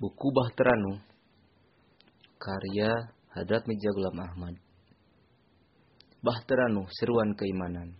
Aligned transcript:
Buku 0.00 0.32
Bahteranu 0.32 0.96
Karya 2.40 2.88
Hadrat 3.36 3.68
Ghulam 3.68 4.16
Ahmad 4.16 4.56
Bahteranu 6.24 6.88
Seruan 6.88 7.36
Keimanan 7.36 7.92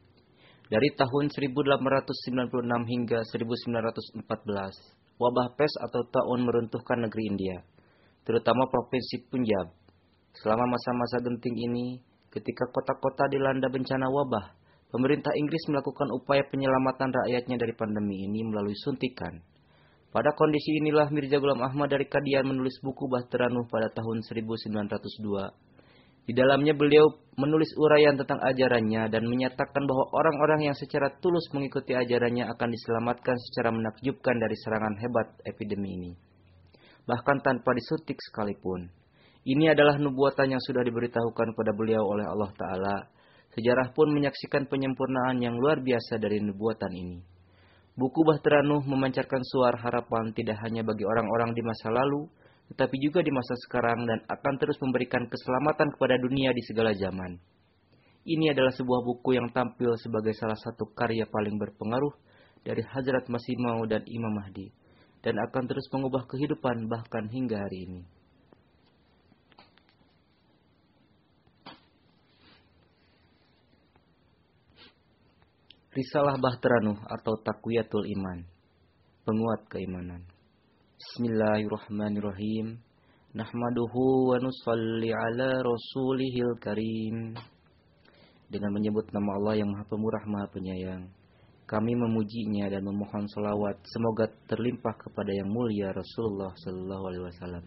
Dari 0.73 0.89
tahun 0.97 1.29
1896 1.29 2.57
hingga 2.89 3.21
1914, 3.21 4.17
wabah 5.21 5.49
pes 5.61 5.77
atau 5.77 6.01
taun 6.09 6.41
meruntuhkan 6.49 7.05
negeri 7.05 7.37
India, 7.37 7.61
terutama 8.25 8.65
provinsi 8.73 9.29
Punjab. 9.29 9.69
Selama 10.41 10.73
masa-masa 10.73 11.21
genting 11.21 11.53
ini, 11.53 12.01
ketika 12.33 12.65
kota-kota 12.73 13.29
dilanda 13.29 13.69
bencana 13.69 14.09
wabah, 14.09 14.57
pemerintah 14.89 15.37
Inggris 15.37 15.69
melakukan 15.69 16.09
upaya 16.17 16.49
penyelamatan 16.49 17.13
rakyatnya 17.13 17.61
dari 17.61 17.77
pandemi 17.77 18.25
ini 18.25 18.41
melalui 18.49 18.79
suntikan. 18.89 19.50
Pada 20.11 20.35
kondisi 20.35 20.83
inilah 20.83 21.07
Mirza 21.15 21.39
Ghulam 21.39 21.63
Ahmad 21.63 21.87
dari 21.87 22.03
Kadian 22.03 22.51
menulis 22.51 22.83
buku 22.83 23.07
Bahteranuh 23.07 23.71
pada 23.71 23.95
tahun 23.95 24.27
1902. 24.27 26.27
Di 26.27 26.35
dalamnya 26.35 26.75
beliau 26.75 27.15
menulis 27.39 27.71
uraian 27.79 28.19
tentang 28.19 28.43
ajarannya 28.43 29.07
dan 29.07 29.23
menyatakan 29.31 29.87
bahwa 29.87 30.11
orang-orang 30.11 30.67
yang 30.67 30.75
secara 30.75 31.15
tulus 31.23 31.47
mengikuti 31.55 31.95
ajarannya 31.95 32.43
akan 32.51 32.69
diselamatkan 32.75 33.39
secara 33.39 33.71
menakjubkan 33.71 34.35
dari 34.35 34.57
serangan 34.59 34.99
hebat 34.99 35.29
epidemi 35.47 35.95
ini. 35.95 36.13
Bahkan 37.07 37.47
tanpa 37.47 37.71
disuntik 37.71 38.19
sekalipun. 38.19 38.91
Ini 39.47 39.79
adalah 39.79 39.95
nubuatan 39.95 40.59
yang 40.59 40.63
sudah 40.63 40.83
diberitahukan 40.83 41.55
kepada 41.55 41.71
beliau 41.71 42.03
oleh 42.03 42.27
Allah 42.27 42.51
Ta'ala. 42.59 42.97
Sejarah 43.55 43.95
pun 43.95 44.11
menyaksikan 44.11 44.67
penyempurnaan 44.67 45.39
yang 45.39 45.55
luar 45.55 45.79
biasa 45.79 46.19
dari 46.19 46.43
nubuatan 46.43 46.91
ini. 46.99 47.40
Buku 48.01 48.25
Bahteranuh 48.25 48.81
memancarkan 48.89 49.45
suara 49.45 49.77
harapan 49.77 50.33
tidak 50.33 50.57
hanya 50.65 50.81
bagi 50.81 51.05
orang-orang 51.05 51.53
di 51.53 51.61
masa 51.61 51.93
lalu, 51.93 52.33
tetapi 52.73 52.97
juga 52.97 53.21
di 53.21 53.29
masa 53.29 53.53
sekarang 53.61 54.09
dan 54.09 54.25
akan 54.25 54.55
terus 54.57 54.81
memberikan 54.81 55.29
keselamatan 55.29 55.93
kepada 55.93 56.17
dunia 56.17 56.49
di 56.57 56.65
segala 56.65 56.97
zaman. 56.97 57.37
Ini 58.25 58.57
adalah 58.57 58.73
sebuah 58.73 59.05
buku 59.05 59.37
yang 59.37 59.53
tampil 59.53 60.01
sebagai 60.01 60.33
salah 60.33 60.57
satu 60.57 60.89
karya 60.97 61.29
paling 61.29 61.61
berpengaruh 61.61 62.17
dari 62.65 62.81
Hazrat 62.81 63.29
Masih 63.29 63.61
dan 63.85 64.01
Imam 64.09 64.33
Mahdi, 64.33 64.73
dan 65.21 65.37
akan 65.37 65.69
terus 65.69 65.85
mengubah 65.93 66.25
kehidupan 66.25 66.89
bahkan 66.89 67.29
hingga 67.29 67.69
hari 67.69 67.85
ini. 67.85 68.01
Risalah 75.91 76.39
Bahteranuh 76.39 77.03
atau 77.03 77.35
Takwiyatul 77.43 78.07
Iman, 78.15 78.47
penguat 79.27 79.67
keimanan. 79.75 80.23
Bismillahirrahmanirrahim. 80.95 82.79
Nahmaduhu 83.35 84.31
wa 84.31 84.39
nusalli 84.39 85.11
ala 85.11 85.59
rasulihil 85.59 86.55
karim. 86.63 87.35
Dengan 88.47 88.71
menyebut 88.71 89.11
nama 89.11 89.35
Allah 89.43 89.67
yang 89.67 89.75
maha 89.75 89.83
pemurah 89.91 90.23
maha 90.31 90.47
penyayang. 90.55 91.11
Kami 91.67 91.93
memujinya 91.99 92.71
dan 92.71 92.87
memohon 92.87 93.27
salawat. 93.27 93.83
Semoga 93.83 94.31
terlimpah 94.47 94.95
kepada 94.95 95.35
yang 95.35 95.51
mulia 95.51 95.91
Rasulullah 95.91 96.55
Sallallahu 96.55 97.05
Alaihi 97.11 97.25
Wasallam. 97.27 97.65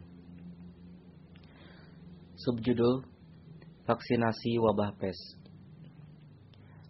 Subjudul 2.39 3.03
Vaksinasi 3.83 4.63
Wabah 4.63 4.95
Pes 4.95 5.42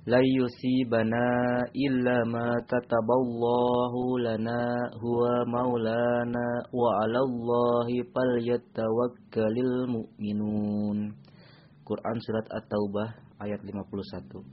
la 0.03 0.19
yusibana 0.19 1.63
illa 1.71 2.27
ma 2.27 2.59
kataballahu 2.67 4.19
lana 4.19 4.91
huwa 4.99 5.47
maulana 5.47 6.67
wa 6.75 6.89
'alallahi 6.99 8.03
falyatawakkalul 8.11 9.87
mu'minun. 9.87 11.15
Quran 11.87 12.17
surat 12.19 12.47
At-Taubah 12.51 13.15
ayat 13.47 13.63
51. 13.63 14.43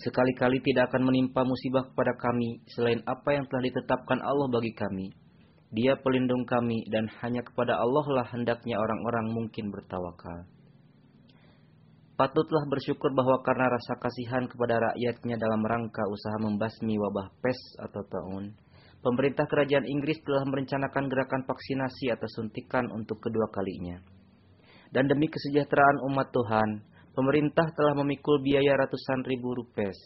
Sekali-kali 0.00 0.60
tidak 0.64 0.92
akan 0.92 1.12
menimpa 1.12 1.44
musibah 1.44 1.84
kepada 1.88 2.16
kami 2.20 2.60
selain 2.72 3.00
apa 3.04 3.36
yang 3.36 3.44
telah 3.48 3.64
ditetapkan 3.64 4.20
Allah 4.20 4.48
bagi 4.48 4.72
kami. 4.76 5.12
Dia 5.72 5.96
pelindung 5.96 6.44
kami 6.44 6.84
dan 6.92 7.08
hanya 7.20 7.40
kepada 7.40 7.80
Allah 7.80 8.06
lah 8.12 8.26
hendaknya 8.28 8.76
orang-orang 8.76 9.32
mungkin 9.32 9.72
bertawakal. 9.72 10.48
Patutlah 12.20 12.68
bersyukur 12.68 13.16
bahwa 13.16 13.40
karena 13.40 13.64
rasa 13.72 13.96
kasihan 13.96 14.44
kepada 14.44 14.76
rakyatnya 14.92 15.40
dalam 15.40 15.64
rangka 15.64 16.04
usaha 16.04 16.36
membasmi 16.36 17.00
wabah 17.00 17.32
pes 17.40 17.56
atau 17.80 18.04
taun, 18.12 18.52
pemerintah 19.00 19.48
kerajaan 19.48 19.88
Inggris 19.88 20.20
telah 20.20 20.44
merencanakan 20.44 21.08
gerakan 21.08 21.48
vaksinasi 21.48 22.12
atau 22.12 22.28
suntikan 22.28 22.92
untuk 22.92 23.24
kedua 23.24 23.48
kalinya. 23.48 24.04
Dan 24.92 25.08
demi 25.08 25.32
kesejahteraan 25.32 26.04
umat 26.12 26.28
Tuhan, 26.28 26.84
pemerintah 27.16 27.72
telah 27.72 27.96
memikul 27.96 28.36
biaya 28.44 28.76
ratusan 28.76 29.24
ribu 29.24 29.56
rupiah. 29.56 29.96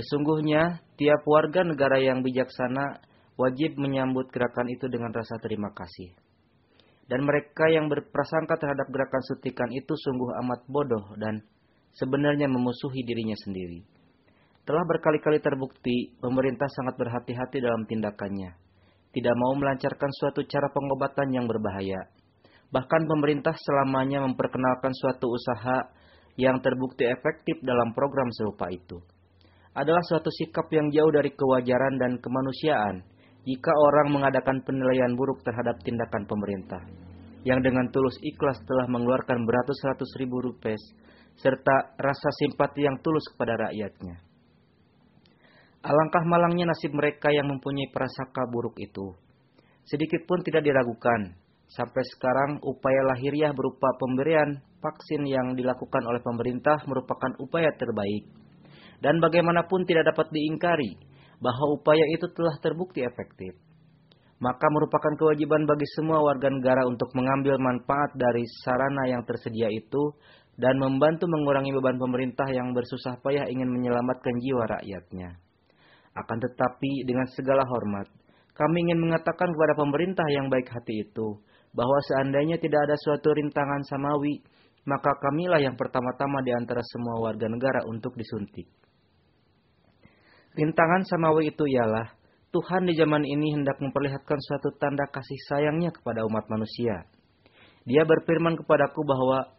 Sesungguhnya, 0.00 0.80
tiap 0.96 1.28
warga 1.28 1.60
negara 1.60 2.00
yang 2.00 2.24
bijaksana 2.24 3.04
wajib 3.36 3.76
menyambut 3.76 4.32
gerakan 4.32 4.72
itu 4.72 4.88
dengan 4.88 5.12
rasa 5.12 5.36
terima 5.44 5.76
kasih. 5.76 6.08
Dan 7.08 7.24
mereka 7.24 7.64
yang 7.72 7.88
berprasangka 7.88 8.60
terhadap 8.60 8.84
gerakan 8.92 9.22
suntikan 9.24 9.72
itu 9.72 9.96
sungguh 9.96 10.36
amat 10.44 10.60
bodoh 10.68 11.16
dan 11.16 11.40
sebenarnya 11.96 12.52
memusuhi 12.52 13.00
dirinya 13.00 13.34
sendiri. 13.40 13.80
Telah 14.68 14.84
berkali-kali 14.84 15.40
terbukti 15.40 16.12
pemerintah 16.20 16.68
sangat 16.68 17.00
berhati-hati 17.00 17.64
dalam 17.64 17.88
tindakannya. 17.88 18.52
Tidak 19.08 19.34
mau 19.40 19.56
melancarkan 19.56 20.12
suatu 20.12 20.44
cara 20.44 20.68
pengobatan 20.68 21.32
yang 21.32 21.48
berbahaya. 21.48 22.12
Bahkan 22.68 23.08
pemerintah 23.08 23.56
selamanya 23.56 24.20
memperkenalkan 24.28 24.92
suatu 24.92 25.32
usaha 25.32 25.88
yang 26.36 26.60
terbukti 26.60 27.08
efektif 27.08 27.64
dalam 27.64 27.96
program 27.96 28.28
serupa 28.36 28.68
itu. 28.68 29.00
Adalah 29.72 30.04
suatu 30.04 30.28
sikap 30.28 30.68
yang 30.68 30.92
jauh 30.92 31.08
dari 31.08 31.32
kewajaran 31.32 31.96
dan 31.96 32.20
kemanusiaan 32.20 33.08
jika 33.46 33.72
orang 33.74 34.14
mengadakan 34.14 34.62
penilaian 34.66 35.14
buruk 35.14 35.42
terhadap 35.46 35.78
tindakan 35.86 36.26
pemerintah, 36.26 36.82
yang 37.46 37.62
dengan 37.62 37.86
tulus 37.94 38.18
ikhlas 38.20 38.58
telah 38.66 38.86
mengeluarkan 38.90 39.46
beratus-ratus 39.46 40.10
ribu 40.18 40.42
rupiah, 40.42 40.78
serta 41.38 41.94
rasa 41.96 42.30
simpati 42.42 42.82
yang 42.82 42.98
tulus 42.98 43.22
kepada 43.34 43.70
rakyatnya. 43.70 44.18
Alangkah 45.78 46.26
malangnya 46.26 46.66
nasib 46.66 46.90
mereka 46.90 47.30
yang 47.30 47.46
mempunyai 47.46 47.86
prasangka 47.94 48.42
buruk 48.50 48.74
itu. 48.82 49.14
Sedikit 49.86 50.26
pun 50.26 50.42
tidak 50.42 50.66
diragukan, 50.66 51.38
sampai 51.70 52.02
sekarang 52.02 52.58
upaya 52.66 53.06
lahiriah 53.14 53.54
berupa 53.54 53.94
pemberian 54.02 54.58
vaksin 54.82 55.22
yang 55.24 55.54
dilakukan 55.54 56.02
oleh 56.04 56.20
pemerintah 56.20 56.82
merupakan 56.84 57.32
upaya 57.38 57.70
terbaik. 57.78 58.26
Dan 58.98 59.22
bagaimanapun 59.22 59.86
tidak 59.86 60.10
dapat 60.10 60.26
diingkari 60.34 60.98
bahwa 61.38 61.74
upaya 61.74 62.04
itu 62.14 62.26
telah 62.34 62.54
terbukti 62.62 63.02
efektif. 63.02 63.54
Maka 64.38 64.66
merupakan 64.70 65.18
kewajiban 65.18 65.66
bagi 65.66 65.86
semua 65.98 66.22
warga 66.22 66.46
negara 66.46 66.86
untuk 66.86 67.10
mengambil 67.18 67.58
manfaat 67.58 68.14
dari 68.14 68.46
sarana 68.62 69.10
yang 69.10 69.22
tersedia 69.26 69.66
itu 69.66 70.14
dan 70.58 70.78
membantu 70.78 71.26
mengurangi 71.26 71.74
beban 71.74 71.98
pemerintah 71.98 72.46
yang 72.50 72.70
bersusah 72.70 73.18
payah 73.22 73.50
ingin 73.50 73.66
menyelamatkan 73.66 74.34
jiwa 74.38 74.64
rakyatnya. 74.78 75.38
Akan 76.14 76.38
tetapi 76.38 77.06
dengan 77.06 77.26
segala 77.34 77.62
hormat, 77.66 78.06
kami 78.58 78.90
ingin 78.90 78.98
mengatakan 78.98 79.54
kepada 79.54 79.74
pemerintah 79.78 80.26
yang 80.34 80.50
baik 80.50 80.66
hati 80.66 81.06
itu 81.06 81.38
bahwa 81.70 81.98
seandainya 82.10 82.58
tidak 82.58 82.90
ada 82.90 82.96
suatu 83.06 83.30
rintangan 83.30 83.86
samawi, 83.86 84.42
maka 84.82 85.14
kamilah 85.22 85.62
yang 85.62 85.78
pertama-tama 85.78 86.42
di 86.42 86.50
antara 86.50 86.82
semua 86.82 87.22
warga 87.22 87.46
negara 87.46 87.86
untuk 87.86 88.18
disuntik. 88.18 88.66
Rintangan 90.58 91.06
samawi 91.06 91.54
itu 91.54 91.70
ialah 91.70 92.18
Tuhan 92.50 92.90
di 92.90 92.98
zaman 92.98 93.22
ini 93.22 93.54
hendak 93.54 93.78
memperlihatkan 93.78 94.42
suatu 94.42 94.74
tanda 94.74 95.06
kasih 95.06 95.38
sayangnya 95.46 95.94
kepada 95.94 96.26
umat 96.26 96.50
manusia. 96.50 97.06
Dia 97.86 98.02
berfirman 98.02 98.58
kepadaku 98.58 99.06
bahwa 99.06 99.54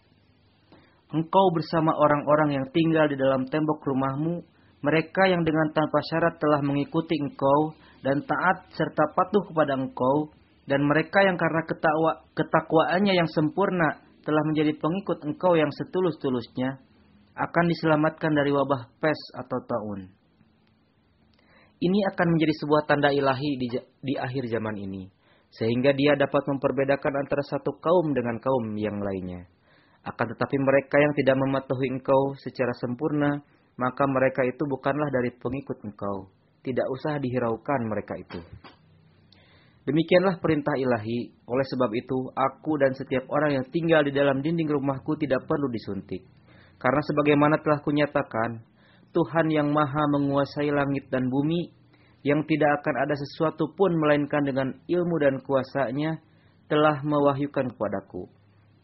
engkau 1.15 1.45
bersama 1.55 1.95
orang-orang 1.95 2.59
yang 2.59 2.65
tinggal 2.75 3.07
di 3.07 3.15
dalam 3.15 3.47
tembok 3.47 3.79
rumahmu, 3.79 4.43
mereka 4.83 5.23
yang 5.31 5.47
dengan 5.47 5.71
tanpa 5.71 6.03
syarat 6.11 6.35
telah 6.35 6.59
mengikuti 6.59 7.15
engkau 7.15 7.71
dan 8.03 8.19
taat 8.27 8.67
serta 8.75 9.15
patuh 9.15 9.47
kepada 9.47 9.79
engkau, 9.79 10.35
dan 10.67 10.83
mereka 10.83 11.23
yang 11.23 11.39
karena 11.39 11.63
ketakwa, 11.63 12.11
ketakwaannya 12.35 13.13
yang 13.15 13.29
sempurna 13.31 14.03
telah 14.27 14.43
menjadi 14.51 14.75
pengikut 14.75 15.23
engkau 15.23 15.55
yang 15.55 15.71
setulus-tulusnya, 15.71 16.75
akan 17.39 17.65
diselamatkan 17.71 18.35
dari 18.35 18.51
wabah 18.51 18.91
pes 18.99 19.19
atau 19.39 19.63
taun. 19.63 20.18
Ini 21.79 21.99
akan 22.11 22.27
menjadi 22.35 22.53
sebuah 22.59 22.83
tanda 22.91 23.07
ilahi 23.07 23.55
di, 23.55 23.67
di 24.03 24.13
akhir 24.19 24.51
zaman 24.51 24.75
ini. 24.75 25.07
Sehingga 25.49 25.95
dia 25.95 26.13
dapat 26.19 26.43
memperbedakan 26.45 27.23
antara 27.23 27.41
satu 27.47 27.79
kaum 27.79 28.11
dengan 28.11 28.37
kaum 28.37 28.75
yang 28.75 28.99
lainnya. 28.99 29.47
Akan 30.03 30.27
tetapi 30.27 30.57
mereka 30.59 30.99
yang 30.99 31.13
tidak 31.15 31.35
mematuhi 31.39 31.87
engkau 31.89 32.35
secara 32.37 32.75
sempurna, 32.77 33.39
maka 33.79 34.03
mereka 34.11 34.43
itu 34.43 34.63
bukanlah 34.67 35.07
dari 35.07 35.31
pengikut 35.31 35.79
engkau. 35.87 36.27
Tidak 36.59 36.87
usah 36.91 37.15
dihiraukan 37.17 37.81
mereka 37.87 38.19
itu. 38.19 38.39
Demikianlah 39.87 40.37
perintah 40.37 40.75
ilahi, 40.75 41.33
oleh 41.47 41.65
sebab 41.65 41.89
itu 41.95 42.29
aku 42.35 42.77
dan 42.77 42.93
setiap 42.93 43.25
orang 43.31 43.57
yang 43.57 43.65
tinggal 43.71 44.03
di 44.05 44.11
dalam 44.13 44.43
dinding 44.43 44.67
rumahku 44.67 45.15
tidak 45.17 45.47
perlu 45.47 45.71
disuntik. 45.71 46.27
Karena 46.77 47.01
sebagaimana 47.01 47.57
telah 47.63 47.79
kunyatakan, 47.81 48.68
Tuhan 49.09 49.47
yang 49.49 49.69
maha 49.73 50.03
menguasai 50.13 50.69
langit 50.69 51.09
dan 51.09 51.27
bumi, 51.27 51.73
yang 52.21 52.45
tidak 52.45 52.81
akan 52.81 52.95
ada 53.05 53.15
sesuatu 53.17 53.71
pun 53.73 53.95
melainkan 53.97 54.45
dengan 54.45 54.75
ilmu 54.85 55.15
dan 55.17 55.41
kuasanya, 55.41 56.21
telah 56.69 57.01
mewahyukan 57.01 57.73
kepadaku, 57.73 58.29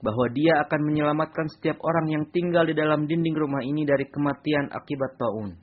bahwa 0.01 0.25
dia 0.33 0.66
akan 0.66 0.81
menyelamatkan 0.89 1.45
setiap 1.54 1.77
orang 1.86 2.07
yang 2.10 2.24
tinggal 2.33 2.66
di 2.66 2.74
dalam 2.74 3.06
dinding 3.06 3.38
rumah 3.38 3.62
ini 3.62 3.86
dari 3.86 4.10
kematian 4.10 4.74
akibat 4.74 5.13
taun. 5.22 5.54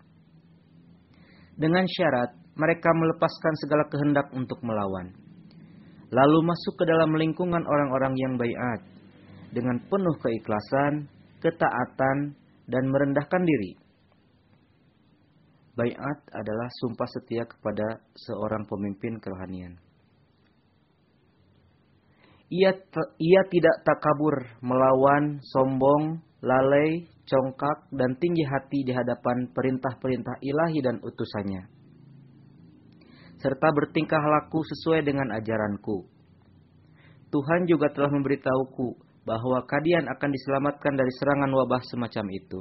Dengan 1.58 1.84
syarat, 1.84 2.30
mereka 2.54 2.90
melepaskan 2.94 3.54
segala 3.58 3.84
kehendak 3.90 4.30
untuk 4.30 4.62
melawan 4.62 5.22
lalu 6.12 6.38
masuk 6.44 6.76
ke 6.76 6.84
dalam 6.84 7.16
lingkungan 7.16 7.64
orang-orang 7.64 8.12
yang 8.20 8.36
baiat 8.36 8.80
dengan 9.56 9.80
penuh 9.88 10.16
keikhlasan, 10.20 11.08
ketaatan, 11.40 12.36
dan 12.68 12.84
merendahkan 12.88 13.42
diri. 13.42 13.72
Baiat 15.72 16.18
adalah 16.36 16.68
sumpah 16.84 17.08
setia 17.08 17.48
kepada 17.48 18.04
seorang 18.12 18.68
pemimpin 18.68 19.16
kerohanian. 19.16 19.80
Ia, 22.52 22.76
ia 23.16 23.42
tidak 23.48 23.76
takabur 23.80 24.36
melawan, 24.60 25.40
sombong, 25.40 26.20
lalai, 26.44 27.08
congkak, 27.24 27.88
dan 27.88 28.12
tinggi 28.20 28.44
hati 28.44 28.84
di 28.84 28.92
hadapan 28.92 29.48
perintah-perintah 29.56 30.36
ilahi 30.44 30.84
dan 30.84 31.00
utusannya 31.00 31.82
serta 33.42 33.68
bertingkah 33.74 34.22
laku 34.22 34.62
sesuai 34.62 35.02
dengan 35.02 35.34
ajaranku. 35.34 36.06
Tuhan 37.34 37.66
juga 37.66 37.90
telah 37.90 38.14
memberitahuku 38.14 38.88
bahwa 39.26 39.58
kalian 39.66 40.06
akan 40.06 40.30
diselamatkan 40.30 40.94
dari 40.94 41.10
serangan 41.18 41.50
wabah 41.50 41.82
semacam 41.90 42.26
itu, 42.30 42.60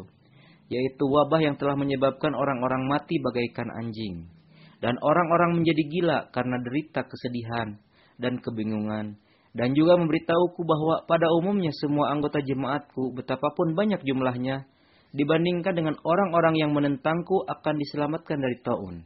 yaitu 0.72 1.04
wabah 1.04 1.44
yang 1.44 1.60
telah 1.60 1.76
menyebabkan 1.76 2.32
orang-orang 2.32 2.88
mati 2.88 3.20
bagaikan 3.20 3.68
anjing, 3.76 4.32
dan 4.80 4.96
orang-orang 5.04 5.60
menjadi 5.60 5.84
gila 5.84 6.20
karena 6.32 6.56
derita 6.64 7.04
kesedihan 7.04 7.76
dan 8.16 8.40
kebingungan, 8.40 9.20
dan 9.52 9.76
juga 9.76 10.00
memberitahuku 10.00 10.64
bahwa 10.64 11.04
pada 11.12 11.28
umumnya 11.36 11.76
semua 11.76 12.16
anggota 12.16 12.40
jemaatku, 12.40 13.12
betapapun 13.12 13.76
banyak 13.76 14.00
jumlahnya, 14.08 14.64
dibandingkan 15.12 15.76
dengan 15.76 15.96
orang-orang 16.08 16.56
yang 16.56 16.72
menentangku 16.72 17.44
akan 17.44 17.76
diselamatkan 17.76 18.40
dari 18.40 18.58
taun. 18.64 19.04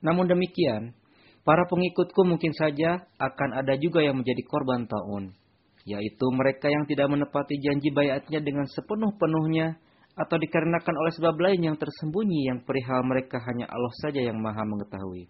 Namun 0.00 0.24
demikian, 0.24 0.96
para 1.44 1.68
pengikutku 1.68 2.24
mungkin 2.24 2.56
saja 2.56 3.04
akan 3.20 3.60
ada 3.60 3.76
juga 3.76 4.00
yang 4.00 4.24
menjadi 4.24 4.40
korban 4.48 4.88
taun, 4.88 5.36
yaitu 5.82 6.26
mereka 6.30 6.70
yang 6.70 6.86
tidak 6.86 7.10
menepati 7.10 7.58
janji 7.58 7.90
bayatnya 7.90 8.38
dengan 8.38 8.66
sepenuh-penuhnya 8.70 9.78
atau 10.12 10.36
dikarenakan 10.36 10.94
oleh 10.94 11.12
sebab 11.16 11.34
lain 11.40 11.72
yang 11.72 11.76
tersembunyi 11.80 12.52
yang 12.52 12.58
perihal 12.62 13.00
mereka 13.02 13.40
hanya 13.48 13.66
Allah 13.66 13.94
saja 14.04 14.20
yang 14.20 14.36
maha 14.38 14.62
mengetahui. 14.62 15.26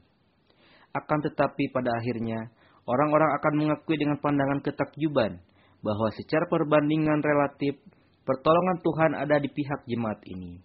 Akan 0.92 1.24
tetapi 1.24 1.72
pada 1.72 1.94
akhirnya, 1.96 2.52
orang-orang 2.84 3.30
akan 3.40 3.52
mengakui 3.56 3.96
dengan 3.96 4.20
pandangan 4.20 4.60
ketakjuban 4.60 5.40
bahwa 5.80 6.08
secara 6.12 6.44
perbandingan 6.50 7.24
relatif, 7.24 7.80
pertolongan 8.28 8.76
Tuhan 8.84 9.12
ada 9.16 9.36
di 9.40 9.48
pihak 9.48 9.88
jemaat 9.88 10.20
ini. 10.28 10.60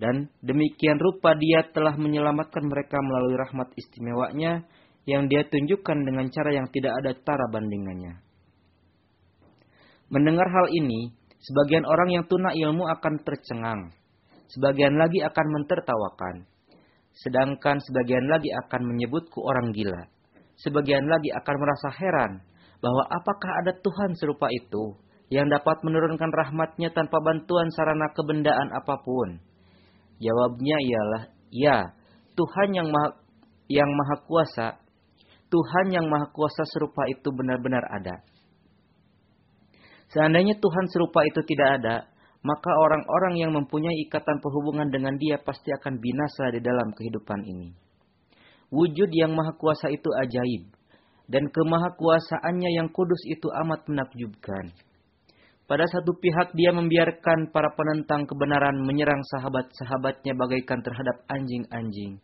Dan 0.00 0.32
demikian 0.40 0.96
rupa 0.96 1.36
dia 1.36 1.60
telah 1.76 1.92
menyelamatkan 1.92 2.64
mereka 2.64 2.96
melalui 3.04 3.36
rahmat 3.36 3.68
istimewanya 3.76 4.64
yang 5.04 5.28
dia 5.28 5.44
tunjukkan 5.44 5.98
dengan 6.08 6.32
cara 6.32 6.56
yang 6.56 6.66
tidak 6.72 6.96
ada 7.04 7.12
tara 7.20 7.46
bandingannya. 7.52 8.29
Mendengar 10.10 10.50
hal 10.50 10.66
ini, 10.74 11.14
sebagian 11.38 11.86
orang 11.86 12.10
yang 12.10 12.24
tuna 12.26 12.50
ilmu 12.50 12.82
akan 12.98 13.22
tercengang. 13.22 13.94
Sebagian 14.50 14.98
lagi 14.98 15.22
akan 15.22 15.46
mentertawakan. 15.54 16.50
Sedangkan 17.14 17.78
sebagian 17.78 18.26
lagi 18.26 18.50
akan 18.66 18.90
menyebutku 18.90 19.38
orang 19.38 19.70
gila. 19.70 20.10
Sebagian 20.58 21.06
lagi 21.06 21.30
akan 21.30 21.56
merasa 21.56 21.88
heran 21.94 22.32
bahwa 22.82 23.06
apakah 23.06 23.50
ada 23.62 23.72
Tuhan 23.78 24.18
serupa 24.18 24.50
itu 24.50 24.98
yang 25.30 25.46
dapat 25.46 25.78
menurunkan 25.86 26.34
rahmatnya 26.34 26.90
tanpa 26.90 27.22
bantuan 27.22 27.70
sarana 27.70 28.10
kebendaan 28.10 28.68
apa 28.74 28.98
pun 29.06 29.38
Jawabnya 30.20 30.76
ialah 30.84 31.22
ya, 31.48 31.96
Tuhan 32.36 32.76
yang 32.76 32.92
maha, 32.92 33.16
yang 33.72 33.88
maha 33.88 34.20
kuasa, 34.28 34.76
Tuhan 35.48 35.96
yang 35.96 36.04
maha 36.12 36.28
kuasa 36.28 36.60
serupa 36.68 37.08
itu 37.08 37.32
benar-benar 37.32 37.80
ada. 37.88 38.20
Seandainya 40.10 40.58
Tuhan 40.58 40.86
serupa 40.90 41.22
itu 41.22 41.38
tidak 41.46 41.68
ada, 41.78 41.96
maka 42.42 42.70
orang-orang 42.72 43.34
yang 43.38 43.52
mempunyai 43.54 43.94
ikatan 44.08 44.42
perhubungan 44.42 44.90
dengan 44.90 45.14
dia 45.20 45.38
pasti 45.38 45.70
akan 45.70 46.02
binasa 46.02 46.50
di 46.50 46.58
dalam 46.58 46.90
kehidupan 46.96 47.46
ini. 47.46 47.70
Wujud 48.74 49.10
yang 49.14 49.34
maha 49.34 49.54
kuasa 49.54 49.90
itu 49.90 50.10
ajaib, 50.10 50.66
dan 51.30 51.46
kemahakuasaannya 51.46 52.70
yang 52.74 52.88
kudus 52.90 53.22
itu 53.30 53.46
amat 53.66 53.86
menakjubkan. 53.86 54.74
Pada 55.70 55.86
satu 55.86 56.18
pihak 56.18 56.58
dia 56.58 56.74
membiarkan 56.74 57.54
para 57.54 57.70
penentang 57.78 58.26
kebenaran 58.26 58.82
menyerang 58.82 59.22
sahabat-sahabatnya 59.30 60.34
bagaikan 60.34 60.82
terhadap 60.82 61.22
anjing-anjing. 61.30 62.18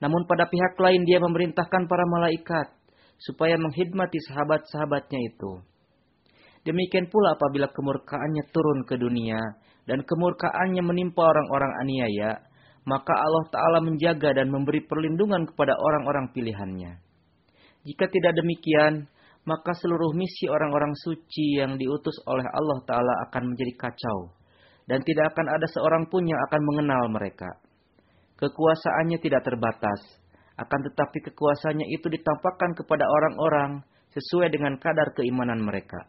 Namun 0.00 0.24
pada 0.24 0.48
pihak 0.48 0.80
lain 0.80 1.04
dia 1.04 1.20
memerintahkan 1.20 1.84
para 1.84 2.08
malaikat 2.08 2.72
supaya 3.20 3.60
menghidmati 3.60 4.16
sahabat-sahabatnya 4.32 5.20
itu. 5.20 5.60
Demikian 6.68 7.08
pula 7.08 7.32
apabila 7.32 7.72
kemurkaannya 7.72 8.44
turun 8.52 8.84
ke 8.84 9.00
dunia 9.00 9.40
dan 9.88 10.04
kemurkaannya 10.04 10.84
menimpa 10.84 11.24
orang-orang 11.24 11.72
aniaya, 11.80 12.44
maka 12.84 13.16
Allah 13.16 13.44
Ta'ala 13.48 13.80
menjaga 13.80 14.36
dan 14.36 14.52
memberi 14.52 14.84
perlindungan 14.84 15.48
kepada 15.48 15.72
orang-orang 15.80 16.28
pilihannya. 16.36 17.00
Jika 17.88 18.04
tidak 18.12 18.36
demikian, 18.36 19.08
maka 19.48 19.72
seluruh 19.80 20.12
misi 20.12 20.44
orang-orang 20.44 20.92
suci 20.92 21.56
yang 21.56 21.80
diutus 21.80 22.20
oleh 22.28 22.44
Allah 22.52 22.84
Ta'ala 22.84 23.14
akan 23.32 23.56
menjadi 23.56 23.72
kacau. 23.88 24.36
Dan 24.84 25.00
tidak 25.04 25.32
akan 25.32 25.48
ada 25.48 25.66
seorang 25.72 26.04
pun 26.12 26.28
yang 26.28 26.40
akan 26.52 26.60
mengenal 26.68 27.08
mereka. 27.08 27.48
Kekuasaannya 28.36 29.16
tidak 29.24 29.40
terbatas. 29.40 30.00
Akan 30.60 30.84
tetapi 30.84 31.32
kekuasaannya 31.32 31.88
itu 31.96 32.12
ditampakkan 32.12 32.76
kepada 32.76 33.08
orang-orang 33.08 33.80
sesuai 34.12 34.52
dengan 34.52 34.76
kadar 34.76 35.16
keimanan 35.16 35.64
mereka. 35.64 36.08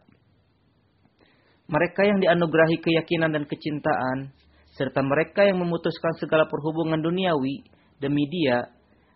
Mereka 1.70 2.02
yang 2.02 2.18
dianugerahi 2.18 2.82
keyakinan 2.82 3.30
dan 3.30 3.46
kecintaan, 3.46 4.34
serta 4.74 5.06
mereka 5.06 5.46
yang 5.46 5.62
memutuskan 5.62 6.18
segala 6.18 6.50
perhubungan 6.50 6.98
duniawi 6.98 7.62
demi 8.02 8.26
dia, 8.26 8.66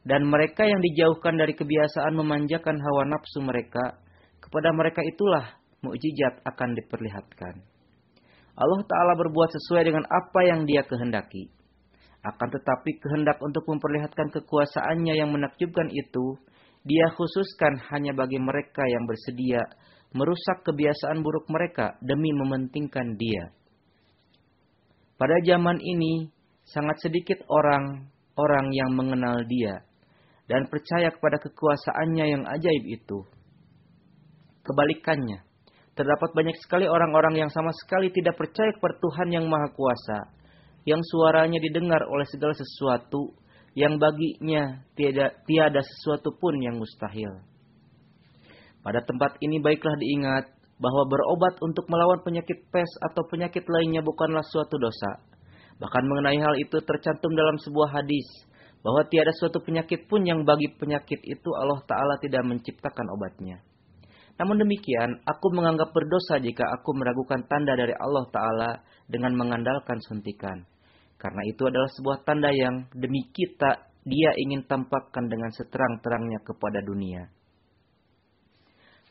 dan 0.06 0.22
mereka 0.22 0.62
yang 0.62 0.78
dijauhkan 0.78 1.34
dari 1.34 1.58
kebiasaan 1.58 2.14
memanjakan 2.14 2.78
hawa 2.78 3.10
nafsu 3.10 3.42
mereka, 3.42 3.98
kepada 4.38 4.70
mereka 4.70 5.02
itulah 5.02 5.58
mukjizat 5.82 6.46
akan 6.46 6.78
diperlihatkan. 6.78 7.54
Allah 8.54 8.80
Ta'ala 8.86 9.18
berbuat 9.18 9.50
sesuai 9.50 9.90
dengan 9.90 10.06
apa 10.06 10.40
yang 10.46 10.62
dia 10.62 10.86
kehendaki. 10.86 11.50
Akan 12.22 12.54
tetapi 12.54 13.02
kehendak 13.02 13.42
untuk 13.42 13.66
memperlihatkan 13.66 14.30
kekuasaannya 14.30 15.18
yang 15.18 15.34
menakjubkan 15.34 15.90
itu, 15.90 16.38
dia 16.86 17.10
khususkan 17.18 17.82
hanya 17.90 18.14
bagi 18.14 18.38
mereka 18.38 18.86
yang 18.86 19.02
bersedia 19.10 19.58
merusak 20.14 20.62
kebiasaan 20.62 21.20
buruk 21.26 21.50
mereka 21.50 21.98
demi 21.98 22.30
mementingkan 22.30 23.18
dia. 23.18 23.50
Pada 25.18 25.34
zaman 25.42 25.82
ini, 25.82 26.30
sangat 26.64 27.02
sedikit 27.02 27.42
orang-orang 27.50 28.66
yang 28.72 28.90
mengenal 28.94 29.42
dia 29.44 29.84
dan 30.48 30.70
percaya 30.70 31.12
kepada 31.12 31.42
kekuasaannya 31.42 32.24
yang 32.30 32.42
ajaib 32.46 32.84
itu. 32.88 33.26
Kebalikannya, 34.64 35.44
terdapat 35.92 36.30
banyak 36.32 36.56
sekali 36.62 36.88
orang-orang 36.88 37.44
yang 37.44 37.50
sama 37.52 37.74
sekali 37.84 38.08
tidak 38.14 38.38
percaya 38.40 38.72
kepada 38.72 38.96
Tuhan 38.96 39.28
yang 39.34 39.44
Maha 39.44 39.68
Kuasa, 39.76 40.20
yang 40.88 41.00
suaranya 41.04 41.60
didengar 41.60 42.00
oleh 42.08 42.24
segala 42.28 42.56
sesuatu, 42.56 43.36
yang 43.76 43.98
baginya 43.98 44.84
tiada, 44.94 45.34
tiada 45.44 45.80
sesuatu 45.82 46.32
pun 46.36 46.54
yang 46.60 46.78
mustahil. 46.78 47.53
Pada 48.84 49.00
tempat 49.00 49.40
ini 49.40 49.64
baiklah 49.64 49.96
diingat 49.96 50.44
bahwa 50.76 51.08
berobat 51.08 51.56
untuk 51.64 51.88
melawan 51.88 52.20
penyakit 52.20 52.68
pes 52.68 52.90
atau 53.00 53.24
penyakit 53.32 53.64
lainnya 53.64 54.04
bukanlah 54.04 54.44
suatu 54.44 54.76
dosa. 54.76 55.24
Bahkan 55.80 56.04
mengenai 56.04 56.38
hal 56.38 56.54
itu 56.60 56.76
tercantum 56.84 57.32
dalam 57.32 57.56
sebuah 57.56 57.96
hadis 57.96 58.28
bahwa 58.84 59.00
tiada 59.08 59.32
suatu 59.40 59.64
penyakit 59.64 60.04
pun 60.04 60.20
yang 60.28 60.44
bagi 60.44 60.68
penyakit 60.76 61.24
itu 61.24 61.48
Allah 61.56 61.80
Ta'ala 61.88 62.20
tidak 62.20 62.44
menciptakan 62.44 63.08
obatnya. 63.16 63.64
Namun 64.36 64.60
demikian, 64.60 65.24
aku 65.24 65.46
menganggap 65.54 65.94
berdosa 65.94 66.36
jika 66.42 66.68
aku 66.68 66.92
meragukan 66.92 67.40
tanda 67.48 67.72
dari 67.78 67.96
Allah 67.96 68.28
Ta'ala 68.28 68.70
dengan 69.08 69.32
mengandalkan 69.38 69.96
suntikan. 70.04 70.68
Karena 71.16 71.40
itu 71.48 71.64
adalah 71.64 71.88
sebuah 71.88 72.28
tanda 72.28 72.52
yang 72.52 72.84
demi 72.92 73.24
kita 73.32 73.88
dia 74.04 74.30
ingin 74.36 74.68
tampakkan 74.68 75.32
dengan 75.32 75.48
seterang-terangnya 75.48 76.44
kepada 76.44 76.84
dunia. 76.84 77.24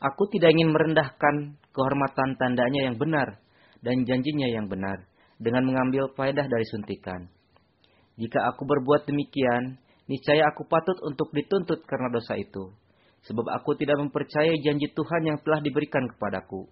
Aku 0.04 0.28
tidak 0.28 0.52
ingin 0.52 0.68
merendahkan 0.68 1.56
kehormatan 1.72 2.36
tandanya 2.36 2.92
yang 2.92 3.00
benar 3.00 3.40
dan 3.80 4.04
janjinya 4.04 4.52
yang 4.52 4.68
benar 4.68 5.08
dengan 5.40 5.64
mengambil 5.64 6.12
faedah 6.12 6.44
dari 6.44 6.66
suntikan. 6.68 7.32
Jika 8.20 8.52
aku 8.52 8.68
berbuat 8.68 9.08
demikian, 9.08 9.80
niscaya 10.04 10.52
aku 10.52 10.68
patut 10.68 11.00
untuk 11.08 11.32
dituntut 11.32 11.88
karena 11.88 12.12
dosa 12.12 12.36
itu. 12.36 12.70
Sebab 13.24 13.48
aku 13.48 13.80
tidak 13.80 13.96
mempercayai 14.04 14.60
janji 14.60 14.92
Tuhan 14.92 15.22
yang 15.24 15.40
telah 15.40 15.64
diberikan 15.64 16.04
kepadaku. 16.12 16.68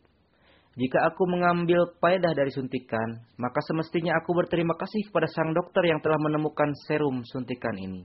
Jika 0.76 1.04
aku 1.08 1.28
mengambil 1.28 1.88
faedah 2.00 2.32
dari 2.36 2.52
suntikan, 2.52 3.24
maka 3.40 3.60
semestinya 3.64 4.16
aku 4.20 4.36
berterima 4.36 4.76
kasih 4.76 5.08
kepada 5.08 5.28
sang 5.32 5.56
dokter 5.56 5.84
yang 5.88 6.00
telah 6.04 6.20
menemukan 6.20 6.72
serum 6.84 7.24
suntikan 7.28 7.76
ini. 7.80 8.04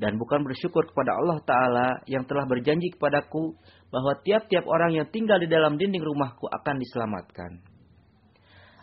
Dan 0.00 0.16
bukan 0.16 0.40
bersyukur 0.48 0.88
kepada 0.88 1.12
Allah 1.12 1.38
Ta'ala 1.44 1.88
yang 2.08 2.24
telah 2.24 2.48
berjanji 2.48 2.88
kepadaku 2.96 3.52
bahwa 3.92 4.16
tiap-tiap 4.24 4.64
orang 4.64 4.96
yang 4.96 5.06
tinggal 5.12 5.36
di 5.36 5.44
dalam 5.44 5.76
dinding 5.76 6.00
rumahku 6.00 6.48
akan 6.48 6.80
diselamatkan. 6.80 7.60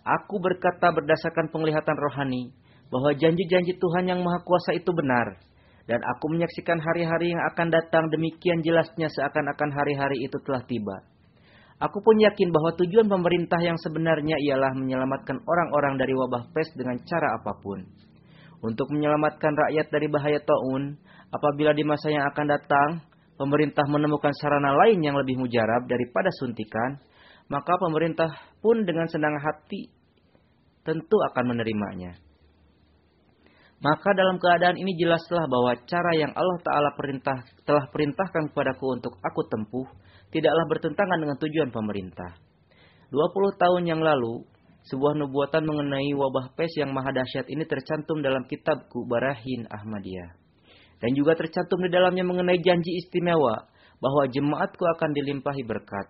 Aku 0.06 0.38
berkata 0.38 0.94
berdasarkan 0.94 1.50
penglihatan 1.50 1.98
rohani 1.98 2.54
bahwa 2.94 3.18
janji-janji 3.18 3.76
Tuhan 3.82 4.08
yang 4.08 4.22
Maha 4.22 4.46
Kuasa 4.46 4.78
itu 4.78 4.94
benar 4.94 5.42
dan 5.88 6.04
aku 6.04 6.36
menyaksikan 6.36 6.84
hari-hari 6.84 7.32
yang 7.32 7.44
akan 7.56 7.72
datang 7.72 8.12
demikian 8.12 8.60
jelasnya 8.60 9.08
seakan-akan 9.08 9.72
hari-hari 9.72 10.20
itu 10.20 10.36
telah 10.44 10.60
tiba. 10.68 11.00
Aku 11.80 12.04
pun 12.04 12.20
yakin 12.20 12.52
bahwa 12.52 12.76
tujuan 12.76 13.08
pemerintah 13.08 13.62
yang 13.64 13.80
sebenarnya 13.80 14.36
ialah 14.44 14.76
menyelamatkan 14.76 15.40
orang-orang 15.48 15.96
dari 15.96 16.12
wabah 16.12 16.52
pes 16.52 16.68
dengan 16.76 17.00
cara 17.08 17.40
apa 17.40 17.56
pun. 17.64 17.88
Untuk 18.66 18.90
menyelamatkan 18.90 19.54
rakyat 19.54 19.88
dari 19.94 20.10
bahaya 20.10 20.42
taun, 20.42 20.98
apabila 21.32 21.72
di 21.76 21.84
masa 21.84 22.12
yang 22.12 22.26
akan 22.30 22.46
datang, 22.48 22.90
pemerintah 23.38 23.86
menemukan 23.88 24.34
sarana 24.36 24.74
lain 24.86 25.00
yang 25.04 25.16
lebih 25.16 25.38
mujarab 25.38 25.86
daripada 25.86 26.34
suntikan, 26.42 27.00
maka 27.48 27.80
pemerintah 27.80 28.28
pun 28.60 28.84
dengan 28.84 29.08
senang 29.08 29.38
hati 29.40 29.88
tentu 30.84 31.18
akan 31.32 31.56
menerimanya. 31.56 32.16
Maka 33.78 34.10
dalam 34.18 34.42
keadaan 34.42 34.74
ini 34.74 34.98
jelaslah 34.98 35.46
bahwa 35.46 35.78
cara 35.86 36.12
yang 36.18 36.34
Allah 36.34 36.60
Ta'ala 36.66 36.90
perintah, 36.98 37.46
telah 37.62 37.86
perintahkan 37.94 38.50
kepadaku 38.50 38.98
untuk 38.98 39.14
aku 39.22 39.46
tempuh, 39.46 39.86
tidaklah 40.34 40.66
bertentangan 40.66 41.22
dengan 41.22 41.38
tujuan 41.38 41.70
pemerintah. 41.70 42.34
20 43.14 43.62
tahun 43.62 43.84
yang 43.86 44.02
lalu, 44.02 44.42
sebuah 44.90 45.14
nubuatan 45.22 45.62
mengenai 45.62 46.10
wabah 46.18 46.58
pes 46.58 46.74
yang 46.80 46.90
maha 46.90 47.14
dahsyat 47.14 47.46
ini 47.54 47.70
tercantum 47.70 48.24
dalam 48.26 48.50
kitabku 48.50 49.06
Barahin 49.06 49.70
Ahmadiyah. 49.70 50.47
Dan 50.98 51.14
juga 51.14 51.38
tercantum 51.38 51.78
di 51.86 51.90
dalamnya 51.94 52.26
mengenai 52.26 52.58
janji 52.62 52.98
istimewa 53.06 53.70
bahwa 54.02 54.24
jemaatku 54.30 54.84
akan 54.98 55.10
dilimpahi 55.14 55.62
berkat. 55.66 56.10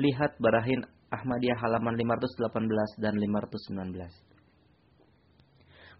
Lihat 0.00 0.40
Barahin 0.40 0.84
Ahmadiyah 1.12 1.60
halaman 1.60 1.96
518 2.00 3.04
dan 3.04 3.14
519. 3.20 4.32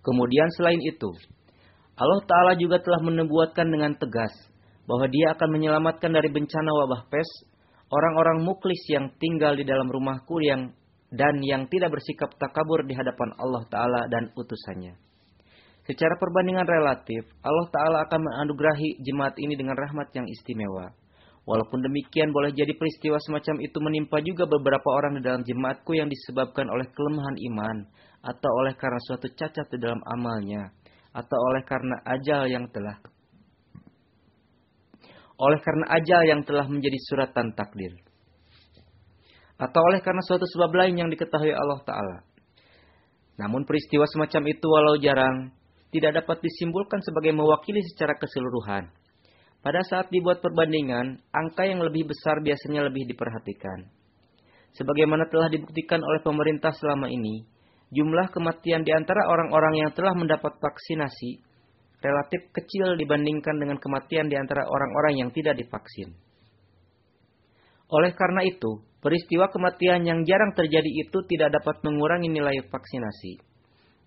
Kemudian 0.02 0.48
selain 0.56 0.80
itu, 0.80 1.12
Allah 1.94 2.20
Ta'ala 2.24 2.52
juga 2.56 2.80
telah 2.80 3.04
menebuatkan 3.04 3.68
dengan 3.68 3.92
tegas 4.00 4.32
bahwa 4.88 5.06
dia 5.12 5.36
akan 5.36 5.48
menyelamatkan 5.52 6.10
dari 6.10 6.32
bencana 6.32 6.70
wabah 6.72 7.06
pes 7.12 7.28
orang-orang 7.92 8.42
muklis 8.42 8.80
yang 8.88 9.12
tinggal 9.20 9.52
di 9.54 9.62
dalam 9.62 9.86
rumahku 9.86 10.40
yang 10.42 10.72
dan 11.12 11.44
yang 11.44 11.68
tidak 11.68 11.92
bersikap 11.92 12.32
takabur 12.40 12.82
di 12.88 12.96
hadapan 12.96 13.36
Allah 13.36 13.62
Ta'ala 13.68 14.00
dan 14.08 14.32
utusannya. 14.32 14.96
Secara 15.82 16.14
perbandingan 16.14 16.62
relatif, 16.62 17.26
Allah 17.42 17.66
Ta'ala 17.74 17.98
akan 18.06 18.20
menganugerahi 18.22 19.02
jemaat 19.02 19.34
ini 19.42 19.58
dengan 19.58 19.74
rahmat 19.74 20.14
yang 20.14 20.30
istimewa. 20.30 20.94
Walaupun 21.42 21.82
demikian, 21.82 22.30
boleh 22.30 22.54
jadi 22.54 22.70
peristiwa 22.78 23.18
semacam 23.18 23.58
itu 23.58 23.78
menimpa 23.82 24.22
juga 24.22 24.46
beberapa 24.46 24.94
orang 24.94 25.18
di 25.18 25.22
dalam 25.26 25.42
jemaatku 25.42 25.90
yang 25.98 26.06
disebabkan 26.06 26.70
oleh 26.70 26.86
kelemahan 26.94 27.34
iman, 27.34 27.76
atau 28.22 28.50
oleh 28.62 28.78
karena 28.78 29.02
suatu 29.02 29.26
cacat 29.26 29.66
di 29.74 29.78
dalam 29.82 29.98
amalnya, 30.06 30.70
atau 31.10 31.38
oleh 31.50 31.66
karena 31.66 31.98
ajal 32.06 32.46
yang 32.46 32.70
telah 32.70 33.02
oleh 35.42 35.58
karena 35.58 35.86
ajal 35.98 36.22
yang 36.22 36.40
telah 36.46 36.70
menjadi 36.70 36.94
suratan 37.10 37.50
takdir. 37.58 37.98
Atau 39.58 39.82
oleh 39.82 39.98
karena 39.98 40.22
suatu 40.22 40.46
sebab 40.46 40.70
lain 40.70 40.94
yang 40.94 41.10
diketahui 41.10 41.50
Allah 41.50 41.82
Ta'ala. 41.82 42.18
Namun 43.42 43.66
peristiwa 43.66 44.06
semacam 44.06 44.42
itu 44.54 44.66
walau 44.70 44.94
jarang, 45.02 45.50
tidak 45.92 46.24
dapat 46.24 46.40
disimpulkan 46.40 47.04
sebagai 47.04 47.36
mewakili 47.36 47.84
secara 47.92 48.16
keseluruhan. 48.16 48.88
Pada 49.62 49.84
saat 49.86 50.10
dibuat 50.10 50.42
perbandingan, 50.42 51.22
angka 51.30 51.68
yang 51.68 51.84
lebih 51.84 52.10
besar 52.10 52.42
biasanya 52.42 52.88
lebih 52.88 53.06
diperhatikan. 53.06 53.86
Sebagaimana 54.74 55.28
telah 55.28 55.52
dibuktikan 55.52 56.00
oleh 56.02 56.24
pemerintah 56.24 56.72
selama 56.72 57.06
ini, 57.12 57.44
jumlah 57.92 58.32
kematian 58.32 58.82
di 58.82 58.90
antara 58.90 59.28
orang-orang 59.28 59.86
yang 59.86 59.90
telah 59.92 60.16
mendapat 60.16 60.56
vaksinasi 60.58 61.52
relatif 62.02 62.50
kecil 62.50 62.98
dibandingkan 62.98 63.62
dengan 63.62 63.78
kematian 63.78 64.26
di 64.26 64.34
antara 64.34 64.66
orang-orang 64.66 65.22
yang 65.22 65.30
tidak 65.30 65.54
divaksin. 65.54 66.10
Oleh 67.92 68.10
karena 68.16 68.42
itu, 68.42 68.82
peristiwa 68.98 69.46
kematian 69.52 70.02
yang 70.02 70.26
jarang 70.26 70.56
terjadi 70.56 70.90
itu 71.06 71.18
tidak 71.30 71.54
dapat 71.54 71.78
mengurangi 71.86 72.32
nilai 72.32 72.64
vaksinasi. 72.66 73.51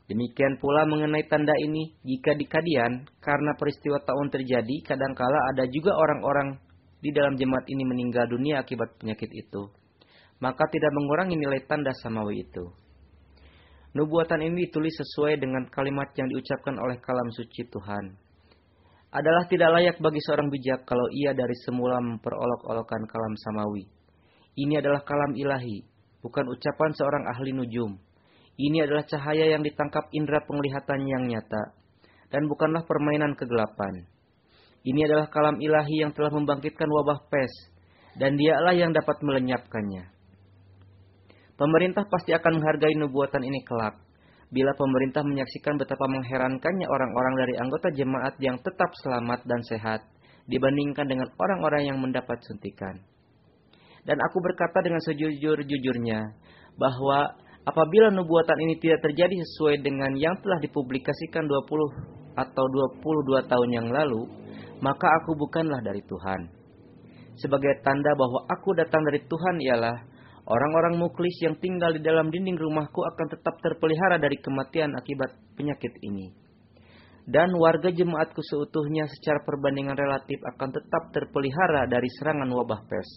Demikian 0.05 0.61
pula 0.61 0.85
mengenai 0.85 1.25
tanda 1.25 1.53
ini, 1.65 1.97
jika 2.05 2.37
di 2.37 2.45
Kadian, 2.45 3.09
karena 3.17 3.51
peristiwa 3.57 3.97
tahun 4.05 4.29
terjadi, 4.29 4.75
kadangkala 4.85 5.39
ada 5.49 5.65
juga 5.65 5.97
orang-orang 5.97 6.61
di 7.01 7.09
dalam 7.09 7.33
jemaat 7.33 7.65
ini 7.65 7.83
meninggal 7.89 8.29
dunia 8.29 8.61
akibat 8.61 9.01
penyakit 9.01 9.33
itu. 9.33 9.65
Maka 10.37 10.69
tidak 10.69 10.93
mengurangi 10.93 11.41
nilai 11.41 11.65
tanda 11.65 11.89
samawi 12.05 12.45
itu. 12.45 12.69
Nubuatan 13.97 14.45
ini 14.45 14.69
ditulis 14.69 14.93
sesuai 14.93 15.41
dengan 15.41 15.65
kalimat 15.73 16.11
yang 16.19 16.27
diucapkan 16.29 16.75
oleh 16.77 17.01
kalam 17.01 17.29
suci 17.33 17.65
Tuhan. 17.65 18.05
Adalah 19.09 19.47
tidak 19.47 19.71
layak 19.73 19.97
bagi 20.03 20.21
seorang 20.21 20.51
bijak 20.51 20.83
kalau 20.83 21.07
ia 21.09 21.31
dari 21.31 21.55
semula 21.65 21.97
memperolok-olokan 22.03 23.01
kalam 23.07 23.33
samawi. 23.47 23.87
Ini 24.53 24.83
adalah 24.83 25.01
kalam 25.01 25.33
ilahi, 25.39 25.81
bukan 26.19 26.45
ucapan 26.51 26.91
seorang 26.93 27.23
ahli 27.31 27.55
nujum. 27.55 28.04
Ini 28.55 28.87
adalah 28.87 29.03
cahaya 29.03 29.51
yang 29.51 29.67
ditangkap 29.67 30.07
indera 30.15 30.39
penglihatan 30.47 31.03
yang 31.03 31.27
nyata, 31.27 31.75
dan 32.31 32.47
bukanlah 32.47 32.87
permainan 32.87 33.35
kegelapan. 33.35 34.07
Ini 34.85 35.11
adalah 35.11 35.27
kalam 35.27 35.59
ilahi 35.59 36.07
yang 36.07 36.15
telah 36.15 36.31
membangkitkan 36.31 36.87
wabah 36.87 37.27
pes, 37.27 37.51
dan 38.15 38.39
dialah 38.39 38.71
yang 38.71 38.95
dapat 38.95 39.19
melenyapkannya. 39.19 40.07
Pemerintah 41.55 42.03
pasti 42.07 42.31
akan 42.35 42.59
menghargai 42.59 42.95
nubuatan 42.95 43.43
ini 43.43 43.63
kelak. 43.63 43.95
Bila 44.51 44.71
pemerintah 44.75 45.23
menyaksikan 45.23 45.75
betapa 45.75 46.05
mengherankannya 46.07 46.87
orang-orang 46.87 47.35
dari 47.43 47.53
anggota 47.59 47.91
jemaat 47.91 48.39
yang 48.39 48.55
tetap 48.59 48.91
selamat 49.03 49.43
dan 49.43 49.59
sehat 49.67 49.99
dibandingkan 50.47 51.09
dengan 51.09 51.27
orang-orang 51.35 51.91
yang 51.91 51.97
mendapat 51.99 52.39
suntikan. 52.45 53.01
Dan 54.05 54.21
aku 54.21 54.37
berkata 54.37 54.85
dengan 54.85 55.01
sejujur-jujurnya 55.01 56.19
bahwa 56.77 57.33
apabila 57.65 58.13
nubuatan 58.13 58.57
ini 58.63 58.77
tidak 58.79 59.03
terjadi 59.03 59.35
sesuai 59.35 59.81
dengan 59.81 60.13
yang 60.15 60.37
telah 60.39 60.61
dipublikasikan 60.61 61.49
20 61.49 62.37
atau 62.39 62.65
22 63.01 63.51
tahun 63.51 63.69
yang 63.73 63.87
lalu, 63.89 64.29
maka 64.79 65.07
aku 65.21 65.35
bukanlah 65.35 65.81
dari 65.81 66.05
Tuhan. 66.05 66.47
Sebagai 67.35 67.83
tanda 67.83 68.15
bahwa 68.15 68.47
aku 68.47 68.77
datang 68.79 69.03
dari 69.03 69.19
Tuhan 69.27 69.59
ialah 69.59 70.15
Orang-orang 70.45 71.01
muklis 71.01 71.41
yang 71.41 71.57
tinggal 71.57 71.89
di 71.97 72.05
dalam 72.05 72.29
dinding 72.29 72.53
rumahku 72.53 73.01
akan 73.01 73.27
tetap 73.33 73.57
terpelihara 73.65 74.21
dari 74.21 74.37
kematian 74.37 74.93
akibat 74.93 75.33
penyakit 75.57 75.89
ini. 76.05 76.37
Dan 77.25 77.57
warga 77.57 77.89
jemaatku 77.89 78.37
seutuhnya 78.45 79.09
secara 79.09 79.41
perbandingan 79.41 79.97
relatif 79.97 80.37
akan 80.45 80.69
tetap 80.69 81.09
terpelihara 81.09 81.89
dari 81.89 82.05
serangan 82.21 82.45
wabah 82.45 82.85
pes. 82.85 83.09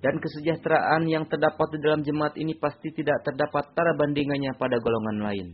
Dan 0.00 0.16
kesejahteraan 0.16 1.04
yang 1.08 1.28
terdapat 1.28 1.76
di 1.76 1.78
dalam 1.84 2.00
jemaat 2.00 2.32
ini 2.40 2.56
pasti 2.56 2.88
tidak 2.96 3.20
terdapat 3.20 3.68
tara 3.76 3.92
bandingannya 3.96 4.56
pada 4.56 4.80
golongan 4.80 5.18
lain. 5.20 5.48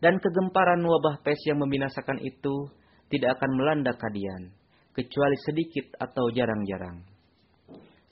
Dan 0.00 0.16
kegemparan 0.16 0.80
wabah 0.80 1.20
pes 1.20 1.36
yang 1.44 1.60
membinasakan 1.60 2.16
itu 2.24 2.70
tidak 3.12 3.36
akan 3.36 3.50
melanda 3.60 3.92
kalian, 3.92 4.56
kecuali 4.96 5.36
sedikit 5.44 5.90
atau 6.00 6.32
jarang-jarang 6.32 7.18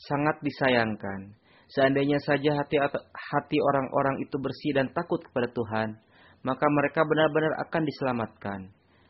sangat 0.01 0.37
disayangkan. 0.45 1.33
Seandainya 1.67 2.23
saja 2.23 2.63
hati 2.63 2.79
hati 2.79 3.59
orang-orang 3.59 4.23
itu 4.23 4.39
bersih 4.39 4.77
dan 4.77 4.93
takut 4.95 5.19
kepada 5.19 5.51
Tuhan, 5.51 5.99
maka 6.47 6.67
mereka 6.71 7.03
benar-benar 7.03 7.59
akan 7.67 7.83
diselamatkan. 7.83 8.61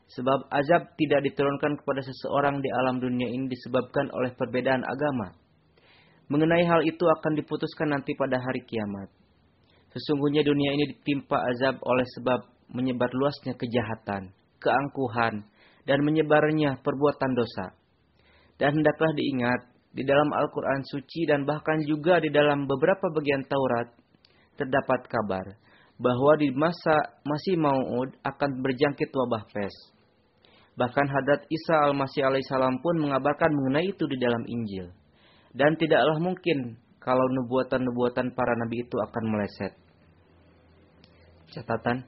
Sebab 0.06 0.48
azab 0.54 0.94
tidak 0.96 1.20
diturunkan 1.26 1.82
kepada 1.82 2.00
seseorang 2.00 2.62
di 2.62 2.70
alam 2.70 3.02
dunia 3.02 3.26
ini 3.26 3.50
disebabkan 3.50 4.08
oleh 4.14 4.32
perbedaan 4.38 4.86
agama. 4.86 5.34
Mengenai 6.26 6.66
hal 6.66 6.82
itu 6.82 7.06
akan 7.06 7.38
diputuskan 7.38 7.94
nanti 7.94 8.14
pada 8.18 8.42
hari 8.42 8.58
kiamat. 8.66 9.06
Sesungguhnya 9.94 10.42
dunia 10.42 10.74
ini 10.74 10.90
ditimpa 10.90 11.38
azab 11.38 11.78
oleh 11.86 12.06
sebab 12.18 12.40
menyebar 12.74 13.08
luasnya 13.14 13.54
kejahatan, 13.54 14.34
keangkuhan, 14.58 15.46
dan 15.86 15.98
menyebarnya 16.02 16.82
perbuatan 16.82 17.32
dosa. 17.38 17.72
Dan 18.58 18.82
hendaklah 18.82 19.14
diingat 19.14 19.70
di 19.94 20.02
dalam 20.02 20.28
Al-Quran 20.34 20.82
suci 20.84 21.30
dan 21.30 21.46
bahkan 21.46 21.78
juga 21.86 22.18
di 22.18 22.28
dalam 22.28 22.66
beberapa 22.66 23.06
bagian 23.14 23.46
Taurat 23.46 23.88
terdapat 24.58 25.06
kabar 25.06 25.46
bahwa 25.96 26.32
di 26.36 26.52
masa 26.52 27.16
masih 27.24 27.56
Maud 27.56 28.12
akan 28.20 28.50
berjangkit 28.60 29.08
wabah 29.14 29.48
pes. 29.48 29.72
Bahkan 30.76 31.06
Hadrat 31.08 31.48
Isa 31.48 31.88
al-Masih 31.88 32.28
alaihissalam 32.28 32.84
pun 32.84 33.00
mengabarkan 33.00 33.48
mengenai 33.48 33.88
itu 33.88 34.04
di 34.04 34.20
dalam 34.20 34.44
Injil. 34.44 34.92
Dan 35.56 35.72
tidaklah 35.80 36.20
mungkin 36.20 36.76
kalau 37.00 37.24
nubuatan-nubuatan 37.32 38.36
para 38.36 38.52
nabi 38.60 38.84
itu 38.84 38.96
akan 39.00 39.24
meleset. 39.24 39.72
Catatan, 41.48 42.04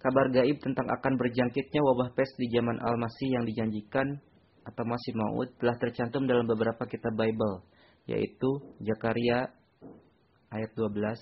kabar 0.00 0.32
gaib 0.32 0.64
tentang 0.64 0.88
akan 0.88 1.12
berjangkitnya 1.20 1.80
wabah 1.84 2.16
pes 2.16 2.32
di 2.40 2.48
zaman 2.48 2.80
al-Masih 2.80 3.36
yang 3.36 3.44
dijanjikan 3.44 4.16
atau 4.64 4.84
masih 4.88 5.12
Maud 5.12 5.52
telah 5.60 5.76
tercantum 5.76 6.24
dalam 6.24 6.48
beberapa 6.48 6.88
kitab 6.88 7.12
Bible, 7.12 7.68
yaitu 8.08 8.64
Zakaria 8.80 9.52
ayat 10.48 10.72
12, 10.72 11.20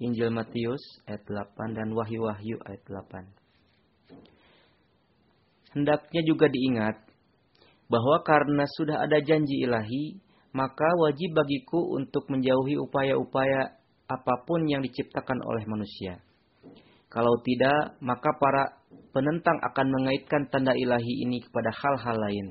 Injil 0.00 0.32
Matius 0.32 0.80
ayat 1.04 1.20
8 1.26 1.76
dan 1.76 1.92
Wahyu-Wahyu 1.92 2.56
ayat 2.64 2.80
8. 2.88 3.28
Hendaknya 5.76 6.22
juga 6.24 6.48
diingat 6.48 6.96
bahwa 7.92 8.24
karena 8.24 8.64
sudah 8.80 9.04
ada 9.04 9.20
janji 9.20 9.68
ilahi, 9.68 10.16
maka 10.52 10.88
wajib 10.96 11.36
bagiku 11.36 11.96
untuk 11.96 12.24
menjauhi 12.32 12.80
upaya-upaya 12.80 13.76
apa 14.08 14.34
pun 14.48 14.64
yang 14.64 14.80
diciptakan 14.80 15.44
oleh 15.44 15.64
manusia. 15.68 16.24
Kalau 17.08 17.40
tidak, 17.44 17.96
maka 18.04 18.36
para 18.36 18.64
penentang 19.12 19.56
akan 19.64 19.86
mengaitkan 19.88 20.48
tanda 20.52 20.76
ilahi 20.76 21.24
ini 21.24 21.40
kepada 21.40 21.72
hal-hal 21.72 22.16
lain. 22.16 22.46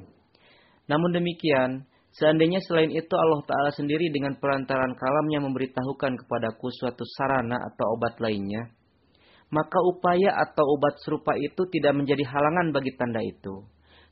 Namun 0.89 1.13
demikian, 1.13 1.86
seandainya 2.13 2.62
selain 2.66 2.89
itu 2.89 3.13
Allah 3.13 3.42
Ta'ala 3.46 3.72
sendiri 3.74 4.10
dengan 4.10 4.38
perantaran 4.38 4.98
kalamnya 4.98 5.46
memberitahukan 5.46 6.25
kepadaku 6.25 6.74
suatu 6.74 7.06
sarana 7.18 7.58
atau 7.70 7.86
obat 7.98 8.18
lainnya, 8.18 8.74
maka 9.54 9.77
upaya 9.82 10.34
atau 10.42 10.66
obat 10.77 10.98
serupa 11.06 11.38
itu 11.38 11.70
tidak 11.70 11.94
menjadi 11.94 12.25
halangan 12.25 12.74
bagi 12.74 12.98
tanda 12.98 13.22
itu. 13.22 13.62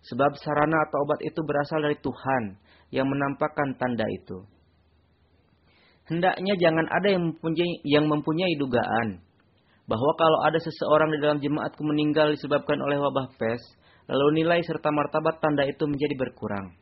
Sebab 0.06 0.38
sarana 0.38 0.78
atau 0.86 1.02
obat 1.02 1.26
itu 1.26 1.42
berasal 1.42 1.82
dari 1.82 1.98
Tuhan 1.98 2.44
yang 2.90 3.08
menampakkan 3.10 3.78
tanda 3.78 4.06
itu. 4.10 4.46
Hendaknya 6.06 6.54
jangan 6.62 6.86
ada 6.90 7.08
yang 7.10 7.34
mempunyai, 7.34 7.72
yang 7.82 8.06
mempunyai 8.06 8.54
dugaan 8.62 9.26
bahwa 9.90 10.12
kalau 10.18 10.40
ada 10.46 10.58
seseorang 10.62 11.14
di 11.14 11.20
dalam 11.22 11.42
jemaatku 11.42 11.82
meninggal 11.82 12.34
disebabkan 12.34 12.78
oleh 12.82 12.98
wabah 13.02 13.34
pes, 13.38 13.62
lalu 14.06 14.42
nilai 14.42 14.62
serta 14.62 14.90
martabat 14.94 15.42
tanda 15.42 15.66
itu 15.66 15.86
menjadi 15.86 16.14
berkurang. 16.18 16.74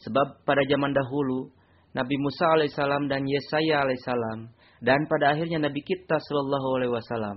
Sebab 0.00 0.44
pada 0.44 0.64
zaman 0.68 0.92
dahulu, 0.92 1.52
Nabi 1.92 2.16
Musa 2.16 2.56
alaihissalam 2.56 3.08
dan 3.08 3.28
Yesaya 3.28 3.84
alaihissalam, 3.84 4.48
dan 4.80 5.04
pada 5.08 5.36
akhirnya 5.36 5.60
Nabi 5.60 5.80
kita 5.84 6.16
Shallallahu 6.16 6.68
alaihi 6.80 6.92
wasallam 6.96 7.36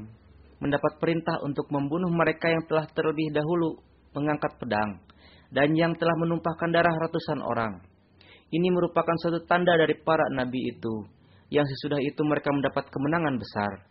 mendapat 0.64 0.96
perintah 0.96 1.44
untuk 1.44 1.68
membunuh 1.68 2.08
mereka 2.08 2.48
yang 2.48 2.64
telah 2.72 2.88
terlebih 2.96 3.36
dahulu 3.36 3.84
mengangkat 4.16 4.56
pedang 4.56 5.04
dan 5.52 5.76
yang 5.76 5.92
telah 6.00 6.16
menumpahkan 6.24 6.72
darah 6.72 6.96
ratusan 6.96 7.44
orang. 7.44 7.84
Ini 8.54 8.70
merupakan 8.70 9.18
suatu 9.18 9.42
tanda 9.50 9.74
dari 9.74 9.98
para 9.98 10.30
nabi 10.30 10.70
itu, 10.70 11.10
yang 11.50 11.66
sesudah 11.66 11.98
itu 11.98 12.22
mereka 12.22 12.54
mendapat 12.54 12.86
kemenangan 12.94 13.42
besar. 13.42 13.90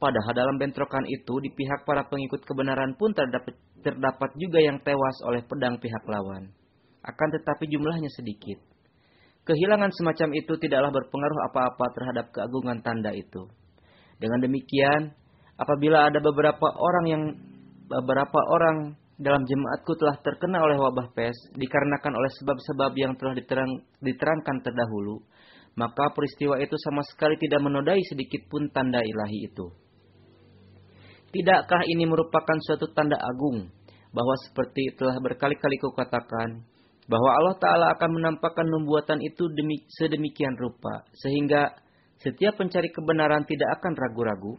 Padahal 0.00 0.32
dalam 0.32 0.56
bentrokan 0.56 1.04
itu 1.04 1.42
di 1.44 1.52
pihak 1.52 1.84
para 1.84 2.08
pengikut 2.08 2.40
kebenaran 2.46 2.96
pun 2.96 3.12
terdapat, 3.12 3.52
terdapat 3.84 4.30
juga 4.40 4.64
yang 4.64 4.80
tewas 4.80 5.16
oleh 5.28 5.44
pedang 5.44 5.76
pihak 5.76 6.08
lawan. 6.08 6.48
Akan 7.04 7.28
tetapi 7.36 7.68
jumlahnya 7.68 8.08
sedikit. 8.16 8.56
Kehilangan 9.44 9.92
semacam 9.92 10.28
itu 10.38 10.56
tidaklah 10.56 10.88
berpengaruh 10.88 11.40
apa-apa 11.52 11.86
terhadap 11.92 12.26
keagungan 12.32 12.80
tanda 12.80 13.12
itu. 13.12 13.44
Dengan 14.16 14.40
demikian, 14.40 15.12
apabila 15.60 16.08
ada 16.08 16.22
beberapa 16.22 16.68
orang 16.78 17.04
yang 17.10 17.22
beberapa 17.90 18.40
orang 18.56 18.96
dalam 19.18 19.42
jemaatku 19.42 19.98
telah 19.98 20.14
terkena 20.22 20.62
oleh 20.62 20.78
wabah 20.78 21.10
pes 21.10 21.34
dikarenakan 21.58 22.14
oleh 22.14 22.30
sebab-sebab 22.38 22.92
yang 22.94 23.18
telah 23.18 23.34
diterang, 23.34 23.82
diterangkan 23.98 24.62
terdahulu, 24.62 25.18
maka 25.74 26.14
peristiwa 26.14 26.54
itu 26.62 26.78
sama 26.86 27.02
sekali 27.02 27.34
tidak 27.38 27.58
menodai 27.66 27.98
sedikit 28.06 28.46
pun 28.46 28.70
tanda 28.70 29.02
ilahi 29.02 29.50
itu. 29.50 29.66
Tidakkah 31.34 31.82
ini 31.90 32.06
merupakan 32.06 32.56
suatu 32.62 32.88
tanda 32.94 33.18
agung 33.18 33.68
bahwa 34.14 34.34
seperti 34.48 34.96
telah 34.96 35.18
berkali-kali 35.20 35.76
kukatakan 35.82 36.64
bahwa 37.10 37.30
Allah 37.42 37.56
Ta'ala 37.60 37.86
akan 37.98 38.10
menampakkan 38.22 38.64
nubuatan 38.64 39.20
itu 39.20 39.50
demi, 39.52 39.84
sedemikian 39.98 40.56
rupa 40.56 41.04
sehingga 41.20 41.74
setiap 42.22 42.56
pencari 42.56 42.88
kebenaran 42.88 43.44
tidak 43.44 43.82
akan 43.82 43.92
ragu-ragu 43.98 44.56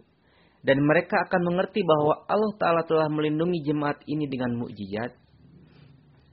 dan 0.66 0.78
mereka 0.84 1.24
akan 1.28 1.42
mengerti 1.54 1.82
bahwa 1.84 2.26
Allah 2.28 2.54
Ta'ala 2.60 2.82
telah 2.84 3.08
melindungi 3.08 3.64
jemaat 3.64 4.04
ini 4.08 4.28
dengan 4.28 4.60
mukjizat. 4.60 5.16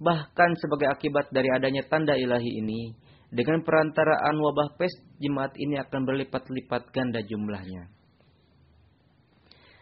Bahkan 0.02 0.50
sebagai 0.60 0.92
akibat 0.92 1.32
dari 1.32 1.48
adanya 1.50 1.86
tanda 1.86 2.18
ilahi 2.18 2.60
ini, 2.60 2.92
dengan 3.32 3.64
perantaraan 3.64 4.36
wabah 4.38 4.76
pes, 4.76 4.92
jemaat 5.22 5.56
ini 5.56 5.78
akan 5.80 6.04
berlipat-lipat 6.04 6.90
ganda 6.92 7.24
jumlahnya 7.24 7.96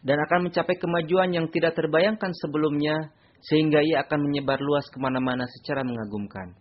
dan 0.05 0.21
akan 0.21 0.47
mencapai 0.47 0.77
kemajuan 0.77 1.33
yang 1.33 1.49
tidak 1.49 1.73
terbayangkan 1.73 2.31
sebelumnya 2.45 3.11
sehingga 3.41 3.81
ia 3.81 4.05
akan 4.05 4.29
menyebar 4.29 4.61
luas 4.61 4.85
ke 4.93 5.01
mana-mana 5.01 5.49
secara 5.49 5.81
mengagumkan. 5.81 6.53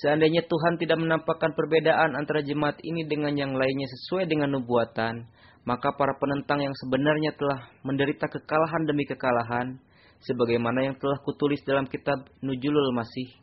Seandainya 0.00 0.40
Tuhan 0.48 0.80
tidak 0.80 0.96
menampakkan 0.96 1.52
perbedaan 1.52 2.16
antara 2.16 2.40
jemaat 2.40 2.80
ini 2.80 3.04
dengan 3.04 3.36
yang 3.36 3.52
lainnya 3.52 3.84
sesuai 3.84 4.24
dengan 4.24 4.56
nubuatan, 4.56 5.28
maka 5.64 5.92
para 5.96 6.16
penentang 6.16 6.60
yang 6.64 6.74
sebenarnya 6.86 7.36
telah 7.36 7.68
menderita 7.84 8.28
kekalahan 8.28 8.82
demi 8.88 9.04
kekalahan, 9.04 9.76
sebagaimana 10.24 10.88
yang 10.90 10.96
telah 11.00 11.18
kutulis 11.24 11.60
dalam 11.64 11.88
kitab 11.88 12.28
Nujulul 12.44 12.92
Masih. 12.92 13.34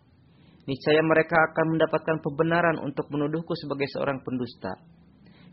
Niscaya 0.68 1.00
mereka 1.00 1.38
akan 1.52 1.80
mendapatkan 1.80 2.18
pembenaran 2.20 2.78
untuk 2.84 3.08
menuduhku 3.08 3.56
sebagai 3.56 3.88
seorang 3.96 4.20
pendusta 4.20 4.76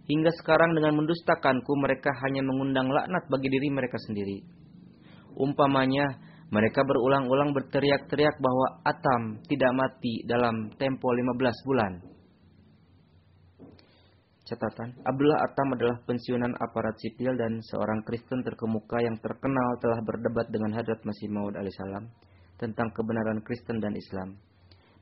Hingga 0.05 0.37
sekarang 0.37 0.77
dengan 0.77 1.01
mendustakanku 1.01 1.73
mereka 1.81 2.13
hanya 2.29 2.45
mengundang 2.45 2.93
laknat 2.93 3.25
bagi 3.33 3.49
diri 3.49 3.73
mereka 3.73 3.97
sendiri. 4.05 4.45
Umpamanya, 5.33 6.21
mereka 6.53 6.85
berulang-ulang 6.85 7.57
berteriak-teriak 7.57 8.37
bahwa 8.37 8.85
Atam 8.85 9.41
tidak 9.49 9.73
mati 9.73 10.21
dalam 10.29 10.77
tempo 10.77 11.09
15 11.09 11.41
bulan. 11.65 11.93
Catatan, 14.45 14.93
Abdullah 15.09 15.41
Atam 15.41 15.73
adalah 15.73 15.97
pensiunan 16.05 16.53
aparat 16.61 17.01
sipil 17.01 17.33
dan 17.33 17.65
seorang 17.65 18.05
Kristen 18.05 18.45
terkemuka 18.45 19.01
yang 19.01 19.17
terkenal 19.17 19.81
telah 19.81 20.05
berdebat 20.05 20.53
dengan 20.53 20.69
Hadrat 20.77 21.01
Masih 21.01 21.33
Maud 21.33 21.57
alaihissalam 21.57 22.05
tentang 22.61 22.93
kebenaran 22.93 23.41
Kristen 23.41 23.81
dan 23.81 23.97
Islam. 23.97 24.37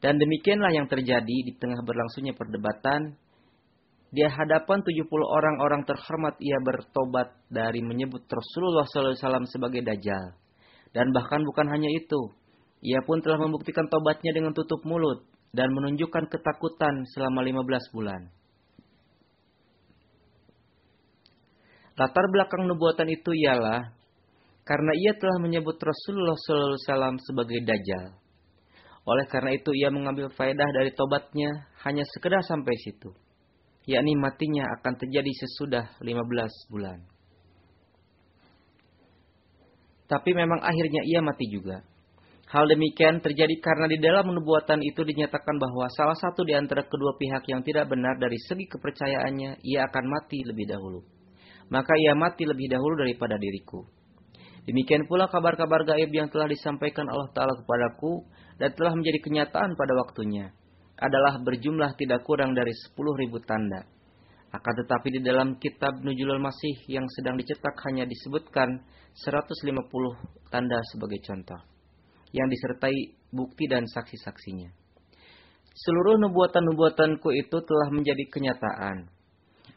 Dan 0.00 0.16
demikianlah 0.16 0.72
yang 0.72 0.88
terjadi 0.88 1.36
di 1.44 1.52
tengah 1.60 1.80
berlangsungnya 1.84 2.32
perdebatan 2.32 3.16
di 4.10 4.26
hadapan 4.26 4.80
70 4.82 5.06
orang-orang 5.06 5.84
terhormat 5.86 6.34
ia 6.40 6.58
bertobat 6.64 7.30
dari 7.46 7.78
menyebut 7.84 8.24
Rasulullah 8.26 8.88
SAW 8.88 9.46
sebagai 9.46 9.84
Dajjal. 9.84 10.34
Dan 10.90 11.14
bahkan 11.14 11.44
bukan 11.46 11.70
hanya 11.70 11.86
itu. 11.94 12.34
Ia 12.80 13.04
pun 13.04 13.20
telah 13.20 13.38
membuktikan 13.38 13.86
tobatnya 13.86 14.32
dengan 14.34 14.56
tutup 14.56 14.82
mulut 14.88 15.22
dan 15.52 15.70
menunjukkan 15.70 16.32
ketakutan 16.32 17.06
selama 17.14 17.44
15 17.44 17.94
bulan. 17.94 18.39
Latar 22.00 22.24
belakang 22.32 22.64
nubuatan 22.64 23.12
itu 23.12 23.36
ialah 23.44 23.92
karena 24.64 24.92
ia 24.96 25.12
telah 25.20 25.36
menyebut 25.36 25.76
Rasulullah 25.76 26.38
SAW 26.40 27.20
sebagai 27.20 27.60
Dajjal. 27.60 28.16
Oleh 29.04 29.26
karena 29.28 29.52
itu 29.52 29.68
ia 29.76 29.92
mengambil 29.92 30.32
faedah 30.32 30.68
dari 30.72 30.96
tobatnya 30.96 31.68
hanya 31.84 32.08
sekedar 32.08 32.40
sampai 32.40 32.72
situ 32.80 33.12
yakni 33.88 34.14
matinya 34.14 34.68
akan 34.80 34.94
terjadi 35.00 35.32
sesudah 35.34 35.84
15 35.98 36.70
bulan. 36.70 36.98
Tapi 40.10 40.30
memang 40.34 40.58
akhirnya 40.62 41.06
ia 41.06 41.22
mati 41.22 41.46
juga. 41.50 41.86
Hal 42.50 42.66
demikian 42.66 43.22
terjadi 43.22 43.54
karena 43.62 43.86
di 43.86 44.02
dalam 44.02 44.26
nubuatan 44.34 44.82
itu 44.82 45.06
dinyatakan 45.06 45.54
bahwa 45.54 45.86
salah 45.94 46.18
satu 46.18 46.42
di 46.42 46.50
antara 46.50 46.82
kedua 46.82 47.14
pihak 47.14 47.46
yang 47.46 47.62
tidak 47.62 47.86
benar 47.86 48.18
dari 48.18 48.34
segi 48.42 48.66
kepercayaannya, 48.66 49.62
ia 49.62 49.86
akan 49.86 50.04
mati 50.10 50.42
lebih 50.42 50.66
dahulu. 50.66 51.19
Maka 51.70 51.94
ia 51.96 52.18
mati 52.18 52.44
lebih 52.44 52.66
dahulu 52.68 52.98
daripada 52.98 53.38
diriku. 53.38 53.86
Demikian 54.68 55.08
pula 55.08 55.30
kabar-kabar 55.30 55.88
gaib 55.88 56.12
yang 56.12 56.28
telah 56.28 56.44
disampaikan 56.50 57.08
Allah 57.08 57.32
Ta'ala 57.32 57.56
kepadaku 57.64 58.28
dan 58.60 58.76
telah 58.76 58.92
menjadi 58.92 59.18
kenyataan 59.24 59.72
pada 59.72 59.96
waktunya 59.96 60.52
adalah 61.00 61.40
berjumlah 61.40 61.96
tidak 61.96 62.20
kurang 62.28 62.52
dari 62.52 62.70
10.000 62.70 63.48
tanda. 63.48 63.88
Akan 64.50 64.74
tetapi 64.84 65.08
di 65.16 65.20
dalam 65.24 65.56
kitab 65.56 66.02
Nujulul 66.04 66.42
Masih 66.42 66.76
yang 66.90 67.06
sedang 67.16 67.40
dicetak 67.40 67.72
hanya 67.88 68.04
disebutkan 68.04 68.82
150 69.16 70.52
tanda 70.52 70.78
sebagai 70.92 71.22
contoh. 71.24 71.60
Yang 72.34 72.48
disertai 72.58 72.96
bukti 73.32 73.64
dan 73.70 73.86
saksi-saksinya. 73.86 74.70
Seluruh 75.70 76.18
nubuatan-nubuatanku 76.20 77.30
itu 77.32 77.56
telah 77.62 77.88
menjadi 77.94 78.26
kenyataan. 78.28 79.08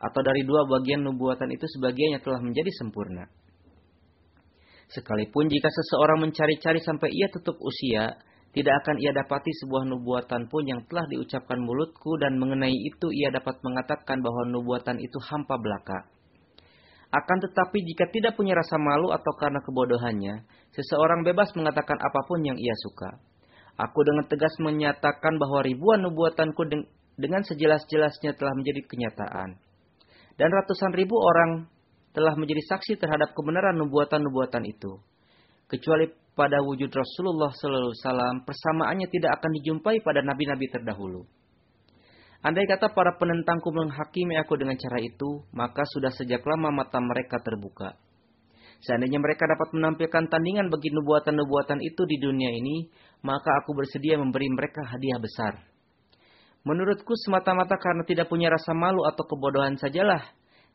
Atau 0.03 0.19
dari 0.19 0.43
dua 0.43 0.67
bagian 0.67 0.99
nubuatan 1.07 1.47
itu 1.55 1.63
sebagiannya 1.63 2.19
telah 2.19 2.43
menjadi 2.43 2.67
sempurna. 2.75 3.23
Sekalipun 4.91 5.47
jika 5.47 5.71
seseorang 5.71 6.27
mencari-cari 6.27 6.83
sampai 6.83 7.07
ia 7.15 7.31
tutup 7.31 7.55
usia, 7.63 8.19
tidak 8.53 8.83
akan 8.85 8.99
ia 8.99 9.15
dapati 9.15 9.49
sebuah 9.63 9.87
nubuatan 9.89 10.51
pun 10.51 10.63
yang 10.67 10.85
telah 10.85 11.07
diucapkan 11.09 11.57
mulutku 11.57 12.19
dan 12.21 12.37
mengenai 12.37 12.75
itu 12.75 13.09
ia 13.09 13.33
dapat 13.33 13.57
mengatakan 13.63 14.21
bahwa 14.21 14.45
nubuatan 14.51 14.99
itu 14.99 15.17
hampa 15.23 15.57
belaka. 15.57 16.05
Akan 17.09 17.37
tetapi 17.41 17.81
jika 17.81 18.11
tidak 18.13 18.37
punya 18.37 18.53
rasa 18.53 18.77
malu 18.77 19.09
atau 19.09 19.33
karena 19.39 19.63
kebodohannya, 19.65 20.45
seseorang 20.75 21.25
bebas 21.25 21.49
mengatakan 21.57 21.97
apa 21.97 22.21
pun 22.29 22.41
yang 22.45 22.57
ia 22.59 22.73
suka. 22.85 23.17
Aku 23.79 24.05
dengan 24.05 24.29
tegas 24.29 24.53
menyatakan 24.61 25.41
bahwa 25.41 25.65
ribuan 25.65 26.05
nubuatanku 26.05 26.61
dengan 27.17 27.41
sejelas-jelasnya 27.41 28.37
telah 28.37 28.53
menjadi 28.53 28.85
kenyataan. 28.85 29.57
Dan 30.37 30.49
ratusan 30.49 30.91
ribu 30.97 31.13
orang 31.17 31.69
telah 32.13 32.33
menjadi 32.37 32.61
saksi 32.73 32.97
terhadap 33.01 33.33
kebenaran 33.33 33.77
nubuatan-nubuatan 33.77 34.63
itu. 34.69 35.01
Kecuali 35.65 36.09
pada 36.33 36.61
wujud 36.61 36.89
Rasulullah 36.89 37.49
SAW, 37.53 38.45
persamaannya 38.45 39.09
tidak 39.09 39.37
akan 39.41 39.51
dijumpai 39.61 40.01
pada 40.01 40.25
nabi-nabi 40.25 40.69
terdahulu. 40.69 41.25
Andai 42.43 42.67
kata 42.67 42.91
para 42.91 43.15
penentangku 43.15 43.71
menghakimi 43.71 44.35
aku 44.35 44.59
dengan 44.59 44.75
cara 44.75 44.99
itu, 44.99 45.47
maka 45.55 45.87
sudah 45.87 46.11
sejak 46.11 46.43
lama 46.43 46.75
mata 46.75 46.99
mereka 46.99 47.39
terbuka. 47.39 47.95
Seandainya 48.83 49.15
mereka 49.15 49.47
dapat 49.47 49.71
menampilkan 49.71 50.27
tandingan 50.27 50.67
bagi 50.67 50.91
nubuatan-nubuatan 50.91 51.79
itu 51.79 52.03
di 52.03 52.19
dunia 52.19 52.51
ini, 52.51 52.91
maka 53.23 53.63
aku 53.63 53.71
bersedia 53.71 54.19
memberi 54.19 54.51
mereka 54.51 54.83
hadiah 54.83 55.23
besar. 55.23 55.72
Menurutku 56.63 57.11
semata-mata 57.19 57.75
karena 57.75 58.07
tidak 58.07 58.31
punya 58.31 58.47
rasa 58.47 58.71
malu 58.71 59.03
atau 59.03 59.27
kebodohan 59.27 59.75
sajalah 59.75 60.23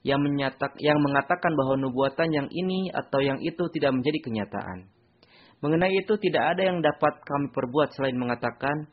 yang, 0.05 0.20
menyatak, 0.20 0.77
yang 0.79 1.01
mengatakan 1.01 1.57
bahwa 1.57 1.81
nubuatan 1.81 2.29
yang 2.29 2.48
ini 2.53 2.92
atau 2.92 3.24
yang 3.24 3.40
itu 3.40 3.64
tidak 3.72 3.96
menjadi 3.96 4.20
kenyataan. 4.20 4.92
Mengenai 5.59 5.90
itu 5.96 6.14
tidak 6.20 6.55
ada 6.55 6.62
yang 6.70 6.79
dapat 6.85 7.18
kami 7.24 7.51
perbuat 7.51 7.96
selain 7.96 8.14
mengatakan 8.14 8.87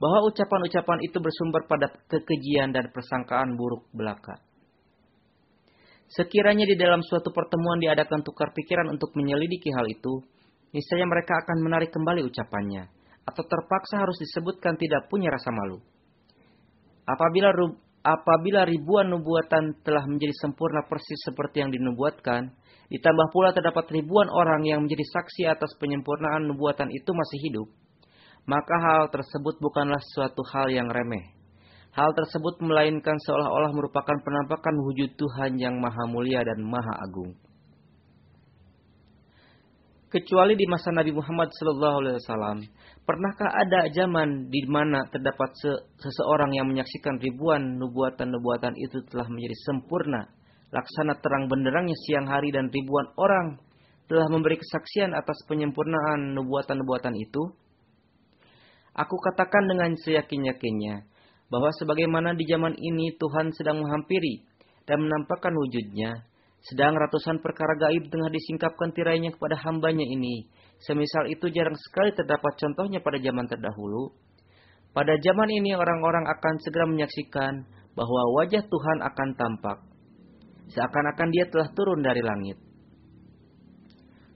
bahwa 0.00 0.26
ucapan-ucapan 0.32 0.98
itu 1.04 1.20
bersumber 1.20 1.68
pada 1.68 1.92
kekejian 2.08 2.72
dan 2.72 2.88
persangkaan 2.88 3.54
buruk 3.54 3.84
belaka. 3.92 4.40
Sekiranya 6.10 6.66
di 6.66 6.74
dalam 6.74 7.04
suatu 7.06 7.30
pertemuan 7.30 7.78
diadakan 7.78 8.26
tukar 8.26 8.50
pikiran 8.50 8.90
untuk 8.90 9.14
menyelidiki 9.14 9.70
hal 9.70 9.86
itu, 9.86 10.24
niscaya 10.74 11.06
mereka 11.06 11.38
akan 11.46 11.62
menarik 11.62 11.94
kembali 11.94 12.26
ucapannya, 12.26 12.90
atau 13.28 13.42
terpaksa 13.46 14.02
harus 14.02 14.18
disebutkan 14.18 14.74
tidak 14.74 15.06
punya 15.06 15.30
rasa 15.30 15.54
malu. 15.54 15.78
Apabila 17.10 17.50
apabila 18.06 18.62
ribuan 18.64 19.10
nubuatan 19.10 19.82
telah 19.82 20.06
menjadi 20.06 20.32
sempurna 20.38 20.86
persis 20.86 21.18
seperti 21.26 21.60
yang 21.60 21.74
dinubuatkan, 21.74 22.54
ditambah 22.88 23.26
pula 23.34 23.50
terdapat 23.50 23.90
ribuan 23.90 24.30
orang 24.30 24.62
yang 24.62 24.86
menjadi 24.86 25.04
saksi 25.10 25.50
atas 25.50 25.74
penyempurnaan 25.82 26.46
nubuatan 26.46 26.88
itu 26.94 27.10
masih 27.10 27.38
hidup, 27.50 27.68
maka 28.46 28.74
hal 28.78 29.02
tersebut 29.10 29.58
bukanlah 29.58 30.00
suatu 30.14 30.40
hal 30.54 30.70
yang 30.70 30.88
remeh. 30.88 31.34
Hal 31.90 32.14
tersebut 32.14 32.62
melainkan 32.62 33.18
seolah-olah 33.26 33.74
merupakan 33.74 34.14
penampakan 34.22 34.78
wujud 34.86 35.18
Tuhan 35.18 35.58
yang 35.58 35.82
maha 35.82 36.06
mulia 36.06 36.46
dan 36.46 36.62
maha 36.62 36.94
agung. 37.02 37.34
Kecuali 40.10 40.58
di 40.58 40.66
masa 40.66 40.90
Nabi 40.90 41.14
Muhammad 41.14 41.54
SAW, 41.54 42.10
Pernahkah 43.06 43.46
ada 43.46 43.86
zaman 43.94 44.50
di 44.50 44.66
mana 44.66 45.06
terdapat 45.06 45.54
seseorang 46.02 46.50
yang 46.50 46.66
menyaksikan 46.66 47.14
ribuan 47.22 47.78
nubuatan-nubuatan 47.78 48.74
itu 48.74 49.06
telah 49.06 49.30
menjadi 49.30 49.54
sempurna, 49.70 50.26
laksana 50.74 51.14
terang 51.22 51.46
benderangnya 51.46 51.94
siang 51.94 52.26
hari 52.26 52.50
dan 52.50 52.74
ribuan 52.74 53.06
orang 53.14 53.62
telah 54.10 54.26
memberi 54.26 54.58
kesaksian 54.58 55.14
atas 55.14 55.46
penyempurnaan 55.46 56.34
nubuatan-nubuatan 56.34 57.14
itu? 57.14 57.54
Aku 58.98 59.14
katakan 59.14 59.70
dengan 59.70 59.94
seyakin-yakinnya 59.94 61.06
bahwa 61.54 61.70
sebagaimana 61.78 62.34
di 62.34 62.50
zaman 62.50 62.74
ini 62.74 63.14
Tuhan 63.14 63.54
sedang 63.54 63.78
menghampiri 63.78 64.42
dan 64.90 65.06
menampakkan 65.06 65.54
wujudnya, 65.54 66.26
sedang 66.60 66.92
ratusan 66.96 67.40
perkara 67.40 67.72
gaib 67.78 68.12
tengah 68.12 68.28
disingkapkan 68.28 68.92
tirainya 68.92 69.32
kepada 69.32 69.56
hambanya 69.64 70.04
ini, 70.04 70.48
Semisal 70.80 71.28
itu 71.28 71.52
jarang 71.52 71.76
sekali 71.76 72.16
terdapat 72.16 72.56
contohnya 72.56 73.04
pada 73.04 73.20
zaman 73.20 73.44
terdahulu. 73.44 74.16
Pada 74.96 75.12
zaman 75.20 75.48
ini 75.52 75.76
orang-orang 75.76 76.24
akan 76.24 76.54
segera 76.64 76.88
menyaksikan 76.88 77.68
bahwa 77.92 78.22
wajah 78.40 78.64
Tuhan 78.64 78.98
akan 79.04 79.28
tampak. 79.36 79.78
Seakan-akan 80.72 81.28
dia 81.36 81.44
telah 81.52 81.68
turun 81.76 82.00
dari 82.00 82.24
langit. 82.24 82.56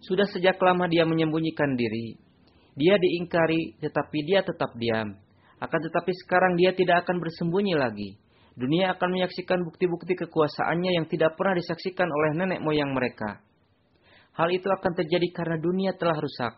Sudah 0.04 0.28
sejak 0.28 0.60
lama 0.60 0.84
dia 0.84 1.08
menyembunyikan 1.08 1.80
diri. 1.80 2.20
Dia 2.76 3.00
diingkari 3.00 3.80
tetapi 3.80 4.18
dia 4.28 4.44
tetap 4.44 4.76
diam. 4.76 5.16
Akan 5.64 5.80
tetapi 5.80 6.12
sekarang 6.12 6.60
dia 6.60 6.76
tidak 6.76 7.08
akan 7.08 7.24
bersembunyi 7.24 7.72
lagi. 7.72 8.20
Dunia 8.55 8.95
akan 8.95 9.19
menyaksikan 9.19 9.67
bukti-bukti 9.67 10.14
kekuasaannya 10.14 10.95
yang 10.95 11.07
tidak 11.11 11.35
pernah 11.35 11.59
disaksikan 11.59 12.07
oleh 12.07 12.31
nenek 12.38 12.62
moyang 12.62 12.95
mereka. 12.95 13.43
Hal 14.35 14.51
itu 14.51 14.67
akan 14.71 14.93
terjadi 14.95 15.27
karena 15.35 15.57
dunia 15.59 15.95
telah 15.99 16.14
rusak. 16.14 16.55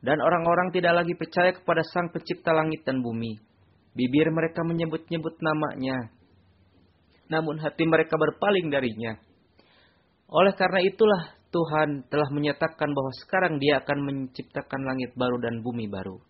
Dan 0.00 0.20
orang-orang 0.24 0.72
tidak 0.72 1.04
lagi 1.04 1.12
percaya 1.18 1.52
kepada 1.52 1.84
sang 1.84 2.08
pencipta 2.08 2.54
langit 2.56 2.80
dan 2.88 3.04
bumi. 3.04 3.36
Bibir 3.92 4.30
mereka 4.30 4.64
menyebut-nyebut 4.64 5.36
namanya. 5.42 6.12
Namun 7.28 7.60
hati 7.60 7.84
mereka 7.84 8.16
berpaling 8.16 8.72
darinya. 8.72 9.18
Oleh 10.28 10.54
karena 10.56 10.80
itulah 10.84 11.36
Tuhan 11.48 12.04
telah 12.12 12.28
menyatakan 12.28 12.92
bahwa 12.92 13.12
sekarang 13.24 13.56
dia 13.56 13.80
akan 13.80 13.98
menciptakan 14.04 14.80
langit 14.84 15.16
baru 15.16 15.40
dan 15.40 15.64
bumi 15.64 15.88
baru. 15.88 16.20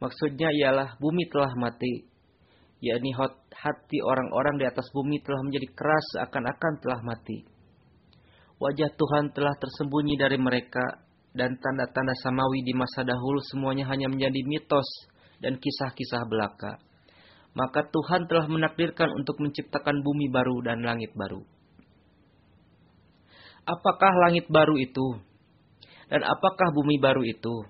Maksudnya 0.00 0.50
ialah 0.50 0.96
bumi 0.98 1.28
telah 1.28 1.52
mati. 1.54 2.11
Yakni 2.82 3.14
hati 3.54 3.98
orang-orang 4.02 4.58
di 4.58 4.66
atas 4.66 4.90
bumi 4.90 5.22
telah 5.22 5.40
menjadi 5.46 5.68
keras 5.72 6.04
seakan-akan 6.18 6.72
telah 6.82 7.00
mati 7.06 7.46
Wajah 8.62 8.94
Tuhan 8.94 9.34
telah 9.34 9.58
tersembunyi 9.58 10.14
dari 10.14 10.38
mereka 10.38 11.02
dan 11.34 11.58
tanda-tanda 11.58 12.14
samawi 12.22 12.62
di 12.62 12.70
masa 12.78 13.02
dahulu 13.02 13.42
semuanya 13.50 13.90
hanya 13.90 14.06
menjadi 14.06 14.38
mitos 14.46 14.86
dan 15.42 15.58
kisah-kisah 15.58 16.22
belaka. 16.30 16.78
Maka 17.58 17.90
Tuhan 17.90 18.30
telah 18.30 18.46
menakdirkan 18.46 19.10
untuk 19.18 19.42
menciptakan 19.42 20.06
bumi 20.06 20.30
baru 20.30 20.62
dan 20.62 20.78
langit 20.86 21.10
baru. 21.18 21.42
Apakah 23.66 24.30
langit 24.30 24.46
baru 24.46 24.78
itu? 24.78 25.18
Dan 26.06 26.22
apakah 26.22 26.70
bumi 26.70 27.02
baru 27.02 27.26
itu? 27.26 27.66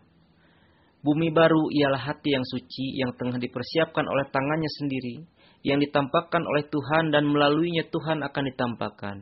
Bumi 1.02 1.34
baru 1.34 1.66
ialah 1.66 1.98
hati 1.98 2.30
yang 2.30 2.46
suci 2.46 2.94
yang 3.02 3.10
tengah 3.18 3.34
dipersiapkan 3.42 4.06
oleh 4.06 4.30
tangannya 4.30 4.70
sendiri, 4.78 5.26
yang 5.66 5.82
ditampakkan 5.82 6.46
oleh 6.46 6.62
Tuhan 6.70 7.10
dan 7.10 7.26
melaluinya 7.26 7.82
Tuhan 7.90 8.22
akan 8.22 8.44
ditampakkan. 8.54 9.16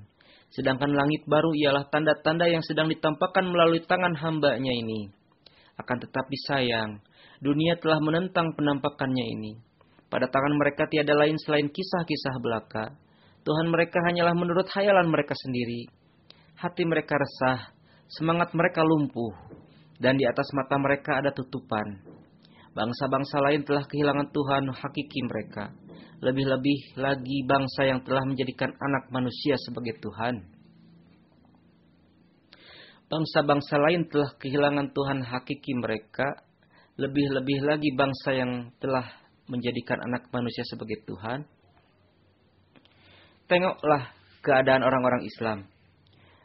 Sedangkan 0.53 0.93
langit 0.93 1.25
baru 1.25 1.57
ialah 1.57 1.89
tanda-tanda 1.89 2.53
yang 2.53 2.61
sedang 2.61 2.93
ditampakkan 2.93 3.49
melalui 3.49 3.81
tangan 3.81 4.13
hambanya 4.13 4.73
ini. 4.77 5.09
Akan 5.81 5.97
tetapi 6.05 6.37
sayang, 6.45 7.01
dunia 7.41 7.81
telah 7.81 7.97
menentang 8.05 8.53
penampakannya 8.53 9.25
ini. 9.41 9.53
Pada 10.13 10.29
tangan 10.29 10.61
mereka 10.61 10.85
tiada 10.85 11.17
lain 11.17 11.41
selain 11.41 11.71
kisah-kisah 11.73 12.37
belaka. 12.45 12.93
Tuhan 13.41 13.73
mereka 13.73 14.05
hanyalah 14.05 14.37
menurut 14.37 14.69
hayalan 14.77 15.09
mereka 15.09 15.33
sendiri. 15.33 15.89
Hati 16.61 16.85
mereka 16.85 17.17
resah, 17.17 17.73
semangat 18.13 18.53
mereka 18.53 18.85
lumpuh, 18.85 19.33
dan 20.01 20.17
di 20.17 20.25
atas 20.25 20.49
mata 20.57 20.81
mereka 20.81 21.21
ada 21.21 21.31
tutupan. 21.31 22.01
Bangsa-bangsa 22.73 23.37
lain 23.45 23.63
telah 23.63 23.85
kehilangan 23.85 24.33
Tuhan 24.33 24.65
hakiki 24.73 25.21
mereka 25.29 25.71
lebih-lebih 26.21 27.01
lagi 27.01 27.39
bangsa 27.49 27.89
yang 27.89 28.05
telah 28.05 28.21
menjadikan 28.29 28.69
anak 28.77 29.09
manusia 29.09 29.57
sebagai 29.57 29.97
Tuhan. 30.05 30.45
Bangsa-bangsa 33.11 33.75
lain 33.81 34.07
telah 34.07 34.31
kehilangan 34.39 34.93
Tuhan 34.95 35.19
hakiki 35.25 35.73
mereka, 35.81 36.29
lebih-lebih 37.01 37.59
lagi 37.67 37.91
bangsa 37.97 38.37
yang 38.37 38.71
telah 38.79 39.03
menjadikan 39.51 39.99
anak 39.99 40.31
manusia 40.31 40.63
sebagai 40.69 41.03
Tuhan. 41.09 41.43
Tengoklah 43.51 44.15
keadaan 44.47 44.87
orang-orang 44.87 45.27
Islam. 45.27 45.67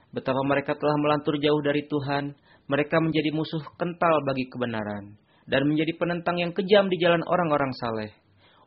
Betapa 0.10 0.42
mereka 0.48 0.74
telah 0.74 0.96
melantur 0.98 1.38
jauh 1.38 1.62
dari 1.62 1.86
Tuhan, 1.86 2.34
mereka 2.66 2.98
menjadi 2.98 3.30
musuh 3.30 3.62
kental 3.78 4.14
bagi 4.26 4.50
kebenaran, 4.50 5.18
dan 5.46 5.62
menjadi 5.70 5.94
penentang 6.02 6.42
yang 6.42 6.52
kejam 6.52 6.90
di 6.90 6.98
jalan 6.98 7.22
orang-orang 7.26 7.70
saleh. 7.78 8.12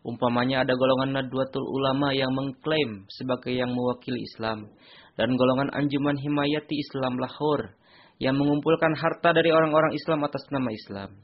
Umpamanya 0.06 0.62
ada 0.62 0.78
golongan 0.78 1.18
Nadwatul 1.18 1.66
Ulama 1.66 2.14
yang 2.14 2.30
mengklaim 2.30 3.04
sebagai 3.10 3.50
yang 3.50 3.74
mewakili 3.74 4.22
Islam, 4.22 4.70
dan 5.18 5.34
golongan 5.34 5.74
Anjuman 5.74 6.14
Himayati 6.14 6.78
Islam 6.78 7.18
Lahore 7.18 7.74
yang 8.22 8.38
mengumpulkan 8.38 8.94
harta 8.94 9.34
dari 9.34 9.50
orang-orang 9.50 9.94
Islam 9.94 10.22
atas 10.22 10.46
nama 10.54 10.70
Islam. 10.70 11.18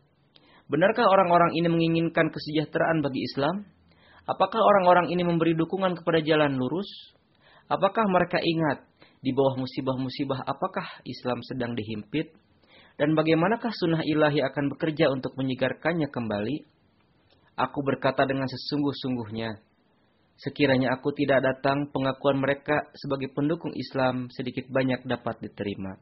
Benarkah 0.66 1.06
orang-orang 1.06 1.54
ini 1.54 1.68
menginginkan 1.70 2.32
kesejahteraan 2.32 3.04
bagi 3.04 3.22
Islam? 3.22 3.68
Apakah 4.24 4.58
orang-orang 4.58 5.12
ini 5.12 5.20
memberi 5.20 5.52
dukungan 5.54 5.94
kepada 6.00 6.24
jalan 6.24 6.56
lurus? 6.56 6.88
Apakah 7.68 8.08
mereka 8.08 8.40
ingat 8.40 8.88
di 9.20 9.30
bawah 9.36 9.60
musibah-musibah 9.60 10.42
apakah 10.48 10.84
Islam 11.04 11.44
sedang 11.44 11.76
dihimpit? 11.76 12.32
Dan 12.94 13.18
bagaimanakah 13.18 13.74
sunnah 13.74 14.06
ilahi 14.06 14.38
akan 14.38 14.70
bekerja 14.70 15.10
untuk 15.10 15.34
menyegarkannya 15.34 16.06
kembali? 16.14 16.56
Aku 17.58 17.82
berkata 17.82 18.22
dengan 18.22 18.46
sesungguh-sungguhnya, 18.46 19.58
sekiranya 20.38 20.94
aku 20.94 21.10
tidak 21.14 21.42
datang, 21.42 21.90
pengakuan 21.90 22.38
mereka 22.38 22.86
sebagai 22.94 23.34
pendukung 23.34 23.74
Islam 23.74 24.30
sedikit 24.30 24.70
banyak 24.70 25.06
dapat 25.06 25.42
diterima. 25.42 25.98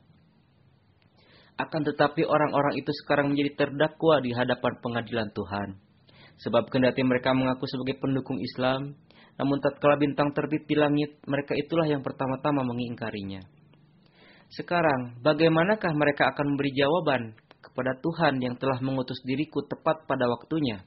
Akan 1.56 1.84
tetapi 1.84 2.24
orang-orang 2.24 2.80
itu 2.80 2.88
sekarang 3.04 3.32
menjadi 3.32 3.64
terdakwa 3.64 4.20
di 4.24 4.32
hadapan 4.32 4.72
pengadilan 4.80 5.28
Tuhan. 5.32 5.76
Sebab 6.40 6.72
kendati 6.72 7.04
mereka 7.04 7.36
mengaku 7.36 7.68
sebagai 7.68 8.00
pendukung 8.00 8.40
Islam, 8.40 8.96
namun 9.36 9.60
tatkala 9.60 10.00
bintang 10.00 10.32
terbit 10.32 10.64
di 10.68 10.76
langit, 10.76 11.20
mereka 11.28 11.52
itulah 11.56 11.88
yang 11.88 12.00
pertama-tama 12.04 12.64
mengingkarinya. 12.64 13.61
Sekarang, 14.52 15.16
bagaimanakah 15.24 15.96
mereka 15.96 16.28
akan 16.28 16.52
memberi 16.52 16.76
jawaban 16.76 17.32
kepada 17.64 17.96
Tuhan 18.04 18.36
yang 18.36 18.52
telah 18.60 18.84
mengutus 18.84 19.16
diriku 19.24 19.64
tepat 19.64 20.04
pada 20.04 20.28
waktunya? 20.28 20.84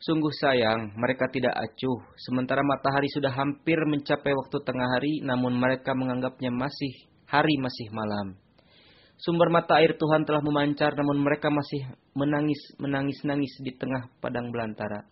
Sungguh 0.00 0.32
sayang, 0.32 0.96
mereka 0.96 1.28
tidak 1.28 1.52
acuh, 1.60 2.00
sementara 2.16 2.64
matahari 2.64 3.04
sudah 3.12 3.36
hampir 3.36 3.76
mencapai 3.84 4.32
waktu 4.32 4.56
tengah 4.64 4.88
hari, 4.96 5.20
namun 5.20 5.60
mereka 5.60 5.92
menganggapnya 5.92 6.48
masih 6.48 7.04
hari 7.28 7.60
masih 7.60 7.92
malam. 7.92 8.40
Sumber 9.20 9.52
mata 9.52 9.76
air 9.76 9.92
Tuhan 10.00 10.24
telah 10.24 10.40
memancar, 10.40 10.96
namun 10.96 11.20
mereka 11.20 11.52
masih 11.52 11.84
menangis, 12.16 12.56
menangis-nangis 12.80 13.60
di 13.60 13.76
tengah 13.76 14.08
padang 14.24 14.48
belantara. 14.48 15.04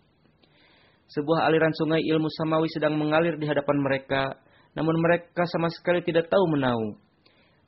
Sebuah 1.13 1.45
aliran 1.45 1.77
sungai 1.77 2.01
ilmu 2.01 2.33
samawi 2.33 2.73
sedang 2.73 2.97
mengalir 2.97 3.37
di 3.37 3.45
hadapan 3.45 3.77
mereka, 3.85 4.41
namun 4.73 4.97
mereka 5.05 5.45
sama 5.53 5.69
sekali 5.69 6.01
tidak 6.01 6.33
tahu 6.33 6.49
menau. 6.49 6.97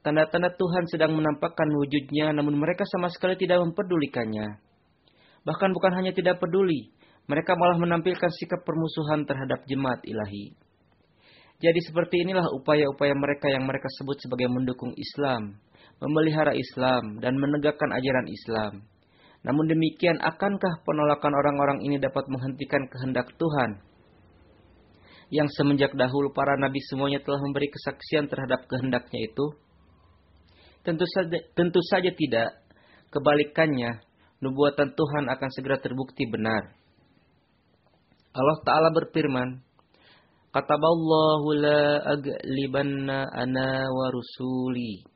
Tanda-tanda 0.00 0.48
Tuhan 0.56 0.88
sedang 0.88 1.12
menampakkan 1.12 1.68
wujudnya, 1.76 2.32
namun 2.32 2.56
mereka 2.56 2.88
sama 2.88 3.12
sekali 3.12 3.36
tidak 3.36 3.60
mempedulikannya. 3.60 4.56
Bahkan 5.44 5.70
bukan 5.76 5.92
hanya 5.92 6.16
tidak 6.16 6.40
peduli, 6.40 6.88
mereka 7.28 7.52
malah 7.52 7.76
menampilkan 7.76 8.32
sikap 8.32 8.64
permusuhan 8.64 9.28
terhadap 9.28 9.60
jemaat 9.68 10.00
ilahi. 10.08 10.56
Jadi 11.60 11.80
seperti 11.84 12.24
inilah 12.24 12.48
upaya-upaya 12.48 13.12
mereka 13.12 13.52
yang 13.52 13.68
mereka 13.68 13.92
sebut 14.00 14.16
sebagai 14.24 14.48
mendukung 14.48 14.96
Islam, 14.96 15.60
memelihara 16.00 16.56
Islam, 16.56 17.20
dan 17.20 17.36
menegakkan 17.36 17.92
ajaran 17.92 18.24
Islam. 18.32 18.72
Namun 19.44 19.68
demikian, 19.68 20.16
akankah 20.24 20.80
penolakan 20.88 21.32
orang-orang 21.36 21.84
ini 21.84 22.00
dapat 22.00 22.24
menghentikan 22.32 22.88
kehendak 22.88 23.36
Tuhan? 23.36 23.84
Yang 25.28 25.60
semenjak 25.60 25.92
dahulu 25.92 26.32
para 26.32 26.56
nabi 26.56 26.80
semuanya 26.88 27.20
telah 27.20 27.40
memberi 27.44 27.68
kesaksian 27.68 28.32
terhadap 28.32 28.64
kehendaknya 28.64 29.28
itu? 29.28 29.52
Tentu 30.80 31.04
saja, 31.04 31.38
tentu 31.52 31.80
saja 31.84 32.10
tidak. 32.12 32.56
Kebalikannya, 33.10 34.00
nubuatan 34.40 34.96
Tuhan 34.96 35.24
akan 35.28 35.50
segera 35.52 35.76
terbukti 35.82 36.24
benar. 36.30 36.72
Allah 38.30 38.58
Ta'ala 38.62 38.88
berfirman, 38.94 39.60
Kataballahu 40.50 41.48
la 41.62 42.02
aglibanna 42.10 43.30
ana 43.30 43.86
wa 43.86 44.06
rusuli. 44.10 45.06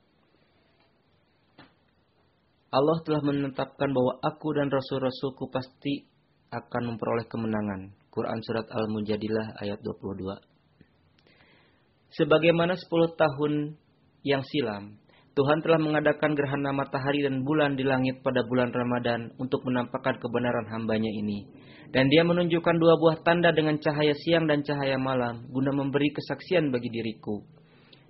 Allah 2.74 2.98
telah 3.06 3.22
menetapkan 3.22 3.90
bahwa 3.90 4.18
aku 4.18 4.54
dan 4.54 4.70
rasul-rasulku 4.70 5.50
pasti 5.50 6.06
akan 6.50 6.94
memperoleh 6.94 7.26
kemenangan. 7.26 7.94
Quran 8.14 8.38
Surat 8.46 8.66
Al-Mujadilah 8.70 9.58
ayat 9.58 9.82
22. 9.82 10.38
Sebagaimana 12.14 12.78
10 12.78 12.86
tahun 13.18 13.74
yang 14.22 14.42
silam, 14.46 15.02
Tuhan 15.34 15.66
telah 15.66 15.82
mengadakan 15.82 16.38
gerhana 16.38 16.70
matahari 16.70 17.26
dan 17.26 17.42
bulan 17.42 17.74
di 17.74 17.82
langit 17.82 18.22
pada 18.22 18.46
bulan 18.46 18.70
Ramadan 18.70 19.34
untuk 19.42 19.66
menampakkan 19.66 20.22
kebenaran 20.22 20.70
hambanya 20.70 21.10
ini. 21.10 21.42
Dan 21.90 22.06
dia 22.06 22.22
menunjukkan 22.22 22.76
dua 22.78 22.94
buah 22.98 23.18
tanda 23.26 23.50
dengan 23.50 23.78
cahaya 23.82 24.14
siang 24.14 24.46
dan 24.46 24.62
cahaya 24.62 24.94
malam, 24.94 25.46
guna 25.50 25.74
memberi 25.74 26.10
kesaksian 26.14 26.70
bagi 26.70 26.90
diriku 26.90 27.42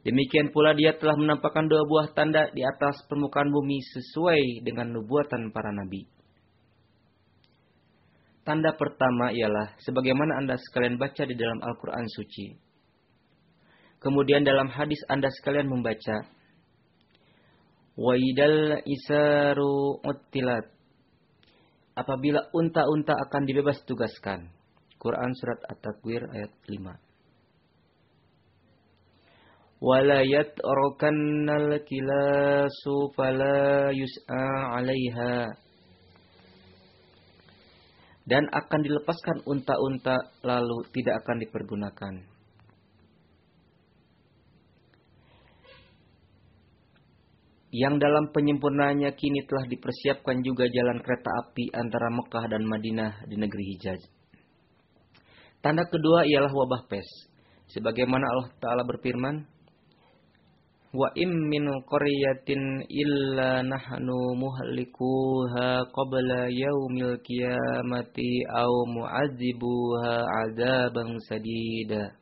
Demikian 0.05 0.53
pula 0.53 0.77
dia 0.77 0.93
telah 1.01 1.17
menampakkan 1.17 1.65
dua 1.65 1.81
buah 1.89 2.13
tanda 2.13 2.53
di 2.53 2.61
atas 2.61 3.01
permukaan 3.09 3.49
bumi 3.49 3.81
sesuai 3.81 4.61
dengan 4.61 4.93
nubuatan 4.93 5.49
para 5.49 5.73
nabi. 5.73 6.05
Tanda 8.45 8.77
pertama 8.77 9.33
ialah 9.33 9.73
sebagaimana 9.81 10.45
Anda 10.45 10.61
sekalian 10.61 11.01
baca 11.01 11.25
di 11.25 11.33
dalam 11.33 11.57
Al-Quran 11.65 12.05
suci. 12.05 12.53
Kemudian 13.97 14.45
dalam 14.45 14.69
hadis 14.69 15.01
Anda 15.09 15.33
sekalian 15.33 15.73
membaca. 15.73 16.29
Waidal 17.95 18.83
isaru 18.87 20.03
uttilat. 20.03 20.67
Apabila 21.95 22.51
unta-unta 22.51 23.15
akan 23.15 23.43
dibebas 23.47 23.79
tugaskan. 23.87 24.51
Quran 24.99 25.31
Surat 25.39 25.61
At-Takwir 25.69 26.27
ayat 26.33 26.51
5 26.67 27.05
wala 29.85 30.25
yat'rakannal 30.25 31.85
kilasu 31.85 33.13
fala 33.13 33.93
yus'a 33.93 34.49
'alaiha 34.73 35.53
dan 38.25 38.49
akan 38.49 38.81
dilepaskan 38.81 39.45
unta-unta 39.45 40.33
lalu 40.41 40.89
tidak 40.97 41.21
akan 41.21 41.37
dipergunakan. 41.45 42.15
Yang 47.75 48.07
dalam 48.07 48.31
penyempurnaannya 48.31 49.11
kini 49.19 49.43
telah 49.51 49.67
dipersiapkan 49.67 50.47
juga 50.47 50.71
jalan 50.71 51.03
kereta 51.03 51.27
api 51.43 51.75
antara 51.75 52.07
Mekah 52.07 52.47
dan 52.47 52.63
Madinah 52.63 53.27
di 53.27 53.35
negeri 53.35 53.65
Hijaz. 53.75 53.99
Tanda 55.59 55.83
kedua 55.83 56.23
ialah 56.23 56.55
wabah 56.55 56.87
pes. 56.87 57.09
Sebagaimana 57.75 58.31
Allah 58.31 58.49
Ta'ala 58.63 58.87
berfirman, 58.87 59.43
wa 60.95 61.11
im 61.19 61.51
min 61.51 61.67
qaryatin 61.91 62.87
illa 62.87 63.67
nahnu 63.67 64.39
muhlikuha 64.39 65.91
qabla 65.91 66.47
yaumil 66.55 67.19
qiyamati 67.27 68.47
aw 68.55 68.71
mu'adzibuha 68.87 70.15
adzaban 70.47 71.19
sadida 71.27 72.15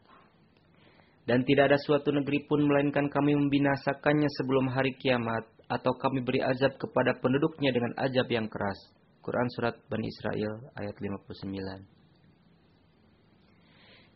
dan 1.22 1.46
tidak 1.46 1.70
ada 1.70 1.78
suatu 1.78 2.10
negeri 2.10 2.42
pun 2.50 2.66
melainkan 2.66 3.06
kami 3.06 3.38
membinasakannya 3.38 4.26
sebelum 4.42 4.66
hari 4.74 4.94
kiamat 4.98 5.46
atau 5.70 5.94
kami 5.94 6.20
beri 6.20 6.42
azab 6.42 6.74
kepada 6.76 7.14
penduduknya 7.22 7.70
dengan 7.70 7.94
azab 7.96 8.26
yang 8.28 8.50
keras. 8.50 8.78
Quran 9.22 9.46
surat 9.54 9.78
Bani 9.86 10.10
Israel 10.10 10.66
ayat 10.74 10.98
59. 10.98 12.02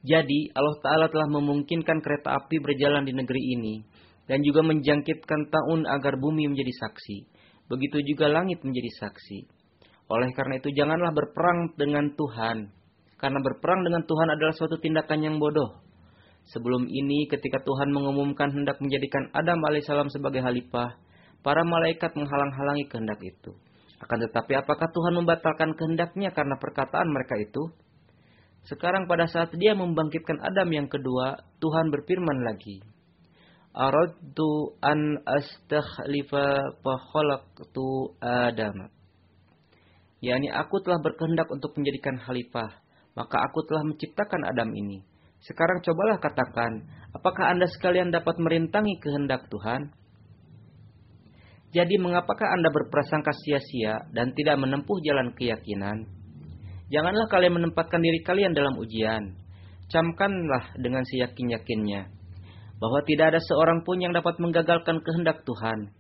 Jadi 0.07 0.51
Allah 0.55 0.77
Ta'ala 0.83 1.07
telah 1.11 1.27
memungkinkan 1.31 1.99
kereta 2.03 2.39
api 2.39 2.59
berjalan 2.63 3.07
di 3.07 3.15
negeri 3.15 3.43
ini 3.59 3.75
dan 4.27 4.43
juga 4.43 4.67
menjangkitkan 4.67 5.51
tahun 5.51 5.87
agar 5.87 6.19
bumi 6.19 6.51
menjadi 6.51 6.75
saksi. 6.83 7.27
Begitu 7.71 8.03
juga 8.15 8.31
langit 8.31 8.63
menjadi 8.63 8.91
saksi. 9.07 9.39
Oleh 10.07 10.31
karena 10.35 10.63
itu 10.63 10.71
janganlah 10.71 11.11
berperang 11.11 11.75
dengan 11.75 12.15
Tuhan. 12.15 12.71
Karena 13.19 13.39
berperang 13.43 13.83
dengan 13.83 14.07
Tuhan 14.07 14.29
adalah 14.31 14.55
suatu 14.55 14.79
tindakan 14.79 15.19
yang 15.23 15.37
bodoh. 15.43 15.86
Sebelum 16.47 16.87
ini 16.87 17.27
ketika 17.27 17.59
Tuhan 17.67 17.91
mengumumkan 17.91 18.55
hendak 18.55 18.79
menjadikan 18.79 19.31
Adam 19.35 19.59
alaihissalam 19.67 20.07
sebagai 20.15 20.39
halifah, 20.47 20.95
para 21.43 21.63
malaikat 21.67 22.15
menghalang-halangi 22.15 22.87
kehendak 22.87 23.19
itu. 23.23 23.55
Akan 23.99 24.23
tetapi 24.23 24.53
apakah 24.55 24.87
Tuhan 24.93 25.15
membatalkan 25.19 25.75
kehendaknya 25.75 26.31
karena 26.31 26.55
perkataan 26.61 27.09
mereka 27.11 27.35
itu? 27.41 27.63
Sekarang 28.67 29.07
pada 29.07 29.31
saat 29.31 29.55
dia 29.55 29.79
membangkitkan 29.79 30.43
Adam 30.43 30.69
yang 30.75 30.91
kedua, 30.91 31.39
Tuhan 31.63 31.91
berfirman 31.95 32.43
lagi, 32.43 32.83
aradtu 33.75 34.75
an 34.83 35.23
astakhlifa 35.23 36.75
fa 36.83 36.95
khalaqtu 36.99 37.87
Adam. 38.19 38.91
Yani 40.19 40.51
aku 40.51 40.83
telah 40.83 40.99
berkehendak 40.99 41.47
untuk 41.47 41.79
menjadikan 41.79 42.19
khalifah, 42.19 42.83
maka 43.15 43.37
aku 43.47 43.63
telah 43.71 43.87
menciptakan 43.87 44.43
Adam 44.51 44.75
ini. 44.75 45.07
Sekarang 45.47 45.79
cobalah 45.79 46.19
katakan, 46.19 46.83
apakah 47.15 47.55
Anda 47.55 47.71
sekalian 47.71 48.11
dapat 48.11 48.35
merintangi 48.43 48.99
kehendak 48.99 49.47
Tuhan? 49.47 49.95
Jadi 51.71 51.95
mengapakah 52.03 52.51
Anda 52.51 52.75
berprasangka 52.75 53.31
sia-sia 53.31 54.11
dan 54.11 54.35
tidak 54.35 54.59
menempuh 54.59 54.99
jalan 55.07 55.31
keyakinan? 55.39 56.11
Janganlah 56.91 57.31
kalian 57.31 57.63
menempatkan 57.63 58.03
diri 58.03 58.27
kalian 58.27 58.59
dalam 58.59 58.75
ujian. 58.75 59.39
Camkanlah 59.87 60.75
dengan 60.83 61.07
seyakin-yakinnya 61.07 62.11
bahwa 62.77 63.01
tidak 63.07 63.35
ada 63.35 63.41
seorang 63.41 63.87
pun 63.87 64.03
yang 64.03 64.13
dapat 64.13 64.37
menggagalkan 64.43 64.99
kehendak 65.01 65.47
Tuhan. 65.47 65.95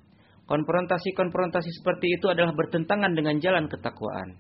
Konfrontasi-konfrontasi 0.46 1.70
seperti 1.82 2.18
itu 2.18 2.26
adalah 2.30 2.54
bertentangan 2.54 3.14
dengan 3.14 3.38
jalan 3.38 3.66
ketakwaan. 3.66 4.38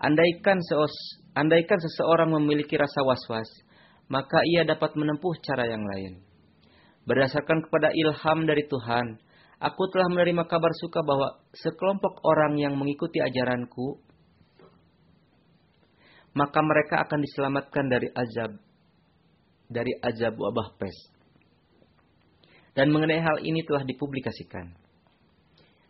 Andaikan, 0.00 0.60
seos, 0.60 0.92
andaikan 1.36 1.76
seseorang 1.80 2.32
memiliki 2.32 2.76
rasa 2.76 3.04
was-was, 3.04 3.48
maka 4.08 4.38
ia 4.44 4.68
dapat 4.68 4.92
menempuh 4.96 5.34
cara 5.40 5.68
yang 5.68 5.84
lain. 5.84 6.20
Berdasarkan 7.04 7.64
kepada 7.68 7.92
ilham 7.92 8.38
dari 8.48 8.64
Tuhan, 8.64 9.20
aku 9.60 9.82
telah 9.92 10.08
menerima 10.08 10.44
kabar 10.48 10.72
suka 10.80 11.04
bahwa 11.04 11.44
sekelompok 11.52 12.24
orang 12.24 12.56
yang 12.56 12.74
mengikuti 12.76 13.20
ajaranku, 13.20 14.00
maka 16.34 16.58
mereka 16.64 17.04
akan 17.06 17.20
diselamatkan 17.22 17.84
dari 17.86 18.08
azab 18.10 18.58
dari 19.70 19.92
azab 20.00 20.36
wabah 20.36 20.76
pes. 20.76 20.96
Dan 22.74 22.90
mengenai 22.90 23.22
hal 23.22 23.38
ini 23.46 23.62
telah 23.62 23.86
dipublikasikan. 23.86 24.74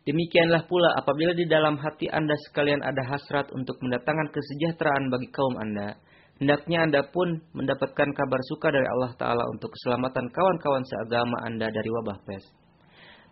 Demikianlah 0.05 0.69
pula 0.69 0.93
apabila 1.01 1.33
di 1.33 1.49
dalam 1.49 1.81
hati 1.81 2.13
Anda 2.13 2.37
sekalian 2.37 2.85
ada 2.85 3.09
hasrat 3.09 3.49
untuk 3.57 3.81
mendatangkan 3.81 4.37
kesejahteraan 4.37 5.09
bagi 5.09 5.33
kaum 5.33 5.57
Anda, 5.57 5.97
Hendaknya 6.35 6.83
Anda 6.83 7.01
pun 7.07 7.47
mendapatkan 7.55 8.11
kabar 8.11 8.41
suka 8.51 8.75
dari 8.75 8.87
Allah 8.91 9.15
Ta'ala 9.15 9.45
untuk 9.55 9.71
keselamatan 9.71 10.35
kawan-kawan 10.35 10.83
seagama 10.83 11.47
Anda 11.47 11.71
dari 11.71 11.91
wabah 11.95 12.19
pes. 12.27 12.45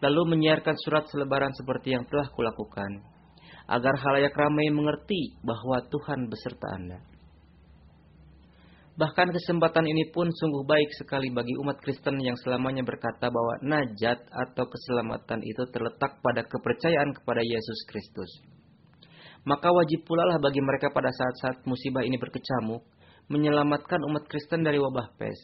Lalu 0.03 0.39
menyiarkan 0.39 0.79
surat 0.87 1.11
selebaran 1.11 1.51
seperti 1.55 1.99
yang 1.99 2.07
telah 2.07 2.31
kulakukan. 2.31 3.03
Agar 3.67 3.95
halayak 3.99 4.35
ramai 4.35 4.71
mengerti 4.71 5.35
bahwa 5.43 5.83
Tuhan 5.91 6.31
beserta 6.31 6.69
Anda. 6.79 6.99
Bahkan 8.93 9.33
kesempatan 9.33 9.89
ini 9.89 10.13
pun 10.13 10.29
sungguh 10.29 10.69
baik 10.69 10.93
sekali 11.01 11.33
bagi 11.33 11.57
umat 11.65 11.81
Kristen 11.81 12.21
yang 12.21 12.37
selamanya 12.37 12.85
berkata 12.85 13.33
bahwa 13.33 13.55
najat 13.65 14.21
atau 14.31 14.65
keselamatan 14.69 15.41
itu 15.43 15.65
terletak 15.73 16.21
pada 16.21 16.45
kepercayaan 16.45 17.17
kepada 17.17 17.41
Yesus 17.41 17.89
Kristus. 17.89 18.52
Maka 19.43 19.75
wajib 19.75 20.07
pula 20.07 20.23
lah 20.23 20.39
bagi 20.39 20.63
mereka 20.63 20.95
pada 20.95 21.11
saat-saat 21.11 21.67
musibah 21.67 22.07
ini 22.07 22.15
berkecamuk, 22.15 22.87
menyelamatkan 23.27 23.99
umat 24.07 24.31
Kristen 24.31 24.63
dari 24.63 24.79
wabah 24.79 25.19
pes. 25.19 25.39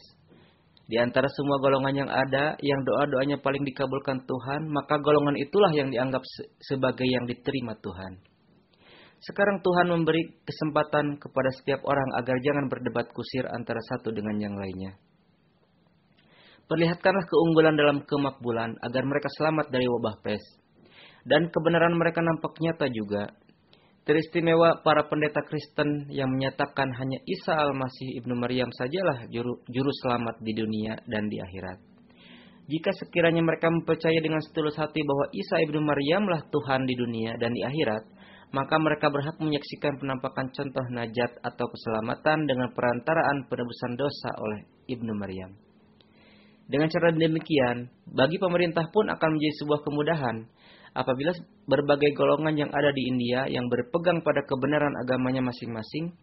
Di 0.89 0.97
antara 0.97 1.29
semua 1.29 1.61
golongan 1.61 1.93
yang 1.93 2.09
ada, 2.09 2.57
yang 2.65 2.81
doa-doanya 2.81 3.37
paling 3.45 3.61
dikabulkan 3.61 4.25
Tuhan, 4.25 4.71
maka 4.73 4.97
golongan 4.97 5.37
itulah 5.37 5.69
yang 5.69 5.93
dianggap 5.93 6.25
sebagai 6.65 7.05
yang 7.05 7.29
diterima 7.29 7.77
Tuhan. 7.77 8.17
Sekarang 9.19 9.59
Tuhan 9.59 9.91
memberi 9.91 10.41
kesempatan 10.47 11.19
kepada 11.19 11.51
setiap 11.51 11.83
orang 11.83 12.09
agar 12.17 12.39
jangan 12.39 12.71
berdebat 12.71 13.11
kusir 13.11 13.45
antara 13.51 13.77
satu 13.91 14.15
dengan 14.15 14.39
yang 14.39 14.55
lainnya. 14.55 14.95
Perlihatkanlah 16.71 17.25
keunggulan 17.27 17.75
dalam 17.75 18.07
kemakbulan 18.07 18.79
agar 18.79 19.03
mereka 19.03 19.27
selamat 19.35 19.69
dari 19.69 19.85
wabah 19.91 20.23
pes. 20.23 20.41
Dan 21.27 21.51
kebenaran 21.51 21.99
mereka 21.99 22.23
nampak 22.23 22.55
nyata 22.63 22.87
juga, 22.89 23.29
Teristimewa 24.09 24.81
para 24.81 25.05
pendeta 25.05 25.45
Kristen 25.45 26.09
yang 26.09 26.33
menyatakan 26.33 26.89
hanya 26.97 27.21
Isa 27.29 27.53
Al-Masih 27.53 28.17
Ibnu 28.17 28.41
Maryam 28.41 28.65
sajalah 28.73 29.29
juru, 29.29 29.61
juru 29.69 29.91
selamat 30.01 30.41
di 30.41 30.49
dunia 30.57 30.97
dan 31.05 31.29
di 31.29 31.37
akhirat. 31.37 31.77
Jika 32.65 32.89
sekiranya 32.97 33.45
mereka 33.45 33.69
mempercaya 33.69 34.17
dengan 34.17 34.41
setulus 34.41 34.73
hati 34.81 35.05
bahwa 35.05 35.29
Isa 35.29 35.61
Ibnu 35.61 35.85
Maryamlah 35.85 36.41
Tuhan 36.49 36.89
di 36.89 36.97
dunia 36.97 37.37
dan 37.37 37.53
di 37.53 37.61
akhirat, 37.61 38.09
maka 38.49 38.81
mereka 38.81 39.13
berhak 39.13 39.37
menyaksikan 39.37 40.01
penampakan 40.01 40.49
contoh 40.57 40.85
najat 40.89 41.29
atau 41.45 41.69
keselamatan 41.69 42.49
dengan 42.49 42.73
perantaraan 42.73 43.45
penebusan 43.45 43.93
dosa 43.93 44.33
oleh 44.41 44.65
Ibnu 44.89 45.13
Maryam. 45.21 45.53
Dengan 46.65 46.89
cara 46.89 47.13
demikian, 47.13 47.93
bagi 48.09 48.41
pemerintah 48.41 48.89
pun 48.89 49.05
akan 49.05 49.29
menjadi 49.37 49.53
sebuah 49.61 49.85
kemudahan 49.85 50.49
apabila 50.93 51.31
berbagai 51.69 52.11
golongan 52.17 52.55
yang 52.65 52.71
ada 52.73 52.89
di 52.93 53.03
India 53.09 53.45
yang 53.49 53.69
berpegang 53.69 54.25
pada 54.25 54.41
kebenaran 54.45 54.93
agamanya 55.05 55.45
masing-masing 55.45 56.13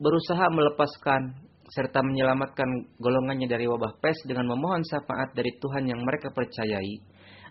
berusaha 0.00 0.46
melepaskan 0.48 1.52
serta 1.72 2.04
menyelamatkan 2.04 2.68
golongannya 3.00 3.48
dari 3.48 3.64
wabah 3.64 3.96
pes 4.00 4.20
dengan 4.28 4.52
memohon 4.52 4.84
syafaat 4.84 5.32
dari 5.32 5.56
Tuhan 5.56 5.88
yang 5.88 6.00
mereka 6.04 6.28
percayai 6.32 7.00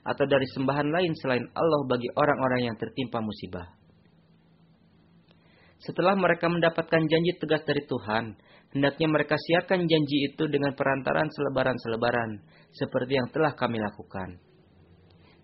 atau 0.02 0.26
dari 0.26 0.46
sembahan 0.50 0.90
lain 0.90 1.14
selain 1.18 1.46
Allah 1.54 1.82
bagi 1.86 2.10
orang-orang 2.14 2.74
yang 2.74 2.78
tertimpa 2.78 3.22
musibah. 3.22 3.70
Setelah 5.82 6.14
mereka 6.14 6.46
mendapatkan 6.46 7.02
janji 7.10 7.34
tegas 7.42 7.66
dari 7.66 7.82
Tuhan, 7.90 8.38
hendaknya 8.78 9.08
mereka 9.10 9.34
siarkan 9.34 9.90
janji 9.90 10.30
itu 10.30 10.46
dengan 10.46 10.78
perantaran 10.78 11.26
selebaran-selebaran, 11.26 12.38
seperti 12.70 13.18
yang 13.18 13.28
telah 13.34 13.58
kami 13.58 13.82
lakukan. 13.82 14.38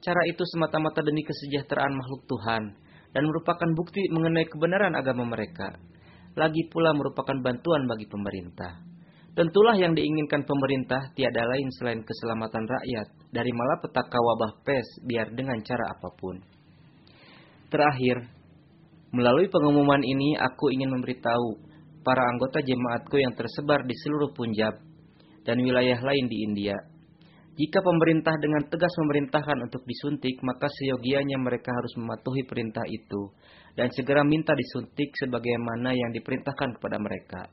Cara 0.08 0.24
itu 0.24 0.40
semata-mata 0.56 1.04
demi 1.04 1.20
kesejahteraan 1.20 1.92
makhluk 1.92 2.24
Tuhan 2.32 2.64
dan 3.12 3.24
merupakan 3.28 3.68
bukti 3.76 4.08
mengenai 4.08 4.48
kebenaran 4.48 4.96
agama 4.96 5.28
mereka. 5.28 5.76
Lagi 6.40 6.64
pula 6.72 6.96
merupakan 6.96 7.36
bantuan 7.44 7.84
bagi 7.92 8.08
pemerintah. 8.08 8.80
Tentulah 9.36 9.76
yang 9.76 9.92
diinginkan 9.92 10.48
pemerintah 10.48 11.12
tiada 11.12 11.44
lain 11.44 11.68
selain 11.76 12.00
keselamatan 12.08 12.64
rakyat 12.64 13.08
dari 13.36 13.52
malapetaka 13.52 14.16
wabah 14.16 14.64
pes 14.64 14.88
biar 15.04 15.28
dengan 15.36 15.60
cara 15.60 15.92
apa 15.92 16.10
pun. 16.16 16.40
Terakhir, 17.68 18.32
melalui 19.12 19.52
pengumuman 19.52 20.08
ini 20.08 20.40
aku 20.40 20.72
ingin 20.72 20.88
memberitahu 20.88 21.60
para 22.08 22.24
anggota 22.32 22.64
jemaatku 22.64 23.20
yang 23.20 23.36
tersebar 23.36 23.84
di 23.84 23.96
seluruh 24.08 24.32
Punjab 24.32 24.72
dan 25.44 25.60
wilayah 25.60 26.00
lain 26.00 26.32
di 26.32 26.48
India 26.48 26.96
jika 27.58 27.82
pemerintah 27.82 28.38
dengan 28.38 28.62
tegas 28.70 28.94
memerintahkan 29.02 29.66
untuk 29.66 29.82
disuntik, 29.90 30.38
maka 30.46 30.70
seyogianya 30.70 31.42
mereka 31.42 31.74
harus 31.74 31.90
mematuhi 31.98 32.46
perintah 32.46 32.86
itu 32.86 33.34
dan 33.74 33.90
segera 33.90 34.22
minta 34.22 34.54
disuntik 34.54 35.10
sebagaimana 35.18 35.90
yang 35.90 36.14
diperintahkan 36.14 36.78
kepada 36.78 37.02
mereka. 37.02 37.50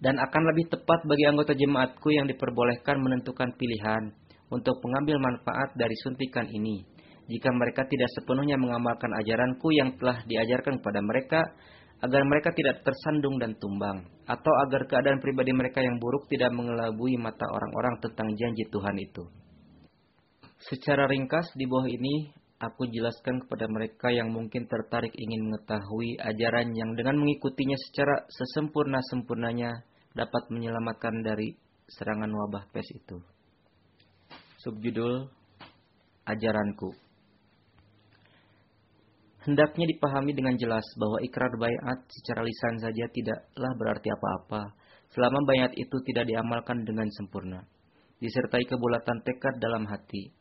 Dan 0.00 0.16
akan 0.16 0.42
lebih 0.54 0.72
tepat 0.72 1.04
bagi 1.04 1.28
anggota 1.28 1.52
jemaatku 1.52 2.08
yang 2.08 2.24
diperbolehkan 2.24 2.96
menentukan 3.04 3.52
pilihan 3.60 4.16
untuk 4.48 4.80
mengambil 4.80 5.20
manfaat 5.20 5.76
dari 5.76 5.96
suntikan 6.00 6.48
ini. 6.48 6.88
Jika 7.28 7.52
mereka 7.52 7.84
tidak 7.84 8.08
sepenuhnya 8.16 8.56
mengamalkan 8.56 9.12
ajaranku 9.12 9.68
yang 9.76 9.92
telah 10.00 10.24
diajarkan 10.24 10.80
kepada 10.80 11.04
mereka, 11.04 11.40
agar 11.98 12.22
mereka 12.22 12.54
tidak 12.54 12.86
tersandung 12.86 13.42
dan 13.42 13.58
tumbang, 13.58 14.06
atau 14.30 14.52
agar 14.66 14.86
keadaan 14.86 15.18
pribadi 15.18 15.50
mereka 15.50 15.82
yang 15.82 15.98
buruk 15.98 16.30
tidak 16.30 16.54
mengelabui 16.54 17.18
mata 17.18 17.46
orang-orang 17.50 17.98
tentang 17.98 18.28
janji 18.38 18.64
Tuhan 18.70 18.96
itu. 19.02 19.26
Secara 20.62 21.10
ringkas 21.10 21.50
di 21.58 21.66
bawah 21.66 21.90
ini, 21.90 22.30
aku 22.62 22.86
jelaskan 22.90 23.42
kepada 23.42 23.66
mereka 23.66 24.10
yang 24.10 24.30
mungkin 24.30 24.66
tertarik 24.70 25.14
ingin 25.14 25.50
mengetahui 25.50 26.18
ajaran 26.22 26.70
yang 26.74 26.94
dengan 26.94 27.18
mengikutinya 27.18 27.78
secara 27.90 28.26
sesempurna-sempurnanya 28.30 29.82
dapat 30.14 30.42
menyelamatkan 30.50 31.22
dari 31.22 31.54
serangan 31.90 32.30
wabah 32.30 32.66
pes 32.74 32.86
itu. 32.94 33.22
Subjudul 34.58 35.30
Ajaranku 36.26 37.07
Hendaknya 39.38 39.86
dipahami 39.86 40.34
dengan 40.34 40.58
jelas 40.58 40.82
bahwa 40.98 41.22
ikrar 41.22 41.52
bayat 41.58 41.98
secara 42.10 42.42
lisan 42.42 42.74
saja 42.82 43.04
tidaklah 43.14 43.72
berarti 43.78 44.08
apa-apa 44.10 44.62
selama 45.14 45.40
bayat 45.48 45.72
itu 45.78 45.96
tidak 46.04 46.28
diamalkan 46.28 46.84
dengan 46.84 47.08
sempurna, 47.14 47.64
disertai 48.20 48.64
kebulatan 48.68 49.24
tekad 49.24 49.56
dalam 49.56 49.88
hati. 49.88 50.34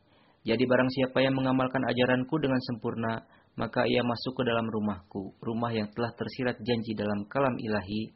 Jadi 0.48 0.64
barang 0.64 0.92
siapa 0.92 1.24
yang 1.24 1.36
mengamalkan 1.36 1.84
ajaranku 1.88 2.40
dengan 2.40 2.60
sempurna, 2.64 3.24
maka 3.60 3.84
ia 3.84 4.04
masuk 4.04 4.38
ke 4.38 4.44
dalam 4.48 4.68
rumahku, 4.70 5.36
rumah 5.44 5.72
yang 5.76 5.92
telah 5.92 6.12
tersirat 6.16 6.56
janji 6.64 6.96
dalam 6.96 7.28
kalam 7.28 7.56
ilahi. 7.60 8.16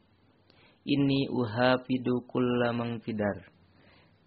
Ini 0.82 1.30
uhafidu 1.30 2.26
kullamang 2.26 2.98
fidar. 3.04 3.52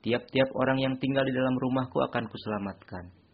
Tiap-tiap 0.05 0.53
orang 0.53 0.77
yang 0.85 0.95
tinggal 1.01 1.25
di 1.25 1.33
dalam 1.33 1.57
rumahku 1.57 1.97
akan 1.97 2.29
kuselamatkan. 2.29 3.24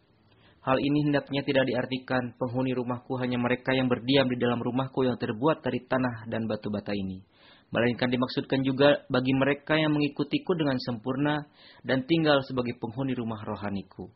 Hal 0.61 0.77
ini 0.77 1.09
hendaknya 1.09 1.41
tidak 1.41 1.65
diartikan 1.65 2.37
penghuni 2.37 2.77
rumahku 2.77 3.17
hanya 3.17 3.41
mereka 3.41 3.73
yang 3.73 3.89
berdiam 3.89 4.29
di 4.29 4.37
dalam 4.37 4.61
rumahku 4.61 5.01
yang 5.01 5.17
terbuat 5.17 5.65
dari 5.65 5.81
tanah 5.89 6.29
dan 6.29 6.45
batu 6.45 6.69
bata 6.69 6.93
ini. 6.93 7.25
Melainkan 7.73 8.13
dimaksudkan 8.13 8.61
juga 8.61 9.01
bagi 9.09 9.33
mereka 9.33 9.73
yang 9.73 9.89
mengikutiku 9.97 10.53
dengan 10.53 10.77
sempurna 10.77 11.49
dan 11.81 12.05
tinggal 12.05 12.45
sebagai 12.45 12.77
penghuni 12.77 13.17
rumah 13.17 13.41
rohaniku. 13.41 14.13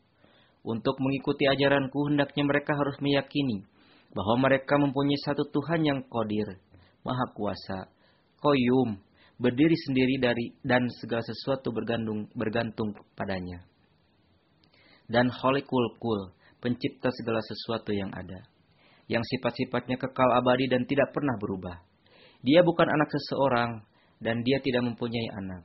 Untuk 0.62 0.98
mengikuti 1.02 1.50
ajaranku 1.50 2.14
hendaknya 2.14 2.46
mereka 2.46 2.78
harus 2.78 2.98
meyakini 3.02 3.66
bahwa 4.14 4.46
mereka 4.46 4.78
mempunyai 4.78 5.18
satu 5.26 5.50
Tuhan 5.50 5.82
yang 5.82 6.00
kodir, 6.06 6.62
maha 7.02 7.26
kuasa, 7.34 7.90
koyum, 8.38 9.02
berdiri 9.42 9.76
sendiri 9.90 10.22
dari 10.22 10.46
dan 10.62 10.86
segala 11.02 11.26
sesuatu 11.26 11.74
bergantung 11.74 12.30
bergantung 12.38 12.94
padanya. 13.18 13.66
Dan 15.06 15.30
Holikul 15.30 15.98
Kul, 16.02 16.34
pencipta 16.58 17.14
segala 17.14 17.42
sesuatu 17.46 17.94
yang 17.94 18.10
ada, 18.10 18.42
yang 19.06 19.22
sifat-sifatnya 19.22 20.02
kekal 20.02 20.30
abadi 20.34 20.66
dan 20.66 20.86
tidak 20.90 21.14
pernah 21.14 21.38
berubah. 21.38 21.78
Dia 22.42 22.66
bukan 22.66 22.90
anak 22.90 23.10
seseorang 23.14 23.86
dan 24.22 24.42
dia 24.42 24.58
tidak 24.62 24.82
mempunyai 24.82 25.30
anak. 25.38 25.64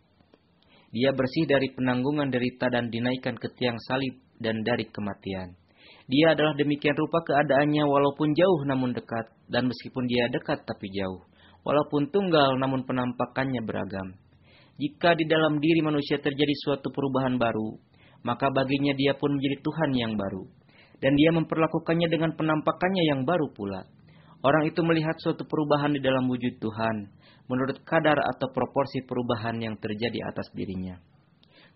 Dia 0.90 1.14
bersih 1.14 1.46
dari 1.46 1.70
penanggungan 1.70 2.34
derita 2.34 2.66
dan 2.68 2.90
dinaikkan 2.90 3.38
ke 3.38 3.48
tiang 3.54 3.78
salib 3.86 4.18
dan 4.42 4.60
dari 4.66 4.84
kematian. 4.90 5.54
Dia 6.10 6.34
adalah 6.34 6.58
demikian 6.58 6.98
rupa 6.98 7.22
keadaannya 7.22 7.86
walaupun 7.86 8.34
jauh 8.34 8.60
namun 8.66 8.90
dekat, 8.90 9.30
dan 9.46 9.70
meskipun 9.70 10.10
dia 10.10 10.26
dekat 10.26 10.66
tapi 10.66 10.90
jauh. 10.90 11.22
Walaupun 11.62 12.10
tunggal 12.10 12.58
namun 12.58 12.82
penampakannya 12.82 13.62
beragam. 13.62 14.18
Jika 14.80 15.14
di 15.14 15.28
dalam 15.28 15.60
diri 15.62 15.84
manusia 15.84 16.18
terjadi 16.18 16.54
suatu 16.66 16.90
perubahan 16.90 17.38
baru, 17.38 17.78
maka 18.22 18.52
baginya 18.52 18.92
dia 18.96 19.16
pun 19.16 19.36
menjadi 19.36 19.56
Tuhan 19.64 19.90
yang 19.96 20.12
baru. 20.16 20.44
Dan 21.00 21.16
dia 21.16 21.32
memperlakukannya 21.32 22.08
dengan 22.12 22.36
penampakannya 22.36 23.04
yang 23.08 23.24
baru 23.24 23.48
pula. 23.56 23.88
Orang 24.40 24.68
itu 24.68 24.80
melihat 24.84 25.16
suatu 25.20 25.44
perubahan 25.44 25.92
di 25.92 26.00
dalam 26.00 26.28
wujud 26.28 26.60
Tuhan, 26.60 26.96
menurut 27.48 27.80
kadar 27.84 28.16
atau 28.16 28.48
proporsi 28.52 29.04
perubahan 29.04 29.56
yang 29.60 29.76
terjadi 29.76 30.28
atas 30.28 30.48
dirinya. 30.52 30.96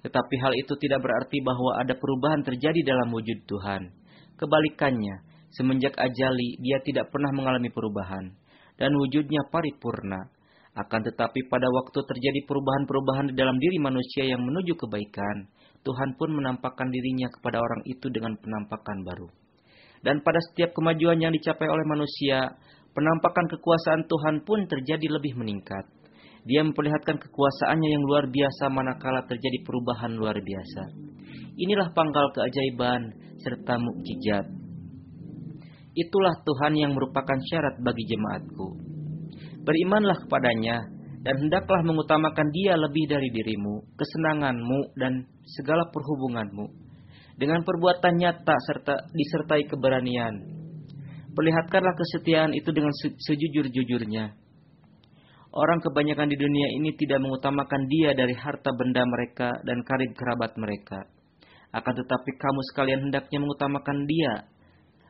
Tetapi 0.05 0.34
hal 0.36 0.53
itu 0.57 0.76
tidak 0.76 1.01
berarti 1.01 1.40
bahwa 1.40 1.80
ada 1.80 1.97
perubahan 1.97 2.45
terjadi 2.45 2.80
dalam 2.84 3.09
wujud 3.12 3.49
Tuhan. 3.49 3.88
Kebalikannya, 4.36 5.24
semenjak 5.57 5.97
ajali 5.97 6.61
dia 6.61 6.80
tidak 6.84 7.09
pernah 7.09 7.32
mengalami 7.32 7.72
perubahan 7.72 8.32
dan 8.76 8.90
wujudnya 8.92 9.47
paripurna. 9.49 10.28
Akan 10.74 11.07
tetapi 11.07 11.47
pada 11.47 11.70
waktu 11.70 12.03
terjadi 12.03 12.40
perubahan-perubahan 12.51 13.30
di 13.30 13.34
dalam 13.38 13.55
diri 13.62 13.78
manusia 13.78 14.26
yang 14.26 14.42
menuju 14.42 14.74
kebaikan, 14.74 15.47
Tuhan 15.85 16.16
pun 16.16 16.32
menampakkan 16.32 16.89
dirinya 16.89 17.28
kepada 17.28 17.61
orang 17.61 17.85
itu 17.85 18.09
dengan 18.09 18.35
penampakan 18.41 19.05
baru. 19.05 19.28
Dan 20.01 20.24
pada 20.24 20.41
setiap 20.51 20.72
kemajuan 20.72 21.20
yang 21.20 21.32
dicapai 21.32 21.68
oleh 21.68 21.85
manusia, 21.85 22.57
penampakan 22.97 23.49
kekuasaan 23.53 24.09
Tuhan 24.09 24.45
pun 24.49 24.64
terjadi 24.64 25.07
lebih 25.12 25.37
meningkat. 25.37 25.85
Dia 26.45 26.61
memperlihatkan 26.61 27.20
kekuasaannya 27.24 27.89
yang 27.89 28.05
luar 28.05 28.28
biasa 28.28 28.68
manakala 28.68 29.24
terjadi 29.24 29.64
perubahan 29.64 30.12
luar 30.12 30.37
biasa. 30.37 30.82
Inilah 31.57 31.93
pangkal 31.97 32.32
keajaiban 32.37 33.16
serta 33.41 33.80
mukjizat. 33.80 34.45
Itulah 35.95 36.35
Tuhan 36.45 36.74
yang 36.76 36.93
merupakan 36.93 37.39
syarat 37.49 37.80
bagi 37.80 38.05
jemaatku. 38.12 38.66
Berimanlah 39.64 40.20
kepadanya 40.20 40.93
dan 41.25 41.35
hendaklah 41.41 41.81
mengutamakan 41.81 42.53
dia 42.53 42.77
lebih 42.77 43.09
dari 43.09 43.33
dirimu, 43.33 43.97
kesenanganmu, 43.97 44.93
dan 45.01 45.25
segala 45.59 45.89
perhubunganmu. 45.89 46.85
Dengan 47.41 47.64
perbuatan 47.64 48.14
nyata 48.20 48.55
serta 48.68 48.95
disertai 49.11 49.66
keberanian, 49.66 50.64
Perlihatkanlah 51.35 51.99
kesetiaan 51.99 52.55
itu 52.55 52.70
dengan 52.70 52.95
sejujur-jujurnya. 52.95 54.39
Orang 55.55 55.83
kebanyakan 55.83 56.31
di 56.31 56.39
dunia 56.39 56.68
ini 56.79 56.95
tidak 56.95 57.22
mengutamakan 57.22 57.91
dia 57.91 58.14
dari 58.14 58.35
harta 58.39 58.70
benda 58.75 59.03
mereka 59.03 59.51
dan 59.66 59.83
karib 59.83 60.14
kerabat 60.14 60.55
mereka. 60.55 61.11
Akan 61.75 61.95
tetapi 61.95 62.31
kamu 62.39 62.61
sekalian 62.70 63.01
hendaknya 63.11 63.39
mengutamakan 63.43 63.99
dia, 64.07 64.47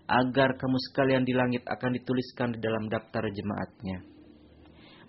agar 0.09 0.57
kamu 0.57 0.77
sekalian 0.93 1.25
di 1.29 1.37
langit 1.37 1.61
akan 1.69 1.93
dituliskan 1.93 2.57
di 2.57 2.61
dalam 2.61 2.89
daftar 2.89 3.25
jemaatnya. 3.29 4.14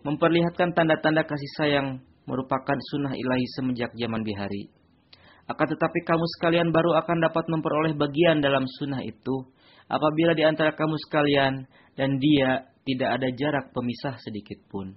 Memperlihatkan 0.06 0.78
tanda-tanda 0.78 1.26
kasih 1.26 1.52
sayang 1.58 1.88
merupakan 2.30 2.78
sunnah 2.94 3.18
ilahi 3.18 3.46
semenjak 3.58 3.90
zaman 3.98 4.22
bihari. 4.22 4.70
Akan 5.50 5.66
tetapi 5.66 6.06
kamu 6.06 6.26
sekalian 6.38 6.70
baru 6.70 6.94
akan 7.02 7.26
dapat 7.26 7.46
memperoleh 7.50 7.98
bagian 7.98 8.38
dalam 8.38 8.70
sunnah 8.78 9.02
itu 9.02 9.50
apabila 9.90 10.38
di 10.38 10.46
antara 10.46 10.78
kamu 10.78 10.94
sekalian 11.10 11.66
dan 11.98 12.22
dia 12.22 12.70
tidak 12.86 13.18
ada 13.18 13.34
jarak 13.34 13.74
pemisah 13.74 14.22
sedikit 14.22 14.62
pun. 14.70 14.94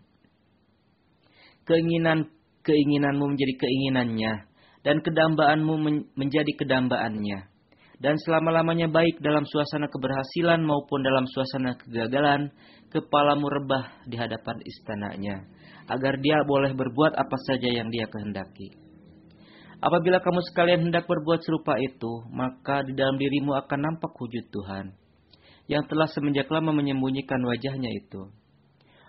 Keinginan 1.64 2.28
keinginanmu 2.64 3.32
menjadi 3.32 3.64
keinginannya 3.64 4.44
dan 4.84 5.00
kedambaanmu 5.00 5.74
menjadi 6.16 6.52
kedambaannya. 6.52 7.47
Dan 7.98 8.14
selama-lamanya 8.22 8.86
baik 8.86 9.18
dalam 9.18 9.42
suasana 9.42 9.90
keberhasilan 9.90 10.62
maupun 10.62 11.02
dalam 11.02 11.26
suasana 11.26 11.74
kegagalan, 11.74 12.54
kepalamu 12.94 13.50
rebah 13.50 14.06
di 14.06 14.14
hadapan 14.14 14.62
istananya, 14.62 15.42
agar 15.90 16.14
dia 16.22 16.46
boleh 16.46 16.78
berbuat 16.78 17.18
apa 17.18 17.36
saja 17.50 17.66
yang 17.66 17.90
dia 17.90 18.06
kehendaki. 18.06 18.70
Apabila 19.82 20.22
kamu 20.22 20.42
sekalian 20.46 20.90
hendak 20.90 21.10
berbuat 21.10 21.42
serupa 21.42 21.74
itu, 21.78 22.26
maka 22.30 22.86
di 22.86 22.94
dalam 22.94 23.18
dirimu 23.18 23.54
akan 23.54 23.78
nampak 23.78 24.14
wujud 24.14 24.46
Tuhan 24.50 24.94
yang 25.70 25.84
telah 25.86 26.08
semenjak 26.10 26.48
lama 26.48 26.74
menyembunyikan 26.74 27.38
wajahnya 27.44 27.92
itu. 27.92 28.26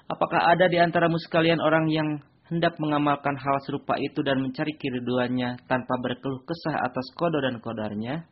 Apakah 0.09 0.49
ada 0.49 0.65
di 0.65 0.77
antaramu 0.77 1.17
sekalian 1.21 1.61
orang 1.61 1.87
yang 1.89 2.19
hendak 2.49 2.75
mengamalkan 2.81 3.37
hal 3.37 3.57
serupa 3.65 3.95
itu 4.01 4.25
dan 4.25 4.41
mencari 4.41 4.73
keriduannya 4.75 5.61
tanpa 5.69 5.93
berkeluh 6.01 6.41
kesah 6.43 6.85
atas 6.85 7.07
kodo 7.15 7.39
dan 7.41 7.61
kodarnya? 7.61 8.25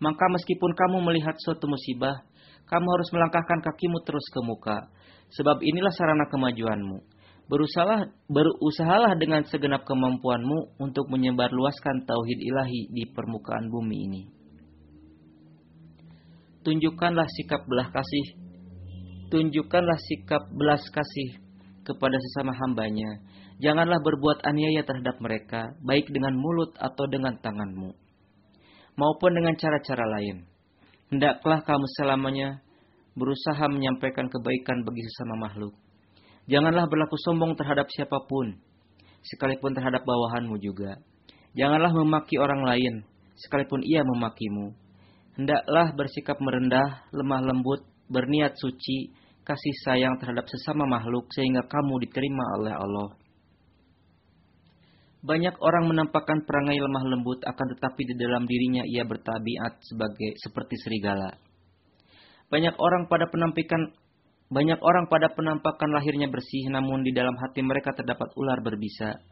Maka 0.00 0.24
meskipun 0.32 0.72
kamu 0.72 1.04
melihat 1.04 1.36
suatu 1.44 1.68
musibah, 1.68 2.24
kamu 2.66 2.86
harus 2.88 3.08
melangkahkan 3.12 3.60
kakimu 3.60 4.00
terus 4.08 4.24
ke 4.32 4.40
muka, 4.40 4.88
sebab 5.36 5.60
inilah 5.60 5.92
sarana 5.92 6.24
kemajuanmu 6.32 7.20
Berusahalah, 7.50 8.06
berusahalah 8.30 9.18
dengan 9.18 9.42
segenap 9.42 9.82
kemampuanmu 9.82 10.78
untuk 10.78 11.10
menyebarluaskan 11.10 12.06
tauhid 12.06 12.38
ilahi 12.38 12.86
di 12.94 13.10
permukaan 13.10 13.66
bumi 13.66 14.06
ini. 14.06 14.22
Tunjukkanlah 16.62 17.26
sikap 17.26 17.66
belah 17.66 17.90
kasih. 17.90 18.38
Tunjukkanlah 19.34 19.98
sikap 19.98 20.46
belas 20.54 20.86
kasih 20.94 21.42
kepada 21.82 22.22
sesama 22.22 22.54
hambanya. 22.54 23.18
Janganlah 23.58 23.98
berbuat 23.98 24.46
aniaya 24.46 24.86
terhadap 24.86 25.18
mereka, 25.18 25.74
baik 25.82 26.06
dengan 26.06 26.38
mulut 26.38 26.70
atau 26.78 27.10
dengan 27.10 27.34
tanganmu, 27.34 27.90
maupun 29.00 29.32
dengan 29.32 29.56
cara-cara 29.56 30.04
lain. 30.20 30.44
Hendaklah 31.08 31.64
kamu 31.64 31.86
selamanya 31.96 32.60
berusaha 33.16 33.64
menyampaikan 33.72 34.28
kebaikan 34.28 34.84
bagi 34.84 35.02
sesama 35.08 35.48
makhluk 35.48 35.72
Janganlah 36.50 36.90
berlaku 36.90 37.14
sombong 37.22 37.54
terhadap 37.54 37.86
siapa 37.94 38.26
pun, 38.26 38.58
sekalipun 39.22 39.70
terhadap 39.70 40.02
bawahanmu 40.02 40.58
juga. 40.58 40.98
Janganlah 41.54 41.94
memaki 41.94 42.42
orang 42.42 42.66
lain, 42.66 42.94
sekalipun 43.38 43.86
ia 43.86 44.02
memakimu. 44.02 44.74
Hendaklah 45.38 45.94
bersikap 45.94 46.42
merendah, 46.42 47.06
lemah 47.14 47.46
lembut, 47.46 47.86
berniat 48.10 48.58
suci, 48.58 49.14
kasih 49.46 49.74
sayang 49.86 50.18
terhadap 50.18 50.50
sesama 50.50 50.90
makhluk 50.90 51.30
sehingga 51.30 51.62
kamu 51.70 52.02
diterima 52.02 52.44
oleh 52.58 52.74
Allah. 52.74 53.08
Banyak 55.20 55.60
orang 55.60 55.84
menampakkan 55.84 56.48
perangai 56.48 56.80
lemah 56.80 57.04
lembut 57.04 57.44
akan 57.44 57.66
tetapi 57.76 58.08
di 58.08 58.14
dalam 58.16 58.48
dirinya 58.48 58.80
ia 58.88 59.04
bertabiat 59.04 59.84
sebagai 59.84 60.32
seperti 60.40 60.80
serigala. 60.80 61.36
Banyak 62.48 62.80
orang 62.80 63.04
pada 63.04 63.28
penampikan 63.28 63.92
banyak 64.50 64.80
orang 64.82 65.06
pada 65.06 65.30
penampakan 65.30 65.94
lahirnya 65.94 66.26
bersih, 66.26 66.66
namun 66.74 67.06
di 67.06 67.14
dalam 67.14 67.38
hati 67.38 67.62
mereka 67.62 67.94
terdapat 67.94 68.34
ular 68.34 68.58
berbisa. 68.64 69.22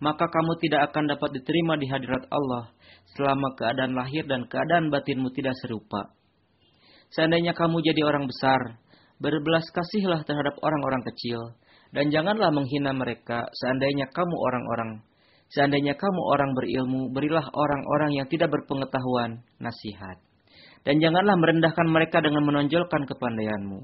Maka 0.00 0.30
kamu 0.30 0.56
tidak 0.62 0.88
akan 0.88 1.04
dapat 1.10 1.36
diterima 1.36 1.76
di 1.76 1.84
hadirat 1.90 2.24
Allah 2.32 2.72
selama 3.18 3.52
keadaan 3.58 3.92
lahir 3.92 4.24
dan 4.24 4.48
keadaan 4.48 4.88
batinmu 4.88 5.34
tidak 5.36 5.52
serupa. 5.60 6.14
Seandainya 7.12 7.52
kamu 7.52 7.82
jadi 7.82 8.00
orang 8.06 8.24
besar, 8.24 8.80
berbelas 9.20 9.66
kasihlah 9.68 10.22
terhadap 10.24 10.56
orang-orang 10.64 11.02
kecil, 11.12 11.58
dan 11.92 12.08
janganlah 12.08 12.48
menghina 12.48 12.94
mereka 12.94 13.48
seandainya 13.52 14.08
kamu 14.14 14.32
orang-orang 14.32 15.04
Seandainya 15.48 15.96
kamu 15.96 16.20
orang 16.28 16.52
berilmu, 16.52 17.08
berilah 17.08 17.44
orang-orang 17.56 18.20
yang 18.20 18.26
tidak 18.28 18.52
berpengetahuan 18.52 19.40
nasihat. 19.56 20.20
Dan 20.84 21.00
janganlah 21.00 21.40
merendahkan 21.40 21.88
mereka 21.88 22.20
dengan 22.20 22.44
menonjolkan 22.44 23.08
kepandaianmu. 23.08 23.80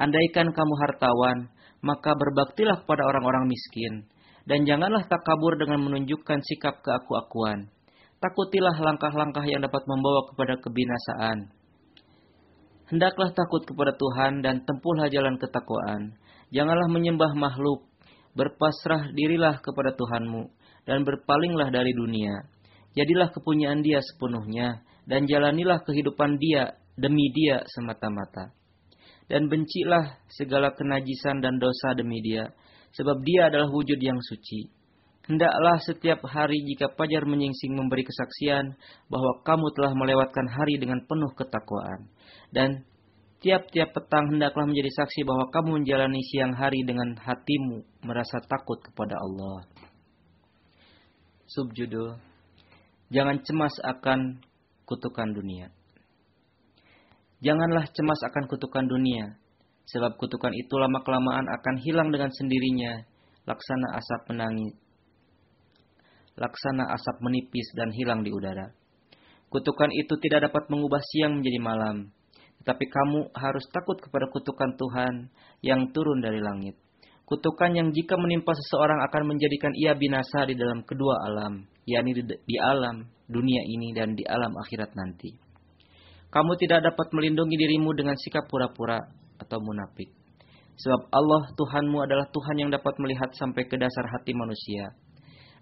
Andaikan 0.00 0.48
kamu 0.56 0.74
hartawan, 0.80 1.52
maka 1.84 2.16
berbaktilah 2.16 2.80
kepada 2.84 3.04
orang-orang 3.04 3.44
miskin. 3.52 4.08
Dan 4.48 4.64
janganlah 4.64 5.04
takabur 5.04 5.60
dengan 5.60 5.84
menunjukkan 5.84 6.40
sikap 6.40 6.80
keaku-akuan. 6.80 7.68
Takutilah 8.18 8.80
langkah-langkah 8.80 9.44
yang 9.44 9.60
dapat 9.60 9.84
membawa 9.84 10.24
kepada 10.32 10.56
kebinasaan. 10.56 11.52
Hendaklah 12.88 13.36
takut 13.36 13.68
kepada 13.68 13.92
Tuhan 13.92 14.40
dan 14.40 14.64
tempuhlah 14.64 15.12
jalan 15.12 15.36
ketakwaan. 15.36 16.16
Janganlah 16.48 16.88
menyembah 16.88 17.36
makhluk. 17.36 17.84
Berpasrah 18.32 19.12
dirilah 19.12 19.60
kepada 19.60 19.92
Tuhanmu 19.92 20.57
dan 20.88 21.04
berpalinglah 21.04 21.68
dari 21.68 21.92
dunia. 21.92 22.48
Jadilah 22.96 23.28
kepunyaan 23.28 23.84
dia 23.84 24.00
sepenuhnya 24.00 24.80
dan 25.04 25.28
jalanilah 25.28 25.84
kehidupan 25.84 26.40
dia 26.40 26.72
demi 26.96 27.28
dia 27.36 27.60
semata-mata 27.68 28.56
dan 29.28 29.46
bencilah 29.46 30.18
segala 30.32 30.72
kenajisan 30.72 31.44
dan 31.44 31.60
dosa 31.60 31.92
demi 31.92 32.18
dia, 32.24 32.48
sebab 32.96 33.20
dia 33.22 33.52
adalah 33.52 33.68
wujud 33.68 34.00
yang 34.00 34.16
suci. 34.24 34.72
Hendaklah 35.28 35.76
setiap 35.84 36.24
hari 36.24 36.64
jika 36.64 36.88
Fajar 36.96 37.28
menyingsing 37.28 37.76
memberi 37.76 38.00
kesaksian 38.00 38.72
bahwa 39.12 39.44
kamu 39.44 39.68
telah 39.76 39.92
melewatkan 39.92 40.48
hari 40.48 40.80
dengan 40.80 41.04
penuh 41.04 41.28
ketakwaan. 41.36 42.08
Dan 42.48 42.88
tiap-tiap 43.44 43.92
petang 43.92 44.32
hendaklah 44.32 44.64
menjadi 44.64 44.88
saksi 44.88 45.28
bahwa 45.28 45.52
kamu 45.52 45.84
menjalani 45.84 46.24
siang 46.32 46.56
hari 46.56 46.80
dengan 46.80 47.12
hatimu 47.20 47.84
merasa 48.08 48.40
takut 48.48 48.80
kepada 48.80 49.20
Allah. 49.20 49.68
Subjudul 51.48 52.12
Jangan 53.08 53.40
cemas 53.40 53.72
akan 53.80 54.36
kutukan 54.84 55.32
dunia. 55.32 55.72
Janganlah 57.40 57.88
cemas 57.88 58.20
akan 58.20 58.44
kutukan 58.52 58.84
dunia, 58.84 59.32
sebab 59.88 60.20
kutukan 60.20 60.52
itu 60.52 60.74
lama-kelamaan 60.76 61.48
akan 61.48 61.80
hilang 61.80 62.12
dengan 62.12 62.28
sendirinya, 62.36 63.00
laksana 63.48 63.96
asap 63.96 64.28
menangis, 64.28 64.76
laksana 66.36 66.84
asap 66.92 67.16
menipis 67.24 67.72
dan 67.72 67.96
hilang 67.96 68.20
di 68.20 68.28
udara. 68.28 68.68
Kutukan 69.48 69.88
itu 69.96 70.20
tidak 70.20 70.52
dapat 70.52 70.68
mengubah 70.68 71.00
siang 71.00 71.40
menjadi 71.40 71.64
malam, 71.64 72.12
tetapi 72.60 72.84
kamu 72.92 73.32
harus 73.32 73.64
takut 73.72 73.96
kepada 73.96 74.28
kutukan 74.28 74.76
Tuhan 74.76 75.14
yang 75.64 75.88
turun 75.96 76.20
dari 76.20 76.44
langit. 76.44 76.76
Kutukan 77.28 77.76
yang 77.76 77.92
jika 77.92 78.16
menimpa 78.16 78.56
seseorang 78.56 79.04
akan 79.04 79.36
menjadikan 79.36 79.76
ia 79.76 79.92
binasa 79.92 80.48
di 80.48 80.56
dalam 80.56 80.80
kedua 80.80 81.28
alam, 81.28 81.68
yakni 81.84 82.16
di, 82.16 82.24
di 82.24 82.56
alam 82.56 83.04
dunia 83.28 83.60
ini 83.68 83.92
dan 83.92 84.16
di 84.16 84.24
alam 84.24 84.56
akhirat 84.56 84.96
nanti. 84.96 85.36
Kamu 86.32 86.56
tidak 86.56 86.88
dapat 86.88 87.12
melindungi 87.12 87.52
dirimu 87.60 87.92
dengan 87.92 88.16
sikap 88.16 88.48
pura-pura 88.48 88.96
atau 89.36 89.60
munafik. 89.60 90.08
Sebab 90.80 91.12
Allah 91.12 91.52
Tuhanmu 91.52 92.00
adalah 92.00 92.24
Tuhan 92.32 92.56
yang 92.64 92.70
dapat 92.72 92.96
melihat 92.96 93.28
sampai 93.36 93.68
ke 93.68 93.76
dasar 93.76 94.08
hati 94.08 94.30
manusia 94.30 94.94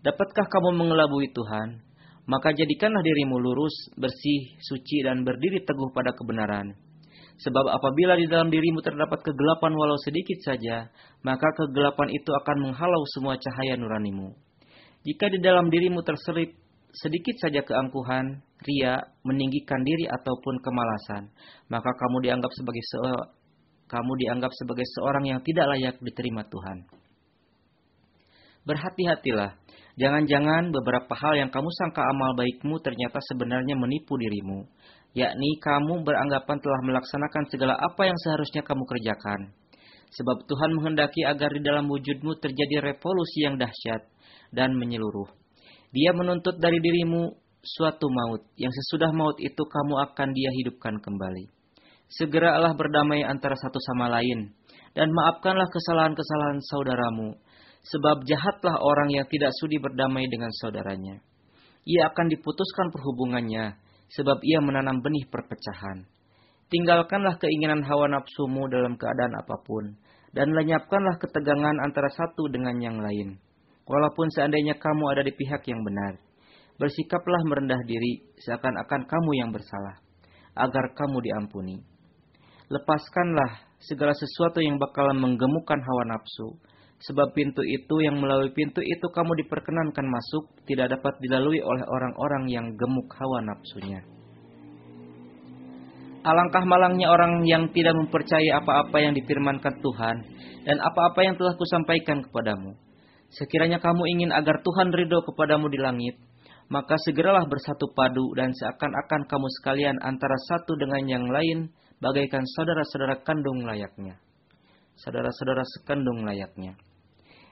Dapatkah 0.07 0.47
kamu 0.47 0.79
mengelabui 0.79 1.35
Tuhan? 1.35 1.83
Maka 2.31 2.55
jadikanlah 2.55 3.03
dirimu 3.03 3.43
lurus, 3.43 3.75
bersih, 3.99 4.55
suci, 4.63 5.03
dan 5.03 5.27
berdiri 5.27 5.67
teguh 5.67 5.91
pada 5.91 6.15
kebenaran. 6.15 6.79
Sebab 7.37 7.69
apabila 7.69 8.17
di 8.17 8.25
dalam 8.25 8.49
dirimu 8.49 8.81
terdapat 8.81 9.21
kegelapan 9.21 9.77
walau 9.77 10.01
sedikit 10.01 10.41
saja, 10.41 10.89
maka 11.21 11.45
kegelapan 11.53 12.09
itu 12.09 12.31
akan 12.33 12.57
menghalau 12.71 13.03
semua 13.13 13.37
cahaya 13.37 13.77
nuranimu. 13.77 14.33
Jika 15.05 15.29
di 15.29 15.39
dalam 15.45 15.69
dirimu 15.69 16.01
terselip 16.01 16.57
sedikit 16.97 17.37
saja 17.37 17.61
keangkuhan, 17.61 18.41
ria, 18.65 19.05
meninggikan 19.21 19.85
diri 19.85 20.09
ataupun 20.09 20.65
kemalasan, 20.65 21.29
maka 21.69 21.93
kamu 21.93 22.25
dianggap 22.25 22.53
sebagai 22.57 22.85
se 22.89 22.99
kamu 23.87 24.13
dianggap 24.19 24.51
sebagai 24.51 24.83
seorang 24.99 25.25
yang 25.31 25.41
tidak 25.45 25.67
layak 25.77 25.95
diterima 26.03 26.43
Tuhan. 26.49 26.89
Berhati-hatilah 28.67 29.55
Jangan-jangan 29.97 30.77
beberapa 30.77 31.09
hal 31.17 31.41
yang 31.41 31.49
kamu 31.49 31.73
sangka 31.73 32.05
amal 32.05 32.37
baikmu 32.37 32.77
ternyata 32.85 33.17
sebenarnya 33.33 33.81
menipu 33.81 34.13
dirimu, 34.21 34.69
yakni 35.17 35.57
kamu 35.65 36.05
beranggapan 36.05 36.61
telah 36.61 36.81
melaksanakan 36.85 37.49
segala 37.49 37.75
apa 37.81 38.05
yang 38.05 38.19
seharusnya 38.21 38.61
kamu 38.61 38.85
kerjakan. 38.85 39.57
Sebab 40.13 40.45
Tuhan 40.45 40.77
menghendaki 40.77 41.25
agar 41.25 41.51
di 41.51 41.65
dalam 41.65 41.89
wujudmu 41.89 42.37
terjadi 42.39 42.93
revolusi 42.93 43.49
yang 43.49 43.57
dahsyat 43.57 44.05
dan 44.53 44.77
menyeluruh. 44.77 45.27
Dia 45.91 46.13
menuntut 46.13 46.61
dari 46.61 46.77
dirimu 46.79 47.33
suatu 47.65 48.07
maut, 48.13 48.45
yang 48.61 48.71
sesudah 48.71 49.11
maut 49.17 49.41
itu 49.41 49.59
kamu 49.59 49.95
akan 50.13 50.29
dia 50.37 50.51
hidupkan 50.63 51.01
kembali. 51.01 51.49
Segeralah 52.07 52.77
berdamai 52.79 53.27
antara 53.27 53.59
satu 53.59 53.83
sama 53.83 54.07
lain, 54.07 54.55
dan 54.95 55.11
maafkanlah 55.11 55.67
kesalahan-kesalahan 55.67 56.63
saudaramu, 56.63 57.35
Sebab 57.87 58.27
jahatlah 58.27 58.83
orang 58.83 59.15
yang 59.15 59.27
tidak 59.31 59.55
sudi 59.63 59.79
berdamai 59.79 60.27
dengan 60.27 60.51
saudaranya. 60.59 61.23
Ia 61.87 62.11
akan 62.11 62.27
diputuskan 62.35 62.91
perhubungannya, 62.91 63.79
sebab 64.13 64.39
ia 64.43 64.63
menanam 64.63 65.03
benih 65.03 65.27
perpecahan. 65.27 66.07
Tinggalkanlah 66.67 67.39
keinginan 67.39 67.87
hawa 67.87 68.11
nafsumu 68.11 68.67
dalam 68.67 68.99
keadaan 68.99 69.39
apa 69.39 69.57
pun, 69.63 69.95
dan 70.35 70.51
lenyapkanlah 70.51 71.17
ketegangan 71.23 71.79
antara 71.79 72.11
satu 72.11 72.51
dengan 72.51 72.77
yang 72.83 72.99
lain. 72.99 73.39
Walaupun 73.87 74.27
seandainya 74.35 74.75
kamu 74.83 75.05
ada 75.15 75.23
di 75.23 75.31
pihak 75.31 75.63
yang 75.71 75.87
benar, 75.87 76.19
bersikaplah 76.77 77.43
merendah 77.47 77.79
diri 77.87 78.27
seakan-akan 78.43 79.07
kamu 79.07 79.31
yang 79.39 79.51
bersalah, 79.55 80.03
agar 80.59 80.91
kamu 80.99 81.23
diampuni. 81.23 81.79
Lepaskanlah 82.67 83.79
segala 83.79 84.11
sesuatu 84.11 84.59
yang 84.59 84.83
bakalan 84.83 85.23
menggemukkan 85.23 85.79
hawa 85.79 86.19
nafsu, 86.19 86.59
Sebab 86.97 87.37
pintu 87.37 87.61
itu 87.61 88.01
yang 88.01 88.17
melalui 88.17 88.57
pintu 88.57 88.81
itu 88.81 89.07
kamu 89.13 89.37
diperkenankan 89.45 90.07
masuk 90.09 90.49
tidak 90.65 90.97
dapat 90.97 91.13
dilalui 91.21 91.61
oleh 91.61 91.85
orang-orang 91.85 92.49
yang 92.49 92.67
gemuk 92.73 93.13
hawa 93.13 93.45
nafsunya. 93.45 94.01
Alangkah 96.27 96.65
malangnya 96.67 97.07
orang 97.13 97.45
yang 97.47 97.71
tidak 97.71 97.95
mempercayai 97.95 98.51
apa-apa 98.51 98.97
yang 98.99 99.15
difirmankan 99.15 99.79
Tuhan 99.79 100.17
dan 100.67 100.77
apa-apa 100.83 101.23
yang 101.23 101.39
telah 101.39 101.55
kusampaikan 101.55 102.25
kepadamu. 102.27 102.75
Sekiranya 103.31 103.79
kamu 103.79 104.03
ingin 104.17 104.31
agar 104.35 104.59
Tuhan 104.65 104.91
ridho 104.91 105.23
kepadamu 105.23 105.71
di 105.71 105.79
langit, 105.79 106.19
maka 106.67 106.99
segeralah 107.07 107.47
bersatu 107.47 107.93
padu 107.95 108.35
dan 108.35 108.51
seakan-akan 108.51 109.31
kamu 109.31 109.49
sekalian 109.61 109.97
antara 110.03 110.35
satu 110.51 110.75
dengan 110.75 111.03
yang 111.07 111.27
lain 111.31 111.71
bagaikan 112.03 112.43
saudara-saudara 112.59 113.23
kandung 113.23 113.63
layaknya. 113.63 114.19
Saudara-saudara 114.99 115.63
sekandung 115.79 116.25
layaknya. 116.25 116.75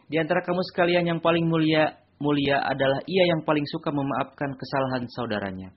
Di 0.08 0.20
antara 0.20 0.44
kamu 0.44 0.60
sekalian 0.72 1.04
yang 1.08 1.20
paling 1.24 1.48
mulia 1.48 2.04
mulia 2.22 2.62
adalah 2.62 3.02
ia 3.04 3.24
yang 3.34 3.42
paling 3.42 3.64
suka 3.68 3.90
memaafkan 3.90 4.54
kesalahan 4.54 5.04
saudaranya. 5.10 5.70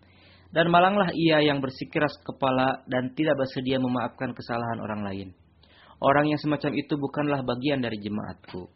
Dan 0.48 0.72
malanglah 0.72 1.12
ia 1.12 1.44
yang 1.44 1.60
bersikeras 1.60 2.16
kepala 2.24 2.88
dan 2.88 3.12
tidak 3.20 3.36
bersedia 3.36 3.84
memaafkan 3.84 4.32
kesalahan 4.32 4.80
orang 4.80 5.02
lain. 5.04 5.30
Orang 6.00 6.30
yang 6.30 6.40
semacam 6.40 6.72
itu 6.78 6.94
bukanlah 6.96 7.42
bagian 7.44 7.84
dari 7.84 8.00
jemaatku. 8.00 8.70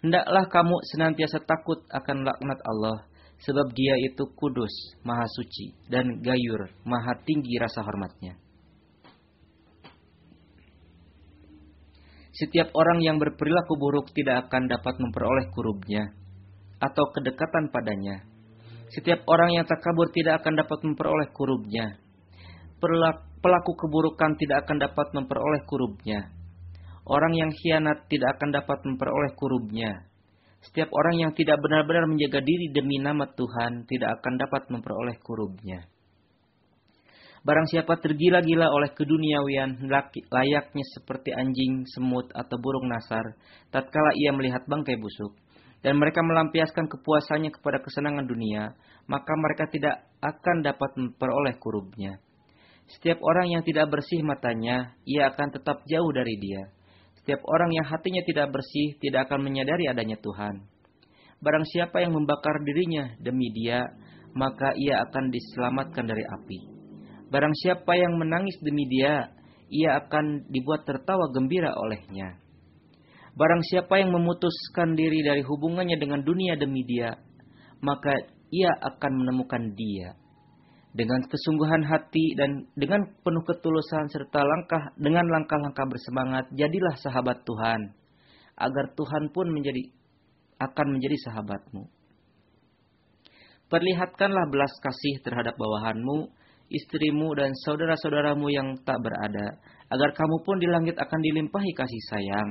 Hendaklah 0.00 0.48
kamu 0.48 0.76
senantiasa 0.94 1.44
takut 1.44 1.82
akan 1.92 2.26
laknat 2.26 2.58
Allah, 2.64 3.06
sebab 3.42 3.70
dia 3.74 3.94
itu 4.02 4.26
kudus, 4.34 4.72
maha 5.06 5.26
suci, 5.28 5.74
dan 5.90 6.22
gayur, 6.22 6.72
maha 6.82 7.14
tinggi 7.22 7.58
rasa 7.58 7.86
hormatnya. 7.86 8.38
Setiap 12.32 12.72
orang 12.72 13.04
yang 13.04 13.20
berperilaku 13.20 13.76
buruk 13.76 14.08
tidak 14.16 14.48
akan 14.48 14.64
dapat 14.64 14.96
memperoleh 14.96 15.52
kurubnya 15.52 16.16
atau 16.80 17.12
kedekatan 17.12 17.68
padanya. 17.68 18.24
Setiap 18.88 19.28
orang 19.28 19.52
yang 19.52 19.64
takabur 19.68 20.08
tidak 20.10 20.40
akan 20.40 20.56
dapat 20.56 20.78
memperoleh 20.80 21.28
kurubnya. 21.36 22.00
Pelaku 23.42 23.72
keburukan 23.78 24.40
tidak 24.40 24.64
akan 24.64 24.80
dapat 24.80 25.12
memperoleh 25.12 25.62
kurubnya. 25.68 26.32
Orang 27.04 27.36
yang 27.36 27.52
khianat 27.52 28.08
tidak 28.08 28.40
akan 28.40 28.48
dapat 28.48 28.78
memperoleh 28.80 29.32
kurubnya. 29.36 30.08
Setiap 30.64 30.88
orang 30.94 31.20
yang 31.20 31.32
tidak 31.36 31.60
benar-benar 31.60 32.08
menjaga 32.08 32.40
diri 32.40 32.72
demi 32.72 32.96
nama 32.96 33.28
Tuhan 33.28 33.84
tidak 33.84 34.22
akan 34.22 34.34
dapat 34.40 34.62
memperoleh 34.72 35.16
kurubnya. 35.20 35.84
Barang 37.42 37.66
siapa 37.66 37.98
tergila-gila 37.98 38.70
oleh 38.70 38.94
keduniawian 38.94 39.82
layaknya 40.30 40.84
seperti 40.94 41.34
anjing, 41.34 41.82
semut, 41.90 42.30
atau 42.30 42.54
burung 42.54 42.86
nasar, 42.86 43.34
tatkala 43.74 44.14
ia 44.14 44.30
melihat 44.30 44.62
bangkai 44.70 44.94
busuk, 44.94 45.34
dan 45.82 45.98
mereka 45.98 46.22
melampiaskan 46.22 46.86
kepuasannya 46.86 47.50
kepada 47.50 47.82
kesenangan 47.82 48.30
dunia, 48.30 48.78
maka 49.10 49.34
mereka 49.34 49.66
tidak 49.74 50.06
akan 50.22 50.62
dapat 50.62 50.94
memperoleh 50.94 51.58
kurubnya. 51.58 52.22
Setiap 52.86 53.18
orang 53.18 53.50
yang 53.50 53.66
tidak 53.66 53.90
bersih 53.90 54.22
matanya, 54.22 54.94
ia 55.02 55.26
akan 55.34 55.50
tetap 55.50 55.82
jauh 55.90 56.10
dari 56.14 56.38
dia. 56.38 56.70
Setiap 57.18 57.42
orang 57.42 57.74
yang 57.74 57.86
hatinya 57.90 58.22
tidak 58.22 58.54
bersih 58.54 58.94
tidak 59.02 59.26
akan 59.26 59.42
menyadari 59.42 59.90
adanya 59.90 60.14
Tuhan. 60.22 60.62
Barang 61.42 61.66
siapa 61.66 62.06
yang 62.06 62.14
membakar 62.14 62.54
dirinya 62.62 63.18
demi 63.18 63.50
dia, 63.50 63.82
maka 64.30 64.78
ia 64.78 65.02
akan 65.02 65.34
diselamatkan 65.34 66.06
dari 66.06 66.22
api. 66.22 66.71
Barang 67.32 67.56
siapa 67.56 67.96
yang 67.96 68.20
menangis 68.20 68.60
demi 68.60 68.84
dia, 68.92 69.32
ia 69.72 69.96
akan 70.04 70.52
dibuat 70.52 70.84
tertawa 70.84 71.32
gembira 71.32 71.72
olehnya. 71.80 72.36
Barang 73.32 73.64
siapa 73.64 73.96
yang 73.96 74.12
memutuskan 74.12 74.92
diri 74.92 75.24
dari 75.24 75.40
hubungannya 75.40 75.96
dengan 75.96 76.20
dunia 76.20 76.60
demi 76.60 76.84
dia, 76.84 77.16
maka 77.80 78.12
ia 78.52 78.68
akan 78.68 79.24
menemukan 79.24 79.72
dia. 79.72 80.12
Dengan 80.92 81.24
kesungguhan 81.24 81.88
hati 81.88 82.36
dan 82.36 82.68
dengan 82.76 83.00
penuh 83.24 83.40
ketulusan 83.48 84.12
serta 84.12 84.44
langkah 84.44 84.92
dengan 85.00 85.24
langkah-langkah 85.24 85.88
bersemangat, 85.88 86.52
jadilah 86.52 87.00
sahabat 87.00 87.48
Tuhan, 87.48 87.96
agar 88.60 88.92
Tuhan 88.92 89.32
pun 89.32 89.48
menjadi 89.48 89.88
akan 90.60 91.00
menjadi 91.00 91.16
sahabatmu. 91.32 91.88
Perlihatkanlah 93.72 94.52
belas 94.52 94.76
kasih 94.84 95.24
terhadap 95.24 95.56
bawahanmu 95.56 96.41
istrimu 96.72 97.36
dan 97.36 97.52
saudara-saudaramu 97.64 98.48
yang 98.48 98.74
tak 98.82 98.96
berada, 99.04 99.60
agar 99.92 100.10
kamu 100.16 100.36
pun 100.42 100.56
di 100.56 100.68
langit 100.68 100.96
akan 100.96 101.20
dilimpahi 101.20 101.70
kasih 101.76 102.02
sayang. 102.08 102.50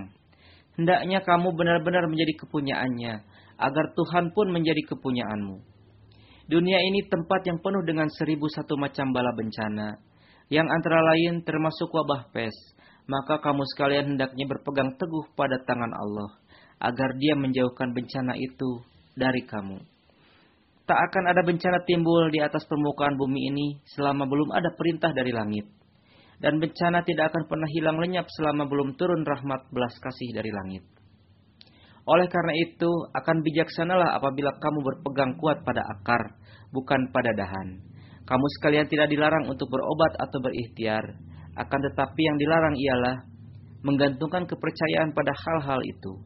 Hendaknya 0.77 1.19
kamu 1.25 1.51
benar-benar 1.57 2.05
menjadi 2.07 2.45
kepunyaannya, 2.45 3.13
agar 3.57 3.85
Tuhan 3.97 4.31
pun 4.31 4.53
menjadi 4.53 4.81
kepunyaanmu. 4.93 5.57
Dunia 6.47 6.79
ini 6.81 7.05
tempat 7.09 7.47
yang 7.47 7.59
penuh 7.61 7.83
dengan 7.85 8.07
seribu 8.09 8.49
satu 8.49 8.77
macam 8.77 9.13
bala 9.13 9.33
bencana, 9.35 9.99
yang 10.51 10.67
antara 10.67 10.99
lain 11.13 11.43
termasuk 11.47 11.87
wabah 11.91 12.31
pes, 12.35 12.53
maka 13.07 13.39
kamu 13.39 13.63
sekalian 13.75 14.15
hendaknya 14.15 14.45
berpegang 14.47 14.95
teguh 14.99 15.25
pada 15.33 15.59
tangan 15.63 15.91
Allah, 15.91 16.29
agar 16.81 17.15
dia 17.17 17.35
menjauhkan 17.37 17.93
bencana 17.95 18.35
itu 18.35 18.83
dari 19.15 19.43
kamu. 19.47 19.79
Tak 20.91 21.07
akan 21.07 21.23
ada 21.31 21.39
bencana 21.47 21.87
timbul 21.87 22.27
di 22.35 22.43
atas 22.43 22.67
permukaan 22.67 23.15
bumi 23.15 23.47
ini 23.47 23.79
selama 23.95 24.27
belum 24.27 24.51
ada 24.51 24.75
perintah 24.75 25.15
dari 25.15 25.31
langit. 25.31 25.63
Dan 26.43 26.59
bencana 26.59 26.99
tidak 27.07 27.31
akan 27.31 27.47
pernah 27.47 27.69
hilang 27.71 27.95
lenyap 27.95 28.27
selama 28.27 28.67
belum 28.67 28.99
turun 28.99 29.23
rahmat 29.23 29.71
belas 29.71 29.95
kasih 30.03 30.35
dari 30.35 30.51
langit. 30.51 30.83
Oleh 32.03 32.27
karena 32.27 32.51
itu, 32.59 32.91
akan 33.15 33.39
bijaksanalah 33.39 34.19
apabila 34.19 34.51
kamu 34.59 34.83
berpegang 34.83 35.39
kuat 35.39 35.63
pada 35.63 35.79
akar, 35.79 36.35
bukan 36.75 37.07
pada 37.15 37.31
dahan. 37.39 37.79
Kamu 38.27 38.45
sekalian 38.59 38.91
tidak 38.91 39.07
dilarang 39.07 39.47
untuk 39.47 39.71
berobat 39.71 40.19
atau 40.19 40.43
berikhtiar, 40.43 41.07
akan 41.55 41.79
tetapi 41.87 42.19
yang 42.19 42.35
dilarang 42.35 42.75
ialah 42.75 43.15
menggantungkan 43.79 44.43
kepercayaan 44.43 45.15
pada 45.15 45.31
hal-hal 45.39 45.79
itu. 45.87 46.19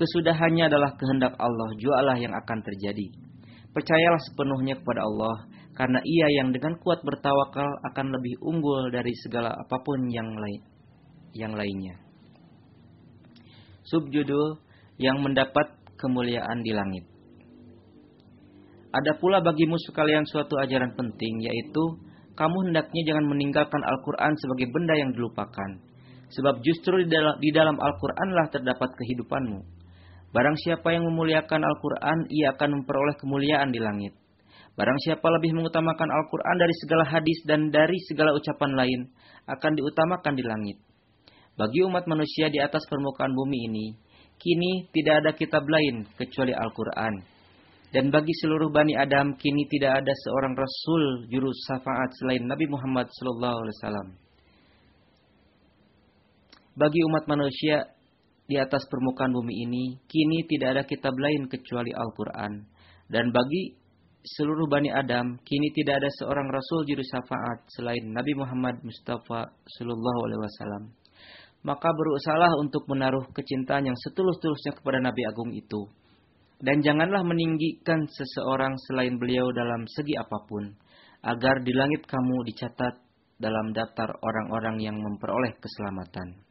Kesudahannya 0.00 0.64
adalah 0.64 0.96
kehendak 0.96 1.36
Allah, 1.36 1.76
jualah 1.76 2.16
yang 2.16 2.32
akan 2.32 2.64
terjadi. 2.64 3.27
Percayalah 3.72 4.20
sepenuhnya 4.32 4.80
kepada 4.80 5.04
Allah, 5.04 5.36
karena 5.76 6.00
ia 6.02 6.26
yang 6.42 6.50
dengan 6.50 6.74
kuat 6.82 7.04
bertawakal 7.06 7.68
akan 7.92 8.06
lebih 8.10 8.40
unggul 8.42 8.90
dari 8.90 9.14
segala 9.22 9.54
apa 9.54 9.78
pun 9.84 10.10
yang 10.10 10.26
lain 10.34 10.62
yang 11.36 11.52
lainnya. 11.54 11.96
Subjudul 13.88 14.60
yang 15.00 15.22
mendapat 15.22 15.78
kemuliaan 15.96 16.60
di 16.60 16.72
langit. 16.74 17.04
Ada 18.88 19.20
pula 19.20 19.44
bagimu 19.44 19.76
sekalian 19.86 20.24
suatu 20.24 20.56
ajaran 20.58 20.96
penting, 20.96 21.44
yaitu 21.44 21.84
kamu 22.34 22.70
hendaknya 22.70 23.02
jangan 23.04 23.26
meninggalkan 23.28 23.82
Al-Quran 23.84 24.32
sebagai 24.40 24.66
benda 24.72 24.94
yang 24.96 25.10
dilupakan. 25.12 25.70
Sebab 26.28 26.60
justru 26.60 27.04
di 27.04 27.08
dalam, 27.08 27.36
di 27.40 27.50
dalam 27.52 27.76
Al-Quranlah 27.80 28.52
terdapat 28.52 28.92
kehidupanmu. 29.00 29.77
Barang 30.28 30.56
siapa 30.60 30.92
yang 30.92 31.08
memuliakan 31.08 31.60
Al-Quran, 31.64 32.18
ia 32.28 32.52
akan 32.52 32.80
memperoleh 32.80 33.16
kemuliaan 33.16 33.72
di 33.72 33.80
langit. 33.80 34.12
Barang 34.76 34.98
siapa 35.02 35.24
lebih 35.40 35.56
mengutamakan 35.56 36.06
Al-Quran 36.06 36.56
dari 36.60 36.74
segala 36.84 37.04
hadis 37.08 37.38
dan 37.48 37.72
dari 37.72 37.96
segala 38.06 38.36
ucapan 38.36 38.76
lain, 38.76 39.00
akan 39.48 39.72
diutamakan 39.74 40.32
di 40.36 40.44
langit. 40.44 40.76
Bagi 41.58 41.82
umat 41.88 42.06
manusia 42.06 42.52
di 42.52 42.62
atas 42.62 42.86
permukaan 42.86 43.34
bumi 43.34 43.58
ini, 43.72 43.86
kini 44.38 44.86
tidak 44.94 45.26
ada 45.26 45.30
kitab 45.34 45.66
lain 45.66 46.06
kecuali 46.14 46.54
Al-Quran 46.54 47.38
dan 47.88 48.12
bagi 48.12 48.36
seluruh 48.44 48.68
Bani 48.68 48.92
Adam 48.92 49.32
kini 49.40 49.64
tidak 49.72 50.04
ada 50.04 50.12
seorang 50.12 50.52
Rasul 50.52 51.24
juru 51.32 51.48
syafaat 51.64 52.12
selain 52.20 52.44
Nabi 52.44 52.68
Muhammad 52.68 53.08
Wasallam. 53.08 54.12
Bagi 56.76 57.00
umat 57.08 57.24
manusia 57.26 57.88
di 58.48 58.56
atas 58.56 58.88
permukaan 58.88 59.36
bumi 59.36 59.68
ini 59.68 59.84
kini 60.08 60.48
tidak 60.48 60.68
ada 60.72 60.82
kitab 60.88 61.12
lain 61.20 61.52
kecuali 61.52 61.92
Al-Quran. 61.92 62.64
Dan 63.08 63.28
bagi 63.28 63.76
seluruh 64.24 64.64
Bani 64.66 64.88
Adam 64.88 65.36
kini 65.44 65.68
tidak 65.76 66.00
ada 66.00 66.10
seorang 66.16 66.48
Rasul 66.48 66.88
juru 66.88 67.04
syafaat 67.04 67.68
selain 67.76 68.08
Nabi 68.08 68.32
Muhammad 68.32 68.80
Mustafa 68.80 69.52
Sallallahu 69.52 70.20
Alaihi 70.24 70.40
Wasallam. 70.40 70.84
Maka 71.68 71.92
berusahalah 71.92 72.56
untuk 72.64 72.88
menaruh 72.88 73.28
kecintaan 73.36 73.92
yang 73.92 73.98
setulus-tulusnya 74.00 74.72
kepada 74.80 75.04
Nabi 75.04 75.22
Agung 75.28 75.52
itu 75.52 75.84
dan 76.58 76.82
janganlah 76.82 77.22
meninggikan 77.22 78.02
seseorang 78.10 78.74
selain 78.90 79.14
beliau 79.14 79.46
dalam 79.54 79.86
segi 79.86 80.18
apa 80.18 80.42
pun, 80.46 80.74
agar 81.22 81.62
di 81.62 81.70
langit 81.70 82.02
kamu 82.10 82.42
dicatat 82.50 82.98
dalam 83.38 83.70
daftar 83.70 84.10
orang-orang 84.18 84.82
yang 84.82 84.98
memperoleh 84.98 85.54
keselamatan. 85.62 86.47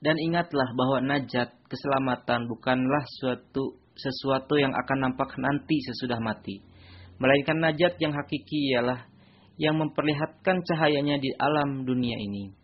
Dan 0.00 0.16
ingatlah 0.16 0.72
bahwa 0.72 1.04
najat, 1.04 1.52
keselamatan 1.68 2.48
bukanlah 2.48 3.04
suatu 3.20 3.76
sesuatu 3.92 4.56
yang 4.56 4.72
akan 4.72 4.98
nampak 5.12 5.36
nanti 5.36 5.76
sesudah 5.92 6.16
mati. 6.24 6.64
Melainkan 7.20 7.60
najat 7.60 8.00
yang 8.00 8.16
hakiki 8.16 8.72
ialah 8.72 9.04
yang 9.60 9.76
memperlihatkan 9.76 10.64
cahayanya 10.64 11.20
di 11.20 11.28
alam 11.36 11.84
dunia 11.84 12.16
ini. 12.16 12.56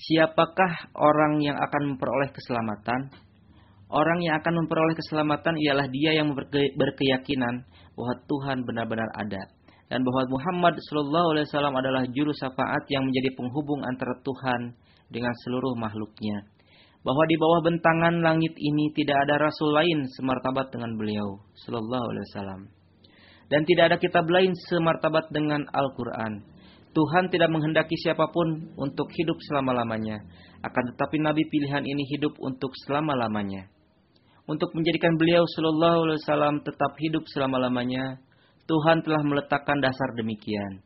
Siapakah 0.00 0.96
orang 0.96 1.44
yang 1.44 1.60
akan 1.60 1.92
memperoleh 1.92 2.32
keselamatan? 2.32 3.12
Orang 3.92 4.24
yang 4.24 4.40
akan 4.40 4.64
memperoleh 4.64 4.96
keselamatan 4.96 5.60
ialah 5.60 5.86
dia 5.92 6.16
yang 6.16 6.32
berkeyakinan 6.80 7.68
bahwa 7.92 8.14
Tuhan 8.24 8.64
benar-benar 8.64 9.12
ada 9.12 9.44
dan 9.86 10.02
bahwa 10.02 10.22
Muhammad 10.26 10.74
Shallallahu 10.82 11.28
Alaihi 11.36 11.46
Wasallam 11.46 11.74
adalah 11.78 12.02
juru 12.10 12.34
syafaat 12.34 12.82
yang 12.90 13.06
menjadi 13.06 13.30
penghubung 13.38 13.86
antara 13.86 14.18
Tuhan 14.18 14.74
dengan 15.12 15.32
seluruh 15.44 15.74
makhluknya. 15.78 16.46
Bahwa 17.06 17.24
di 17.30 17.36
bawah 17.38 17.60
bentangan 17.62 18.18
langit 18.18 18.54
ini 18.58 18.90
tidak 18.94 19.26
ada 19.26 19.46
rasul 19.46 19.70
lain 19.70 20.10
semartabat 20.18 20.74
dengan 20.74 20.98
beliau 20.98 21.38
Shallallahu 21.62 22.06
Alaihi 22.10 22.26
Wasallam. 22.32 22.60
Dan 23.46 23.62
tidak 23.62 23.94
ada 23.94 23.96
kitab 24.02 24.26
lain 24.26 24.50
semartabat 24.66 25.30
dengan 25.30 25.62
Al-Quran. 25.70 26.42
Tuhan 26.90 27.30
tidak 27.30 27.52
menghendaki 27.54 27.94
siapa 27.94 28.26
pun 28.34 28.74
untuk 28.74 29.06
hidup 29.14 29.38
selama-lamanya. 29.46 30.18
Akan 30.66 30.82
tetapi 30.94 31.22
Nabi 31.22 31.46
pilihan 31.46 31.86
ini 31.86 32.02
hidup 32.10 32.34
untuk 32.42 32.74
selama-lamanya 32.82 33.70
untuk 34.46 34.70
menjadikan 34.78 35.18
beliau 35.18 35.42
Shallallahu 35.42 35.98
Alaihi 36.06 36.22
Wasallam 36.22 36.56
tetap 36.62 36.94
hidup 37.02 37.26
selama-lamanya, 37.34 38.22
Tuhan 38.66 39.02
telah 39.02 39.22
meletakkan 39.26 39.78
dasar 39.82 40.14
demikian, 40.14 40.85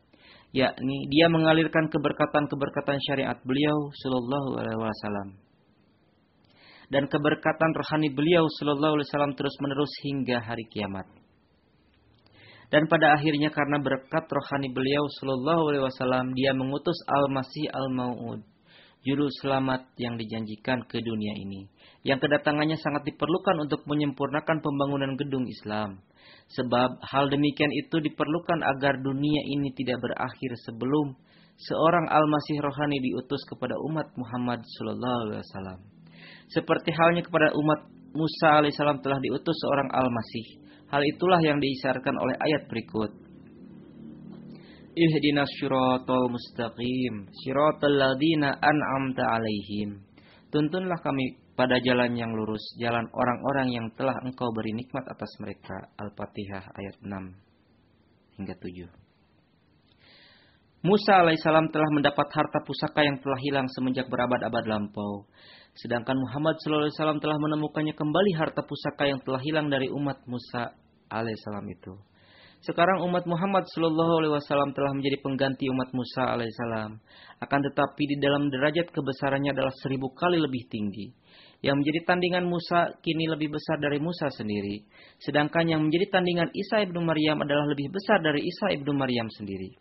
yakni 0.50 1.06
Dia 1.10 1.26
mengalirkan 1.30 1.90
keberkatan-keberkatan 1.90 2.98
syariat 3.06 3.38
beliau 3.42 3.90
Shallallahu 3.94 4.48
Alaihi 4.58 4.80
Wasallam 4.80 5.28
dan 6.90 7.06
keberkatan 7.06 7.70
rohani 7.70 8.10
beliau 8.10 8.50
Shallallahu 8.58 8.98
Alaihi 8.98 9.08
Wasallam 9.08 9.34
terus 9.38 9.54
menerus 9.62 9.92
hingga 10.02 10.42
hari 10.42 10.66
kiamat. 10.74 11.06
Dan 12.70 12.86
pada 12.90 13.14
akhirnya 13.14 13.50
karena 13.54 13.78
berkat 13.78 14.26
rohani 14.26 14.74
beliau 14.74 15.06
Shallallahu 15.18 15.70
Alaihi 15.70 15.86
Wasallam, 15.86 16.34
Dia 16.34 16.50
mengutus 16.50 16.98
Al 17.06 17.30
Masih 17.30 17.70
Al 17.70 17.94
Maud, 17.94 18.42
juru 19.06 19.30
selamat 19.38 19.86
yang 20.02 20.18
dijanjikan 20.18 20.82
ke 20.90 20.98
dunia 20.98 21.34
ini 21.38 21.70
yang 22.00 22.16
kedatangannya 22.16 22.80
sangat 22.80 23.04
diperlukan 23.12 23.68
untuk 23.68 23.84
menyempurnakan 23.84 24.64
pembangunan 24.64 25.12
gedung 25.20 25.44
Islam. 25.44 26.00
Sebab 26.50 26.98
hal 27.06 27.30
demikian 27.30 27.70
itu 27.78 28.02
diperlukan 28.02 28.58
agar 28.66 28.98
dunia 28.98 29.42
ini 29.46 29.70
tidak 29.70 30.02
berakhir 30.02 30.50
sebelum 30.66 31.14
seorang 31.54 32.10
al-masih 32.10 32.58
rohani 32.58 32.98
diutus 32.98 33.38
kepada 33.46 33.78
umat 33.86 34.10
Muhammad 34.18 34.58
sallallahu 34.66 35.18
alaihi 35.30 35.42
wasallam. 35.46 35.78
Seperti 36.50 36.90
halnya 36.90 37.22
kepada 37.22 37.54
umat 37.54 37.86
Musa 38.10 38.58
alaihissalam 38.58 38.98
telah 39.06 39.22
diutus 39.22 39.54
seorang 39.62 39.94
al-masih. 39.94 40.46
Hal 40.90 41.06
itulah 41.06 41.38
yang 41.38 41.62
diisarkan 41.62 42.18
oleh 42.18 42.34
ayat 42.42 42.66
berikut. 42.66 43.14
Ihdinas 44.90 45.46
syiratal 45.62 46.26
mustaqim, 46.26 47.30
syiratal 47.46 47.94
ladina 47.94 48.58
an'amta 48.58 49.22
alaihim. 49.38 50.02
Tuntunlah 50.50 50.98
kami 50.98 51.38
pada 51.60 51.76
jalan 51.84 52.16
yang 52.16 52.32
lurus, 52.32 52.64
jalan 52.80 53.04
orang-orang 53.12 53.68
yang 53.68 53.86
telah 53.92 54.16
engkau 54.24 54.48
beri 54.48 54.72
nikmat 54.72 55.04
atas 55.04 55.28
mereka. 55.44 55.92
Al-Fatihah 56.00 56.72
ayat 56.72 56.96
6 57.04 58.40
hingga 58.40 58.56
7. 58.56 58.88
Musa 60.80 61.20
alaihissalam 61.20 61.68
telah 61.68 61.92
mendapat 61.92 62.24
harta 62.32 62.64
pusaka 62.64 63.04
yang 63.04 63.20
telah 63.20 63.36
hilang 63.44 63.68
semenjak 63.76 64.08
berabad-abad 64.08 64.64
lampau. 64.64 65.28
Sedangkan 65.76 66.16
Muhammad 66.16 66.56
sallallahu 66.64 66.88
alaihi 66.88 66.96
wasallam 66.96 67.20
telah 67.20 67.36
menemukannya 67.36 67.92
kembali 67.92 68.30
harta 68.40 68.64
pusaka 68.64 69.12
yang 69.12 69.20
telah 69.20 69.44
hilang 69.44 69.68
dari 69.68 69.92
umat 69.92 70.24
Musa 70.24 70.72
alaihissalam 71.12 71.68
itu. 71.68 71.92
Sekarang 72.60 73.00
umat 73.08 73.24
Muhammad 73.24 73.64
Shallallahu 73.72 74.20
Alaihi 74.20 74.36
Wasallam 74.36 74.76
telah 74.76 74.92
menjadi 74.92 75.16
pengganti 75.24 75.64
umat 75.72 75.96
Musa 75.96 76.28
Alaihissalam. 76.28 76.92
Akan 77.40 77.60
tetapi 77.64 78.02
di 78.04 78.20
dalam 78.20 78.52
derajat 78.52 78.92
kebesarannya 78.92 79.56
adalah 79.56 79.72
seribu 79.80 80.12
kali 80.12 80.36
lebih 80.36 80.68
tinggi. 80.68 81.08
Yang 81.60 81.76
menjadi 81.84 82.00
tandingan 82.08 82.44
Musa 82.48 82.96
kini 83.04 83.28
lebih 83.28 83.52
besar 83.52 83.76
dari 83.76 84.00
Musa 84.00 84.32
sendiri. 84.32 84.80
Sedangkan 85.20 85.68
yang 85.68 85.84
menjadi 85.84 86.08
tandingan 86.08 86.48
Isa 86.56 86.80
ibnu 86.88 87.04
Maryam 87.04 87.36
adalah 87.44 87.68
lebih 87.68 87.92
besar 87.92 88.24
dari 88.24 88.40
Isa 88.48 88.72
ibnu 88.72 88.96
Maryam 88.96 89.28
sendiri. 89.28 89.76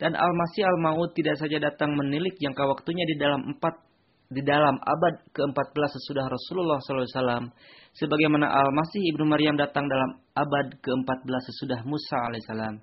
Dan 0.00 0.16
Al-Masih 0.16 0.64
Al-Maud 0.64 1.12
tidak 1.12 1.36
saja 1.36 1.60
datang 1.60 1.92
menilik 1.92 2.32
jangka 2.40 2.64
waktunya 2.68 3.04
di 3.04 3.20
dalam 3.20 3.52
empat 3.52 3.90
di 4.30 4.46
dalam 4.46 4.78
abad 4.78 5.26
ke-14 5.34 5.90
sesudah 5.90 6.30
Rasulullah 6.30 6.78
SAW, 6.78 7.50
sebagaimana 7.98 8.46
Al-Masih 8.46 9.02
ibnu 9.10 9.26
Maryam 9.26 9.58
datang 9.58 9.90
dalam 9.90 10.22
abad 10.38 10.78
ke-14 10.78 11.34
sesudah 11.50 11.82
Musa 11.82 12.30
alaihissalam, 12.30 12.78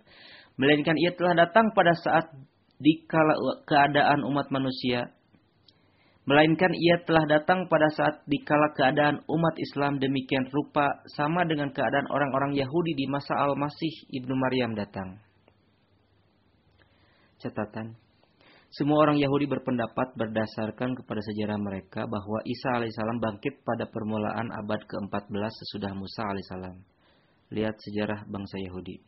melainkan 0.60 1.00
ia 1.00 1.16
telah 1.16 1.48
datang 1.48 1.72
pada 1.72 1.96
saat 1.96 2.36
di 2.78 3.00
keadaan 3.66 4.28
umat 4.28 4.52
manusia 4.52 5.10
Melainkan 6.28 6.76
ia 6.76 7.00
telah 7.08 7.24
datang 7.24 7.72
pada 7.72 7.88
saat 7.96 8.20
dikala 8.28 8.76
keadaan 8.76 9.24
umat 9.32 9.56
Islam 9.64 9.96
demikian 9.96 10.44
rupa 10.52 11.00
sama 11.16 11.48
dengan 11.48 11.72
keadaan 11.72 12.04
orang-orang 12.12 12.52
Yahudi 12.52 13.00
di 13.00 13.08
masa 13.08 13.32
Al-Masih 13.32 14.12
Ibnu 14.12 14.36
Maryam 14.36 14.76
datang. 14.76 15.24
Catatan. 17.40 17.96
Semua 18.68 19.08
orang 19.08 19.16
Yahudi 19.16 19.48
berpendapat 19.48 20.20
berdasarkan 20.20 21.00
kepada 21.00 21.24
sejarah 21.24 21.56
mereka 21.56 22.04
bahwa 22.04 22.44
Isa 22.44 22.76
alaihissalam 22.76 23.24
bangkit 23.24 23.64
pada 23.64 23.88
permulaan 23.88 24.52
abad 24.52 24.84
ke-14 24.84 25.32
sesudah 25.64 25.96
Musa 25.96 26.28
alaihissalam. 26.28 26.76
Lihat 27.56 27.80
sejarah 27.80 28.28
bangsa 28.28 28.60
Yahudi. 28.60 29.00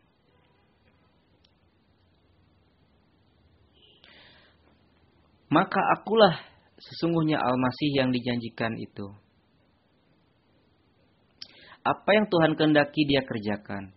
Maka 5.51 5.82
akulah 5.99 6.49
sesungguhnya 6.80 7.38
Al-Masih 7.40 7.90
yang 8.00 8.10
dijanjikan 8.16 8.74
itu. 8.80 9.08
Apa 11.84 12.10
yang 12.12 12.26
Tuhan 12.28 12.56
kehendaki 12.56 13.08
dia 13.08 13.24
kerjakan. 13.24 13.96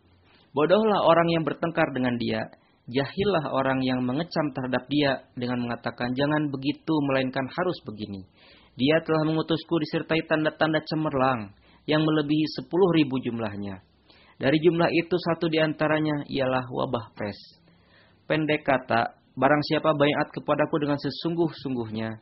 Bodohlah 0.55 1.03
orang 1.07 1.29
yang 1.33 1.43
bertengkar 1.43 1.91
dengan 1.95 2.15
dia. 2.19 2.47
Jahillah 2.91 3.55
orang 3.55 3.79
yang 3.87 4.03
mengecam 4.03 4.51
terhadap 4.51 4.91
dia 4.91 5.23
dengan 5.39 5.63
mengatakan 5.63 6.11
jangan 6.19 6.51
begitu 6.51 6.95
melainkan 7.07 7.47
harus 7.47 7.79
begini. 7.87 8.27
Dia 8.75 8.99
telah 9.07 9.23
mengutusku 9.23 9.79
disertai 9.79 10.27
tanda-tanda 10.27 10.83
cemerlang 10.91 11.55
yang 11.87 12.03
melebihi 12.03 12.47
sepuluh 12.59 12.91
ribu 12.97 13.23
jumlahnya. 13.23 13.87
Dari 14.43 14.59
jumlah 14.59 14.91
itu 14.91 15.15
satu 15.15 15.47
di 15.47 15.63
antaranya 15.63 16.27
ialah 16.27 16.67
wabah 16.67 17.15
pes. 17.15 17.39
Pendek 18.27 18.67
kata, 18.67 19.15
barang 19.39 19.63
siapa 19.71 19.95
bayat 19.95 20.35
kepadaku 20.35 20.83
dengan 20.83 20.99
sesungguh-sungguhnya, 20.99 22.19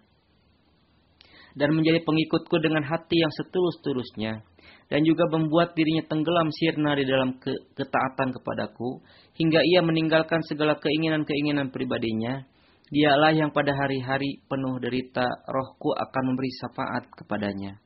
dan 1.59 1.74
menjadi 1.74 2.03
pengikutku 2.03 2.57
dengan 2.62 2.86
hati 2.86 3.16
yang 3.18 3.32
setulus-tulusnya 3.34 4.42
dan 4.90 5.07
juga 5.07 5.24
membuat 5.30 5.78
dirinya 5.78 6.03
tenggelam 6.11 6.51
sirna 6.51 6.98
di 6.98 7.07
dalam 7.07 7.38
ke 7.38 7.55
ketaatan 7.78 8.34
kepadaku 8.34 8.98
hingga 9.38 9.62
ia 9.62 9.80
meninggalkan 9.86 10.42
segala 10.44 10.76
keinginan-keinginan 10.82 11.70
pribadinya. 11.70 12.42
Dialah 12.90 13.30
yang 13.30 13.55
pada 13.55 13.70
hari-hari 13.70 14.42
penuh 14.51 14.82
derita 14.82 15.22
rohku 15.46 15.94
akan 15.94 16.22
memberi 16.26 16.51
syafaat 16.59 17.07
kepadanya. 17.14 17.78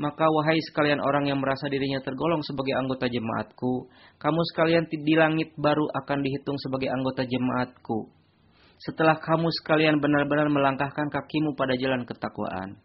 Maka 0.00 0.24
wahai 0.32 0.56
sekalian 0.64 0.96
orang 1.04 1.28
yang 1.28 1.36
merasa 1.36 1.68
dirinya 1.68 2.00
tergolong 2.00 2.40
sebagai 2.40 2.72
anggota 2.72 3.04
jemaatku, 3.04 3.92
kamu 4.16 4.40
sekalian 4.54 4.88
di 4.88 5.12
langit 5.12 5.52
baru 5.60 5.84
akan 5.92 6.24
dihitung 6.24 6.56
sebagai 6.56 6.88
anggota 6.88 7.28
jemaatku 7.28 8.17
setelah 8.78 9.18
kamu 9.18 9.50
sekalian 9.62 9.98
benar-benar 9.98 10.46
melangkahkan 10.46 11.10
kakimu 11.10 11.58
pada 11.58 11.74
jalan 11.74 12.06
ketakwaan. 12.06 12.78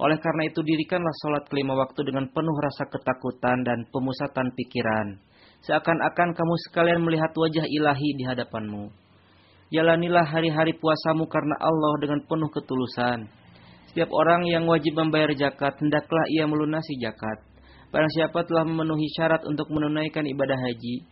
Oleh 0.00 0.18
karena 0.18 0.50
itu 0.50 0.58
dirikanlah 0.64 1.14
sholat 1.22 1.46
kelima 1.46 1.78
waktu 1.78 2.02
dengan 2.02 2.26
penuh 2.32 2.56
rasa 2.58 2.90
ketakutan 2.90 3.62
dan 3.62 3.86
pemusatan 3.94 4.50
pikiran. 4.58 5.22
Seakan-akan 5.62 6.34
kamu 6.34 6.54
sekalian 6.68 7.00
melihat 7.04 7.30
wajah 7.30 7.64
ilahi 7.64 8.08
di 8.18 8.24
hadapanmu. 8.26 8.90
Jalanilah 9.70 10.26
hari-hari 10.26 10.74
puasamu 10.76 11.30
karena 11.30 11.56
Allah 11.62 11.94
dengan 12.02 12.20
penuh 12.26 12.50
ketulusan. 12.50 13.30
Setiap 13.88 14.10
orang 14.10 14.44
yang 14.50 14.66
wajib 14.66 14.98
membayar 14.98 15.30
zakat, 15.32 15.78
hendaklah 15.78 16.26
ia 16.34 16.44
melunasi 16.50 16.98
zakat. 16.98 17.38
Barang 17.94 18.10
siapa 18.10 18.42
telah 18.42 18.66
memenuhi 18.66 19.06
syarat 19.14 19.46
untuk 19.46 19.70
menunaikan 19.70 20.26
ibadah 20.26 20.58
haji, 20.58 21.06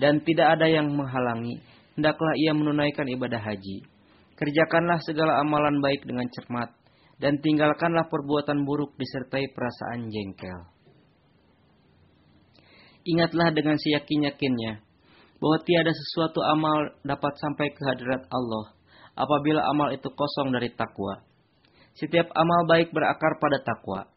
dan 0.00 0.24
tidak 0.24 0.56
ada 0.58 0.66
yang 0.66 0.88
menghalangi, 0.88 1.60
hendaklah 1.94 2.34
ia 2.38 2.52
menunaikan 2.54 3.06
ibadah 3.06 3.38
haji. 3.38 3.86
Kerjakanlah 4.34 4.98
segala 5.06 5.38
amalan 5.38 5.78
baik 5.78 6.02
dengan 6.02 6.26
cermat, 6.26 6.74
dan 7.22 7.38
tinggalkanlah 7.38 8.10
perbuatan 8.10 8.66
buruk 8.66 8.98
disertai 8.98 9.46
perasaan 9.54 10.10
jengkel. 10.10 10.58
Ingatlah 13.04 13.54
dengan 13.54 13.78
seyakin-yakinnya 13.78 14.82
bahwa 15.38 15.58
tiada 15.62 15.92
sesuatu 15.92 16.40
amal 16.40 16.98
dapat 17.04 17.36
sampai 17.36 17.68
ke 17.70 17.80
hadirat 17.84 18.24
Allah 18.32 18.74
apabila 19.12 19.60
amal 19.70 19.92
itu 19.92 20.08
kosong 20.08 20.50
dari 20.50 20.72
takwa. 20.72 21.20
Setiap 21.94 22.26
amal 22.34 22.66
baik 22.66 22.90
berakar 22.90 23.38
pada 23.38 23.62
takwa. 23.62 24.10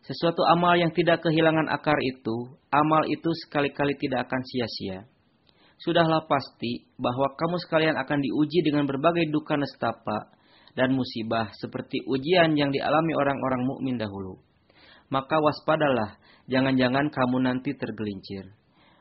Sesuatu 0.00 0.40
amal 0.48 0.80
yang 0.80 0.88
tidak 0.96 1.20
kehilangan 1.20 1.68
akar 1.68 1.98
itu, 2.00 2.56
amal 2.72 3.04
itu 3.04 3.28
sekali-kali 3.44 3.92
tidak 4.00 4.24
akan 4.24 4.40
sia-sia 4.48 5.09
sudahlah 5.80 6.28
pasti 6.28 6.84
bahwa 7.00 7.32
kamu 7.40 7.56
sekalian 7.64 7.96
akan 7.96 8.18
diuji 8.20 8.60
dengan 8.60 8.84
berbagai 8.84 9.32
duka 9.32 9.56
nestapa 9.56 10.28
dan 10.76 10.92
musibah 10.92 11.50
seperti 11.56 12.04
ujian 12.04 12.54
yang 12.54 12.70
dialami 12.70 13.12
orang-orang 13.16 13.64
mukmin 13.64 13.96
dahulu. 13.96 14.38
Maka 15.10 15.42
waspadalah, 15.42 16.20
jangan-jangan 16.46 17.10
kamu 17.10 17.36
nanti 17.42 17.74
tergelincir. 17.74 18.46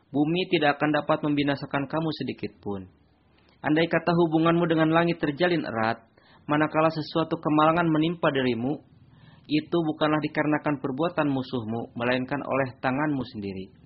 Bumi 0.09 0.49
tidak 0.49 0.81
akan 0.81 0.89
dapat 1.03 1.21
membinasakan 1.21 1.85
kamu 1.85 2.09
sedikit 2.25 2.57
pun. 2.65 2.89
Andai 3.61 3.85
kata 3.85 4.09
hubunganmu 4.09 4.65
dengan 4.65 4.89
langit 4.89 5.21
terjalin 5.21 5.61
erat, 5.61 6.01
manakala 6.49 6.89
sesuatu 6.89 7.37
kemalangan 7.37 7.85
menimpa 7.85 8.33
dirimu, 8.33 8.81
itu 9.45 9.77
bukanlah 9.85 10.17
dikarenakan 10.25 10.81
perbuatan 10.81 11.29
musuhmu, 11.29 11.93
melainkan 11.93 12.41
oleh 12.41 12.73
tanganmu 12.81 13.21
sendiri 13.37 13.78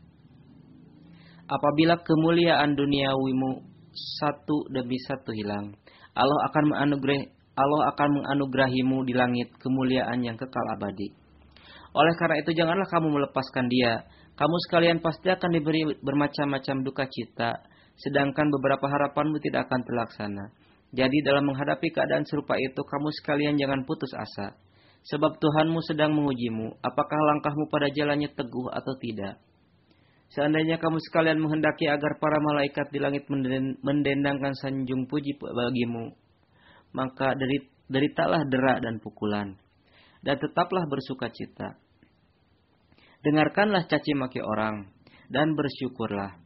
apabila 1.47 1.99
kemuliaan 2.01 2.75
duniawimu 2.75 3.63
satu 3.93 4.67
demi 4.73 4.97
satu 5.03 5.31
hilang, 5.35 5.75
Allah 6.13 6.39
akan 6.49 6.63
menganugerah 6.73 7.21
Allah 7.53 7.93
akan 7.93 8.09
menganugerahimu 8.17 9.05
di 9.05 9.13
langit 9.13 9.53
kemuliaan 9.61 10.25
yang 10.25 10.33
kekal 10.33 10.65
abadi. 10.73 11.13
Oleh 11.93 12.13
karena 12.17 12.41
itu 12.41 12.49
janganlah 12.57 12.89
kamu 12.89 13.07
melepaskan 13.13 13.69
dia. 13.69 14.09
Kamu 14.33 14.55
sekalian 14.65 14.97
pasti 14.97 15.29
akan 15.29 15.53
diberi 15.53 15.85
bermacam-macam 16.01 16.81
duka 16.81 17.05
cita, 17.05 17.61
sedangkan 18.01 18.49
beberapa 18.49 18.89
harapanmu 18.89 19.37
tidak 19.37 19.69
akan 19.69 19.85
terlaksana. 19.85 20.45
Jadi 20.89 21.21
dalam 21.21 21.45
menghadapi 21.45 21.93
keadaan 21.93 22.25
serupa 22.25 22.57
itu, 22.57 22.81
kamu 22.81 23.09
sekalian 23.21 23.53
jangan 23.61 23.85
putus 23.85 24.09
asa. 24.17 24.57
Sebab 25.05 25.37
Tuhanmu 25.37 25.77
sedang 25.85 26.17
mengujimu, 26.17 26.81
apakah 26.81 27.19
langkahmu 27.33 27.69
pada 27.69 27.93
jalannya 27.93 28.33
teguh 28.33 28.73
atau 28.73 28.93
tidak. 28.97 29.37
Seandainya 30.33 30.81
kamu 30.81 30.97
sekalian 30.97 31.37
menghendaki 31.37 31.85
agar 31.85 32.17
para 32.17 32.41
malaikat 32.41 32.89
di 32.89 32.97
langit 32.97 33.29
mendendangkan 33.85 34.57
sanjung 34.57 35.05
puji 35.05 35.37
bagimu, 35.37 36.09
maka 36.89 37.37
deritalah 37.85 38.41
derak 38.49 38.81
dan 38.81 38.97
pukulan, 38.97 39.53
dan 40.25 40.41
tetaplah 40.41 40.89
bersuka 40.89 41.29
cita. 41.29 41.77
Dengarkanlah 43.21 43.85
caci 43.85 44.17
maki 44.17 44.41
orang, 44.41 44.89
dan 45.29 45.53
bersyukurlah. 45.53 46.41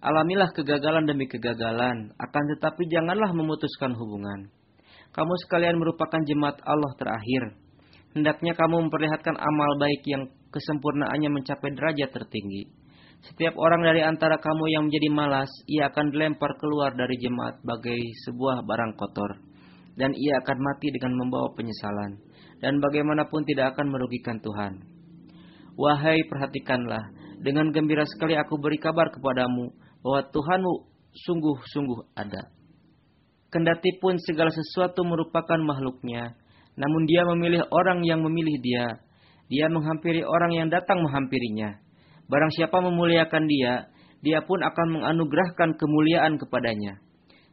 Alamilah 0.00 0.56
kegagalan 0.56 1.04
demi 1.04 1.28
kegagalan, 1.28 2.16
akan 2.16 2.44
tetapi 2.56 2.88
janganlah 2.88 3.36
memutuskan 3.36 3.92
hubungan. 3.92 4.48
Kamu 5.12 5.34
sekalian 5.44 5.76
merupakan 5.76 6.24
jemaat 6.24 6.56
Allah 6.64 6.92
terakhir. 6.96 7.52
Hendaknya 8.16 8.56
kamu 8.56 8.88
memperlihatkan 8.88 9.36
amal 9.36 9.76
baik 9.76 10.00
yang 10.08 10.24
kesempurnaannya 10.48 11.28
mencapai 11.36 11.68
derajat 11.76 12.16
tertinggi 12.16 12.75
setiap 13.26 13.58
orang 13.58 13.82
dari 13.82 14.06
antara 14.06 14.38
kamu 14.38 14.70
yang 14.70 14.86
menjadi 14.86 15.08
malas, 15.10 15.50
ia 15.66 15.90
akan 15.90 16.14
dilempar 16.14 16.54
keluar 16.62 16.94
dari 16.94 17.18
jemaat 17.18 17.58
bagai 17.66 17.98
sebuah 18.22 18.62
barang 18.62 18.94
kotor. 18.94 19.42
Dan 19.98 20.14
ia 20.14 20.38
akan 20.44 20.58
mati 20.62 20.94
dengan 20.94 21.18
membawa 21.18 21.50
penyesalan. 21.58 22.22
Dan 22.62 22.78
bagaimanapun 22.78 23.42
tidak 23.42 23.74
akan 23.74 23.90
merugikan 23.90 24.38
Tuhan. 24.38 24.78
Wahai 25.74 26.22
perhatikanlah, 26.30 27.02
dengan 27.42 27.74
gembira 27.74 28.06
sekali 28.06 28.38
aku 28.38 28.62
beri 28.62 28.78
kabar 28.78 29.10
kepadamu 29.10 29.74
bahwa 30.06 30.20
Tuhanmu 30.30 30.72
sungguh-sungguh 31.26 32.14
ada. 32.14 32.46
Kendati 33.50 33.90
pun 33.98 34.16
segala 34.22 34.54
sesuatu 34.54 35.02
merupakan 35.02 35.58
makhluknya, 35.58 36.38
namun 36.78 37.02
dia 37.10 37.26
memilih 37.26 37.66
orang 37.74 38.06
yang 38.06 38.22
memilih 38.22 38.56
dia. 38.62 38.86
Dia 39.50 39.66
menghampiri 39.70 40.22
orang 40.26 40.52
yang 40.54 40.68
datang 40.70 41.02
menghampirinya 41.02 41.85
Barang 42.26 42.50
siapa 42.50 42.82
memuliakan 42.82 43.44
dia, 43.46 43.86
dia 44.22 44.42
pun 44.42 44.58
akan 44.58 44.98
menganugerahkan 44.98 45.78
kemuliaan 45.78 46.34
kepadanya. 46.42 46.98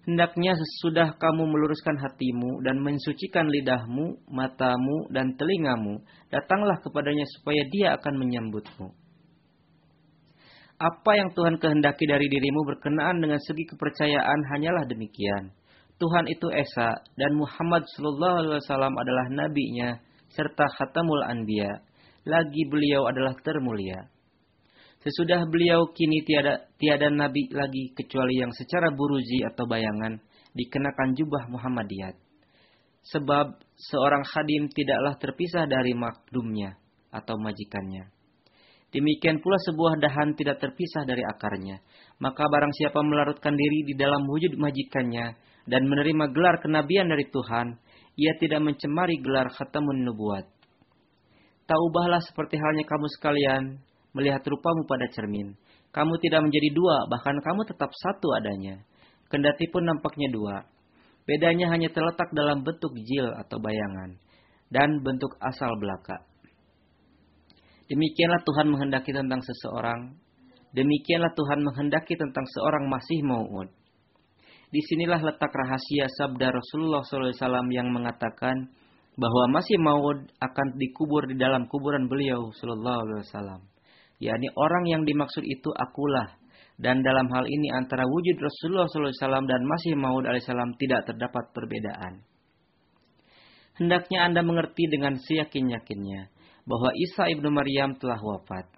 Hendaknya 0.04 0.52
sesudah 0.52 1.16
kamu 1.16 1.48
meluruskan 1.48 1.96
hatimu 1.96 2.60
dan 2.68 2.84
mensucikan 2.84 3.48
lidahmu, 3.48 4.20
matamu, 4.28 5.08
dan 5.16 5.32
telingamu, 5.40 6.04
datanglah 6.28 6.76
kepadanya 6.84 7.24
supaya 7.40 7.64
dia 7.72 7.96
akan 7.96 8.20
menyambutmu. 8.20 8.92
Apa 10.76 11.12
yang 11.16 11.32
Tuhan 11.32 11.56
kehendaki 11.56 12.04
dari 12.04 12.28
dirimu 12.28 12.68
berkenaan 12.68 13.24
dengan 13.24 13.40
segi 13.40 13.64
kepercayaan 13.64 14.40
hanyalah 14.52 14.84
demikian. 14.84 15.56
Tuhan 15.96 16.28
itu 16.28 16.52
Esa 16.52 17.00
dan 17.16 17.32
Muhammad 17.40 17.88
Sallallahu 17.96 18.36
Alaihi 18.44 18.60
Wasallam 18.60 18.94
adalah 19.00 19.26
nabinya 19.32 20.04
serta 20.36 20.68
khatamul 20.76 21.24
anbiya. 21.24 21.80
Lagi 22.28 22.68
beliau 22.68 23.08
adalah 23.08 23.40
termulia. 23.40 24.13
Sesudah 25.04 25.44
beliau 25.52 25.92
kini 25.92 26.24
tiada 26.24 26.64
tiada 26.80 27.12
nabi 27.12 27.52
lagi 27.52 27.92
kecuali 27.92 28.40
yang 28.40 28.56
secara 28.56 28.88
buruzi 28.88 29.44
atau 29.44 29.68
bayangan 29.68 30.16
dikenakan 30.56 31.12
jubah 31.20 31.52
Muhammadiyat. 31.52 32.16
Sebab 33.12 33.60
seorang 33.76 34.24
khadim 34.24 34.72
tidaklah 34.72 35.20
terpisah 35.20 35.68
dari 35.68 35.92
makdumnya 35.92 36.80
atau 37.12 37.36
majikannya. 37.36 38.08
Demikian 38.96 39.44
pula 39.44 39.60
sebuah 39.68 40.00
dahan 40.00 40.40
tidak 40.40 40.64
terpisah 40.64 41.04
dari 41.04 41.20
akarnya. 41.20 41.84
Maka 42.24 42.48
barang 42.48 42.72
siapa 42.72 43.04
melarutkan 43.04 43.60
diri 43.60 43.84
di 43.84 44.00
dalam 44.00 44.24
wujud 44.24 44.56
majikannya 44.56 45.36
dan 45.68 45.84
menerima 45.84 46.32
gelar 46.32 46.64
kenabian 46.64 47.12
dari 47.12 47.28
Tuhan, 47.28 47.76
ia 48.16 48.34
tidak 48.40 48.64
mencemari 48.64 49.20
gelar 49.20 49.52
khatamun 49.52 50.08
nubuat. 50.08 50.48
Taubahlah 51.68 52.24
seperti 52.24 52.56
halnya 52.56 52.88
kamu 52.88 53.08
sekalian 53.20 53.64
melihat 54.14 54.42
rupamu 54.46 54.86
pada 54.88 55.10
cermin. 55.12 55.58
Kamu 55.94 56.14
tidak 56.22 56.42
menjadi 56.46 56.70
dua, 56.74 57.06
bahkan 57.10 57.38
kamu 57.38 57.66
tetap 57.70 57.90
satu 57.94 58.34
adanya. 58.34 58.82
Kendati 59.30 59.70
pun 59.70 59.86
nampaknya 59.86 60.30
dua. 60.34 60.66
Bedanya 61.26 61.70
hanya 61.74 61.90
terletak 61.90 62.30
dalam 62.34 62.62
bentuk 62.62 62.94
jil 63.06 63.30
atau 63.34 63.58
bayangan 63.62 64.18
dan 64.74 65.02
bentuk 65.06 65.38
asal 65.40 65.72
belaka. 65.80 66.22
Demikianlah 67.88 68.42
Tuhan 68.42 68.68
menghendaki 68.74 69.12
tentang 69.14 69.42
seseorang. 69.42 70.18
Demikianlah 70.74 71.32
Tuhan 71.38 71.62
menghendaki 71.62 72.18
tentang 72.18 72.44
seorang 72.58 72.90
masih 72.90 73.22
mau'ud. 73.22 73.70
Di 74.74 74.82
sinilah 74.90 75.22
letak 75.22 75.54
rahasia 75.54 76.10
sabda 76.18 76.50
Rasulullah 76.50 77.06
SAW 77.06 77.70
yang 77.70 77.94
mengatakan 77.94 78.74
bahwa 79.14 79.62
masih 79.62 79.78
maud 79.78 80.26
akan 80.42 80.68
dikubur 80.82 81.30
di 81.30 81.38
dalam 81.38 81.70
kuburan 81.70 82.10
beliau 82.10 82.50
SAW. 82.50 83.73
Yakni 84.24 84.48
orang 84.56 84.88
yang 84.88 85.04
dimaksud 85.04 85.44
itu 85.44 85.70
akulah. 85.76 86.40
Dan 86.74 87.06
dalam 87.06 87.30
hal 87.30 87.46
ini 87.46 87.70
antara 87.70 88.02
wujud 88.02 88.34
Rasulullah 88.42 88.90
SAW 88.90 89.46
dan 89.46 89.62
masih 89.62 89.94
maud 89.94 90.26
alaihissalam 90.26 90.74
tidak 90.82 91.06
terdapat 91.06 91.54
perbedaan. 91.54 92.26
Hendaknya 93.78 94.26
Anda 94.26 94.42
mengerti 94.42 94.90
dengan 94.90 95.22
seyakin-yakinnya 95.22 96.34
bahwa 96.66 96.90
Isa 96.98 97.30
ibnu 97.30 97.54
Maryam 97.54 97.94
telah 98.02 98.18
wafat 98.18 98.70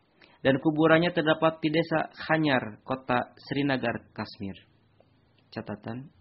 dan 0.45 0.61
kuburannya 0.61 1.09
terdapat 1.09 1.57
di 1.57 1.73
desa 1.73 2.13
Khanyar, 2.27 2.83
kota 2.85 3.33
Srinagar, 3.49 4.05
Kashmir. 4.13 4.53
Catatan. 5.49 6.13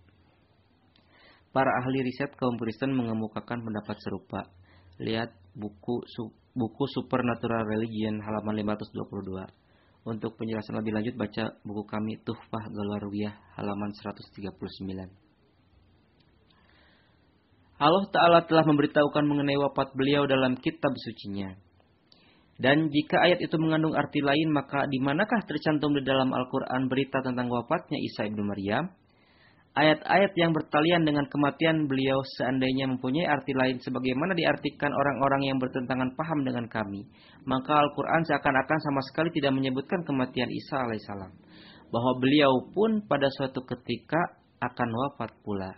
Para 1.53 1.71
ahli 1.85 2.03
riset 2.03 2.33
kaum 2.35 2.57
Kristen 2.57 2.97
mengemukakan 2.97 3.63
pendapat 3.63 4.01
serupa. 4.01 4.49
Lihat 4.97 5.31
buku 5.55 6.03
buku 6.55 6.85
Supernatural 6.95 7.67
Religion 7.67 8.23
halaman 8.23 8.63
522. 8.63 9.47
Untuk 10.05 10.37
penjelasan 10.37 10.77
lebih 10.85 10.93
lanjut 10.93 11.15
baca 11.17 11.57
buku 11.65 11.83
kami 11.89 12.21
Tuhfah 12.21 12.69
Galarwiyah 12.69 13.57
halaman 13.57 13.97
139. 13.97 15.25
Allah 17.75 18.05
Ta'ala 18.13 18.39
telah 18.47 18.63
memberitahukan 18.69 19.25
mengenai 19.27 19.59
wafat 19.59 19.97
beliau 19.99 20.29
dalam 20.31 20.55
kitab 20.61 20.95
sucinya. 20.95 21.57
Dan 22.55 22.87
jika 22.87 23.19
ayat 23.19 23.43
itu 23.43 23.59
mengandung 23.59 23.99
arti 23.99 24.23
lain, 24.23 24.55
maka 24.55 24.87
di 24.87 25.03
manakah 25.03 25.43
tercantum 25.43 25.91
di 25.91 26.07
dalam 26.07 26.31
Al-Quran 26.31 26.87
berita 26.87 27.19
tentang 27.19 27.51
wafatnya 27.51 27.99
Isa 27.99 28.31
ibnu 28.31 28.47
Maryam? 28.47 28.95
Ayat-ayat 29.75 30.39
yang 30.39 30.55
bertalian 30.55 31.03
dengan 31.03 31.27
kematian 31.27 31.91
beliau 31.91 32.23
seandainya 32.39 32.87
mempunyai 32.95 33.27
arti 33.27 33.51
lain 33.59 33.83
sebagaimana 33.83 34.39
diartikan 34.39 34.95
orang-orang 34.95 35.51
yang 35.51 35.59
bertentangan 35.59 36.15
paham 36.15 36.47
dengan 36.47 36.71
kami. 36.71 37.11
Maka 37.43 37.83
Al-Quran 37.83 38.23
seakan-akan 38.23 38.79
sama 38.79 39.03
sekali 39.11 39.35
tidak 39.35 39.51
menyebutkan 39.51 40.07
kematian 40.07 40.47
Isa 40.47 40.79
alaihissalam. 40.79 41.35
Bahwa 41.91 42.13
beliau 42.23 42.71
pun 42.71 43.03
pada 43.11 43.27
suatu 43.35 43.67
ketika 43.67 44.39
akan 44.63 44.89
wafat 44.95 45.35
pula. 45.43 45.75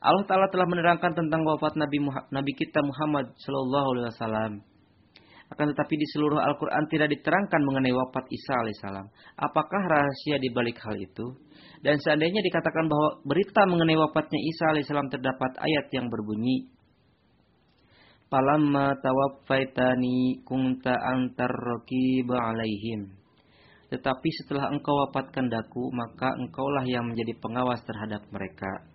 Allah 0.00 0.24
Ta'ala 0.28 0.52
telah 0.52 0.68
menerangkan 0.68 1.12
tentang 1.16 1.40
wafat 1.44 1.80
Nabi, 1.80 1.96
Nabi 2.28 2.52
kita 2.56 2.84
Muhammad 2.84 3.32
Sallallahu 3.40 3.88
Alaihi 3.96 4.08
Wasallam. 4.12 4.52
Akan 5.50 5.66
tetapi 5.66 5.94
di 5.98 6.06
seluruh 6.14 6.38
Al-Quran 6.38 6.86
tidak 6.86 7.10
diterangkan 7.10 7.60
mengenai 7.66 7.90
wafat 7.90 8.28
Isa 8.30 8.52
alaihissalam. 8.54 9.06
Apakah 9.34 9.82
rahasia 9.82 10.38
di 10.38 10.48
balik 10.54 10.78
hal 10.78 10.94
itu? 10.94 11.26
Dan 11.80 11.96
seandainya 11.96 12.44
dikatakan 12.44 12.86
bahwa 12.92 13.24
berita 13.24 13.64
mengenai 13.64 13.96
wafatnya 13.96 14.36
Isa 14.36 14.64
alaihissalam 14.72 15.08
terdapat 15.08 15.56
ayat 15.56 15.88
yang 15.96 16.12
berbunyi, 16.12 16.68
Palamma 18.30 18.94
tawaffaitani 19.02 20.46
kunta 20.46 20.94
antar 20.94 21.50
rokiba 21.50 22.38
alaihim. 22.38 23.10
Tetapi 23.90 24.28
setelah 24.38 24.70
engkau 24.70 24.94
wafatkan 25.08 25.50
daku, 25.50 25.90
maka 25.90 26.30
engkaulah 26.38 26.86
yang 26.86 27.10
menjadi 27.10 27.34
pengawas 27.42 27.82
terhadap 27.82 28.22
mereka 28.30 28.86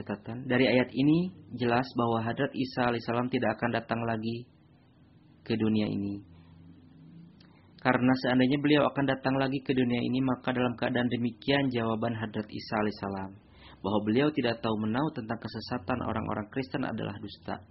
catatan 0.00 0.48
dari 0.48 0.64
ayat 0.64 0.88
ini 0.94 1.28
jelas 1.58 1.84
bahwa 1.92 2.24
Hadrat 2.24 2.52
Isa 2.56 2.88
alaihissalam 2.88 3.28
tidak 3.28 3.60
akan 3.60 3.70
datang 3.74 4.00
lagi 4.06 4.48
ke 5.44 5.54
dunia 5.58 5.86
ini. 5.90 6.24
Karena 7.80 8.12
seandainya 8.24 8.60
beliau 8.60 8.84
akan 8.92 9.04
datang 9.08 9.40
lagi 9.40 9.64
ke 9.64 9.72
dunia 9.72 10.00
ini, 10.04 10.20
maka 10.20 10.52
dalam 10.52 10.76
keadaan 10.76 11.08
demikian 11.08 11.72
jawaban 11.72 12.12
Hadrat 12.12 12.48
Isa 12.52 12.76
alaihissalam 12.76 13.50
bahwa 13.80 13.98
beliau 14.04 14.28
tidak 14.28 14.60
tahu 14.60 14.76
menau 14.84 15.08
tentang 15.16 15.40
kesesatan 15.40 16.04
orang-orang 16.04 16.44
Kristen 16.52 16.84
adalah 16.84 17.16
dusta. 17.16 17.64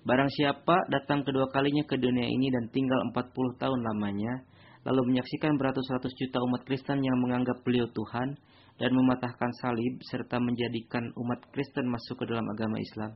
Barang 0.00 0.32
siapa 0.32 0.88
datang 0.88 1.20
kedua 1.28 1.52
kalinya 1.52 1.84
ke 1.84 2.00
dunia 2.00 2.24
ini 2.24 2.48
dan 2.48 2.72
tinggal 2.72 3.04
40 3.12 3.60
tahun 3.60 3.80
lamanya, 3.84 4.48
lalu 4.88 5.12
menyaksikan 5.12 5.60
beratus-ratus 5.60 6.16
juta 6.16 6.40
umat 6.40 6.64
Kristen 6.64 7.04
yang 7.04 7.20
menganggap 7.20 7.60
beliau 7.60 7.84
Tuhan, 7.92 8.40
dan 8.80 8.96
mematahkan 8.96 9.52
salib 9.60 10.00
serta 10.08 10.40
menjadikan 10.40 11.12
umat 11.12 11.44
Kristen 11.52 11.84
masuk 11.84 12.24
ke 12.24 12.32
dalam 12.32 12.48
agama 12.48 12.80
Islam. 12.80 13.12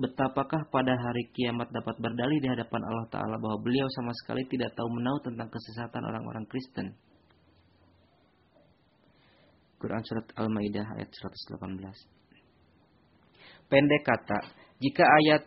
Betapakah 0.00 0.64
pada 0.72 0.96
hari 0.96 1.28
kiamat 1.36 1.68
dapat 1.76 2.00
berdalih 2.00 2.40
di 2.40 2.48
hadapan 2.48 2.80
Allah 2.88 3.04
Ta'ala 3.12 3.36
bahwa 3.36 3.60
beliau 3.60 3.84
sama 4.00 4.16
sekali 4.16 4.48
tidak 4.48 4.72
tahu 4.72 4.88
menau 4.88 5.20
tentang 5.20 5.52
kesesatan 5.52 6.00
orang-orang 6.08 6.48
Kristen. 6.48 6.96
Quran 9.76 10.00
Surat 10.00 10.24
Al-Ma'idah 10.40 10.96
ayat 10.96 11.12
118 11.12 11.60
Pendek 13.68 14.02
kata, 14.08 14.40
jika 14.80 15.04
ayat 15.04 15.44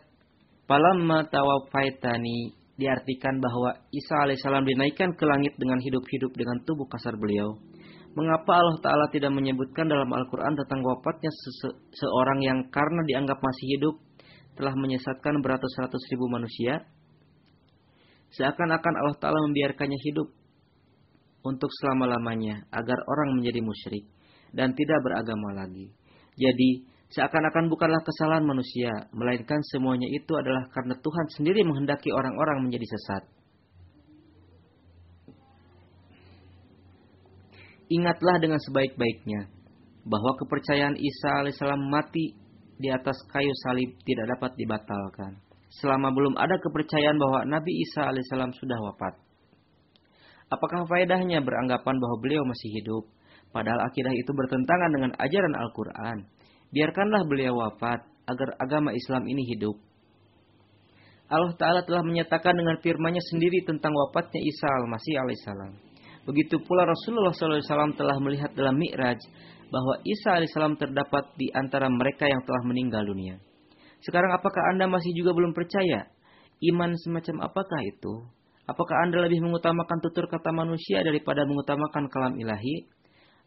Palamma 0.70 1.26
tawafaitani 1.26 2.54
diartikan 2.78 3.42
bahwa 3.42 3.74
Isa 3.90 4.22
alaihissalam 4.22 4.64
dinaikkan 4.70 5.18
ke 5.18 5.24
langit 5.26 5.58
dengan 5.58 5.82
hidup-hidup 5.82 6.30
dengan 6.30 6.62
tubuh 6.62 6.86
kasar 6.86 7.18
beliau, 7.18 7.58
Mengapa 8.14 8.62
Allah 8.62 8.78
Ta'ala 8.78 9.06
tidak 9.10 9.34
menyebutkan 9.34 9.90
dalam 9.90 10.06
Al-Quran 10.06 10.54
tentang 10.54 10.86
wafatnya 10.86 11.34
sese 11.34 11.74
seorang 11.98 12.38
yang 12.46 12.58
karena 12.70 13.02
dianggap 13.10 13.42
masih 13.42 13.66
hidup 13.74 13.98
telah 14.54 14.74
menyesatkan 14.74 15.42
beratus-ratus 15.42 16.02
ribu 16.14 16.26
manusia? 16.30 16.86
Seakan-akan 18.34 18.94
Allah 18.98 19.16
Ta'ala 19.18 19.38
membiarkannya 19.46 19.98
hidup 20.10 20.28
untuk 21.44 21.70
selama-lamanya 21.82 22.66
agar 22.72 22.98
orang 23.06 23.38
menjadi 23.38 23.60
musyrik 23.62 24.04
dan 24.50 24.74
tidak 24.74 24.98
beragama 25.04 25.54
lagi. 25.54 25.92
Jadi, 26.34 26.82
seakan-akan 27.14 27.70
bukanlah 27.70 28.02
kesalahan 28.02 28.42
manusia, 28.42 28.90
melainkan 29.14 29.62
semuanya 29.70 30.08
itu 30.10 30.32
adalah 30.34 30.66
karena 30.74 30.98
Tuhan 30.98 31.26
sendiri 31.38 31.62
menghendaki 31.62 32.10
orang-orang 32.10 32.64
menjadi 32.66 32.86
sesat. 32.90 33.22
Ingatlah 37.92 38.40
dengan 38.40 38.58
sebaik-baiknya 38.58 39.52
bahwa 40.08 40.32
kepercayaan 40.40 40.96
Isa 40.96 41.44
alaihissalam 41.44 41.84
mati 41.92 42.43
di 42.78 42.88
atas 42.90 43.16
kayu 43.30 43.52
salib 43.66 43.90
tidak 44.02 44.26
dapat 44.36 44.54
dibatalkan. 44.58 45.38
Selama 45.82 46.14
belum 46.14 46.38
ada 46.38 46.54
kepercayaan 46.58 47.18
bahwa 47.18 47.40
Nabi 47.46 47.72
Isa 47.82 48.06
alaihissalam 48.06 48.54
sudah 48.54 48.78
wafat. 48.78 49.14
Apakah 50.52 50.86
faedahnya 50.86 51.42
beranggapan 51.42 51.98
bahwa 51.98 52.16
beliau 52.22 52.46
masih 52.46 52.70
hidup? 52.78 53.04
Padahal 53.50 53.82
akidah 53.86 54.14
itu 54.14 54.30
bertentangan 54.30 54.90
dengan 54.94 55.10
ajaran 55.18 55.54
Al-Quran. 55.54 56.18
Biarkanlah 56.74 57.22
beliau 57.26 57.58
wafat 57.58 58.06
agar 58.26 58.48
agama 58.58 58.94
Islam 58.94 59.26
ini 59.26 59.42
hidup. 59.54 59.78
Allah 61.30 61.54
Ta'ala 61.56 61.80
telah 61.82 62.04
menyatakan 62.04 62.54
dengan 62.54 62.76
firman-Nya 62.78 63.22
sendiri 63.32 63.64
tentang 63.64 63.90
wafatnya 63.90 64.42
Isa 64.44 64.68
al-Masih 64.68 65.14
alaihissalam. 65.18 65.72
Begitu 66.24 66.56
pula 66.64 66.88
Rasulullah 66.88 67.32
SAW 67.32 67.96
telah 67.96 68.16
melihat 68.20 68.52
dalam 68.56 68.76
Mi'raj 68.80 69.20
bahwa 69.72 70.00
Isa 70.04 70.40
alaihissalam 70.40 70.76
terdapat 70.80 71.36
di 71.36 71.52
antara 71.52 71.86
mereka 71.88 72.28
yang 72.28 72.42
telah 72.44 72.62
meninggal 72.64 73.04
dunia. 73.04 73.40
Sekarang 74.04 74.32
apakah 74.36 74.74
Anda 74.74 74.84
masih 74.88 75.12
juga 75.16 75.32
belum 75.32 75.56
percaya? 75.56 76.08
Iman 76.60 76.92
semacam 77.00 77.48
apakah 77.48 77.80
itu? 77.84 78.28
Apakah 78.64 78.96
Anda 79.04 79.24
lebih 79.28 79.44
mengutamakan 79.44 80.00
tutur 80.00 80.28
kata 80.28 80.52
manusia 80.52 81.04
daripada 81.04 81.44
mengutamakan 81.44 82.08
kalam 82.08 82.34
ilahi? 82.36 82.88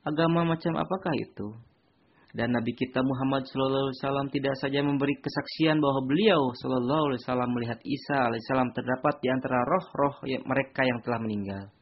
Agama 0.05 0.45
macam 0.45 0.77
apakah 0.77 1.13
itu? 1.17 1.57
Dan 2.37 2.53
Nabi 2.53 2.75
kita 2.77 3.01
Muhammad 3.01 3.49
SAW 3.49 4.29
tidak 4.29 4.53
saja 4.61 4.85
memberi 4.85 5.17
kesaksian 5.17 5.81
bahwa 5.81 6.05
beliau 6.05 6.53
SAW 6.53 7.49
melihat 7.49 7.81
Isa 7.81 8.29
alaihissalam 8.29 8.75
terdapat 8.77 9.17
di 9.23 9.27
antara 9.31 9.65
roh-roh 9.65 10.21
mereka 10.45 10.85
yang 10.85 11.01
telah 11.01 11.17
meninggal 11.17 11.76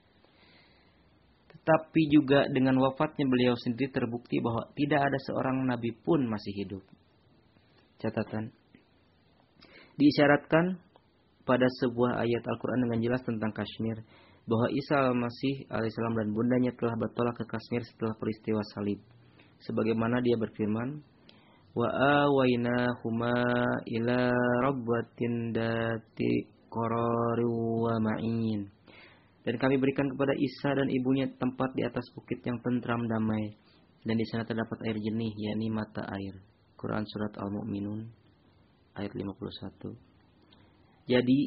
tapi 1.65 2.01
juga 2.13 2.45
dengan 2.53 2.77
wafatnya 2.77 3.25
beliau 3.25 3.57
sendiri 3.57 3.89
terbukti 3.89 4.37
bahwa 4.37 4.69
tidak 4.77 5.01
ada 5.01 5.17
seorang 5.25 5.65
nabi 5.65 5.89
pun 6.05 6.21
masih 6.29 6.53
hidup. 6.61 6.83
Catatan. 7.97 8.53
Diisyaratkan 9.97 10.77
pada 11.41 11.65
sebuah 11.81 12.21
ayat 12.21 12.43
Al-Quran 12.45 12.85
dengan 12.85 12.99
jelas 13.01 13.21
tentang 13.25 13.49
Kashmir 13.49 14.05
bahwa 14.45 14.69
Isa 14.69 15.09
al-Masih 15.09 15.65
alaihissalam 15.73 16.15
dan 16.21 16.29
bundanya 16.37 16.71
telah 16.77 16.93
bertolak 17.01 17.33
ke 17.41 17.45
Kashmir 17.49 17.81
setelah 17.81 18.13
peristiwa 18.21 18.61
salib. 18.77 19.01
Sebagaimana 19.65 20.21
dia 20.21 20.37
berfirman, 20.37 21.01
wa 21.73 21.89
huma 23.01 23.37
ila 23.89 24.19
rabbatin 24.69 25.49
dati 25.49 26.33
wa 26.75 27.93
ma'in. 28.03 28.74
Dan 29.45 29.61
kami 29.61 29.77
berikan 29.77 30.09
kepada 30.09 30.33
Isa 30.33 30.73
dan 30.73 30.89
ibunya 30.89 31.29
tempat 31.37 31.77
di 31.77 31.85
atas 31.85 32.09
bukit 32.17 32.41
yang 32.41 32.57
tentram 32.65 33.05
damai. 33.05 33.53
Dan 34.01 34.17
di 34.17 34.25
sana 34.25 34.41
terdapat 34.41 34.81
air 34.89 34.97
jernih, 34.97 35.33
yakni 35.37 35.69
mata 35.69 36.01
air. 36.09 36.41
Quran 36.75 37.05
Surat 37.05 37.33
Al-Mu'minun, 37.37 38.05
ayat 38.97 39.13
51. 39.13 39.93
Jadi, 41.05 41.39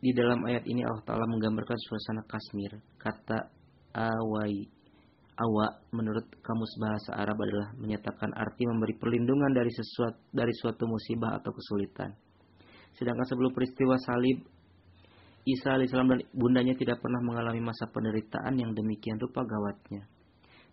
di 0.00 0.10
dalam 0.14 0.46
ayat 0.46 0.64
ini 0.64 0.86
Allah 0.86 1.02
Ta'ala 1.02 1.26
menggambarkan 1.26 1.78
suasana 1.78 2.22
Kashmir. 2.24 2.78
Kata 2.96 3.50
awai, 3.94 4.64
awa 5.40 5.66
menurut 5.92 6.26
kamus 6.40 6.72
bahasa 6.80 7.16
Arab 7.16 7.36
adalah 7.40 7.72
menyatakan 7.80 8.30
arti 8.36 8.62
memberi 8.68 8.94
perlindungan 8.96 9.52
dari 9.56 9.72
sesuatu 9.72 10.20
dari 10.30 10.52
suatu 10.56 10.84
musibah 10.84 11.40
atau 11.40 11.50
kesulitan. 11.52 12.12
Sedangkan 12.96 13.26
sebelum 13.28 13.52
peristiwa 13.56 13.96
salib 14.00 14.44
Isa 15.56 15.74
alaihissalam 15.74 16.10
dan 16.10 16.20
bundanya 16.30 16.74
tidak 16.78 17.02
pernah 17.02 17.18
mengalami 17.22 17.62
masa 17.62 17.90
penderitaan 17.90 18.54
yang 18.58 18.70
demikian 18.74 19.18
rupa 19.18 19.42
gawatnya. 19.42 20.06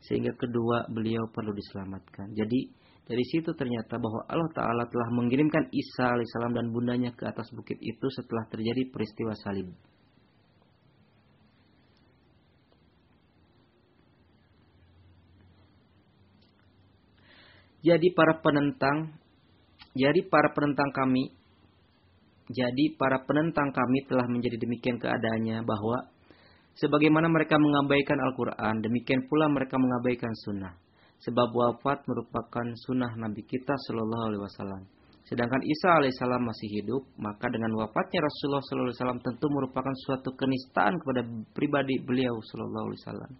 Sehingga 0.05 0.37
kedua 0.37 0.85
beliau 0.93 1.25
perlu 1.33 1.51
diselamatkan. 1.57 2.37
Jadi 2.37 2.69
dari 3.07 3.23
situ 3.23 3.55
ternyata 3.55 3.95
bahwa 3.95 4.27
Allah 4.27 4.51
Ta'ala 4.51 4.83
telah 4.91 5.09
mengirimkan 5.15 5.71
Isa 5.71 6.11
alaihissalam 6.11 6.53
dan 6.53 6.75
bundanya 6.75 7.15
ke 7.15 7.23
atas 7.23 7.47
bukit 7.55 7.79
itu 7.79 8.07
setelah 8.11 8.43
terjadi 8.51 8.83
peristiwa 8.91 9.31
salib. 9.39 9.71
Jadi 17.87 18.11
para 18.11 18.43
penentang, 18.43 19.15
jadi 19.95 20.19
para 20.27 20.51
penentang 20.51 20.91
kami 20.91 21.36
jadi 22.47 22.95
para 22.95 23.19
penentang 23.27 23.75
kami 23.75 24.07
telah 24.07 24.23
menjadi 24.31 24.55
demikian 24.55 24.95
keadaannya 25.03 25.67
bahwa 25.67 26.07
sebagaimana 26.79 27.27
mereka 27.27 27.59
mengabaikan 27.59 28.15
Al-Quran, 28.23 28.79
demikian 28.79 29.27
pula 29.27 29.51
mereka 29.51 29.75
mengabaikan 29.75 30.31
sunnah. 30.47 30.71
Sebab 31.27 31.49
wafat 31.49 32.07
merupakan 32.07 32.67
sunnah 32.87 33.11
Nabi 33.19 33.43
kita 33.43 33.73
Shallallahu 33.73 34.25
Alaihi 34.31 34.43
Wasallam. 34.45 34.81
Sedangkan 35.27 35.59
Isa 35.59 35.99
alaihissalam 35.99 36.39
masih 36.39 36.69
hidup, 36.79 37.03
maka 37.19 37.51
dengan 37.51 37.75
wafatnya 37.75 38.23
Rasulullah 38.23 38.63
Shallallahu 38.63 38.87
Alaihi 38.87 38.99
Wasallam 39.01 39.21
tentu 39.25 39.45
merupakan 39.51 39.95
suatu 40.07 40.29
kenistaan 40.39 40.93
kepada 41.03 41.21
pribadi 41.51 41.99
beliau 41.99 42.37
Shallallahu 42.39 42.85
Alaihi 42.87 43.01
Wasallam. 43.03 43.31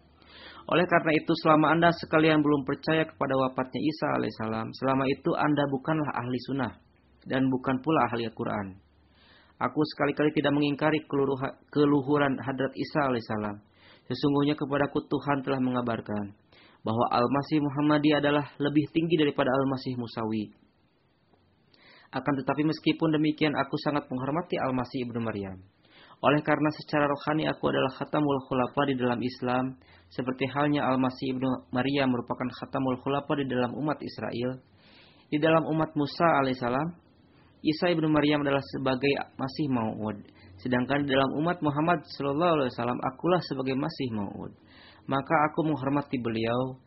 Oleh 0.68 0.84
karena 0.84 1.12
itu, 1.16 1.32
selama 1.48 1.72
anda 1.72 1.96
sekalian 1.96 2.44
belum 2.44 2.68
percaya 2.68 3.08
kepada 3.08 3.40
wafatnya 3.40 3.80
Isa 3.80 4.08
alaihissalam, 4.20 4.68
selama 4.76 5.08
itu 5.08 5.32
anda 5.32 5.64
bukanlah 5.72 6.12
ahli 6.12 6.38
sunnah 6.44 6.76
dan 7.24 7.48
bukan 7.48 7.80
pula 7.80 8.12
ahli 8.12 8.28
Al-Quran. 8.28 8.87
Aku 9.58 9.82
sekali-kali 9.82 10.30
tidak 10.38 10.54
mengingkari 10.54 11.02
keluhuran 11.74 12.38
hadrat 12.38 12.74
Isa 12.78 13.10
alaihissalam. 13.10 13.58
Sesungguhnya 14.06 14.54
kepadaku 14.54 15.02
Tuhan 15.10 15.42
telah 15.42 15.58
mengabarkan 15.58 16.38
bahwa 16.86 17.06
Al-Masih 17.12 17.60
Muhammadi 17.60 18.16
adalah 18.16 18.48
lebih 18.62 18.86
tinggi 18.94 19.18
daripada 19.18 19.50
Al-Masih 19.50 19.98
Musawi. 19.98 20.54
Akan 22.14 22.34
tetapi 22.40 22.64
meskipun 22.64 23.12
demikian 23.18 23.52
aku 23.58 23.76
sangat 23.84 24.08
menghormati 24.08 24.56
Al-Masih 24.62 25.10
Ibnu 25.10 25.20
Maryam. 25.26 25.60
Oleh 26.18 26.42
karena 26.42 26.70
secara 26.74 27.06
rohani 27.06 27.46
aku 27.46 27.68
adalah 27.70 27.94
khatamul 27.94 28.42
khulafa 28.48 28.82
di 28.90 28.96
dalam 28.96 29.20
Islam, 29.22 29.76
seperti 30.08 30.48
halnya 30.54 30.88
Al-Masih 30.88 31.36
Ibnu 31.36 31.50
Maryam 31.74 32.14
merupakan 32.14 32.48
khatamul 32.62 32.98
khulafa 33.04 33.34
di 33.42 33.46
dalam 33.50 33.74
umat 33.74 34.00
Israel. 34.06 34.62
Di 35.28 35.38
dalam 35.44 35.68
umat 35.68 35.92
Musa 36.00 36.40
alaihissalam, 36.40 36.88
Isa 37.68 37.92
ibnu 37.92 38.08
Maryam 38.08 38.48
adalah 38.48 38.64
sebagai 38.72 39.12
Masih 39.36 39.68
Maud. 39.68 40.24
Sedangkan 40.64 41.04
dalam 41.04 41.36
umat 41.44 41.60
Muhammad 41.60 42.00
Sallallahu 42.16 42.64
Alaihi 42.64 42.72
Wasallam 42.72 43.00
akulah 43.04 43.44
sebagai 43.44 43.76
Masih 43.76 44.10
Maud. 44.16 44.56
Maka 45.04 45.36
aku 45.52 45.68
menghormati 45.68 46.16
beliau 46.16 46.80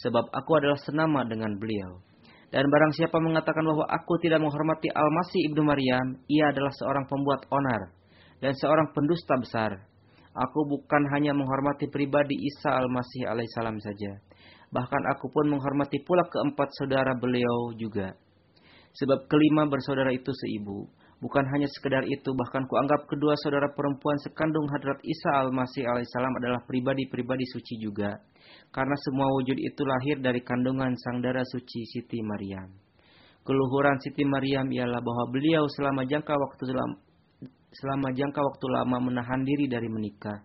sebab 0.00 0.24
aku 0.32 0.50
adalah 0.56 0.80
senama 0.80 1.28
dengan 1.28 1.52
beliau. 1.60 2.00
Dan 2.48 2.68
barang 2.68 2.92
siapa 2.96 3.16
mengatakan 3.20 3.64
bahwa 3.64 3.84
aku 3.88 4.20
tidak 4.20 4.40
menghormati 4.40 4.88
Al-Masih 4.92 5.52
ibnu 5.52 5.64
Maryam, 5.64 6.20
ia 6.28 6.52
adalah 6.52 6.68
seorang 6.76 7.08
pembuat 7.08 7.48
onar 7.48 7.92
dan 8.44 8.52
seorang 8.56 8.92
pendusta 8.92 9.36
besar. 9.40 9.72
Aku 10.32 10.64
bukan 10.64 11.12
hanya 11.12 11.36
menghormati 11.36 11.88
pribadi 11.92 12.36
Isa 12.40 12.72
Al-Masih 12.72 13.28
alaihissalam 13.28 13.76
saja. 13.80 14.20
Bahkan 14.72 15.02
aku 15.16 15.28
pun 15.28 15.48
menghormati 15.48 16.00
pula 16.04 16.24
keempat 16.24 16.72
saudara 16.76 17.12
beliau 17.16 17.76
juga. 17.76 18.16
Sebab 18.92 19.24
kelima 19.24 19.64
bersaudara 19.64 20.12
itu 20.12 20.28
seibu. 20.28 20.84
Bukan 21.22 21.44
hanya 21.54 21.70
sekedar 21.70 22.02
itu, 22.02 22.34
bahkan 22.34 22.66
kuanggap 22.66 23.06
kedua 23.06 23.38
saudara 23.46 23.70
perempuan 23.72 24.18
sekandung 24.26 24.66
hadrat 24.68 24.98
Isa 25.06 25.30
al-Masih 25.46 25.86
alaihissalam 25.86 26.34
adalah 26.42 26.60
pribadi-pribadi 26.66 27.46
suci 27.46 27.78
juga. 27.78 28.18
Karena 28.74 28.98
semua 29.06 29.30
wujud 29.30 29.54
itu 29.54 29.82
lahir 29.86 30.18
dari 30.18 30.42
kandungan 30.42 30.92
sang 30.98 31.22
darah 31.22 31.46
suci 31.46 31.86
Siti 31.94 32.18
Maryam. 32.26 32.74
Keluhuran 33.46 34.02
Siti 34.02 34.26
Maryam 34.26 34.66
ialah 34.66 34.98
bahwa 34.98 35.30
beliau 35.30 35.62
selama 35.78 36.02
jangka 36.10 36.34
waktu 36.34 36.62
selama, 36.74 36.94
selama 37.70 38.08
jangka 38.18 38.40
waktu 38.42 38.66
lama 38.66 38.96
menahan 38.98 39.40
diri 39.46 39.70
dari 39.70 39.86
menikah. 39.86 40.42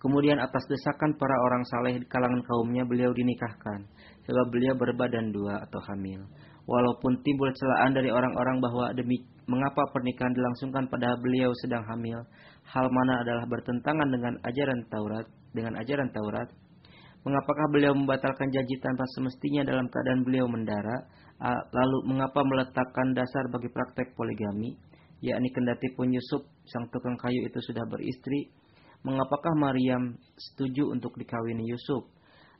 Kemudian 0.00 0.40
atas 0.40 0.64
desakan 0.64 1.16
para 1.20 1.36
orang 1.44 1.64
saleh 1.68 2.00
di 2.00 2.06
kalangan 2.08 2.40
kaumnya 2.44 2.88
beliau 2.88 3.12
dinikahkan. 3.12 3.84
Sebab 4.24 4.46
beliau 4.48 4.72
berbadan 4.76 5.28
dua 5.28 5.60
atau 5.60 5.80
hamil 5.92 6.24
walaupun 6.64 7.20
timbul 7.24 7.52
celaan 7.52 7.92
dari 7.92 8.08
orang-orang 8.08 8.60
bahwa 8.60 8.92
demi 8.96 9.20
mengapa 9.44 9.84
pernikahan 9.92 10.32
dilangsungkan 10.32 10.88
pada 10.88 11.16
beliau 11.20 11.52
sedang 11.60 11.84
hamil, 11.84 12.24
hal 12.64 12.86
mana 12.88 13.20
adalah 13.20 13.44
bertentangan 13.44 14.08
dengan 14.08 14.34
ajaran 14.40 14.80
Taurat, 14.88 15.26
dengan 15.52 15.76
ajaran 15.76 16.08
Taurat. 16.12 16.48
Mengapakah 17.24 17.66
beliau 17.72 17.92
membatalkan 17.96 18.48
janji 18.52 18.76
tanpa 18.84 19.04
semestinya 19.16 19.64
dalam 19.64 19.88
keadaan 19.88 20.24
beliau 20.28 20.44
mendara? 20.44 21.08
Lalu 21.72 21.98
mengapa 22.08 22.40
meletakkan 22.44 23.16
dasar 23.16 23.48
bagi 23.48 23.68
praktek 23.72 24.12
poligami? 24.12 24.76
Yakni 25.24 25.48
kendati 25.56 25.88
pun 25.96 26.12
Yusuf, 26.12 26.44
sang 26.68 26.84
tukang 26.92 27.16
kayu 27.16 27.48
itu 27.48 27.56
sudah 27.64 27.80
beristri, 27.88 28.52
mengapakah 29.08 29.56
Maryam 29.56 30.20
setuju 30.36 30.92
untuk 30.92 31.16
dikawini 31.16 31.64
Yusuf? 31.64 32.04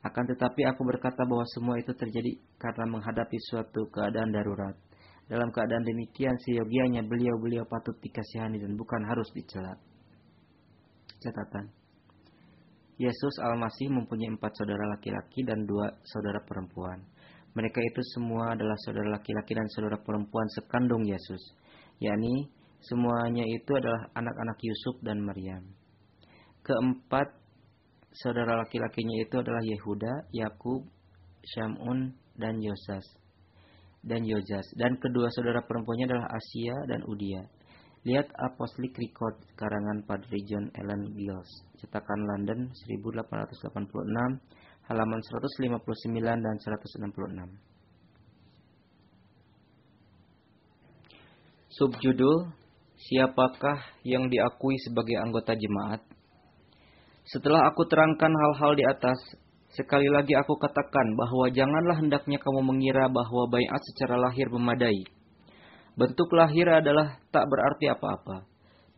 Akan 0.04 0.28
tetapi 0.28 0.68
aku 0.68 0.84
berkata 0.84 1.24
bahwa 1.24 1.48
semua 1.56 1.80
itu 1.80 1.96
terjadi 1.96 2.36
karena 2.60 2.84
menghadapi 2.92 3.40
suatu 3.48 3.88
keadaan 3.88 4.36
darurat. 4.36 4.76
Dalam 5.24 5.48
keadaan 5.48 5.80
demikian, 5.80 6.36
seyogianya 6.44 7.00
beliau-beliau 7.08 7.64
patut 7.64 7.96
dikasihani 8.04 8.60
dan 8.60 8.76
bukan 8.76 9.00
harus 9.08 9.24
dicela. 9.32 9.72
Catatan. 11.24 11.72
Yesus 13.00 13.34
Al-Masih 13.40 13.88
mempunyai 13.90 14.28
empat 14.36 14.52
saudara 14.54 14.84
laki-laki 14.92 15.40
dan 15.42 15.64
dua 15.64 15.88
saudara 16.04 16.44
perempuan. 16.44 17.00
Mereka 17.56 17.80
itu 17.80 18.00
semua 18.14 18.52
adalah 18.52 18.76
saudara 18.84 19.08
laki-laki 19.16 19.56
dan 19.56 19.66
saudara 19.72 19.96
perempuan 19.98 20.46
sekandung 20.52 21.02
Yesus. 21.06 21.40
yakni 22.02 22.50
semuanya 22.84 23.46
itu 23.46 23.70
adalah 23.72 24.10
anak-anak 24.12 24.58
Yusuf 24.60 25.00
dan 25.00 25.22
Maryam. 25.24 25.64
Keempat 26.60 27.43
saudara 28.14 28.62
laki-lakinya 28.62 29.16
itu 29.18 29.34
adalah 29.42 29.62
Yehuda, 29.62 30.30
Yakub, 30.30 30.86
Syamun, 31.42 32.14
dan 32.38 32.62
Yosas. 32.62 33.04
Dan 34.04 34.22
Yozas. 34.22 34.66
Dan 34.78 34.96
kedua 35.02 35.26
saudara 35.34 35.64
perempuannya 35.66 36.06
adalah 36.06 36.28
Asia 36.30 36.76
dan 36.86 37.02
Udia. 37.10 37.42
Lihat 38.04 38.28
Apostolic 38.36 38.92
Record 39.00 39.40
karangan 39.56 40.04
Padre 40.04 40.36
John 40.44 40.68
Allen 40.76 41.08
Giles. 41.16 41.48
Cetakan 41.80 42.20
London 42.28 42.68
1886, 42.68 43.72
halaman 44.92 45.20
159 45.24 46.20
dan 46.20 46.56
166. 46.60 47.48
Subjudul 51.74 52.52
Siapakah 52.94 54.00
yang 54.06 54.30
diakui 54.30 54.78
sebagai 54.80 55.18
anggota 55.18 55.52
jemaat? 55.58 56.13
Setelah 57.24 57.72
aku 57.72 57.88
terangkan 57.88 58.28
hal-hal 58.28 58.76
di 58.76 58.84
atas, 58.84 59.16
sekali 59.72 60.12
lagi 60.12 60.36
aku 60.36 60.60
katakan 60.60 61.16
bahwa 61.16 61.48
janganlah 61.48 61.96
hendaknya 61.96 62.36
kamu 62.36 62.60
mengira 62.60 63.08
bahwa 63.08 63.48
bayat 63.48 63.80
secara 63.92 64.20
lahir 64.20 64.52
memadai. 64.52 65.08
Bentuk 65.96 66.28
lahir 66.36 66.68
adalah 66.68 67.16
tak 67.32 67.48
berarti 67.48 67.88
apa-apa. 67.88 68.44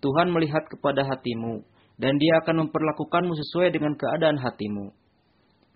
Tuhan 0.02 0.34
melihat 0.34 0.66
kepada 0.66 1.06
hatimu, 1.06 1.62
dan 1.96 2.18
dia 2.18 2.42
akan 2.42 2.66
memperlakukanmu 2.66 3.32
sesuai 3.32 3.72
dengan 3.72 3.94
keadaan 3.96 4.42
hatimu. 4.42 4.92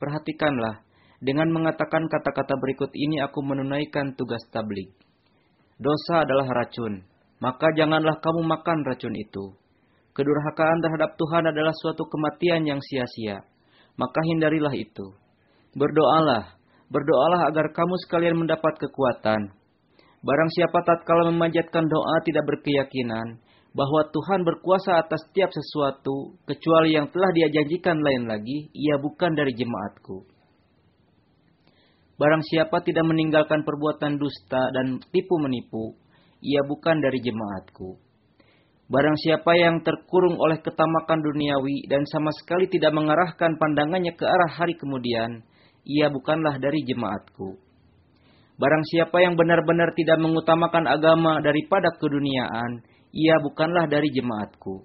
Perhatikanlah, 0.00 0.84
Dengan 1.20 1.52
mengatakan 1.52 2.08
kata-kata 2.08 2.56
berikut 2.56 2.88
ini 2.96 3.20
aku 3.20 3.44
menunaikan 3.44 4.16
tugas 4.16 4.40
tablik. 4.48 4.88
Dosa 5.76 6.24
adalah 6.24 6.48
racun, 6.48 7.04
maka 7.44 7.68
janganlah 7.76 8.16
kamu 8.24 8.40
makan 8.40 8.88
racun 8.88 9.12
itu. 9.12 9.52
Kedurhakaan 10.10 10.78
terhadap 10.82 11.14
Tuhan 11.14 11.44
adalah 11.46 11.70
suatu 11.70 12.02
kematian 12.10 12.66
yang 12.66 12.82
sia-sia, 12.82 13.46
maka 13.94 14.20
hindarilah 14.26 14.74
itu. 14.74 15.14
Berdoalah, 15.78 16.58
berdoalah 16.90 17.46
agar 17.46 17.70
kamu 17.70 17.94
sekalian 18.06 18.34
mendapat 18.34 18.74
kekuatan. 18.82 19.54
Barang 20.20 20.50
siapa 20.52 20.82
tatkala 20.82 21.30
memanjatkan 21.30 21.86
doa 21.86 22.16
tidak 22.26 22.44
berkeyakinan 22.44 23.38
bahwa 23.70 24.02
Tuhan 24.10 24.42
berkuasa 24.42 24.98
atas 24.98 25.22
setiap 25.30 25.54
sesuatu, 25.54 26.34
kecuali 26.42 26.98
yang 26.98 27.06
telah 27.14 27.30
dia 27.30 27.46
janjikan 27.54 28.02
lain 28.02 28.26
lagi, 28.26 28.66
ia 28.74 28.98
bukan 28.98 29.30
dari 29.38 29.54
jemaatku. 29.54 30.26
Barang 32.18 32.42
siapa 32.44 32.82
tidak 32.82 33.06
meninggalkan 33.06 33.62
perbuatan 33.62 34.18
dusta 34.18 34.74
dan 34.74 35.00
tipu 35.14 35.38
menipu, 35.40 35.96
ia 36.42 36.66
bukan 36.66 36.98
dari 36.98 37.22
jemaatku. 37.22 38.09
Barang 38.90 39.14
siapa 39.22 39.54
yang 39.54 39.86
terkurung 39.86 40.34
oleh 40.34 40.58
ketamakan 40.58 41.22
duniawi 41.22 41.86
dan 41.86 42.02
sama 42.10 42.34
sekali 42.34 42.66
tidak 42.66 42.90
mengarahkan 42.90 43.54
pandangannya 43.54 44.18
ke 44.18 44.26
arah 44.26 44.50
hari 44.50 44.74
kemudian, 44.74 45.46
ia 45.86 46.10
bukanlah 46.10 46.58
dari 46.58 46.82
jemaatku. 46.82 47.54
Barang 48.58 48.82
siapa 48.90 49.22
yang 49.22 49.38
benar-benar 49.38 49.94
tidak 49.94 50.18
mengutamakan 50.18 50.90
agama 50.90 51.38
daripada 51.38 51.94
keduniaan, 52.02 52.82
ia 53.14 53.38
bukanlah 53.38 53.86
dari 53.86 54.10
jemaatku. 54.10 54.82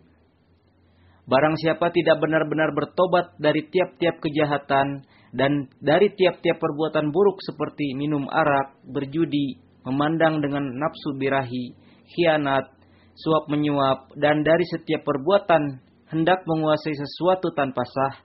Barang 1.25 1.57
siapa 1.57 1.89
tidak 1.89 2.21
benar-benar 2.21 2.77
bertobat 2.77 3.33
dari 3.41 3.65
tiap-tiap 3.73 4.21
kejahatan 4.21 5.01
dan 5.33 5.65
dari 5.81 6.13
tiap-tiap 6.13 6.61
perbuatan 6.61 7.09
buruk 7.09 7.41
seperti 7.41 7.97
minum 7.97 8.29
arak, 8.29 8.85
berjudi, 8.85 9.57
memandang 9.81 10.45
dengan 10.45 10.69
nafsu 10.77 11.17
birahi, 11.17 11.73
khianat, 12.13 12.74
suap 13.15 13.47
menyuap, 13.47 14.11
dan 14.19 14.43
dari 14.43 14.67
setiap 14.67 15.07
perbuatan 15.07 15.79
hendak 16.11 16.43
menguasai 16.43 16.95
sesuatu 16.95 17.51
tanpa 17.55 17.83
sah, 17.87 18.15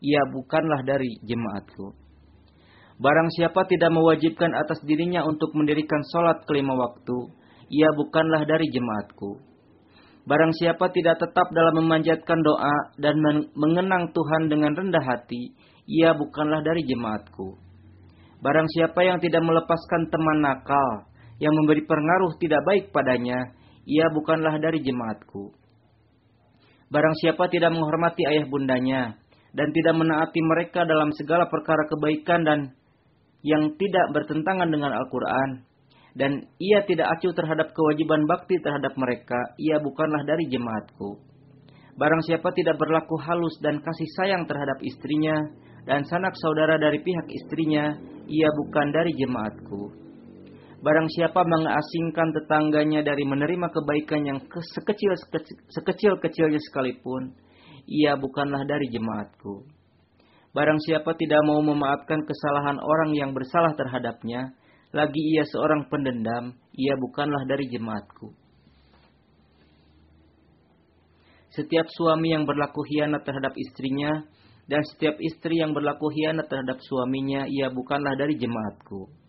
ia 0.00 0.24
bukanlah 0.32 0.82
dari 0.82 1.20
jemaatku. 1.22 1.94
Barang 2.98 3.30
siapa 3.30 3.62
tidak 3.70 3.94
mewajibkan 3.94 4.58
atas 4.58 4.82
dirinya 4.82 5.22
untuk 5.22 5.54
mendirikan 5.54 6.02
sholat 6.10 6.42
kelima 6.50 6.74
waktu, 6.74 7.30
ia 7.70 7.94
bukanlah 7.94 8.42
dari 8.42 8.66
jemaatku. 8.74 9.38
Barang 10.28 10.52
siapa 10.52 10.90
tidak 10.92 11.22
tetap 11.22 11.48
dalam 11.54 11.78
memanjatkan 11.78 12.42
doa 12.42 12.76
dan 13.00 13.16
mengenang 13.54 14.12
Tuhan 14.12 14.50
dengan 14.50 14.74
rendah 14.76 15.00
hati, 15.00 15.54
ia 15.88 16.12
bukanlah 16.12 16.60
dari 16.60 16.84
jemaatku. 16.84 17.56
Barang 18.44 18.68
siapa 18.70 19.00
yang 19.02 19.18
tidak 19.24 19.40
melepaskan 19.40 20.10
teman 20.12 20.38
nakal, 20.44 21.08
yang 21.40 21.54
memberi 21.54 21.86
pengaruh 21.86 22.34
tidak 22.42 22.60
baik 22.66 22.90
padanya, 22.90 23.56
ia 23.88 24.12
bukanlah 24.12 24.60
dari 24.60 24.84
jemaatku. 24.84 25.48
Barang 26.92 27.16
siapa 27.24 27.48
tidak 27.48 27.72
menghormati 27.72 28.28
ayah 28.28 28.44
bundanya, 28.44 29.16
dan 29.56 29.68
tidak 29.72 29.96
menaati 29.96 30.40
mereka 30.44 30.84
dalam 30.84 31.08
segala 31.16 31.48
perkara 31.48 31.88
kebaikan 31.88 32.44
dan 32.44 32.58
yang 33.40 33.72
tidak 33.80 34.12
bertentangan 34.12 34.68
dengan 34.68 34.92
Al-Quran, 34.92 35.64
dan 36.12 36.44
ia 36.60 36.84
tidak 36.84 37.08
acuh 37.16 37.32
terhadap 37.32 37.72
kewajiban 37.72 38.28
bakti 38.28 38.60
terhadap 38.60 38.92
mereka, 39.00 39.56
ia 39.56 39.80
bukanlah 39.80 40.20
dari 40.28 40.44
jemaatku. 40.52 41.24
Barang 41.98 42.22
siapa 42.22 42.54
tidak 42.54 42.78
berlaku 42.78 43.18
halus 43.24 43.56
dan 43.64 43.80
kasih 43.80 44.08
sayang 44.20 44.44
terhadap 44.44 44.78
istrinya, 44.84 45.48
dan 45.88 46.04
sanak 46.04 46.36
saudara 46.36 46.76
dari 46.76 47.00
pihak 47.00 47.26
istrinya, 47.32 47.96
ia 48.28 48.48
bukan 48.52 48.86
dari 48.92 49.12
jemaatku. 49.16 50.07
Barang 50.78 51.10
siapa 51.10 51.42
mengasingkan 51.42 52.30
tetangganya 52.38 53.02
dari 53.02 53.26
menerima 53.26 53.66
kebaikan 53.66 54.22
yang 54.22 54.38
sekecil 54.46 55.10
sekecil 55.74 56.12
kecilnya 56.22 56.62
sekalipun, 56.70 57.34
ia 57.82 58.14
bukanlah 58.14 58.62
dari 58.62 58.86
jemaatku. 58.94 59.66
Barang 60.54 60.78
siapa 60.86 61.18
tidak 61.18 61.42
mau 61.42 61.58
memaafkan 61.66 62.22
kesalahan 62.22 62.78
orang 62.78 63.10
yang 63.10 63.34
bersalah 63.34 63.74
terhadapnya, 63.74 64.54
lagi 64.94 65.18
ia 65.34 65.42
seorang 65.50 65.90
pendendam, 65.90 66.54
ia 66.70 66.94
bukanlah 66.94 67.42
dari 67.50 67.66
jemaatku. 67.66 68.30
Setiap 71.58 71.90
suami 71.90 72.38
yang 72.38 72.46
berlaku 72.46 72.86
hianat 72.86 73.26
terhadap 73.26 73.50
istrinya, 73.58 74.22
dan 74.70 74.86
setiap 74.94 75.18
istri 75.18 75.58
yang 75.58 75.74
berlaku 75.74 76.06
hianat 76.12 76.46
terhadap 76.46 76.78
suaminya, 76.86 77.50
ia 77.50 77.66
bukanlah 77.66 78.14
dari 78.14 78.38
jemaatku. 78.38 79.27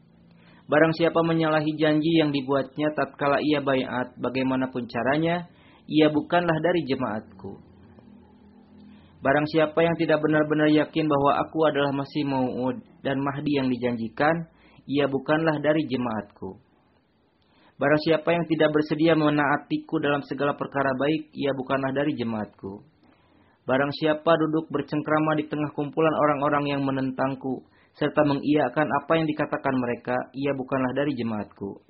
Barang 0.70 0.94
siapa 0.94 1.26
menyalahi 1.26 1.74
janji 1.82 2.22
yang 2.22 2.30
dibuatnya 2.30 2.94
tatkala 2.94 3.42
ia 3.42 3.58
bayat, 3.58 4.14
bagaimanapun 4.22 4.86
caranya, 4.86 5.50
ia 5.90 6.14
bukanlah 6.14 6.54
dari 6.62 6.86
jemaatku. 6.86 7.58
Barang 9.26 9.50
siapa 9.50 9.82
yang 9.82 9.98
tidak 9.98 10.22
benar-benar 10.22 10.70
yakin 10.70 11.10
bahwa 11.10 11.42
aku 11.42 11.66
adalah 11.66 11.90
Masih 11.90 12.22
Maud 12.22 12.86
dan 13.02 13.18
Mahdi 13.18 13.58
yang 13.58 13.68
dijanjikan, 13.68 14.46
ia 14.86 15.10
bukanlah 15.10 15.58
dari 15.58 15.90
jemaatku. 15.90 16.62
Barang 17.82 18.02
siapa 18.06 18.30
yang 18.30 18.46
tidak 18.46 18.70
bersedia 18.70 19.18
menaatiku 19.18 19.98
dalam 19.98 20.22
segala 20.30 20.54
perkara 20.54 20.94
baik, 20.94 21.34
ia 21.34 21.50
bukanlah 21.58 21.90
dari 21.98 22.14
jemaatku. 22.14 22.86
Barang 23.66 23.90
siapa 23.98 24.38
duduk 24.38 24.70
bercengkrama 24.70 25.34
di 25.42 25.50
tengah 25.50 25.74
kumpulan 25.74 26.14
orang-orang 26.14 26.78
yang 26.78 26.82
menentangku, 26.86 27.66
serta 28.00 28.24
mengiyakan 28.24 28.88
apa 28.88 29.12
yang 29.20 29.28
dikatakan 29.28 29.76
mereka, 29.76 30.16
ia 30.32 30.56
bukanlah 30.56 30.96
dari 30.96 31.12
jemaatku. 31.20 31.84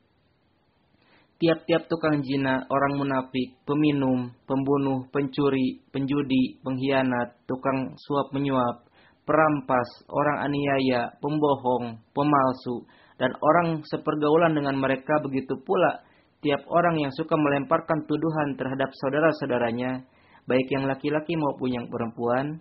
Tiap-tiap 1.39 1.87
tukang 1.87 2.19
jina, 2.19 2.67
orang 2.67 2.99
munafik, 2.99 3.55
peminum, 3.63 4.33
pembunuh, 4.43 5.07
pencuri, 5.07 5.79
penjudi, 5.93 6.59
pengkhianat, 6.65 7.39
tukang 7.47 7.95
suap 7.95 8.35
menyuap, 8.35 8.89
perampas, 9.23 9.87
orang 10.11 10.49
aniaya, 10.49 11.15
pembohong, 11.23 12.01
pemalsu, 12.11 12.83
dan 13.15 13.31
orang 13.39 13.79
sepergaulan 13.87 14.51
dengan 14.51 14.75
mereka 14.81 15.21
begitu 15.23 15.55
pula 15.63 16.03
tiap 16.43 16.59
orang 16.67 16.99
yang 16.99 17.11
suka 17.15 17.35
melemparkan 17.35 18.03
tuduhan 18.07 18.59
terhadap 18.59 18.89
saudara-saudaranya, 18.95 20.03
baik 20.43 20.67
yang 20.71 20.87
laki-laki 20.87 21.35
maupun 21.39 21.69
yang 21.71 21.85
perempuan, 21.87 22.59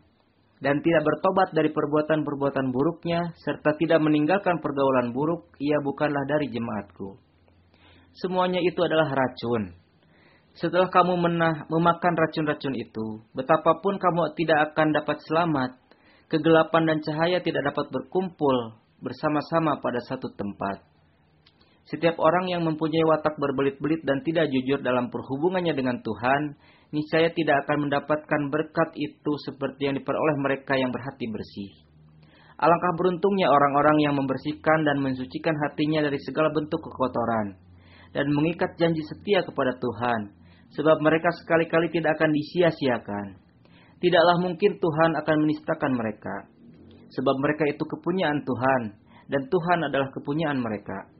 dan 0.59 0.82
tidak 0.82 1.06
bertobat 1.06 1.55
dari 1.55 1.70
perbuatan-perbuatan 1.70 2.74
buruknya, 2.74 3.30
serta 3.39 3.78
tidak 3.78 4.02
meninggalkan 4.02 4.59
pergaulan 4.59 5.14
buruk, 5.14 5.55
ia 5.62 5.78
bukanlah 5.78 6.26
dari 6.26 6.51
jemaatku. 6.51 7.14
Semuanya 8.18 8.59
itu 8.59 8.82
adalah 8.82 9.06
racun. 9.14 9.78
Setelah 10.59 10.90
kamu 10.90 11.14
menah, 11.22 11.70
memakan 11.70 12.14
racun-racun 12.18 12.74
itu, 12.74 13.22
betapapun 13.30 14.02
kamu 14.02 14.35
tidak 14.35 14.74
akan 14.74 14.90
dapat 14.90 15.22
selamat, 15.22 15.70
kegelapan 16.26 16.82
dan 16.90 16.98
cahaya 17.06 17.39
tidak 17.39 17.70
dapat 17.70 17.86
berkumpul 17.94 18.74
bersama-sama 18.98 19.78
pada 19.78 20.02
satu 20.02 20.35
tempat. 20.35 20.82
Setiap 21.86 22.18
orang 22.20 22.52
yang 22.52 22.66
mempunyai 22.66 23.01
watak 23.06 23.39
berbelit-belit 23.40 24.05
dan 24.05 24.20
tidak 24.20 24.51
jujur 24.52 24.82
dalam 24.85 25.09
perhubungannya 25.09 25.72
dengan 25.72 26.02
Tuhan, 26.05 26.59
niscaya 26.94 27.28
tidak 27.32 27.66
akan 27.66 27.89
mendapatkan 27.89 28.40
berkat 28.48 28.90
itu 28.97 29.32
seperti 29.44 29.89
yang 29.89 29.97
diperoleh 30.01 30.36
mereka 30.40 30.77
yang 30.77 30.89
berhati 30.89 31.28
bersih. 31.28 31.70
Alangkah 32.59 32.93
beruntungnya 32.98 33.47
orang-orang 33.47 34.02
yang 34.02 34.15
membersihkan 34.19 34.82
dan 34.82 34.98
mensucikan 34.98 35.55
hatinya 35.69 36.02
dari 36.02 36.19
segala 36.19 36.51
bentuk 36.51 36.82
kekotoran 36.82 37.55
dan 38.10 38.27
mengikat 38.35 38.74
janji 38.81 39.05
setia 39.05 39.44
kepada 39.44 39.77
Tuhan, 39.78 40.35
sebab 40.74 40.98
mereka 40.98 41.28
sekali-kali 41.39 41.93
tidak 41.93 42.19
akan 42.19 42.31
disia-siakan. 42.35 43.27
Tidaklah 43.98 44.36
mungkin 44.43 44.78
Tuhan 44.78 45.10
akan 45.23 45.36
menistakan 45.44 45.93
mereka, 45.94 46.35
sebab 47.15 47.35
mereka 47.39 47.65
itu 47.69 47.85
kepunyaan 47.85 48.43
Tuhan, 48.43 48.82
dan 49.28 49.43
Tuhan 49.47 49.78
adalah 49.86 50.09
kepunyaan 50.15 50.59
mereka. 50.59 51.10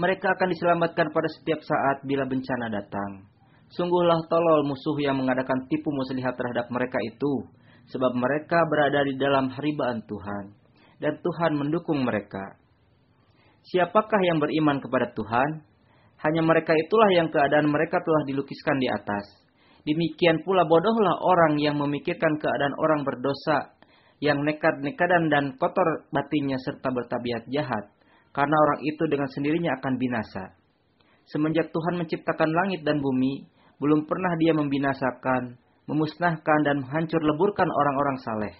Mereka 0.00 0.24
akan 0.34 0.48
diselamatkan 0.50 1.12
pada 1.12 1.28
setiap 1.30 1.60
saat 1.62 2.02
bila 2.08 2.24
bencana 2.24 2.72
datang. 2.72 3.31
Sungguhlah 3.72 4.20
tolol 4.28 4.68
musuh 4.68 4.96
yang 5.00 5.16
mengadakan 5.16 5.64
tipu 5.72 5.88
muslihat 5.88 6.36
terhadap 6.36 6.68
mereka 6.68 7.00
itu, 7.08 7.48
sebab 7.88 8.12
mereka 8.12 8.60
berada 8.68 9.00
di 9.00 9.16
dalam 9.16 9.48
haribaan 9.48 10.04
Tuhan, 10.04 10.44
dan 11.00 11.16
Tuhan 11.24 11.52
mendukung 11.56 12.04
mereka. 12.04 12.60
Siapakah 13.64 14.20
yang 14.28 14.44
beriman 14.44 14.76
kepada 14.76 15.08
Tuhan? 15.16 15.64
Hanya 16.20 16.42
mereka 16.44 16.76
itulah 16.76 17.10
yang 17.16 17.32
keadaan 17.32 17.66
mereka 17.72 17.98
telah 18.04 18.22
dilukiskan 18.28 18.76
di 18.78 18.86
atas. 18.92 19.24
Demikian 19.82 20.46
pula 20.46 20.62
bodohlah 20.62 21.18
orang 21.18 21.58
yang 21.58 21.74
memikirkan 21.80 22.38
keadaan 22.38 22.76
orang 22.78 23.02
berdosa, 23.02 23.74
yang 24.22 24.38
nekat-nekadan 24.46 25.26
dan 25.32 25.44
kotor 25.58 26.06
batinnya 26.14 26.54
serta 26.62 26.94
bertabiat 26.94 27.48
jahat, 27.50 27.90
karena 28.30 28.54
orang 28.54 28.80
itu 28.86 29.02
dengan 29.10 29.26
sendirinya 29.32 29.74
akan 29.80 29.94
binasa. 29.98 30.54
Semenjak 31.26 31.74
Tuhan 31.74 31.98
menciptakan 31.98 32.50
langit 32.54 32.86
dan 32.86 33.02
bumi, 33.02 33.46
belum 33.82 34.06
pernah 34.06 34.38
dia 34.38 34.54
membinasakan, 34.54 35.58
memusnahkan 35.90 36.58
dan 36.62 36.86
menghancur 36.86 37.18
leburkan 37.18 37.66
orang-orang 37.66 38.18
saleh. 38.22 38.54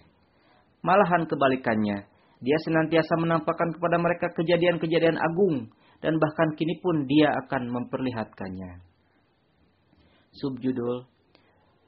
Malahan 0.82 1.30
kebalikannya, 1.30 2.10
Dia 2.42 2.58
senantiasa 2.66 3.22
menampakkan 3.22 3.70
kepada 3.70 4.02
mereka 4.02 4.26
kejadian-kejadian 4.34 5.14
agung 5.14 5.70
dan 6.02 6.18
bahkan 6.18 6.58
kini 6.58 6.74
pun 6.82 7.06
dia 7.06 7.30
akan 7.46 7.70
memperlihatkannya. 7.70 8.82
Subjudul 10.34 11.06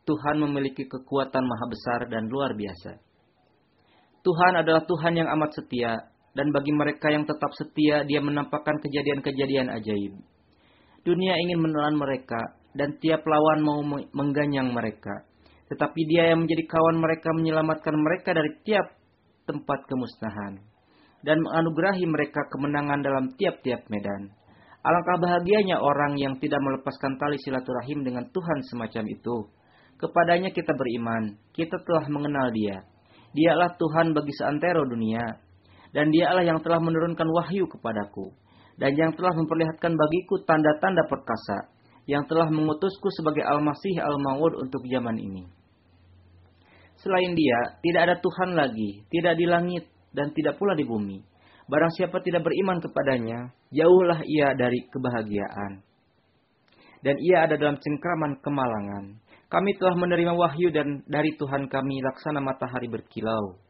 Tuhan 0.07 0.37
memiliki 0.39 0.87
kekuatan 0.87 1.43
maha 1.43 1.67
besar 1.67 2.01
dan 2.07 2.31
luar 2.31 2.55
biasa. 2.55 3.03
Tuhan 4.23 4.53
adalah 4.63 4.87
Tuhan 4.87 5.19
yang 5.19 5.29
amat 5.35 5.59
setia 5.59 6.07
dan 6.39 6.55
bagi 6.55 6.71
mereka 6.71 7.11
yang 7.11 7.27
tetap 7.27 7.51
setia 7.59 8.07
dia 8.07 8.23
menampakkan 8.23 8.79
kejadian-kejadian 8.79 9.75
ajaib. 9.75 10.13
Dunia 11.03 11.35
ingin 11.41 11.61
menelan 11.61 11.99
mereka 11.99 12.41
dan 12.75 12.99
tiap 12.99 13.23
lawan 13.25 13.63
mau 13.63 13.81
mengganyang 14.13 14.75
mereka. 14.75 15.25
Tetapi 15.71 16.01
dia 16.11 16.35
yang 16.35 16.45
menjadi 16.45 16.67
kawan 16.69 17.01
mereka 17.01 17.33
menyelamatkan 17.33 17.95
mereka 17.97 18.37
dari 18.37 18.53
tiap 18.67 18.87
tempat 19.49 19.87
kemusnahan 19.89 20.61
dan 21.25 21.41
menganugerahi 21.41 22.05
mereka 22.05 22.45
kemenangan 22.53 23.01
dalam 23.01 23.25
tiap-tiap 23.41 23.89
medan. 23.89 24.29
Alangkah 24.85 25.17
bahagianya 25.17 25.81
orang 25.81 26.21
yang 26.21 26.37
tidak 26.37 26.61
melepaskan 26.61 27.17
tali 27.17 27.41
silaturahim 27.41 28.05
dengan 28.05 28.29
Tuhan 28.29 28.59
semacam 28.69 29.05
itu. 29.09 29.37
Kepadanya 29.97 30.53
kita 30.53 30.77
beriman, 30.77 31.41
kita 31.57 31.81
telah 31.81 32.05
mengenal 32.13 32.53
dia. 32.53 32.85
Dialah 33.33 33.73
Tuhan 33.81 34.13
bagi 34.13 34.33
seantero 34.37 34.85
dunia, 34.85 35.25
dan 35.97 36.13
dialah 36.13 36.45
yang 36.45 36.61
telah 36.61 36.85
menurunkan 36.85 37.25
wahyu 37.33 37.65
kepadaku, 37.65 38.37
dan 38.77 38.93
yang 38.93 39.17
telah 39.17 39.33
memperlihatkan 39.33 39.97
bagiku 39.97 40.45
tanda-tanda 40.45 41.09
perkasa, 41.09 41.73
yang 42.05 42.29
telah 42.29 42.49
mengutusku 42.53 43.09
sebagai 43.17 43.45
Al-Masih 43.45 44.01
Al-Mawud 44.01 44.61
untuk 44.61 44.85
zaman 44.85 45.17
ini. 45.17 45.45
Selain 47.01 47.33
dia, 47.37 47.59
tidak 47.85 48.01
ada 48.07 48.17
Tuhan 48.21 48.51
lagi, 48.57 49.05
tidak 49.13 49.35
di 49.37 49.47
langit, 49.49 49.85
dan 50.15 50.31
tidak 50.33 50.57
pula 50.57 50.73
di 50.79 50.87
bumi. 50.87 51.21
Barang 51.67 51.93
siapa 51.97 52.21
tidak 52.21 52.45
beriman 52.45 52.79
kepadanya, 52.81 53.51
jauhlah 53.73 54.21
ia 54.25 54.53
dari 54.53 54.85
kebahagiaan. 54.89 55.81
Dan 57.05 57.17
ia 57.21 57.45
ada 57.45 57.57
dalam 57.61 57.77
cengkraman 57.77 58.41
kemalangan. 58.41 59.21
Kami 59.53 59.71
telah 59.77 59.97
menerima 59.97 60.33
wahyu 60.33 60.73
dan 60.73 61.05
dari 61.05 61.37
Tuhan 61.37 61.69
kami 61.69 62.01
laksana 62.01 62.41
matahari 62.41 62.89
berkilau. 62.89 63.61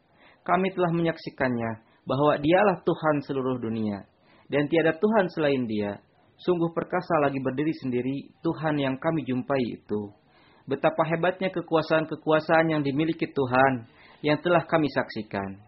Kami 0.46 0.70
telah 0.70 0.92
menyaksikannya 0.92 1.70
bahwa 2.06 2.38
dialah 2.38 2.84
Tuhan 2.84 3.16
seluruh 3.26 3.58
dunia. 3.58 4.06
Dan 4.46 4.68
tiada 4.68 4.94
Tuhan 4.94 5.26
selain 5.32 5.64
dia. 5.64 6.03
Sungguh 6.40 6.74
perkasa 6.74 7.22
lagi 7.22 7.38
berdiri 7.38 7.70
sendiri 7.78 8.16
Tuhan 8.42 8.74
yang 8.78 8.98
kami 8.98 9.22
jumpai 9.22 9.62
itu. 9.78 10.10
Betapa 10.64 11.04
hebatnya 11.06 11.52
kekuasaan-kekuasaan 11.52 12.72
yang 12.72 12.82
dimiliki 12.82 13.28
Tuhan 13.30 13.86
yang 14.24 14.40
telah 14.40 14.64
kami 14.64 14.88
saksikan. 14.88 15.60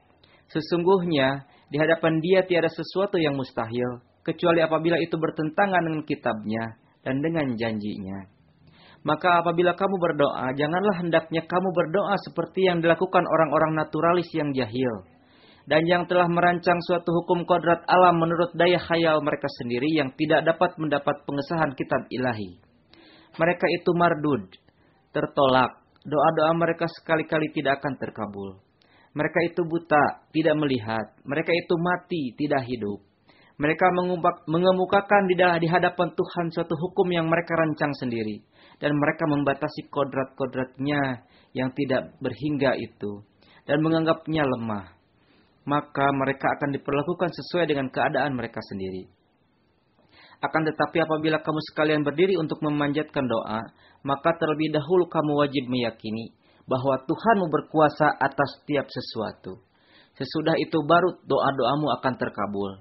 Sesungguhnya 0.48 1.44
di 1.68 1.76
hadapan 1.76 2.18
dia 2.24 2.46
tiada 2.46 2.72
sesuatu 2.72 3.20
yang 3.20 3.36
mustahil, 3.36 4.00
kecuali 4.24 4.64
apabila 4.64 4.96
itu 4.98 5.14
bertentangan 5.18 5.82
dengan 5.84 6.02
kitabnya 6.02 6.64
dan 7.04 7.22
dengan 7.22 7.54
janjinya. 7.54 8.26
Maka 9.06 9.38
apabila 9.38 9.78
kamu 9.78 9.96
berdoa, 10.02 10.50
janganlah 10.58 10.98
hendaknya 10.98 11.46
kamu 11.46 11.68
berdoa 11.70 12.18
seperti 12.26 12.66
yang 12.66 12.82
dilakukan 12.82 13.22
orang-orang 13.22 13.78
naturalis 13.78 14.26
yang 14.34 14.50
jahil. 14.50 15.06
Dan 15.66 15.82
yang 15.90 16.06
telah 16.06 16.30
merancang 16.30 16.78
suatu 16.86 17.10
hukum 17.10 17.42
kodrat 17.42 17.82
alam 17.90 18.22
menurut 18.22 18.54
daya 18.54 18.78
khayal 18.78 19.18
mereka 19.18 19.50
sendiri 19.58 19.90
yang 19.98 20.14
tidak 20.14 20.46
dapat 20.46 20.78
mendapat 20.78 21.26
pengesahan 21.26 21.74
kitab 21.74 22.06
ilahi. 22.06 22.62
Mereka 23.34 23.66
itu 23.82 23.90
mardud, 23.98 24.46
tertolak. 25.10 25.82
Doa-doa 26.06 26.54
mereka 26.54 26.86
sekali-kali 26.86 27.50
tidak 27.50 27.82
akan 27.82 27.98
terkabul. 27.98 28.62
Mereka 29.10 29.38
itu 29.50 29.66
buta, 29.66 30.30
tidak 30.30 30.54
melihat. 30.54 31.18
Mereka 31.26 31.50
itu 31.50 31.74
mati, 31.82 32.22
tidak 32.38 32.62
hidup. 32.70 33.02
Mereka 33.58 33.88
mengemukakan 34.46 35.22
di 35.32 35.66
hadapan 35.66 36.12
Tuhan 36.14 36.46
suatu 36.52 36.76
hukum 36.78 37.10
yang 37.10 37.26
mereka 37.26 37.58
rancang 37.58 37.90
sendiri. 37.98 38.44
Dan 38.78 38.94
mereka 38.94 39.24
membatasi 39.26 39.88
kodrat-kodratnya 39.90 41.26
yang 41.56 41.72
tidak 41.74 42.14
berhingga 42.22 42.76
itu. 42.78 43.24
Dan 43.66 43.82
menganggapnya 43.82 44.44
lemah. 44.46 44.95
Maka 45.66 46.06
mereka 46.14 46.46
akan 46.56 46.78
diperlakukan 46.78 47.30
sesuai 47.34 47.66
dengan 47.66 47.90
keadaan 47.90 48.38
mereka 48.38 48.62
sendiri. 48.62 49.10
Akan 50.38 50.62
tetapi 50.62 51.00
apabila 51.02 51.40
kamu 51.40 51.60
sekalian 51.72 52.02
berdiri 52.06 52.36
untuk 52.36 52.60
memanjatkan 52.62 53.24
doa, 53.24 53.66
maka 54.04 54.30
terlebih 54.36 54.70
dahulu 54.70 55.08
kamu 55.08 55.32
wajib 55.42 55.64
meyakini 55.66 56.36
bahwa 56.68 57.00
Tuhanmu 57.08 57.46
berkuasa 57.48 58.14
atas 58.20 58.60
setiap 58.60 58.86
sesuatu. 58.90 59.62
Sesudah 60.18 60.54
itu 60.60 60.80
baru 60.84 61.18
doa-doamu 61.24 61.88
akan 62.00 62.14
terkabul. 62.20 62.72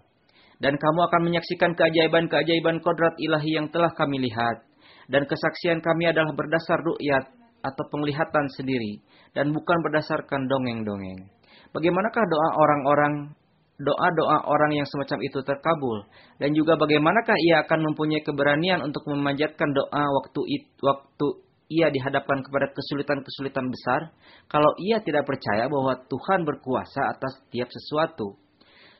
Dan 0.55 0.79
kamu 0.79 0.99
akan 1.11 1.21
menyaksikan 1.27 1.75
keajaiban-keajaiban 1.75 2.79
kodrat 2.79 3.15
ilahi 3.19 3.59
yang 3.59 3.67
telah 3.71 3.91
kami 3.91 4.23
lihat. 4.23 4.63
Dan 5.11 5.27
kesaksian 5.27 5.83
kami 5.83 6.09
adalah 6.09 6.31
berdasar 6.31 6.79
ru'yat 6.79 7.27
atau 7.59 7.83
penglihatan 7.91 8.47
sendiri. 8.55 9.03
Dan 9.35 9.51
bukan 9.51 9.77
berdasarkan 9.83 10.47
dongeng-dongeng. 10.47 11.27
Bagaimanakah 11.75 12.23
doa 12.31 12.49
orang-orang 12.55 13.35
doa-doa 13.75 14.47
orang 14.47 14.71
yang 14.71 14.87
semacam 14.87 15.19
itu 15.19 15.43
terkabul 15.43 16.07
dan 16.39 16.55
juga 16.55 16.79
bagaimanakah 16.79 17.35
ia 17.35 17.67
akan 17.67 17.91
mempunyai 17.91 18.23
keberanian 18.23 18.79
untuk 18.79 19.03
memanjatkan 19.11 19.75
doa 19.75 20.03
waktu 20.15 20.39
it, 20.47 20.63
waktu 20.79 21.43
ia 21.67 21.91
dihadapkan 21.91 22.39
kepada 22.45 22.71
kesulitan-kesulitan 22.71 23.67
besar 23.67 24.15
kalau 24.47 24.71
ia 24.79 25.03
tidak 25.03 25.27
percaya 25.27 25.67
bahwa 25.67 25.99
Tuhan 26.07 26.47
berkuasa 26.47 27.11
atas 27.11 27.43
setiap 27.43 27.67
sesuatu. 27.67 28.39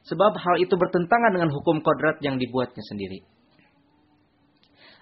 Sebab 0.05 0.37
hal 0.37 0.55
itu 0.61 0.75
bertentangan 0.75 1.33
dengan 1.33 1.49
hukum 1.49 1.81
kodrat 1.81 2.21
yang 2.21 2.37
dibuatnya 2.37 2.83
sendiri. 2.85 3.25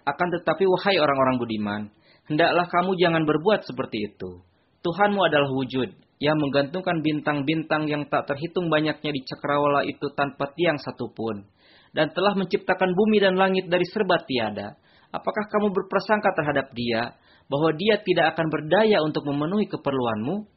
Akan 0.05 0.31
tetapi 0.31 0.63
wahai 0.63 0.95
orang-orang 1.01 1.35
budiman, 1.41 1.81
hendaklah 2.29 2.69
kamu 2.71 2.95
jangan 3.01 3.23
berbuat 3.25 3.67
seperti 3.67 4.13
itu. 4.13 4.45
Tuhanmu 4.83 5.19
adalah 5.27 5.49
wujud 5.51 5.91
yang 6.23 6.39
menggantungkan 6.39 7.03
bintang-bintang 7.03 7.91
yang 7.91 8.07
tak 8.07 8.23
terhitung 8.31 8.71
banyaknya 8.71 9.11
di 9.11 9.21
cakrawala 9.27 9.83
itu 9.83 10.07
tanpa 10.15 10.55
tiang 10.55 10.79
satupun. 10.79 11.43
Dan 11.91 12.15
telah 12.15 12.31
menciptakan 12.39 12.95
bumi 12.95 13.19
dan 13.19 13.35
langit 13.35 13.67
dari 13.67 13.83
serba 13.83 14.23
tiada. 14.23 14.79
Apakah 15.11 15.45
kamu 15.51 15.75
berprasangka 15.75 16.31
terhadap 16.33 16.71
dia 16.71 17.19
bahwa 17.51 17.75
dia 17.75 17.99
tidak 18.01 18.33
akan 18.33 18.47
berdaya 18.49 19.03
untuk 19.03 19.27
memenuhi 19.27 19.67
keperluanmu, 19.67 20.47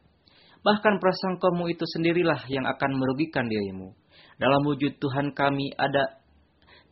bahkan 0.63 0.97
prasangkamu 1.03 1.67
itu 1.67 1.83
sendirilah 1.83 2.47
yang 2.47 2.63
akan 2.63 2.95
merugikan 2.95 3.45
dirimu. 3.45 3.91
Dalam 4.39 4.63
wujud 4.65 4.97
Tuhan 4.97 5.35
kami 5.35 5.75
ada 5.75 6.17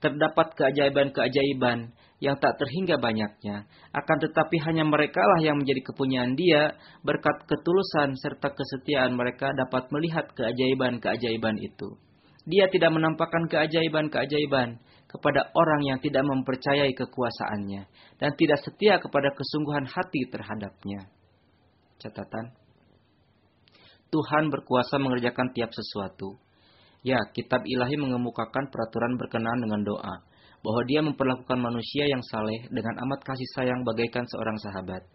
terdapat 0.04 0.52
keajaiban-keajaiban 0.60 1.96
yang 2.24 2.40
tak 2.40 2.56
terhingga 2.56 2.96
banyaknya. 2.96 3.68
Akan 3.92 4.18
tetapi 4.24 4.56
hanya 4.64 4.88
merekalah 4.88 5.44
yang 5.44 5.60
menjadi 5.60 5.92
kepunyaan 5.92 6.34
dia 6.40 6.80
berkat 7.04 7.44
ketulusan 7.44 8.16
serta 8.16 8.56
kesetiaan 8.56 9.16
mereka 9.20 9.52
dapat 9.52 9.92
melihat 9.92 10.32
keajaiban-keajaiban 10.32 11.60
itu. 11.60 12.00
Dia 12.46 12.70
tidak 12.70 12.94
menampakkan 12.94 13.50
keajaiban-keajaiban 13.50 14.80
kepada 15.10 15.50
orang 15.56 15.82
yang 15.88 16.00
tidak 16.00 16.24
mempercayai 16.24 16.94
kekuasaannya 16.94 17.84
dan 18.22 18.32
tidak 18.38 18.60
setia 18.64 19.02
kepada 19.02 19.34
kesungguhan 19.34 19.86
hati 19.90 20.30
terhadapnya. 20.30 21.10
Catatan. 22.00 22.54
Tuhan 24.14 24.54
berkuasa 24.54 25.02
mengerjakan 25.02 25.52
tiap 25.52 25.74
sesuatu. 25.74 26.40
Ya, 27.06 27.20
kitab 27.34 27.66
ilahi 27.66 27.98
mengemukakan 28.02 28.74
peraturan 28.74 29.18
berkenaan 29.18 29.62
dengan 29.62 29.82
doa, 29.86 30.26
bahwa 30.66 30.82
dia 30.90 31.06
memperlakukan 31.06 31.62
manusia 31.62 32.10
yang 32.10 32.26
saleh 32.26 32.66
dengan 32.74 32.98
amat 33.06 33.22
kasih 33.22 33.46
sayang 33.54 33.86
bagaikan 33.86 34.26
seorang 34.26 34.58
sahabat. 34.58 35.06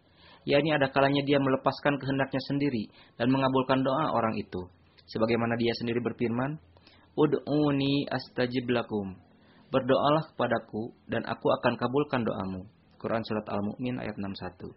Ya, 0.47 0.63
ini 0.63 0.71
ada 0.71 0.87
kalanya 0.95 1.27
dia 1.27 1.43
melepaskan 1.43 1.99
kehendaknya 1.99 2.39
sendiri 2.47 2.87
dan 3.19 3.35
mengabulkan 3.35 3.83
doa 3.83 4.15
orang 4.15 4.39
itu. 4.39 4.71
Sebagaimana 5.11 5.59
dia 5.59 5.75
sendiri 5.83 5.99
berfirman, 5.99 6.55
Ud'uni 7.19 8.07
astajib 8.07 8.71
lakum 8.71 9.19
berdoalah 9.75 10.31
kepadaku 10.31 10.95
dan 11.11 11.27
aku 11.27 11.47
akan 11.61 11.75
kabulkan 11.75 12.23
doamu. 12.23 12.63
Quran 13.03 13.27
Surat 13.27 13.47
Al-Mu'min 13.51 13.99
ayat 13.99 14.15
61. 14.15 14.71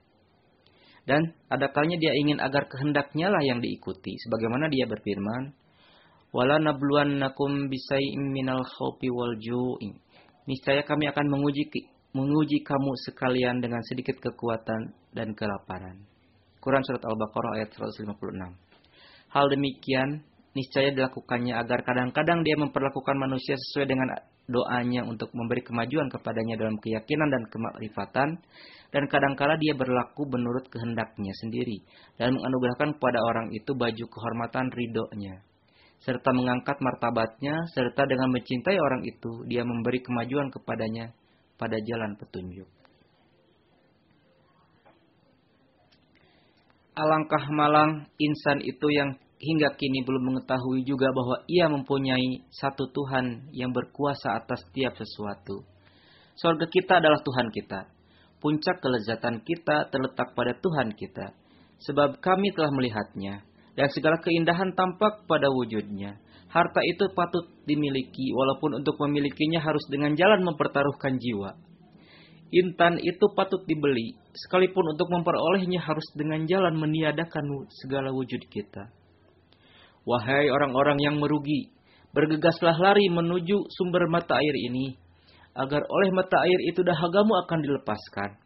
Dan 1.04 1.36
ada 1.52 1.68
kalanya 1.70 2.00
dia 2.00 2.14
ingin 2.16 2.40
agar 2.40 2.66
kehendaknya 2.72 3.28
lah 3.28 3.44
yang 3.44 3.60
diikuti. 3.60 4.16
Sebagaimana 4.26 4.72
dia 4.72 4.88
berfirman, 4.88 5.52
Wala 6.34 6.58
nabluwannakum 6.58 7.70
bisai'im 7.70 8.34
minal 8.34 8.66
khawfi 8.66 9.12
wal 9.14 9.38
ju'i. 9.38 10.02
Niscaya 10.44 10.84
kami 10.84 11.07
akan 11.07 11.26
menguji 11.32 11.72
menguji 12.14 12.61
kamu 12.61 12.91
sekalian 13.10 13.57
dengan 13.64 13.82
sedikit 13.90 14.22
kekuatan 14.22 14.94
dan 15.15 15.34
kelaparan. 15.34 16.03
Quran 16.61 16.84
Surat 16.86 17.03
Al-Baqarah 17.03 17.60
ayat 17.60 17.70
156. 17.74 18.14
Hal 19.34 19.45
demikian 19.49 20.22
niscaya 20.53 20.94
dilakukannya 20.94 21.57
agar 21.57 21.82
kadang-kadang 21.82 22.45
dia 22.45 22.53
memperlakukan 22.56 23.18
manusia 23.18 23.57
sesuai 23.57 23.90
dengan 23.90 24.14
doanya 24.45 25.02
untuk 25.07 25.34
memberi 25.34 25.65
kemajuan 25.65 26.11
kepadanya 26.14 26.60
dalam 26.60 26.78
keyakinan 26.78 27.32
dan 27.32 27.44
kemakrifatan 27.49 28.30
dan 28.94 29.03
kadangkala 29.10 29.57
dia 29.57 29.74
berlaku 29.74 30.30
menurut 30.30 30.70
kehendaknya 30.70 31.34
sendiri 31.41 31.82
dan 32.22 32.38
menganugerahkan 32.38 32.94
kepada 32.99 33.20
orang 33.26 33.49
itu 33.56 33.72
baju 33.74 34.06
kehormatan 34.06 34.70
ridhonya 34.70 35.41
serta 36.03 36.35
mengangkat 36.35 36.84
martabatnya, 36.84 37.63
serta 37.71 38.03
dengan 38.03 38.27
mencintai 38.35 38.75
orang 38.75 39.07
itu, 39.07 39.47
dia 39.47 39.63
memberi 39.63 40.03
kemajuan 40.03 40.51
kepadanya 40.51 41.15
pada 41.55 41.80
jalan 41.80 42.19
petunjuk. 42.19 42.67
Alangkah 46.93 47.49
malang 47.49 48.05
insan 48.21 48.61
itu 48.61 48.85
yang 48.93 49.17
hingga 49.39 49.73
kini 49.80 50.05
belum 50.05 50.30
mengetahui 50.30 50.85
juga 50.85 51.09
bahwa 51.09 51.41
ia 51.49 51.65
mempunyai 51.65 52.45
satu 52.53 52.91
Tuhan 52.93 53.49
yang 53.55 53.73
berkuasa 53.73 54.38
atas 54.38 54.61
setiap 54.69 54.93
sesuatu. 54.99 55.65
Sorga 56.38 56.67
kita 56.67 57.01
adalah 57.01 57.23
Tuhan 57.23 57.49
kita. 57.49 57.89
Puncak 58.43 58.84
kelezatan 58.84 59.41
kita 59.41 59.88
terletak 59.89 60.35
pada 60.35 60.53
Tuhan 60.59 60.93
kita. 60.93 61.31
Sebab 61.84 62.19
kami 62.19 62.51
telah 62.53 62.71
melihatnya 62.71 63.43
dan 63.74 63.90
segala 63.90 64.22
keindahan 64.22 64.74
tampak 64.78 65.26
pada 65.26 65.50
wujudnya. 65.50 66.22
Harta 66.54 66.86
itu 66.86 67.10
patut 67.18 67.50
dimiliki, 67.66 68.30
walaupun 68.30 68.78
untuk 68.78 68.94
memilikinya 69.02 69.58
harus 69.58 69.82
dengan 69.90 70.14
jalan 70.14 70.45
mempertaruhkan 70.45 71.18
jiwa. 71.18 71.58
Intan 72.54 73.02
itu 73.02 73.26
patut 73.34 73.66
dibeli, 73.66 74.14
sekalipun 74.38 74.94
untuk 74.94 75.10
memperolehnya 75.10 75.82
harus 75.82 76.06
dengan 76.14 76.45
jalan 76.45 76.78
meniadakan 76.78 77.41
segala 77.82 78.14
wujud 78.14 78.45
kita. 78.54 78.94
Wahai 80.06 80.54
orang-orang 80.54 81.02
yang 81.02 81.18
merugi, 81.18 81.74
bergegaslah 82.14 82.78
lari 82.78 83.10
menuju 83.10 83.58
sumber 83.74 84.06
mata 84.06 84.38
air 84.38 84.56
ini, 84.70 84.94
agar 85.58 85.82
oleh 85.82 86.10
mata 86.14 86.38
air 86.45 86.60
itu 86.70 86.86
dahagamu 86.86 87.34
akan 87.50 87.60
dilepaskan. 87.66 88.43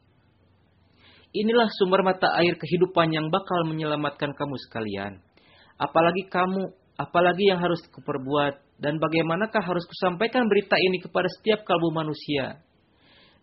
Inilah 1.36 1.68
sumber 1.76 2.08
mata 2.08 2.32
air 2.40 2.56
kehidupan 2.56 3.12
yang 3.12 3.28
bakal 3.28 3.68
menyelamatkan 3.68 4.32
kamu 4.32 4.56
sekalian. 4.68 5.20
Apalagi 5.76 6.26
kamu, 6.32 6.72
apalagi 6.96 7.52
yang 7.52 7.60
harus 7.60 7.84
kuperbuat, 7.92 8.80
dan 8.80 9.02
bagaimanakah 9.02 9.60
harus 9.60 9.84
kusampaikan 9.86 10.48
berita 10.48 10.80
ini 10.80 11.04
kepada 11.04 11.28
setiap 11.28 11.68
kalbu 11.68 11.92
manusia. 11.92 12.64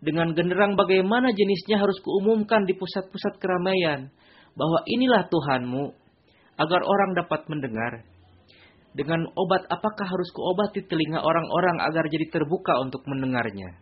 Dengan 0.01 0.32
genderang 0.32 0.74
bagaimana 0.81 1.32
jenisnya 1.36 1.77
harus 1.81 1.97
kuumumkan 2.01 2.65
di 2.65 2.73
pusat-pusat 2.74 3.36
keramaian, 3.39 4.09
bahwa 4.56 4.81
inilah 4.89 5.28
Tuhanmu, 5.28 5.85
agar 6.56 6.81
orang 6.82 7.11
dapat 7.19 7.47
mendengar. 7.51 8.06
Dengan 8.94 9.27
obat 9.35 9.66
apakah 9.66 10.06
harus 10.06 10.31
kuobati 10.31 10.86
telinga 10.86 11.19
orang-orang 11.19 11.82
agar 11.82 12.06
jadi 12.06 12.31
terbuka 12.31 12.78
untuk 12.78 13.02
mendengarnya? 13.11 13.74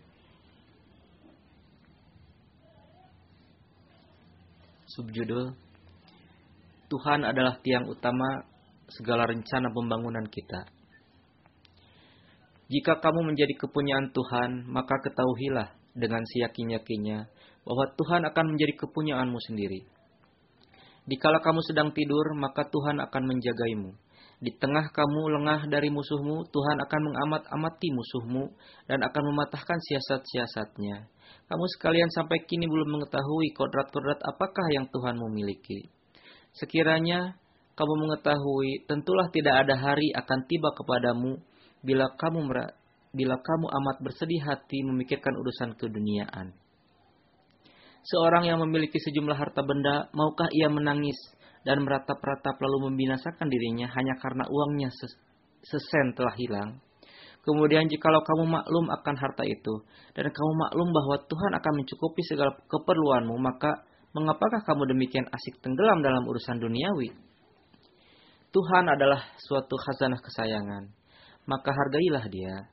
Subjudul 4.93 5.57
Tuhan 6.93 7.25
adalah 7.25 7.57
tiang 7.65 7.89
utama 7.89 8.45
segala 8.93 9.25
rencana 9.25 9.73
pembangunan 9.73 10.29
kita. 10.29 10.69
Jika 12.69 13.01
kamu 13.01 13.33
menjadi 13.33 13.57
kepunyaan 13.57 14.13
Tuhan, 14.13 14.69
maka 14.69 15.01
ketahuilah 15.01 15.73
dengan 15.97 16.21
siyakin-yakinnya 16.29 17.25
bahwa 17.65 17.85
Tuhan 17.97 18.23
akan 18.29 18.47
menjadi 18.53 18.85
kepunyaanmu 18.85 19.39
sendiri. 19.41 19.81
Dikala 21.09 21.41
kamu 21.41 21.65
sedang 21.65 21.97
tidur, 21.97 22.37
maka 22.37 22.69
Tuhan 22.69 23.01
akan 23.01 23.23
menjagaimu. 23.33 23.97
Di 24.45 24.53
tengah 24.61 24.93
kamu 24.93 25.41
lengah 25.41 25.73
dari 25.73 25.89
musuhmu, 25.89 26.53
Tuhan 26.53 26.77
akan 26.85 27.01
mengamat-amati 27.01 27.89
musuhmu 27.97 28.45
dan 28.93 29.01
akan 29.09 29.23
mematahkan 29.33 29.79
siasat-siasatnya. 29.89 31.09
Kamu 31.53 31.69
sekalian 31.69 32.09
sampai 32.09 32.49
kini 32.49 32.65
belum 32.65 32.97
mengetahui 32.97 33.53
kodrat-kodrat 33.53 34.25
apakah 34.25 34.73
yang 34.73 34.89
Tuhan 34.89 35.21
memiliki. 35.21 35.85
Sekiranya 36.57 37.37
kamu 37.77 38.09
mengetahui, 38.09 38.89
tentulah 38.89 39.29
tidak 39.29 39.61
ada 39.61 39.77
hari 39.77 40.09
akan 40.17 40.49
tiba 40.49 40.73
kepadamu 40.73 41.37
bila 41.85 42.09
kamu 42.17 42.41
bila 43.13 43.37
kamu 43.37 43.67
amat 43.69 43.97
bersedih 44.01 44.41
hati 44.41 44.81
memikirkan 44.81 45.37
urusan 45.37 45.77
keduniaan. 45.77 46.57
Seorang 48.01 48.49
yang 48.49 48.57
memiliki 48.65 48.97
sejumlah 48.97 49.37
harta 49.37 49.61
benda, 49.61 50.09
maukah 50.17 50.49
ia 50.57 50.73
menangis 50.73 51.21
dan 51.69 51.85
meratap-ratap 51.85 52.57
lalu 52.65 52.89
membinasakan 52.89 53.53
dirinya 53.53 53.93
hanya 53.93 54.17
karena 54.25 54.49
uangnya 54.49 54.89
sesen 55.69 56.17
telah 56.17 56.33
hilang? 56.33 56.81
Kemudian 57.43 57.91
jikalau 57.91 58.23
kamu 58.23 58.55
maklum 58.55 58.87
akan 58.87 59.15
harta 59.19 59.43
itu, 59.43 59.83
dan 60.15 60.31
kamu 60.31 60.53
maklum 60.63 60.89
bahwa 60.95 61.17
Tuhan 61.27 61.53
akan 61.59 61.73
mencukupi 61.83 62.23
segala 62.23 62.55
keperluanmu, 62.71 63.35
maka 63.35 63.83
mengapakah 64.15 64.63
kamu 64.63 64.95
demikian 64.95 65.27
asik 65.27 65.59
tenggelam 65.59 66.07
dalam 66.07 66.23
urusan 66.23 66.63
duniawi? 66.63 67.11
Tuhan 68.55 68.85
adalah 68.87 69.27
suatu 69.43 69.75
khazanah 69.75 70.23
kesayangan, 70.23 70.95
maka 71.51 71.75
hargailah 71.75 72.31
dia, 72.31 72.71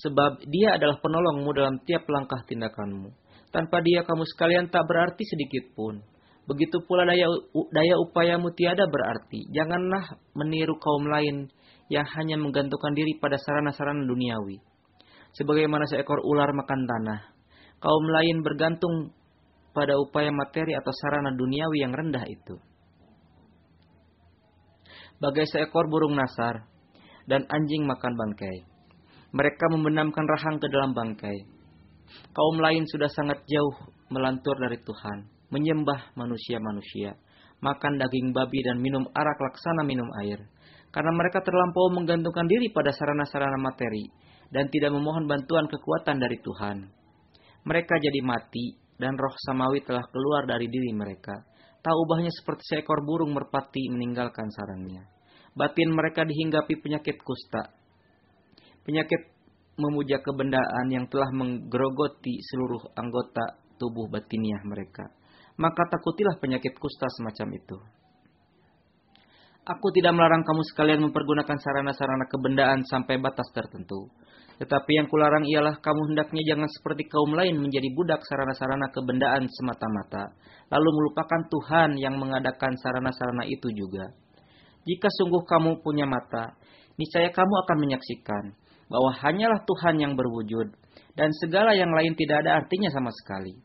sebab 0.00 0.40
dia 0.48 0.80
adalah 0.80 0.96
penolongmu 0.96 1.50
dalam 1.52 1.76
tiap 1.84 2.08
langkah 2.08 2.40
tindakanmu. 2.48 3.12
Tanpa 3.52 3.84
dia 3.84 4.00
kamu 4.00 4.24
sekalian 4.32 4.72
tak 4.72 4.88
berarti 4.88 5.28
sedikit 5.28 5.76
pun. 5.76 6.00
Begitu 6.46 6.78
pula 6.88 7.04
daya, 7.04 7.26
daya 7.52 7.94
upayamu 8.00 8.54
tiada 8.54 8.86
berarti. 8.86 9.50
Janganlah 9.50 10.14
meniru 10.32 10.78
kaum 10.78 11.04
lain 11.10 11.50
yang 11.86 12.06
hanya 12.18 12.34
menggantungkan 12.38 12.94
diri 12.98 13.18
pada 13.18 13.38
sarana-sarana 13.38 14.02
duniawi. 14.06 14.58
Sebagaimana 15.38 15.86
seekor 15.86 16.24
ular 16.24 16.50
makan 16.50 16.80
tanah, 16.88 17.20
kaum 17.78 18.04
lain 18.10 18.42
bergantung 18.42 19.12
pada 19.76 19.94
upaya 20.00 20.32
materi 20.32 20.72
atau 20.72 20.90
sarana 20.90 21.36
duniawi 21.36 21.84
yang 21.84 21.92
rendah 21.92 22.24
itu. 22.26 22.56
Bagai 25.20 25.46
seekor 25.48 25.88
burung 25.88 26.16
nasar 26.16 26.64
dan 27.28 27.44
anjing 27.48 27.84
makan 27.84 28.16
bangkai. 28.16 28.64
Mereka 29.36 29.64
membenamkan 29.68 30.24
rahang 30.24 30.56
ke 30.56 30.66
dalam 30.72 30.96
bangkai. 30.96 31.38
Kaum 32.32 32.56
lain 32.62 32.86
sudah 32.88 33.10
sangat 33.10 33.42
jauh 33.44 33.76
melantur 34.08 34.54
dari 34.56 34.78
Tuhan, 34.80 35.26
menyembah 35.50 36.14
manusia-manusia, 36.14 37.18
makan 37.60 37.98
daging 37.98 38.30
babi 38.30 38.62
dan 38.62 38.78
minum 38.78 39.04
arak 39.10 39.38
laksana 39.42 39.82
minum 39.82 40.06
air 40.22 40.40
karena 40.90 41.12
mereka 41.12 41.42
terlampau 41.44 41.92
menggantungkan 41.92 42.46
diri 42.48 42.72
pada 42.72 42.90
sarana-sarana 42.92 43.58
materi 43.60 44.06
dan 44.50 44.70
tidak 44.70 44.94
memohon 44.94 45.26
bantuan 45.26 45.66
kekuatan 45.66 46.22
dari 46.22 46.38
Tuhan. 46.40 46.86
Mereka 47.66 47.94
jadi 47.98 48.20
mati 48.22 48.78
dan 48.96 49.18
roh 49.18 49.34
samawi 49.46 49.82
telah 49.82 50.06
keluar 50.08 50.46
dari 50.46 50.70
diri 50.70 50.94
mereka. 50.94 51.34
Tak 51.82 51.94
ubahnya 51.94 52.32
seperti 52.34 52.62
seekor 52.74 53.02
burung 53.06 53.34
merpati 53.34 53.90
meninggalkan 53.90 54.50
sarangnya. 54.50 55.06
Batin 55.54 55.94
mereka 55.94 56.26
dihinggapi 56.26 56.82
penyakit 56.82 57.22
kusta. 57.22 57.72
Penyakit 58.82 59.36
memuja 59.76 60.20
kebendaan 60.24 60.86
yang 60.88 61.06
telah 61.06 61.28
menggerogoti 61.30 62.40
seluruh 62.52 62.92
anggota 62.96 63.60
tubuh 63.76 64.08
batiniah 64.08 64.60
mereka. 64.64 65.04
Maka 65.56 65.88
takutilah 65.88 66.36
penyakit 66.40 66.76
kusta 66.76 67.08
semacam 67.16 67.48
itu. 67.56 67.78
Aku 69.66 69.90
tidak 69.90 70.14
melarang 70.14 70.46
kamu 70.46 70.62
sekalian 70.70 71.02
mempergunakan 71.10 71.58
sarana-sarana 71.58 72.30
kebendaan 72.30 72.86
sampai 72.86 73.18
batas 73.18 73.50
tertentu. 73.50 74.14
Tetapi 74.62 74.90
yang 74.94 75.10
kularang 75.10 75.42
ialah 75.42 75.82
kamu 75.82 76.14
hendaknya 76.14 76.38
jangan 76.46 76.70
seperti 76.70 77.10
kaum 77.10 77.34
lain 77.34 77.58
menjadi 77.58 77.90
budak 77.98 78.22
sarana-sarana 78.30 78.94
kebendaan 78.94 79.42
semata-mata, 79.50 80.38
lalu 80.70 80.86
melupakan 80.86 81.42
Tuhan 81.50 81.98
yang 81.98 82.14
mengadakan 82.14 82.78
sarana-sarana 82.78 83.42
itu 83.50 83.66
juga. 83.74 84.06
Jika 84.86 85.10
sungguh 85.18 85.42
kamu 85.42 85.82
punya 85.82 86.06
mata, 86.06 86.54
niscaya 86.94 87.34
kamu 87.34 87.54
akan 87.66 87.76
menyaksikan 87.82 88.44
bahwa 88.86 89.18
hanyalah 89.18 89.66
Tuhan 89.66 89.98
yang 89.98 90.14
berwujud, 90.14 90.78
dan 91.18 91.34
segala 91.42 91.74
yang 91.74 91.90
lain 91.90 92.14
tidak 92.14 92.46
ada 92.46 92.62
artinya 92.62 92.86
sama 92.94 93.10
sekali. 93.10 93.58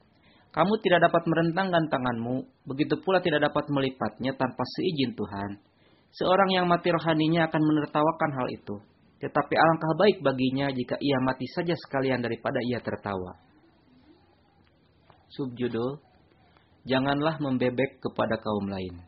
Kamu 0.49 0.81
tidak 0.81 1.13
dapat 1.13 1.29
merentangkan 1.29 1.93
tanganmu, 1.93 2.65
begitu 2.65 2.97
pula 3.05 3.21
tidak 3.21 3.53
dapat 3.53 3.69
melipatnya 3.69 4.33
tanpa 4.33 4.65
seizin 4.65 5.13
Tuhan 5.13 5.70
Seorang 6.11 6.51
yang 6.51 6.67
mati 6.67 6.91
rohaninya 6.91 7.47
akan 7.47 7.61
menertawakan 7.63 8.31
hal 8.35 8.47
itu. 8.51 8.75
Tetapi 9.23 9.53
alangkah 9.53 9.93
baik 9.95 10.17
baginya 10.19 10.67
jika 10.73 10.99
ia 10.99 11.17
mati 11.23 11.47
saja 11.55 11.71
sekalian 11.77 12.19
daripada 12.19 12.59
ia 12.67 12.83
tertawa. 12.83 13.39
Subjudul, 15.31 16.03
janganlah 16.83 17.39
membebek 17.39 18.03
kepada 18.03 18.35
kaum 18.43 18.67
lain. 18.67 18.99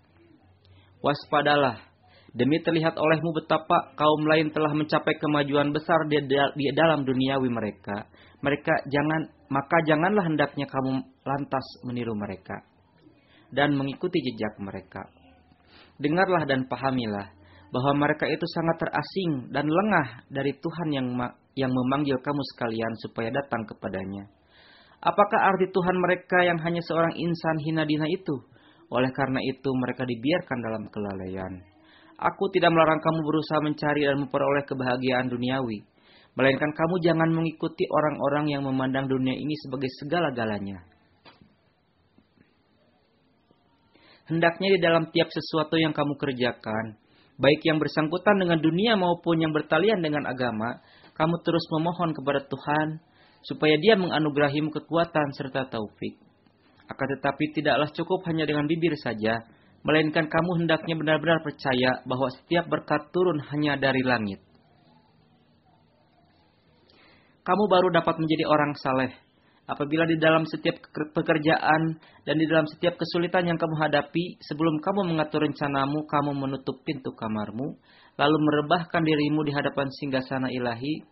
Waspadalah, 1.03 1.83
demi 2.31 2.63
terlihat 2.63 2.95
olehmu 2.95 3.35
betapa 3.35 3.91
kaum 3.99 4.23
lain 4.23 4.55
telah 4.55 4.71
mencapai 4.71 5.19
kemajuan 5.19 5.75
besar 5.75 6.07
di, 6.07 6.23
dalam 6.71 7.03
duniawi 7.03 7.51
mereka. 7.51 8.07
Mereka 8.39 8.87
jangan, 8.87 9.27
maka 9.51 9.77
janganlah 9.83 10.23
hendaknya 10.23 10.71
kamu 10.71 11.03
lantas 11.27 11.65
meniru 11.83 12.15
mereka 12.15 12.63
dan 13.51 13.75
mengikuti 13.75 14.23
jejak 14.23 14.55
mereka 14.63 15.03
dengarlah 16.03 16.43
dan 16.43 16.67
pahamilah 16.67 17.31
bahwa 17.73 18.05
mereka 18.05 18.29
itu 18.29 18.45
sangat 18.53 18.85
terasing 18.85 19.49
dan 19.49 19.65
lengah 19.65 20.27
dari 20.29 20.53
Tuhan 20.53 20.89
yang 20.93 21.07
yang 21.57 21.71
memanggil 21.73 22.21
kamu 22.21 22.41
sekalian 22.53 22.93
supaya 23.01 23.33
datang 23.33 23.65
kepadanya. 23.65 24.29
Apakah 25.03 25.51
arti 25.51 25.67
Tuhan 25.73 25.97
mereka 25.99 26.43
yang 26.45 26.59
hanya 26.63 26.79
seorang 26.85 27.11
insan 27.17 27.57
hina 27.65 27.83
dina 27.83 28.07
itu? 28.07 28.39
Oleh 28.93 29.09
karena 29.09 29.41
itu 29.41 29.69
mereka 29.73 30.05
dibiarkan 30.05 30.59
dalam 30.61 30.83
kelalaian. 30.93 31.53
Aku 32.13 32.47
tidak 32.53 32.71
melarang 32.71 33.01
kamu 33.01 33.19
berusaha 33.25 33.59
mencari 33.59 34.05
dan 34.05 34.21
memperoleh 34.21 34.63
kebahagiaan 34.63 35.27
duniawi. 35.33 35.81
Melainkan 36.37 36.71
kamu 36.71 36.95
jangan 37.03 37.29
mengikuti 37.29 37.83
orang-orang 37.89 38.53
yang 38.53 38.63
memandang 38.63 39.09
dunia 39.09 39.33
ini 39.33 39.53
sebagai 39.65 39.89
segala-galanya. 40.01 40.92
Hendaknya 44.23 44.69
di 44.75 44.79
dalam 44.79 45.11
tiap 45.11 45.27
sesuatu 45.27 45.75
yang 45.75 45.91
kamu 45.91 46.15
kerjakan, 46.15 46.95
baik 47.35 47.59
yang 47.67 47.75
bersangkutan 47.75 48.39
dengan 48.39 48.59
dunia 48.63 48.95
maupun 48.95 49.35
yang 49.43 49.51
bertalian 49.51 49.99
dengan 49.99 50.23
agama, 50.23 50.79
kamu 51.19 51.35
terus 51.43 51.65
memohon 51.75 52.15
kepada 52.15 52.47
Tuhan 52.47 53.03
supaya 53.43 53.75
Dia 53.75 53.99
menganugerahimu 53.99 54.71
kekuatan 54.71 55.27
serta 55.35 55.67
taufik. 55.67 56.15
Akan 56.87 57.07
tetapi 57.19 57.51
tidaklah 57.51 57.91
cukup 57.91 58.23
hanya 58.31 58.47
dengan 58.47 58.63
bibir 58.63 58.95
saja, 58.95 59.43
melainkan 59.83 60.31
kamu 60.31 60.63
hendaknya 60.63 60.95
benar-benar 60.95 61.43
percaya 61.43 61.99
bahwa 62.07 62.31
setiap 62.31 62.71
berkat 62.71 63.11
turun 63.11 63.43
hanya 63.51 63.75
dari 63.75 63.99
langit. 64.07 64.39
Kamu 67.43 67.63
baru 67.67 67.91
dapat 67.91 68.15
menjadi 68.23 68.47
orang 68.47 68.71
saleh 68.79 69.11
apabila 69.69 70.03
di 70.03 70.19
dalam 70.19 70.43
setiap 70.43 70.79
pekerjaan 71.15 71.95
dan 72.27 72.35
di 72.35 72.45
dalam 72.47 72.67
setiap 72.67 72.99
kesulitan 72.99 73.47
yang 73.47 73.59
kamu 73.59 73.75
hadapi, 73.79 74.37
sebelum 74.43 74.79
kamu 74.83 75.15
mengatur 75.15 75.43
rencanamu, 75.43 76.03
kamu 76.07 76.31
menutup 76.35 76.83
pintu 76.83 77.15
kamarmu, 77.15 77.79
lalu 78.19 78.37
merebahkan 78.39 79.01
dirimu 79.01 79.41
di 79.47 79.51
hadapan 79.55 79.87
singgasana 79.89 80.51
ilahi, 80.51 81.03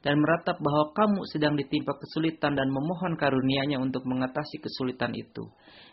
dan 0.00 0.16
meratap 0.16 0.56
bahwa 0.56 0.96
kamu 0.96 1.20
sedang 1.28 1.54
ditimpa 1.60 1.92
kesulitan 1.92 2.56
dan 2.56 2.72
memohon 2.72 3.20
karunia-Nya 3.20 3.76
untuk 3.76 4.08
mengatasi 4.08 4.56
kesulitan 4.64 5.12
itu. 5.12 5.44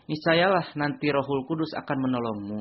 Niscayalah 0.08 0.72
nanti 0.80 1.12
Rohul 1.12 1.44
Kudus 1.44 1.76
akan 1.76 2.08
menolongmu. 2.08 2.60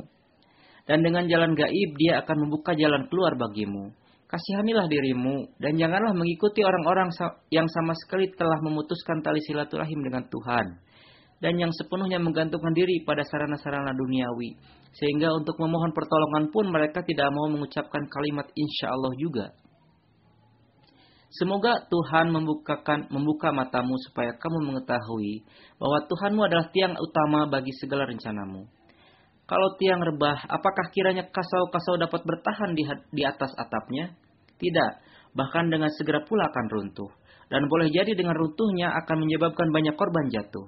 Dan 0.87 1.03
dengan 1.03 1.27
jalan 1.27 1.55
gaib 1.55 1.91
dia 1.99 2.23
akan 2.23 2.47
membuka 2.47 2.75
jalan 2.75 3.07
keluar 3.07 3.35
bagimu. 3.39 3.95
Kasihanilah 4.27 4.91
dirimu 4.91 5.55
dan 5.55 5.79
janganlah 5.79 6.11
mengikuti 6.11 6.59
orang-orang 6.59 7.07
yang 7.47 7.63
sama 7.71 7.95
sekali 7.95 8.27
telah 8.35 8.59
memutuskan 8.59 9.23
tali 9.23 9.39
silaturahim 9.39 10.03
dengan 10.03 10.27
Tuhan 10.27 10.83
dan 11.39 11.53
yang 11.55 11.71
sepenuhnya 11.71 12.19
menggantungkan 12.19 12.75
diri 12.75 13.07
pada 13.07 13.23
sarana-sarana 13.23 13.95
duniawi 13.95 14.59
sehingga 14.99 15.31
untuk 15.31 15.55
memohon 15.61 15.95
pertolongan 15.95 16.51
pun 16.51 16.67
mereka 16.67 17.05
tidak 17.07 17.31
mau 17.31 17.47
mengucapkan 17.47 18.03
kalimat 18.11 18.51
insya 18.57 18.91
Allah 18.91 19.13
juga. 19.15 19.47
Semoga 21.27 21.87
Tuhan 21.87 22.31
membukakan 22.31 23.11
membuka 23.11 23.51
matamu 23.51 23.93
supaya 24.09 24.35
kamu 24.35 24.73
mengetahui 24.73 25.43
bahwa 25.75 25.99
Tuhanmu 26.07 26.41
adalah 26.43 26.67
tiang 26.71 26.95
utama 26.97 27.45
bagi 27.45 27.75
segala 27.77 28.07
rencanamu. 28.07 28.65
Kalau 29.47 29.79
tiang 29.79 30.03
rebah, 30.03 30.43
apakah 30.51 30.91
kiranya 30.91 31.23
kasau-kasau 31.31 31.95
dapat 31.95 32.19
bertahan 32.27 32.75
di, 32.75 32.83
di 33.15 33.23
atas 33.23 33.55
atapnya? 33.55 34.11
Tidak, 34.59 34.91
bahkan 35.31 35.71
dengan 35.71 35.87
segera 35.95 36.19
pula 36.27 36.51
akan 36.51 36.65
runtuh. 36.67 37.07
Dan 37.47 37.71
boleh 37.71 37.87
jadi 37.87 38.11
dengan 38.11 38.35
runtuhnya 38.35 38.91
akan 38.91 39.23
menyebabkan 39.23 39.71
banyak 39.71 39.95
korban 39.95 40.27
jatuh. 40.27 40.67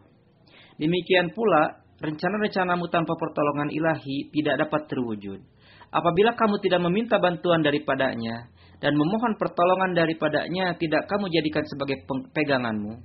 Demikian 0.80 1.35
pula, 1.35 1.84
rencana-rencanamu 1.99 2.88
tanpa 2.88 3.19
pertolongan 3.19 3.68
ilahi 3.68 4.31
tidak 4.31 4.64
dapat 4.64 4.88
terwujud. 4.88 5.43
Apabila 5.91 6.39
kamu 6.39 6.64
tidak 6.64 6.80
meminta 6.80 7.19
bantuan 7.19 7.60
daripadanya, 7.60 8.47
dan 8.80 8.95
memohon 8.95 9.35
pertolongan 9.35 9.91
daripadanya 9.91 10.72
tidak 10.80 11.03
kamu 11.11 11.27
jadikan 11.27 11.68
sebagai 11.68 12.07
peganganmu, 12.31 12.95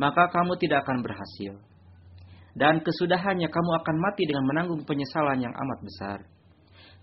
maka 0.00 0.32
kamu 0.32 0.56
tidak 0.56 0.88
akan 0.88 1.04
berhasil. 1.04 1.67
Dan 2.58 2.82
kesudahannya 2.82 3.46
kamu 3.46 3.70
akan 3.82 3.96
mati 4.02 4.26
dengan 4.26 4.42
menanggung 4.50 4.82
penyesalan 4.82 5.38
yang 5.38 5.54
amat 5.54 5.78
besar. 5.78 6.18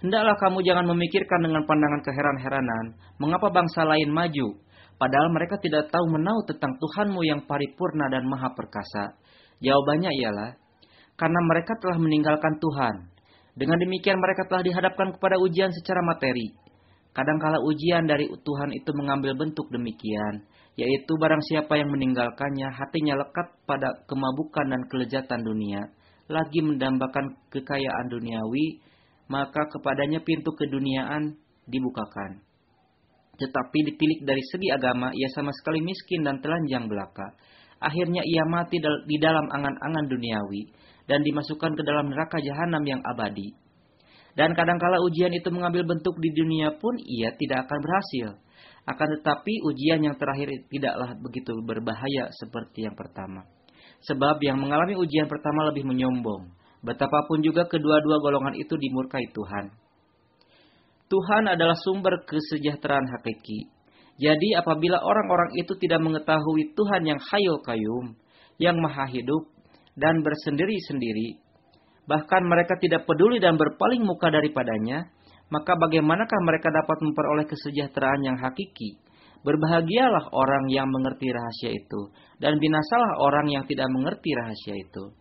Hendaklah 0.03 0.35
kamu 0.35 0.59
jangan 0.67 0.85
memikirkan 0.91 1.39
dengan 1.39 1.63
pandangan 1.63 2.03
keheran-heranan, 2.03 2.99
mengapa 3.15 3.47
bangsa 3.47 3.87
lain 3.87 4.11
maju, 4.11 4.59
padahal 4.99 5.31
mereka 5.31 5.55
tidak 5.63 5.87
tahu 5.87 6.11
menau 6.11 6.43
tentang 6.43 6.75
Tuhanmu 6.75 7.23
yang 7.23 7.47
paripurna 7.47 8.11
dan 8.11 8.27
maha 8.27 8.51
perkasa. 8.51 9.15
Jawabannya 9.63 10.11
ialah, 10.19 10.51
karena 11.15 11.39
mereka 11.47 11.79
telah 11.79 11.95
meninggalkan 11.95 12.59
Tuhan. 12.59 12.95
Dengan 13.55 13.79
demikian 13.79 14.19
mereka 14.19 14.43
telah 14.51 14.67
dihadapkan 14.67 15.15
kepada 15.15 15.39
ujian 15.39 15.71
secara 15.71 16.03
materi, 16.03 16.51
Kadangkala 17.15 17.63
ujian 17.63 18.03
dari 18.03 18.27
Tuhan 18.27 18.75
itu 18.75 18.91
mengambil 18.91 19.39
bentuk 19.39 19.71
demikian, 19.71 20.43
yaitu 20.75 21.13
barang 21.15 21.43
siapa 21.51 21.79
yang 21.79 21.91
meninggalkannya 21.91 22.67
hatinya 22.71 23.15
lekat 23.19 23.47
pada 23.63 24.03
kemabukan 24.07 24.67
dan 24.67 24.81
kelezatan 24.91 25.41
dunia, 25.43 25.87
lagi 26.27 26.59
mendambakan 26.59 27.35
kekayaan 27.51 28.07
duniawi, 28.11 28.83
maka 29.31 29.67
kepadanya 29.71 30.19
pintu 30.21 30.51
keduniaan 30.55 31.39
dibukakan. 31.67 32.43
Tetapi 33.35 33.77
ditilik 33.91 34.19
dari 34.23 34.43
segi 34.47 34.71
agama, 34.71 35.11
ia 35.11 35.27
sama 35.35 35.51
sekali 35.51 35.83
miskin 35.83 36.23
dan 36.23 36.39
telanjang 36.39 36.87
belaka. 36.87 37.35
Akhirnya 37.79 38.23
ia 38.23 38.43
mati 38.47 38.79
di 38.79 39.17
dalam 39.19 39.47
angan-angan 39.51 40.07
duniawi 40.07 40.71
dan 41.07 41.19
dimasukkan 41.23 41.75
ke 41.75 41.83
dalam 41.83 42.07
neraka 42.07 42.39
jahanam 42.39 42.83
yang 42.87 43.03
abadi 43.03 43.51
dan 44.35 44.51
kadangkala 44.51 44.99
ujian 45.07 45.31
itu 45.31 45.47
mengambil 45.47 45.87
bentuk 45.87 46.19
di 46.19 46.29
dunia 46.35 46.75
pun 46.75 46.99
ia 46.99 47.31
tidak 47.39 47.65
akan 47.65 47.79
berhasil. 47.79 48.27
Akan 48.85 49.09
tetapi 49.17 49.65
ujian 49.65 50.05
yang 50.05 50.13
terakhir 50.13 50.49
tidaklah 50.69 51.17
begitu 51.17 51.57
berbahaya 51.65 52.29
seperti 52.37 52.85
yang 52.85 52.93
pertama. 52.93 53.49
Sebab 54.05 54.37
yang 54.45 54.61
mengalami 54.61 54.93
ujian 54.93 55.25
pertama 55.25 55.65
lebih 55.73 55.89
menyombong. 55.89 56.53
Betapapun 56.85 57.41
juga 57.41 57.65
kedua-dua 57.65 58.21
golongan 58.21 58.53
itu 58.53 58.77
dimurkai 58.77 59.33
Tuhan. 59.33 59.73
Tuhan 61.09 61.43
adalah 61.49 61.73
sumber 61.81 62.21
kesejahteraan 62.29 63.09
hakiki. 63.09 63.73
Jadi 64.21 64.53
apabila 64.53 65.01
orang-orang 65.01 65.57
itu 65.57 65.73
tidak 65.81 66.01
mengetahui 66.05 66.77
Tuhan 66.77 67.01
yang 67.09 67.19
hayul 67.19 67.59
kayum, 67.65 68.15
yang 68.61 68.77
maha 68.79 69.09
hidup, 69.09 69.49
dan 69.97 70.21
bersendiri-sendiri, 70.21 71.41
bahkan 72.05 72.45
mereka 72.45 72.77
tidak 72.79 73.03
peduli 73.09 73.41
dan 73.41 73.57
berpaling 73.57 74.05
muka 74.05 74.29
daripadanya, 74.31 75.09
maka 75.53 75.77
bagaimanakah 75.77 76.39
mereka 76.41 76.73
dapat 76.73 76.97
memperoleh 77.01 77.45
kesejahteraan 77.45 78.21
yang 78.25 78.37
hakiki? 78.41 78.97
Berbahagialah 79.45 80.33
orang 80.33 80.65
yang 80.73 80.89
mengerti 80.89 81.29
rahasia 81.29 81.69
itu, 81.69 82.09
dan 82.41 82.57
binasalah 82.57 83.21
orang 83.21 83.45
yang 83.53 83.63
tidak 83.69 83.85
mengerti 83.93 84.33
rahasia 84.33 84.73
itu. 84.73 85.13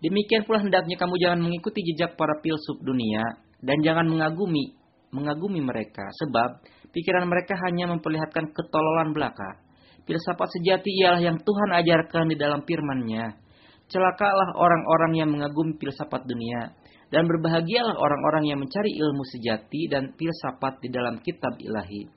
Demikian 0.00 0.48
pula 0.48 0.64
hendaknya 0.64 0.96
kamu 0.96 1.14
jangan 1.20 1.40
mengikuti 1.44 1.84
jejak 1.92 2.16
para 2.16 2.40
filsuf 2.40 2.80
dunia, 2.80 3.20
dan 3.60 3.84
jangan 3.84 4.08
mengagumi 4.08 4.76
mengagumi 5.12 5.64
mereka, 5.64 6.04
sebab 6.24 6.60
pikiran 6.92 7.24
mereka 7.24 7.56
hanya 7.68 7.88
memperlihatkan 7.88 8.52
ketololan 8.52 9.16
belaka. 9.16 9.64
Filsafat 10.04 10.48
sejati 10.60 10.92
ialah 11.02 11.20
yang 11.24 11.40
Tuhan 11.40 11.70
ajarkan 11.72 12.28
di 12.28 12.36
dalam 12.36 12.62
firman-Nya, 12.68 13.46
Celakalah 13.86 14.58
orang-orang 14.58 15.12
yang 15.14 15.30
mengagumi 15.30 15.78
filsafat 15.78 16.26
dunia, 16.26 16.74
dan 17.10 17.30
berbahagialah 17.30 17.94
orang-orang 17.94 18.50
yang 18.50 18.58
mencari 18.58 18.90
ilmu 18.98 19.22
sejati 19.30 19.86
dan 19.86 20.14
filsafat 20.18 20.82
di 20.82 20.90
dalam 20.90 21.22
kitab 21.22 21.54
ilahi. 21.58 22.10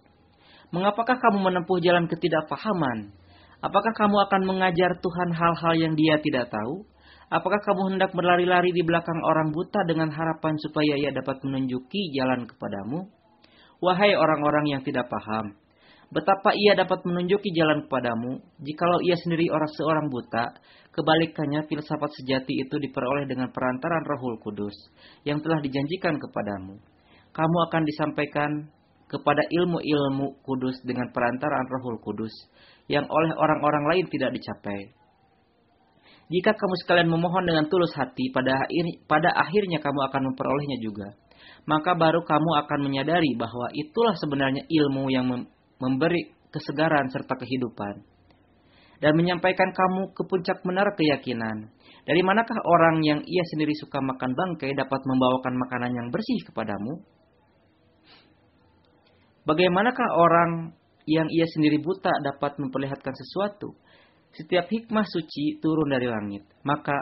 Mengapakah 0.70 1.18
kamu 1.18 1.38
menempuh 1.42 1.78
jalan 1.82 2.06
ketidakpahaman? 2.10 3.14
Apakah 3.60 3.92
kamu 3.92 4.18
akan 4.30 4.42
mengajar 4.46 4.98
Tuhan 5.02 5.30
hal-hal 5.36 5.74
yang 5.76 5.94
dia 5.98 6.22
tidak 6.22 6.54
tahu? 6.54 6.86
Apakah 7.30 7.62
kamu 7.62 7.94
hendak 7.94 8.10
berlari-lari 8.18 8.74
di 8.74 8.82
belakang 8.82 9.22
orang 9.22 9.54
buta 9.54 9.86
dengan 9.86 10.10
harapan 10.10 10.58
supaya 10.58 10.98
ia 10.98 11.14
dapat 11.14 11.38
menunjuki 11.46 12.10
jalan 12.18 12.50
kepadamu? 12.50 13.06
Wahai 13.80 14.18
orang-orang 14.18 14.66
yang 14.74 14.82
tidak 14.82 15.08
paham, 15.08 15.54
betapa 16.10 16.58
ia 16.58 16.74
dapat 16.74 17.06
menunjuki 17.06 17.54
jalan 17.54 17.86
kepadamu 17.86 18.42
jikalau 18.66 19.00
ia 19.06 19.14
sendiri 19.22 19.50
orang 19.54 19.70
seorang 19.78 20.06
buta 20.10 20.58
kebalikannya 20.90 21.70
filsafat 21.70 22.12
sejati 22.18 22.66
itu 22.66 22.76
diperoleh 22.82 23.30
dengan 23.30 23.54
perantaran 23.54 24.04
Rohul 24.10 24.42
Kudus 24.42 24.74
yang 25.24 25.40
telah 25.40 25.62
dijanjikan 25.62 26.18
kepadamu. 26.18 26.82
Kamu 27.30 27.58
akan 27.70 27.82
disampaikan 27.86 28.52
kepada 29.06 29.46
ilmu-ilmu 29.54 30.42
kudus 30.42 30.82
dengan 30.82 31.14
perantaran 31.14 31.66
Rohul 31.70 32.02
Kudus 32.02 32.34
yang 32.90 33.06
oleh 33.06 33.32
orang-orang 33.38 33.86
lain 33.94 34.06
tidak 34.10 34.34
dicapai. 34.34 34.98
Jika 36.30 36.54
kamu 36.54 36.76
sekalian 36.86 37.10
memohon 37.10 37.46
dengan 37.46 37.66
tulus 37.70 37.94
hati 37.98 38.30
pada 38.30 38.54
akhir, 38.54 38.86
pada 39.10 39.30
akhirnya 39.34 39.82
kamu 39.82 40.00
akan 40.10 40.22
memperolehnya 40.30 40.78
juga 40.82 41.10
maka 41.68 41.96
baru 41.96 42.24
kamu 42.24 42.50
akan 42.66 42.80
menyadari 42.82 43.36
bahwa 43.36 43.70
itulah 43.74 44.16
sebenarnya 44.18 44.64
ilmu 44.68 45.12
yang 45.12 45.28
memberi 45.80 46.36
kesegaran 46.52 47.08
serta 47.10 47.40
kehidupan, 47.40 48.04
dan 49.00 49.14
menyampaikan 49.16 49.72
kamu 49.72 50.12
ke 50.12 50.22
puncak 50.28 50.60
menara 50.68 50.92
keyakinan. 50.96 51.72
Dari 52.04 52.22
manakah 52.26 52.58
orang 52.64 53.00
yang 53.06 53.20
ia 53.24 53.44
sendiri 53.54 53.72
suka 53.78 54.02
makan 54.02 54.36
bangkai 54.36 54.76
dapat 54.76 55.02
membawakan 55.08 55.56
makanan 55.56 55.92
yang 55.96 56.08
bersih 56.12 56.42
kepadamu? 56.48 57.00
Bagaimanakah 59.48 60.10
orang 60.14 60.52
yang 61.10 61.26
ia 61.32 61.48
sendiri 61.50 61.82
buta 61.82 62.12
dapat 62.22 62.60
memperlihatkan 62.60 63.14
sesuatu? 63.16 63.74
Setiap 64.36 64.70
hikmah 64.70 65.06
suci 65.10 65.58
turun 65.58 65.90
dari 65.90 66.06
langit. 66.06 66.46
Maka, 66.62 66.94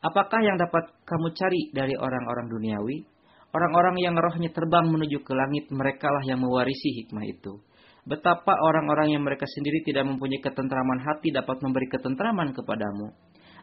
apakah 0.00 0.40
yang 0.40 0.56
dapat 0.56 0.88
kamu 1.04 1.28
cari 1.36 1.62
dari 1.76 1.94
orang-orang 1.96 2.48
duniawi? 2.48 3.04
Orang-orang 3.52 3.96
yang 4.00 4.16
rohnya 4.16 4.52
terbang 4.52 4.88
menuju 4.88 5.20
ke 5.20 5.32
langit, 5.32 5.68
merekalah 5.72 6.24
yang 6.24 6.40
mewarisi 6.40 7.04
hikmah 7.04 7.24
itu. 7.24 7.60
Betapa 8.06 8.54
orang-orang 8.62 9.18
yang 9.18 9.26
mereka 9.26 9.50
sendiri 9.50 9.82
tidak 9.82 10.06
mempunyai 10.06 10.38
ketentraman 10.38 11.02
hati 11.02 11.34
dapat 11.34 11.58
memberi 11.58 11.90
ketentraman 11.90 12.54
kepadamu. 12.54 13.10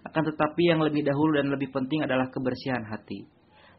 Akan 0.03 0.27
tetapi 0.27 0.67
yang 0.67 0.83
lebih 0.83 1.07
dahulu 1.07 1.39
dan 1.39 1.47
lebih 1.47 1.71
penting 1.71 2.03
adalah 2.03 2.27
kebersihan 2.27 2.83
hati. 2.83 3.23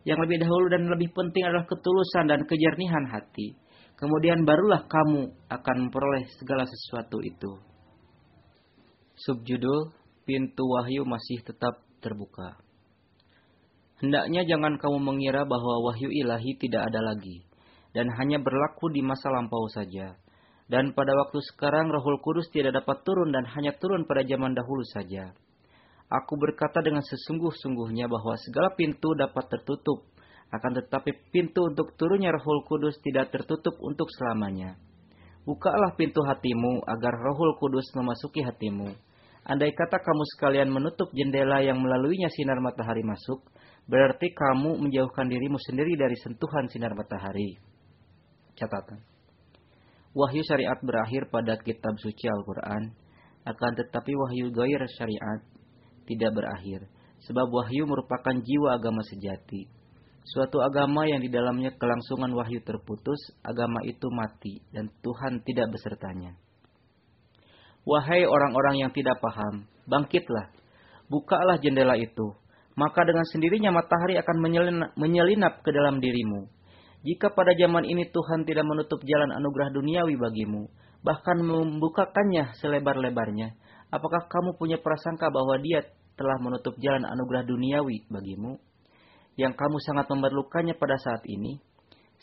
Yang 0.08 0.24
lebih 0.24 0.36
dahulu 0.40 0.66
dan 0.72 0.88
lebih 0.88 1.12
penting 1.12 1.44
adalah 1.44 1.68
ketulusan 1.68 2.24
dan 2.32 2.48
kejernihan 2.48 3.04
hati. 3.12 3.52
Kemudian 4.00 4.48
barulah 4.48 4.88
kamu 4.88 5.36
akan 5.52 5.76
memperoleh 5.84 6.24
segala 6.40 6.64
sesuatu 6.64 7.20
itu. 7.20 7.60
Subjudul 9.20 9.92
Pintu 10.24 10.64
Wahyu 10.64 11.04
masih 11.04 11.44
tetap 11.44 11.84
terbuka. 12.00 12.56
Hendaknya 14.00 14.48
jangan 14.48 14.80
kamu 14.80 14.98
mengira 14.98 15.44
bahwa 15.44 15.92
wahyu 15.92 16.08
ilahi 16.10 16.56
tidak 16.58 16.88
ada 16.90 17.00
lagi, 17.00 17.46
dan 17.94 18.10
hanya 18.16 18.42
berlaku 18.42 18.90
di 18.90 19.04
masa 19.04 19.30
lampau 19.30 19.64
saja. 19.70 20.18
Dan 20.64 20.96
pada 20.96 21.12
waktu 21.12 21.44
sekarang 21.52 21.92
Rohul 21.92 22.24
Kudus 22.24 22.48
tidak 22.48 22.80
dapat 22.80 23.04
turun 23.04 23.28
dan 23.36 23.44
hanya 23.44 23.76
turun 23.76 24.08
pada 24.08 24.24
zaman 24.24 24.56
dahulu 24.56 24.80
saja. 24.88 25.36
Aku 26.08 26.40
berkata 26.40 26.80
dengan 26.80 27.04
sesungguh-sungguhnya 27.04 28.08
bahwa 28.08 28.36
segala 28.40 28.72
pintu 28.72 29.12
dapat 29.12 29.44
tertutup, 29.52 30.08
akan 30.52 30.72
tetapi 30.80 31.32
pintu 31.34 31.68
untuk 31.68 31.92
turunnya 32.00 32.32
Rohul 32.32 32.64
Kudus 32.64 32.96
tidak 33.04 33.34
tertutup 33.34 33.76
untuk 33.84 34.08
selamanya. 34.14 34.80
Bukalah 35.44 35.92
pintu 36.00 36.24
hatimu 36.24 36.88
agar 36.88 37.12
Rohul 37.12 37.60
Kudus 37.60 37.84
memasuki 37.92 38.40
hatimu. 38.40 38.94
Andai 39.44 39.76
kata 39.76 40.00
kamu 40.00 40.24
sekalian 40.36 40.72
menutup 40.72 41.12
jendela 41.12 41.60
yang 41.60 41.76
melaluinya 41.76 42.32
sinar 42.32 42.64
matahari 42.64 43.04
masuk, 43.04 43.44
berarti 43.84 44.32
kamu 44.32 44.80
menjauhkan 44.80 45.28
dirimu 45.28 45.60
sendiri 45.60 46.00
dari 46.00 46.16
sentuhan 46.16 46.64
sinar 46.72 46.96
matahari. 46.96 47.60
Catatan. 48.56 49.13
Wahyu 50.14 50.46
syariat 50.46 50.78
berakhir 50.78 51.26
pada 51.26 51.58
kitab 51.58 51.98
suci 51.98 52.30
Al-Quran, 52.30 52.94
akan 53.50 53.72
tetapi 53.74 54.14
wahyu 54.14 54.54
gair 54.54 54.78
syariat 54.94 55.42
tidak 56.06 56.30
berakhir, 56.38 56.86
sebab 57.26 57.50
wahyu 57.50 57.82
merupakan 57.82 58.38
jiwa 58.38 58.78
agama 58.78 59.02
sejati. 59.10 59.66
Suatu 60.22 60.62
agama 60.62 61.04
yang 61.10 61.18
di 61.18 61.28
dalamnya 61.34 61.74
kelangsungan 61.74 62.30
wahyu 62.30 62.62
terputus, 62.62 63.18
agama 63.42 63.82
itu 63.82 64.06
mati 64.14 64.62
dan 64.70 64.86
Tuhan 65.02 65.42
tidak 65.42 65.74
besertanya. 65.74 66.38
Wahai 67.82 68.22
orang-orang 68.22 68.86
yang 68.86 68.90
tidak 68.94 69.18
paham, 69.18 69.66
bangkitlah, 69.90 70.54
bukalah 71.10 71.58
jendela 71.58 71.98
itu, 71.98 72.38
maka 72.78 73.02
dengan 73.02 73.26
sendirinya 73.34 73.74
matahari 73.74 74.14
akan 74.14 74.36
menyelinap 74.94 75.60
ke 75.66 75.74
dalam 75.74 75.98
dirimu 75.98 76.53
jika 77.04 77.36
pada 77.36 77.52
zaman 77.52 77.84
ini 77.84 78.08
Tuhan 78.08 78.48
tidak 78.48 78.64
menutup 78.64 79.04
jalan 79.04 79.28
anugerah 79.36 79.76
duniawi 79.76 80.16
bagimu, 80.16 80.72
bahkan 81.04 81.36
membukakannya 81.36 82.56
selebar-lebarnya, 82.56 83.52
apakah 83.92 84.24
kamu 84.24 84.56
punya 84.56 84.80
prasangka 84.80 85.28
bahwa 85.28 85.60
dia 85.60 85.84
telah 86.16 86.40
menutup 86.40 86.72
jalan 86.80 87.04
anugerah 87.04 87.44
duniawi 87.44 88.08
bagimu, 88.08 88.56
yang 89.36 89.52
kamu 89.52 89.76
sangat 89.84 90.08
memerlukannya 90.08 90.80
pada 90.80 90.96
saat 90.96 91.20
ini? 91.28 91.60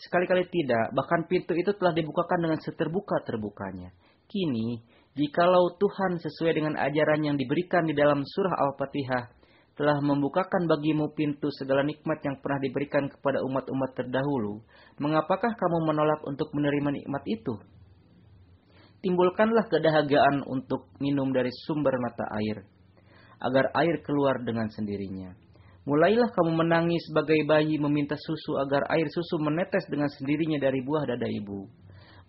Sekali-kali 0.02 0.50
tidak, 0.50 0.98
bahkan 0.98 1.30
pintu 1.30 1.54
itu 1.54 1.78
telah 1.78 1.94
dibukakan 1.94 2.42
dengan 2.42 2.58
seterbuka-terbukanya. 2.58 3.94
Kini, 4.26 4.82
jikalau 5.14 5.78
Tuhan 5.78 6.18
sesuai 6.18 6.58
dengan 6.58 6.74
ajaran 6.74 7.22
yang 7.22 7.38
diberikan 7.38 7.86
di 7.86 7.94
dalam 7.94 8.26
surah 8.26 8.56
Al-Fatihah, 8.66 9.30
telah 9.82 9.98
membukakan 9.98 10.70
bagimu 10.70 11.10
pintu 11.18 11.50
segala 11.58 11.82
nikmat 11.82 12.22
yang 12.22 12.38
pernah 12.38 12.62
diberikan 12.62 13.10
kepada 13.10 13.42
umat-umat 13.42 13.98
terdahulu, 13.98 14.62
mengapakah 15.02 15.58
kamu 15.58 15.90
menolak 15.90 16.22
untuk 16.30 16.54
menerima 16.54 17.02
nikmat 17.02 17.26
itu? 17.26 17.58
Timbulkanlah 19.02 19.66
kedahagaan 19.74 20.46
untuk 20.46 20.86
minum 21.02 21.34
dari 21.34 21.50
sumber 21.66 21.98
mata 21.98 22.30
air, 22.38 22.62
agar 23.42 23.74
air 23.74 24.06
keluar 24.06 24.38
dengan 24.46 24.70
sendirinya. 24.70 25.34
Mulailah 25.90 26.30
kamu 26.30 26.62
menangis 26.62 27.02
sebagai 27.10 27.42
bayi 27.50 27.82
meminta 27.82 28.14
susu 28.14 28.62
agar 28.62 28.86
air 28.94 29.10
susu 29.10 29.42
menetes 29.42 29.90
dengan 29.90 30.14
sendirinya 30.14 30.62
dari 30.62 30.86
buah 30.86 31.10
dada 31.10 31.26
ibu. 31.26 31.66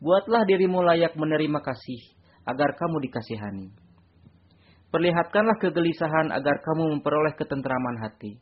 Buatlah 0.01 0.49
dirimu 0.49 0.81
layak 0.81 1.21
menerima 1.21 1.61
kasih, 1.61 2.17
agar 2.49 2.73
kamu 2.81 3.05
dikasihani. 3.13 3.82
Perlihatkanlah 4.93 5.57
kegelisahan 5.57 6.29
agar 6.37 6.61
kamu 6.61 6.93
memperoleh 6.93 7.33
ketentraman 7.33 7.97
hati. 8.05 8.37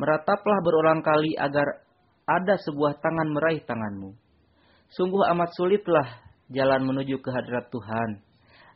Merataplah 0.00 0.64
berulang 0.64 1.04
kali 1.04 1.36
agar 1.36 1.84
ada 2.24 2.56
sebuah 2.64 2.96
tangan 3.04 3.28
meraih 3.28 3.60
tanganmu. 3.60 4.16
Sungguh 4.88 5.28
amat 5.36 5.52
sulitlah 5.52 6.08
jalan 6.48 6.80
menuju 6.80 7.20
ke 7.20 7.28
hadirat 7.28 7.68
Tuhan. 7.68 8.24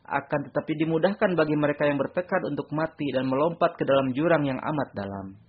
Akan 0.05 0.45
tetapi 0.45 0.77
dimudahkan 0.77 1.33
bagi 1.33 1.57
mereka 1.57 1.89
yang 1.89 1.97
bertekad 1.97 2.45
untuk 2.45 2.69
mati 2.69 3.09
dan 3.09 3.25
melompat 3.25 3.81
ke 3.81 3.83
dalam 3.89 4.13
jurang 4.13 4.45
yang 4.45 4.61
amat 4.61 4.89
dalam. 4.93 5.41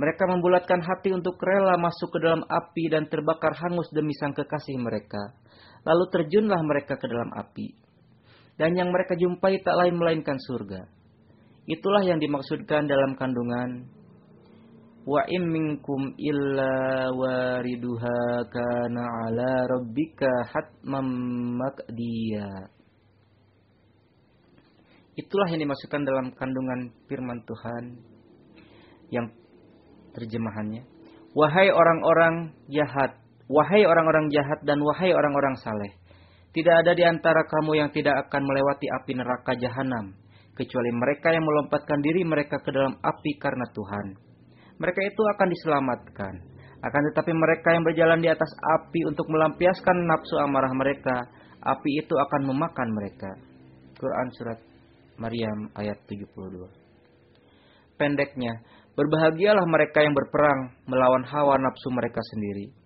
Mereka 0.00 0.24
membulatkan 0.32 0.80
hati 0.80 1.12
untuk 1.12 1.36
rela 1.44 1.76
masuk 1.76 2.08
ke 2.08 2.24
dalam 2.24 2.40
api 2.40 2.88
dan 2.88 3.04
terbakar 3.12 3.52
hangus 3.52 3.92
demi 3.92 4.16
sang 4.16 4.32
kekasih 4.32 4.80
mereka. 4.80 5.36
Lalu 5.84 6.08
terjunlah 6.08 6.60
mereka 6.64 6.96
ke 6.96 7.04
dalam 7.04 7.36
api 7.36 7.85
dan 8.56 8.72
yang 8.72 8.88
mereka 8.88 9.16
jumpai 9.16 9.60
tak 9.60 9.76
lain 9.76 9.96
melainkan 10.00 10.36
surga. 10.40 10.88
Itulah 11.68 12.02
yang 12.04 12.16
dimaksudkan 12.16 12.88
dalam 12.88 13.18
kandungan 13.20 13.90
wa 15.06 15.22
in 15.28 15.44
minkum 15.46 16.14
illa 16.18 17.10
wariduha 17.12 18.46
kana 18.48 19.02
ala 19.28 19.52
rabbika 19.68 20.30
hatmam 20.50 21.06
maqdiya. 21.60 22.72
Itulah 25.16 25.48
yang 25.48 25.64
dimaksudkan 25.64 26.04
dalam 26.04 26.32
kandungan 26.36 26.92
firman 27.08 27.40
Tuhan 27.48 27.84
yang 29.08 29.32
terjemahannya. 30.12 30.84
Wahai 31.32 31.72
orang-orang 31.72 32.52
jahat, 32.68 33.16
wahai 33.48 33.84
orang-orang 33.84 34.28
jahat 34.32 34.60
dan 34.64 34.80
wahai 34.80 35.12
orang-orang 35.12 35.56
saleh 35.60 35.95
tidak 36.56 36.74
ada 36.80 36.96
di 36.96 37.04
antara 37.04 37.44
kamu 37.44 37.84
yang 37.84 37.92
tidak 37.92 38.16
akan 38.26 38.40
melewati 38.48 38.88
api 38.88 39.12
neraka 39.12 39.52
jahanam, 39.60 40.16
kecuali 40.56 40.88
mereka 40.88 41.28
yang 41.28 41.44
melompatkan 41.44 42.00
diri 42.00 42.24
mereka 42.24 42.56
ke 42.64 42.72
dalam 42.72 42.96
api 42.96 43.36
karena 43.36 43.68
Tuhan. 43.76 44.16
Mereka 44.80 45.00
itu 45.04 45.20
akan 45.36 45.48
diselamatkan. 45.52 46.34
Akan 46.80 47.02
tetapi 47.12 47.32
mereka 47.36 47.76
yang 47.76 47.84
berjalan 47.84 48.24
di 48.24 48.32
atas 48.32 48.48
api 48.80 49.04
untuk 49.04 49.28
melampiaskan 49.28 49.96
nafsu 50.08 50.40
amarah 50.40 50.72
mereka, 50.72 51.28
api 51.60 51.90
itu 52.00 52.16
akan 52.16 52.48
memakan 52.48 52.88
mereka. 52.88 53.36
Quran 54.00 54.28
Surat 54.32 54.60
Maryam 55.20 55.68
ayat 55.76 56.00
72 56.08 56.32
Pendeknya, 58.00 58.64
berbahagialah 58.96 59.64
mereka 59.68 60.00
yang 60.00 60.16
berperang 60.16 60.72
melawan 60.88 61.24
hawa 61.28 61.60
nafsu 61.60 61.88
mereka 61.92 62.20
sendiri 62.32 62.85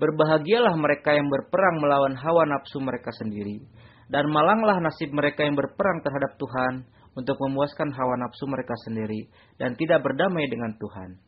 Berbahagialah 0.00 0.80
mereka 0.80 1.12
yang 1.12 1.28
berperang 1.28 1.76
melawan 1.76 2.16
hawa 2.16 2.48
nafsu 2.48 2.80
mereka 2.80 3.12
sendiri, 3.20 3.60
dan 4.08 4.32
malanglah 4.32 4.80
nasib 4.80 5.12
mereka 5.12 5.44
yang 5.44 5.52
berperang 5.52 6.00
terhadap 6.00 6.40
Tuhan 6.40 6.88
untuk 7.12 7.36
memuaskan 7.36 7.92
hawa 7.92 8.16
nafsu 8.16 8.48
mereka 8.48 8.72
sendiri 8.88 9.28
dan 9.60 9.76
tidak 9.76 10.00
berdamai 10.00 10.48
dengan 10.48 10.72
Tuhan. 10.80 11.20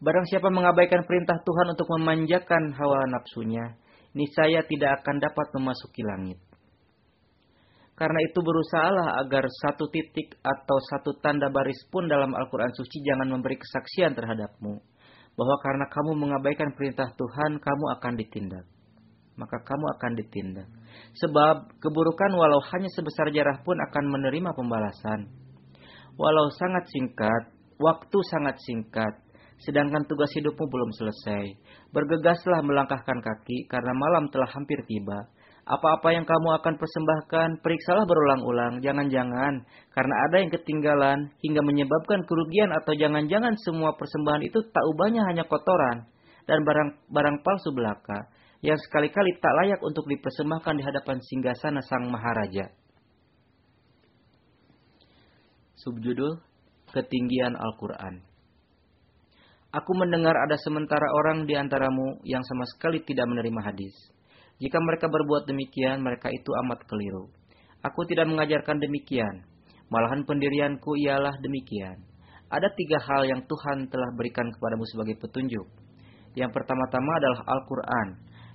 Barang 0.00 0.24
siapa 0.32 0.48
mengabaikan 0.48 1.04
perintah 1.04 1.36
Tuhan 1.44 1.76
untuk 1.76 1.86
memanjakan 1.92 2.72
hawa 2.72 3.04
nafsunya, 3.12 3.76
niscaya 4.16 4.64
tidak 4.64 5.04
akan 5.04 5.20
dapat 5.20 5.46
memasuki 5.52 6.02
langit. 6.08 6.40
Karena 7.92 8.18
itu 8.24 8.40
berusahalah 8.40 9.20
agar 9.20 9.44
satu 9.60 9.92
titik 9.92 10.40
atau 10.40 10.78
satu 10.88 11.20
tanda 11.20 11.52
baris 11.52 11.84
pun 11.92 12.08
dalam 12.08 12.32
Al-Quran 12.32 12.72
Suci 12.72 13.04
jangan 13.04 13.28
memberi 13.28 13.60
kesaksian 13.60 14.16
terhadapmu 14.16 14.80
bahwa 15.32 15.56
karena 15.64 15.86
kamu 15.88 16.12
mengabaikan 16.18 16.70
perintah 16.76 17.08
Tuhan, 17.16 17.58
kamu 17.58 17.84
akan 17.98 18.12
ditindak. 18.20 18.64
Maka 19.32 19.64
kamu 19.64 19.86
akan 19.96 20.12
ditindak. 20.20 20.68
Sebab 21.16 21.80
keburukan 21.80 22.30
walau 22.36 22.60
hanya 22.76 22.88
sebesar 22.92 23.32
jarah 23.32 23.56
pun 23.64 23.80
akan 23.80 24.04
menerima 24.12 24.52
pembalasan. 24.52 25.32
Walau 26.20 26.52
sangat 26.52 26.84
singkat, 26.92 27.48
waktu 27.80 28.18
sangat 28.28 28.60
singkat, 28.60 29.16
sedangkan 29.64 30.04
tugas 30.04 30.28
hidupmu 30.36 30.68
belum 30.68 30.90
selesai. 31.00 31.56
Bergegaslah 31.96 32.60
melangkahkan 32.60 33.24
kaki 33.24 33.64
karena 33.72 33.96
malam 33.96 34.28
telah 34.28 34.52
hampir 34.52 34.84
tiba 34.84 35.31
apa-apa 35.62 36.10
yang 36.10 36.26
kamu 36.26 36.58
akan 36.58 36.74
persembahkan, 36.74 37.62
periksalah 37.62 38.02
berulang-ulang. 38.02 38.82
Jangan-jangan 38.82 39.62
karena 39.94 40.14
ada 40.26 40.36
yang 40.42 40.50
ketinggalan 40.50 41.18
hingga 41.38 41.62
menyebabkan 41.62 42.26
kerugian 42.26 42.74
atau 42.74 42.92
jangan-jangan 42.98 43.54
semua 43.62 43.94
persembahan 43.94 44.42
itu 44.42 44.58
tak 44.74 44.84
ubahnya 44.90 45.22
hanya 45.30 45.46
kotoran 45.46 46.10
dan 46.50 46.66
barang-barang 46.66 47.36
palsu 47.46 47.70
belaka 47.70 48.26
yang 48.62 48.78
sekali-kali 48.78 49.38
tak 49.38 49.54
layak 49.62 49.80
untuk 49.82 50.06
dipersembahkan 50.10 50.74
di 50.78 50.82
hadapan 50.82 51.18
singgasana 51.22 51.82
sang 51.82 52.10
maharaja. 52.10 52.70
Subjudul 55.78 56.38
Ketinggian 56.94 57.58
Al-Quran 57.58 58.22
Aku 59.72 59.92
mendengar 59.96 60.36
ada 60.36 60.54
sementara 60.60 61.08
orang 61.10 61.48
di 61.48 61.56
antaramu 61.56 62.20
yang 62.28 62.44
sama 62.44 62.68
sekali 62.68 63.00
tidak 63.02 63.24
menerima 63.24 63.72
hadis. 63.72 64.11
Jika 64.62 64.78
mereka 64.78 65.10
berbuat 65.10 65.50
demikian, 65.50 66.06
mereka 66.06 66.30
itu 66.30 66.54
amat 66.62 66.86
keliru. 66.86 67.26
Aku 67.82 68.06
tidak 68.06 68.30
mengajarkan 68.30 68.78
demikian. 68.78 69.42
Malahan 69.90 70.22
pendirianku 70.22 70.94
ialah 71.02 71.34
demikian. 71.42 71.98
Ada 72.46 72.70
tiga 72.78 73.02
hal 73.02 73.26
yang 73.26 73.42
Tuhan 73.50 73.90
telah 73.90 74.14
berikan 74.14 74.46
kepadamu 74.54 74.86
sebagai 74.86 75.18
petunjuk. 75.18 75.66
Yang 76.38 76.54
pertama-tama 76.54 77.10
adalah 77.18 77.42
Al-Quran, 77.42 78.08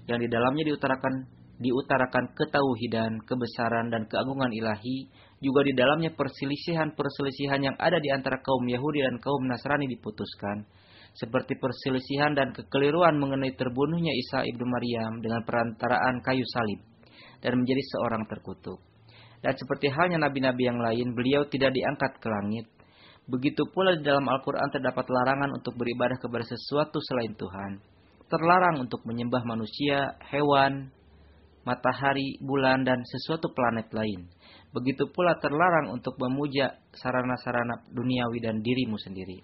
yang 0.07 0.19
di 0.23 0.31
dalamnya 0.31 0.63
diutarakan 0.71 1.27
diutarakan 1.57 2.37
ketauhidan, 2.37 3.17
kebesaran, 3.25 3.89
dan 3.89 4.05
keagungan 4.05 4.53
ilahi, 4.53 5.09
juga 5.41 5.65
di 5.65 5.73
dalamnya 5.73 6.13
perselisihan-perselisihan 6.13 7.61
yang 7.61 7.75
ada 7.81 7.97
di 7.97 8.13
antara 8.13 8.37
kaum 8.41 8.65
Yahudi 8.65 9.01
dan 9.01 9.17
kaum 9.17 9.41
Nasrani 9.49 9.89
diputuskan, 9.89 10.69
seperti 11.15 11.55
perselisihan 11.55 12.35
dan 12.35 12.51
kekeliruan 12.51 13.15
mengenai 13.19 13.55
terbunuhnya 13.55 14.11
Isa 14.11 14.43
ibnu 14.43 14.65
Maryam 14.67 15.21
dengan 15.23 15.45
perantaraan 15.45 16.19
kayu 16.25 16.43
salib, 16.51 16.81
dan 17.39 17.61
menjadi 17.61 17.83
seorang 17.95 18.25
terkutuk. 18.27 18.81
Dan 19.39 19.53
seperti 19.53 19.93
halnya 19.93 20.17
nabi-nabi 20.17 20.63
yang 20.65 20.81
lain, 20.81 21.13
beliau 21.13 21.45
tidak 21.45 21.71
diangkat 21.71 22.17
ke 22.17 22.27
langit. 22.27 22.65
Begitu 23.27 23.67
pula 23.69 23.93
di 23.93 24.01
dalam 24.01 24.25
Al-Quran 24.25 24.71
terdapat 24.71 25.05
larangan 25.05 25.51
untuk 25.51 25.75
beribadah 25.75 26.17
kepada 26.17 26.47
sesuatu 26.47 26.97
selain 27.03 27.35
Tuhan. 27.35 27.83
Terlarang 28.27 28.81
untuk 28.87 29.03
menyembah 29.03 29.43
manusia, 29.43 30.15
hewan, 30.31 30.89
matahari, 31.67 32.39
bulan, 32.39 32.87
dan 32.87 33.03
sesuatu 33.03 33.51
planet 33.51 33.91
lain. 33.91 34.31
Begitu 34.71 35.11
pula 35.11 35.35
terlarang 35.39 35.91
untuk 35.91 36.15
memuja 36.19 36.79
sarana-sarana 36.95 37.87
duniawi 37.91 38.39
dan 38.39 38.63
dirimu 38.63 38.95
sendiri. 38.95 39.43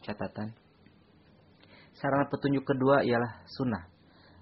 Catatan. 0.00 0.59
Sarana 2.00 2.24
petunjuk 2.32 2.64
kedua 2.64 3.04
ialah 3.04 3.44
sunnah, 3.44 3.84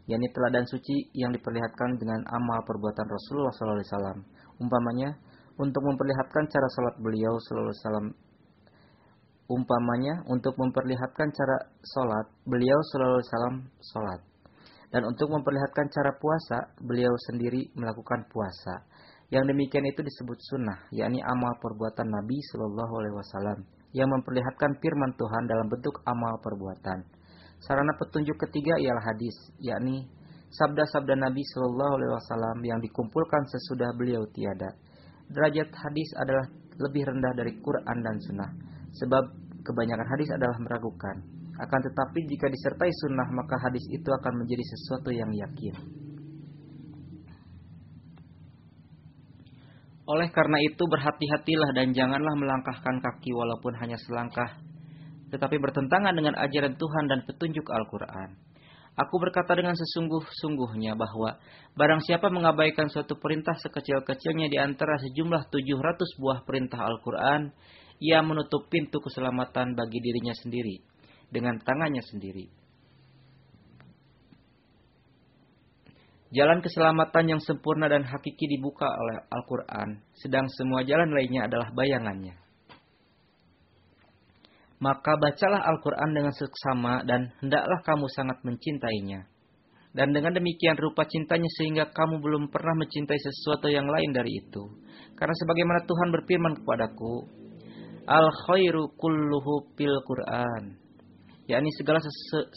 yakni 0.07 0.31
teladan 0.31 0.63
suci 0.71 1.11
yang 1.19 1.35
diperlihatkan 1.35 1.99
dengan 1.99 2.23
amal 2.31 2.63
perbuatan 2.63 3.07
Rasulullah 3.11 3.51
SAW. 3.51 4.23
Umpamanya, 4.63 5.19
untuk 5.59 5.83
memperlihatkan 5.83 6.47
cara 6.47 6.69
salat 6.71 6.95
beliau 7.03 7.35
SAW 7.43 8.15
umpamanya 9.49 10.21
untuk 10.29 10.55
memperlihatkan 10.61 11.33
cara 11.33 11.57
sholat, 11.81 12.27
beliau 12.45 12.79
salam 12.93 13.65
sholat. 13.81 14.21
Dan 14.89 15.05
untuk 15.05 15.29
memperlihatkan 15.29 15.89
cara 15.93 16.17
puasa, 16.17 16.73
beliau 16.81 17.13
sendiri 17.29 17.69
melakukan 17.77 18.25
puasa. 18.33 18.85
Yang 19.29 19.53
demikian 19.53 19.85
itu 19.85 20.01
disebut 20.01 20.39
sunnah, 20.49 20.89
yakni 20.89 21.21
amal 21.21 21.53
perbuatan 21.61 22.09
Nabi 22.09 22.41
Shallallahu 22.49 22.95
Alaihi 22.97 23.17
Wasallam 23.17 23.59
yang 23.93 24.09
memperlihatkan 24.09 24.81
firman 24.81 25.13
Tuhan 25.17 25.45
dalam 25.49 25.69
bentuk 25.69 26.01
amal 26.09 26.41
perbuatan. 26.41 27.18
Sarana 27.59 27.95
petunjuk 27.99 28.39
ketiga 28.39 28.79
ialah 28.79 29.03
hadis, 29.03 29.35
yakni 29.59 30.07
sabda-sabda 30.49 31.19
Nabi 31.19 31.43
Shallallahu 31.43 31.95
Alaihi 31.99 32.13
Wasallam 32.15 32.59
yang 32.65 32.79
dikumpulkan 32.81 33.43
sesudah 33.51 33.91
beliau 33.99 34.23
tiada. 34.31 34.79
Derajat 35.29 35.69
hadis 35.75 36.09
adalah 36.17 36.47
lebih 36.79 37.03
rendah 37.05 37.33
dari 37.35 37.59
Quran 37.59 37.99
dan 38.01 38.17
Sunnah, 38.23 38.51
sebab 38.95 39.25
kebanyakan 39.67 40.07
hadis 40.09 40.31
adalah 40.33 40.57
meragukan. 40.63 41.17
Akan 41.59 41.81
tetapi 41.83 42.23
jika 42.31 42.47
disertai 42.47 42.87
sunnah 43.03 43.27
maka 43.35 43.59
hadis 43.59 43.83
itu 43.91 44.07
akan 44.07 44.47
menjadi 44.47 44.63
sesuatu 44.63 45.11
yang 45.11 45.27
yakin. 45.35 45.75
Oleh 50.09 50.31
karena 50.33 50.57
itu 50.65 50.81
berhati-hatilah 50.89 51.77
dan 51.77 51.93
janganlah 51.93 52.33
melangkahkan 52.39 53.03
kaki 53.03 53.35
walaupun 53.35 53.77
hanya 53.77 53.99
selangkah, 54.01 54.57
tetapi 55.29 55.57
bertentangan 55.61 56.17
dengan 56.17 56.35
ajaran 56.37 56.75
Tuhan 56.77 57.05
dan 57.09 57.25
petunjuk 57.29 57.69
Al-Quran. 57.69 58.37
Aku 58.99 59.15
berkata 59.23 59.55
dengan 59.55 59.79
sesungguh-sungguhnya 59.79 60.99
bahwa 60.99 61.39
barang 61.79 62.03
siapa 62.03 62.35
mengabaikan 62.35 62.91
suatu 62.91 63.15
perintah 63.15 63.55
sekecil-kecilnya 63.55 64.51
di 64.51 64.59
antara 64.59 64.99
sejumlah 64.99 65.55
700 65.55 66.19
buah 66.19 66.43
perintah 66.43 66.83
Al-Quran, 66.83 67.55
ia 68.03 68.19
menutup 68.27 68.67
pintu 68.67 68.99
keselamatan 68.99 69.79
bagi 69.79 70.03
dirinya 70.03 70.35
sendiri 70.35 70.83
dengan 71.31 71.63
tangannya 71.63 72.03
sendiri. 72.03 72.51
Jalan 76.35 76.61
keselamatan 76.61 77.39
yang 77.39 77.41
sempurna 77.41 77.87
dan 77.89 78.05
hakiki 78.05 78.51
dibuka 78.51 78.85
oleh 78.85 79.25
Al-Quran, 79.31 80.03
sedang 80.19 80.51
semua 80.59 80.83
jalan 80.85 81.09
lainnya 81.15 81.47
adalah 81.47 81.73
bayangannya. 81.73 82.48
Maka 84.79 85.19
bacalah 85.19 85.67
Al-Quran 85.67 86.11
dengan 86.15 86.31
seksama 86.31 87.03
dan 87.03 87.35
hendaklah 87.43 87.83
kamu 87.83 88.07
sangat 88.15 88.39
mencintainya. 88.47 89.27
Dan 89.91 90.15
dengan 90.15 90.37
demikian 90.37 90.79
rupa 90.79 91.03
cintanya 91.09 91.51
sehingga 91.59 91.91
kamu 91.91 92.23
belum 92.23 92.43
pernah 92.55 92.79
mencintai 92.79 93.19
sesuatu 93.19 93.67
yang 93.67 93.91
lain 93.91 94.15
dari 94.15 94.39
itu. 94.39 94.63
Karena 95.19 95.35
sebagaimana 95.35 95.83
Tuhan 95.83 96.09
berfirman 96.15 96.55
kepadaku, 96.63 97.15
Al 98.07 98.31
khairu 98.47 98.95
kulluhu 98.95 99.75
fil 99.75 99.99
Quran 100.07 100.89
yakni 101.49 101.73
segala 101.81 101.99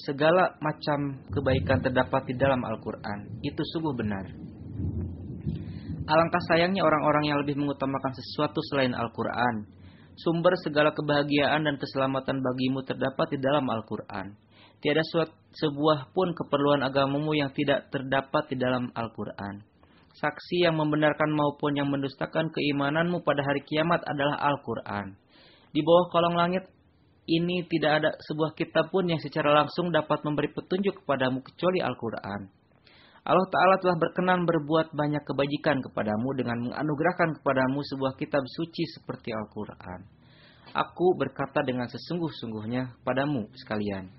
segala 0.04 0.44
macam 0.60 1.24
kebaikan 1.32 1.80
terdapat 1.80 2.28
di 2.28 2.36
dalam 2.36 2.60
Al-Qur'an. 2.60 3.40
Itu 3.40 3.64
sungguh 3.64 3.96
benar. 3.96 4.28
Alangkah 6.12 6.44
sayangnya 6.52 6.84
orang-orang 6.84 7.24
yang 7.32 7.40
lebih 7.40 7.56
mengutamakan 7.56 8.12
sesuatu 8.12 8.60
selain 8.68 8.92
Al-Qur'an. 8.92 9.64
Sumber 10.22 10.54
segala 10.62 10.94
kebahagiaan 10.94 11.66
dan 11.66 11.76
keselamatan 11.82 12.46
bagimu 12.46 12.86
terdapat 12.86 13.34
di 13.34 13.40
dalam 13.42 13.66
Al-Qur'an. 13.66 14.38
Tiada 14.82 15.02
sebuah 15.54 16.14
pun 16.14 16.34
keperluan 16.34 16.82
agamamu 16.82 17.38
yang 17.38 17.54
tidak 17.54 17.90
terdapat 17.90 18.50
di 18.50 18.58
dalam 18.58 18.90
Al-Qur'an. 18.94 19.62
Saksi 20.14 20.66
yang 20.66 20.78
membenarkan 20.78 21.34
maupun 21.34 21.78
yang 21.78 21.90
mendustakan 21.90 22.54
keimananmu 22.54 23.26
pada 23.26 23.42
hari 23.42 23.66
kiamat 23.66 24.06
adalah 24.06 24.38
Al-Qur'an. 24.42 25.18
Di 25.72 25.80
bawah 25.82 26.12
kolong 26.12 26.36
langit 26.36 26.68
ini 27.30 27.64
tidak 27.70 27.92
ada 28.02 28.10
sebuah 28.28 28.58
kitab 28.58 28.90
pun 28.90 29.08
yang 29.08 29.22
secara 29.22 29.54
langsung 29.54 29.94
dapat 29.94 30.26
memberi 30.26 30.50
petunjuk 30.52 31.06
kepadamu 31.06 31.40
kecuali 31.46 31.80
Al-Quran. 31.80 32.50
Allah 33.22 33.46
Ta'ala 33.54 33.78
telah 33.78 33.98
berkenan 34.02 34.50
berbuat 34.50 34.98
banyak 34.98 35.22
kebajikan 35.22 35.78
kepadamu 35.86 36.34
dengan 36.34 36.58
menganugerahkan 36.58 37.38
kepadamu 37.38 37.86
sebuah 37.86 38.18
kitab 38.18 38.42
suci 38.50 38.90
seperti 38.98 39.30
Al-Quran. 39.30 40.02
Aku 40.74 41.14
berkata 41.14 41.62
dengan 41.62 41.86
sesungguh-sungguhnya 41.86 42.98
kepadamu 43.02 43.46
sekalian, 43.54 44.10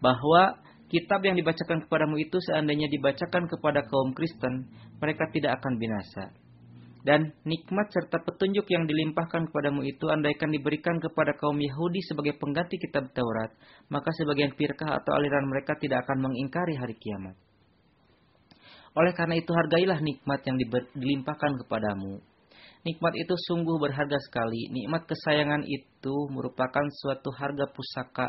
bahwa 0.00 0.56
kitab 0.88 1.20
yang 1.28 1.36
dibacakan 1.36 1.84
kepadamu 1.84 2.16
itu 2.24 2.40
seandainya 2.48 2.88
dibacakan 2.88 3.52
kepada 3.52 3.84
kaum 3.84 4.16
Kristen, 4.16 4.64
mereka 4.96 5.28
tidak 5.28 5.60
akan 5.60 5.76
binasa 5.76 6.32
dan 7.02 7.34
nikmat 7.42 7.90
serta 7.90 8.22
petunjuk 8.22 8.62
yang 8.70 8.86
dilimpahkan 8.86 9.50
kepadamu 9.50 9.82
itu 9.82 10.06
andaikan 10.06 10.54
diberikan 10.54 11.02
kepada 11.02 11.34
kaum 11.34 11.58
Yahudi 11.58 11.98
sebagai 12.06 12.38
pengganti 12.38 12.78
kitab 12.78 13.10
Taurat, 13.10 13.50
maka 13.90 14.14
sebagian 14.14 14.54
firqah 14.54 15.02
atau 15.02 15.18
aliran 15.18 15.50
mereka 15.50 15.74
tidak 15.82 16.06
akan 16.06 16.30
mengingkari 16.30 16.78
hari 16.78 16.94
kiamat. 16.94 17.34
Oleh 18.92 19.12
karena 19.16 19.40
itu 19.40 19.48
hargailah 19.52 19.98
nikmat 20.04 20.40
yang 20.44 20.56
dilimpahkan 20.96 21.64
kepadamu. 21.64 22.20
Nikmat 22.82 23.14
itu 23.14 23.34
sungguh 23.48 23.78
berharga 23.78 24.18
sekali. 24.20 24.68
Nikmat 24.68 25.06
kesayangan 25.08 25.62
itu 25.64 26.14
merupakan 26.28 26.84
suatu 27.00 27.30
harga 27.32 27.66
pusaka. 27.72 28.28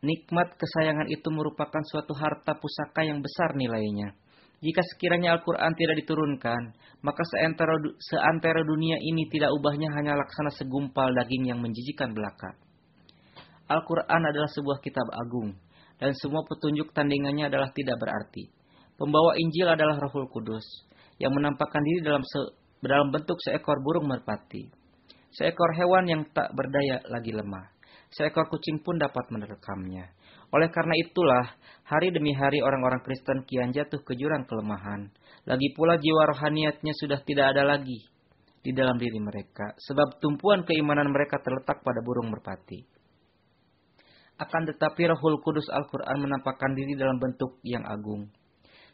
Nikmat 0.00 0.56
kesayangan 0.56 1.10
itu 1.12 1.28
merupakan 1.28 1.82
suatu 1.84 2.16
harta 2.16 2.56
pusaka 2.56 3.04
yang 3.04 3.20
besar 3.20 3.52
nilainya 3.52 4.16
jika 4.60 4.84
sekiranya 4.92 5.40
Al-Quran 5.40 5.72
tidak 5.72 6.04
diturunkan, 6.04 6.76
maka 7.00 7.22
seantero, 7.32 7.80
seantero 7.96 8.60
dunia 8.60 9.00
ini 9.00 9.24
tidak 9.32 9.56
ubahnya 9.56 9.88
hanya 9.96 10.12
laksana 10.20 10.52
segumpal 10.52 11.08
daging 11.16 11.48
yang 11.48 11.64
menjijikan 11.64 12.12
belaka. 12.12 12.52
Al-Quran 13.72 14.20
adalah 14.20 14.52
sebuah 14.52 14.84
kitab 14.84 15.08
agung, 15.16 15.56
dan 16.00 16.16
semua 16.16 16.40
petunjuk 16.48 16.96
tandingannya 16.96 17.52
adalah 17.52 17.68
tidak 17.76 18.00
berarti. 18.00 18.48
Pembawa 18.96 19.36
Injil 19.36 19.68
adalah 19.68 20.00
Rohul 20.00 20.28
Kudus, 20.32 20.64
yang 21.20 21.36
menampakkan 21.36 21.84
diri 21.84 22.00
dalam, 22.00 22.24
se, 22.24 22.40
dalam 22.80 23.12
bentuk 23.12 23.36
seekor 23.44 23.84
burung 23.84 24.08
merpati. 24.08 24.72
Seekor 25.30 25.76
hewan 25.76 26.08
yang 26.08 26.22
tak 26.32 26.50
berdaya 26.56 27.04
lagi 27.12 27.36
lemah. 27.36 27.68
Seekor 28.10 28.50
kucing 28.50 28.82
pun 28.82 28.98
dapat 28.98 29.30
menerekamnya. 29.30 30.10
Oleh 30.50 30.66
karena 30.72 30.98
itulah, 30.98 31.46
hari 31.86 32.10
demi 32.10 32.34
hari 32.34 32.58
orang-orang 32.58 32.98
Kristen 33.06 33.46
kian 33.46 33.70
jatuh 33.70 34.02
ke 34.02 34.18
jurang 34.18 34.42
kelemahan. 34.50 35.06
Lagi 35.46 35.68
pula 35.78 35.94
jiwa 35.94 36.26
rohaniatnya 36.34 36.90
sudah 36.98 37.22
tidak 37.22 37.54
ada 37.54 37.62
lagi 37.62 38.02
di 38.60 38.74
dalam 38.74 38.98
diri 39.00 39.16
mereka, 39.22 39.72
sebab 39.78 40.20
tumpuan 40.20 40.66
keimanan 40.66 41.08
mereka 41.08 41.40
terletak 41.40 41.80
pada 41.80 42.02
burung 42.04 42.28
merpati. 42.28 42.99
Akan 44.40 44.64
tetapi 44.64 45.04
Rohul 45.12 45.36
Kudus 45.44 45.68
Al-Quran 45.68 46.24
menampakkan 46.24 46.72
diri 46.72 46.96
dalam 46.96 47.20
bentuk 47.20 47.60
yang 47.60 47.84
agung, 47.84 48.32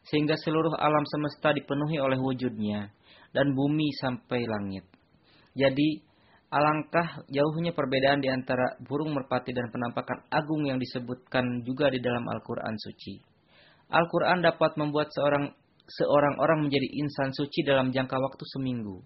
sehingga 0.02 0.35
seluruh 0.35 0.74
alam 0.74 1.06
semesta 1.06 1.55
dipenuhi 1.55 2.02
oleh 2.02 2.18
wujudnya, 2.18 2.90
dan 3.31 3.55
bumi 3.55 3.94
sampai 4.02 4.43
langit. 4.43 4.82
Jadi, 5.55 6.02
Alangkah 6.47 7.27
jauhnya 7.27 7.74
perbedaan 7.74 8.23
di 8.23 8.31
antara 8.31 8.78
burung 8.78 9.10
merpati 9.10 9.51
dan 9.51 9.66
penampakan 9.66 10.31
agung 10.31 10.62
yang 10.62 10.78
disebutkan 10.78 11.66
juga 11.66 11.90
di 11.90 11.98
dalam 11.98 12.23
Al-Quran 12.23 12.70
suci. 12.78 13.18
Al-Quran 13.90 14.47
dapat 14.47 14.78
membuat 14.78 15.10
seorang 15.10 15.51
seorang 15.86 16.39
orang 16.39 16.66
menjadi 16.66 16.86
insan 17.02 17.35
suci 17.35 17.66
dalam 17.66 17.90
jangka 17.90 18.14
waktu 18.14 18.44
seminggu. 18.55 19.02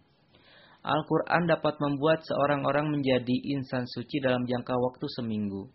Al-Quran 0.85 1.49
dapat 1.49 1.81
membuat 1.81 2.25
seorang 2.29 2.61
orang 2.65 2.93
menjadi 2.93 3.37
insan 3.57 3.89
suci 3.89 4.21
dalam 4.21 4.45
jangka 4.45 4.77
waktu 4.77 5.07
seminggu. 5.17 5.73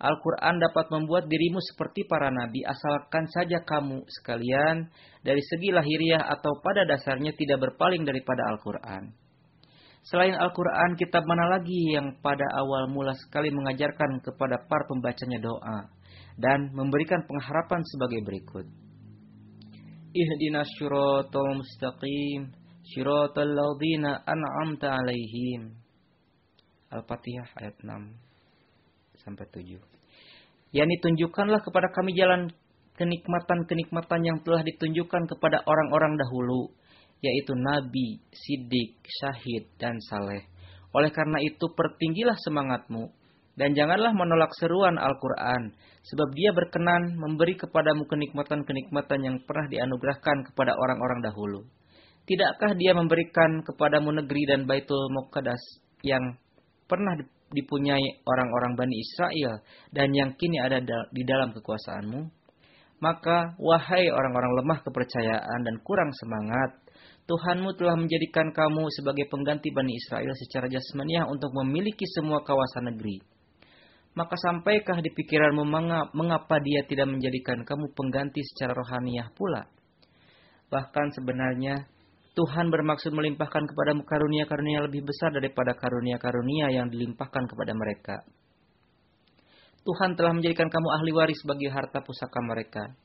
Al-Quran 0.00 0.58
dapat 0.58 0.88
membuat 0.88 1.28
dirimu 1.28 1.60
seperti 1.60 2.08
para 2.08 2.32
nabi 2.32 2.64
asalkan 2.64 3.28
saja 3.28 3.60
kamu 3.62 4.02
sekalian 4.08 4.88
dari 5.20 5.42
segi 5.44 5.70
lahiriah 5.70 6.26
atau 6.32 6.58
pada 6.64 6.88
dasarnya 6.88 7.36
tidak 7.36 7.60
berpaling 7.60 8.02
daripada 8.02 8.42
Al-Quran. 8.50 9.12
Selain 10.02 10.34
Al-Quran, 10.34 10.98
kitab 10.98 11.22
mana 11.22 11.46
lagi 11.46 11.94
yang 11.94 12.18
pada 12.18 12.42
awal 12.58 12.90
mula 12.90 13.14
sekali 13.14 13.54
mengajarkan 13.54 14.18
kepada 14.18 14.58
para 14.66 14.82
pembacanya 14.90 15.38
doa 15.38 15.86
dan 16.34 16.74
memberikan 16.74 17.22
pengharapan 17.22 17.86
sebagai 17.86 18.20
berikut. 18.26 18.66
Ihdinas 20.10 20.68
syiratal 20.74 21.54
mustaqim, 21.54 22.50
syiratal 22.82 23.46
ladzina 23.46 24.26
an'amta 24.26 24.98
alaihim. 24.98 25.78
Al-Fatihah 26.90 27.48
ayat 27.62 27.78
6 27.80 28.21
sampai 29.22 29.46
7. 29.48 29.78
Yani 30.72 30.94
tunjukkanlah 31.00 31.60
kepada 31.64 31.88
kami 31.94 32.12
jalan 32.16 32.52
kenikmatan-kenikmatan 32.96 34.20
yang 34.24 34.38
telah 34.44 34.60
ditunjukkan 34.62 35.22
kepada 35.30 35.64
orang-orang 35.64 36.20
dahulu 36.20 36.72
yaitu 37.22 37.54
nabi, 37.54 38.18
sidik, 38.34 38.98
syahid, 39.06 39.70
dan 39.78 39.94
saleh. 40.10 40.42
Oleh 40.90 41.14
karena 41.14 41.38
itu 41.38 41.70
pertinggilah 41.72 42.34
semangatmu 42.42 43.14
dan 43.54 43.78
janganlah 43.78 44.10
menolak 44.10 44.50
seruan 44.58 44.98
Al-Quran, 44.98 45.76
sebab 46.02 46.28
dia 46.34 46.50
berkenan 46.50 47.14
memberi 47.14 47.54
kepadamu 47.54 48.10
kenikmatan-kenikmatan 48.10 49.20
yang 49.22 49.36
pernah 49.46 49.70
dianugerahkan 49.70 50.50
kepada 50.50 50.74
orang-orang 50.74 51.22
dahulu. 51.22 51.62
Tidakkah 52.26 52.74
dia 52.74 52.96
memberikan 52.96 53.62
kepadamu 53.62 54.18
negeri 54.22 54.42
dan 54.46 54.66
Baitul 54.66 55.10
Muqaddas 55.14 55.62
yang 56.02 56.38
pernah 56.90 57.18
dipunyai 57.52 58.24
orang-orang 58.24 58.74
Bani 58.74 58.96
Israel 58.98 59.60
dan 59.92 60.10
yang 60.12 60.34
kini 60.34 60.58
ada 60.58 60.80
di 61.12 61.22
dalam 61.22 61.52
kekuasaanmu? 61.52 62.42
Maka, 63.02 63.58
wahai 63.58 64.06
orang-orang 64.14 64.62
lemah 64.62 64.78
kepercayaan 64.86 65.60
dan 65.66 65.76
kurang 65.82 66.14
semangat, 66.14 66.78
Tuhanmu 67.26 67.74
telah 67.74 67.94
menjadikan 67.98 68.50
kamu 68.54 68.86
sebagai 68.94 69.26
pengganti 69.26 69.74
Bani 69.74 69.94
Israel 69.94 70.30
secara 70.38 70.66
jasmaniah 70.70 71.26
untuk 71.26 71.50
memiliki 71.54 72.06
semua 72.14 72.42
kawasan 72.46 72.94
negeri. 72.94 73.22
Maka 74.12 74.36
sampaikah 74.36 75.00
di 75.00 75.08
pikiranmu 75.08 75.64
mengapa 76.12 76.56
dia 76.60 76.84
tidak 76.84 77.08
menjadikan 77.08 77.64
kamu 77.64 77.90
pengganti 77.96 78.44
secara 78.44 78.76
rohaniah 78.76 79.32
pula? 79.32 79.64
Bahkan 80.68 81.06
sebenarnya 81.16 81.88
Tuhan 82.32 82.72
bermaksud 82.72 83.12
melimpahkan 83.12 83.68
kepadamu 83.68 84.08
karunia-karunia 84.08 84.88
lebih 84.88 85.04
besar 85.04 85.32
daripada 85.36 85.76
karunia-karunia 85.76 86.72
yang 86.72 86.88
dilimpahkan 86.88 87.44
kepada 87.44 87.72
mereka. 87.76 88.24
Tuhan 89.84 90.16
telah 90.16 90.32
menjadikan 90.32 90.72
kamu 90.72 90.88
ahli 90.96 91.10
waris 91.12 91.40
bagi 91.44 91.68
harta 91.68 92.00
pusaka 92.00 92.40
mereka 92.40 92.96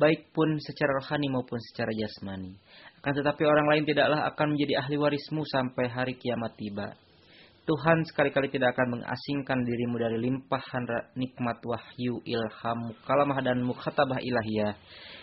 baik 0.00 0.32
pun 0.32 0.56
secara 0.56 0.96
rohani 0.96 1.28
maupun 1.28 1.60
secara 1.60 1.92
jasmani. 1.92 2.56
Akan 3.04 3.12
tetapi 3.20 3.44
orang 3.44 3.68
lain 3.68 3.84
tidaklah 3.84 4.24
akan 4.32 4.56
menjadi 4.56 4.80
ahli 4.80 4.96
warismu 4.96 5.44
sampai 5.44 5.92
hari 5.92 6.16
kiamat 6.16 6.56
tiba. 6.56 6.96
Tuhan 7.70 8.02
sekali-kali 8.02 8.50
tidak 8.50 8.74
akan 8.74 8.98
mengasingkan 8.98 9.62
dirimu 9.62 9.94
dari 10.02 10.18
limpahan 10.18 10.90
nikmat 11.14 11.62
wahyu, 11.62 12.18
ilham, 12.26 12.78
mukalamah 12.90 13.38
dan 13.46 13.62
mukhatabah 13.62 14.18
ilahiyah. 14.18 14.74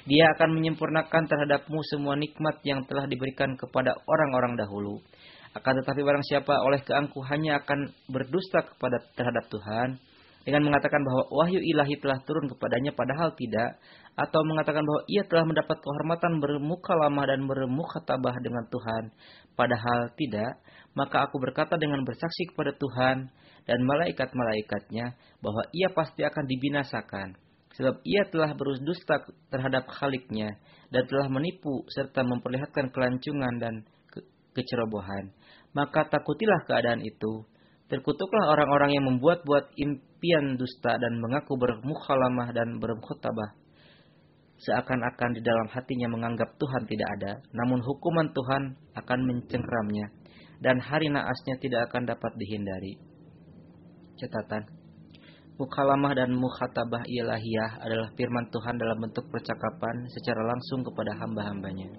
Dia 0.08 0.32
akan 0.32 0.56
menyempurnakan 0.56 1.28
terhadapmu 1.28 1.76
semua 1.92 2.16
nikmat 2.16 2.64
yang 2.64 2.88
telah 2.88 3.04
diberikan 3.04 3.60
kepada 3.60 4.00
orang-orang 4.08 4.56
dahulu. 4.56 5.04
Akan 5.52 5.76
tetapi 5.84 6.00
barang 6.00 6.24
siapa 6.24 6.64
oleh 6.64 6.80
keangkuhannya 6.88 7.52
akan 7.68 7.80
berdusta 8.08 8.64
kepada 8.64 9.04
terhadap 9.20 9.44
Tuhan, 9.52 10.00
dengan 10.48 10.64
mengatakan 10.64 11.04
bahwa 11.04 11.28
wahyu 11.44 11.60
ilahi 11.60 12.00
telah 12.00 12.24
turun 12.24 12.48
kepadanya 12.48 12.96
padahal 12.96 13.36
tidak 13.36 13.76
atau 14.16 14.40
mengatakan 14.48 14.80
bahwa 14.88 15.04
ia 15.12 15.28
telah 15.28 15.44
mendapat 15.44 15.76
kehormatan 15.84 16.40
bermuka 16.40 16.96
lama 16.96 17.28
dan 17.28 17.44
bermuka 17.44 18.00
tabah 18.08 18.32
dengan 18.40 18.64
Tuhan 18.72 19.12
padahal 19.60 20.16
tidak 20.16 20.64
maka 20.96 21.28
aku 21.28 21.42
berkata 21.42 21.76
dengan 21.76 22.06
bersaksi 22.06 22.48
kepada 22.52 22.76
Tuhan 22.76 23.32
dan 23.68 23.80
malaikat-malaikatnya 23.84 25.18
bahwa 25.44 25.64
ia 25.76 25.92
pasti 25.92 26.24
akan 26.24 26.46
dibinasakan 26.48 27.38
sebab 27.78 28.02
ia 28.02 28.26
telah 28.34 28.58
berdusta 28.58 29.22
terhadap 29.54 29.86
khaliknya 29.94 30.58
dan 30.90 31.06
telah 31.06 31.30
menipu 31.30 31.86
serta 31.94 32.26
memperlihatkan 32.26 32.90
kelancungan 32.90 33.54
dan 33.62 33.86
ke 34.10 34.26
kecerobohan. 34.58 35.30
Maka 35.78 36.10
takutilah 36.10 36.66
keadaan 36.66 37.06
itu. 37.06 37.46
Terkutuklah 37.88 38.52
orang-orang 38.52 38.98
yang 39.00 39.06
membuat-buat 39.08 39.78
impian 39.80 40.58
dusta 40.60 40.98
dan 40.98 41.22
mengaku 41.22 41.56
bermukhalamah 41.56 42.52
dan 42.52 42.82
berkhutbah. 42.82 43.56
Seakan-akan 44.58 45.38
di 45.38 45.42
dalam 45.46 45.70
hatinya 45.70 46.10
menganggap 46.10 46.58
Tuhan 46.58 46.84
tidak 46.90 47.10
ada, 47.22 47.32
namun 47.54 47.78
hukuman 47.86 48.34
Tuhan 48.34 48.74
akan 48.98 49.20
mencengkramnya, 49.22 50.06
dan 50.64 50.82
hari 50.82 51.10
naasnya 51.10 51.58
tidak 51.62 51.90
akan 51.92 52.10
dapat 52.10 52.32
dihindari. 52.38 52.98
Catatan. 54.18 54.66
Mukhalamah 55.58 56.14
dan 56.14 56.38
mukhatabah 56.38 57.06
ilahiyah 57.10 57.82
adalah 57.82 58.14
firman 58.14 58.46
Tuhan 58.54 58.78
dalam 58.78 58.98
bentuk 59.02 59.26
percakapan 59.34 60.06
secara 60.14 60.46
langsung 60.46 60.86
kepada 60.86 61.18
hamba-hambanya. 61.18 61.90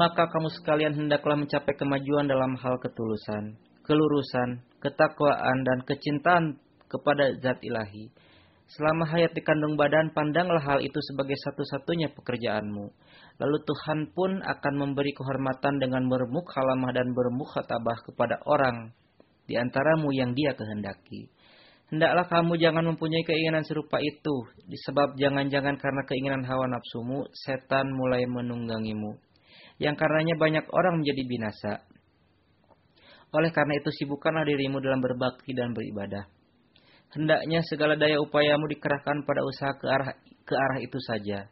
maka 0.00 0.32
kamu 0.32 0.48
sekalian 0.56 0.96
hendaklah 0.96 1.36
mencapai 1.36 1.76
kemajuan 1.76 2.24
dalam 2.24 2.56
hal 2.56 2.80
ketulusan, 2.80 3.60
kelurusan, 3.84 4.64
ketakwaan, 4.80 5.58
dan 5.60 5.78
kecintaan 5.84 6.44
kepada 6.88 7.36
zat 7.44 7.60
ilahi. 7.60 8.08
Selama 8.70 9.04
hayat 9.04 9.36
di 9.36 9.44
kandung 9.44 9.76
badan, 9.76 10.14
pandanglah 10.16 10.62
hal 10.64 10.80
itu 10.80 10.96
sebagai 11.12 11.36
satu-satunya 11.36 12.16
pekerjaanmu. 12.16 12.86
Lalu 13.40 13.56
Tuhan 13.64 14.12
pun 14.12 14.44
akan 14.44 14.74
memberi 14.76 15.16
kehormatan 15.16 15.80
dengan 15.80 16.04
bermukhalamah 16.12 16.92
dan 16.92 17.16
bermukhatabah 17.16 18.04
kepada 18.04 18.36
orang 18.44 18.92
di 19.48 19.56
antaramu 19.56 20.12
yang 20.12 20.36
dia 20.36 20.52
kehendaki. 20.52 21.32
Hendaklah 21.88 22.28
kamu 22.28 22.60
jangan 22.60 22.84
mempunyai 22.94 23.24
keinginan 23.24 23.64
serupa 23.64 23.98
itu, 23.98 24.46
disebab 24.68 25.16
jangan-jangan 25.18 25.74
karena 25.80 26.02
keinginan 26.06 26.44
hawa 26.46 26.68
nafsumu, 26.70 27.26
setan 27.34 27.90
mulai 27.90 28.28
menunggangimu 28.28 29.18
yang 29.80 29.96
karenanya 29.96 30.36
banyak 30.36 30.68
orang 30.70 31.00
menjadi 31.00 31.22
binasa. 31.24 31.72
Oleh 33.32 33.48
karena 33.50 33.80
itu 33.80 33.88
sibukkanlah 33.88 34.44
dirimu 34.44 34.78
dalam 34.84 35.00
berbakti 35.00 35.56
dan 35.56 35.72
beribadah. 35.72 36.28
Hendaknya 37.10 37.64
segala 37.66 37.96
daya 37.96 38.20
upayamu 38.22 38.70
dikerahkan 38.70 39.24
pada 39.26 39.40
usaha 39.42 39.72
ke 39.74 39.86
arah 39.88 40.14
ke 40.46 40.54
arah 40.54 40.78
itu 40.78 40.98
saja, 41.02 41.48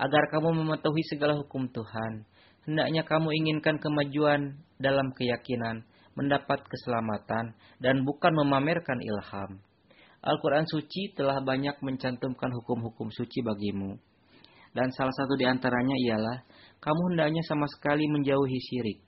agar 0.00 0.32
kamu 0.32 0.64
mematuhi 0.64 1.04
segala 1.12 1.36
hukum 1.36 1.68
Tuhan. 1.68 2.24
Hendaknya 2.64 3.04
kamu 3.04 3.36
inginkan 3.36 3.76
kemajuan 3.76 4.56
dalam 4.80 5.12
keyakinan, 5.12 5.84
mendapat 6.16 6.64
keselamatan, 6.64 7.52
dan 7.84 7.96
bukan 8.08 8.32
memamerkan 8.32 8.96
ilham. 9.04 9.60
Al-Quran 10.20 10.64
suci 10.68 11.12
telah 11.16 11.40
banyak 11.44 11.80
mencantumkan 11.84 12.52
hukum-hukum 12.52 13.12
suci 13.12 13.44
bagimu. 13.44 14.00
Dan 14.72 14.92
salah 14.92 15.12
satu 15.12 15.36
di 15.36 15.44
antaranya 15.44 15.96
ialah 16.08 16.38
kamu 16.80 17.02
hendaknya 17.12 17.42
sama 17.44 17.68
sekali 17.68 18.04
menjauhi 18.08 18.60
syirik. 18.60 19.00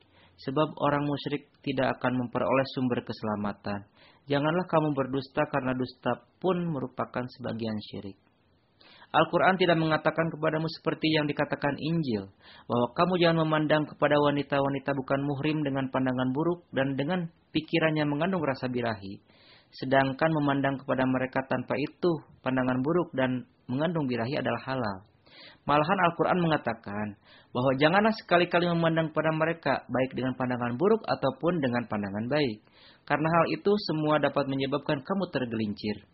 Sebab 0.43 0.69
orang 0.81 1.05
musyrik 1.07 1.53
tidak 1.61 2.01
akan 2.01 2.25
memperoleh 2.25 2.67
sumber 2.75 3.05
keselamatan. 3.05 3.87
Janganlah 4.27 4.67
kamu 4.67 4.97
berdusta 4.97 5.45
karena 5.53 5.77
dusta 5.77 6.25
pun 6.41 6.57
merupakan 6.67 7.25
sebagian 7.39 7.79
syirik. 7.93 8.19
Al-Quran 9.13 9.61
tidak 9.61 9.77
mengatakan 9.77 10.33
kepadamu 10.33 10.65
seperti 10.73 11.13
yang 11.13 11.29
dikatakan 11.29 11.77
Injil, 11.77 12.33
bahwa 12.65 12.87
kamu 12.97 13.21
jangan 13.21 13.45
memandang 13.45 13.85
kepada 13.85 14.17
wanita-wanita 14.17 14.97
bukan 14.97 15.21
muhrim 15.21 15.61
dengan 15.61 15.93
pandangan 15.93 16.33
buruk 16.33 16.65
dan 16.73 16.97
dengan 16.97 17.29
pikirannya 17.53 18.09
mengandung 18.09 18.41
rasa 18.41 18.73
birahi. 18.73 19.21
Sedangkan 19.77 20.33
memandang 20.33 20.81
kepada 20.81 21.05
mereka 21.05 21.45
tanpa 21.45 21.77
itu, 21.77 22.25
pandangan 22.41 22.81
buruk 22.81 23.13
dan 23.13 23.45
mengandung 23.69 24.09
birahi 24.09 24.41
adalah 24.41 24.65
halal. 24.65 25.05
Malahan 25.69 25.99
Al-Quran 26.09 26.39
mengatakan 26.41 27.07
bahwa 27.53 27.73
janganlah 27.77 28.17
sekali-kali 28.17 28.65
memandang 28.65 29.13
pada 29.13 29.29
mereka 29.31 29.85
baik 29.93 30.17
dengan 30.17 30.33
pandangan 30.41 30.75
buruk 30.81 31.05
ataupun 31.05 31.61
dengan 31.61 31.85
pandangan 31.85 32.27
baik. 32.33 32.65
Karena 33.05 33.29
hal 33.29 33.45
itu 33.53 33.73
semua 33.93 34.17
dapat 34.19 34.49
menyebabkan 34.49 35.05
kamu 35.05 35.25
tergelincir. 35.29 36.09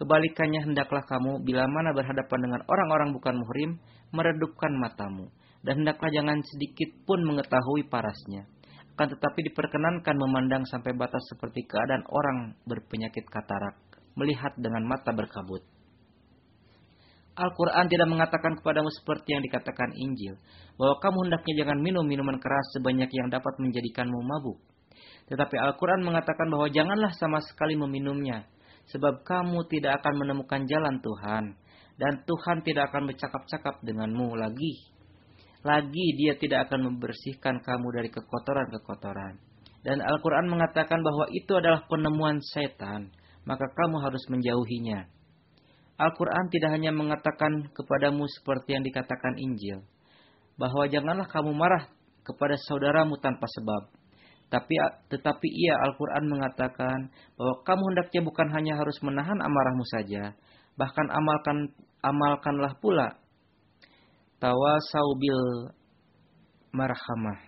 Kebalikannya 0.00 0.64
hendaklah 0.64 1.04
kamu 1.04 1.44
bila 1.44 1.68
mana 1.68 1.92
berhadapan 1.92 2.40
dengan 2.40 2.60
orang-orang 2.64 3.12
bukan 3.12 3.36
muhrim, 3.36 3.76
meredupkan 4.16 4.72
matamu. 4.80 5.28
dan 5.60 5.84
hendaklah 5.84 6.08
jangan 6.08 6.40
sedikit 6.40 6.88
pun 7.04 7.20
mengetahui 7.20 7.84
parasnya. 7.92 8.48
Akan 8.96 9.12
tetapi 9.16 9.40
diperkenankan 9.52 10.16
memandang 10.16 10.64
sampai 10.68 10.92
batas 10.92 11.20
seperti 11.32 11.64
keadaan 11.64 12.04
orang 12.08 12.56
berpenyakit 12.68 13.28
katarak, 13.28 13.76
melihat 14.16 14.52
dengan 14.60 14.84
mata 14.84 15.12
berkabut. 15.12 15.64
Al-Quran 17.36 17.88
tidak 17.88 18.08
mengatakan 18.08 18.56
kepadamu 18.60 18.92
seperti 18.92 19.32
yang 19.32 19.44
dikatakan 19.44 19.96
Injil, 19.96 20.36
bahwa 20.76 21.00
kamu 21.00 21.18
hendaknya 21.28 21.54
jangan 21.64 21.78
minum 21.80 22.04
minuman 22.04 22.36
keras 22.36 22.66
sebanyak 22.76 23.08
yang 23.08 23.32
dapat 23.32 23.56
menjadikanmu 23.56 24.20
mabuk. 24.20 24.60
Tetapi 25.32 25.56
Al-Quran 25.56 26.04
mengatakan 26.04 26.52
bahwa 26.52 26.68
janganlah 26.68 27.12
sama 27.16 27.40
sekali 27.40 27.80
meminumnya, 27.80 28.44
sebab 28.90 29.22
kamu 29.22 29.66
tidak 29.70 30.02
akan 30.02 30.14
menemukan 30.18 30.66
jalan 30.66 30.98
Tuhan, 30.98 31.54
dan 32.00 32.12
Tuhan 32.26 32.66
tidak 32.66 32.90
akan 32.90 33.10
bercakap-cakap 33.10 33.82
denganmu 33.86 34.34
lagi. 34.34 34.90
Lagi 35.60 36.06
dia 36.16 36.34
tidak 36.40 36.68
akan 36.68 36.88
membersihkan 36.92 37.60
kamu 37.60 37.86
dari 37.92 38.08
kekotoran-kekotoran. 38.08 39.36
Dan 39.80 40.00
Al-Quran 40.00 40.48
mengatakan 40.48 41.00
bahwa 41.04 41.28
itu 41.32 41.52
adalah 41.56 41.84
penemuan 41.88 42.40
setan, 42.40 43.12
maka 43.44 43.68
kamu 43.72 44.00
harus 44.00 44.24
menjauhinya. 44.28 45.08
Al-Quran 46.00 46.48
tidak 46.48 46.72
hanya 46.72 46.96
mengatakan 46.96 47.68
kepadamu 47.76 48.24
seperti 48.24 48.72
yang 48.76 48.84
dikatakan 48.84 49.36
Injil, 49.36 49.84
bahwa 50.56 50.88
janganlah 50.88 51.28
kamu 51.28 51.52
marah 51.52 51.92
kepada 52.24 52.56
saudaramu 52.64 53.20
tanpa 53.20 53.44
sebab. 53.44 53.99
Tapi 54.50 54.74
tetapi 55.06 55.46
ia 55.46 55.78
Al-Quran 55.86 56.26
mengatakan 56.26 57.14
bahwa 57.38 57.54
kamu 57.62 57.82
hendaknya 57.94 58.20
bukan 58.26 58.48
hanya 58.50 58.74
harus 58.82 58.98
menahan 58.98 59.38
amarahmu 59.38 59.86
saja, 59.86 60.34
bahkan 60.74 61.06
amalkan 61.06 61.70
amalkanlah 62.02 62.74
pula 62.82 63.14
tawasau 64.42 65.14
bil 65.22 65.70
marhamah, 66.74 67.38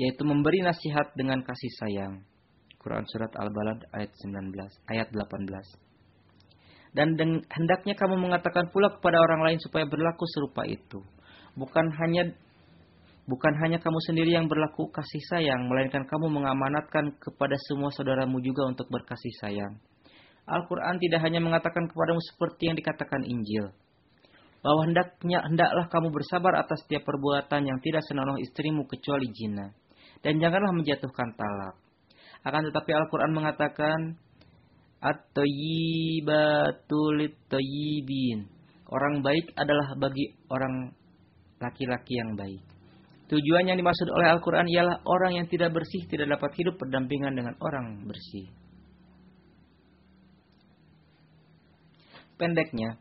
yaitu 0.00 0.24
memberi 0.24 0.64
nasihat 0.64 1.12
dengan 1.12 1.44
kasih 1.44 1.72
sayang. 1.84 2.24
Quran 2.80 3.04
surat 3.12 3.36
Al-Balad 3.36 3.84
ayat 3.92 4.08
19, 4.16 4.56
ayat 4.88 5.12
18 5.12 5.90
dan 6.90 7.14
hendaknya 7.46 7.94
kamu 7.94 8.18
mengatakan 8.18 8.66
pula 8.74 8.90
kepada 8.90 9.22
orang 9.22 9.46
lain 9.46 9.58
supaya 9.62 9.86
berlaku 9.86 10.26
serupa 10.26 10.66
itu. 10.66 10.98
Bukan 11.54 11.86
hanya 12.02 12.34
bukan 13.30 13.54
hanya 13.62 13.78
kamu 13.78 13.94
sendiri 14.10 14.34
yang 14.34 14.50
berlaku 14.50 14.90
kasih 14.90 15.22
sayang, 15.30 15.70
melainkan 15.70 16.02
kamu 16.02 16.26
mengamanatkan 16.26 17.14
kepada 17.22 17.54
semua 17.70 17.94
saudaramu 17.94 18.42
juga 18.42 18.66
untuk 18.66 18.90
berkasih 18.90 19.30
sayang. 19.38 19.78
Al-Quran 20.50 20.98
tidak 20.98 21.22
hanya 21.22 21.38
mengatakan 21.38 21.86
kepadamu 21.86 22.18
seperti 22.18 22.66
yang 22.66 22.74
dikatakan 22.74 23.22
Injil, 23.22 23.70
bahwa 24.66 24.90
hendaknya 24.90 25.46
hendaklah 25.46 25.86
kamu 25.86 26.10
bersabar 26.10 26.58
atas 26.58 26.82
setiap 26.82 27.06
perbuatan 27.06 27.70
yang 27.70 27.78
tidak 27.78 28.02
senonoh 28.10 28.34
istrimu 28.34 28.82
kecuali 28.90 29.30
jina, 29.30 29.70
dan 30.26 30.42
janganlah 30.42 30.74
menjatuhkan 30.74 31.30
talak. 31.38 31.78
Akan 32.42 32.66
tetapi 32.66 32.90
Al-Quran 32.98 33.30
mengatakan, 33.30 34.18
At-tayyibatul 35.00 37.32
tayyibin. 37.48 38.52
Orang 38.90 39.22
baik 39.24 39.54
adalah 39.56 39.96
bagi 39.96 40.36
orang 40.52 40.92
laki-laki 41.56 42.20
yang 42.20 42.36
baik. 42.36 42.69
Tujuan 43.30 43.62
yang 43.70 43.78
dimaksud 43.78 44.10
oleh 44.10 44.26
Al-Quran 44.34 44.66
ialah 44.66 45.06
orang 45.06 45.38
yang 45.38 45.46
tidak 45.46 45.70
bersih 45.70 46.02
tidak 46.10 46.34
dapat 46.34 46.50
hidup 46.58 46.74
berdampingan 46.82 47.30
dengan 47.30 47.54
orang 47.62 48.02
bersih. 48.02 48.50
Pendeknya, 52.34 52.98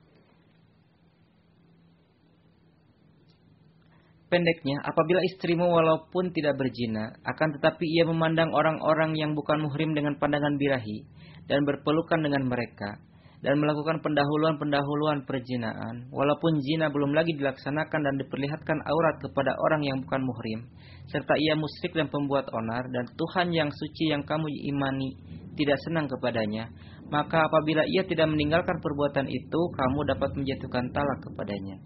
Pendeknya, 4.30 4.78
apabila 4.86 5.26
istrimu 5.26 5.66
walaupun 5.74 6.30
tidak 6.30 6.54
berzina, 6.54 7.18
akan 7.26 7.58
tetapi 7.58 7.82
ia 7.82 8.06
memandang 8.06 8.54
orang-orang 8.54 9.18
yang 9.18 9.34
bukan 9.34 9.58
muhrim 9.58 9.98
dengan 9.98 10.22
pandangan 10.22 10.54
birahi, 10.54 11.02
dan 11.50 11.66
berpelukan 11.66 12.22
dengan 12.22 12.46
mereka 12.46 13.02
dan 13.40 13.56
melakukan 13.56 14.04
pendahuluan-pendahuluan 14.04 15.24
perjinaan, 15.24 16.12
walaupun 16.12 16.60
zina 16.60 16.92
belum 16.92 17.16
lagi 17.16 17.32
dilaksanakan 17.40 18.00
dan 18.04 18.16
diperlihatkan 18.20 18.78
aurat 18.84 19.16
kepada 19.24 19.56
orang 19.56 19.82
yang 19.88 19.98
bukan 20.04 20.22
muhrim, 20.28 20.60
serta 21.08 21.40
ia 21.40 21.56
musyrik 21.56 21.96
dan 21.96 22.12
pembuat 22.12 22.52
onar, 22.52 22.84
dan 22.92 23.08
Tuhan 23.16 23.56
yang 23.56 23.72
suci 23.72 24.12
yang 24.12 24.28
kamu 24.28 24.48
imani 24.76 25.16
tidak 25.56 25.80
senang 25.88 26.12
kepadanya, 26.12 26.68
maka 27.08 27.48
apabila 27.48 27.88
ia 27.88 28.04
tidak 28.04 28.28
meninggalkan 28.28 28.76
perbuatan 28.84 29.32
itu, 29.32 29.60
kamu 29.72 30.00
dapat 30.12 30.36
menjatuhkan 30.36 30.92
talak 30.92 31.20
kepadanya. 31.24 31.80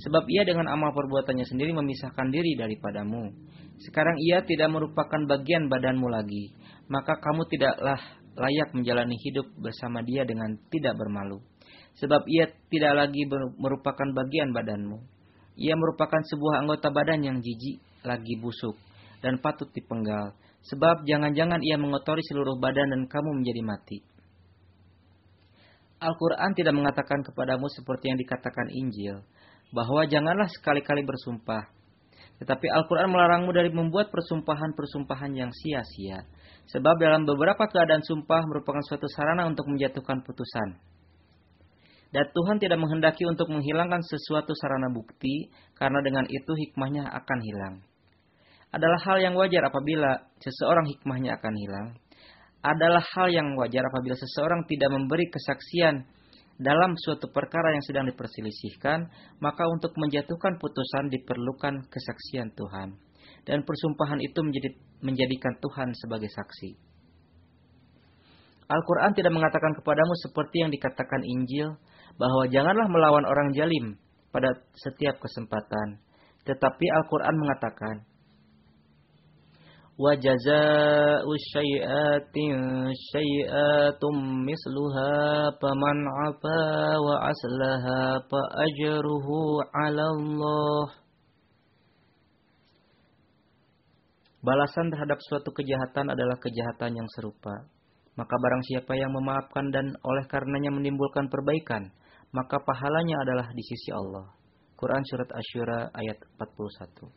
Sebab 0.00 0.24
ia 0.32 0.48
dengan 0.48 0.64
amal 0.72 0.96
perbuatannya 0.96 1.44
sendiri 1.44 1.76
memisahkan 1.76 2.32
diri 2.32 2.56
daripadamu. 2.56 3.36
Sekarang 3.84 4.16
ia 4.16 4.40
tidak 4.48 4.72
merupakan 4.72 5.20
bagian 5.28 5.68
badanmu 5.68 6.08
lagi, 6.08 6.56
maka 6.88 7.20
kamu 7.20 7.44
tidaklah 7.52 8.00
layak 8.36 8.70
menjalani 8.76 9.16
hidup 9.18 9.46
bersama 9.58 10.02
dia 10.06 10.22
dengan 10.22 10.54
tidak 10.70 10.94
bermalu. 10.98 11.42
Sebab 11.98 12.24
ia 12.30 12.48
tidak 12.70 12.92
lagi 13.06 13.26
merupakan 13.58 14.08
bagian 14.14 14.54
badanmu. 14.54 14.98
Ia 15.60 15.74
merupakan 15.76 16.22
sebuah 16.24 16.64
anggota 16.64 16.88
badan 16.88 17.20
yang 17.20 17.38
jijik, 17.42 17.82
lagi 18.06 18.34
busuk, 18.40 18.78
dan 19.20 19.42
patut 19.42 19.68
dipenggal. 19.74 20.32
Sebab 20.64 21.04
jangan-jangan 21.04 21.60
ia 21.60 21.76
mengotori 21.76 22.24
seluruh 22.24 22.56
badan 22.56 22.92
dan 22.94 23.02
kamu 23.10 23.42
menjadi 23.42 23.62
mati. 23.64 23.98
Al-Quran 26.00 26.56
tidak 26.56 26.72
mengatakan 26.72 27.20
kepadamu 27.20 27.68
seperti 27.68 28.08
yang 28.08 28.16
dikatakan 28.16 28.72
Injil, 28.72 29.20
bahwa 29.68 30.08
janganlah 30.08 30.48
sekali-kali 30.48 31.04
bersumpah. 31.04 31.68
Tetapi 32.40 32.72
Al-Quran 32.72 33.12
melarangmu 33.12 33.52
dari 33.52 33.68
membuat 33.68 34.08
persumpahan-persumpahan 34.08 35.36
yang 35.36 35.52
sia-sia 35.52 36.24
Sebab 36.70 37.02
dalam 37.02 37.26
beberapa 37.26 37.66
keadaan 37.66 38.02
sumpah 38.06 38.46
merupakan 38.46 38.78
suatu 38.86 39.10
sarana 39.10 39.50
untuk 39.50 39.66
menjatuhkan 39.66 40.22
putusan. 40.22 40.78
Dan 42.10 42.26
Tuhan 42.30 42.58
tidak 42.62 42.78
menghendaki 42.78 43.26
untuk 43.26 43.50
menghilangkan 43.50 44.02
sesuatu 44.06 44.54
sarana 44.54 44.90
bukti, 44.90 45.50
karena 45.74 45.98
dengan 46.02 46.26
itu 46.30 46.52
hikmahnya 46.54 47.06
akan 47.06 47.38
hilang. 47.42 47.74
Adalah 48.70 49.02
hal 49.02 49.18
yang 49.18 49.34
wajar 49.34 49.66
apabila 49.66 50.30
seseorang 50.38 50.86
hikmahnya 50.94 51.38
akan 51.42 51.54
hilang. 51.58 51.88
Adalah 52.62 53.02
hal 53.02 53.34
yang 53.34 53.58
wajar 53.58 53.82
apabila 53.90 54.14
seseorang 54.14 54.62
tidak 54.70 54.94
memberi 54.94 55.26
kesaksian 55.26 56.06
dalam 56.60 56.94
suatu 57.02 57.30
perkara 57.34 57.74
yang 57.74 57.82
sedang 57.82 58.06
diperselisihkan, 58.06 59.10
maka 59.42 59.64
untuk 59.66 59.90
menjatuhkan 59.98 60.60
putusan 60.60 61.10
diperlukan 61.10 61.88
kesaksian 61.90 62.54
Tuhan 62.54 63.09
dan 63.45 63.61
persumpahan 63.61 64.19
itu 64.21 64.39
menjadi, 64.41 64.69
menjadikan 65.05 65.53
Tuhan 65.61 65.93
sebagai 65.95 66.29
saksi. 66.31 66.75
Al-Quran 68.65 69.13
tidak 69.13 69.29
mengatakan 69.29 69.77
kepadamu 69.77 70.13
seperti 70.25 70.65
yang 70.65 70.71
dikatakan 70.73 71.21
Injil, 71.21 71.77
bahwa 72.17 72.47
janganlah 72.49 72.87
melawan 72.89 73.25
orang 73.27 73.53
jalim 73.53 73.99
pada 74.33 74.57
setiap 74.73 75.21
kesempatan. 75.21 76.01
Tetapi 76.47 76.85
Al-Quran 76.89 77.35
mengatakan, 77.37 77.95
وَجَزَاءُ 79.95 81.23
الشَّيْئَاتٍ 81.23 82.35
شَيْئَاتٌ 83.15 84.03
مِثْلُهَا 84.49 85.15
فَمَنْ 85.55 85.97
عَفَا 86.19 86.63
وَأَصْلَحَ 86.99 87.83
فَأَجْرُهُ 88.27 89.27
عَلَى 89.71 90.05
اللَّهِ 90.19 90.85
Balasan 94.40 94.88
terhadap 94.88 95.20
suatu 95.20 95.52
kejahatan 95.52 96.16
adalah 96.16 96.40
kejahatan 96.40 96.96
yang 96.96 97.08
serupa. 97.12 97.68
Maka 98.16 98.34
barang 98.40 98.64
siapa 98.72 98.96
yang 98.96 99.12
memaafkan 99.12 99.68
dan 99.68 99.92
oleh 100.00 100.24
karenanya 100.32 100.72
menimbulkan 100.72 101.28
perbaikan, 101.28 101.92
maka 102.32 102.56
pahalanya 102.64 103.20
adalah 103.20 103.52
di 103.52 103.60
sisi 103.60 103.92
Allah. 103.92 104.32
Quran 104.80 105.04
Surat 105.04 105.28
Asyura 105.28 105.92
ayat 105.92 106.16
41. 106.40 107.12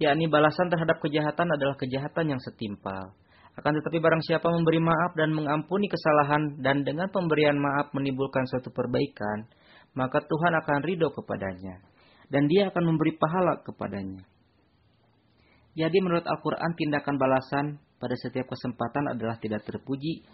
Yakni 0.00 0.24
balasan 0.32 0.72
terhadap 0.72 1.04
kejahatan 1.04 1.52
adalah 1.52 1.76
kejahatan 1.76 2.32
yang 2.32 2.40
setimpal. 2.40 3.12
Akan 3.60 3.76
tetapi 3.76 4.00
barang 4.00 4.24
siapa 4.24 4.48
memberi 4.48 4.80
maaf 4.80 5.12
dan 5.20 5.36
mengampuni 5.36 5.84
kesalahan 5.92 6.64
dan 6.64 6.80
dengan 6.80 7.12
pemberian 7.12 7.60
maaf 7.60 7.92
menimbulkan 7.92 8.48
suatu 8.48 8.72
perbaikan, 8.72 9.44
maka 9.92 10.24
Tuhan 10.24 10.52
akan 10.64 10.80
ridho 10.80 11.12
kepadanya. 11.12 11.84
Dan 12.32 12.48
dia 12.48 12.72
akan 12.72 12.88
memberi 12.88 13.12
pahala 13.20 13.60
kepadanya. 13.60 14.24
Jadi 15.78 15.98
menurut 16.02 16.26
Al-Quran 16.26 16.74
tindakan 16.74 17.14
balasan 17.14 17.78
pada 18.02 18.14
setiap 18.18 18.50
kesempatan 18.50 19.14
adalah 19.14 19.38
tidak 19.38 19.62
terpuji. 19.62 20.26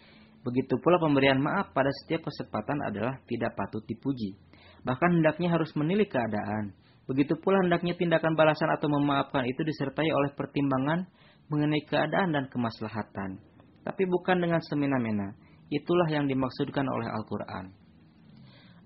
Begitu 0.47 0.79
pula 0.79 0.97
pemberian 1.03 1.43
maaf 1.43 1.75
pada 1.75 1.91
setiap 2.05 2.31
kesempatan 2.31 2.79
adalah 2.87 3.19
tidak 3.27 3.53
patut 3.59 3.83
dipuji. 3.85 4.39
Bahkan 4.87 5.21
hendaknya 5.21 5.51
harus 5.51 5.75
menilik 5.75 6.07
keadaan. 6.07 6.73
Begitu 7.11 7.35
pula 7.43 7.63
hendaknya 7.63 7.99
tindakan 7.99 8.39
balasan 8.39 8.71
atau 8.71 8.87
memaafkan 8.91 9.47
itu 9.47 9.63
disertai 9.67 10.11
oleh 10.11 10.31
pertimbangan 10.35 11.11
mengenai 11.51 11.83
keadaan 11.87 12.35
dan 12.35 12.45
kemaslahatan. 12.51 13.43
Tapi 13.87 14.03
bukan 14.07 14.43
dengan 14.43 14.63
semena-mena. 14.63 15.35
Itulah 15.71 16.07
yang 16.11 16.31
dimaksudkan 16.31 16.87
oleh 16.87 17.11
Al-Quran. 17.11 17.75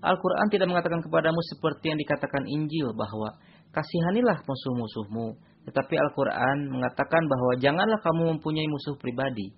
Al-Quran 0.01 0.47
tidak 0.49 0.67
mengatakan 0.69 1.05
kepadamu 1.05 1.37
seperti 1.45 1.93
yang 1.93 1.99
dikatakan 2.01 2.41
Injil 2.49 2.89
bahwa 2.97 3.37
kasihanilah 3.69 4.41
musuh-musuhmu. 4.41 5.37
Tetapi 5.61 5.95
Al-Quran 5.97 6.73
mengatakan 6.73 7.29
bahwa 7.29 7.53
janganlah 7.61 8.01
kamu 8.01 8.37
mempunyai 8.37 8.65
musuh 8.65 8.97
pribadi. 8.97 9.53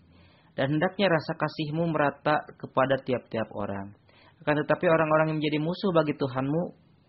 Dan 0.54 0.78
hendaknya 0.78 1.10
rasa 1.10 1.34
kasihmu 1.34 1.90
merata 1.90 2.44
kepada 2.60 3.02
tiap-tiap 3.02 3.50
orang. 3.56 3.96
Akan 4.44 4.60
tetapi 4.60 4.86
orang-orang 4.92 5.34
yang 5.34 5.38
menjadi 5.40 5.60
musuh 5.64 5.92
bagi 5.96 6.14
Tuhanmu 6.20 6.62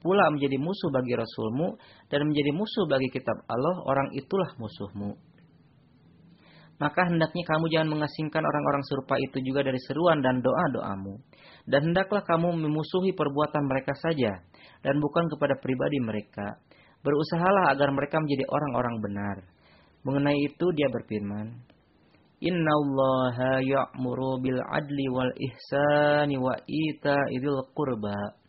pula 0.05 0.29
menjadi 0.29 0.61
musuh 0.61 0.93
bagi 0.93 1.17
Rasulmu 1.17 1.81
dan 2.13 2.29
menjadi 2.29 2.53
musuh 2.53 2.85
bagi 2.85 3.09
kitab 3.09 3.41
Allah, 3.49 3.81
orang 3.89 4.13
itulah 4.13 4.53
musuhmu. 4.61 5.17
Maka 6.77 7.07
hendaknya 7.07 7.43
kamu 7.47 7.71
jangan 7.71 7.89
mengasingkan 7.97 8.43
orang-orang 8.43 8.83
serupa 8.85 9.15
itu 9.17 9.39
juga 9.41 9.65
dari 9.65 9.79
seruan 9.79 10.21
dan 10.21 10.43
doa-doamu. 10.43 11.23
Dan 11.65 11.91
hendaklah 11.91 12.21
kamu 12.27 12.51
memusuhi 12.51 13.17
perbuatan 13.17 13.65
mereka 13.65 13.97
saja, 13.97 14.43
dan 14.85 15.01
bukan 15.01 15.31
kepada 15.33 15.57
pribadi 15.57 16.03
mereka. 16.03 16.61
Berusahalah 17.05 17.77
agar 17.77 17.93
mereka 17.93 18.17
menjadi 18.17 18.49
orang-orang 18.49 18.97
benar. 19.05 19.37
Mengenai 20.09 20.41
itu 20.41 20.67
dia 20.73 20.89
berfirman, 20.89 21.53
Inna 22.41 22.73
Allah 22.73 23.61
ya'muru 23.61 24.41
bil 24.41 24.61
adli 24.61 25.07
wal 25.13 25.33
ihsani 25.37 26.41
wa 26.41 26.57
ita 26.65 27.17
idil 27.29 27.61
qurba. 27.77 28.41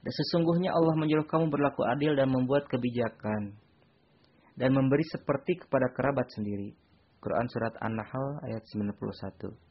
Dan 0.00 0.12
sesungguhnya 0.12 0.72
Allah 0.72 0.96
menyuruh 0.96 1.28
kamu 1.28 1.48
berlaku 1.48 1.84
adil 1.84 2.16
dan 2.16 2.28
membuat 2.32 2.68
kebijakan. 2.68 3.56
Dan 4.56 4.76
memberi 4.76 5.04
seperti 5.08 5.64
kepada 5.64 5.88
kerabat 5.92 6.28
sendiri. 6.36 6.76
Quran 7.20 7.48
Surat 7.48 7.76
An-Nahl 7.80 8.44
ayat 8.44 8.64
91 8.72 9.70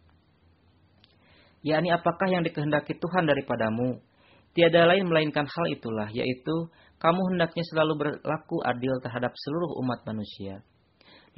yakni 1.63 1.91
apakah 1.91 2.27
yang 2.31 2.43
dikehendaki 2.43 2.95
Tuhan 2.95 3.27
daripadamu. 3.27 3.99
Tiada 4.57 4.89
lain 4.89 5.05
melainkan 5.05 5.45
hal 5.45 5.65
itulah, 5.69 6.09
yaitu 6.09 6.55
kamu 6.99 7.21
hendaknya 7.33 7.63
selalu 7.71 7.93
berlaku 7.95 8.59
adil 8.67 8.99
terhadap 8.99 9.31
seluruh 9.31 9.79
umat 9.79 10.03
manusia. 10.03 10.59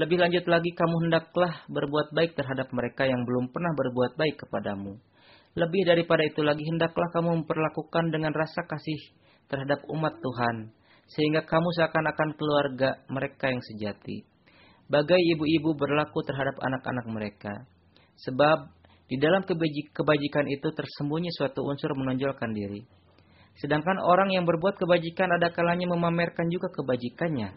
Lebih 0.01 0.17
lanjut 0.17 0.45
lagi, 0.49 0.73
kamu 0.73 1.05
hendaklah 1.05 1.53
berbuat 1.69 2.17
baik 2.17 2.33
terhadap 2.33 2.73
mereka 2.73 3.05
yang 3.05 3.21
belum 3.21 3.53
pernah 3.53 3.69
berbuat 3.77 4.17
baik 4.17 4.41
kepadamu. 4.41 4.97
Lebih 5.53 5.81
daripada 5.85 6.25
itu 6.25 6.41
lagi, 6.41 6.65
hendaklah 6.65 7.11
kamu 7.13 7.43
memperlakukan 7.43 8.09
dengan 8.09 8.33
rasa 8.33 8.65
kasih 8.65 9.13
terhadap 9.51 9.83
umat 9.91 10.17
Tuhan, 10.17 10.73
sehingga 11.11 11.43
kamu 11.45 11.69
seakan-akan 11.77 12.29
keluarga 12.39 12.89
mereka 13.11 13.51
yang 13.51 13.61
sejati. 13.61 14.25
Bagai 14.89 15.19
ibu-ibu 15.37 15.77
berlaku 15.77 16.23
terhadap 16.25 16.55
anak-anak 16.57 17.05
mereka. 17.11 17.53
Sebab 18.25 18.71
di 19.11 19.19
dalam 19.19 19.43
kebajikan 19.43 20.45
itu 20.47 20.67
tersembunyi 20.71 21.29
suatu 21.35 21.67
unsur 21.67 21.91
menonjolkan 21.99 22.55
diri. 22.55 22.81
Sedangkan 23.59 23.99
orang 23.99 24.31
yang 24.31 24.47
berbuat 24.47 24.79
kebajikan 24.79 25.27
ada 25.35 25.51
kalanya 25.51 25.89
memamerkan 25.91 26.47
juga 26.47 26.71
kebajikannya. 26.71 27.49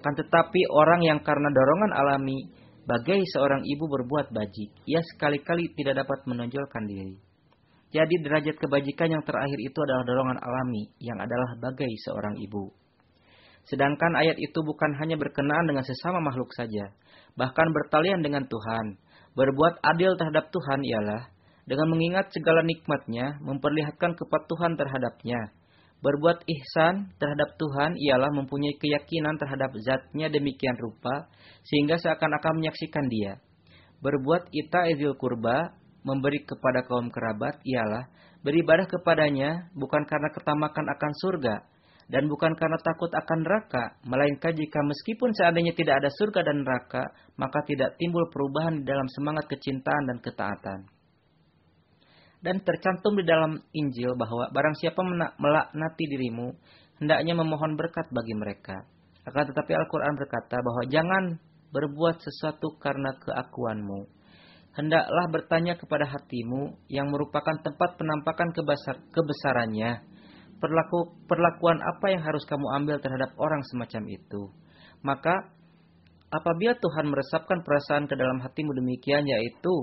Akan 0.00 0.12
tetapi 0.16 0.60
orang 0.72 1.00
yang 1.04 1.20
karena 1.20 1.48
dorongan 1.52 1.92
alami 1.96 2.38
bagai 2.84 3.20
seorang 3.32 3.64
ibu 3.64 3.84
berbuat 3.88 4.32
bajik, 4.32 4.70
ia 4.84 5.00
sekali-kali 5.14 5.72
tidak 5.76 6.04
dapat 6.04 6.24
menonjolkan 6.28 6.84
diri. 6.84 7.16
Jadi 7.94 8.14
derajat 8.26 8.58
kebajikan 8.58 9.06
yang 9.06 9.22
terakhir 9.22 9.54
itu 9.54 9.78
adalah 9.78 10.02
dorongan 10.02 10.38
alami 10.42 10.90
yang 10.98 11.14
adalah 11.16 11.54
bagai 11.62 11.88
seorang 12.02 12.34
ibu. 12.42 12.74
Sedangkan 13.64 14.12
ayat 14.18 14.36
itu 14.36 14.58
bukan 14.60 14.92
hanya 15.00 15.16
berkenaan 15.16 15.64
dengan 15.64 15.86
sesama 15.86 16.20
makhluk 16.20 16.52
saja, 16.52 16.92
bahkan 17.38 17.70
bertalian 17.72 18.20
dengan 18.20 18.44
Tuhan. 18.44 18.98
Berbuat 19.34 19.82
adil 19.82 20.14
terhadap 20.14 20.50
Tuhan 20.50 20.80
ialah 20.84 21.33
dengan 21.64 21.88
mengingat 21.88 22.28
segala 22.32 22.60
nikmatnya, 22.60 23.40
memperlihatkan 23.40 24.16
kepatuhan 24.16 24.76
terhadapnya. 24.76 25.52
Berbuat 26.04 26.44
ihsan 26.44 27.16
terhadap 27.16 27.56
Tuhan 27.56 27.96
ialah 27.96 28.28
mempunyai 28.28 28.76
keyakinan 28.76 29.40
terhadap 29.40 29.72
zatnya 29.80 30.28
demikian 30.28 30.76
rupa, 30.76 31.32
sehingga 31.64 31.96
seakan-akan 31.96 32.60
menyaksikan 32.60 33.08
dia. 33.08 33.40
Berbuat 34.04 34.52
ita 34.52 34.84
ezil 34.92 35.16
kurba, 35.16 35.72
memberi 36.04 36.44
kepada 36.44 36.84
kaum 36.84 37.08
kerabat 37.08 37.56
ialah 37.64 38.12
beribadah 38.44 38.84
kepadanya 38.84 39.72
bukan 39.72 40.04
karena 40.04 40.28
ketamakan 40.28 40.84
akan 40.92 41.12
surga, 41.24 41.54
dan 42.12 42.28
bukan 42.28 42.52
karena 42.52 42.76
takut 42.84 43.08
akan 43.08 43.40
neraka, 43.40 43.96
melainkan 44.04 44.52
jika 44.52 44.84
meskipun 44.84 45.32
seandainya 45.32 45.72
tidak 45.72 46.04
ada 46.04 46.12
surga 46.12 46.44
dan 46.44 46.60
neraka, 46.60 47.08
maka 47.40 47.64
tidak 47.64 47.96
timbul 47.96 48.28
perubahan 48.28 48.84
di 48.84 48.84
dalam 48.84 49.08
semangat 49.16 49.48
kecintaan 49.48 50.04
dan 50.12 50.18
ketaatan. 50.20 50.84
Dan 52.44 52.60
tercantum 52.60 53.16
di 53.16 53.24
dalam 53.24 53.56
Injil 53.72 54.12
bahwa 54.20 54.52
barang 54.52 54.76
siapa 54.76 55.00
melaknati 55.40 56.04
dirimu, 56.04 56.52
hendaknya 57.00 57.32
memohon 57.32 57.80
berkat 57.80 58.04
bagi 58.12 58.36
mereka. 58.36 58.84
Akan 59.24 59.48
tetapi 59.48 59.72
Al-Quran 59.72 60.12
berkata 60.20 60.60
bahwa 60.60 60.84
jangan 60.84 61.24
berbuat 61.72 62.20
sesuatu 62.20 62.76
karena 62.76 63.16
keakuanmu. 63.16 64.04
Hendaklah 64.76 65.26
bertanya 65.32 65.80
kepada 65.80 66.04
hatimu 66.04 66.76
yang 66.92 67.08
merupakan 67.08 67.56
tempat 67.64 67.96
penampakan 67.96 68.52
kebesarannya 69.08 70.04
perlaku, 70.64 71.12
perlakuan 71.28 71.78
apa 71.84 72.06
yang 72.08 72.22
harus 72.24 72.42
kamu 72.48 72.66
ambil 72.82 72.96
terhadap 72.98 73.36
orang 73.36 73.60
semacam 73.68 74.02
itu. 74.08 74.48
Maka 75.04 75.52
apabila 76.32 76.74
Tuhan 76.80 77.12
meresapkan 77.12 77.60
perasaan 77.60 78.08
ke 78.08 78.16
dalam 78.16 78.40
hatimu 78.40 78.72
demikian 78.72 79.28
yaitu 79.28 79.74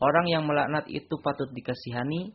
orang 0.00 0.26
yang 0.32 0.42
melaknat 0.48 0.88
itu 0.88 1.14
patut 1.20 1.48
dikasihani 1.52 2.32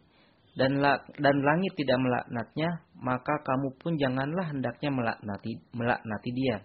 dan 0.55 0.79
dan 1.19 1.35
langit 1.43 1.75
tidak 1.75 1.99
melaknatnya, 1.99 2.79
maka 2.95 3.35
kamu 3.43 3.75
pun 3.75 3.99
janganlah 3.99 4.47
hendaknya 4.47 4.89
melaknati 4.93 5.59
melaknati 5.75 6.29
dia, 6.31 6.63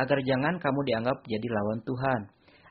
agar 0.00 0.18
jangan 0.24 0.56
kamu 0.56 0.80
dianggap 0.88 1.20
jadi 1.28 1.48
lawan 1.52 1.84
Tuhan. 1.84 2.20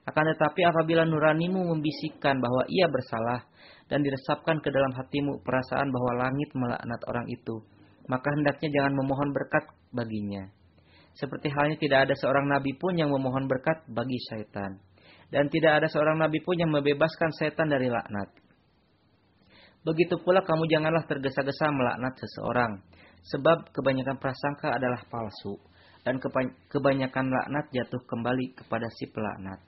Akan 0.05 0.25
tetapi 0.25 0.61
apabila 0.65 1.05
nuranimu 1.05 1.65
membisikkan 1.73 2.37
bahwa 2.37 2.65
ia 2.69 2.85
bersalah 2.89 3.41
dan 3.89 4.05
diresapkan 4.05 4.61
ke 4.61 4.69
dalam 4.69 4.93
hatimu 4.93 5.41
perasaan 5.41 5.89
bahwa 5.89 6.29
langit 6.29 6.49
melaknat 6.53 7.01
orang 7.09 7.25
itu, 7.29 7.61
maka 8.05 8.29
hendaknya 8.33 8.69
jangan 8.69 8.93
memohon 8.97 9.29
berkat 9.33 9.65
baginya. 9.93 10.45
Seperti 11.17 11.47
halnya 11.53 11.77
tidak 11.79 12.09
ada 12.09 12.13
seorang 12.17 12.45
nabi 12.49 12.73
pun 12.77 12.93
yang 12.97 13.09
memohon 13.09 13.49
berkat 13.49 13.81
bagi 13.89 14.17
syaitan. 14.29 14.77
Dan 15.35 15.51
tidak 15.51 15.83
ada 15.83 15.87
seorang 15.91 16.15
nabi 16.15 16.39
pun 16.39 16.55
yang 16.55 16.71
membebaskan 16.71 17.35
syaitan 17.35 17.67
dari 17.67 17.91
laknat. 17.91 18.31
Begitu 19.83 20.15
pula 20.23 20.39
kamu 20.47 20.63
janganlah 20.71 21.03
tergesa-gesa 21.03 21.75
melaknat 21.75 22.15
seseorang. 22.15 22.79
Sebab 23.35 23.75
kebanyakan 23.75 24.15
prasangka 24.15 24.71
adalah 24.79 25.03
palsu. 25.11 25.59
Dan 26.07 26.23
kebanyakan 26.71 27.25
laknat 27.27 27.67
jatuh 27.75 27.99
kembali 28.07 28.55
kepada 28.55 28.87
si 28.95 29.11
pelaknat. 29.11 29.59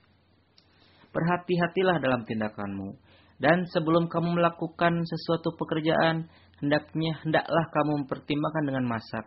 Berhati-hatilah 1.11 1.99
dalam 1.99 2.23
tindakanmu. 2.23 2.95
Dan 3.35 3.67
sebelum 3.67 4.07
kamu 4.07 4.39
melakukan 4.39 5.03
sesuatu 5.03 5.51
pekerjaan, 5.59 6.31
hendaknya 6.63 7.11
hendaklah 7.27 7.65
kamu 7.75 8.07
mempertimbangkan 8.07 8.63
dengan 8.65 8.85
masak 8.87 9.25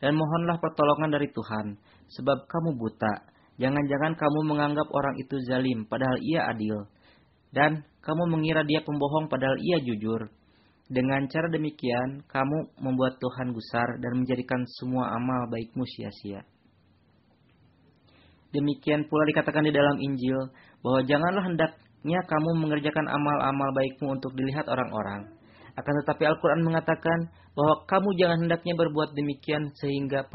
dan 0.00 0.16
mohonlah 0.16 0.56
pertolongan 0.58 1.12
dari 1.12 1.28
Tuhan 1.28 1.76
sebab 2.08 2.48
kamu 2.48 2.74
buta 2.80 3.29
jangan-jangan 3.60 4.16
kamu 4.16 4.40
menganggap 4.48 4.88
orang 4.88 5.14
itu 5.20 5.36
zalim 5.44 5.84
padahal 5.84 6.16
ia 6.24 6.48
adil. 6.48 6.88
Dan 7.52 7.84
kamu 8.00 8.32
mengira 8.32 8.64
dia 8.64 8.80
pembohong 8.80 9.28
padahal 9.28 9.60
ia 9.60 9.78
jujur. 9.84 10.32
Dengan 10.90 11.22
cara 11.30 11.46
demikian 11.46 12.26
kamu 12.26 12.74
membuat 12.82 13.20
Tuhan 13.22 13.54
gusar 13.54 13.86
dan 14.02 14.24
menjadikan 14.24 14.58
semua 14.80 15.14
amal 15.14 15.46
baikmu 15.52 15.86
sia-sia. 15.86 16.42
Demikian 18.50 19.06
pula 19.06 19.22
dikatakan 19.30 19.62
di 19.62 19.70
dalam 19.70 20.02
Injil 20.02 20.50
bahwa 20.82 21.00
janganlah 21.06 21.46
hendaknya 21.46 22.20
kamu 22.26 22.50
mengerjakan 22.58 23.06
amal-amal 23.06 23.70
baikmu 23.78 24.18
untuk 24.18 24.34
dilihat 24.34 24.66
orang-orang. 24.66 25.30
Akan 25.78 25.94
tetapi 26.02 26.26
Al-Quran 26.26 26.66
mengatakan 26.66 27.30
bahwa 27.54 27.86
kamu 27.86 28.08
jangan 28.18 28.38
hendaknya 28.42 28.74
berbuat 28.74 29.14
demikian 29.14 29.70
sehingga 29.78 30.26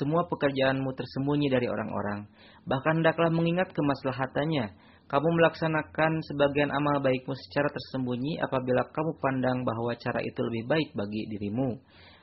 semua 0.00 0.26
pekerjaanmu 0.26 0.90
tersembunyi 0.94 1.48
dari 1.50 1.66
orang-orang. 1.70 2.26
Bahkan 2.66 3.02
hendaklah 3.02 3.30
mengingat 3.30 3.70
kemaslahatannya. 3.72 4.74
Kamu 5.04 5.28
melaksanakan 5.36 6.12
sebagian 6.32 6.72
amal 6.72 6.98
baikmu 7.04 7.36
secara 7.36 7.68
tersembunyi 7.68 8.40
apabila 8.40 8.88
kamu 8.88 9.12
pandang 9.20 9.62
bahwa 9.62 9.92
cara 10.00 10.18
itu 10.24 10.40
lebih 10.40 10.64
baik 10.64 10.88
bagi 10.96 11.28
dirimu. 11.28 11.76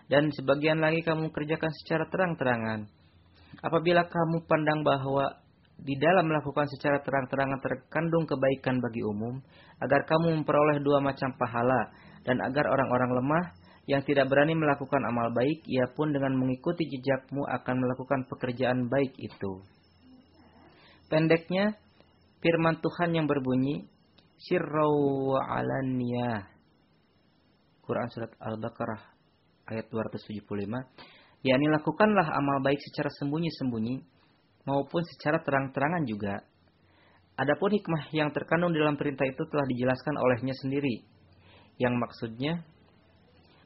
Dan 0.09 0.27
sebagian 0.33 0.81
lagi 0.81 1.05
kamu 1.05 1.31
kerjakan 1.31 1.71
secara 1.83 2.09
terang-terangan. 2.09 2.89
Apabila 3.63 4.03
kamu 4.09 4.43
pandang 4.49 4.81
bahwa 4.81 5.39
di 5.81 5.95
dalam 5.97 6.29
melakukan 6.29 6.67
secara 6.77 7.01
terang-terangan 7.01 7.57
terkandung 7.63 8.27
kebaikan 8.29 8.77
bagi 8.81 9.01
umum, 9.01 9.41
agar 9.81 10.05
kamu 10.05 10.41
memperoleh 10.41 10.77
dua 10.83 11.01
macam 11.01 11.33
pahala, 11.37 11.89
dan 12.21 12.37
agar 12.37 12.69
orang-orang 12.69 13.11
lemah 13.17 13.45
yang 13.89 14.05
tidak 14.05 14.29
berani 14.29 14.53
melakukan 14.53 15.01
amal 15.09 15.33
baik, 15.33 15.65
ia 15.65 15.89
pun 15.89 16.13
dengan 16.13 16.37
mengikuti 16.37 16.85
jejakmu 16.85 17.45
akan 17.49 17.75
melakukan 17.81 18.29
pekerjaan 18.29 18.85
baik 18.87 19.17
itu. 19.17 19.65
Pendeknya, 21.09 21.75
firman 22.39 22.79
Tuhan 22.79 23.17
yang 23.17 23.25
berbunyi, 23.25 23.89
Sirraw 24.41 24.95
alaniyah. 25.37 26.49
Quran 27.81 28.07
Surat 28.13 28.31
Al-Baqarah 28.39 29.01
ayat 29.69 29.89
275, 29.89 30.47
yakni 31.43 31.67
lakukanlah 31.69 32.27
amal 32.31 32.63
baik 32.63 32.79
secara 32.79 33.09
sembunyi-sembunyi 33.21 34.01
maupun 34.65 35.01
secara 35.03 35.41
terang-terangan 35.41 36.05
juga. 36.05 36.41
Adapun 37.35 37.73
hikmah 37.73 38.13
yang 38.13 38.29
terkandung 38.29 38.71
dalam 38.71 38.95
perintah 38.95 39.25
itu 39.25 39.41
telah 39.49 39.65
dijelaskan 39.65 40.15
olehnya 40.21 40.53
sendiri. 40.61 41.01
Yang 41.81 41.93
maksudnya, 41.97 42.53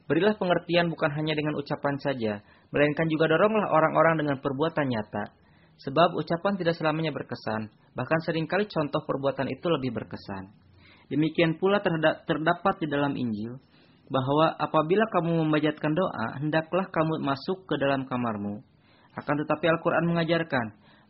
berilah 0.06 0.34
pengertian 0.38 0.90
bukan 0.90 1.10
hanya 1.14 1.34
dengan 1.34 1.54
ucapan 1.58 1.98
saja, 2.02 2.42
melainkan 2.70 3.06
juga 3.10 3.30
doronglah 3.30 3.70
orang-orang 3.70 4.22
dengan 4.22 4.36
perbuatan 4.42 4.86
nyata. 4.86 5.34
Sebab 5.76 6.16
ucapan 6.16 6.56
tidak 6.56 6.74
selamanya 6.80 7.12
berkesan, 7.12 7.68
bahkan 7.92 8.18
sering 8.24 8.48
kali 8.48 8.64
contoh 8.64 9.04
perbuatan 9.04 9.52
itu 9.52 9.66
lebih 9.68 9.92
berkesan. 9.92 10.48
Demikian 11.12 11.60
pula 11.60 11.84
terdapat 12.24 12.74
di 12.80 12.88
dalam 12.88 13.12
Injil, 13.14 13.60
bahwa 14.06 14.54
apabila 14.56 15.04
kamu 15.10 15.46
memajatkan 15.46 15.92
doa, 15.92 16.38
hendaklah 16.38 16.86
kamu 16.88 17.20
masuk 17.26 17.66
ke 17.66 17.74
dalam 17.76 18.06
kamarmu. 18.06 18.62
Akan 19.18 19.34
tetapi 19.36 19.64
Al-Quran 19.66 20.04
mengajarkan 20.12 20.66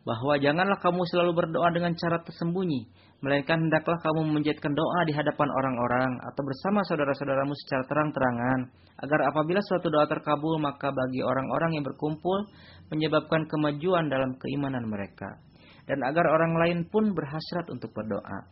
bahwa 0.07 0.39
janganlah 0.39 0.79
kamu 0.79 1.03
selalu 1.11 1.35
berdoa 1.35 1.67
dengan 1.75 1.91
cara 1.99 2.23
tersembunyi, 2.23 2.87
melainkan 3.19 3.67
hendaklah 3.67 3.99
kamu 3.99 4.31
memanjatkan 4.31 4.71
doa 4.71 4.99
di 5.03 5.11
hadapan 5.11 5.51
orang-orang 5.51 6.11
atau 6.31 6.41
bersama 6.47 6.79
saudara-saudaramu 6.87 7.51
secara 7.67 7.83
terang-terangan, 7.91 8.59
agar 9.03 9.19
apabila 9.27 9.59
suatu 9.59 9.91
doa 9.91 10.07
terkabul, 10.07 10.55
maka 10.63 10.95
bagi 10.95 11.19
orang-orang 11.19 11.75
yang 11.75 11.83
berkumpul 11.83 12.47
menyebabkan 12.87 13.51
kemajuan 13.51 14.07
dalam 14.07 14.39
keimanan 14.39 14.87
mereka, 14.87 15.43
dan 15.91 15.99
agar 16.07 16.23
orang 16.31 16.55
lain 16.55 16.79
pun 16.87 17.11
berhasrat 17.11 17.67
untuk 17.67 17.91
berdoa. 17.91 18.47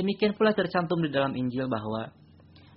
Demikian 0.00 0.32
pula 0.32 0.56
tercantum 0.56 1.04
di 1.04 1.12
dalam 1.12 1.36
Injil 1.36 1.68
bahwa 1.68 2.08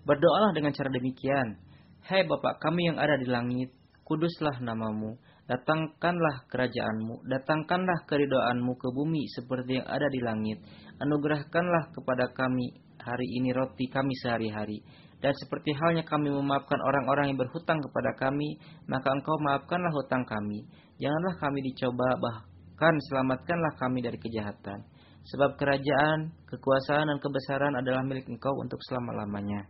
Berdoalah 0.10 0.56
dengan 0.58 0.74
cara 0.74 0.90
demikian. 0.90 1.60
Hai 2.02 2.26
Bapak 2.26 2.58
kami 2.64 2.90
yang 2.90 2.98
ada 2.98 3.20
di 3.20 3.30
langit, 3.30 3.70
kuduslah 4.08 4.58
namamu, 4.58 5.20
datangkanlah 5.50 6.46
kerajaanmu, 6.46 7.26
datangkanlah 7.26 8.06
keridoanmu 8.06 8.78
ke 8.78 8.88
bumi 8.94 9.26
seperti 9.34 9.82
yang 9.82 9.88
ada 9.90 10.06
di 10.14 10.22
langit. 10.22 10.62
Anugerahkanlah 11.02 11.90
kepada 11.90 12.30
kami 12.38 12.78
hari 13.02 13.28
ini 13.42 13.50
roti 13.50 13.90
kami 13.90 14.14
sehari-hari. 14.22 14.86
Dan 15.20 15.36
seperti 15.36 15.76
halnya 15.76 16.08
kami 16.08 16.32
memaafkan 16.32 16.80
orang-orang 16.80 17.34
yang 17.34 17.40
berhutang 17.42 17.82
kepada 17.82 18.16
kami, 18.16 18.56
maka 18.88 19.12
engkau 19.12 19.36
maafkanlah 19.44 19.92
hutang 19.92 20.24
kami. 20.24 20.64
Janganlah 20.96 21.36
kami 21.42 21.60
dicoba, 21.66 22.08
bahkan 22.16 22.96
selamatkanlah 23.12 23.74
kami 23.76 24.00
dari 24.00 24.16
kejahatan. 24.16 24.80
Sebab 25.28 25.60
kerajaan, 25.60 26.32
kekuasaan, 26.48 27.12
dan 27.12 27.20
kebesaran 27.20 27.76
adalah 27.76 28.00
milik 28.08 28.32
engkau 28.32 28.56
untuk 28.64 28.80
selama-lamanya. 28.88 29.68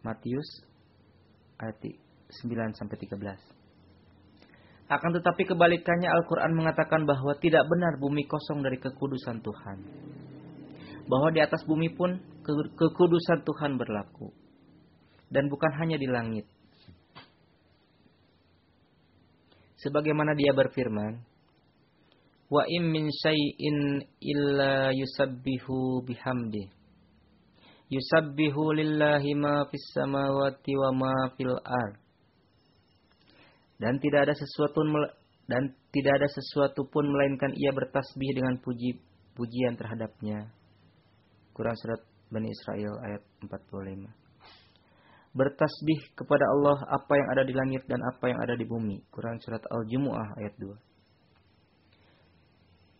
Matius 0.00 0.64
ayat 1.60 1.76
9 1.80 2.80
sampai 2.80 2.96
13. 2.96 3.53
Akan 4.94 5.10
tetapi 5.10 5.42
kebalikannya 5.42 6.06
Al-Quran 6.06 6.54
mengatakan 6.54 7.02
bahwa 7.02 7.34
tidak 7.42 7.66
benar 7.66 7.98
bumi 7.98 8.22
kosong 8.30 8.62
dari 8.62 8.78
kekudusan 8.78 9.42
Tuhan. 9.42 9.78
Bahwa 11.10 11.28
di 11.34 11.42
atas 11.42 11.66
bumi 11.66 11.90
pun 11.90 12.14
ke 12.46 12.52
kekudusan 12.78 13.42
Tuhan 13.42 13.74
berlaku. 13.74 14.30
Dan 15.26 15.50
bukan 15.50 15.72
hanya 15.82 15.98
di 15.98 16.06
langit. 16.06 16.46
Sebagaimana 19.82 20.38
dia 20.38 20.54
berfirman, 20.54 21.18
Wa 22.46 22.62
im 22.70 22.84
min 22.94 23.10
syai'in 23.10 23.98
illa 24.22 24.94
yusabbihu 24.94 26.06
bihamdih 26.06 26.70
Yusabbihu 27.92 28.72
lillahi 28.72 29.36
ma 29.36 29.68
fis 29.68 29.92
samawati 29.92 30.72
wa 30.72 30.90
ma 30.92 31.14
fil. 31.36 31.52
Dan 33.80 33.98
tidak 33.98 34.30
ada 34.30 34.34
sesuatu 34.34 34.80
dan 35.44 35.76
tidak 35.92 36.12
ada 36.22 36.28
sesuatu 36.30 36.88
pun 36.88 37.04
melainkan 37.04 37.52
ia 37.52 37.74
bertasbih 37.74 38.30
dengan 38.32 38.56
puji 38.62 38.96
pujian 39.34 39.76
terhadapnya. 39.76 40.48
Quran 41.52 41.76
surat 41.76 42.00
Bani 42.32 42.48
Israel 42.50 42.94
ayat 43.04 43.22
45. 43.44 44.08
Bertasbih 45.34 46.00
kepada 46.14 46.46
Allah 46.46 46.78
apa 46.94 47.12
yang 47.18 47.28
ada 47.34 47.42
di 47.42 47.54
langit 47.54 47.82
dan 47.90 48.00
apa 48.02 48.30
yang 48.30 48.38
ada 48.38 48.54
di 48.54 48.64
bumi. 48.64 49.02
Quran 49.10 49.36
surat 49.42 49.62
Al-Jumu'ah 49.66 50.38
ayat 50.38 50.54
2 50.58 50.94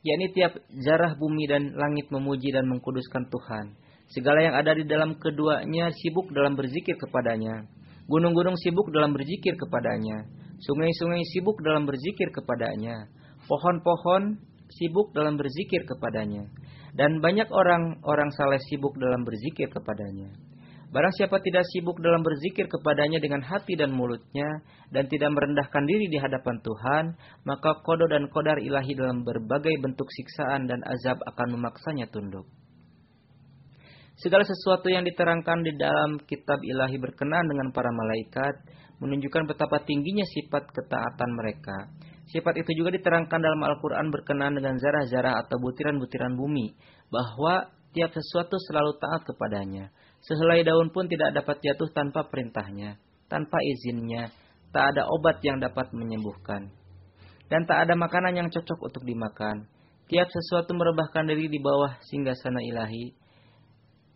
yakni 0.04 0.26
tiap 0.36 0.52
zarah 0.84 1.16
bumi 1.16 1.48
dan 1.48 1.72
langit 1.74 2.12
memuji 2.12 2.52
dan 2.52 2.68
mengkuduskan 2.68 3.26
Tuhan. 3.32 3.72
Segala 4.12 4.44
yang 4.44 4.54
ada 4.54 4.76
di 4.76 4.84
dalam 4.84 5.16
keduanya 5.16 5.88
sibuk 5.96 6.28
dalam 6.36 6.54
berzikir 6.54 6.94
kepadanya. 7.00 7.64
Gunung-gunung 8.04 8.52
sibuk 8.60 8.92
dalam 8.92 9.16
berzikir 9.16 9.56
kepadanya. 9.56 10.28
Sungai-sungai 10.64 11.20
sibuk 11.36 11.60
dalam 11.60 11.84
berzikir 11.84 12.32
kepadanya. 12.32 13.12
Pohon-pohon 13.44 14.40
sibuk 14.72 15.12
dalam 15.12 15.36
berzikir 15.36 15.84
kepadanya. 15.84 16.48
Dan 16.96 17.20
banyak 17.20 17.50
orang-orang 17.52 18.30
saleh 18.32 18.62
sibuk 18.70 18.96
dalam 18.96 19.26
berzikir 19.28 19.68
kepadanya. 19.68 20.32
Barang 20.94 21.10
siapa 21.18 21.42
tidak 21.42 21.66
sibuk 21.74 21.98
dalam 21.98 22.22
berzikir 22.22 22.70
kepadanya 22.70 23.18
dengan 23.18 23.42
hati 23.42 23.74
dan 23.74 23.90
mulutnya 23.90 24.46
dan 24.94 25.10
tidak 25.10 25.34
merendahkan 25.34 25.82
diri 25.90 26.06
di 26.06 26.22
hadapan 26.22 26.62
Tuhan, 26.62 27.04
maka 27.42 27.82
kodo 27.82 28.06
dan 28.06 28.30
kodar 28.30 28.62
ilahi 28.62 28.94
dalam 28.94 29.26
berbagai 29.26 29.74
bentuk 29.82 30.06
siksaan 30.06 30.70
dan 30.70 30.78
azab 30.86 31.18
akan 31.18 31.58
memaksanya 31.58 32.06
tunduk. 32.14 32.46
Segala 34.14 34.46
sesuatu 34.46 34.86
yang 34.86 35.02
diterangkan 35.02 35.66
di 35.66 35.74
dalam 35.74 36.22
kitab 36.30 36.62
ilahi 36.62 36.94
berkenan 37.02 37.42
dengan 37.50 37.74
para 37.74 37.90
malaikat, 37.90 38.54
menunjukkan 39.04 39.44
betapa 39.44 39.84
tingginya 39.84 40.24
sifat 40.24 40.72
ketaatan 40.72 41.30
mereka. 41.36 41.92
Sifat 42.32 42.56
itu 42.56 42.72
juga 42.80 42.96
diterangkan 42.96 43.36
dalam 43.36 43.60
Al-Quran 43.60 44.08
berkenan 44.08 44.56
dengan 44.56 44.80
zarah-zarah 44.80 45.44
atau 45.44 45.60
butiran-butiran 45.60 46.32
bumi, 46.32 46.72
bahwa 47.12 47.68
tiap 47.92 48.16
sesuatu 48.16 48.56
selalu 48.56 48.96
taat 48.96 49.28
kepadanya. 49.28 49.92
Sehelai 50.24 50.64
daun 50.64 50.88
pun 50.88 51.04
tidak 51.04 51.36
dapat 51.36 51.60
jatuh 51.60 51.92
tanpa 51.92 52.24
perintahnya, 52.32 52.96
tanpa 53.28 53.60
izinnya, 53.60 54.32
tak 54.72 54.96
ada 54.96 55.04
obat 55.12 55.44
yang 55.44 55.60
dapat 55.60 55.92
menyembuhkan. 55.92 56.72
Dan 57.52 57.68
tak 57.68 57.84
ada 57.84 57.92
makanan 57.92 58.40
yang 58.40 58.48
cocok 58.48 58.88
untuk 58.88 59.04
dimakan. 59.04 59.68
Tiap 60.08 60.28
sesuatu 60.32 60.72
merebahkan 60.72 61.28
diri 61.28 61.52
di 61.52 61.60
bawah 61.60 62.00
singgasana 62.08 62.64
ilahi, 62.64 63.12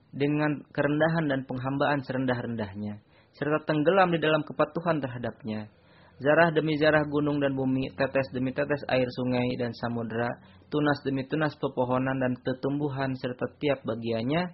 dengan 0.08 0.64
kerendahan 0.72 1.28
dan 1.28 1.44
penghambaan 1.44 2.00
serendah-rendahnya, 2.00 3.04
serta 3.38 3.62
tenggelam 3.62 4.10
di 4.10 4.18
dalam 4.18 4.42
kepatuhan 4.42 4.98
terhadapnya. 4.98 5.70
Zarah 6.18 6.50
demi 6.50 6.74
zarah 6.74 7.06
gunung 7.06 7.38
dan 7.38 7.54
bumi, 7.54 7.94
tetes 7.94 8.26
demi 8.34 8.50
tetes 8.50 8.82
air 8.90 9.06
sungai 9.06 9.54
dan 9.54 9.70
samudera, 9.70 10.26
tunas 10.66 10.98
demi 11.06 11.22
tunas 11.30 11.54
pepohonan 11.54 12.18
dan 12.18 12.34
tetumbuhan 12.42 13.14
serta 13.14 13.46
tiap 13.62 13.86
bagiannya, 13.86 14.50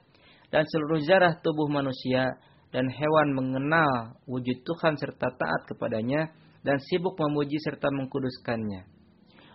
dan 0.52 0.62
seluruh 0.68 1.00
zarah 1.00 1.40
tubuh 1.40 1.72
manusia 1.72 2.36
dan 2.68 2.92
hewan 2.92 3.32
mengenal 3.32 4.20
wujud 4.28 4.60
Tuhan 4.60 5.00
serta 5.00 5.32
taat 5.32 5.62
kepadanya 5.64 6.36
dan 6.60 6.76
sibuk 6.84 7.16
memuji 7.16 7.56
serta 7.64 7.88
mengkuduskannya. 7.88 8.84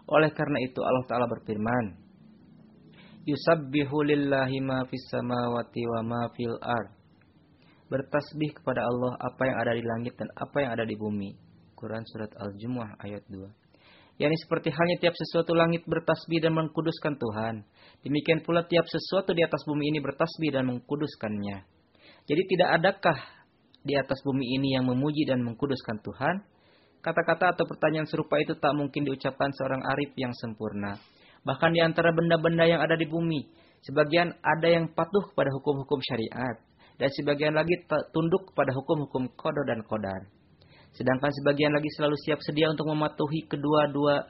Oleh 0.10 0.34
karena 0.34 0.58
itu 0.66 0.82
Allah 0.82 1.06
Ta'ala 1.06 1.30
berfirman, 1.30 2.10
Yusabbihu 3.30 4.02
lillahi 4.02 4.58
ma 4.66 4.82
fis 4.90 5.06
samawati 5.14 5.82
wa 5.86 6.02
ma 6.02 6.22
fil 6.34 6.58
ard. 6.58 6.99
Bertasbih 7.90 8.54
kepada 8.54 8.86
Allah 8.86 9.18
apa 9.18 9.50
yang 9.50 9.58
ada 9.58 9.74
di 9.74 9.82
langit 9.82 10.14
dan 10.14 10.30
apa 10.38 10.62
yang 10.62 10.72
ada 10.78 10.86
di 10.86 10.94
bumi. 10.94 11.34
Quran 11.74 12.06
surat 12.06 12.30
Al-Jumu'ah 12.38 13.02
ayat 13.02 13.26
2. 13.28 13.50
Yani 14.20 14.36
seperti 14.36 14.68
halnya 14.70 15.00
tiap 15.00 15.16
sesuatu 15.16 15.56
langit 15.56 15.88
bertasbih 15.88 16.44
dan 16.44 16.52
mengkuduskan 16.52 17.16
Tuhan. 17.16 17.64
Demikian 18.04 18.44
pula 18.44 18.68
tiap 18.68 18.84
sesuatu 18.84 19.32
di 19.32 19.42
atas 19.48 19.64
bumi 19.64 19.96
ini 19.96 20.04
bertasbih 20.04 20.52
dan 20.52 20.68
mengkuduskannya. 20.68 21.58
Jadi 22.28 22.42
tidak 22.52 22.70
adakah 22.84 23.18
di 23.80 23.96
atas 23.96 24.20
bumi 24.28 24.60
ini 24.60 24.76
yang 24.76 24.86
memuji 24.86 25.24
dan 25.24 25.40
mengkuduskan 25.40 26.04
Tuhan? 26.04 26.36
Kata-kata 27.00 27.56
atau 27.56 27.64
pertanyaan 27.64 28.12
serupa 28.12 28.36
itu 28.44 28.60
tak 28.60 28.76
mungkin 28.76 29.08
diucapkan 29.08 29.56
seorang 29.56 29.88
arif 29.88 30.12
yang 30.20 30.36
sempurna. 30.36 31.00
Bahkan 31.48 31.72
di 31.72 31.80
antara 31.80 32.12
benda-benda 32.12 32.68
yang 32.68 32.84
ada 32.84 33.00
di 33.00 33.08
bumi, 33.08 33.48
sebagian 33.88 34.36
ada 34.44 34.68
yang 34.68 34.92
patuh 34.92 35.32
kepada 35.32 35.48
hukum-hukum 35.56 36.04
syariat, 36.04 36.60
dan 37.00 37.10
sebagian 37.16 37.56
lagi 37.56 37.80
tunduk 38.12 38.52
kepada 38.52 38.76
hukum-hukum 38.76 39.32
kodo 39.40 39.64
dan 39.64 39.80
kodar. 39.88 40.28
Sedangkan 40.92 41.32
sebagian 41.32 41.72
lagi 41.72 41.88
selalu 41.96 42.20
siap 42.28 42.44
sedia 42.44 42.68
untuk 42.68 42.92
mematuhi 42.92 43.48
kedua-dua 43.48 44.28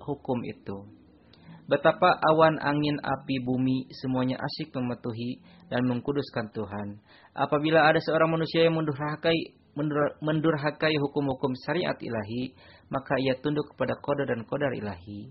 hukum 0.00 0.40
itu. 0.48 0.88
Betapa 1.70 2.18
awan, 2.34 2.58
angin, 2.58 2.98
api, 2.98 3.46
bumi 3.46 3.86
semuanya 3.94 4.40
asyik 4.42 4.74
mematuhi 4.74 5.38
dan 5.70 5.86
mengkuduskan 5.86 6.50
Tuhan. 6.50 6.98
Apabila 7.30 7.86
ada 7.86 8.02
seorang 8.02 8.34
manusia 8.34 8.66
yang 8.66 8.74
mendurhakai 8.74 9.60
mendurhakai 10.18 10.94
hukum-hukum 10.98 11.54
syariat 11.62 11.94
ilahi, 11.94 12.58
maka 12.90 13.14
ia 13.22 13.38
tunduk 13.38 13.70
kepada 13.70 13.94
kodo 14.02 14.26
dan 14.26 14.42
kodar 14.42 14.74
ilahi. 14.74 15.30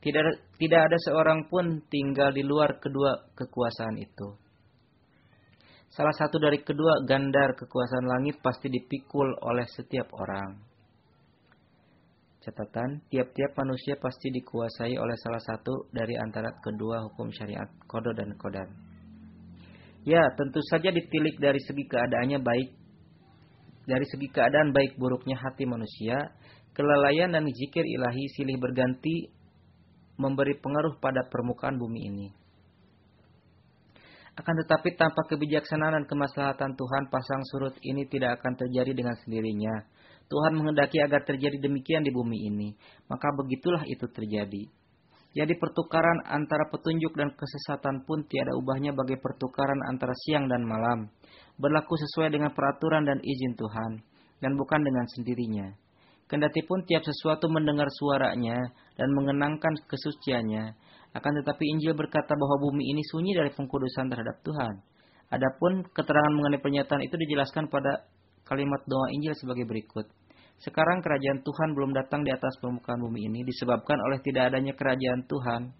Tidak, 0.00 0.56
tidak 0.56 0.80
ada 0.88 0.98
seorang 1.10 1.50
pun 1.50 1.84
tinggal 1.92 2.32
di 2.32 2.40
luar 2.40 2.80
kedua 2.80 3.34
kekuasaan 3.36 4.00
itu. 4.00 4.39
Salah 5.90 6.14
satu 6.14 6.38
dari 6.38 6.62
kedua 6.62 7.02
gandar 7.02 7.58
kekuasaan 7.58 8.06
langit 8.06 8.38
pasti 8.38 8.70
dipikul 8.70 9.26
oleh 9.42 9.66
setiap 9.66 10.06
orang. 10.14 10.54
Catatan, 12.40 13.02
tiap-tiap 13.10 13.58
manusia 13.58 13.98
pasti 13.98 14.30
dikuasai 14.32 14.96
oleh 14.96 15.16
salah 15.18 15.42
satu 15.42 15.90
dari 15.90 16.14
antara 16.16 16.54
kedua 16.62 17.04
hukum 17.10 17.28
syariat, 17.34 17.68
kodo 17.90 18.14
dan 18.14 18.32
kodar. 18.38 18.70
Ya, 20.06 20.24
tentu 20.38 20.62
saja 20.70 20.88
ditilik 20.88 21.36
dari 21.36 21.60
segi 21.60 21.84
keadaannya 21.84 22.38
baik, 22.40 22.70
dari 23.84 24.06
segi 24.08 24.30
keadaan 24.32 24.72
baik 24.72 24.96
buruknya 24.96 25.36
hati 25.36 25.68
manusia, 25.68 26.32
kelalaian 26.72 27.34
dan 27.34 27.44
zikir 27.50 27.84
ilahi 27.84 28.24
silih 28.38 28.56
berganti 28.56 29.28
memberi 30.16 30.54
pengaruh 30.56 30.96
pada 31.02 31.26
permukaan 31.28 31.76
bumi 31.76 32.00
ini. 32.08 32.39
Akan 34.40 34.56
tetapi 34.56 34.96
tanpa 34.96 35.28
kebijaksanaan 35.28 36.00
dan 36.00 36.04
kemaslahatan 36.08 36.72
Tuhan, 36.72 37.12
pasang 37.12 37.44
surut 37.52 37.76
ini 37.84 38.08
tidak 38.08 38.40
akan 38.40 38.56
terjadi 38.56 38.96
dengan 38.96 39.12
sendirinya. 39.20 39.84
Tuhan 40.32 40.56
menghendaki 40.56 40.96
agar 41.04 41.28
terjadi 41.28 41.60
demikian 41.60 42.00
di 42.00 42.08
bumi 42.08 42.48
ini, 42.48 42.72
maka 43.12 43.28
begitulah 43.36 43.84
itu 43.84 44.08
terjadi. 44.08 44.64
Jadi 45.36 45.52
pertukaran 45.60 46.24
antara 46.24 46.72
petunjuk 46.72 47.12
dan 47.20 47.36
kesesatan 47.36 48.08
pun 48.08 48.24
tiada 48.32 48.56
ubahnya 48.56 48.96
bagi 48.96 49.20
pertukaran 49.20 49.78
antara 49.92 50.16
siang 50.24 50.48
dan 50.48 50.64
malam. 50.64 51.12
Berlaku 51.60 52.00
sesuai 52.00 52.32
dengan 52.32 52.56
peraturan 52.56 53.04
dan 53.04 53.20
izin 53.20 53.52
Tuhan, 53.60 53.92
dan 54.40 54.56
bukan 54.56 54.80
dengan 54.80 55.04
sendirinya. 55.04 55.68
Kendati 56.32 56.64
pun 56.64 56.80
tiap 56.88 57.04
sesuatu 57.04 57.50
mendengar 57.52 57.92
suaranya 57.92 58.56
dan 58.96 59.12
mengenangkan 59.12 59.84
kesuciannya, 59.84 60.78
akan 61.10 61.32
tetapi 61.42 61.64
Injil 61.74 61.98
berkata 61.98 62.38
bahwa 62.38 62.70
bumi 62.70 62.86
ini 62.86 63.02
sunyi 63.10 63.34
dari 63.34 63.50
pengkudusan 63.50 64.06
terhadap 64.06 64.38
Tuhan. 64.46 64.74
Adapun 65.30 65.86
keterangan 65.90 66.32
mengenai 66.34 66.62
pernyataan 66.62 67.02
itu 67.02 67.14
dijelaskan 67.14 67.66
pada 67.66 68.06
kalimat 68.46 68.82
doa 68.86 69.10
Injil 69.14 69.34
sebagai 69.34 69.66
berikut. 69.66 70.06
Sekarang 70.60 71.00
kerajaan 71.00 71.40
Tuhan 71.40 71.72
belum 71.72 71.96
datang 71.96 72.20
di 72.22 72.30
atas 72.30 72.52
permukaan 72.60 73.00
bumi 73.00 73.26
ini 73.26 73.40
disebabkan 73.48 73.96
oleh 74.06 74.20
tidak 74.20 74.52
adanya 74.52 74.76
kerajaan 74.76 75.24
Tuhan 75.24 75.72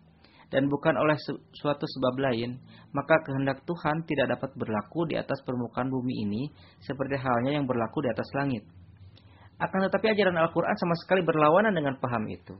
dan 0.51 0.67
bukan 0.67 0.99
oleh 0.99 1.15
suatu 1.55 1.87
sebab 1.87 2.15
lain, 2.19 2.59
maka 2.91 3.23
kehendak 3.23 3.63
Tuhan 3.63 4.03
tidak 4.03 4.35
dapat 4.35 4.51
berlaku 4.59 5.07
di 5.07 5.15
atas 5.15 5.39
permukaan 5.47 5.87
bumi 5.87 6.27
ini 6.27 6.43
seperti 6.83 7.15
halnya 7.23 7.55
yang 7.55 7.71
berlaku 7.71 8.03
di 8.03 8.11
atas 8.11 8.27
langit. 8.35 8.67
Akan 9.63 9.85
tetapi 9.87 10.11
ajaran 10.11 10.41
Al-Quran 10.41 10.75
sama 10.75 10.95
sekali 10.99 11.23
berlawanan 11.23 11.71
dengan 11.71 11.95
paham 12.03 12.27
itu. 12.27 12.59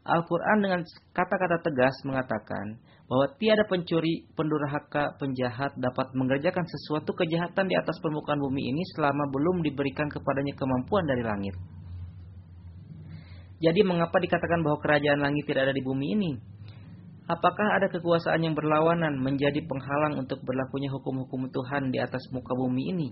Al-Quran 0.00 0.58
dengan 0.64 0.80
kata-kata 1.12 1.60
tegas 1.60 1.92
mengatakan 2.08 2.80
bahwa 3.04 3.26
tiada 3.36 3.66
pencuri, 3.68 4.24
pendurhaka, 4.32 5.18
penjahat 5.20 5.76
dapat 5.76 6.14
mengerjakan 6.16 6.64
sesuatu 6.64 7.12
kejahatan 7.12 7.66
di 7.68 7.74
atas 7.76 7.98
permukaan 8.00 8.38
bumi 8.38 8.70
ini 8.70 8.82
selama 8.96 9.28
belum 9.28 9.66
diberikan 9.66 10.08
kepadanya 10.08 10.56
kemampuan 10.56 11.04
dari 11.04 11.20
langit. 11.26 11.52
Jadi 13.60 13.84
mengapa 13.84 14.16
dikatakan 14.16 14.64
bahwa 14.64 14.80
kerajaan 14.80 15.20
langit 15.20 15.44
tidak 15.44 15.68
ada 15.68 15.74
di 15.76 15.84
bumi 15.84 16.16
ini? 16.16 16.32
Apakah 17.28 17.76
ada 17.76 17.92
kekuasaan 17.92 18.40
yang 18.40 18.56
berlawanan 18.56 19.20
menjadi 19.20 19.60
penghalang 19.68 20.16
untuk 20.16 20.40
berlakunya 20.42 20.88
hukum-hukum 20.88 21.52
Tuhan 21.52 21.92
di 21.92 22.00
atas 22.00 22.24
muka 22.32 22.56
bumi 22.56 22.90
ini? 22.96 23.08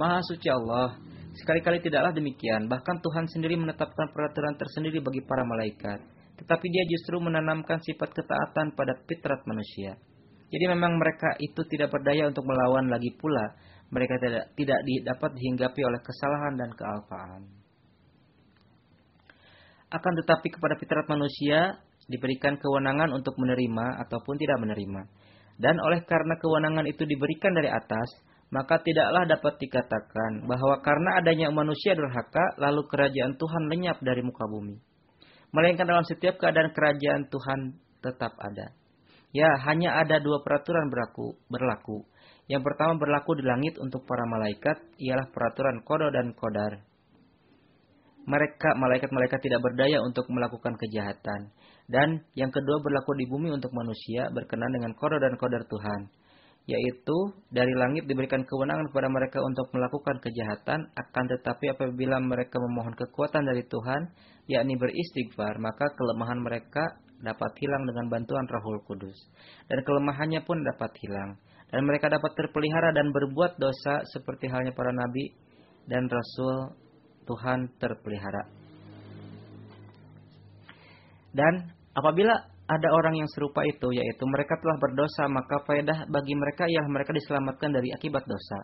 Maha 0.00 0.24
suci 0.24 0.48
Allah, 0.48 0.96
Sekali-kali 1.36 1.84
tidaklah 1.84 2.16
demikian, 2.16 2.64
bahkan 2.64 2.96
Tuhan 3.04 3.28
sendiri 3.28 3.60
menetapkan 3.60 4.08
peraturan 4.08 4.56
tersendiri 4.56 5.04
bagi 5.04 5.20
para 5.20 5.44
malaikat. 5.44 6.00
Tetapi 6.40 6.66
dia 6.68 6.84
justru 6.88 7.20
menanamkan 7.20 7.80
sifat 7.80 8.12
ketaatan 8.12 8.72
pada 8.72 8.96
fitrat 9.04 9.44
manusia. 9.44 9.96
Jadi 10.48 10.64
memang 10.68 10.96
mereka 10.96 11.36
itu 11.42 11.60
tidak 11.68 11.92
berdaya 11.92 12.28
untuk 12.28 12.44
melawan 12.46 12.88
lagi 12.88 13.12
pula. 13.20 13.56
Mereka 13.92 14.14
tidak, 14.18 14.44
tidak 14.56 14.80
dapat 15.04 15.30
dihinggapi 15.36 15.80
oleh 15.84 16.00
kesalahan 16.00 16.54
dan 16.56 16.70
kealpaan. 16.72 17.42
Akan 19.92 20.12
tetapi 20.18 20.48
kepada 20.50 20.74
fitrat 20.80 21.06
manusia 21.06 21.78
diberikan 22.10 22.58
kewenangan 22.58 23.14
untuk 23.14 23.34
menerima 23.38 24.02
ataupun 24.06 24.34
tidak 24.38 24.58
menerima. 24.62 25.02
Dan 25.56 25.80
oleh 25.80 26.04
karena 26.04 26.36
kewenangan 26.36 26.84
itu 26.84 27.06
diberikan 27.08 27.54
dari 27.56 27.70
atas, 27.72 28.08
maka 28.46 28.78
tidaklah 28.78 29.26
dapat 29.26 29.58
dikatakan 29.58 30.46
bahwa 30.46 30.78
karena 30.78 31.18
adanya 31.18 31.50
manusia 31.50 31.98
durhaka, 31.98 32.54
lalu 32.62 32.86
kerajaan 32.86 33.34
Tuhan 33.34 33.62
lenyap 33.66 33.98
dari 33.98 34.22
muka 34.22 34.46
bumi. 34.46 34.78
Melainkan 35.50 35.86
dalam 35.86 36.06
setiap 36.06 36.38
keadaan 36.38 36.70
kerajaan 36.70 37.26
Tuhan 37.26 37.74
tetap 38.06 38.38
ada. 38.38 38.70
Ya, 39.34 39.50
hanya 39.66 39.98
ada 39.98 40.22
dua 40.22 40.46
peraturan 40.46 40.86
berlaku. 40.86 41.34
berlaku. 41.50 42.06
Yang 42.46 42.62
pertama 42.62 42.94
berlaku 42.94 43.34
di 43.34 43.42
langit 43.42 43.74
untuk 43.82 44.06
para 44.06 44.22
malaikat, 44.30 44.78
ialah 45.02 45.26
peraturan 45.34 45.82
kodo 45.82 46.06
dan 46.14 46.30
kodar. 46.38 46.86
Mereka, 48.26 48.78
malaikat-malaikat 48.78 49.38
tidak 49.42 49.62
berdaya 49.62 49.98
untuk 50.02 50.26
melakukan 50.30 50.78
kejahatan. 50.78 51.50
Dan 51.90 52.22
yang 52.38 52.54
kedua 52.54 52.78
berlaku 52.82 53.18
di 53.18 53.26
bumi 53.26 53.50
untuk 53.50 53.74
manusia, 53.74 54.30
berkenan 54.30 54.70
dengan 54.70 54.94
kodo 54.94 55.18
dan 55.18 55.34
kodar 55.34 55.66
Tuhan 55.66 56.25
yaitu 56.66 57.30
dari 57.54 57.70
langit 57.78 58.10
diberikan 58.10 58.42
kewenangan 58.42 58.90
kepada 58.90 59.06
mereka 59.06 59.38
untuk 59.38 59.70
melakukan 59.70 60.18
kejahatan, 60.18 60.90
akan 60.98 61.24
tetapi 61.30 61.70
apabila 61.70 62.18
mereka 62.18 62.58
memohon 62.58 62.94
kekuatan 62.98 63.46
dari 63.46 63.62
Tuhan, 63.70 64.10
yakni 64.50 64.74
beristighfar, 64.74 65.62
maka 65.62 65.86
kelemahan 65.94 66.42
mereka 66.42 66.98
dapat 67.22 67.54
hilang 67.62 67.86
dengan 67.86 68.10
bantuan 68.10 68.46
Rahul 68.50 68.82
Kudus. 68.82 69.14
Dan 69.70 69.78
kelemahannya 69.86 70.42
pun 70.42 70.58
dapat 70.66 70.90
hilang. 71.06 71.38
Dan 71.70 71.86
mereka 71.86 72.10
dapat 72.10 72.34
terpelihara 72.34 72.90
dan 72.90 73.14
berbuat 73.14 73.58
dosa 73.62 74.02
seperti 74.10 74.50
halnya 74.50 74.74
para 74.74 74.90
nabi 74.90 75.34
dan 75.86 76.06
rasul 76.10 76.74
Tuhan 77.26 77.78
terpelihara. 77.78 78.42
Dan 81.30 81.74
apabila 81.94 82.55
ada 82.66 82.88
orang 82.90 83.14
yang 83.14 83.30
serupa 83.30 83.62
itu, 83.62 83.94
yaitu 83.94 84.24
mereka 84.26 84.58
telah 84.58 84.74
berdosa, 84.82 85.30
maka 85.30 85.62
faedah 85.62 86.10
bagi 86.10 86.34
mereka 86.34 86.66
ialah 86.66 86.90
mereka 86.90 87.14
diselamatkan 87.14 87.70
dari 87.70 87.94
akibat 87.94 88.26
dosa, 88.26 88.58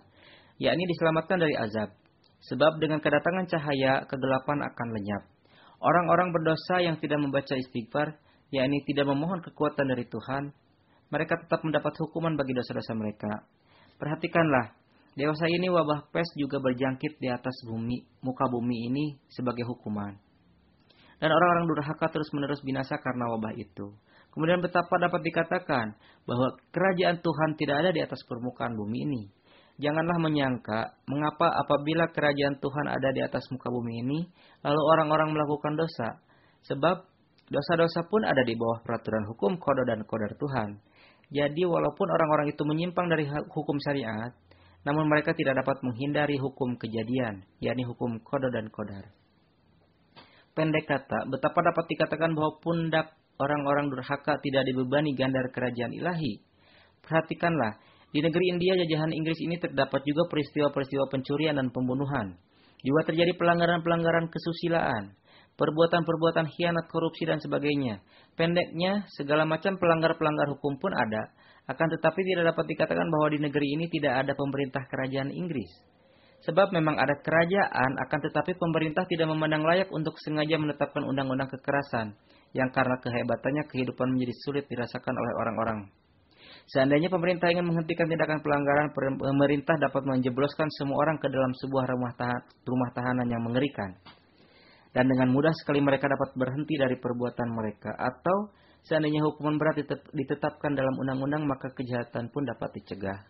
yakni 0.58 0.82
diselamatkan 0.90 1.38
dari 1.38 1.54
azab. 1.54 1.94
Sebab 2.42 2.82
dengan 2.82 2.98
kedatangan 2.98 3.46
cahaya, 3.46 4.02
kegelapan 4.10 4.58
akan 4.66 4.88
lenyap. 4.90 5.22
Orang-orang 5.78 6.34
berdosa 6.34 6.82
yang 6.82 6.98
tidak 6.98 7.22
membaca 7.22 7.54
istighfar, 7.54 8.18
yakni 8.50 8.82
tidak 8.90 9.06
memohon 9.06 9.38
kekuatan 9.38 9.86
dari 9.86 10.10
Tuhan, 10.10 10.50
mereka 11.14 11.38
tetap 11.38 11.62
mendapat 11.62 11.94
hukuman 12.02 12.34
bagi 12.34 12.58
dosa-dosa 12.58 12.98
mereka. 12.98 13.46
Perhatikanlah, 14.02 14.74
dewasa 15.14 15.46
ini 15.46 15.70
wabah 15.70 16.10
pes 16.10 16.26
juga 16.34 16.58
berjangkit 16.58 17.22
di 17.22 17.30
atas 17.30 17.54
bumi, 17.70 18.02
muka 18.18 18.50
bumi 18.50 18.90
ini 18.90 19.04
sebagai 19.30 19.62
hukuman 19.62 20.31
dan 21.22 21.30
orang-orang 21.30 21.70
durhaka 21.70 22.10
terus-menerus 22.10 22.58
binasa 22.66 22.98
karena 22.98 23.30
wabah 23.30 23.54
itu. 23.54 23.94
Kemudian 24.34 24.58
betapa 24.58 24.90
dapat 24.98 25.22
dikatakan 25.22 25.94
bahwa 26.26 26.58
kerajaan 26.74 27.22
Tuhan 27.22 27.54
tidak 27.54 27.86
ada 27.86 27.90
di 27.94 28.02
atas 28.02 28.26
permukaan 28.26 28.74
bumi 28.74 29.06
ini. 29.06 29.22
Janganlah 29.78 30.18
menyangka 30.18 30.98
mengapa 31.06 31.46
apabila 31.62 32.10
kerajaan 32.10 32.58
Tuhan 32.58 32.86
ada 32.90 33.14
di 33.14 33.22
atas 33.22 33.46
muka 33.54 33.70
bumi 33.70 34.02
ini, 34.02 34.20
lalu 34.66 34.82
orang-orang 34.98 35.30
melakukan 35.30 35.78
dosa. 35.78 36.18
Sebab 36.66 37.06
dosa-dosa 37.54 38.02
pun 38.10 38.26
ada 38.26 38.42
di 38.42 38.58
bawah 38.58 38.82
peraturan 38.82 39.22
hukum 39.30 39.62
kodo 39.62 39.86
dan 39.86 40.02
kodar 40.02 40.34
Tuhan. 40.34 40.82
Jadi 41.30 41.62
walaupun 41.62 42.10
orang-orang 42.10 42.50
itu 42.50 42.66
menyimpang 42.66 43.06
dari 43.06 43.30
hukum 43.30 43.78
syariat, 43.78 44.34
namun 44.82 45.06
mereka 45.06 45.38
tidak 45.38 45.62
dapat 45.62 45.78
menghindari 45.86 46.34
hukum 46.34 46.74
kejadian, 46.74 47.46
yakni 47.62 47.86
hukum 47.86 48.18
kodo 48.26 48.50
dan 48.50 48.66
kodar. 48.74 49.21
Pendek 50.52 50.84
kata, 50.84 51.32
betapa 51.32 51.64
dapat 51.64 51.84
dikatakan 51.88 52.36
bahwa 52.36 52.60
pundak 52.60 53.16
orang-orang 53.40 53.88
durhaka 53.88 54.36
tidak 54.44 54.68
dibebani 54.68 55.16
gandar 55.16 55.48
kerajaan 55.48 55.96
ilahi. 55.96 56.44
Perhatikanlah, 57.00 57.80
di 58.12 58.20
negeri 58.20 58.52
India 58.52 58.76
jajahan 58.76 59.16
Inggris 59.16 59.40
ini 59.40 59.56
terdapat 59.56 60.04
juga 60.04 60.28
peristiwa-peristiwa 60.28 61.08
pencurian 61.08 61.56
dan 61.56 61.72
pembunuhan. 61.72 62.36
Juga 62.84 63.08
terjadi 63.08 63.32
pelanggaran-pelanggaran 63.40 64.28
kesusilaan, 64.28 65.16
perbuatan-perbuatan 65.56 66.44
hianat 66.52 66.84
korupsi 66.92 67.24
dan 67.24 67.40
sebagainya. 67.40 68.04
Pendeknya, 68.36 69.08
segala 69.16 69.48
macam 69.48 69.80
pelanggar-pelanggar 69.80 70.52
hukum 70.52 70.76
pun 70.76 70.92
ada, 70.92 71.32
akan 71.72 71.88
tetapi 71.96 72.20
tidak 72.28 72.52
dapat 72.52 72.68
dikatakan 72.76 73.08
bahwa 73.08 73.32
di 73.32 73.38
negeri 73.40 73.80
ini 73.80 73.88
tidak 73.88 74.26
ada 74.26 74.32
pemerintah 74.36 74.84
kerajaan 74.84 75.32
Inggris. 75.32 75.70
Sebab 76.42 76.74
memang 76.74 76.98
ada 76.98 77.14
kerajaan, 77.22 77.90
akan 78.02 78.18
tetapi 78.18 78.58
pemerintah 78.58 79.06
tidak 79.06 79.30
memandang 79.30 79.62
layak 79.62 79.86
untuk 79.94 80.18
sengaja 80.18 80.58
menetapkan 80.58 81.06
undang-undang 81.06 81.46
kekerasan, 81.46 82.18
yang 82.50 82.66
karena 82.74 82.98
kehebatannya 82.98 83.62
kehidupan 83.70 84.10
menjadi 84.10 84.34
sulit 84.42 84.64
dirasakan 84.66 85.14
oleh 85.14 85.32
orang-orang. 85.38 85.78
Seandainya 86.66 87.10
pemerintah 87.10 87.46
ingin 87.50 87.66
menghentikan 87.66 88.10
tindakan 88.10 88.42
pelanggaran, 88.42 88.90
pemerintah 88.94 89.78
dapat 89.78 90.02
menjebloskan 90.02 90.66
semua 90.78 90.98
orang 91.06 91.18
ke 91.22 91.30
dalam 91.30 91.54
sebuah 91.54 91.84
rumah, 91.94 92.12
tahan, 92.18 92.42
rumah 92.66 92.90
tahanan 92.90 93.28
yang 93.30 93.42
mengerikan. 93.42 93.98
Dan 94.92 95.08
dengan 95.08 95.32
mudah 95.32 95.54
sekali 95.56 95.80
mereka 95.80 96.10
dapat 96.10 96.36
berhenti 96.36 96.74
dari 96.76 96.98
perbuatan 97.00 97.48
mereka. 97.54 97.96
Atau 97.96 98.52
seandainya 98.84 99.24
hukuman 99.24 99.56
berat 99.56 99.80
ditetapkan 100.12 100.74
dalam 100.74 100.94
undang-undang, 100.98 101.48
maka 101.48 101.72
kejahatan 101.72 102.28
pun 102.28 102.44
dapat 102.44 102.70
dicegah. 102.76 103.24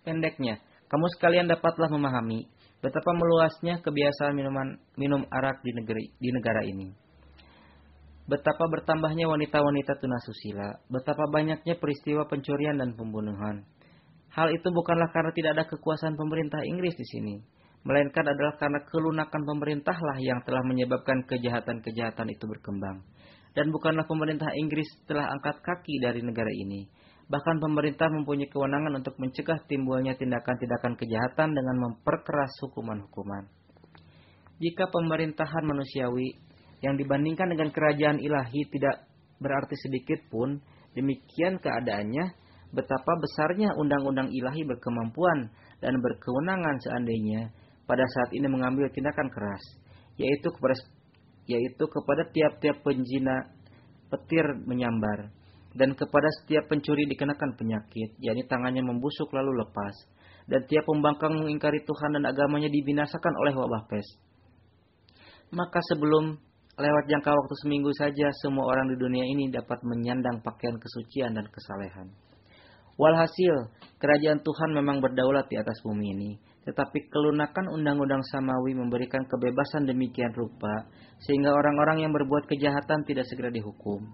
Pendeknya, 0.00 0.58
kamu 0.90 1.06
sekalian 1.14 1.46
dapatlah 1.46 1.86
memahami 1.86 2.50
betapa 2.82 3.14
meluasnya 3.14 3.78
kebiasaan 3.78 4.34
minuman 4.34 4.74
minum 4.98 5.22
arak 5.30 5.62
di 5.62 5.70
negeri 5.70 6.10
di 6.18 6.30
negara 6.34 6.66
ini. 6.66 6.90
Betapa 8.26 8.66
bertambahnya 8.70 9.26
wanita-wanita 9.26 9.98
tunasusila, 9.98 10.82
betapa 10.86 11.26
banyaknya 11.30 11.74
peristiwa 11.78 12.26
pencurian 12.30 12.78
dan 12.78 12.94
pembunuhan. 12.94 13.66
Hal 14.30 14.54
itu 14.54 14.70
bukanlah 14.70 15.10
karena 15.10 15.34
tidak 15.34 15.50
ada 15.58 15.64
kekuasaan 15.66 16.14
pemerintah 16.14 16.62
Inggris 16.62 16.94
di 16.94 17.06
sini, 17.10 17.34
melainkan 17.82 18.22
adalah 18.22 18.54
karena 18.54 18.86
kelunakan 18.86 19.42
pemerintahlah 19.42 20.22
yang 20.22 20.38
telah 20.46 20.62
menyebabkan 20.62 21.26
kejahatan-kejahatan 21.26 22.30
itu 22.30 22.44
berkembang. 22.46 23.02
Dan 23.50 23.74
bukanlah 23.74 24.06
pemerintah 24.06 24.46
Inggris 24.54 24.86
telah 25.10 25.26
angkat 25.26 25.58
kaki 25.58 25.98
dari 25.98 26.22
negara 26.22 26.54
ini, 26.54 26.86
Bahkan 27.30 27.62
pemerintah 27.62 28.10
mempunyai 28.10 28.50
kewenangan 28.50 28.98
untuk 28.98 29.14
mencegah 29.22 29.62
timbulnya 29.70 30.18
tindakan-tindakan 30.18 30.98
kejahatan 30.98 31.54
dengan 31.54 31.76
memperkeras 31.78 32.50
hukuman-hukuman. 32.66 33.46
Jika 34.58 34.90
pemerintahan 34.90 35.62
manusiawi 35.62 36.34
yang 36.82 36.98
dibandingkan 36.98 37.54
dengan 37.54 37.70
kerajaan 37.70 38.18
ilahi 38.18 38.66
tidak 38.74 39.06
berarti 39.38 39.78
sedikit 39.78 40.26
pun, 40.26 40.58
demikian 40.98 41.62
keadaannya, 41.62 42.34
betapa 42.74 43.12
besarnya 43.22 43.78
undang-undang 43.78 44.34
ilahi 44.34 44.66
berkemampuan 44.66 45.54
dan 45.78 46.02
berkewenangan 46.02 46.82
seandainya 46.82 47.54
pada 47.86 48.02
saat 48.10 48.34
ini 48.34 48.50
mengambil 48.50 48.90
tindakan 48.90 49.30
keras, 49.30 49.62
yaitu 50.18 50.50
kepada 50.50 50.76
yaitu 51.46 51.84
kepada 51.86 52.26
tiap-tiap 52.30 52.78
penjina 52.82 53.50
petir 54.06 54.44
menyambar 54.66 55.34
dan 55.70 55.94
kepada 55.94 56.26
setiap 56.42 56.66
pencuri 56.66 57.06
dikenakan 57.06 57.54
penyakit, 57.54 58.18
yakni 58.18 58.42
tangannya 58.50 58.82
membusuk 58.82 59.30
lalu 59.30 59.62
lepas, 59.62 59.94
dan 60.50 60.66
tiap 60.66 60.82
pembangkang 60.82 61.30
mengingkari 61.38 61.86
Tuhan 61.86 62.18
dan 62.18 62.26
agamanya 62.26 62.66
dibinasakan 62.66 63.34
oleh 63.38 63.54
wabah 63.54 63.86
pes. 63.86 64.06
Maka 65.54 65.78
sebelum 65.94 66.38
lewat 66.74 67.04
jangka 67.06 67.30
waktu 67.30 67.54
seminggu 67.62 67.90
saja, 67.94 68.34
semua 68.42 68.66
orang 68.66 68.90
di 68.90 68.96
dunia 68.98 69.22
ini 69.26 69.50
dapat 69.50 69.78
menyandang 69.86 70.42
pakaian 70.42 70.74
kesucian 70.78 71.38
dan 71.38 71.46
kesalehan. 71.46 72.10
Walhasil, 72.98 73.72
kerajaan 73.96 74.44
Tuhan 74.44 74.70
memang 74.76 75.00
berdaulat 75.00 75.48
di 75.48 75.56
atas 75.56 75.80
bumi 75.80 76.12
ini, 76.12 76.30
tetapi 76.68 77.08
kelunakan 77.08 77.72
undang-undang 77.72 78.20
samawi 78.28 78.76
memberikan 78.76 79.24
kebebasan 79.24 79.88
demikian 79.88 80.34
rupa, 80.36 80.84
sehingga 81.24 81.54
orang-orang 81.54 82.04
yang 82.04 82.12
berbuat 82.12 82.44
kejahatan 82.50 83.06
tidak 83.08 83.24
segera 83.30 83.48
dihukum 83.48 84.04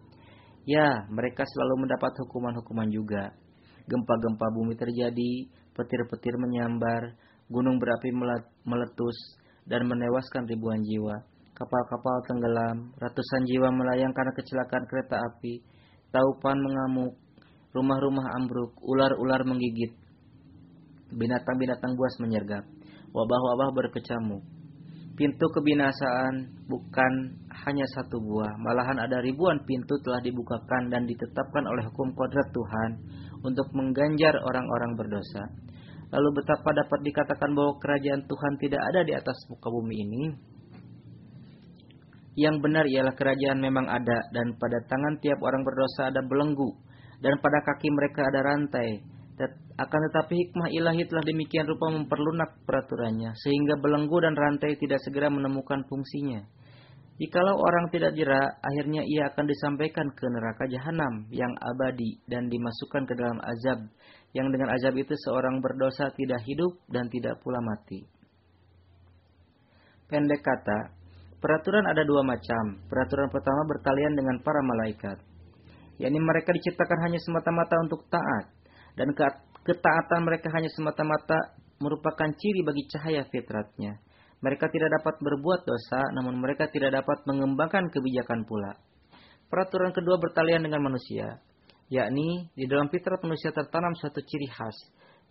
Ya, 0.67 1.07
mereka 1.15 1.47
selalu 1.47 1.87
mendapat 1.87 2.11
hukuman-hukuman 2.27 2.91
juga. 2.91 3.31
Gempa-gempa 3.87 4.47
bumi 4.51 4.75
terjadi, 4.75 5.47
petir-petir 5.79 6.35
menyambar, 6.43 7.15
gunung 7.47 7.79
berapi 7.79 8.11
meletus, 8.67 9.15
dan 9.63 9.87
menewaskan 9.87 10.43
ribuan 10.51 10.83
jiwa. 10.83 11.23
Kapal-kapal 11.55 12.17
tenggelam, 12.27 12.91
ratusan 12.99 13.47
jiwa 13.47 13.71
melayang 13.71 14.11
karena 14.11 14.35
kecelakaan 14.35 14.85
kereta 14.91 15.23
api, 15.23 15.63
taupan 16.11 16.59
mengamuk, 16.59 17.15
rumah-rumah 17.71 18.27
ambruk, 18.35 18.75
ular-ular 18.83 19.47
menggigit, 19.47 19.95
binatang-binatang 21.15 21.95
buas 21.95 22.15
menyergap, 22.19 22.67
wabah-wabah 23.15 23.71
berkecamuk. 23.71 24.43
Pintu 25.17 25.47
kebinasaan 25.49 26.67
bukan 26.69 27.13
hanya 27.67 27.83
satu 27.99 28.23
buah, 28.23 28.55
malahan 28.63 29.03
ada 29.03 29.19
ribuan 29.19 29.59
pintu 29.67 29.99
telah 30.07 30.23
dibukakan 30.23 30.87
dan 30.87 31.03
ditetapkan 31.03 31.67
oleh 31.67 31.83
hukum 31.91 32.15
kodrat 32.15 32.47
Tuhan 32.55 32.91
untuk 33.43 33.67
mengganjar 33.75 34.39
orang-orang 34.39 34.95
berdosa. 34.95 35.51
Lalu 36.15 36.39
betapa 36.39 36.71
dapat 36.71 37.01
dikatakan 37.03 37.51
bahwa 37.59 37.75
kerajaan 37.83 38.23
Tuhan 38.31 38.53
tidak 38.63 38.83
ada 38.95 39.01
di 39.03 39.13
atas 39.19 39.35
muka 39.51 39.67
bumi 39.67 39.95
ini? 39.99 40.23
Yang 42.39 42.57
benar 42.63 42.85
ialah 42.87 43.15
kerajaan 43.19 43.59
memang 43.59 43.91
ada 43.91 44.19
dan 44.31 44.55
pada 44.55 44.79
tangan 44.87 45.19
tiap 45.19 45.43
orang 45.43 45.67
berdosa 45.67 46.15
ada 46.15 46.23
belenggu 46.23 46.71
dan 47.19 47.43
pada 47.43 47.65
kaki 47.67 47.91
mereka 47.91 48.29
ada 48.29 48.47
rantai 48.47 49.17
akan 49.77 50.01
tetapi 50.09 50.33
hikmah 50.33 50.73
ilahi 50.73 51.05
telah 51.05 51.21
demikian 51.21 51.69
rupa 51.69 51.93
memperlunak 51.93 52.65
peraturannya, 52.65 53.37
sehingga 53.37 53.77
belenggu 53.77 54.17
dan 54.25 54.33
rantai 54.33 54.73
tidak 54.81 55.05
segera 55.05 55.29
menemukan 55.29 55.85
fungsinya. 55.85 56.41
Jikalau 57.17 57.57
orang 57.57 57.89
tidak 57.89 58.13
jerak, 58.13 58.61
akhirnya 58.61 59.01
ia 59.01 59.33
akan 59.33 59.49
disampaikan 59.49 60.05
ke 60.13 60.29
neraka 60.29 60.69
jahanam 60.69 61.25
yang 61.33 61.49
abadi 61.57 62.21
dan 62.29 62.53
dimasukkan 62.53 63.09
ke 63.09 63.15
dalam 63.17 63.41
azab, 63.41 63.89
yang 64.37 64.53
dengan 64.53 64.69
azab 64.77 64.93
itu 65.01 65.17
seorang 65.25 65.65
berdosa 65.65 66.13
tidak 66.13 66.45
hidup 66.45 66.77
dan 66.93 67.09
tidak 67.09 67.41
pula 67.41 67.57
mati. 67.65 68.05
Pendek 70.13 70.45
kata, 70.45 70.93
peraturan 71.41 71.89
ada 71.89 72.05
dua 72.05 72.21
macam. 72.21 72.85
Peraturan 72.85 73.33
pertama 73.33 73.65
berkalian 73.65 74.13
dengan 74.13 74.37
para 74.45 74.61
malaikat, 74.61 75.17
yakni 75.97 76.21
mereka 76.21 76.53
diciptakan 76.53 77.01
hanya 77.09 77.19
semata-mata 77.25 77.81
untuk 77.81 78.05
taat 78.13 78.45
dan 78.93 79.09
ketaatan 79.65 80.21
mereka 80.21 80.53
hanya 80.53 80.69
semata-mata 80.69 81.57
merupakan 81.81 82.29
ciri 82.29 82.61
bagi 82.61 82.85
cahaya 82.93 83.25
fitratnya. 83.25 84.05
Mereka 84.45 84.69
tidak 84.69 85.01
dapat 85.01 85.17
berbuat 85.21 85.65
dosa, 85.65 86.01
namun 86.13 86.37
mereka 86.37 86.69
tidak 86.69 86.93
dapat 86.93 87.25
mengembangkan 87.25 87.89
kebijakan 87.89 88.45
pula. 88.45 88.77
Peraturan 89.49 89.95
kedua 89.97 90.21
bertalian 90.21 90.67
dengan 90.67 90.85
manusia, 90.85 91.41
yakni 91.89 92.51
di 92.53 92.69
dalam 92.69 92.91
fitrat 92.93 93.23
manusia 93.25 93.55
tertanam 93.55 93.97
suatu 93.97 94.21
ciri 94.21 94.49
khas, 94.51 94.77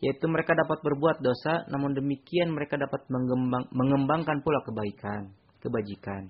yaitu 0.02 0.26
mereka 0.26 0.58
dapat 0.58 0.82
berbuat 0.82 1.22
dosa, 1.22 1.68
namun 1.70 1.94
demikian 1.94 2.50
mereka 2.50 2.82
dapat 2.82 3.06
mengembang, 3.12 3.68
mengembangkan 3.70 4.42
pula 4.42 4.60
kebaikan, 4.66 5.36
kebajikan. 5.62 6.24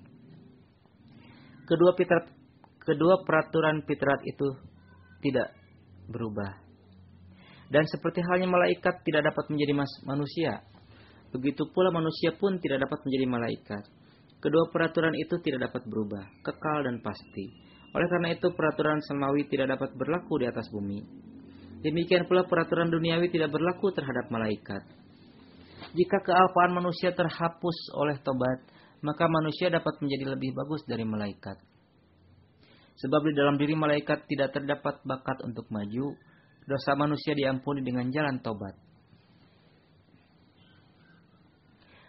Kedua 1.66 1.96
kedua 2.86 3.14
peraturan 3.26 3.82
fitrat 3.88 4.22
itu 4.28 4.48
tidak 5.24 5.50
berubah. 6.12 6.62
Dan 7.66 7.90
seperti 7.90 8.22
halnya 8.22 8.46
malaikat 8.46 9.02
tidak 9.02 9.34
dapat 9.34 9.46
menjadi 9.50 9.74
manusia, 10.06 10.62
begitu 11.34 11.66
pula 11.72 11.94
manusia 11.94 12.34
pun 12.36 12.58
tidak 12.60 12.86
dapat 12.86 13.00
menjadi 13.06 13.26
malaikat. 13.26 13.84
Kedua 14.44 14.70
peraturan 14.70 15.16
itu 15.18 15.42
tidak 15.42 15.72
dapat 15.72 15.88
berubah, 15.90 16.22
kekal 16.46 16.86
dan 16.86 17.02
pasti. 17.02 17.50
Oleh 17.96 18.08
karena 18.12 18.36
itu 18.36 18.52
peraturan 18.54 19.00
semawi 19.02 19.48
tidak 19.48 19.80
dapat 19.80 19.96
berlaku 19.96 20.44
di 20.44 20.46
atas 20.46 20.68
bumi. 20.70 21.00
Demikian 21.82 22.28
pula 22.30 22.46
peraturan 22.46 22.92
duniawi 22.92 23.32
tidak 23.32 23.56
berlaku 23.56 23.90
terhadap 23.96 24.30
malaikat. 24.30 24.84
Jika 25.96 26.18
kealpaan 26.22 26.76
manusia 26.76 27.16
terhapus 27.16 27.78
oleh 27.96 28.20
tobat, 28.20 28.60
maka 29.00 29.26
manusia 29.32 29.72
dapat 29.72 29.96
menjadi 30.04 30.36
lebih 30.36 30.52
bagus 30.54 30.84
dari 30.84 31.08
malaikat. 31.08 31.56
Sebab 32.96 33.22
di 33.28 33.34
dalam 33.36 33.56
diri 33.56 33.76
malaikat 33.76 34.28
tidak 34.28 34.56
terdapat 34.56 35.04
bakat 35.08 35.44
untuk 35.44 35.68
maju, 35.72 36.16
dosa 36.68 36.92
manusia 37.00 37.32
diampuni 37.32 37.84
dengan 37.84 38.08
jalan 38.12 38.40
tobat. 38.40 38.85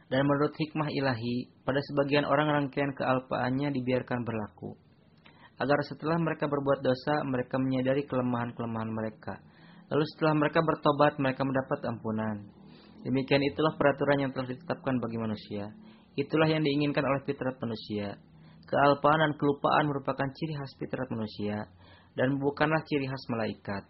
Dan 0.07 0.23
menurut 0.23 0.55
hikmah 0.55 0.87
ilahi, 0.95 1.51
pada 1.67 1.83
sebagian 1.83 2.23
orang 2.23 2.47
rangkaian 2.47 2.95
kealpaannya 2.95 3.75
dibiarkan 3.75 4.23
berlaku. 4.23 4.79
Agar 5.59 5.83
setelah 5.83 6.21
mereka 6.23 6.47
berbuat 6.47 6.85
dosa, 6.85 7.27
mereka 7.27 7.59
menyadari 7.59 8.07
kelemahan-kelemahan 8.07 8.93
mereka. 8.93 9.43
Lalu 9.91 10.05
setelah 10.15 10.35
mereka 10.39 10.63
bertobat, 10.63 11.19
mereka 11.19 11.43
mendapat 11.43 11.79
ampunan. 11.91 12.37
Demikian 13.03 13.43
itulah 13.43 13.75
peraturan 13.75 14.19
yang 14.27 14.31
telah 14.35 14.51
ditetapkan 14.51 14.99
bagi 14.99 15.19
manusia. 15.19 15.71
Itulah 16.19 16.49
yang 16.51 16.63
diinginkan 16.63 17.03
oleh 17.03 17.23
fitrah 17.23 17.55
manusia. 17.59 18.19
Kealpaan 18.67 19.21
dan 19.23 19.33
kelupaan 19.39 19.87
merupakan 19.87 20.27
ciri 20.27 20.59
khas 20.59 20.75
fitrah 20.75 21.07
manusia 21.07 21.71
dan 22.19 22.35
bukanlah 22.43 22.83
ciri 22.83 23.07
khas 23.07 23.25
malaikat. 23.31 23.87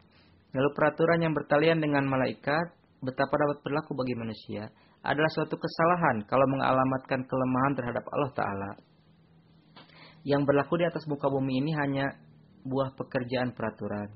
Lalu 0.52 0.68
peraturan 0.76 1.24
yang 1.24 1.32
bertalian 1.32 1.80
dengan 1.80 2.04
malaikat 2.04 2.76
betapa 3.00 3.34
dapat 3.40 3.64
berlaku 3.64 3.96
bagi 3.96 4.14
manusia 4.20 4.68
adalah 5.06 5.30
suatu 5.30 5.54
kesalahan 5.54 6.26
kalau 6.26 6.42
mengalamatkan 6.50 7.22
kelemahan 7.30 7.72
terhadap 7.78 8.04
Allah 8.10 8.32
Ta'ala. 8.34 8.70
Yang 10.26 10.42
berlaku 10.42 10.82
di 10.82 10.84
atas 10.90 11.06
muka 11.06 11.30
bumi 11.30 11.62
ini 11.62 11.70
hanya 11.78 12.10
buah 12.66 12.90
pekerjaan 12.98 13.54
peraturan. 13.54 14.10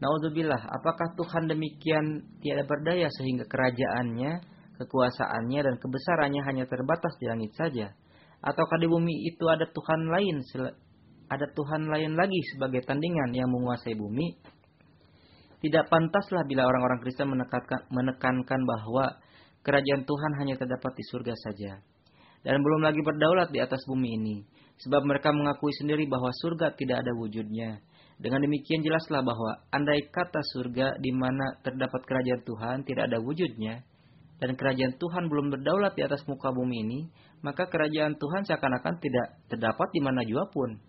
Naudzubillah, 0.00 0.58
apakah 0.58 1.14
Tuhan 1.14 1.46
demikian 1.46 2.26
tiada 2.40 2.64
berdaya 2.66 3.06
sehingga 3.12 3.46
kerajaannya, 3.46 4.42
kekuasaannya, 4.80 5.60
dan 5.62 5.74
kebesarannya 5.78 6.42
hanya 6.42 6.64
terbatas 6.66 7.14
di 7.20 7.28
langit 7.30 7.52
saja? 7.54 7.92
Ataukah 8.42 8.80
di 8.82 8.90
bumi 8.90 9.30
itu 9.30 9.46
ada 9.46 9.68
Tuhan 9.68 10.10
lain, 10.10 10.42
ada 11.30 11.46
Tuhan 11.54 11.86
lain 11.86 12.18
lagi 12.18 12.40
sebagai 12.50 12.82
tandingan 12.82 13.30
yang 13.30 13.46
menguasai 13.46 13.94
bumi? 13.94 14.42
Tidak 15.62 15.86
pantaslah 15.86 16.42
bila 16.50 16.66
orang-orang 16.66 16.98
Kristen 16.98 17.30
menekankan, 17.30 17.86
menekankan 17.94 18.60
bahwa 18.66 19.21
kerajaan 19.62 20.02
Tuhan 20.06 20.32
hanya 20.42 20.54
terdapat 20.58 20.92
di 20.94 21.04
surga 21.10 21.34
saja. 21.38 21.72
Dan 22.42 22.58
belum 22.58 22.82
lagi 22.82 22.98
berdaulat 23.02 23.54
di 23.54 23.62
atas 23.62 23.82
bumi 23.86 24.18
ini. 24.18 24.36
Sebab 24.82 25.06
mereka 25.06 25.30
mengakui 25.30 25.70
sendiri 25.78 26.10
bahwa 26.10 26.34
surga 26.42 26.74
tidak 26.74 27.06
ada 27.06 27.14
wujudnya. 27.14 27.78
Dengan 28.18 28.42
demikian 28.42 28.82
jelaslah 28.82 29.22
bahwa 29.22 29.62
andai 29.70 30.10
kata 30.10 30.42
surga 30.54 30.98
di 30.98 31.10
mana 31.14 31.58
terdapat 31.62 32.02
kerajaan 32.06 32.42
Tuhan 32.46 32.76
tidak 32.86 33.10
ada 33.10 33.18
wujudnya, 33.18 33.82
dan 34.42 34.58
kerajaan 34.58 34.98
Tuhan 34.98 35.30
belum 35.30 35.54
berdaulat 35.54 35.94
di 35.94 36.02
atas 36.02 36.26
muka 36.26 36.50
bumi 36.50 36.82
ini, 36.82 37.00
maka 37.46 37.70
kerajaan 37.70 38.18
Tuhan 38.18 38.42
seakan-akan 38.42 38.98
tidak 38.98 39.38
terdapat 39.46 39.88
di 39.94 40.00
mana 40.02 40.26
jua 40.26 40.50
pun. 40.50 40.82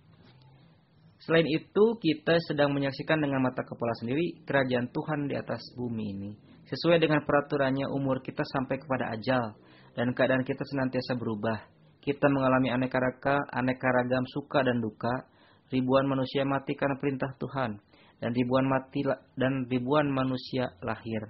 Selain 1.22 1.46
itu, 1.46 1.86
kita 2.02 2.34
sedang 2.50 2.74
menyaksikan 2.74 3.22
dengan 3.22 3.46
mata 3.46 3.62
kepala 3.62 3.94
sendiri 4.02 4.42
kerajaan 4.50 4.90
Tuhan 4.90 5.30
di 5.30 5.38
atas 5.38 5.62
bumi 5.78 6.06
ini. 6.18 6.32
Sesuai 6.74 6.98
dengan 6.98 7.22
peraturannya, 7.22 7.86
umur 7.86 8.26
kita 8.26 8.42
sampai 8.42 8.82
kepada 8.82 9.14
ajal, 9.14 9.54
dan 9.94 10.10
keadaan 10.18 10.42
kita 10.42 10.66
senantiasa 10.66 11.14
berubah. 11.22 11.70
Kita 12.02 12.26
mengalami 12.34 12.74
aneka, 12.74 12.98
raka, 12.98 13.38
aneka 13.54 13.94
ragam 13.94 14.26
suka 14.34 14.66
dan 14.66 14.82
duka, 14.82 15.30
ribuan 15.70 16.10
manusia 16.10 16.42
mati 16.42 16.74
karena 16.74 16.98
perintah 16.98 17.30
Tuhan 17.38 17.78
dan 18.18 18.30
ribuan 18.34 18.66
mati 18.66 19.06
dan 19.38 19.70
ribuan 19.70 20.10
manusia 20.10 20.74
lahir. 20.82 21.30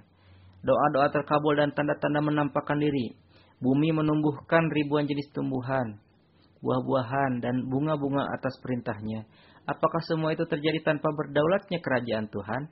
Doa-doa 0.64 1.12
terkabul 1.12 1.60
dan 1.60 1.76
tanda-tanda 1.76 2.24
menampakkan 2.24 2.80
diri. 2.80 3.12
Bumi 3.60 3.92
menumbuhkan 3.92 4.72
ribuan 4.72 5.04
jenis 5.04 5.28
tumbuhan, 5.36 6.00
buah-buahan 6.64 7.44
dan 7.44 7.68
bunga-bunga 7.68 8.32
atas 8.32 8.56
perintahnya. 8.64 9.28
Apakah 9.68 10.00
semua 10.08 10.32
itu 10.32 10.48
terjadi 10.48 10.80
tanpa 10.80 11.12
berdaulatnya 11.12 11.84
kerajaan 11.84 12.32
Tuhan? 12.32 12.62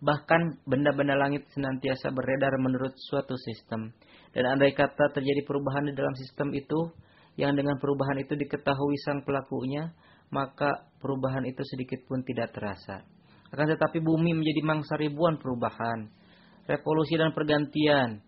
Bahkan 0.00 0.64
benda-benda 0.64 1.12
langit 1.12 1.44
senantiasa 1.52 2.08
beredar 2.12 2.56
menurut 2.56 2.96
suatu 2.96 3.36
sistem. 3.36 3.92
Dan 4.32 4.48
andai 4.48 4.72
kata 4.72 5.12
terjadi 5.12 5.44
perubahan 5.44 5.88
di 5.88 5.92
dalam 5.92 6.16
sistem 6.16 6.56
itu, 6.56 6.88
yang 7.36 7.52
dengan 7.52 7.76
perubahan 7.76 8.16
itu 8.20 8.32
diketahui 8.32 8.96
sang 9.04 9.20
pelakunya, 9.28 9.92
maka 10.32 10.88
perubahan 11.04 11.44
itu 11.44 11.60
sedikit 11.68 12.00
pun 12.08 12.24
tidak 12.24 12.56
terasa. 12.56 13.04
Akan 13.50 13.66
tetapi 13.66 13.98
bumi 13.98 14.32
menjadi 14.32 14.62
mangsa 14.62 14.94
ribuan 14.94 15.36
perubahan, 15.36 16.06
revolusi 16.70 17.18
dan 17.18 17.34
pergantian. 17.34 18.22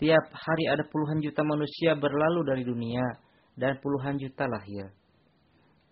Tiap 0.00 0.24
hari 0.32 0.64
ada 0.68 0.84
puluhan 0.88 1.20
juta 1.20 1.44
manusia 1.44 1.96
berlalu 1.96 2.44
dari 2.44 2.62
dunia 2.64 3.04
dan 3.56 3.80
puluhan 3.80 4.16
juta 4.16 4.48
lahir. 4.48 4.92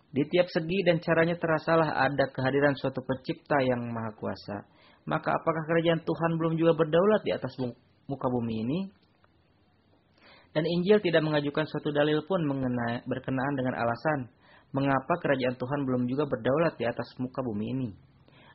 Di 0.09 0.25
tiap 0.25 0.49
segi 0.49 0.81
dan 0.81 0.97
caranya 0.97 1.37
terasalah 1.37 2.09
ada 2.09 2.25
kehadiran 2.33 2.73
suatu 2.73 3.05
pencipta 3.05 3.61
yang 3.61 3.77
maha 3.93 4.09
kuasa. 4.17 4.65
Maka 5.09 5.33
apakah 5.33 5.65
kerajaan 5.65 6.05
Tuhan 6.05 6.31
belum 6.37 6.53
juga 6.53 6.77
berdaulat 6.77 7.25
di 7.25 7.33
atas 7.33 7.57
muka 8.05 8.27
bumi 8.29 8.61
ini? 8.61 8.79
Dan 10.53 10.69
Injil 10.69 11.01
tidak 11.01 11.25
mengajukan 11.25 11.65
suatu 11.65 11.89
dalil 11.89 12.21
pun 12.29 12.45
mengenai, 12.45 13.01
berkenaan 13.09 13.53
dengan 13.57 13.73
alasan 13.73 14.29
mengapa 14.69 15.17
kerajaan 15.17 15.57
Tuhan 15.57 15.81
belum 15.85 16.05
juga 16.05 16.29
berdaulat 16.29 16.77
di 16.77 16.85
atas 16.85 17.09
muka 17.17 17.41
bumi 17.41 17.65
ini. 17.73 17.89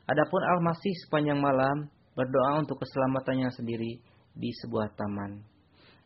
Adapun 0.07 0.39
Al-Masih 0.39 0.95
sepanjang 1.07 1.43
malam 1.43 1.91
berdoa 2.15 2.63
untuk 2.63 2.79
keselamatannya 2.79 3.51
sendiri 3.51 3.99
di 4.31 4.49
sebuah 4.63 4.95
taman. 4.95 5.43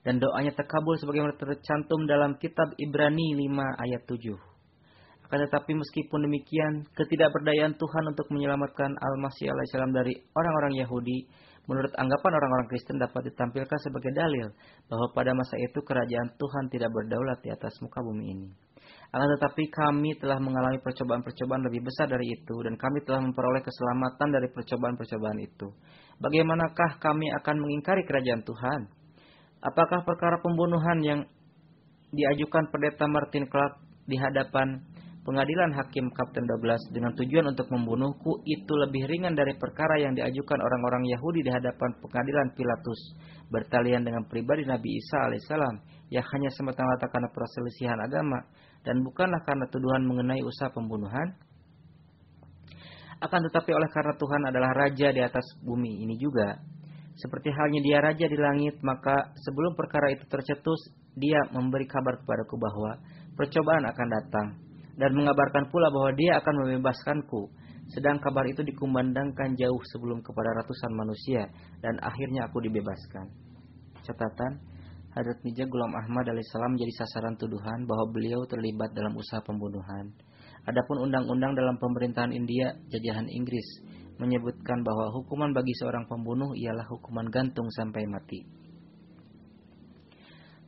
Dan 0.02 0.18
doanya 0.18 0.56
terkabul 0.56 0.98
sebagaimana 0.98 1.36
tercantum 1.38 2.08
dalam 2.10 2.40
kitab 2.42 2.74
Ibrani 2.80 3.38
5 3.38 3.84
ayat 3.86 4.02
7. 4.08 4.49
Akan 5.30 5.46
tetapi 5.46 5.78
meskipun 5.78 6.26
demikian, 6.26 6.90
ketidakberdayaan 6.98 7.78
Tuhan 7.78 8.04
untuk 8.10 8.34
menyelamatkan 8.34 8.98
Al-Masih 8.98 9.54
alaihissalam 9.54 9.94
dari 9.94 10.18
orang-orang 10.34 10.82
Yahudi 10.82 11.30
menurut 11.70 11.94
anggapan 12.02 12.34
orang-orang 12.34 12.66
Kristen 12.66 12.98
dapat 12.98 13.30
ditampilkan 13.30 13.78
sebagai 13.78 14.10
dalil 14.18 14.50
bahwa 14.90 15.14
pada 15.14 15.38
masa 15.38 15.54
itu 15.62 15.86
kerajaan 15.86 16.34
Tuhan 16.34 16.74
tidak 16.74 16.90
berdaulat 16.90 17.46
di 17.46 17.54
atas 17.54 17.78
muka 17.78 18.02
bumi 18.02 18.26
ini. 18.26 18.50
Akan 19.14 19.30
tetapi 19.38 19.70
kami 19.70 20.18
telah 20.18 20.42
mengalami 20.42 20.82
percobaan-percobaan 20.82 21.62
lebih 21.70 21.86
besar 21.86 22.10
dari 22.10 22.34
itu 22.34 22.56
dan 22.66 22.74
kami 22.74 23.06
telah 23.06 23.22
memperoleh 23.22 23.62
keselamatan 23.62 24.34
dari 24.34 24.50
percobaan-percobaan 24.50 25.40
itu. 25.46 25.70
Bagaimanakah 26.18 26.98
kami 26.98 27.30
akan 27.38 27.56
mengingkari 27.62 28.02
kerajaan 28.02 28.42
Tuhan? 28.42 28.82
Apakah 29.62 30.02
perkara 30.02 30.42
pembunuhan 30.42 30.98
yang 31.06 31.22
diajukan 32.10 32.74
pendeta 32.74 33.06
Martin 33.06 33.46
Clark 33.46 33.78
di 34.10 34.18
hadapan 34.18 34.82
pengadilan 35.24 35.76
hakim 35.76 36.10
Kapten 36.16 36.48
12 36.48 36.96
dengan 36.96 37.12
tujuan 37.16 37.52
untuk 37.52 37.68
membunuhku 37.70 38.42
itu 38.48 38.74
lebih 38.76 39.06
ringan 39.08 39.36
dari 39.36 39.56
perkara 39.60 40.00
yang 40.00 40.16
diajukan 40.16 40.60
orang-orang 40.60 41.06
Yahudi 41.12 41.44
di 41.44 41.52
hadapan 41.52 41.92
pengadilan 42.00 42.48
Pilatus 42.56 43.00
bertalian 43.50 44.06
dengan 44.06 44.24
pribadi 44.30 44.64
Nabi 44.64 44.98
Isa 44.98 45.28
alaihissalam 45.28 45.76
yang 46.10 46.26
hanya 46.26 46.50
semata-mata 46.54 47.10
karena 47.10 47.30
perselisihan 47.34 48.00
agama 48.00 48.40
dan 48.86 49.04
bukanlah 49.04 49.42
karena 49.44 49.66
tuduhan 49.68 50.06
mengenai 50.08 50.42
usaha 50.42 50.72
pembunuhan. 50.72 51.36
Akan 53.20 53.44
tetapi 53.44 53.76
oleh 53.76 53.92
karena 53.92 54.16
Tuhan 54.16 54.42
adalah 54.48 54.72
raja 54.72 55.12
di 55.12 55.20
atas 55.20 55.44
bumi 55.60 56.08
ini 56.08 56.16
juga. 56.16 56.56
Seperti 57.20 57.52
halnya 57.52 57.84
dia 57.84 58.00
raja 58.00 58.26
di 58.32 58.38
langit, 58.40 58.80
maka 58.80 59.36
sebelum 59.44 59.76
perkara 59.76 60.08
itu 60.16 60.24
tercetus, 60.32 60.96
dia 61.20 61.44
memberi 61.52 61.84
kabar 61.84 62.16
kepadaku 62.16 62.56
bahwa 62.56 62.96
percobaan 63.36 63.84
akan 63.92 64.08
datang. 64.08 64.48
Dan 65.00 65.16
mengabarkan 65.16 65.72
pula 65.72 65.88
bahwa 65.88 66.12
dia 66.12 66.44
akan 66.44 66.54
membebaskanku. 66.68 67.48
Sedang 67.96 68.20
kabar 68.20 68.44
itu 68.46 68.62
dikumandangkan 68.62 69.56
jauh 69.56 69.82
sebelum 69.96 70.20
kepada 70.20 70.52
ratusan 70.60 70.92
manusia. 70.92 71.48
Dan 71.80 71.96
akhirnya 72.04 72.52
aku 72.52 72.60
dibebaskan. 72.60 73.32
Catatan, 74.04 74.60
Hadrat 75.16 75.42
Mirza 75.42 75.66
Gulam 75.66 75.96
Ahmad 75.96 76.28
alaihissalam 76.30 76.78
menjadi 76.78 76.94
sasaran 77.02 77.34
tuduhan 77.40 77.90
bahwa 77.90 78.12
beliau 78.14 78.46
terlibat 78.46 78.94
dalam 78.94 79.18
usaha 79.18 79.42
pembunuhan. 79.42 80.14
Adapun 80.70 81.10
undang-undang 81.10 81.58
dalam 81.58 81.82
pemerintahan 81.82 82.30
India 82.30 82.78
jajahan 82.94 83.26
Inggris 83.26 83.66
menyebutkan 84.20 84.84
bahwa 84.84 85.10
hukuman 85.16 85.56
bagi 85.56 85.72
seorang 85.80 86.06
pembunuh 86.06 86.52
ialah 86.54 86.84
hukuman 86.92 87.26
gantung 87.32 87.72
sampai 87.74 88.04
mati. 88.06 88.44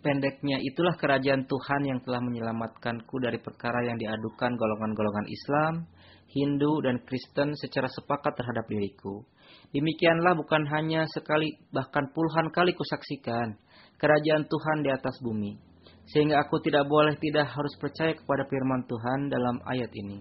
Pendeknya 0.01 0.57
itulah 0.57 0.97
kerajaan 0.97 1.45
Tuhan 1.45 1.81
yang 1.85 2.01
telah 2.01 2.25
menyelamatkanku 2.25 3.21
dari 3.21 3.37
perkara 3.37 3.85
yang 3.85 4.01
diadukan 4.01 4.57
golongan-golongan 4.57 5.29
Islam, 5.29 5.85
Hindu, 6.25 6.81
dan 6.81 7.05
Kristen 7.05 7.53
secara 7.53 7.85
sepakat 7.85 8.33
terhadap 8.33 8.65
diriku. 8.65 9.21
Demikianlah 9.69 10.33
bukan 10.33 10.65
hanya 10.73 11.05
sekali, 11.05 11.53
bahkan 11.69 12.09
puluhan 12.17 12.49
kali 12.49 12.73
kusaksikan 12.73 13.61
kerajaan 14.01 14.49
Tuhan 14.49 14.77
di 14.81 14.89
atas 14.89 15.13
bumi. 15.21 15.61
Sehingga 16.09 16.41
aku 16.41 16.57
tidak 16.65 16.89
boleh 16.89 17.13
tidak 17.21 17.45
harus 17.53 17.77
percaya 17.77 18.17
kepada 18.17 18.49
firman 18.49 18.81
Tuhan 18.89 19.29
dalam 19.29 19.61
ayat 19.69 19.91
ini. 19.93 20.17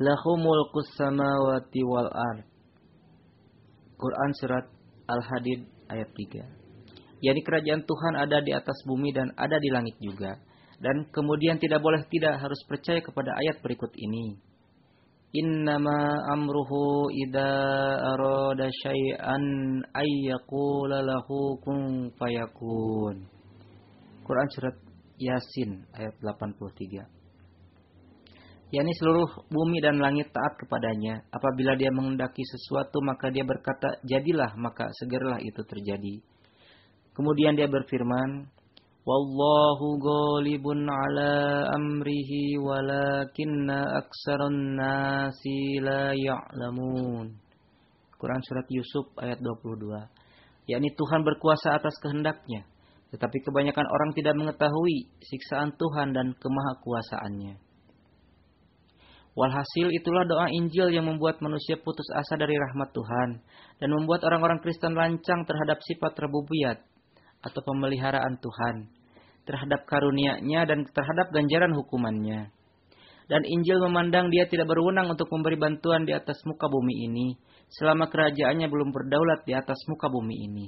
Lahumul 0.00 0.72
samawati 0.96 1.80
wal 1.84 2.08
ard. 2.08 2.48
Quran 4.00 4.30
surat 4.40 4.66
Al-Hadid 5.04 5.68
ayat 5.92 6.08
3. 6.10 6.63
Yani 7.24 7.40
kerajaan 7.40 7.88
Tuhan 7.88 8.14
ada 8.20 8.44
di 8.44 8.52
atas 8.52 8.76
bumi 8.84 9.16
dan 9.16 9.32
ada 9.40 9.56
di 9.56 9.72
langit 9.72 9.96
juga. 9.96 10.36
Dan 10.76 11.08
kemudian 11.08 11.56
tidak 11.56 11.80
boleh 11.80 12.04
tidak 12.12 12.36
harus 12.36 12.60
percaya 12.68 13.00
kepada 13.00 13.32
ayat 13.40 13.64
berikut 13.64 13.88
ini 13.96 14.36
innama 15.34 16.22
amruhu 16.30 17.10
idza 17.10 17.50
arada 18.14 18.70
syai'an 18.70 19.44
ay 19.90 20.30
yaqula 20.30 21.02
lahu 21.02 21.58
kun 21.58 22.14
fayakun. 22.14 23.26
Quran 24.22 24.48
surat 24.54 24.78
Yasin 25.18 25.84
ayat 25.90 26.14
83. 26.22 27.02
yakni 28.74 28.90
seluruh 28.98 29.46
bumi 29.50 29.78
dan 29.82 30.02
langit 30.02 30.30
taat 30.34 30.54
kepadanya. 30.58 31.22
Apabila 31.30 31.78
dia 31.78 31.90
mengendaki 31.94 32.42
sesuatu 32.42 32.98
maka 33.02 33.30
dia 33.30 33.46
berkata 33.46 34.02
jadilah 34.06 34.54
maka 34.58 34.90
segeralah 35.02 35.38
itu 35.42 35.62
terjadi. 35.66 36.22
Kemudian 37.14 37.54
dia 37.54 37.70
berfirman, 37.70 38.50
Wallahu 39.04 40.00
ghalibun 40.00 40.88
ala 40.88 41.68
amrihi 41.76 42.56
walakinna 42.58 44.00
aksarun 44.00 44.74
nasi 44.74 45.78
la 45.78 46.16
ya'lamun. 46.16 47.36
Quran 48.16 48.40
surat 48.42 48.64
Yusuf 48.72 49.12
ayat 49.20 49.38
22. 49.44 49.92
yakni 50.64 50.88
Tuhan 50.96 51.20
berkuasa 51.28 51.76
atas 51.76 51.92
kehendaknya, 52.00 52.64
tetapi 53.12 53.44
kebanyakan 53.44 53.84
orang 53.84 54.10
tidak 54.16 54.34
mengetahui 54.40 55.12
siksaan 55.20 55.76
Tuhan 55.76 56.16
dan 56.16 56.32
kemahakuasaannya. 56.32 57.60
Walhasil 59.36 59.92
itulah 59.92 60.24
doa 60.24 60.48
Injil 60.48 60.88
yang 60.96 61.04
membuat 61.04 61.44
manusia 61.44 61.76
putus 61.76 62.08
asa 62.16 62.40
dari 62.40 62.56
rahmat 62.56 62.96
Tuhan 62.96 63.44
dan 63.84 63.88
membuat 63.92 64.24
orang-orang 64.24 64.64
Kristen 64.64 64.96
lancang 64.96 65.44
terhadap 65.44 65.84
sifat 65.84 66.16
rububiyat 66.16 66.93
atau 67.44 67.60
pemeliharaan 67.60 68.40
Tuhan 68.40 68.88
terhadap 69.44 69.84
karunia-Nya 69.84 70.64
dan 70.64 70.88
terhadap 70.88 71.28
ganjaran 71.28 71.76
hukumannya. 71.76 72.48
Dan 73.28 73.44
Injil 73.44 73.80
memandang 73.80 74.28
dia 74.32 74.48
tidak 74.48 74.68
berwenang 74.68 75.12
untuk 75.12 75.28
memberi 75.32 75.56
bantuan 75.56 76.04
di 76.08 76.12
atas 76.12 76.40
muka 76.48 76.68
bumi 76.68 77.08
ini 77.08 77.26
selama 77.68 78.08
kerajaannya 78.08 78.68
belum 78.68 78.92
berdaulat 78.92 79.44
di 79.48 79.52
atas 79.56 79.80
muka 79.88 80.08
bumi 80.08 80.48
ini. 80.48 80.66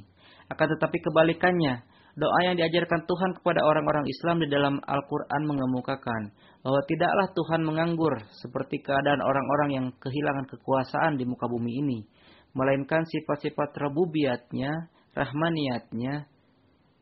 Akan 0.49 0.69
tetapi 0.73 1.01
kebalikannya, 1.05 1.85
Doa 2.17 2.49
yang 2.49 2.57
diajarkan 2.57 3.05
Tuhan 3.05 3.37
kepada 3.37 3.61
orang-orang 3.61 4.09
Islam 4.09 4.41
di 4.41 4.49
dalam 4.49 4.81
Al-Quran 4.81 5.43
mengemukakan 5.45 6.33
bahwa 6.65 6.81
tidaklah 6.89 7.29
Tuhan 7.37 7.61
menganggur 7.61 8.25
seperti 8.41 8.81
keadaan 8.81 9.21
orang-orang 9.21 9.71
yang 9.77 9.87
kehilangan 10.01 10.49
kekuasaan 10.49 11.21
di 11.21 11.29
muka 11.29 11.45
bumi 11.45 11.85
ini, 11.85 12.09
melainkan 12.57 13.05
sifat-sifat 13.05 13.77
rabubiatnya, 13.77 14.89
rahmaniatnya, 15.13 16.25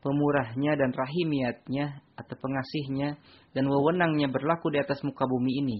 pemurahnya 0.05 0.77
dan 0.77 0.93
rahimiatnya 0.93 2.05
atau 2.13 2.35
pengasihnya 2.37 3.17
dan 3.57 3.65
wewenangnya 3.65 4.29
berlaku 4.29 4.69
di 4.69 4.77
atas 4.77 5.01
muka 5.01 5.25
bumi 5.25 5.65
ini. 5.65 5.79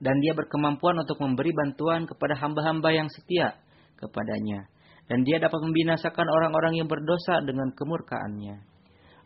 Dan 0.00 0.16
dia 0.24 0.32
berkemampuan 0.32 0.96
untuk 0.96 1.20
memberi 1.20 1.52
bantuan 1.52 2.08
kepada 2.08 2.34
hamba-hamba 2.40 2.90
yang 2.96 3.12
setia 3.12 3.60
kepadanya 4.00 4.72
dan 5.12 5.28
dia 5.28 5.36
dapat 5.36 5.60
membinasakan 5.60 6.24
orang-orang 6.24 6.80
yang 6.80 6.88
berdosa 6.88 7.44
dengan 7.44 7.68
kemurkaannya. 7.76 8.56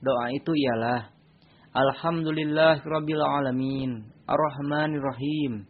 Doa 0.02 0.26
itu 0.34 0.52
ialah 0.52 1.14
Alhamdulillah 1.70 2.82
Rabbil 2.82 3.22
Alamin 3.22 4.04
Ar-Rahmanir 4.26 5.00
Rahim 5.00 5.68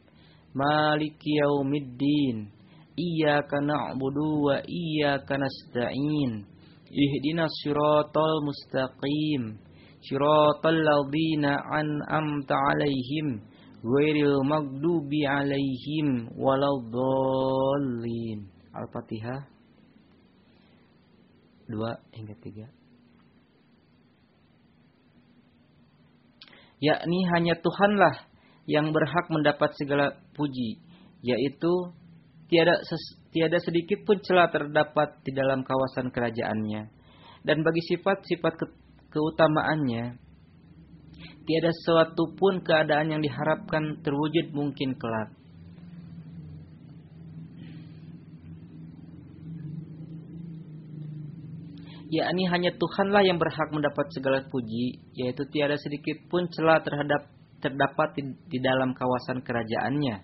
Maliki 0.54 1.36
Yaumiddin 1.42 2.48
Iyaka 2.96 3.60
na'budu 3.60 4.50
wa 4.50 4.56
iyaka 4.64 5.36
nasta'in 5.36 6.48
Ihdinas 6.90 7.50
siratal 7.62 8.42
mustaqim. 8.46 9.58
Siratal 10.02 10.78
ladhina 10.78 11.58
an'amta 11.58 12.54
alaihim. 12.54 13.42
Ghairil 13.82 14.38
magdubi 14.46 15.26
alaihim 15.26 16.30
Waladdallin. 16.34 18.50
Al-Fatihah. 18.74 19.46
2 21.66 21.74
hingga 22.14 22.34
3. 22.38 22.76
Yakni 26.76 27.24
hanya 27.32 27.56
Tuhanlah 27.56 28.28
yang 28.68 28.92
berhak 28.92 29.32
mendapat 29.32 29.72
segala 29.80 30.12
puji, 30.36 30.76
yaitu 31.24 31.72
tiada 32.52 32.76
ses, 32.84 33.16
tiada 33.36 33.60
sedikit 33.60 34.00
pun 34.08 34.16
celah 34.24 34.48
terdapat 34.48 35.20
di 35.20 35.36
dalam 35.36 35.60
kawasan 35.60 36.08
kerajaannya. 36.08 36.88
Dan 37.44 37.60
bagi 37.60 37.84
sifat-sifat 37.84 38.52
ke, 38.56 38.66
keutamaannya, 39.12 40.16
tiada 41.44 41.72
suatu 41.84 42.32
pun 42.32 42.64
keadaan 42.64 43.12
yang 43.12 43.20
diharapkan 43.20 44.00
terwujud 44.00 44.56
mungkin 44.56 44.96
kelak. 44.96 45.36
yakni 52.06 52.46
hanya 52.46 52.70
Tuhanlah 52.72 53.26
yang 53.26 53.36
berhak 53.36 53.68
mendapat 53.74 54.06
segala 54.14 54.46
puji, 54.46 55.02
yaitu 55.12 55.42
tiada 55.50 55.74
sedikit 55.74 56.22
pun 56.30 56.46
celah 56.48 56.78
terhadap 56.80 57.28
terdapat 57.58 58.14
di, 58.14 58.22
di 58.46 58.58
dalam 58.62 58.94
kawasan 58.94 59.42
kerajaannya. 59.42 60.22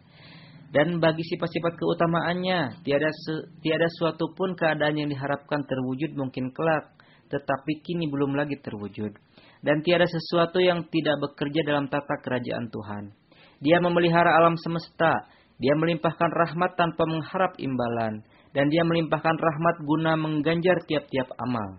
Dan 0.73 1.05
bagi 1.05 1.20
sifat-sifat 1.20 1.77
keutamaannya, 1.77 2.81
tiada 2.81 3.12
se, 3.12 3.35
tiada 3.61 3.85
suatu 4.01 4.32
pun 4.32 4.57
keadaan 4.57 4.97
yang 4.97 5.12
diharapkan 5.12 5.69
terwujud 5.69 6.16
mungkin 6.16 6.49
kelak, 6.49 6.97
tetapi 7.28 7.85
kini 7.85 8.09
belum 8.09 8.32
lagi 8.32 8.57
terwujud. 8.57 9.12
Dan 9.61 9.85
tiada 9.85 10.09
sesuatu 10.09 10.65
yang 10.65 10.89
tidak 10.89 11.20
bekerja 11.20 11.61
dalam 11.69 11.93
tata 11.93 12.16
kerajaan 12.24 12.73
Tuhan. 12.73 13.12
Dia 13.61 13.85
memelihara 13.85 14.32
alam 14.32 14.57
semesta, 14.57 15.28
dia 15.61 15.77
melimpahkan 15.77 16.31
rahmat 16.32 16.74
tanpa 16.74 17.05
mengharap 17.07 17.55
imbalan 17.61 18.24
dan 18.51 18.66
dia 18.66 18.82
melimpahkan 18.82 19.36
rahmat 19.36 19.77
guna 19.86 20.19
mengganjar 20.19 20.82
tiap-tiap 20.89 21.31
amal. 21.39 21.78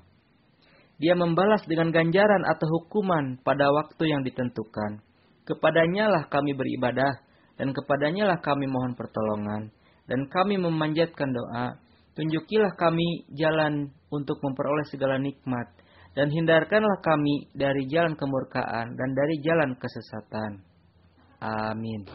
Dia 1.02 1.18
membalas 1.18 1.66
dengan 1.68 1.90
ganjaran 1.90 2.46
atau 2.46 2.70
hukuman 2.80 3.42
pada 3.42 3.68
waktu 3.74 4.14
yang 4.14 4.22
ditentukan. 4.22 5.02
Kepadanya 5.44 6.08
lah 6.08 6.24
kami 6.32 6.56
beribadah, 6.56 7.20
dan 7.60 7.72
kepadanya 7.72 8.30
lah 8.30 8.40
kami 8.42 8.66
mohon 8.66 8.98
pertolongan, 8.98 9.70
dan 10.10 10.26
kami 10.30 10.58
memanjatkan 10.58 11.30
doa. 11.32 11.78
Tunjukilah 12.14 12.78
kami 12.78 13.26
jalan 13.34 13.90
untuk 14.14 14.38
memperoleh 14.42 14.86
segala 14.90 15.18
nikmat, 15.18 15.66
dan 16.14 16.30
hindarkanlah 16.30 17.02
kami 17.02 17.50
dari 17.58 17.90
jalan 17.90 18.14
kemurkaan 18.14 18.94
dan 18.94 19.10
dari 19.18 19.36
jalan 19.42 19.74
kesesatan. 19.78 20.62
Amin. 21.42 22.06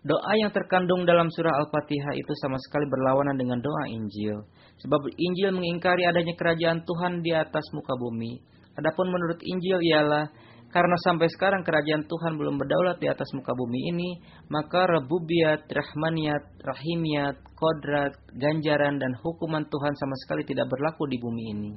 Doa 0.00 0.32
yang 0.32 0.48
terkandung 0.48 1.04
dalam 1.04 1.28
surah 1.28 1.52
Al-Fatihah 1.60 2.16
itu 2.16 2.32
sama 2.40 2.56
sekali 2.56 2.88
berlawanan 2.88 3.36
dengan 3.36 3.60
doa 3.60 3.84
Injil. 3.92 4.48
Sebab 4.80 5.12
Injil 5.12 5.52
mengingkari 5.52 6.08
adanya 6.08 6.32
kerajaan 6.40 6.88
Tuhan 6.88 7.20
di 7.20 7.36
atas 7.36 7.68
muka 7.76 7.92
bumi. 8.00 8.40
Adapun 8.80 9.12
menurut 9.12 9.36
Injil 9.44 9.76
ialah 9.92 10.32
karena 10.70 10.94
sampai 11.02 11.26
sekarang 11.26 11.66
kerajaan 11.66 12.06
Tuhan 12.06 12.38
belum 12.38 12.54
berdaulat 12.54 13.02
di 13.02 13.10
atas 13.10 13.26
muka 13.34 13.50
bumi 13.58 13.90
ini, 13.90 14.10
maka 14.46 14.86
rebubiat, 14.86 15.66
rahmaniat, 15.66 16.46
rahimiat, 16.62 17.42
kodrat, 17.58 18.14
ganjaran, 18.38 19.02
dan 19.02 19.10
hukuman 19.18 19.66
Tuhan 19.66 19.94
sama 19.98 20.14
sekali 20.22 20.46
tidak 20.46 20.70
berlaku 20.70 21.10
di 21.10 21.18
bumi 21.18 21.42
ini. 21.58 21.72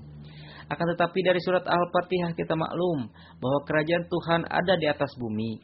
Akan 0.69 0.85
tetapi 0.93 1.19
dari 1.25 1.41
surat 1.41 1.65
Al-Fatihah 1.65 2.37
kita 2.37 2.53
maklum 2.53 3.09
bahwa 3.41 3.59
kerajaan 3.65 4.05
Tuhan 4.05 4.41
ada 4.45 4.77
di 4.77 4.85
atas 4.85 5.09
bumi. 5.17 5.57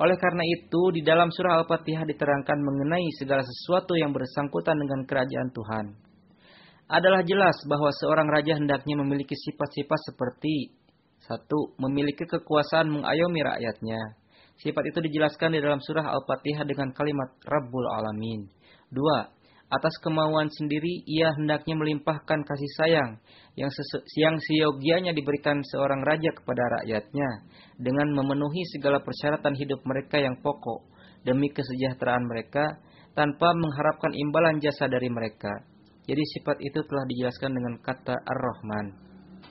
Oleh 0.00 0.16
karena 0.16 0.40
itu, 0.48 0.80
di 0.96 1.04
dalam 1.04 1.28
surah 1.28 1.60
Al-Fatihah 1.60 2.08
diterangkan 2.08 2.58
mengenai 2.64 3.04
segala 3.20 3.44
sesuatu 3.44 3.92
yang 3.92 4.16
bersangkutan 4.16 4.80
dengan 4.80 5.04
kerajaan 5.04 5.52
Tuhan. 5.52 5.86
Adalah 6.90 7.22
jelas 7.28 7.54
bahwa 7.68 7.92
seorang 7.92 8.26
raja 8.26 8.56
hendaknya 8.56 8.98
memiliki 8.98 9.36
sifat-sifat 9.36 10.00
seperti 10.10 10.79
satu, 11.30 11.78
memiliki 11.78 12.26
kekuasaan 12.26 12.90
mengayomi 12.90 13.40
rakyatnya. 13.46 14.18
Sifat 14.58 14.84
itu 14.90 14.98
dijelaskan 15.06 15.54
di 15.54 15.62
dalam 15.62 15.78
surah 15.78 16.10
Al-Fatihah 16.10 16.66
dengan 16.66 16.90
kalimat 16.90 17.30
Rabbul 17.46 17.86
Alamin. 17.86 18.50
Dua, 18.90 19.30
atas 19.70 19.94
kemauan 20.02 20.50
sendiri 20.50 21.06
ia 21.06 21.30
hendaknya 21.38 21.78
melimpahkan 21.78 22.42
kasih 22.42 22.70
sayang 22.76 23.10
yang, 23.54 23.70
yang 24.18 24.36
seyogianya 24.36 25.14
diberikan 25.14 25.62
seorang 25.62 26.02
raja 26.02 26.34
kepada 26.34 26.82
rakyatnya 26.82 27.46
dengan 27.78 28.10
memenuhi 28.10 28.66
segala 28.74 28.98
persyaratan 28.98 29.54
hidup 29.54 29.78
mereka 29.86 30.18
yang 30.18 30.34
pokok 30.42 30.90
demi 31.22 31.54
kesejahteraan 31.54 32.26
mereka 32.26 32.82
tanpa 33.14 33.54
mengharapkan 33.54 34.10
imbalan 34.12 34.58
jasa 34.58 34.90
dari 34.90 35.06
mereka. 35.06 35.50
Jadi 36.10 36.22
sifat 36.34 36.58
itu 36.58 36.82
telah 36.82 37.04
dijelaskan 37.06 37.50
dengan 37.54 37.74
kata 37.78 38.16
Ar-Rahman. 38.18 38.86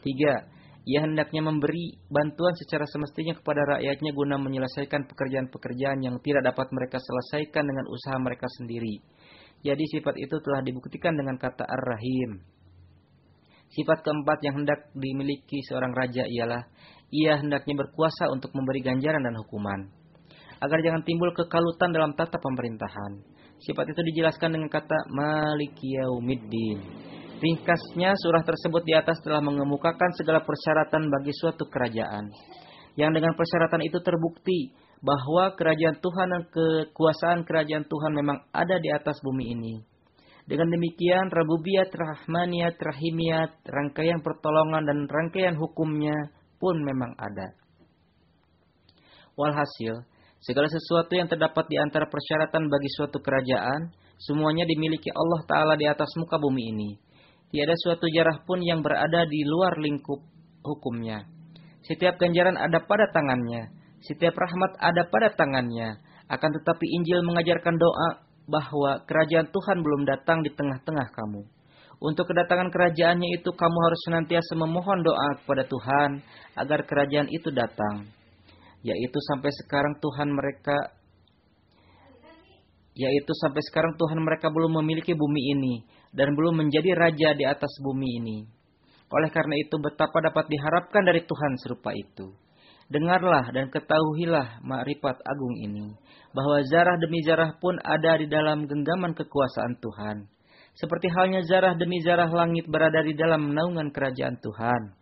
Tiga, 0.04 0.44
ia 0.88 1.04
hendaknya 1.04 1.44
memberi 1.44 2.00
bantuan 2.08 2.56
secara 2.56 2.88
semestinya 2.88 3.36
kepada 3.36 3.78
rakyatnya 3.78 4.12
guna 4.16 4.36
menyelesaikan 4.40 5.08
pekerjaan-pekerjaan 5.12 6.00
yang 6.04 6.20
tidak 6.24 6.54
dapat 6.54 6.68
mereka 6.72 6.98
selesaikan 7.00 7.68
dengan 7.68 7.86
usaha 7.88 8.18
mereka 8.20 8.48
sendiri 8.60 9.04
jadi 9.60 9.84
sifat 9.92 10.16
itu 10.16 10.40
telah 10.40 10.64
dibuktikan 10.64 11.20
dengan 11.20 11.36
kata 11.36 11.68
Ar-Rahim. 11.68 12.40
Sifat 13.76 14.02
keempat 14.02 14.40
yang 14.42 14.64
hendak 14.64 14.88
dimiliki 14.96 15.62
seorang 15.68 15.92
raja 15.92 16.24
ialah 16.26 16.64
ia 17.12 17.38
hendaknya 17.38 17.76
berkuasa 17.76 18.32
untuk 18.32 18.56
memberi 18.56 18.82
ganjaran 18.82 19.20
dan 19.22 19.36
hukuman. 19.36 19.92
Agar 20.64 20.80
jangan 20.80 21.04
timbul 21.04 21.36
kekalutan 21.36 21.92
dalam 21.92 22.16
tata 22.16 22.40
pemerintahan. 22.40 23.20
Sifat 23.60 23.92
itu 23.92 24.02
dijelaskan 24.16 24.56
dengan 24.56 24.72
kata 24.72 25.12
Malikiyaumiddin. 25.12 26.80
Ringkasnya 27.40 28.12
surah 28.20 28.44
tersebut 28.44 28.84
di 28.84 28.92
atas 28.92 29.16
telah 29.24 29.40
mengemukakan 29.40 30.12
segala 30.20 30.44
persyaratan 30.44 31.08
bagi 31.08 31.32
suatu 31.32 31.72
kerajaan. 31.72 32.28
Yang 33.00 33.12
dengan 33.16 33.32
persyaratan 33.32 33.80
itu 33.88 33.96
terbukti 34.04 34.76
bahwa 35.00 35.56
kerajaan 35.56 36.04
Tuhan 36.04 36.28
dan 36.36 36.44
kekuasaan 36.52 37.48
kerajaan 37.48 37.88
Tuhan 37.88 38.12
memang 38.12 38.44
ada 38.52 38.76
di 38.84 38.92
atas 38.92 39.24
bumi 39.24 39.56
ini. 39.56 39.80
Dengan 40.44 40.68
demikian, 40.68 41.32
Rabubiyat, 41.32 41.94
Rahmaniyat, 41.96 42.76
Rahimiyat, 42.76 43.64
rangkaian 43.64 44.20
pertolongan 44.20 44.84
dan 44.84 45.08
rangkaian 45.08 45.56
hukumnya 45.56 46.36
pun 46.60 46.76
memang 46.84 47.16
ada. 47.16 47.56
Walhasil, 49.40 50.04
segala 50.44 50.68
sesuatu 50.68 51.16
yang 51.16 51.32
terdapat 51.32 51.64
di 51.72 51.80
antara 51.80 52.04
persyaratan 52.10 52.68
bagi 52.68 52.90
suatu 53.00 53.24
kerajaan, 53.24 53.96
semuanya 54.20 54.68
dimiliki 54.68 55.08
Allah 55.16 55.42
Ta'ala 55.48 55.74
di 55.80 55.88
atas 55.88 56.12
muka 56.20 56.36
bumi 56.36 56.76
ini. 56.76 56.92
Tiada 57.50 57.74
suatu 57.82 58.06
jarah 58.14 58.42
pun 58.46 58.62
yang 58.62 58.86
berada 58.86 59.26
di 59.26 59.42
luar 59.46 59.78
lingkup 59.82 60.22
hukumnya. 60.62 61.26
Setiap 61.82 62.22
ganjaran 62.22 62.58
ada 62.58 62.86
pada 62.86 63.10
tangannya 63.10 63.80
setiap 64.04 64.36
rahmat 64.36 64.80
ada 64.80 65.04
pada 65.12 65.28
tangannya. 65.36 66.00
Akan 66.32 66.54
tetapi 66.56 66.86
Injil 67.02 67.26
mengajarkan 67.26 67.76
doa 67.76 68.10
bahwa 68.48 69.04
kerajaan 69.04 69.50
Tuhan 69.50 69.78
belum 69.82 70.08
datang 70.08 70.46
di 70.46 70.54
tengah-tengah 70.54 71.08
kamu. 71.12 71.42
Untuk 72.00 72.32
kedatangan 72.32 72.72
kerajaannya 72.72 73.30
itu 73.36 73.50
kamu 73.52 73.78
harus 73.84 74.00
senantiasa 74.08 74.56
memohon 74.56 75.04
doa 75.04 75.30
kepada 75.44 75.68
Tuhan 75.68 76.24
agar 76.56 76.80
kerajaan 76.88 77.28
itu 77.28 77.52
datang. 77.52 78.08
Yaitu 78.88 79.20
sampai 79.28 79.52
sekarang 79.52 80.00
Tuhan 80.00 80.32
mereka 80.32 80.96
yaitu 82.96 83.32
sampai 83.44 83.64
sekarang 83.64 83.96
Tuhan 83.96 84.20
mereka 84.24 84.52
belum 84.52 84.80
memiliki 84.84 85.16
bumi 85.16 85.42
ini 85.56 85.76
dan 86.14 86.34
belum 86.34 86.66
menjadi 86.66 86.96
raja 86.98 87.38
di 87.38 87.46
atas 87.46 87.70
bumi 87.82 88.10
ini. 88.22 88.38
Oleh 89.10 89.30
karena 89.34 89.58
itu 89.58 89.76
betapa 89.82 90.22
dapat 90.22 90.46
diharapkan 90.50 91.02
dari 91.06 91.26
Tuhan 91.26 91.54
serupa 91.58 91.90
itu. 91.98 92.30
Dengarlah 92.90 93.54
dan 93.54 93.70
ketahuilah 93.70 94.66
makrifat 94.66 95.22
agung 95.22 95.56
ini, 95.62 95.94
bahwa 96.34 96.62
zarah 96.66 96.98
demi 96.98 97.22
zarah 97.22 97.54
pun 97.62 97.78
ada 97.86 98.18
di 98.18 98.26
dalam 98.26 98.66
genggaman 98.66 99.14
kekuasaan 99.14 99.78
Tuhan. 99.78 100.26
Seperti 100.74 101.10
halnya 101.14 101.46
zarah 101.46 101.78
demi 101.78 102.02
zarah 102.02 102.30
langit 102.30 102.66
berada 102.66 103.06
di 103.06 103.14
dalam 103.14 103.54
naungan 103.54 103.94
kerajaan 103.94 104.42
Tuhan. 104.42 104.98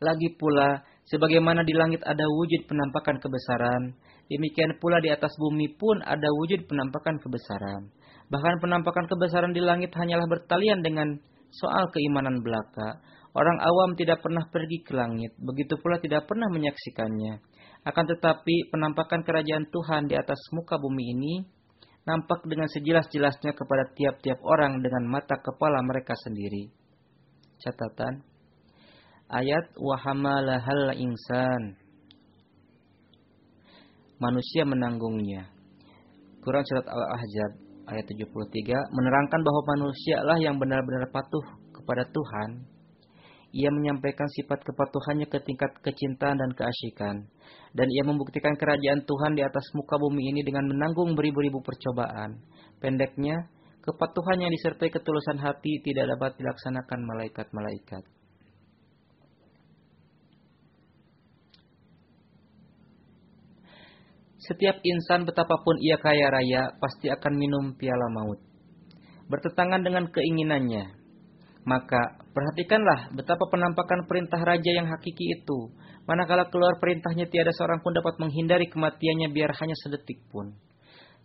Lagi 0.00 0.28
pula, 0.36 0.84
sebagaimana 1.08 1.64
di 1.64 1.72
langit 1.72 2.04
ada 2.04 2.24
wujud 2.24 2.68
penampakan 2.68 3.16
kebesaran, 3.20 3.96
demikian 4.28 4.76
pula 4.80 5.00
di 5.00 5.12
atas 5.12 5.32
bumi 5.36 5.76
pun 5.76 6.00
ada 6.04 6.28
wujud 6.40 6.68
penampakan 6.68 7.20
kebesaran. 7.20 7.88
Bahkan 8.26 8.58
penampakan 8.58 9.06
kebesaran 9.06 9.54
di 9.54 9.62
langit 9.62 9.94
hanyalah 9.94 10.26
bertalian 10.26 10.82
dengan 10.82 11.14
soal 11.50 11.86
keimanan 11.94 12.42
belaka, 12.42 12.98
Orang 13.36 13.60
awam 13.60 13.92
tidak 14.00 14.24
pernah 14.24 14.48
pergi 14.48 14.80
ke 14.80 14.96
langit, 14.96 15.36
begitu 15.36 15.76
pula 15.76 16.00
tidak 16.00 16.24
pernah 16.24 16.48
menyaksikannya. 16.48 17.44
Akan 17.84 18.08
tetapi 18.08 18.72
penampakan 18.72 19.28
kerajaan 19.28 19.68
Tuhan 19.68 20.08
di 20.08 20.16
atas 20.16 20.40
muka 20.56 20.80
bumi 20.80 21.04
ini 21.12 21.34
nampak 22.08 22.48
dengan 22.48 22.64
sejelas-jelasnya 22.72 23.52
kepada 23.52 23.92
tiap-tiap 23.92 24.40
orang 24.40 24.80
dengan 24.80 25.04
mata 25.04 25.36
kepala 25.36 25.84
mereka 25.84 26.16
sendiri. 26.16 26.72
Catatan 27.60 28.24
ayat 29.28 29.68
wahamalahal 29.76 30.96
insan 30.96 31.76
manusia 34.16 34.64
menanggungnya. 34.64 35.52
Quran 36.40 36.64
surat 36.64 36.88
Al-Ahzab 36.88 37.65
ayat 37.86 38.06
73 38.06 38.94
menerangkan 38.94 39.40
bahwa 39.42 39.62
manusialah 39.76 40.38
yang 40.42 40.58
benar-benar 40.58 41.08
patuh 41.10 41.44
kepada 41.74 42.06
Tuhan 42.10 42.76
ia 43.56 43.72
menyampaikan 43.72 44.28
sifat 44.36 44.60
kepatuhannya 44.68 45.32
ke 45.32 45.40
tingkat 45.40 45.72
kecintaan 45.80 46.36
dan 46.36 46.52
keasyikan. 46.52 47.24
Dan 47.72 47.88
ia 47.88 48.04
membuktikan 48.04 48.52
kerajaan 48.52 49.08
Tuhan 49.08 49.32
di 49.32 49.40
atas 49.40 49.64
muka 49.72 49.96
bumi 49.96 50.28
ini 50.34 50.44
dengan 50.44 50.68
menanggung 50.68 51.16
beribu-ribu 51.16 51.64
percobaan. 51.64 52.36
Pendeknya, 52.84 53.48
kepatuhan 53.80 54.44
yang 54.44 54.52
disertai 54.52 54.92
ketulusan 54.92 55.40
hati 55.40 55.80
tidak 55.80 56.16
dapat 56.16 56.36
dilaksanakan 56.36 57.00
malaikat-malaikat. 57.08 58.15
Setiap 64.46 64.78
insan 64.86 65.26
betapapun 65.26 65.74
ia 65.82 65.98
kaya 65.98 66.30
raya 66.30 66.70
pasti 66.78 67.10
akan 67.10 67.34
minum 67.34 67.74
piala 67.74 68.06
maut. 68.14 68.38
Bertetangan 69.26 69.82
dengan 69.82 70.06
keinginannya, 70.06 70.94
maka 71.66 72.22
perhatikanlah 72.30 73.10
betapa 73.10 73.42
penampakan 73.50 74.06
perintah 74.06 74.38
raja 74.38 74.70
yang 74.70 74.86
hakiki 74.86 75.42
itu. 75.42 75.74
Manakala 76.06 76.46
keluar 76.46 76.78
perintahnya 76.78 77.26
tiada 77.26 77.50
seorang 77.50 77.82
pun 77.82 77.90
dapat 77.90 78.22
menghindari 78.22 78.70
kematiannya 78.70 79.34
biar 79.34 79.50
hanya 79.58 79.74
sedetik 79.82 80.22
pun. 80.30 80.54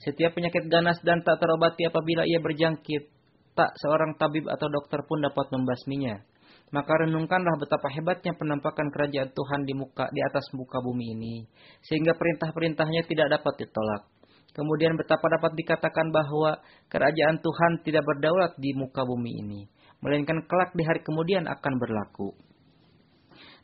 Setiap 0.02 0.34
penyakit 0.34 0.66
ganas 0.66 0.98
dan 1.06 1.22
tak 1.22 1.38
terobati 1.38 1.86
apabila 1.86 2.26
ia 2.26 2.42
berjangkit, 2.42 3.14
tak 3.54 3.70
seorang 3.78 4.18
tabib 4.18 4.50
atau 4.50 4.66
dokter 4.66 5.06
pun 5.06 5.22
dapat 5.22 5.46
membasminya. 5.54 6.26
Maka 6.72 7.04
renungkanlah 7.04 7.60
betapa 7.60 7.92
hebatnya 7.92 8.32
penampakan 8.32 8.88
kerajaan 8.96 9.36
Tuhan 9.36 9.62
di 9.68 9.76
muka 9.76 10.08
di 10.08 10.24
atas 10.24 10.48
muka 10.56 10.80
bumi 10.80 11.20
ini, 11.20 11.36
sehingga 11.84 12.16
perintah-perintahnya 12.16 13.04
tidak 13.12 13.28
dapat 13.40 13.68
ditolak. 13.68 14.08
Kemudian 14.56 14.96
betapa 14.96 15.28
dapat 15.32 15.52
dikatakan 15.56 16.12
bahwa 16.12 16.64
kerajaan 16.88 17.44
Tuhan 17.44 17.84
tidak 17.84 18.04
berdaulat 18.08 18.56
di 18.60 18.72
muka 18.76 19.04
bumi 19.04 19.32
ini 19.44 19.62
melainkan 20.02 20.44
kelak 20.50 20.74
di 20.74 20.84
hari 20.84 21.00
kemudian 21.06 21.46
akan 21.46 21.74
berlaku. 21.78 22.34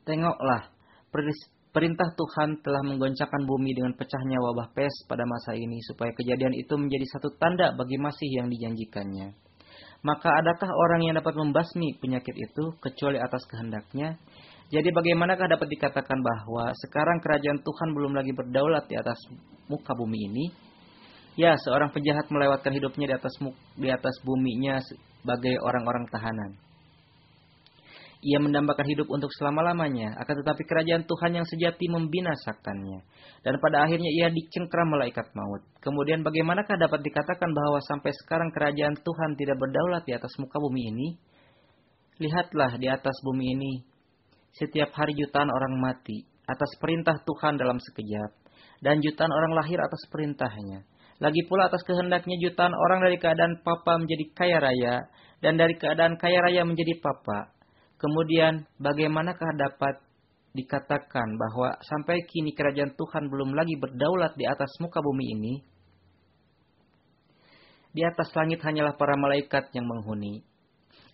Tengoklah, 0.06 0.72
perintah 1.74 2.10
Tuhan 2.16 2.64
telah 2.64 2.80
menggoncangkan 2.86 3.44
bumi 3.44 3.76
dengan 3.76 3.98
pecahnya 3.98 4.40
wabah 4.40 4.72
pes 4.72 4.94
pada 5.10 5.28
masa 5.28 5.58
ini 5.58 5.82
supaya 5.84 6.14
kejadian 6.16 6.56
itu 6.56 6.74
menjadi 6.80 7.06
satu 7.18 7.36
tanda 7.36 7.76
bagi 7.76 8.00
masih 8.00 8.30
yang 8.40 8.48
dijanjikannya. 8.48 9.36
Maka 10.06 10.30
adakah 10.30 10.70
orang 10.70 11.02
yang 11.10 11.16
dapat 11.18 11.34
membasmi 11.34 11.98
penyakit 11.98 12.36
itu 12.38 12.64
kecuali 12.82 13.18
atas 13.18 13.42
kehendaknya? 13.50 14.18
Jadi 14.68 14.92
bagaimanakah 14.92 15.48
dapat 15.48 15.68
dikatakan 15.72 16.20
bahwa 16.20 16.76
sekarang 16.76 17.24
kerajaan 17.24 17.64
Tuhan 17.64 17.90
belum 17.96 18.14
lagi 18.14 18.36
berdaulat 18.36 18.86
di 18.92 19.00
atas 19.00 19.18
muka 19.72 19.96
bumi 19.96 20.20
ini? 20.28 20.46
Ya, 21.38 21.56
seorang 21.56 21.94
penjahat 21.94 22.28
melewatkan 22.34 22.74
hidupnya 22.74 23.14
di 23.14 23.16
atas 23.16 23.34
di 23.78 23.90
atas 23.94 24.16
buminya 24.26 24.82
sebagai 24.82 25.56
orang-orang 25.62 26.10
tahanan. 26.10 26.67
Ia 28.18 28.42
mendambakan 28.42 28.86
hidup 28.90 29.08
untuk 29.14 29.30
selama-lamanya, 29.38 30.18
akan 30.18 30.36
tetapi 30.42 30.66
kerajaan 30.66 31.06
Tuhan 31.06 31.32
yang 31.38 31.46
sejati 31.46 31.86
membinasakannya. 31.86 33.00
Dan 33.46 33.54
pada 33.62 33.86
akhirnya 33.86 34.10
ia 34.10 34.28
dicengkram 34.34 34.90
malaikat 34.90 35.30
maut. 35.38 35.62
Kemudian 35.86 36.26
bagaimanakah 36.26 36.82
dapat 36.82 37.06
dikatakan 37.06 37.54
bahwa 37.54 37.78
sampai 37.86 38.10
sekarang 38.26 38.50
kerajaan 38.50 38.98
Tuhan 38.98 39.38
tidak 39.38 39.58
berdaulat 39.62 40.04
di 40.10 40.18
atas 40.18 40.34
muka 40.42 40.58
bumi 40.58 40.82
ini? 40.90 41.08
Lihatlah 42.18 42.82
di 42.82 42.90
atas 42.90 43.14
bumi 43.22 43.54
ini, 43.54 43.74
setiap 44.58 44.90
hari 44.98 45.14
jutaan 45.14 45.54
orang 45.54 45.78
mati 45.78 46.26
atas 46.48 46.72
perintah 46.80 47.20
Tuhan 47.22 47.60
dalam 47.60 47.78
sekejap, 47.78 48.32
dan 48.82 49.04
jutaan 49.04 49.30
orang 49.30 49.54
lahir 49.54 49.78
atas 49.78 50.02
perintahnya. 50.10 50.88
Lagi 51.20 51.46
pula 51.50 51.68
atas 51.68 51.82
kehendaknya 51.84 52.38
jutaan 52.40 52.74
orang 52.74 53.04
dari 53.06 53.18
keadaan 53.18 53.60
papa 53.66 53.98
menjadi 53.98 54.26
kaya 54.38 54.58
raya 54.62 54.96
dan 55.42 55.58
dari 55.58 55.74
keadaan 55.76 56.16
kaya 56.16 56.40
raya 56.46 56.62
menjadi 56.64 56.94
papa. 57.02 57.57
Kemudian 57.98 58.70
bagaimanakah 58.78 59.58
dapat 59.58 59.98
dikatakan 60.54 61.38
bahwa 61.38 61.78
sampai 61.82 62.22
kini 62.30 62.54
kerajaan 62.54 62.94
Tuhan 62.94 63.30
belum 63.30 63.58
lagi 63.58 63.78
berdaulat 63.78 64.38
di 64.38 64.46
atas 64.46 64.70
muka 64.82 65.02
bumi 65.02 65.26
ini? 65.34 65.54
Di 67.94 68.06
atas 68.06 68.30
langit 68.38 68.62
hanyalah 68.62 68.94
para 68.94 69.18
malaikat 69.18 69.74
yang 69.74 69.90
menghuni. 69.90 70.46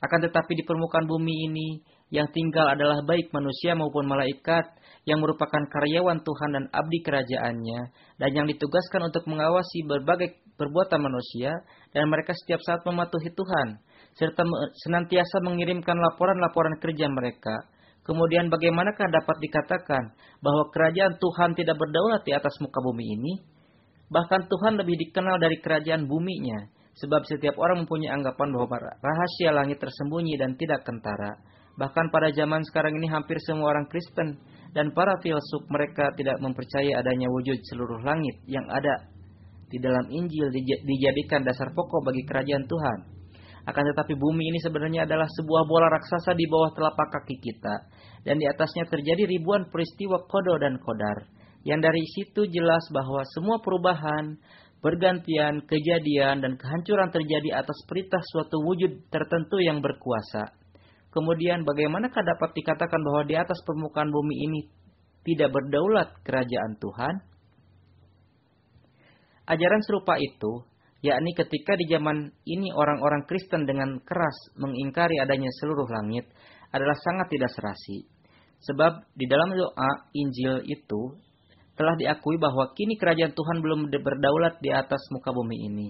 Akan 0.03 0.19
tetapi 0.19 0.51
di 0.59 0.67
permukaan 0.67 1.07
bumi 1.07 1.47
ini 1.47 1.67
yang 2.11 2.27
tinggal 2.35 2.67
adalah 2.67 2.99
baik 3.07 3.31
manusia 3.31 3.71
maupun 3.71 4.03
malaikat 4.03 4.67
yang 5.07 5.23
merupakan 5.23 5.63
karyawan 5.71 6.19
Tuhan 6.19 6.49
dan 6.51 6.65
abdi 6.75 6.99
kerajaannya 6.99 7.79
dan 8.19 8.29
yang 8.35 8.43
ditugaskan 8.51 9.07
untuk 9.07 9.23
mengawasi 9.31 9.87
berbagai 9.87 10.43
perbuatan 10.59 10.99
manusia 10.99 11.55
dan 11.95 12.11
mereka 12.11 12.35
setiap 12.35 12.59
saat 12.67 12.83
mematuhi 12.83 13.31
Tuhan 13.31 13.79
serta 14.13 14.45
senantiasa 14.85 15.41
mengirimkan 15.41 15.97
laporan-laporan 15.97 16.77
kerja 16.77 17.09
mereka. 17.09 17.65
Kemudian 18.03 18.51
bagaimanakah 18.51 19.07
dapat 19.09 19.37
dikatakan 19.39 20.03
bahwa 20.43 20.67
kerajaan 20.75 21.15
Tuhan 21.15 21.55
tidak 21.55 21.79
berdaulat 21.79 22.21
di 22.27 22.35
atas 22.35 22.51
muka 22.59 22.83
bumi 22.83 23.05
ini? 23.15 23.33
Bahkan 24.11 24.51
Tuhan 24.51 24.75
lebih 24.75 24.99
dikenal 25.07 25.39
dari 25.39 25.57
kerajaan 25.63 26.05
buminya, 26.05 26.67
sebab 26.99 27.23
setiap 27.25 27.55
orang 27.57 27.87
mempunyai 27.87 28.11
anggapan 28.11 28.53
bahwa 28.53 28.77
rahasia 29.01 29.55
langit 29.55 29.79
tersembunyi 29.79 30.35
dan 30.35 30.53
tidak 30.59 30.83
kentara. 30.83 31.39
Bahkan 31.79 32.13
pada 32.13 32.29
zaman 32.29 32.61
sekarang 32.69 32.93
ini 33.01 33.09
hampir 33.09 33.39
semua 33.41 33.73
orang 33.73 33.89
Kristen 33.89 34.37
dan 34.77 34.93
para 34.93 35.17
filsuf 35.23 35.65
mereka 35.71 36.13
tidak 36.13 36.37
mempercayai 36.37 36.93
adanya 36.93 37.25
wujud 37.33 37.57
seluruh 37.71 38.03
langit 38.05 38.37
yang 38.45 38.65
ada 38.69 39.09
di 39.73 39.81
dalam 39.81 40.05
Injil 40.13 40.53
dijadikan 40.85 41.41
dasar 41.41 41.73
pokok 41.73 42.05
bagi 42.05 42.21
kerajaan 42.29 42.69
Tuhan. 42.69 42.99
Akan 43.63 43.87
tetapi 43.87 44.19
bumi 44.19 44.51
ini 44.51 44.59
sebenarnya 44.59 45.07
adalah 45.07 45.27
sebuah 45.39 45.63
bola 45.63 45.87
raksasa 45.87 46.35
di 46.35 46.43
bawah 46.51 46.75
telapak 46.75 47.07
kaki 47.15 47.39
kita. 47.39 47.87
Dan 48.27 48.39
di 48.39 48.45
atasnya 48.47 48.83
terjadi 48.91 49.23
ribuan 49.23 49.71
peristiwa 49.71 50.19
kodo 50.27 50.59
dan 50.59 50.75
kodar. 50.83 51.27
Yang 51.63 51.79
dari 51.79 52.03
situ 52.11 52.41
jelas 52.51 52.83
bahwa 52.91 53.23
semua 53.31 53.63
perubahan, 53.63 54.35
pergantian, 54.83 55.63
kejadian, 55.63 56.43
dan 56.43 56.59
kehancuran 56.59 57.07
terjadi 57.07 57.63
atas 57.63 57.79
perintah 57.87 58.19
suatu 58.35 58.59
wujud 58.67 59.07
tertentu 59.07 59.63
yang 59.63 59.79
berkuasa. 59.79 60.51
Kemudian 61.15 61.63
bagaimanakah 61.63 62.19
dapat 62.19 62.51
dikatakan 62.51 62.99
bahwa 62.99 63.23
di 63.23 63.39
atas 63.39 63.63
permukaan 63.63 64.11
bumi 64.11 64.35
ini 64.43 64.61
tidak 65.23 65.55
berdaulat 65.55 66.11
kerajaan 66.27 66.75
Tuhan? 66.83 67.15
Ajaran 69.47 69.81
serupa 69.87 70.19
itu, 70.19 70.67
yakni 71.03 71.35
ketika 71.35 71.75
di 71.75 71.85
zaman 71.91 72.31
ini 72.47 72.71
orang-orang 72.71 73.27
Kristen 73.27 73.67
dengan 73.67 73.99
keras 74.07 74.33
mengingkari 74.55 75.19
adanya 75.19 75.51
seluruh 75.59 75.85
langit, 75.91 76.31
adalah 76.71 76.95
sangat 77.03 77.27
tidak 77.29 77.51
serasi. 77.51 78.07
Sebab 78.63 79.11
di 79.13 79.27
dalam 79.27 79.51
doa 79.51 79.91
Injil 80.15 80.63
itu 80.65 81.19
telah 81.75 81.99
diakui 81.99 82.39
bahwa 82.39 82.71
kini 82.71 82.95
kerajaan 82.95 83.35
Tuhan 83.35 83.59
belum 83.59 83.91
berdaulat 83.91 84.63
di 84.63 84.71
atas 84.71 85.03
muka 85.11 85.35
bumi 85.35 85.67
ini. 85.67 85.87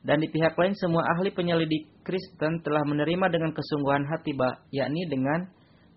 Dan 0.00 0.24
di 0.24 0.32
pihak 0.32 0.56
lain 0.56 0.72
semua 0.80 1.04
ahli 1.12 1.28
penyelidik 1.28 2.00
Kristen 2.00 2.64
telah 2.64 2.80
menerima 2.88 3.28
dengan 3.28 3.52
kesungguhan 3.52 4.08
hati, 4.08 4.32
yakni 4.72 5.04
dengan 5.12 5.44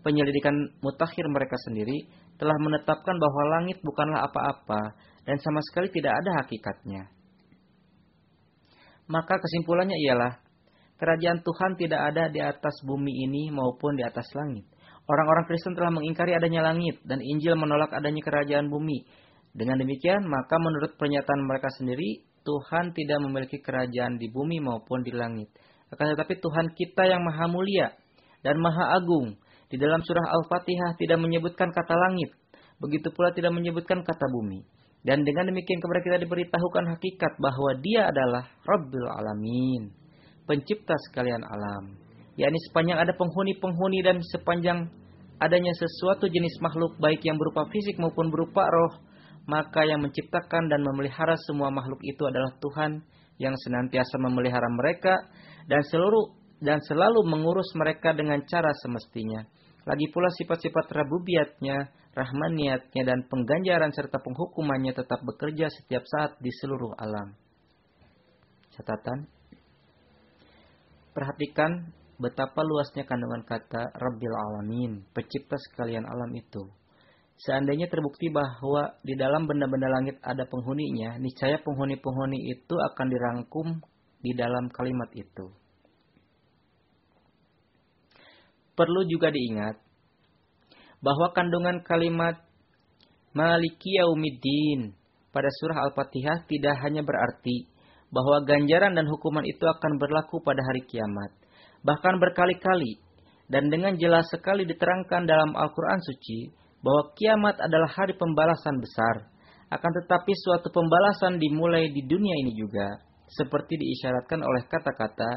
penyelidikan 0.03 0.51
mutakhir 0.83 1.23
mereka 1.31 1.55
sendiri 1.63 2.11
telah 2.35 2.59
menetapkan 2.59 3.15
bahwa 3.15 3.41
langit 3.55 3.79
bukanlah 3.79 4.27
apa-apa 4.27 4.99
dan 5.23 5.39
sama 5.39 5.63
sekali 5.71 5.87
tidak 5.95 6.11
ada 6.19 6.43
hakikatnya. 6.43 7.07
Maka 9.11 9.39
kesimpulannya 9.39 9.99
ialah 9.99 10.39
kerajaan 10.95 11.43
Tuhan 11.43 11.75
tidak 11.75 12.01
ada 12.13 12.31
di 12.31 12.39
atas 12.39 12.79
bumi 12.87 13.27
ini 13.27 13.51
maupun 13.51 13.99
di 13.99 14.03
atas 14.07 14.31
langit. 14.35 14.63
Orang-orang 15.03 15.43
Kristen 15.51 15.75
telah 15.75 15.91
mengingkari 15.91 16.31
adanya 16.31 16.63
langit 16.63 17.03
dan 17.03 17.19
Injil 17.19 17.59
menolak 17.59 17.91
adanya 17.91 18.23
kerajaan 18.23 18.71
bumi. 18.71 19.03
Dengan 19.51 19.75
demikian, 19.75 20.23
maka 20.23 20.55
menurut 20.55 20.95
pernyataan 20.95 21.43
mereka 21.43 21.67
sendiri, 21.75 22.23
Tuhan 22.47 22.95
tidak 22.95 23.19
memiliki 23.19 23.59
kerajaan 23.59 24.15
di 24.15 24.31
bumi 24.31 24.63
maupun 24.63 25.03
di 25.03 25.11
langit. 25.11 25.51
Akan 25.91 26.09
tetapi 26.15 26.39
Tuhan 26.39 26.71
kita 26.73 27.05
yang 27.05 27.21
maha 27.21 27.45
mulia 27.51 27.91
dan 28.41 28.57
maha 28.57 28.95
agung, 28.95 29.35
di 29.69 29.77
dalam 29.77 30.01
surah 30.01 30.25
Al-Fatihah 30.39 30.95
tidak 30.97 31.17
menyebutkan 31.17 31.69
kata 31.69 31.95
langit, 31.97 32.33
begitu 32.79 33.09
pula 33.11 33.35
tidak 33.35 33.53
menyebutkan 33.53 34.01
kata 34.01 34.25
bumi. 34.31 34.65
Dan 35.03 35.27
dengan 35.27 35.51
demikian 35.51 35.83
kepada 35.83 35.99
kita 35.99 36.17
diberitahukan 36.23 36.95
hakikat 36.95 37.35
bahwa 37.35 37.75
dia 37.83 38.07
adalah 38.07 38.47
Rabbul 38.63 39.03
Alamin, 39.03 39.91
pencipta 40.47 40.95
sekalian 41.11 41.43
alam 41.43 42.03
yakni 42.33 42.57
sepanjang 42.69 42.97
ada 42.97 43.13
penghuni-penghuni 43.13 44.01
dan 44.01 44.17
sepanjang 44.33 44.89
adanya 45.37 45.73
sesuatu 45.77 46.25
jenis 46.29 46.57
makhluk 46.61 46.97
baik 46.97 47.21
yang 47.21 47.37
berupa 47.37 47.69
fisik 47.69 47.99
maupun 48.01 48.33
berupa 48.33 48.65
roh, 48.65 48.93
maka 49.45 49.85
yang 49.85 50.01
menciptakan 50.01 50.71
dan 50.71 50.81
memelihara 50.81 51.35
semua 51.45 51.69
makhluk 51.69 51.99
itu 52.01 52.23
adalah 52.25 52.53
Tuhan 52.57 53.03
yang 53.37 53.53
senantiasa 53.57 54.17
memelihara 54.21 54.69
mereka 54.71 55.13
dan 55.67 55.81
seluruh 55.89 56.37
dan 56.63 56.79
selalu 56.79 57.27
mengurus 57.27 57.67
mereka 57.75 58.15
dengan 58.15 58.39
cara 58.47 58.71
semestinya. 58.81 59.43
Lagi 59.83 60.07
pula 60.15 60.31
sifat-sifat 60.31 60.95
rabubiatnya, 60.95 61.91
rahmaniatnya, 62.13 63.03
dan 63.05 63.25
pengganjaran 63.27 63.91
serta 63.93 64.21
penghukumannya 64.21 64.93
tetap 64.93 65.21
bekerja 65.25 65.69
setiap 65.69 66.05
saat 66.05 66.37
di 66.39 66.49
seluruh 66.49 66.93
alam. 66.97 67.33
Catatan. 68.73 69.29
Perhatikan 71.13 71.93
betapa 72.17 72.65
luasnya 72.65 73.05
kandungan 73.05 73.45
kata 73.45 73.93
Rabbil 73.93 74.33
Alamin, 74.33 75.05
pencipta 75.13 75.57
sekalian 75.59 76.05
alam 76.09 76.33
itu. 76.33 76.69
Seandainya 77.37 77.89
terbukti 77.89 78.29
bahwa 78.31 78.95
di 79.03 79.17
dalam 79.17 79.49
benda-benda 79.49 79.89
langit 79.89 80.21
ada 80.21 80.47
penghuninya, 80.47 81.17
niscaya 81.19 81.59
penghuni-penghuni 81.59 82.39
itu 82.53 82.75
akan 82.77 83.07
dirangkum 83.09 83.67
di 84.23 84.31
dalam 84.37 84.71
kalimat 84.71 85.11
itu. 85.11 85.51
Perlu 88.73 89.05
juga 89.05 89.29
diingat 89.29 89.82
bahwa 91.03 91.35
kandungan 91.35 91.83
kalimat 91.83 92.39
Maliki 93.35 93.99
Yaumiddin 93.99 94.95
pada 95.35 95.49
surah 95.59 95.89
Al-Fatihah 95.89 96.47
tidak 96.47 96.79
hanya 96.79 97.03
berarti 97.03 97.67
bahwa 98.13 98.45
ganjaran 98.45 98.95
dan 98.95 99.09
hukuman 99.09 99.43
itu 99.43 99.65
akan 99.65 99.99
berlaku 99.99 100.39
pada 100.39 100.63
hari 100.63 100.85
kiamat 100.87 101.33
bahkan 101.83 102.15
berkali-kali 102.17 103.03
dan 103.51 103.67
dengan 103.67 103.99
jelas 103.99 104.25
sekali 104.31 104.63
diterangkan 104.63 105.27
dalam 105.27 105.51
Al-Quran 105.53 105.99
suci 105.99 106.49
bahwa 106.83 107.11
kiamat 107.15 107.55
adalah 107.59 107.89
hari 107.91 108.15
pembalasan 108.15 108.79
besar. 108.79 109.31
Akan 109.71 109.89
tetapi 109.89 110.31
suatu 110.37 110.69
pembalasan 110.69 111.41
dimulai 111.41 111.89
di 111.89 112.05
dunia 112.05 112.35
ini 112.45 112.53
juga. 112.53 112.87
Seperti 113.25 113.79
diisyaratkan 113.79 114.43
oleh 114.43 114.63
kata-kata 114.69 115.31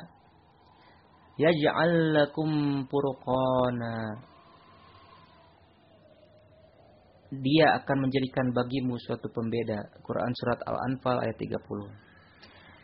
Yaj'allakum 1.40 2.84
purqana. 2.88 4.20
Dia 7.34 7.74
akan 7.82 8.06
menjadikan 8.06 8.54
bagimu 8.54 8.94
suatu 9.02 9.26
pembeda. 9.34 9.90
Quran 10.06 10.32
Surat 10.38 10.62
Al-Anfal 10.62 11.26
ayat 11.26 11.36
30. 11.38 11.58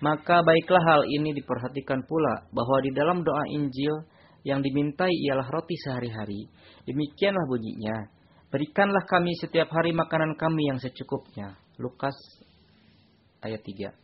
Maka 0.02 0.42
baiklah 0.42 0.82
hal 0.82 1.02
ini 1.06 1.30
diperhatikan 1.30 2.02
pula 2.10 2.42
bahwa 2.50 2.82
di 2.82 2.90
dalam 2.90 3.22
doa 3.22 3.46
Injil 3.54 4.02
yang 4.42 4.58
dimintai 4.58 5.14
ialah 5.30 5.46
roti 5.46 5.78
sehari-hari. 5.78 6.50
Demikianlah 6.82 7.46
bunyinya. 7.46 8.10
Berikanlah 8.50 9.06
kami 9.06 9.30
setiap 9.38 9.70
hari 9.70 9.94
makanan 9.94 10.34
kami 10.34 10.74
yang 10.74 10.82
secukupnya. 10.82 11.54
Lukas 11.78 12.18
ayat 13.46 13.62
3. 13.62 13.94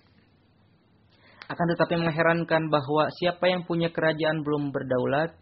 Akan 1.50 1.66
tetapi 1.74 1.94
mengherankan 1.98 2.70
bahwa 2.70 3.10
siapa 3.18 3.50
yang 3.50 3.66
punya 3.66 3.90
kerajaan 3.90 4.46
belum 4.46 4.70
berdaulat, 4.70 5.34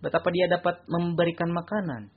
betapa 0.00 0.32
dia 0.32 0.48
dapat 0.48 0.80
memberikan 0.88 1.52
makanan. 1.52 2.08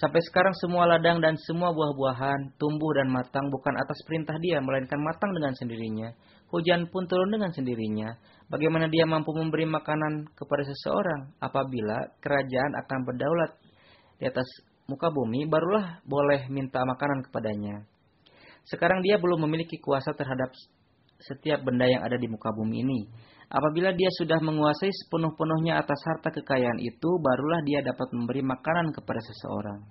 Sampai 0.00 0.24
sekarang 0.24 0.56
semua 0.56 0.88
ladang 0.88 1.20
dan 1.20 1.36
semua 1.36 1.76
buah-buahan 1.76 2.56
tumbuh 2.56 2.96
dan 2.96 3.12
matang 3.12 3.52
bukan 3.52 3.76
atas 3.76 4.00
perintah 4.08 4.32
dia, 4.40 4.56
melainkan 4.64 4.96
matang 4.96 5.28
dengan 5.36 5.52
sendirinya 5.52 6.08
hujan 6.50 6.90
pun 6.90 7.06
turun 7.06 7.30
dengan 7.30 7.50
sendirinya. 7.54 8.18
Bagaimana 8.50 8.90
dia 8.90 9.06
mampu 9.06 9.30
memberi 9.30 9.64
makanan 9.66 10.34
kepada 10.34 10.66
seseorang 10.66 11.30
apabila 11.38 12.10
kerajaan 12.18 12.72
akan 12.84 12.98
berdaulat 13.06 13.50
di 14.18 14.26
atas 14.26 14.46
muka 14.90 15.08
bumi, 15.08 15.46
barulah 15.46 16.02
boleh 16.02 16.50
minta 16.50 16.82
makanan 16.82 17.22
kepadanya. 17.30 17.86
Sekarang 18.66 19.00
dia 19.06 19.16
belum 19.16 19.46
memiliki 19.46 19.78
kuasa 19.78 20.12
terhadap 20.12 20.50
setiap 21.22 21.62
benda 21.62 21.86
yang 21.86 22.02
ada 22.02 22.18
di 22.18 22.26
muka 22.26 22.50
bumi 22.50 22.82
ini. 22.82 23.00
Apabila 23.50 23.90
dia 23.90 24.06
sudah 24.14 24.38
menguasai 24.38 24.94
sepenuh-penuhnya 24.94 25.82
atas 25.82 25.98
harta 26.06 26.30
kekayaan 26.30 26.78
itu, 26.78 27.10
barulah 27.18 27.58
dia 27.66 27.82
dapat 27.82 28.06
memberi 28.14 28.46
makanan 28.46 28.94
kepada 28.94 29.18
seseorang. 29.18 29.82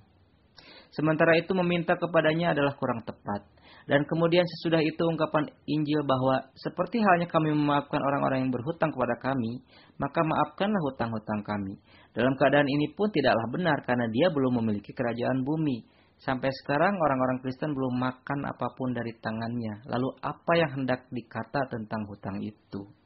Sementara 0.96 1.38
itu 1.38 1.52
meminta 1.54 1.94
kepadanya 2.00 2.56
adalah 2.56 2.74
kurang 2.80 3.04
tepat. 3.04 3.46
Dan 3.86 4.06
kemudian 4.06 4.46
sesudah 4.46 4.80
itu 4.80 5.02
ungkapan 5.02 5.50
Injil 5.66 6.02
bahwa 6.06 6.50
seperti 6.56 7.02
halnya 7.02 7.26
kami 7.26 7.52
memaafkan 7.52 8.00
orang-orang 8.00 8.48
yang 8.48 8.52
berhutang 8.54 8.94
kepada 8.94 9.18
kami, 9.18 9.66
maka 9.98 10.22
maafkanlah 10.24 10.82
hutang-hutang 10.90 11.42
kami. 11.44 11.78
Dalam 12.14 12.38
keadaan 12.38 12.70
ini 12.70 12.94
pun 12.94 13.10
tidaklah 13.12 13.50
benar 13.50 13.82
karena 13.86 14.08
dia 14.10 14.32
belum 14.32 14.62
memiliki 14.62 14.94
kerajaan 14.94 15.42
bumi. 15.44 15.84
Sampai 16.22 16.52
sekarang 16.64 16.96
orang-orang 16.96 17.42
Kristen 17.42 17.72
belum 17.76 17.96
makan 17.98 18.40
apa 18.46 18.68
pun 18.78 18.94
dari 18.94 19.14
tangannya. 19.20 19.84
Lalu 19.90 20.10
apa 20.22 20.52
yang 20.58 20.72
hendak 20.80 21.10
dikata 21.10 21.70
tentang 21.70 22.06
hutang 22.08 22.40
itu? 22.46 22.99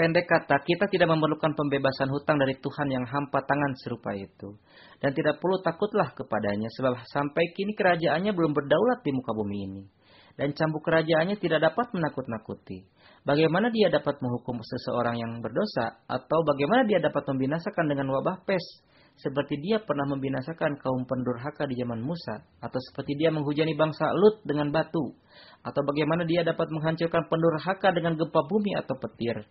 Pendek 0.00 0.32
kata, 0.32 0.64
kita 0.64 0.88
tidak 0.88 1.12
memerlukan 1.12 1.52
pembebasan 1.52 2.08
hutang 2.08 2.40
dari 2.40 2.56
Tuhan 2.56 2.88
yang 2.88 3.04
hampa 3.04 3.44
tangan 3.44 3.76
serupa 3.76 4.16
itu. 4.16 4.56
Dan 4.96 5.12
tidak 5.12 5.44
perlu 5.44 5.60
takutlah 5.60 6.16
kepadanya, 6.16 6.72
sebab 6.72 7.04
sampai 7.04 7.52
kini 7.52 7.76
kerajaannya 7.76 8.32
belum 8.32 8.56
berdaulat 8.56 9.04
di 9.04 9.12
muka 9.12 9.36
bumi 9.36 9.68
ini. 9.68 9.84
Dan 10.40 10.56
cambuk 10.56 10.88
kerajaannya 10.88 11.36
tidak 11.36 11.68
dapat 11.68 11.92
menakut-nakuti. 11.92 12.88
Bagaimana 13.28 13.68
dia 13.68 13.92
dapat 13.92 14.16
menghukum 14.24 14.64
seseorang 14.64 15.20
yang 15.20 15.44
berdosa? 15.44 16.00
Atau 16.08 16.48
bagaimana 16.48 16.88
dia 16.88 16.96
dapat 16.96 17.20
membinasakan 17.36 17.84
dengan 17.84 18.08
wabah 18.08 18.40
pes? 18.48 18.64
Seperti 19.20 19.60
dia 19.60 19.84
pernah 19.84 20.08
membinasakan 20.08 20.80
kaum 20.80 21.04
pendurhaka 21.04 21.68
di 21.68 21.76
zaman 21.76 22.00
Musa. 22.00 22.40
Atau 22.64 22.80
seperti 22.88 23.20
dia 23.20 23.28
menghujani 23.28 23.76
bangsa 23.76 24.16
Lut 24.16 24.40
dengan 24.48 24.72
batu. 24.72 25.12
Atau 25.60 25.84
bagaimana 25.84 26.24
dia 26.24 26.40
dapat 26.40 26.72
menghancurkan 26.72 27.28
pendurhaka 27.28 27.92
dengan 27.92 28.16
gempa 28.16 28.40
bumi 28.48 28.80
atau 28.80 28.96
petir 28.96 29.44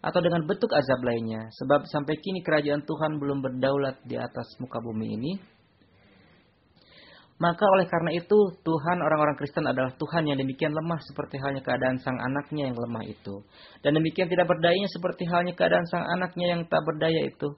atau 0.00 0.20
dengan 0.20 0.44
bentuk 0.44 0.72
azab 0.72 1.00
lainnya. 1.04 1.48
Sebab 1.62 1.88
sampai 1.88 2.16
kini 2.20 2.40
kerajaan 2.44 2.84
Tuhan 2.84 3.20
belum 3.20 3.44
berdaulat 3.44 4.02
di 4.04 4.16
atas 4.16 4.46
muka 4.60 4.80
bumi 4.80 5.06
ini. 5.16 5.32
Maka 7.36 7.68
oleh 7.68 7.84
karena 7.84 8.16
itu 8.16 8.38
Tuhan 8.64 8.96
orang-orang 8.96 9.36
Kristen 9.36 9.68
adalah 9.68 9.92
Tuhan 10.00 10.24
yang 10.24 10.40
demikian 10.40 10.72
lemah 10.72 10.96
seperti 11.04 11.36
halnya 11.36 11.60
keadaan 11.60 12.00
sang 12.00 12.16
anaknya 12.16 12.72
yang 12.72 12.76
lemah 12.80 13.04
itu. 13.04 13.44
Dan 13.84 14.00
demikian 14.00 14.32
tidak 14.32 14.48
berdayanya 14.48 14.88
seperti 14.88 15.28
halnya 15.28 15.52
keadaan 15.52 15.84
sang 15.84 16.00
anaknya 16.16 16.56
yang 16.56 16.64
tak 16.64 16.80
berdaya 16.80 17.28
itu. 17.28 17.52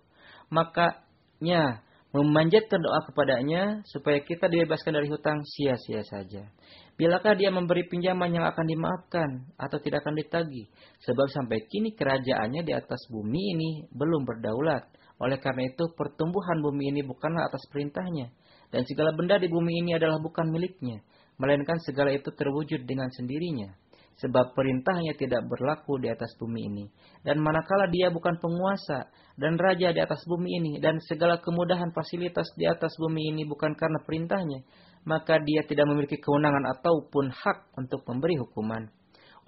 Makanya 0.50 1.86
memanjatkan 2.10 2.80
doa 2.82 3.06
kepadanya 3.06 3.62
supaya 3.86 4.18
kita 4.18 4.50
dibebaskan 4.50 4.98
dari 4.98 5.06
hutang 5.06 5.46
sia-sia 5.46 6.02
saja. 6.02 6.50
Bilakah 6.98 7.38
dia 7.38 7.54
memberi 7.54 7.86
pinjaman 7.86 8.34
yang 8.34 8.42
akan 8.42 8.66
dimaafkan 8.66 9.54
atau 9.54 9.78
tidak 9.78 10.02
akan 10.02 10.18
ditagih? 10.18 10.66
Sebab 11.06 11.30
sampai 11.30 11.62
kini 11.70 11.94
kerajaannya 11.94 12.66
di 12.66 12.74
atas 12.74 13.06
bumi 13.06 13.54
ini 13.54 13.70
belum 13.94 14.26
berdaulat. 14.26 14.82
Oleh 15.22 15.38
karena 15.38 15.70
itu 15.70 15.94
pertumbuhan 15.94 16.58
bumi 16.58 16.90
ini 16.90 17.06
bukanlah 17.06 17.46
atas 17.46 17.62
perintahnya. 17.70 18.34
Dan 18.74 18.82
segala 18.82 19.14
benda 19.14 19.38
di 19.38 19.46
bumi 19.46 19.78
ini 19.78 19.94
adalah 19.94 20.18
bukan 20.18 20.50
miliknya. 20.50 20.98
Melainkan 21.38 21.78
segala 21.86 22.10
itu 22.10 22.34
terwujud 22.34 22.82
dengan 22.82 23.06
sendirinya. 23.14 23.70
Sebab 24.18 24.58
perintahnya 24.58 25.14
tidak 25.14 25.46
berlaku 25.46 26.02
di 26.02 26.10
atas 26.10 26.34
bumi 26.34 26.66
ini. 26.66 26.84
Dan 27.22 27.38
manakala 27.38 27.86
dia 27.86 28.10
bukan 28.10 28.42
penguasa 28.42 29.06
dan 29.38 29.54
raja 29.54 29.94
di 29.94 30.02
atas 30.02 30.26
bumi 30.26 30.50
ini. 30.50 30.72
Dan 30.82 30.98
segala 31.06 31.38
kemudahan 31.38 31.94
fasilitas 31.94 32.50
di 32.58 32.66
atas 32.66 32.90
bumi 32.98 33.30
ini 33.38 33.46
bukan 33.46 33.78
karena 33.78 34.02
perintahnya 34.02 34.66
maka 35.06 35.38
dia 35.42 35.62
tidak 35.66 35.86
memiliki 35.86 36.18
kewenangan 36.18 36.64
ataupun 36.78 37.30
hak 37.30 37.74
untuk 37.76 38.02
memberi 38.08 38.38
hukuman. 38.40 38.88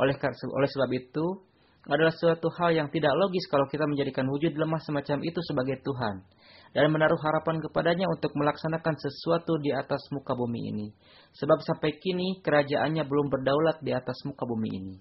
Oleh, 0.00 0.14
oleh 0.20 0.68
sebab 0.70 0.90
itu, 0.94 1.24
adalah 1.88 2.12
suatu 2.12 2.52
hal 2.60 2.76
yang 2.76 2.88
tidak 2.92 3.16
logis 3.16 3.48
kalau 3.48 3.64
kita 3.64 3.88
menjadikan 3.88 4.28
wujud 4.28 4.52
lemah 4.52 4.80
semacam 4.84 5.24
itu 5.24 5.40
sebagai 5.48 5.80
Tuhan 5.80 6.20
dan 6.76 6.86
menaruh 6.92 7.18
harapan 7.18 7.58
kepadanya 7.58 8.06
untuk 8.06 8.30
melaksanakan 8.36 8.94
sesuatu 9.00 9.58
di 9.58 9.72
atas 9.72 10.04
muka 10.12 10.36
bumi 10.36 10.70
ini. 10.70 10.86
Sebab 11.34 11.58
sampai 11.64 11.96
kini 11.98 12.44
kerajaannya 12.44 13.02
belum 13.08 13.26
berdaulat 13.32 13.82
di 13.82 13.90
atas 13.96 14.22
muka 14.28 14.44
bumi 14.44 14.68
ini. 14.70 14.96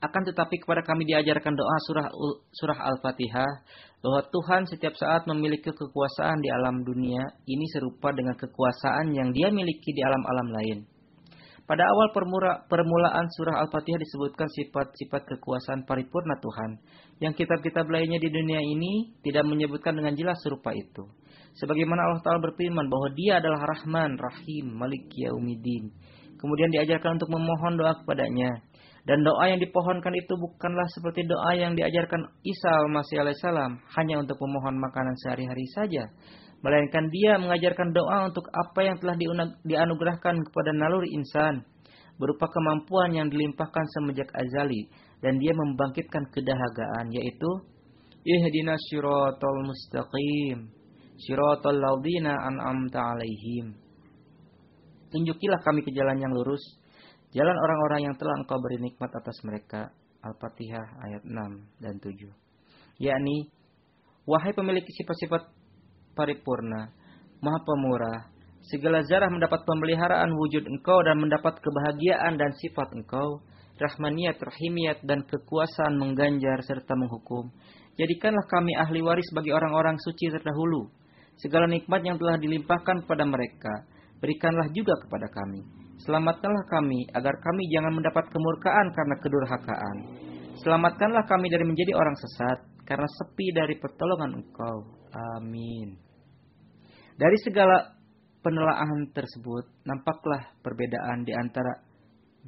Akan 0.00 0.24
tetapi 0.24 0.64
kepada 0.64 0.80
kami 0.80 1.04
diajarkan 1.04 1.52
doa 1.52 1.76
surah 1.84 2.08
surah 2.56 2.78
Al-Fatihah 2.88 3.52
bahwa 4.00 4.20
Tuhan 4.32 4.64
setiap 4.64 4.96
saat 4.96 5.28
memiliki 5.28 5.68
kekuasaan 5.68 6.40
di 6.40 6.48
alam 6.48 6.80
dunia 6.80 7.20
ini 7.44 7.68
serupa 7.68 8.08
dengan 8.16 8.32
kekuasaan 8.32 9.12
yang 9.12 9.28
dia 9.36 9.52
miliki 9.52 9.92
di 9.92 10.00
alam-alam 10.00 10.48
lain. 10.56 10.78
Pada 11.68 11.84
awal 11.84 12.16
permula, 12.16 12.64
permulaan 12.66 13.28
surah 13.28 13.60
Al-Fatihah 13.60 14.00
disebutkan 14.00 14.48
sifat-sifat 14.48 15.22
kekuasaan 15.36 15.84
paripurna 15.84 16.40
Tuhan, 16.40 16.80
yang 17.20 17.36
kitab-kitab 17.36 17.84
lainnya 17.86 18.18
di 18.18 18.32
dunia 18.32 18.58
ini 18.58 19.14
tidak 19.20 19.46
menyebutkan 19.46 19.94
dengan 19.94 20.16
jelas 20.16 20.40
serupa 20.40 20.72
itu. 20.72 21.06
Sebagaimana 21.60 22.08
Allah 22.08 22.24
Ta'ala 22.24 22.40
berfirman 22.40 22.88
bahwa 22.88 23.12
dia 23.14 23.38
adalah 23.38 23.68
Rahman, 23.68 24.16
Rahim, 24.16 24.66
Malik 24.80 25.12
Yaumidin. 25.12 25.92
Kemudian 26.40 26.72
diajarkan 26.72 27.20
untuk 27.20 27.36
memohon 27.36 27.76
doa 27.76 28.00
kepadanya. 28.00 28.64
Dan 29.08 29.24
doa 29.24 29.48
yang 29.48 29.60
dipohonkan 29.60 30.12
itu 30.12 30.36
bukanlah 30.36 30.84
seperti 30.92 31.24
doa 31.24 31.56
yang 31.56 31.72
diajarkan 31.72 32.20
Isa 32.44 32.70
al-Masih 32.84 33.24
alaihissalam 33.24 33.80
hanya 33.96 34.20
untuk 34.20 34.36
memohon 34.36 34.76
makanan 34.76 35.16
sehari-hari 35.24 35.64
saja. 35.72 36.04
Melainkan 36.60 37.08
dia 37.08 37.40
mengajarkan 37.40 37.96
doa 37.96 38.28
untuk 38.28 38.44
apa 38.52 38.80
yang 38.84 38.96
telah 39.00 39.16
dianugerahkan 39.64 40.44
kepada 40.44 40.70
naluri 40.76 41.08
insan. 41.16 41.64
Berupa 42.20 42.44
kemampuan 42.52 43.16
yang 43.16 43.32
dilimpahkan 43.32 43.84
semenjak 43.96 44.28
azali. 44.36 44.92
Dan 45.24 45.40
dia 45.40 45.56
membangkitkan 45.56 46.28
kedahagaan 46.32 47.08
yaitu 47.12 47.50
Ihdina 48.20 48.76
syiratal 48.92 49.64
mustaqim. 49.64 50.68
Syiratal 51.16 51.80
ladina 51.80 52.36
an'amta 52.36 53.16
alaihim. 53.16 53.72
Tunjukilah 55.08 55.64
kami 55.64 55.80
ke 55.80 55.90
jalan 55.96 56.20
yang 56.20 56.32
lurus 56.32 56.60
Jalan 57.30 57.54
orang-orang 57.54 58.10
yang 58.10 58.14
telah 58.18 58.34
engkau 58.42 58.58
beri 58.58 58.82
nikmat 58.82 59.10
atas 59.14 59.38
mereka. 59.46 59.94
Al-Fatihah 60.20 60.86
ayat 61.06 61.22
6 61.22 61.80
dan 61.80 61.94
7. 62.02 62.26
Yakni, 63.00 63.48
wahai 64.26 64.52
pemilik 64.52 64.84
sifat-sifat 64.84 65.48
paripurna, 66.12 66.92
maha 67.40 67.58
pemurah, 67.64 68.28
segala 68.68 69.00
zarah 69.06 69.30
mendapat 69.32 69.64
pemeliharaan 69.64 70.28
wujud 70.34 70.66
engkau 70.68 71.00
dan 71.06 71.16
mendapat 71.22 71.56
kebahagiaan 71.62 72.36
dan 72.36 72.52
sifat 72.58 72.92
engkau, 72.92 73.40
rahmaniyat, 73.80 74.36
rahimiyat, 74.36 75.00
dan 75.08 75.24
kekuasaan 75.24 75.96
mengganjar 75.96 76.60
serta 76.66 76.98
menghukum. 76.98 77.48
Jadikanlah 77.96 78.44
kami 78.50 78.76
ahli 78.76 79.00
waris 79.00 79.30
bagi 79.32 79.54
orang-orang 79.54 79.96
suci 80.02 80.28
terdahulu. 80.34 80.90
Segala 81.40 81.64
nikmat 81.64 82.04
yang 82.04 82.20
telah 82.20 82.36
dilimpahkan 82.36 83.06
kepada 83.08 83.24
mereka, 83.24 83.88
berikanlah 84.20 84.68
juga 84.76 84.92
kepada 85.00 85.32
kami 85.32 85.79
Selamatkanlah 86.06 86.64
kami 86.68 87.04
agar 87.12 87.36
kami 87.40 87.62
jangan 87.68 87.92
mendapat 87.92 88.24
kemurkaan 88.32 88.86
karena 88.96 89.16
kedurhakaan. 89.20 89.96
Selamatkanlah 90.64 91.24
kami 91.28 91.52
dari 91.52 91.64
menjadi 91.68 91.92
orang 91.92 92.16
sesat 92.16 92.58
karena 92.88 93.08
sepi 93.20 93.52
dari 93.52 93.76
pertolongan 93.76 94.40
Engkau. 94.40 94.78
Amin. 95.36 96.00
Dari 97.20 97.36
segala 97.44 98.00
penelaahan 98.40 99.12
tersebut 99.12 99.68
nampaklah 99.84 100.56
perbedaan 100.64 101.28
di 101.28 101.36
antara 101.36 101.84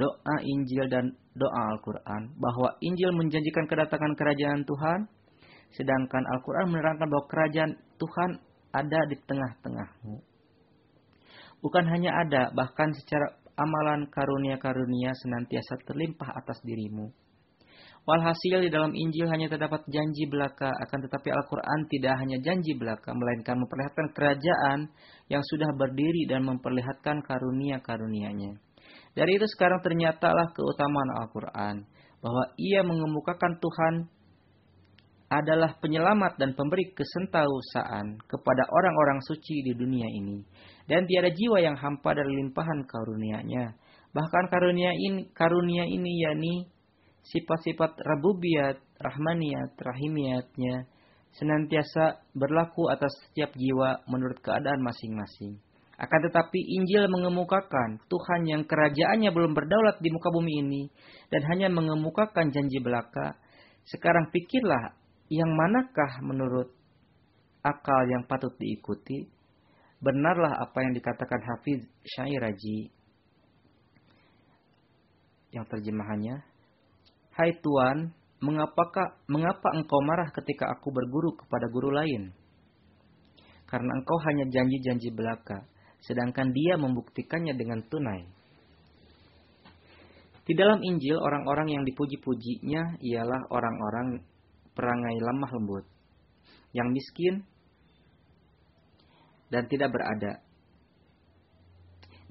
doa 0.01 0.37
Injil 0.41 0.89
dan 0.89 1.13
doa 1.37 1.77
Al-Quran 1.77 2.33
bahwa 2.41 2.81
Injil 2.81 3.13
menjanjikan 3.13 3.69
kedatangan 3.69 4.17
kerajaan 4.17 4.65
Tuhan 4.65 5.01
sedangkan 5.77 6.25
Al-Quran 6.25 6.73
menerangkan 6.73 7.09
bahwa 7.09 7.25
kerajaan 7.29 7.73
Tuhan 8.01 8.31
ada 8.73 9.01
di 9.09 9.17
tengah-tengahmu. 9.29 10.17
Bukan 11.63 11.85
hanya 11.87 12.11
ada, 12.27 12.51
bahkan 12.51 12.91
secara 12.91 13.39
amalan 13.63 14.11
karunia-karunia 14.11 15.15
senantiasa 15.15 15.79
terlimpah 15.87 16.31
atas 16.35 16.59
dirimu. 16.67 17.15
Walhasil 18.03 18.67
di 18.67 18.71
dalam 18.71 18.91
Injil 18.91 19.31
hanya 19.31 19.47
terdapat 19.47 19.87
janji 19.87 20.27
belaka, 20.27 20.67
akan 20.67 20.99
tetapi 21.07 21.31
Al-Quran 21.31 21.87
tidak 21.87 22.19
hanya 22.19 22.35
janji 22.43 22.75
belaka, 22.75 23.15
melainkan 23.15 23.63
memperlihatkan 23.63 24.11
kerajaan 24.11 24.91
yang 25.31 25.43
sudah 25.47 25.71
berdiri 25.79 26.27
dan 26.27 26.43
memperlihatkan 26.43 27.23
karunia-karunianya. 27.23 28.59
Dari 29.15 29.39
itu 29.39 29.47
sekarang 29.55 29.87
ternyatalah 29.87 30.51
keutamaan 30.51 31.11
Al-Quran, 31.23 31.77
bahwa 32.19 32.45
ia 32.59 32.83
mengemukakan 32.83 33.63
Tuhan 33.63 33.95
adalah 35.33 35.79
penyelamat 35.81 36.37
dan 36.37 36.53
pemberi 36.53 36.93
kesentausaan 36.93 38.21
kepada 38.29 38.63
orang-orang 38.69 39.23
suci 39.25 39.65
di 39.65 39.73
dunia 39.73 40.05
ini. 40.11 40.45
Dan 40.93 41.09
tiada 41.09 41.33
jiwa 41.33 41.57
yang 41.65 41.81
hampa 41.81 42.13
dari 42.13 42.37
limpahan 42.37 42.85
karunia-Nya. 42.85 43.73
Bahkan 44.13 44.45
karunia 44.53 44.93
ini, 44.93 45.33
karunia 45.33 45.89
ini 45.89 46.21
yakni 46.21 46.69
sifat-sifat 47.25 47.97
rabubiyat, 47.97 48.77
rahmaniyat, 49.01 49.73
rahimiyatnya 49.81 50.85
senantiasa 51.33 52.21
berlaku 52.37 52.93
atas 52.93 53.09
setiap 53.25 53.57
jiwa 53.57 54.05
menurut 54.05 54.37
keadaan 54.45 54.85
masing-masing. 54.85 55.57
Akan 55.97 56.21
tetapi 56.29 56.61
Injil 56.61 57.09
mengemukakan 57.09 58.03
Tuhan 58.11 58.43
yang 58.45 58.63
kerajaannya 58.69 59.31
belum 59.33 59.57
berdaulat 59.57 59.97
di 60.03 60.13
muka 60.13 60.29
bumi 60.29 60.61
ini 60.61 60.83
dan 61.33 61.47
hanya 61.49 61.73
mengemukakan 61.73 62.53
janji 62.53 62.83
belaka. 62.85 63.39
Sekarang 63.89 64.29
pikirlah 64.29 64.99
yang 65.33 65.49
manakah 65.57 66.21
menurut 66.21 66.69
akal 67.65 68.03
yang 68.13 68.27
patut 68.29 68.53
diikuti? 68.61 69.31
Benarlah 70.03 70.59
apa 70.59 70.83
yang 70.83 70.99
dikatakan 70.99 71.39
Hafiz 71.47 71.87
Syairaji 72.03 72.91
yang 75.55 75.63
terjemahannya, 75.71 76.43
Hai 77.39 77.55
Tuan, 77.63 78.11
mengapakah, 78.43 79.23
mengapa 79.31 79.79
engkau 79.79 80.03
marah 80.03 80.27
ketika 80.35 80.75
aku 80.75 80.91
berguru 80.91 81.39
kepada 81.39 81.71
guru 81.71 81.95
lain? 81.95 82.35
Karena 83.71 83.95
engkau 83.95 84.19
hanya 84.27 84.45
janji-janji 84.51 85.15
belaka, 85.15 85.65
sedangkan 86.03 86.51
dia 86.51 86.75
membuktikannya 86.77 87.55
dengan 87.55 87.81
tunai. 87.87 88.27
Di 90.43 90.53
dalam 90.59 90.83
Injil, 90.83 91.15
orang-orang 91.15 91.79
yang 91.79 91.87
dipuji-pujinya 91.87 92.99
ialah 92.99 93.41
orang-orang 93.55 94.19
perangai 94.75 95.17
lemah 95.23 95.51
lembut, 95.55 95.87
yang 96.75 96.91
miskin 96.91 97.47
dan 99.53 99.69
tidak 99.69 99.93
berada. 99.93 100.41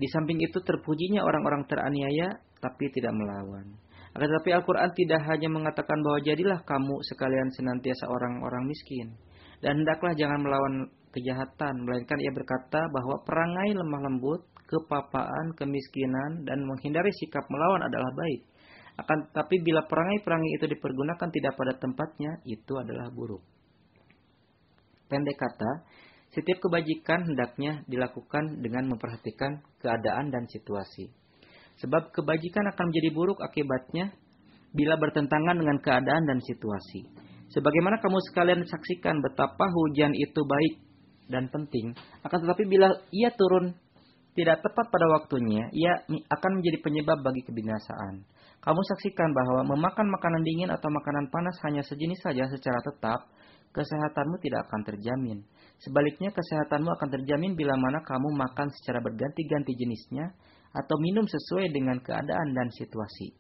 Di 0.01 0.09
samping 0.09 0.41
itu 0.41 0.57
terpujinya 0.65 1.21
orang-orang 1.21 1.69
teraniaya 1.69 2.41
tapi 2.57 2.89
tidak 2.89 3.13
melawan. 3.13 3.77
Akan 4.11 4.27
tetapi 4.27 4.49
Al-Quran 4.51 4.91
tidak 4.97 5.21
hanya 5.29 5.47
mengatakan 5.47 6.01
bahwa 6.01 6.19
jadilah 6.25 6.59
kamu 6.65 6.99
sekalian 7.05 7.47
senantiasa 7.53 8.09
orang-orang 8.09 8.65
miskin. 8.65 9.13
Dan 9.61 9.85
hendaklah 9.85 10.17
jangan 10.17 10.41
melawan 10.41 10.89
kejahatan. 11.13 11.85
Melainkan 11.85 12.17
ia 12.19 12.33
berkata 12.33 12.91
bahwa 12.91 13.23
perangai 13.23 13.71
lemah 13.77 14.01
lembut, 14.09 14.41
kepapaan, 14.67 15.53
kemiskinan, 15.55 16.43
dan 16.43 16.59
menghindari 16.65 17.13
sikap 17.23 17.45
melawan 17.47 17.87
adalah 17.87 18.11
baik. 18.17 18.41
Akan 18.99 19.31
tetapi 19.31 19.63
bila 19.63 19.87
perangai-perangai 19.87 20.51
itu 20.59 20.65
dipergunakan 20.67 21.29
tidak 21.31 21.53
pada 21.55 21.73
tempatnya, 21.79 22.31
itu 22.43 22.73
adalah 22.75 23.07
buruk. 23.13 23.43
Pendek 25.07 25.39
kata, 25.39 25.71
setiap 26.31 26.63
kebajikan 26.63 27.27
hendaknya 27.27 27.83
dilakukan 27.91 28.63
dengan 28.63 28.87
memperhatikan 28.87 29.59
keadaan 29.83 30.31
dan 30.31 30.47
situasi. 30.47 31.11
Sebab 31.83 32.15
kebajikan 32.15 32.67
akan 32.71 32.91
menjadi 32.91 33.09
buruk 33.11 33.39
akibatnya 33.43 34.15
bila 34.71 34.95
bertentangan 34.95 35.59
dengan 35.59 35.77
keadaan 35.83 36.23
dan 36.23 36.39
situasi. 36.39 37.03
Sebagaimana 37.51 37.99
kamu 37.99 38.17
sekalian 38.31 38.63
saksikan 38.63 39.19
betapa 39.19 39.67
hujan 39.67 40.15
itu 40.15 40.39
baik 40.47 40.79
dan 41.27 41.51
penting, 41.51 41.91
akan 42.23 42.37
tetapi 42.47 42.63
bila 42.63 42.95
ia 43.11 43.31
turun 43.35 43.75
tidak 44.31 44.63
tepat 44.63 44.87
pada 44.87 45.07
waktunya, 45.19 45.67
ia 45.75 46.07
akan 46.07 46.51
menjadi 46.63 46.79
penyebab 46.79 47.19
bagi 47.19 47.43
kebinasaan. 47.43 48.23
Kamu 48.63 48.81
saksikan 48.95 49.35
bahwa 49.35 49.75
memakan 49.75 50.07
makanan 50.07 50.47
dingin 50.47 50.71
atau 50.71 50.87
makanan 50.87 51.27
panas 51.27 51.59
hanya 51.67 51.83
sejenis 51.83 52.23
saja 52.23 52.47
secara 52.47 52.79
tetap, 52.79 53.27
kesehatanmu 53.75 54.39
tidak 54.39 54.71
akan 54.71 54.81
terjamin. 54.87 55.43
Sebaliknya 55.81 56.29
kesehatanmu 56.29 56.93
akan 56.93 57.09
terjamin 57.09 57.57
bila 57.57 57.73
mana 57.73 58.05
kamu 58.05 58.29
makan 58.37 58.69
secara 58.69 59.01
berganti-ganti 59.01 59.73
jenisnya 59.73 60.29
atau 60.77 60.95
minum 61.01 61.25
sesuai 61.25 61.73
dengan 61.73 61.97
keadaan 61.97 62.53
dan 62.53 62.69
situasi. 62.69 63.33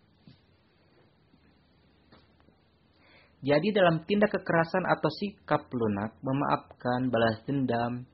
Jadi 3.41 3.73
dalam 3.73 4.05
tindak 4.05 4.37
kekerasan 4.37 4.85
atau 4.85 5.09
sikap 5.17 5.65
lunak, 5.73 6.13
memaafkan, 6.21 7.09
balas 7.09 7.41
dendam, 7.45 8.05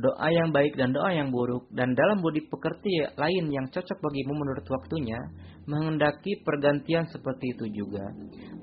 doa 0.00 0.28
yang 0.32 0.48
baik 0.50 0.74
dan 0.80 0.96
doa 0.96 1.12
yang 1.12 1.28
buruk, 1.28 1.68
dan 1.76 1.92
dalam 1.92 2.24
budi 2.24 2.40
pekerti 2.48 3.04
lain 3.14 3.52
yang 3.52 3.68
cocok 3.68 4.00
bagimu 4.00 4.32
menurut 4.32 4.64
waktunya, 4.66 5.20
menghendaki 5.68 6.40
pergantian 6.40 7.04
seperti 7.12 7.52
itu 7.52 7.84
juga. 7.84 8.02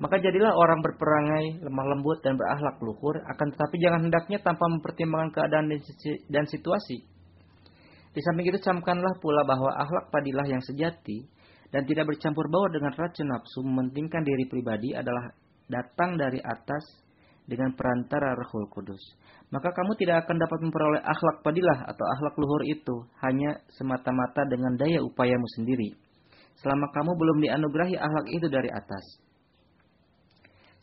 Maka 0.02 0.18
jadilah 0.18 0.50
orang 0.52 0.82
berperangai, 0.82 1.62
lemah 1.62 1.86
lembut, 1.94 2.18
dan 2.26 2.34
berakhlak 2.34 2.76
luhur, 2.82 3.16
akan 3.22 3.46
tetapi 3.54 3.76
jangan 3.78 4.00
hendaknya 4.10 4.38
tanpa 4.42 4.66
mempertimbangkan 4.66 5.30
keadaan 5.32 5.66
dan 6.28 6.44
situasi. 6.50 7.06
Di 8.12 8.20
samping 8.26 8.50
itu 8.50 8.58
camkanlah 8.58 9.14
pula 9.22 9.46
bahwa 9.46 9.70
akhlak 9.78 10.10
padilah 10.10 10.46
yang 10.50 10.60
sejati, 10.60 11.24
dan 11.70 11.84
tidak 11.84 12.08
bercampur 12.08 12.48
baur 12.50 12.72
dengan 12.72 12.92
racun 12.96 13.28
nafsu 13.28 13.60
mementingkan 13.62 14.24
diri 14.24 14.48
pribadi 14.48 14.96
adalah 14.96 15.30
datang 15.68 16.16
dari 16.16 16.40
atas 16.40 17.07
dengan 17.48 17.72
perantara 17.72 18.36
Rohul 18.36 18.68
Kudus. 18.68 19.00
Maka 19.48 19.72
kamu 19.72 19.96
tidak 19.96 20.28
akan 20.28 20.36
dapat 20.36 20.58
memperoleh 20.60 21.00
akhlak 21.00 21.40
padilah 21.40 21.88
atau 21.88 22.04
akhlak 22.04 22.36
luhur 22.36 22.62
itu 22.68 23.08
hanya 23.24 23.56
semata-mata 23.72 24.44
dengan 24.44 24.76
daya 24.76 25.00
upayamu 25.00 25.48
sendiri. 25.56 25.96
Selama 26.60 26.92
kamu 26.92 27.16
belum 27.16 27.38
dianugerahi 27.48 27.96
akhlak 27.96 28.26
itu 28.28 28.46
dari 28.52 28.68
atas. 28.68 29.04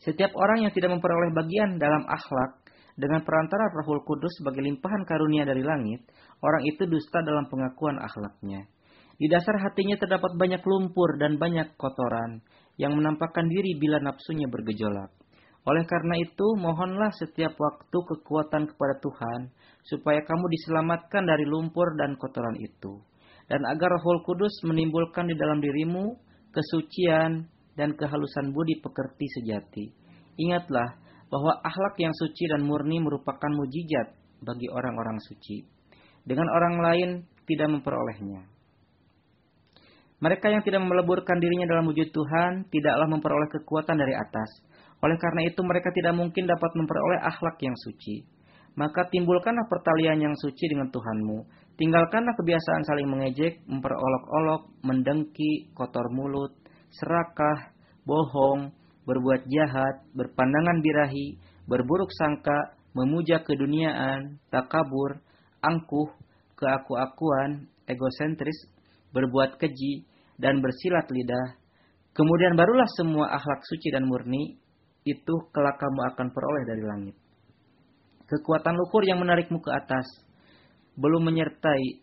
Setiap 0.02 0.34
orang 0.34 0.66
yang 0.66 0.72
tidak 0.74 0.98
memperoleh 0.98 1.30
bagian 1.30 1.78
dalam 1.78 2.02
akhlak 2.10 2.66
dengan 2.98 3.22
perantara 3.22 3.70
Rohul 3.70 4.02
Kudus 4.02 4.34
sebagai 4.42 4.66
limpahan 4.66 5.06
karunia 5.06 5.46
dari 5.46 5.62
langit, 5.62 6.02
orang 6.42 6.66
itu 6.66 6.88
dusta 6.90 7.22
dalam 7.22 7.46
pengakuan 7.46 8.02
akhlaknya. 8.02 8.66
Di 9.16 9.30
dasar 9.32 9.56
hatinya 9.62 9.96
terdapat 9.96 10.36
banyak 10.36 10.60
lumpur 10.66 11.16
dan 11.16 11.40
banyak 11.40 11.76
kotoran 11.80 12.44
yang 12.76 12.92
menampakkan 12.92 13.48
diri 13.48 13.76
bila 13.80 13.96
nafsunya 14.00 14.44
bergejolak. 14.48 15.08
Oleh 15.66 15.82
karena 15.82 16.14
itu, 16.22 16.46
mohonlah 16.54 17.10
setiap 17.18 17.58
waktu 17.58 17.98
kekuatan 17.98 18.70
kepada 18.70 18.94
Tuhan, 19.02 19.50
supaya 19.82 20.22
kamu 20.22 20.46
diselamatkan 20.46 21.26
dari 21.26 21.42
lumpur 21.42 21.98
dan 21.98 22.14
kotoran 22.14 22.54
itu. 22.62 23.02
Dan 23.50 23.66
agar 23.66 23.90
Rohul 23.98 24.22
Kudus 24.22 24.62
menimbulkan 24.62 25.26
di 25.26 25.34
dalam 25.34 25.58
dirimu 25.58 26.14
kesucian 26.54 27.46
dan 27.74 27.98
kehalusan 27.98 28.54
budi 28.54 28.78
pekerti 28.78 29.26
sejati. 29.38 29.84
Ingatlah 30.38 30.98
bahwa 31.30 31.58
akhlak 31.62 31.98
yang 31.98 32.14
suci 32.14 32.46
dan 32.46 32.62
murni 32.62 33.02
merupakan 33.02 33.50
mujizat 33.50 34.14
bagi 34.42 34.70
orang-orang 34.70 35.18
suci. 35.18 35.66
Dengan 36.26 36.46
orang 36.50 36.74
lain 36.82 37.08
tidak 37.46 37.70
memperolehnya. 37.70 38.46
Mereka 40.16 40.48
yang 40.48 40.64
tidak 40.64 40.80
meleburkan 40.80 41.36
dirinya 41.38 41.68
dalam 41.68 41.86
wujud 41.92 42.08
Tuhan 42.08 42.66
tidaklah 42.72 43.04
memperoleh 43.04 43.52
kekuatan 43.52 44.00
dari 44.00 44.16
atas. 44.16 44.48
Oleh 45.04 45.16
karena 45.20 45.44
itu 45.44 45.60
mereka 45.60 45.92
tidak 45.92 46.16
mungkin 46.16 46.48
dapat 46.48 46.72
memperoleh 46.72 47.20
akhlak 47.20 47.60
yang 47.60 47.76
suci. 47.76 48.24
Maka 48.76 49.08
timbulkanlah 49.08 49.64
pertalian 49.68 50.20
yang 50.20 50.36
suci 50.36 50.68
dengan 50.68 50.92
Tuhanmu. 50.92 51.48
Tinggalkanlah 51.76 52.36
kebiasaan 52.36 52.84
saling 52.84 53.08
mengejek, 53.08 53.64
memperolok-olok, 53.68 54.68
mendengki, 54.84 55.72
kotor 55.76 56.08
mulut, 56.12 56.52
serakah, 56.92 57.72
bohong, 58.04 58.72
berbuat 59.04 59.48
jahat, 59.48 60.04
berpandangan 60.12 60.80
birahi, 60.80 61.36
berburuk 61.68 62.08
sangka, 62.16 62.76
memuja 62.96 63.44
keduniaan, 63.44 64.40
takabur, 64.48 65.20
angkuh, 65.60 66.12
keaku-akuan, 66.56 67.68
egosentris, 67.84 68.56
berbuat 69.12 69.60
keji, 69.60 70.08
dan 70.36 70.60
bersilat 70.60 71.08
lidah, 71.08 71.56
kemudian 72.12 72.56
barulah 72.56 72.88
semua 72.96 73.36
akhlak 73.36 73.60
suci 73.64 73.88
dan 73.92 74.04
murni 74.04 74.60
itu 75.06 75.34
kelak 75.54 75.78
kamu 75.78 76.00
akan 76.12 76.26
peroleh 76.34 76.64
dari 76.66 76.82
langit. 76.82 77.16
Kekuatan 78.26 78.74
luhur 78.74 79.06
yang 79.06 79.22
menarikmu 79.22 79.62
ke 79.62 79.70
atas 79.70 80.04
belum 80.98 81.30
menyertai 81.30 82.02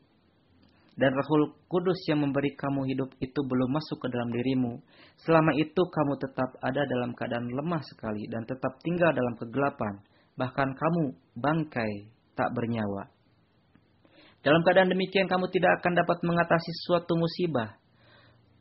dan 0.94 1.12
Rahul 1.18 1.58
Kudus 1.66 1.98
yang 2.06 2.22
memberi 2.22 2.54
kamu 2.54 2.86
hidup 2.86 3.10
itu 3.18 3.40
belum 3.42 3.70
masuk 3.74 3.98
ke 3.98 4.08
dalam 4.14 4.30
dirimu. 4.30 4.78
Selama 5.26 5.52
itu 5.58 5.82
kamu 5.82 6.14
tetap 6.22 6.54
ada 6.62 6.86
dalam 6.86 7.12
keadaan 7.18 7.50
lemah 7.50 7.82
sekali 7.82 8.30
dan 8.30 8.46
tetap 8.46 8.78
tinggal 8.86 9.10
dalam 9.10 9.34
kegelapan. 9.36 10.00
Bahkan 10.38 10.70
kamu 10.78 11.04
bangkai 11.34 12.14
tak 12.38 12.54
bernyawa. 12.54 13.10
Dalam 14.46 14.62
keadaan 14.62 14.94
demikian 14.94 15.26
kamu 15.26 15.50
tidak 15.50 15.82
akan 15.82 15.98
dapat 15.98 16.18
mengatasi 16.22 16.72
suatu 16.86 17.18
musibah. 17.18 17.74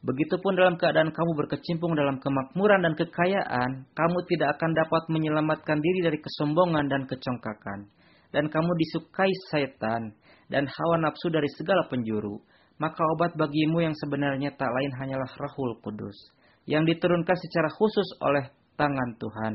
Begitupun 0.03 0.59
dalam 0.59 0.75
keadaan 0.75 1.15
kamu 1.15 1.31
berkecimpung 1.39 1.95
dalam 1.95 2.19
kemakmuran 2.19 2.83
dan 2.83 2.99
kekayaan, 2.99 3.87
kamu 3.95 4.19
tidak 4.27 4.59
akan 4.59 4.75
dapat 4.75 5.03
menyelamatkan 5.07 5.79
diri 5.79 6.11
dari 6.11 6.19
kesombongan 6.19 6.91
dan 6.91 7.07
kecongkakan. 7.07 7.87
Dan 8.35 8.51
kamu 8.51 8.71
disukai 8.75 9.31
setan 9.55 10.11
dan 10.51 10.67
hawa 10.67 10.97
nafsu 11.07 11.31
dari 11.31 11.47
segala 11.55 11.87
penjuru. 11.87 12.43
Maka 12.83 12.99
obat 13.15 13.39
bagimu 13.39 13.79
yang 13.79 13.95
sebenarnya 13.95 14.51
tak 14.59 14.67
lain 14.67 14.91
hanyalah 14.99 15.31
rahul 15.39 15.79
kudus. 15.79 16.19
Yang 16.67 16.99
diturunkan 16.99 17.39
secara 17.39 17.71
khusus 17.71 18.09
oleh 18.27 18.51
tangan 18.75 19.11
Tuhan. 19.23 19.55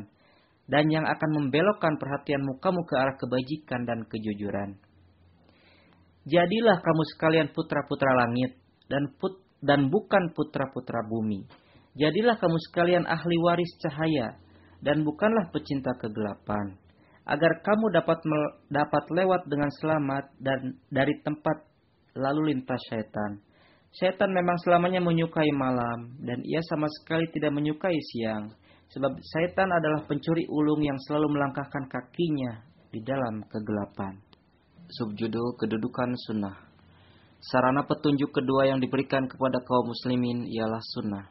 Dan 0.71 0.87
yang 0.87 1.03
akan 1.03 1.43
membelokkan 1.43 1.99
perhatianmu 1.99 2.63
kamu 2.63 2.87
ke 2.87 2.95
arah 2.95 3.15
kebajikan 3.19 3.83
dan 3.83 3.99
kejujuran. 4.07 4.79
Jadilah 6.23 6.79
kamu 6.79 7.03
sekalian 7.15 7.47
putra-putra 7.51 8.15
langit 8.15 8.55
dan 8.87 9.11
put 9.19 9.46
dan 9.61 9.89
bukan 9.89 10.33
putra-putra 10.33 11.01
bumi. 11.09 11.45
Jadilah 11.97 12.37
kamu 12.37 12.57
sekalian 12.69 13.05
ahli 13.09 13.37
waris 13.41 13.73
cahaya 13.81 14.37
dan 14.85 15.01
bukanlah 15.01 15.49
pecinta 15.49 15.89
kegelapan, 15.97 16.77
agar 17.25 17.65
kamu 17.65 17.89
dapat 17.89 18.21
dapat 18.69 19.03
lewat 19.09 19.41
dengan 19.49 19.73
selamat 19.81 20.29
dan 20.37 20.77
dari 20.93 21.17
tempat 21.25 21.65
lalu 22.13 22.53
lintas 22.53 22.77
syaitan. 22.93 23.41
Syaitan 23.97 24.29
memang 24.29 24.61
selamanya 24.61 25.01
menyukai 25.01 25.49
malam 25.57 26.13
dan 26.21 26.45
ia 26.45 26.61
sama 26.69 26.85
sekali 27.01 27.25
tidak 27.33 27.49
menyukai 27.57 27.97
siang, 28.13 28.53
sebab 28.93 29.17
syaitan 29.33 29.69
adalah 29.73 30.05
pencuri 30.05 30.45
ulung 30.45 30.85
yang 30.85 31.01
selalu 31.09 31.33
melangkahkan 31.33 31.89
kakinya 31.89 32.61
di 32.93 33.01
dalam 33.01 33.41
kegelapan. 33.49 34.21
Subjudul 34.87 35.57
Kedudukan 35.57 36.13
Sunnah 36.29 36.66
Sarana 37.37 37.85
petunjuk 37.85 38.33
kedua 38.33 38.65
yang 38.65 38.81
diberikan 38.81 39.29
kepada 39.29 39.61
kaum 39.61 39.93
muslimin 39.93 40.49
ialah 40.49 40.81
sunnah, 40.97 41.29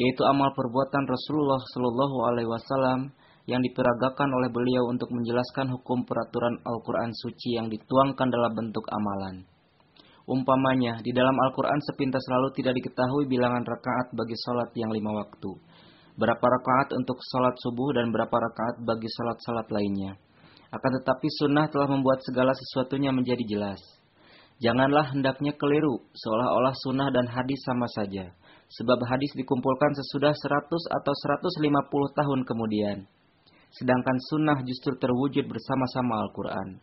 yaitu 0.00 0.24
amal 0.24 0.48
perbuatan 0.56 1.04
Rasulullah 1.04 1.60
Shallallahu 1.76 2.16
Alaihi 2.32 2.48
Wasallam 2.48 3.12
yang 3.44 3.60
diperagakan 3.60 4.32
oleh 4.32 4.48
beliau 4.48 4.88
untuk 4.88 5.12
menjelaskan 5.12 5.70
hukum 5.76 6.08
peraturan 6.08 6.56
Al-Quran 6.64 7.12
suci 7.14 7.54
yang 7.60 7.68
dituangkan 7.68 8.32
dalam 8.32 8.52
bentuk 8.56 8.82
amalan. 8.88 9.44
Umpamanya, 10.26 10.98
di 11.04 11.14
dalam 11.14 11.36
Al-Quran 11.38 11.78
sepintas 11.84 12.24
lalu 12.26 12.50
tidak 12.58 12.74
diketahui 12.82 13.30
bilangan 13.30 13.62
rakaat 13.62 14.10
bagi 14.16 14.34
sholat 14.40 14.74
yang 14.74 14.90
lima 14.90 15.20
waktu. 15.22 15.52
Berapa 16.18 16.42
rakaat 16.42 16.96
untuk 16.96 17.20
sholat 17.22 17.54
subuh 17.60 17.94
dan 17.94 18.10
berapa 18.10 18.34
rakaat 18.34 18.82
bagi 18.82 19.06
sholat-sholat 19.06 19.68
lainnya. 19.70 20.18
Akan 20.72 20.90
tetapi 20.96 21.28
sunnah 21.38 21.70
telah 21.70 21.86
membuat 21.86 22.24
segala 22.26 22.50
sesuatunya 22.56 23.14
menjadi 23.14 23.44
jelas. 23.46 23.78
Janganlah 24.56 25.12
hendaknya 25.12 25.52
keliru, 25.52 26.00
seolah-olah 26.16 26.72
sunnah 26.80 27.12
dan 27.12 27.28
hadis 27.28 27.60
sama 27.68 27.84
saja. 27.92 28.32
Sebab 28.72 28.98
hadis 29.04 29.28
dikumpulkan 29.36 29.92
sesudah 29.92 30.32
100 30.32 30.72
atau 30.72 31.12
150 31.12 31.60
tahun 32.16 32.40
kemudian. 32.48 33.04
Sedangkan 33.76 34.16
sunnah 34.32 34.64
justru 34.64 34.96
terwujud 34.96 35.44
bersama-sama 35.44 36.24
Al-Quran. 36.24 36.80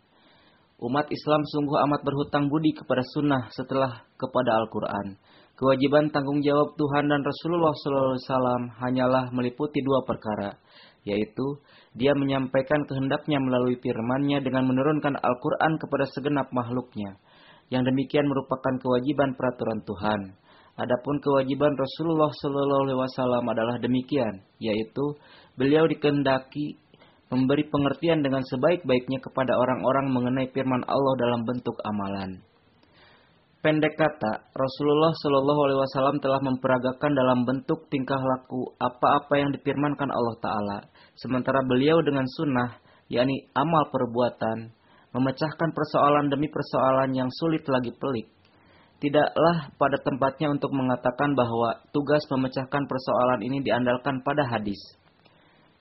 Umat 0.84 1.10
Islam 1.10 1.42
sungguh 1.50 1.80
amat 1.90 2.06
berhutang 2.06 2.52
budi 2.52 2.78
kepada 2.78 3.02
sunnah 3.18 3.50
setelah 3.50 4.06
kepada 4.22 4.54
Al-Quran. 4.62 5.18
Kewajiban 5.58 6.14
tanggung 6.14 6.42
jawab 6.46 6.78
Tuhan 6.78 7.10
dan 7.10 7.22
Rasulullah 7.22 7.74
SAW 7.74 8.74
hanyalah 8.82 9.30
meliputi 9.34 9.82
dua 9.86 10.02
perkara, 10.02 10.58
yaitu 11.06 11.62
dia 11.94 12.18
menyampaikan 12.18 12.86
kehendaknya 12.90 13.38
melalui 13.38 13.78
firman-Nya 13.78 14.42
dengan 14.42 14.66
menurunkan 14.66 15.14
Al-Quran 15.14 15.78
kepada 15.78 16.06
segenap 16.10 16.50
makhluknya. 16.50 17.22
Yang 17.72 17.94
demikian 17.94 18.28
merupakan 18.28 18.74
kewajiban 18.80 19.36
peraturan 19.38 19.80
Tuhan. 19.86 20.22
Adapun 20.74 21.22
kewajiban 21.22 21.78
Rasulullah 21.78 22.34
SAW 22.34 23.46
adalah 23.46 23.78
demikian, 23.78 24.42
yaitu 24.58 25.14
beliau 25.54 25.86
dikehendaki 25.86 26.82
memberi 27.30 27.66
pengertian 27.70 28.26
dengan 28.26 28.42
sebaik-baiknya 28.46 29.22
kepada 29.22 29.54
orang-orang 29.58 30.10
mengenai 30.10 30.50
firman 30.50 30.82
Allah 30.86 31.14
dalam 31.18 31.42
bentuk 31.46 31.78
amalan. 31.86 32.42
Pendek 33.64 33.96
kata, 33.96 34.52
Rasulullah 34.52 35.16
Shallallahu 35.24 35.62
Alaihi 35.64 35.80
Wasallam 35.88 36.18
telah 36.20 36.42
memperagakan 36.44 37.12
dalam 37.16 37.48
bentuk 37.48 37.88
tingkah 37.88 38.20
laku 38.20 38.76
apa-apa 38.76 39.40
yang 39.40 39.56
difirmankan 39.56 40.12
Allah 40.12 40.36
Taala, 40.44 40.80
sementara 41.16 41.64
beliau 41.64 42.04
dengan 42.04 42.28
sunnah, 42.28 42.76
yakni 43.08 43.48
amal 43.56 43.88
perbuatan, 43.88 44.68
memecahkan 45.14 45.70
persoalan 45.72 46.28
demi 46.28 46.50
persoalan 46.50 47.14
yang 47.14 47.30
sulit 47.30 47.64
lagi 47.70 47.94
pelik. 47.94 48.28
Tidaklah 48.98 49.74
pada 49.78 50.00
tempatnya 50.00 50.50
untuk 50.50 50.72
mengatakan 50.74 51.36
bahwa 51.38 51.80
tugas 51.92 52.24
memecahkan 52.32 52.84
persoalan 52.88 53.42
ini 53.46 53.62
diandalkan 53.62 54.26
pada 54.26 54.48
hadis. 54.48 54.80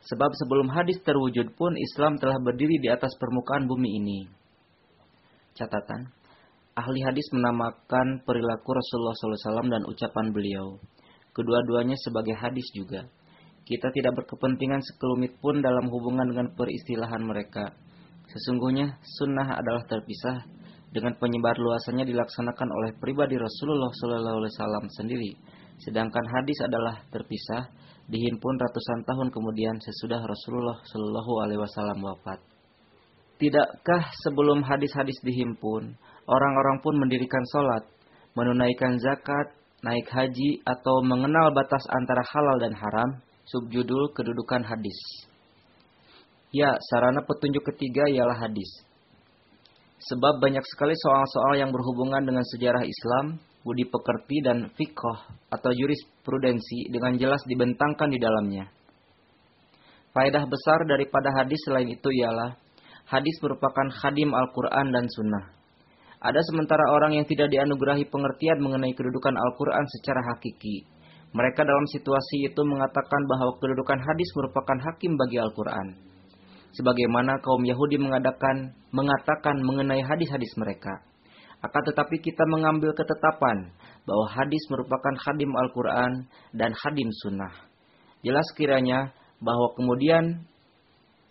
Sebab 0.02 0.30
sebelum 0.34 0.68
hadis 0.74 0.98
terwujud 1.06 1.54
pun 1.54 1.78
Islam 1.78 2.18
telah 2.18 2.36
berdiri 2.42 2.82
di 2.82 2.90
atas 2.90 3.14
permukaan 3.16 3.70
bumi 3.70 4.02
ini. 4.02 4.18
Catatan 5.54 6.22
Ahli 6.72 7.04
hadis 7.04 7.28
menamakan 7.36 8.24
perilaku 8.24 8.72
Rasulullah 8.72 9.12
SAW 9.12 9.68
dan 9.68 9.84
ucapan 9.84 10.32
beliau. 10.32 10.80
Kedua-duanya 11.36 12.00
sebagai 12.00 12.32
hadis 12.32 12.64
juga. 12.72 13.04
Kita 13.68 13.92
tidak 13.92 14.24
berkepentingan 14.24 14.80
sekelumit 14.80 15.36
pun 15.44 15.60
dalam 15.60 15.92
hubungan 15.92 16.32
dengan 16.32 16.48
peristilahan 16.56 17.20
mereka. 17.28 17.76
Sesungguhnya 18.32 18.96
sunnah 19.20 19.60
adalah 19.60 19.84
terpisah 19.84 20.48
dengan 20.88 21.16
penyebar 21.20 21.56
luasannya 21.60 22.08
dilaksanakan 22.08 22.68
oleh 22.68 22.90
pribadi 22.96 23.36
Rasulullah 23.36 23.92
SAW 23.92 24.88
sendiri 24.92 25.36
sedangkan 25.82 26.24
hadis 26.30 26.58
adalah 26.62 27.02
terpisah, 27.10 27.66
dihimpun 28.06 28.54
ratusan 28.54 29.02
tahun 29.02 29.28
kemudian 29.34 29.76
sesudah 29.82 30.22
Rasulullah 30.22 30.78
Shallallahu 30.86 31.32
Alaihi 31.42 31.60
Wasallam 31.62 31.98
wafat. 32.06 32.38
Tidakkah 33.42 34.14
sebelum 34.22 34.62
hadis-hadis 34.62 35.18
dihimpun, 35.26 35.98
orang-orang 36.30 36.78
pun 36.78 36.94
mendirikan 36.94 37.42
sholat, 37.50 37.82
menunaikan 38.38 38.94
zakat, 39.02 39.50
naik 39.82 40.06
haji, 40.06 40.62
atau 40.62 41.02
mengenal 41.02 41.50
batas 41.50 41.82
antara 41.90 42.22
halal 42.22 42.56
dan 42.62 42.74
haram? 42.78 43.10
Subjudul 43.42 44.14
kedudukan 44.14 44.62
hadis. 44.62 44.94
Ya, 46.52 46.76
sarana 46.92 47.24
petunjuk 47.24 47.64
ketiga 47.64 48.04
ialah 48.12 48.36
hadis. 48.36 48.68
Sebab 50.04 50.36
banyak 50.36 50.60
sekali 50.68 50.92
soal-soal 50.92 51.56
yang 51.56 51.72
berhubungan 51.72 52.20
dengan 52.28 52.44
sejarah 52.44 52.84
Islam, 52.84 53.40
budi 53.64 53.88
pekerti 53.88 54.44
dan 54.44 54.68
fikoh 54.76 55.16
atau 55.48 55.70
jurisprudensi 55.72 56.92
dengan 56.92 57.16
jelas 57.16 57.40
dibentangkan 57.48 58.12
di 58.12 58.20
dalamnya. 58.20 58.68
Faedah 60.12 60.44
besar 60.44 60.84
daripada 60.84 61.32
hadis 61.40 61.56
selain 61.64 61.88
itu 61.88 62.12
ialah 62.20 62.52
hadis 63.08 63.32
merupakan 63.40 63.88
khadim 63.88 64.36
Al-Quran 64.36 64.92
dan 64.92 65.08
Sunnah. 65.08 65.56
Ada 66.20 66.44
sementara 66.52 66.84
orang 66.92 67.16
yang 67.16 67.24
tidak 67.24 67.48
dianugerahi 67.48 68.12
pengertian 68.12 68.60
mengenai 68.60 68.92
kedudukan 68.92 69.32
Al-Quran 69.32 69.88
secara 69.88 70.20
hakiki. 70.36 70.84
Mereka 71.32 71.64
dalam 71.64 71.88
situasi 71.88 72.44
itu 72.44 72.60
mengatakan 72.60 73.24
bahwa 73.24 73.56
kedudukan 73.56 74.04
hadis 74.04 74.28
merupakan 74.36 74.78
hakim 74.84 75.16
bagi 75.16 75.40
Al-Quran. 75.40 76.11
Sebagaimana 76.72 77.36
kaum 77.44 77.62
Yahudi 77.68 78.00
mengadakan, 78.00 78.72
mengatakan 78.96 79.60
mengenai 79.60 80.00
hadis-hadis 80.00 80.52
mereka. 80.56 81.04
Akan 81.62 81.82
tetapi 81.86 82.18
kita 82.18 82.42
mengambil 82.48 82.96
ketetapan 82.96 83.70
bahwa 84.02 84.26
hadis 84.34 84.62
merupakan 84.72 85.14
khadim 85.20 85.52
Al-Quran 85.52 86.26
dan 86.56 86.74
khadim 86.74 87.06
Sunnah. 87.22 87.54
Jelas 88.24 88.48
kiranya 88.56 89.14
bahwa 89.38 89.74
kemudian 89.78 90.42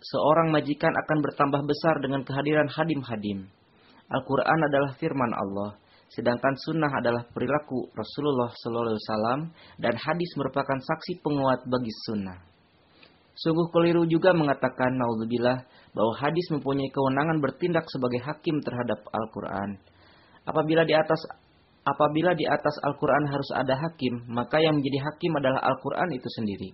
seorang 0.00 0.52
majikan 0.52 0.92
akan 0.92 1.18
bertambah 1.20 1.60
besar 1.64 1.94
dengan 2.00 2.20
kehadiran 2.22 2.68
hadim-hadim. 2.68 3.48
Al-Quran 4.12 4.60
adalah 4.68 4.92
firman 5.00 5.32
Allah, 5.32 5.80
sedangkan 6.12 6.54
sunnah 6.68 6.92
adalah 6.92 7.24
perilaku 7.32 7.88
Rasulullah 7.96 8.52
SAW 8.52 9.48
dan 9.80 9.94
hadis 9.96 10.30
merupakan 10.36 10.76
saksi 10.76 11.24
penguat 11.24 11.64
bagi 11.64 11.92
sunnah. 12.04 12.51
Sungguh 13.32 13.72
keliru 13.72 14.04
juga 14.04 14.36
mengatakan 14.36 14.92
naudzubillah 14.92 15.64
bahwa 15.96 16.12
hadis 16.20 16.46
mempunyai 16.52 16.92
kewenangan 16.92 17.40
bertindak 17.40 17.88
sebagai 17.88 18.20
hakim 18.20 18.60
terhadap 18.60 19.00
Al-Quran. 19.08 19.80
Apabila 20.44 20.84
di 20.84 20.92
atas 20.92 21.20
apabila 21.82 22.36
di 22.36 22.44
atas 22.44 22.76
Al-Quran 22.84 23.24
harus 23.32 23.50
ada 23.56 23.74
hakim, 23.78 24.28
maka 24.28 24.60
yang 24.60 24.76
menjadi 24.76 25.00
hakim 25.08 25.32
adalah 25.38 25.64
Al-Quran 25.64 26.08
itu 26.12 26.28
sendiri. 26.28 26.70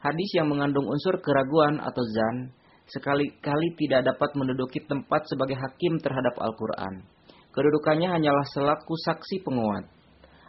Hadis 0.00 0.30
yang 0.34 0.48
mengandung 0.48 0.88
unsur 0.88 1.20
keraguan 1.20 1.78
atau 1.78 2.00
zan 2.00 2.50
sekali-kali 2.90 3.68
tidak 3.78 4.10
dapat 4.10 4.34
menduduki 4.34 4.82
tempat 4.82 5.28
sebagai 5.30 5.54
hakim 5.54 6.02
terhadap 6.02 6.34
Al-Quran. 6.42 7.06
Kedudukannya 7.54 8.08
hanyalah 8.18 8.46
selaku 8.50 8.94
saksi 9.06 9.46
penguat. 9.46 9.86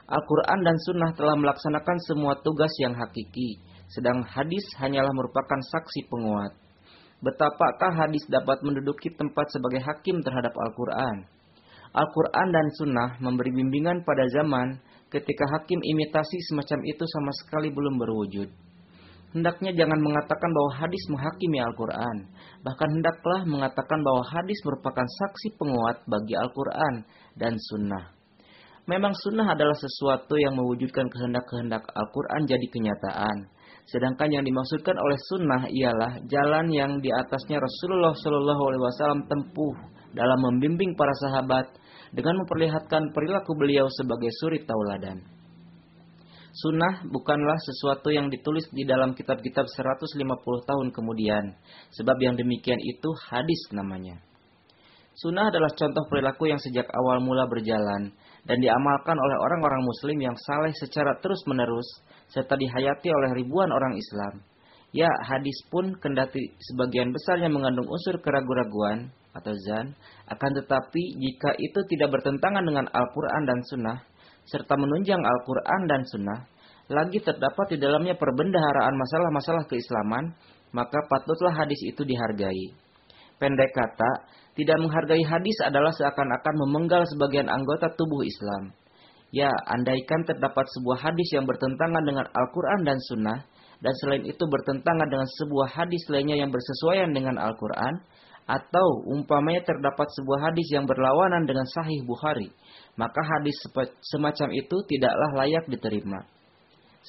Al-Quran 0.09 0.59
dan 0.65 0.77
Sunnah 0.81 1.11
telah 1.13 1.37
melaksanakan 1.37 1.97
semua 2.03 2.33
tugas 2.41 2.71
yang 2.81 2.97
hakiki, 2.97 3.61
sedang 3.91 4.23
hadis 4.23 4.63
hanyalah 4.79 5.11
merupakan 5.11 5.59
saksi 5.59 6.07
penguat. 6.07 6.55
Betapakah 7.21 7.93
hadis 7.93 8.23
dapat 8.31 8.63
menduduki 8.65 9.13
tempat 9.13 9.51
sebagai 9.53 9.83
hakim 9.83 10.23
terhadap 10.25 10.55
Al-Quran? 10.55 11.27
Al-Quran 11.91 12.47
dan 12.49 12.67
Sunnah 12.79 13.09
memberi 13.19 13.51
bimbingan 13.51 14.01
pada 14.07 14.25
zaman 14.31 14.79
ketika 15.11 15.43
hakim 15.53 15.77
imitasi 15.83 16.39
semacam 16.49 16.79
itu 16.87 17.03
sama 17.03 17.31
sekali 17.35 17.67
belum 17.67 17.99
berwujud 17.99 18.49
hendaknya 19.31 19.71
jangan 19.75 19.99
mengatakan 19.99 20.51
bahwa 20.51 20.71
hadis 20.75 21.03
menghakimi 21.07 21.59
Al-Quran. 21.63 22.17
Bahkan 22.61 22.89
hendaklah 22.99 23.41
mengatakan 23.47 23.99
bahwa 24.03 24.23
hadis 24.27 24.59
merupakan 24.67 25.07
saksi 25.07 25.55
penguat 25.57 26.03
bagi 26.05 26.35
Al-Quran 26.35 27.07
dan 27.39 27.55
Sunnah. 27.57 28.11
Memang 28.85 29.15
Sunnah 29.15 29.55
adalah 29.55 29.77
sesuatu 29.77 30.35
yang 30.35 30.57
mewujudkan 30.57 31.07
kehendak-kehendak 31.07 31.85
Al-Quran 31.95 32.41
jadi 32.49 32.67
kenyataan. 32.67 33.37
Sedangkan 33.89 34.29
yang 34.29 34.45
dimaksudkan 34.45 34.95
oleh 34.95 35.17
Sunnah 35.29 35.67
ialah 35.69 36.21
jalan 36.29 36.69
yang 36.69 36.91
di 37.01 37.09
atasnya 37.09 37.57
Rasulullah 37.57 38.13
Shallallahu 38.13 38.63
Alaihi 38.71 38.83
Wasallam 38.83 39.21
tempuh 39.25 39.75
dalam 40.13 40.39
membimbing 40.39 40.93
para 40.95 41.11
sahabat 41.17 41.71
dengan 42.11 42.43
memperlihatkan 42.43 43.15
perilaku 43.15 43.55
beliau 43.55 43.87
sebagai 43.89 44.29
suri 44.39 44.63
tauladan. 44.67 45.23
Sunnah 46.51 47.07
bukanlah 47.07 47.55
sesuatu 47.63 48.11
yang 48.11 48.27
ditulis 48.27 48.67
di 48.75 48.83
dalam 48.83 49.15
kitab-kitab 49.15 49.71
150 49.71 50.19
tahun 50.67 50.87
kemudian. 50.91 51.55
Sebab 51.95 52.17
yang 52.19 52.35
demikian 52.35 52.75
itu 52.83 53.07
hadis 53.31 53.71
namanya. 53.71 54.19
Sunnah 55.15 55.47
adalah 55.47 55.71
contoh 55.71 56.03
perilaku 56.11 56.51
yang 56.51 56.59
sejak 56.59 56.87
awal 56.91 57.23
mula 57.23 57.47
berjalan 57.47 58.11
dan 58.45 58.57
diamalkan 58.57 59.17
oleh 59.17 59.37
orang-orang 59.37 59.81
muslim 59.85 60.17
yang 60.17 60.37
saleh 60.37 60.73
secara 60.73 61.17
terus-menerus 61.21 61.85
serta 62.31 62.57
dihayati 62.57 63.09
oleh 63.11 63.37
ribuan 63.37 63.69
orang 63.69 63.93
Islam. 63.93 64.41
Ya, 64.91 65.07
hadis 65.23 65.55
pun 65.71 65.95
kendati 66.03 66.51
sebagian 66.71 67.15
besarnya 67.15 67.47
mengandung 67.47 67.87
unsur 67.87 68.19
keraguan-raguan 68.19 69.07
atau 69.31 69.55
zan, 69.63 69.95
akan 70.27 70.51
tetapi 70.59 71.01
jika 71.15 71.55
itu 71.55 71.79
tidak 71.95 72.11
bertentangan 72.19 72.59
dengan 72.59 72.85
Al-Quran 72.91 73.43
dan 73.47 73.59
Sunnah, 73.71 74.03
serta 74.51 74.75
menunjang 74.75 75.23
Al-Quran 75.23 75.81
dan 75.87 76.01
Sunnah, 76.03 76.39
lagi 76.91 77.23
terdapat 77.23 77.71
di 77.71 77.77
dalamnya 77.79 78.19
perbendaharaan 78.19 78.91
masalah-masalah 78.99 79.63
keislaman, 79.71 80.35
maka 80.75 80.99
patutlah 81.07 81.55
hadis 81.55 81.79
itu 81.87 82.03
dihargai. 82.03 82.75
Pendek 83.41 83.73
kata, 83.73 84.11
tidak 84.53 84.77
menghargai 84.77 85.25
hadis 85.25 85.57
adalah 85.65 85.89
seakan-akan 85.97 86.55
memenggal 86.61 87.01
sebagian 87.09 87.49
anggota 87.49 87.89
tubuh 87.97 88.21
Islam. 88.21 88.69
Ya, 89.33 89.49
andaikan 89.65 90.21
terdapat 90.29 90.69
sebuah 90.77 91.09
hadis 91.09 91.33
yang 91.33 91.49
bertentangan 91.49 92.05
dengan 92.05 92.29
Al-Quran 92.29 92.85
dan 92.85 93.01
Sunnah, 93.09 93.41
dan 93.81 93.93
selain 94.05 94.29
itu 94.29 94.43
bertentangan 94.45 95.09
dengan 95.09 95.25
sebuah 95.25 95.73
hadis 95.73 96.05
lainnya 96.13 96.37
yang 96.37 96.53
bersesuaian 96.53 97.09
dengan 97.09 97.41
Al-Quran, 97.41 98.05
atau 98.45 99.09
umpamanya 99.09 99.65
terdapat 99.65 100.05
sebuah 100.21 100.51
hadis 100.51 100.67
yang 100.69 100.85
berlawanan 100.85 101.47
dengan 101.49 101.65
Sahih 101.65 102.05
Bukhari, 102.05 102.53
maka 102.99 103.25
hadis 103.25 103.57
semacam 104.05 104.53
itu 104.53 104.75
tidaklah 104.85 105.29
layak 105.41 105.65
diterima. 105.65 106.29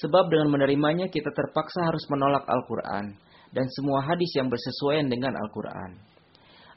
Sebab 0.00 0.32
dengan 0.32 0.48
menerimanya 0.48 1.12
kita 1.12 1.28
terpaksa 1.28 1.84
harus 1.84 2.08
menolak 2.08 2.48
Al-Quran 2.48 3.20
dan 3.52 3.66
semua 3.76 4.00
hadis 4.00 4.32
yang 4.32 4.48
bersesuaian 4.48 5.04
dengan 5.12 5.36
Al-Quran. 5.36 6.11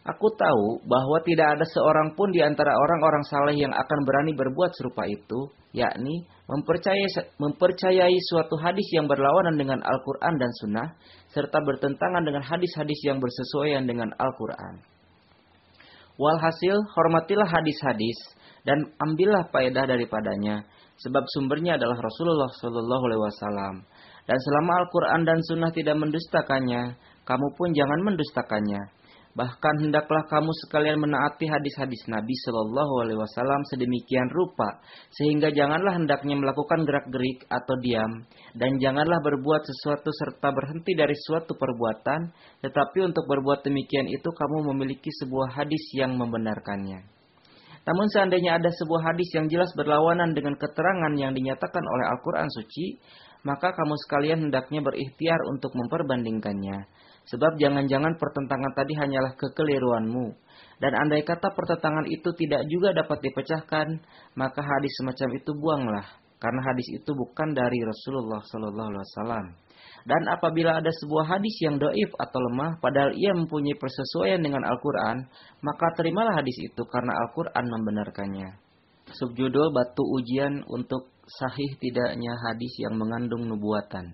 Aku 0.05 0.29
tahu 0.37 0.85
bahwa 0.85 1.17
tidak 1.25 1.57
ada 1.57 1.65
seorang 1.65 2.13
pun 2.13 2.29
di 2.29 2.37
antara 2.37 2.69
orang-orang 2.77 3.25
saleh 3.25 3.57
yang 3.57 3.73
akan 3.73 3.99
berani 4.05 4.37
berbuat 4.37 4.77
serupa 4.77 5.01
itu, 5.09 5.49
yakni 5.73 6.29
mempercayai, 6.45 7.33
mempercayai 7.41 8.13
suatu 8.29 8.53
hadis 8.61 8.85
yang 8.93 9.09
berlawanan 9.09 9.57
dengan 9.57 9.81
Al-Quran 9.81 10.37
dan 10.37 10.51
Sunnah, 10.61 10.93
serta 11.33 11.57
bertentangan 11.57 12.21
dengan 12.21 12.45
hadis-hadis 12.45 13.01
yang 13.01 13.17
bersesuaian 13.17 13.89
dengan 13.89 14.13
Al-Quran. 14.13 14.85
Walhasil, 16.21 16.77
hormatilah 16.93 17.49
hadis-hadis 17.49 18.15
dan 18.61 18.85
ambillah 19.01 19.49
faedah 19.49 19.89
daripadanya 19.89 20.65
sebab 21.01 21.23
sumbernya 21.37 21.75
adalah 21.75 21.99
Rasulullah 21.99 22.49
Shallallahu 22.61 23.03
Alaihi 23.09 23.23
Wasallam 23.25 23.75
dan 24.25 24.37
selama 24.41 24.71
Al-Quran 24.85 25.21
dan 25.27 25.39
Sunnah 25.45 25.71
tidak 25.75 25.95
mendustakannya 25.99 26.97
kamu 27.27 27.47
pun 27.57 27.69
jangan 27.75 27.99
mendustakannya 28.01 28.81
bahkan 29.35 29.75
hendaklah 29.83 30.23
kamu 30.31 30.47
sekalian 30.63 30.95
menaati 30.95 31.51
hadis-hadis 31.51 32.07
Nabi 32.07 32.31
Shallallahu 32.39 33.03
Alaihi 33.03 33.19
Wasallam 33.19 33.67
sedemikian 33.67 34.31
rupa 34.31 34.79
sehingga 35.11 35.51
janganlah 35.51 35.99
hendaknya 35.99 36.39
melakukan 36.39 36.87
gerak-gerik 36.87 37.43
atau 37.51 37.75
diam 37.83 38.23
dan 38.55 38.79
janganlah 38.79 39.19
berbuat 39.19 39.67
sesuatu 39.67 40.07
serta 40.15 40.55
berhenti 40.55 40.95
dari 40.95 41.13
suatu 41.27 41.51
perbuatan 41.59 42.31
tetapi 42.63 42.97
untuk 43.03 43.27
berbuat 43.27 43.67
demikian 43.67 44.07
itu 44.07 44.31
kamu 44.31 44.71
memiliki 44.71 45.11
sebuah 45.19 45.51
hadis 45.51 45.83
yang 45.91 46.15
membenarkannya. 46.15 47.03
Namun 47.85 48.09
seandainya 48.09 48.57
ada 48.57 48.73
sebuah 48.73 49.13
hadis 49.13 49.29
yang 49.37 49.45
jelas 49.45 49.69
berlawanan 49.77 50.33
dengan 50.33 50.57
keterangan 50.57 51.13
yang 51.13 51.37
dinyatakan 51.37 51.85
oleh 51.85 52.05
Al-Quran 52.17 52.49
suci, 52.49 52.97
maka 53.45 53.77
kamu 53.77 53.93
sekalian 54.01 54.49
hendaknya 54.49 54.81
berikhtiar 54.81 55.37
untuk 55.53 55.69
memperbandingkannya. 55.77 56.89
Sebab 57.25 57.57
jangan-jangan 57.57 58.21
pertentangan 58.21 58.71
tadi 58.77 58.93
hanyalah 58.93 59.33
kekeliruanmu. 59.33 60.25
Dan 60.77 60.91
andai 60.93 61.25
kata 61.25 61.55
pertentangan 61.55 62.05
itu 62.05 62.29
tidak 62.37 62.67
juga 62.69 62.93
dapat 62.93 63.23
dipecahkan, 63.23 63.87
maka 64.37 64.61
hadis 64.61 64.93
semacam 65.01 65.29
itu 65.33 65.51
buanglah. 65.57 66.07
Karena 66.37 66.61
hadis 66.61 66.87
itu 66.91 67.11
bukan 67.15 67.55
dari 67.55 67.79
Rasulullah 67.81 68.43
Sallallahu 68.43 68.89
Alaihi 68.93 69.05
Wasallam. 69.09 69.45
Dan 70.05 70.21
apabila 70.29 70.77
ada 70.77 70.91
sebuah 70.93 71.25
hadis 71.25 71.55
yang 71.65 71.81
doif 71.81 72.13
atau 72.21 72.37
lemah, 72.37 72.77
padahal 72.77 73.17
ia 73.17 73.33
mempunyai 73.33 73.73
persesuaian 73.73 74.37
dengan 74.37 74.61
Al-Quran, 74.61 75.25
maka 75.65 75.85
terimalah 75.97 76.37
hadis 76.37 76.53
itu 76.61 76.81
karena 76.85 77.09
Al-Quran 77.25 77.65
membenarkannya. 77.65 78.49
Subjudul 79.09 79.73
batu 79.73 80.05
ujian 80.05 80.61
untuk 80.69 81.09
sahih 81.25 81.73
tidaknya 81.81 82.37
hadis 82.45 82.73
yang 82.77 83.01
mengandung 83.01 83.49
nubuatan. 83.49 84.13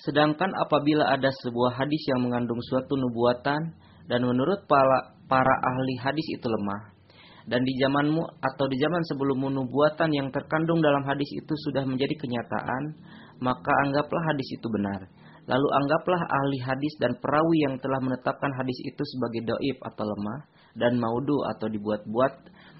Sedangkan 0.00 0.48
apabila 0.56 1.12
ada 1.12 1.28
sebuah 1.44 1.76
hadis 1.76 2.02
yang 2.08 2.24
mengandung 2.24 2.60
suatu 2.72 2.96
nubuatan 2.96 3.76
dan 4.08 4.20
menurut 4.24 4.64
para, 4.64 5.12
para 5.28 5.54
ahli 5.60 5.94
hadis 6.00 6.24
itu 6.32 6.46
lemah, 6.48 6.96
dan 7.44 7.60
di 7.60 7.72
zamanmu 7.76 8.22
atau 8.40 8.64
di 8.68 8.76
zaman 8.80 9.02
sebelummu 9.12 9.52
nubuatan 9.52 10.08
yang 10.12 10.32
terkandung 10.32 10.80
dalam 10.80 11.04
hadis 11.04 11.28
itu 11.36 11.52
sudah 11.68 11.84
menjadi 11.84 12.16
kenyataan, 12.16 12.96
maka 13.44 13.72
anggaplah 13.84 14.24
hadis 14.32 14.48
itu 14.56 14.66
benar. 14.72 15.04
Lalu 15.48 15.68
anggaplah 15.82 16.20
ahli 16.20 16.58
hadis 16.62 16.94
dan 17.00 17.16
perawi 17.18 17.66
yang 17.66 17.76
telah 17.80 18.00
menetapkan 18.00 18.52
hadis 18.56 18.78
itu 18.86 19.02
sebagai 19.02 19.52
doib 19.52 19.78
atau 19.82 20.04
lemah 20.04 20.40
dan 20.78 20.96
maudu 20.96 21.44
atau 21.56 21.66
dibuat-buat, 21.68 22.34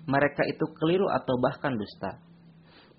mereka 0.08 0.42
itu 0.48 0.64
keliru 0.78 1.08
atau 1.08 1.34
bahkan 1.40 1.76
dusta. 1.76 2.29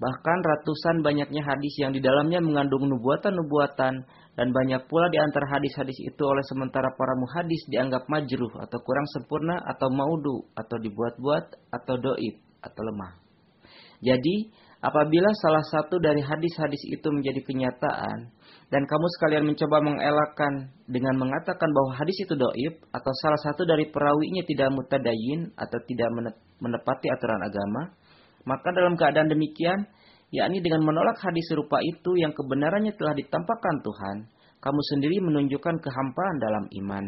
Bahkan 0.02 0.38
ratusan 0.42 1.06
banyaknya 1.06 1.46
hadis 1.46 1.78
yang 1.78 1.94
di 1.94 2.02
dalamnya 2.02 2.42
mengandung 2.42 2.90
nubuatan-nubuatan 2.90 3.94
dan 4.34 4.48
banyak 4.50 4.82
pula 4.90 5.06
di 5.14 5.22
antara 5.22 5.46
hadis-hadis 5.46 5.94
itu 6.02 6.24
oleh 6.26 6.42
sementara 6.50 6.90
para 6.98 7.14
muhadis 7.22 7.62
dianggap 7.70 8.10
majruh 8.10 8.50
atau 8.66 8.82
kurang 8.82 9.06
sempurna 9.14 9.62
atau 9.62 9.94
maudu 9.94 10.50
atau 10.58 10.82
dibuat-buat 10.82 11.46
atau 11.70 11.96
doib 12.02 12.36
atau 12.66 12.82
lemah. 12.82 13.14
Jadi, 14.02 14.50
apabila 14.82 15.30
salah 15.38 15.62
satu 15.70 16.02
dari 16.02 16.26
hadis-hadis 16.26 16.82
itu 16.90 17.08
menjadi 17.14 17.46
kenyataan 17.46 18.34
dan 18.74 18.82
kamu 18.90 19.08
sekalian 19.22 19.46
mencoba 19.46 19.86
mengelakkan 19.86 20.74
dengan 20.90 21.14
mengatakan 21.22 21.70
bahwa 21.70 21.94
hadis 22.02 22.18
itu 22.26 22.34
doib 22.34 22.74
atau 22.90 23.12
salah 23.22 23.38
satu 23.46 23.70
dari 23.70 23.86
perawinya 23.94 24.42
tidak 24.50 24.74
mutadayin 24.74 25.54
atau 25.54 25.78
tidak 25.86 26.10
menepati 26.58 27.06
aturan 27.14 27.46
agama, 27.46 27.94
maka 28.48 28.74
dalam 28.74 28.98
keadaan 28.98 29.30
demikian, 29.30 29.86
yakni 30.32 30.64
dengan 30.64 30.82
menolak 30.88 31.20
hadis 31.20 31.45
serupa 31.52 31.78
itu 31.84 32.18
yang 32.18 32.32
kebenarannya 32.32 32.95
telah 32.95 33.14
ditampakkan 33.14 33.76
Tuhan, 33.84 34.18
kamu 34.61 34.82
sendiri 34.94 35.18
menunjukkan 35.22 35.76
kehampaan 35.82 36.36
dalam 36.40 36.66
iman. 36.70 37.06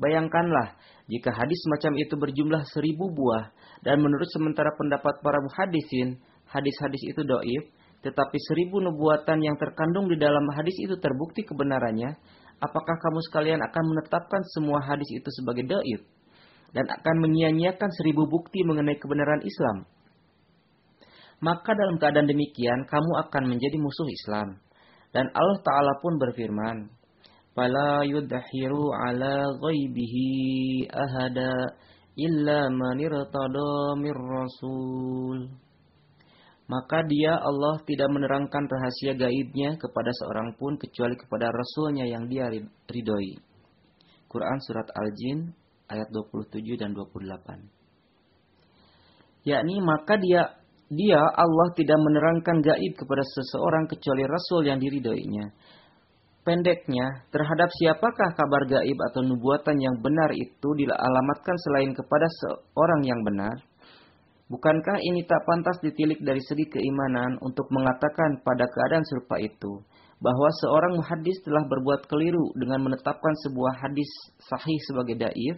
Bayangkanlah, 0.00 0.78
jika 1.10 1.30
hadis 1.36 1.58
semacam 1.68 1.92
itu 2.00 2.14
berjumlah 2.16 2.62
seribu 2.72 3.12
buah, 3.12 3.52
dan 3.84 4.00
menurut 4.00 4.26
sementara 4.32 4.72
pendapat 4.78 5.20
para 5.20 5.38
muhadisin, 5.42 6.16
hadis-hadis 6.48 7.02
itu 7.12 7.20
doib, 7.26 7.64
tetapi 8.02 8.36
seribu 8.50 8.82
nubuatan 8.82 9.38
yang 9.44 9.54
terkandung 9.60 10.10
di 10.10 10.18
dalam 10.18 10.42
hadis 10.56 10.74
itu 10.80 10.98
terbukti 10.98 11.46
kebenarannya, 11.46 12.18
apakah 12.58 12.96
kamu 12.98 13.20
sekalian 13.30 13.60
akan 13.62 13.84
menetapkan 13.94 14.42
semua 14.56 14.82
hadis 14.82 15.06
itu 15.12 15.28
sebagai 15.42 15.68
doib? 15.68 16.02
Dan 16.72 16.88
akan 16.88 17.16
menyia-nyiakan 17.20 17.90
seribu 18.00 18.24
bukti 18.24 18.64
mengenai 18.64 18.96
kebenaran 18.96 19.44
Islam? 19.44 19.84
Maka 21.42 21.74
dalam 21.74 21.98
keadaan 21.98 22.30
demikian 22.30 22.86
kamu 22.86 23.12
akan 23.26 23.50
menjadi 23.50 23.74
musuh 23.82 24.06
Islam. 24.06 24.62
Dan 25.12 25.28
Allah 25.34 25.58
Ta'ala 25.60 25.92
pun 26.00 26.16
berfirman, 26.16 26.88
Fala 27.52 28.00
yudhiru 28.08 28.88
ala 28.96 29.52
ghaibihi 29.60 30.88
ahada 30.88 31.76
illa 32.16 32.72
man 32.72 32.96
mir 32.96 34.16
rasul. 34.16 35.52
Maka 36.64 37.04
dia 37.04 37.36
Allah 37.36 37.76
tidak 37.84 38.08
menerangkan 38.08 38.64
rahasia 38.64 39.12
gaibnya 39.12 39.76
kepada 39.76 40.08
seorang 40.24 40.56
pun 40.56 40.80
kecuali 40.80 41.12
kepada 41.18 41.52
rasulnya 41.52 42.08
yang 42.08 42.24
dia 42.30 42.48
ridhoi. 42.88 43.36
Quran 44.32 44.58
Surat 44.64 44.88
Al-Jin 44.88 45.52
ayat 45.92 46.08
27 46.08 46.80
dan 46.80 46.96
28. 46.96 49.44
Yakni 49.44 49.76
maka 49.84 50.16
dia 50.16 50.61
dia 50.92 51.20
Allah 51.24 51.68
tidak 51.72 51.96
menerangkan 51.96 52.60
gaib 52.60 52.92
kepada 53.00 53.24
seseorang 53.24 53.88
kecuali 53.88 54.28
Rasul 54.28 54.68
yang 54.68 54.76
diridhoinya. 54.76 55.48
Pendeknya, 56.42 57.22
terhadap 57.30 57.70
siapakah 57.80 58.34
kabar 58.34 58.62
gaib 58.66 58.98
atau 59.12 59.22
nubuatan 59.24 59.78
yang 59.78 59.96
benar 60.02 60.28
itu 60.36 60.68
dialamatkan 60.74 61.56
selain 61.64 61.94
kepada 61.96 62.26
seorang 62.42 63.06
yang 63.08 63.22
benar? 63.24 63.56
Bukankah 64.52 65.00
ini 65.00 65.24
tak 65.24 65.40
pantas 65.48 65.80
ditilik 65.80 66.20
dari 66.20 66.42
segi 66.44 66.68
keimanan 66.68 67.40
untuk 67.40 67.72
mengatakan 67.72 68.42
pada 68.44 68.68
keadaan 68.68 69.06
serupa 69.08 69.40
itu, 69.40 69.80
bahwa 70.20 70.48
seorang 70.60 71.00
muhadis 71.00 71.40
telah 71.40 71.64
berbuat 71.64 72.04
keliru 72.04 72.52
dengan 72.60 72.84
menetapkan 72.84 73.34
sebuah 73.48 73.80
hadis 73.80 74.10
sahih 74.44 74.78
sebagai 74.92 75.16
daif? 75.24 75.56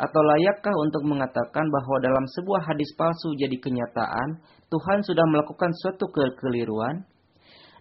Atau 0.00 0.22
layakkah 0.24 0.72
untuk 0.72 1.04
mengatakan 1.04 1.68
bahwa 1.68 1.96
dalam 2.00 2.24
sebuah 2.38 2.64
hadis 2.64 2.88
palsu 2.96 3.36
jadi 3.36 3.52
kenyataan, 3.60 4.40
Tuhan 4.70 5.02
sudah 5.02 5.26
melakukan 5.26 5.74
suatu 5.82 6.06
kekeliruan? 6.14 7.02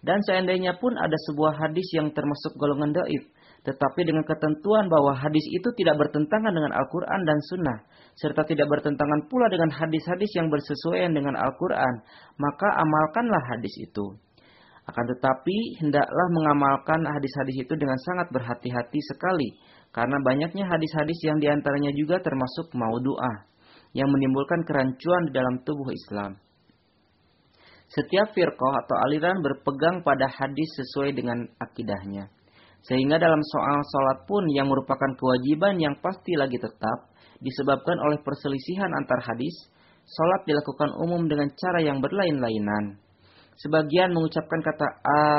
Dan 0.01 0.24
seandainya 0.26 0.80
pun 0.80 0.95
ada 0.95 1.14
sebuah 1.30 1.59
hadis 1.59 1.85
yang 1.93 2.09
termasuk 2.16 2.56
golongan 2.56 2.95
daif, 2.95 3.24
tetapi 3.68 4.08
dengan 4.08 4.24
ketentuan 4.24 4.88
bahwa 4.88 5.11
hadis 5.11 5.43
itu 5.51 5.69
tidak 5.76 6.00
bertentangan 6.00 6.56
dengan 6.56 6.72
Al-Quran 6.72 7.22
dan 7.27 7.38
Sunnah, 7.51 7.77
serta 8.16 8.48
tidak 8.48 8.72
bertentangan 8.72 9.27
pula 9.27 9.51
dengan 9.51 9.68
hadis-hadis 9.76 10.32
yang 10.40 10.48
bersesuaian 10.48 11.11
dengan 11.11 11.35
Al-Quran, 11.35 11.93
maka 12.40 12.68
amalkanlah 12.80 13.43
hadis 13.51 13.76
itu. 13.84 14.16
Akan 14.88 15.06
tetapi, 15.06 15.84
hendaklah 15.84 16.27
mengamalkan 16.34 17.06
hadis-hadis 17.06 17.68
itu 17.68 17.74
dengan 17.76 18.00
sangat 18.00 18.32
berhati-hati 18.34 19.00
sekali, 19.14 19.59
karena 19.92 20.18
banyaknya 20.24 20.66
hadis-hadis 20.66 21.19
yang 21.27 21.38
di 21.38 21.51
antaranya 21.51 21.92
juga 21.93 22.24
termasuk 22.24 22.72
maudu'ah 22.74 23.45
yang 23.93 24.08
menimbulkan 24.09 24.64
kerancuan 24.66 25.30
di 25.30 25.32
dalam 25.35 25.61
tubuh 25.68 25.92
Islam. 25.93 26.49
Setiap 27.90 28.38
firqah 28.38 28.74
atau 28.85 28.95
aliran 29.09 29.42
berpegang 29.42 30.06
pada 30.06 30.30
hadis 30.30 30.69
sesuai 30.77 31.18
dengan 31.18 31.42
akidahnya. 31.58 32.30
Sehingga 32.85 33.18
dalam 33.18 33.42
soal 33.42 33.82
sholat 33.82 34.30
pun 34.30 34.45
yang 34.53 34.69
merupakan 34.69 35.11
kewajiban 35.18 35.82
yang 35.82 35.98
pasti 35.98 36.38
lagi 36.38 36.61
tetap, 36.61 37.11
disebabkan 37.42 37.98
oleh 37.98 38.22
perselisihan 38.22 38.93
antar 38.93 39.26
hadis, 39.26 39.74
sholat 40.06 40.42
dilakukan 40.45 40.93
umum 41.01 41.26
dengan 41.26 41.50
cara 41.58 41.82
yang 41.82 41.98
berlain-lainan. 41.98 43.01
Sebagian 43.59 44.16
mengucapkan 44.16 44.61
kata 44.64 44.88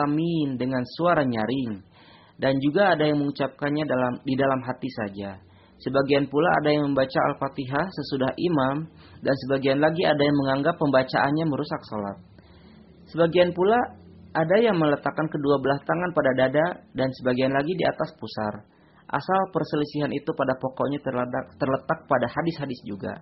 amin 0.04 0.58
dengan 0.58 0.84
suara 0.98 1.24
nyaring, 1.24 1.80
dan 2.36 2.58
juga 2.60 2.98
ada 2.98 3.08
yang 3.08 3.22
mengucapkannya 3.22 3.84
dalam 3.86 4.14
di 4.26 4.34
dalam 4.36 4.60
hati 4.66 4.90
saja. 4.90 5.38
Sebagian 5.80 6.28
pula 6.28 6.50
ada 6.60 6.76
yang 6.76 6.92
membaca 6.92 7.18
Al-Fatihah 7.32 7.88
sesudah 7.88 8.36
imam 8.36 8.84
dan 9.24 9.34
sebagian 9.46 9.80
lagi 9.80 10.04
ada 10.04 10.20
yang 10.20 10.36
menganggap 10.36 10.76
pembacaannya 10.76 11.44
merusak 11.48 11.80
salat. 11.88 12.20
Sebagian 13.10 13.50
pula 13.50 13.78
ada 14.30 14.56
yang 14.62 14.78
meletakkan 14.78 15.26
kedua 15.26 15.58
belah 15.58 15.82
tangan 15.82 16.10
pada 16.14 16.30
dada 16.38 16.66
dan 16.94 17.10
sebagian 17.18 17.50
lagi 17.50 17.74
di 17.74 17.82
atas 17.82 18.14
pusar. 18.14 18.62
Asal 19.10 19.40
perselisihan 19.50 20.14
itu 20.14 20.30
pada 20.38 20.54
pokoknya 20.54 21.02
terletak, 21.02 21.58
terletak 21.58 21.98
pada 22.06 22.30
hadis-hadis 22.30 22.78
juga. 22.86 23.18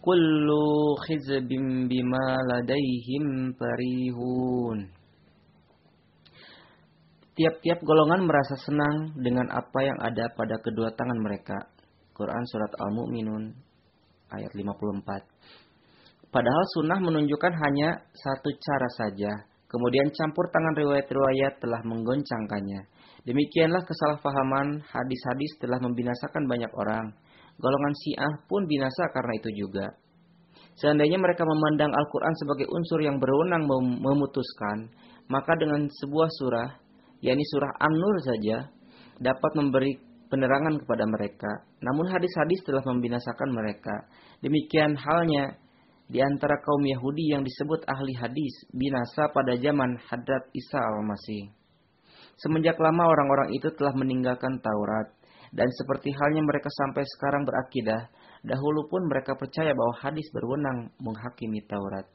Kullu 0.00 0.96
khizbim 1.04 1.84
bima 1.92 2.40
ladaihim 2.48 3.52
parihun. 3.52 4.88
Tiap-tiap 7.36 7.84
golongan 7.84 8.24
merasa 8.24 8.56
senang 8.64 9.12
dengan 9.20 9.52
apa 9.52 9.80
yang 9.84 10.00
ada 10.00 10.32
pada 10.32 10.56
kedua 10.64 10.96
tangan 10.96 11.20
mereka. 11.20 11.68
Quran 12.16 12.44
Surat 12.48 12.72
Al-Mu'minun 12.80 13.52
ayat 14.32 14.52
54. 14.56 15.29
Padahal 16.30 16.64
sunnah 16.78 16.98
menunjukkan 17.02 17.52
hanya 17.58 18.06
satu 18.14 18.54
cara 18.54 18.88
saja. 18.94 19.32
Kemudian 19.70 20.10
campur 20.14 20.46
tangan 20.50 20.74
riwayat-riwayat 20.78 21.62
telah 21.62 21.82
menggoncangkannya. 21.86 22.86
Demikianlah 23.26 23.82
kesalahpahaman 23.86 24.82
hadis-hadis 24.82 25.52
telah 25.62 25.78
membinasakan 25.78 26.46
banyak 26.46 26.70
orang. 26.74 27.14
Golongan 27.58 27.94
Syiah 27.98 28.34
pun 28.46 28.66
binasa 28.66 29.10
karena 29.14 29.32
itu 29.38 29.50
juga. 29.66 29.86
Seandainya 30.78 31.18
mereka 31.18 31.44
memandang 31.44 31.92
Al-Quran 31.92 32.34
sebagai 32.40 32.66
unsur 32.72 32.98
yang 33.04 33.20
berwenang 33.20 33.68
memutuskan, 34.00 34.90
maka 35.28 35.52
dengan 35.60 35.86
sebuah 35.86 36.30
surah 36.40 36.68
yakni 37.20 37.44
surah 37.52 37.72
An-Nur 37.84 38.16
saja 38.24 38.56
dapat 39.20 39.52
memberi 39.60 39.92
penerangan 40.32 40.80
kepada 40.80 41.04
mereka. 41.04 41.50
Namun 41.84 42.08
hadis-hadis 42.08 42.64
telah 42.64 42.80
membinasakan 42.86 43.50
mereka. 43.52 44.08
Demikian 44.40 44.96
halnya 44.96 45.59
di 46.10 46.18
antara 46.18 46.58
kaum 46.58 46.82
Yahudi 46.82 47.30
yang 47.30 47.46
disebut 47.46 47.86
ahli 47.86 48.18
hadis 48.18 48.66
binasa 48.74 49.30
pada 49.30 49.54
zaman 49.54 49.94
Hadrat 50.10 50.50
Isa 50.50 50.82
al-Masih. 50.82 51.54
Semenjak 52.34 52.82
lama 52.82 53.06
orang-orang 53.06 53.54
itu 53.54 53.70
telah 53.78 53.94
meninggalkan 53.94 54.58
Taurat. 54.58 55.14
Dan 55.50 55.66
seperti 55.66 56.14
halnya 56.14 56.46
mereka 56.46 56.70
sampai 56.70 57.02
sekarang 57.18 57.42
berakidah, 57.42 58.06
dahulu 58.46 58.86
pun 58.86 59.02
mereka 59.10 59.34
percaya 59.34 59.74
bahwa 59.74 59.94
hadis 59.98 60.26
berwenang 60.30 60.94
menghakimi 61.02 61.62
Taurat. 61.66 62.06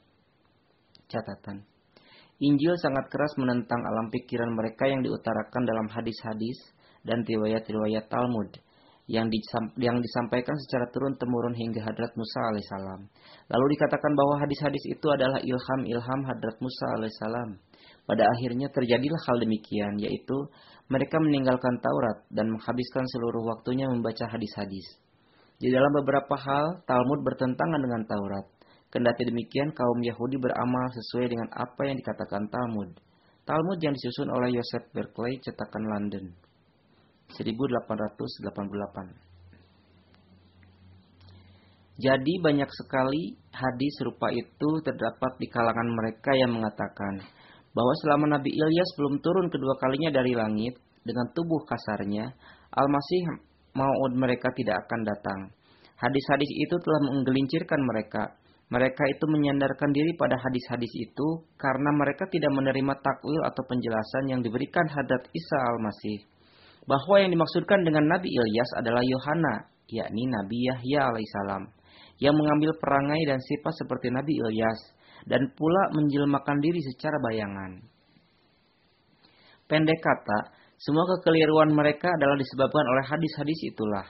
Catatan. 1.12 1.68
Injil 2.40 2.76
sangat 2.80 3.08
keras 3.08 3.32
menentang 3.40 3.80
alam 3.80 4.12
pikiran 4.12 4.52
mereka 4.52 4.92
yang 4.92 5.04
diutarakan 5.04 5.64
dalam 5.64 5.88
hadis-hadis 5.88 6.58
dan 7.08 7.24
riwayat-riwayat 7.24 8.12
Talmud. 8.12 8.56
Yang, 9.06 9.30
yang 9.78 9.98
disampaikan 10.02 10.58
secara 10.66 10.90
turun-temurun 10.90 11.54
hingga 11.54 11.86
Hadrat 11.86 12.14
Musa 12.18 12.40
alaihissalam. 12.50 13.06
Lalu 13.54 13.66
dikatakan 13.78 14.12
bahwa 14.18 14.42
hadis-hadis 14.42 14.82
itu 14.90 15.08
adalah 15.14 15.38
ilham-ilham 15.46 16.22
Hadrat 16.26 16.58
Musa 16.58 16.86
alaihissalam. 16.98 17.50
Pada 18.06 18.24
akhirnya 18.26 18.70
terjadilah 18.70 19.22
hal 19.30 19.38
demikian, 19.42 19.98
yaitu 20.02 20.38
mereka 20.90 21.18
meninggalkan 21.18 21.82
Taurat 21.82 22.26
dan 22.30 22.54
menghabiskan 22.54 23.06
seluruh 23.10 23.46
waktunya 23.46 23.90
membaca 23.90 24.26
hadis-hadis. 24.30 24.86
Di 25.58 25.74
dalam 25.74 25.90
beberapa 26.02 26.36
hal, 26.38 26.86
Talmud 26.86 27.26
bertentangan 27.26 27.82
dengan 27.82 28.06
Taurat. 28.06 28.46
Kendati 28.94 29.26
demikian, 29.26 29.74
kaum 29.74 30.00
Yahudi 30.02 30.38
beramal 30.38 30.86
sesuai 30.94 31.26
dengan 31.30 31.50
apa 31.54 31.82
yang 31.90 31.98
dikatakan 31.98 32.46
Talmud. 32.54 32.90
Talmud 33.46 33.78
yang 33.82 33.94
disusun 33.94 34.30
oleh 34.34 34.54
Joseph 34.54 34.90
Berkeley, 34.94 35.38
cetakan 35.42 35.84
London. 35.90 36.45
1888. 37.34 39.26
Jadi 41.96 42.34
banyak 42.44 42.68
sekali 42.76 43.40
hadis 43.56 43.92
serupa 43.96 44.28
itu 44.28 44.70
terdapat 44.84 45.32
di 45.40 45.48
kalangan 45.48 45.88
mereka 45.96 46.36
yang 46.36 46.52
mengatakan 46.52 47.24
bahwa 47.72 47.94
selama 48.04 48.36
Nabi 48.36 48.52
Ilyas 48.52 48.92
belum 49.00 49.24
turun 49.24 49.48
kedua 49.48 49.80
kalinya 49.80 50.12
dari 50.12 50.36
langit 50.36 50.76
dengan 51.08 51.32
tubuh 51.32 51.64
kasarnya, 51.64 52.36
Al-Masih 52.76 53.24
maud 53.80 54.12
mereka 54.12 54.52
tidak 54.60 54.84
akan 54.88 55.08
datang. 55.08 55.40
Hadis-hadis 55.96 56.52
itu 56.52 56.76
telah 56.76 57.02
menggelincirkan 57.08 57.80
mereka. 57.80 58.36
Mereka 58.68 59.04
itu 59.16 59.26
menyandarkan 59.32 59.94
diri 59.96 60.12
pada 60.20 60.36
hadis-hadis 60.36 60.90
itu 60.98 61.28
karena 61.56 61.96
mereka 61.96 62.28
tidak 62.28 62.52
menerima 62.52 62.98
takwil 63.00 63.40
atau 63.46 63.64
penjelasan 63.72 64.36
yang 64.36 64.42
diberikan 64.44 64.84
hadat 64.90 65.32
Isa 65.32 65.58
al-Masih 65.70 66.35
bahwa 66.86 67.16
yang 67.18 67.34
dimaksudkan 67.34 67.82
dengan 67.82 68.06
Nabi 68.06 68.30
Ilyas 68.30 68.70
adalah 68.78 69.02
Yohana, 69.02 69.70
yakni 69.90 70.30
Nabi 70.30 70.70
Yahya 70.70 71.10
alaihissalam, 71.10 71.64
yang 72.22 72.34
mengambil 72.38 72.72
perangai 72.78 73.22
dan 73.26 73.42
sifat 73.42 73.74
seperti 73.86 74.14
Nabi 74.14 74.38
Ilyas 74.38 74.80
dan 75.26 75.50
pula 75.58 75.92
menjelmakan 75.98 76.58
diri 76.62 76.80
secara 76.94 77.18
bayangan. 77.20 77.82
Pendek 79.66 79.98
kata, 79.98 80.54
semua 80.78 81.04
kekeliruan 81.18 81.74
mereka 81.74 82.06
adalah 82.14 82.38
disebabkan 82.38 82.86
oleh 82.86 83.04
hadis-hadis 83.10 83.60
itulah, 83.74 84.06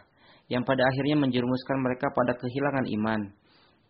yang 0.51 0.67
pada 0.67 0.83
akhirnya 0.83 1.15
menjerumuskan 1.15 1.77
mereka 1.79 2.11
pada 2.11 2.35
kehilangan 2.35 2.85
iman. 2.99 3.21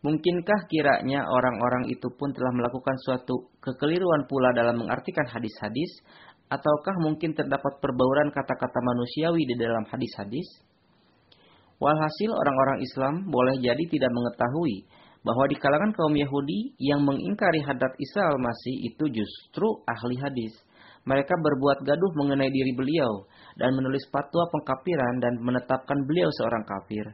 Mungkinkah 0.05 0.69
kiranya 0.69 1.25
orang-orang 1.25 1.89
itu 1.89 2.05
pun 2.13 2.29
telah 2.29 2.53
melakukan 2.53 2.93
suatu 3.01 3.49
kekeliruan 3.57 4.29
pula 4.29 4.53
dalam 4.53 4.77
mengartikan 4.77 5.25
hadis-hadis 5.25 6.05
Ataukah 6.45 6.95
mungkin 7.01 7.33
terdapat 7.33 7.81
perbauran 7.81 8.29
kata-kata 8.29 8.77
manusiawi 8.77 9.49
di 9.49 9.55
dalam 9.57 9.81
hadis-hadis? 9.89 10.45
Walhasil 11.81 12.31
orang-orang 12.31 12.79
Islam 12.85 13.13
boleh 13.33 13.57
jadi 13.59 13.83
tidak 13.89 14.11
mengetahui 14.13 14.85
bahwa 15.25 15.49
di 15.49 15.57
kalangan 15.57 15.91
kaum 15.97 16.13
Yahudi 16.13 16.77
yang 16.77 17.01
mengingkari 17.01 17.65
hadat 17.65 17.97
Isa 17.97 18.21
al-Masih 18.29 18.93
itu 18.93 19.09
justru 19.09 19.67
ahli 19.89 20.21
hadis. 20.21 20.53
Mereka 21.09 21.33
berbuat 21.33 21.81
gaduh 21.81 22.13
mengenai 22.13 22.49
diri 22.53 22.73
beliau 22.77 23.25
dan 23.57 23.73
menulis 23.73 24.05
fatwa 24.13 24.45
pengkafiran 24.53 25.21
dan 25.21 25.41
menetapkan 25.41 25.97
beliau 26.05 26.29
seorang 26.29 26.61
kafir. 26.65 27.05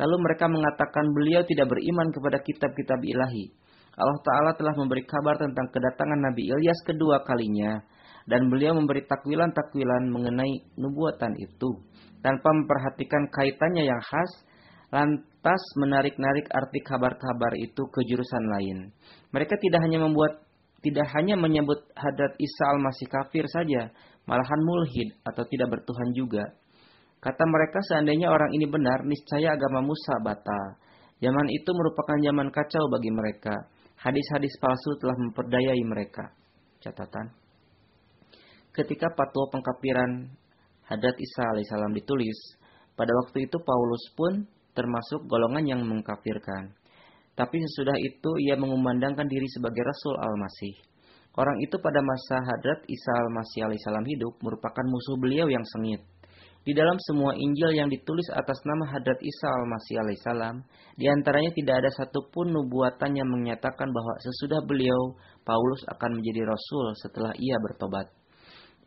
Lalu 0.00 0.16
mereka 0.24 0.48
mengatakan 0.48 1.04
beliau 1.12 1.44
tidak 1.44 1.68
beriman 1.68 2.08
kepada 2.08 2.40
kitab-kitab 2.40 3.00
ilahi. 3.04 3.52
Allah 4.00 4.20
Ta'ala 4.24 4.50
telah 4.56 4.72
memberi 4.72 5.04
kabar 5.04 5.36
tentang 5.36 5.68
kedatangan 5.68 6.20
Nabi 6.32 6.48
Ilyas 6.48 6.80
kedua 6.88 7.20
kalinya 7.28 7.84
dan 8.30 8.46
beliau 8.46 8.78
memberi 8.78 9.02
takwilan-takwilan 9.10 10.06
mengenai 10.06 10.62
nubuatan 10.78 11.34
itu 11.34 11.82
tanpa 12.22 12.48
memperhatikan 12.54 13.26
kaitannya 13.34 13.90
yang 13.90 13.98
khas 13.98 14.30
lantas 14.94 15.62
menarik-narik 15.82 16.46
arti 16.54 16.78
kabar-kabar 16.86 17.58
itu 17.58 17.82
ke 17.90 18.00
jurusan 18.06 18.44
lain. 18.54 18.78
Mereka 19.34 19.58
tidak 19.58 19.82
hanya 19.82 19.98
membuat 20.06 20.46
tidak 20.80 21.10
hanya 21.12 21.34
menyebut 21.36 21.82
hadat 21.92 22.32
Isa 22.38 22.64
al-Masih 22.72 23.08
kafir 23.10 23.44
saja, 23.50 23.90
malahan 24.24 24.60
mulhid 24.62 25.12
atau 25.26 25.42
tidak 25.50 25.76
bertuhan 25.76 26.10
juga. 26.14 26.46
Kata 27.20 27.44
mereka 27.44 27.84
seandainya 27.92 28.32
orang 28.32 28.48
ini 28.56 28.64
benar, 28.64 29.04
niscaya 29.04 29.52
agama 29.52 29.84
Musa 29.84 30.16
batal. 30.24 30.80
Zaman 31.20 31.46
itu 31.52 31.70
merupakan 31.76 32.16
zaman 32.16 32.48
kacau 32.48 32.84
bagi 32.88 33.12
mereka. 33.12 33.52
Hadis-hadis 34.00 34.56
palsu 34.56 34.96
telah 34.96 35.20
memperdayai 35.20 35.84
mereka. 35.84 36.32
Catatan 36.80 37.39
ketika 38.80 39.12
patwa 39.12 39.44
pengkafiran 39.52 40.32
Hadat 40.88 41.16
Isa 41.20 41.42
alaihissalam 41.54 41.92
ditulis, 41.94 42.34
pada 42.96 43.12
waktu 43.24 43.46
itu 43.46 43.56
Paulus 43.62 44.04
pun 44.16 44.48
termasuk 44.74 45.28
golongan 45.28 45.64
yang 45.68 45.80
mengkafirkan. 45.84 46.74
Tapi 47.38 47.56
sesudah 47.62 47.94
itu 48.00 48.30
ia 48.42 48.58
mengumandangkan 48.58 49.24
diri 49.30 49.46
sebagai 49.54 49.86
Rasul 49.86 50.18
Al-Masih. 50.18 50.74
Orang 51.38 51.56
itu 51.62 51.78
pada 51.78 52.02
masa 52.02 52.42
Hadrat 52.42 52.82
Isa 52.90 53.12
Al-Masih 53.22 53.70
alaihissalam 53.70 54.02
hidup 54.02 54.34
merupakan 54.42 54.82
musuh 54.82 55.16
beliau 55.16 55.46
yang 55.46 55.62
sengit. 55.62 56.02
Di 56.60 56.76
dalam 56.76 57.00
semua 57.08 57.32
Injil 57.32 57.72
yang 57.72 57.88
ditulis 57.88 58.28
atas 58.36 58.60
nama 58.68 58.84
Hadrat 58.92 59.16
Isa 59.24 59.48
Al-Masih 59.48 59.96
alaihissalam, 60.04 60.60
di 61.00 61.08
antaranya 61.08 61.54
tidak 61.56 61.86
ada 61.86 61.90
satupun 61.96 62.52
nubuatan 62.52 63.16
yang 63.16 63.30
menyatakan 63.30 63.88
bahwa 63.88 64.12
sesudah 64.20 64.60
beliau, 64.66 65.16
Paulus 65.46 65.80
akan 65.88 66.20
menjadi 66.20 66.44
Rasul 66.44 66.86
setelah 67.00 67.32
ia 67.38 67.56
bertobat. 67.64 68.19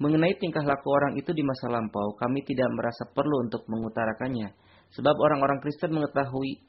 Mengenai 0.01 0.33
tingkah 0.41 0.65
laku 0.65 0.89
orang 0.89 1.13
itu 1.21 1.29
di 1.37 1.45
masa 1.45 1.69
lampau, 1.69 2.17
kami 2.17 2.41
tidak 2.49 2.65
merasa 2.73 3.05
perlu 3.13 3.45
untuk 3.45 3.61
mengutarakannya. 3.69 4.49
Sebab 4.97 5.15
orang-orang 5.17 5.61
Kristen 5.61 5.93
mengetahui 5.93 6.61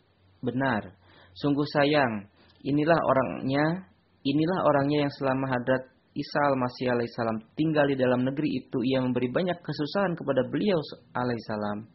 benar. 0.44 0.93
Sungguh 1.33 1.65
sayang, 1.73 2.28
inilah 2.61 3.01
orangnya, 3.01 3.89
inilah 4.23 4.59
orangnya 4.69 5.09
yang 5.09 5.12
selama 5.17 5.49
hadrat 5.49 5.94
Isa 6.15 6.41
al-Masih 6.47 6.94
alaihissalam 6.94 7.43
tinggal 7.59 7.91
di 7.91 7.99
dalam 7.99 8.23
negeri 8.23 8.62
itu, 8.62 8.78
ia 8.86 9.03
memberi 9.03 9.27
banyak 9.33 9.59
kesusahan 9.59 10.15
kepada 10.15 10.47
beliau 10.47 10.78
alaihissalam. 11.11 11.91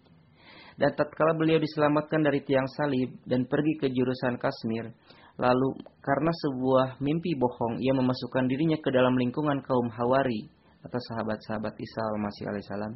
Dan 0.76 0.92
tatkala 0.96 1.36
beliau 1.40 1.60
diselamatkan 1.60 2.24
dari 2.24 2.44
tiang 2.44 2.68
salib 2.76 3.16
dan 3.24 3.48
pergi 3.48 3.74
ke 3.80 3.88
jurusan 3.88 4.36
Kashmir, 4.36 4.92
lalu 5.40 5.70
karena 6.04 6.32
sebuah 6.36 7.00
mimpi 7.00 7.36
bohong, 7.40 7.80
ia 7.80 7.96
memasukkan 7.96 8.48
dirinya 8.52 8.76
ke 8.80 8.92
dalam 8.92 9.16
lingkungan 9.16 9.64
kaum 9.64 9.88
Hawari, 9.88 10.52
atau 10.80 11.00
sahabat-sahabat 11.12 11.76
Isa 11.76 12.02
al-Masih 12.16 12.46
alaihissalam 12.48 12.94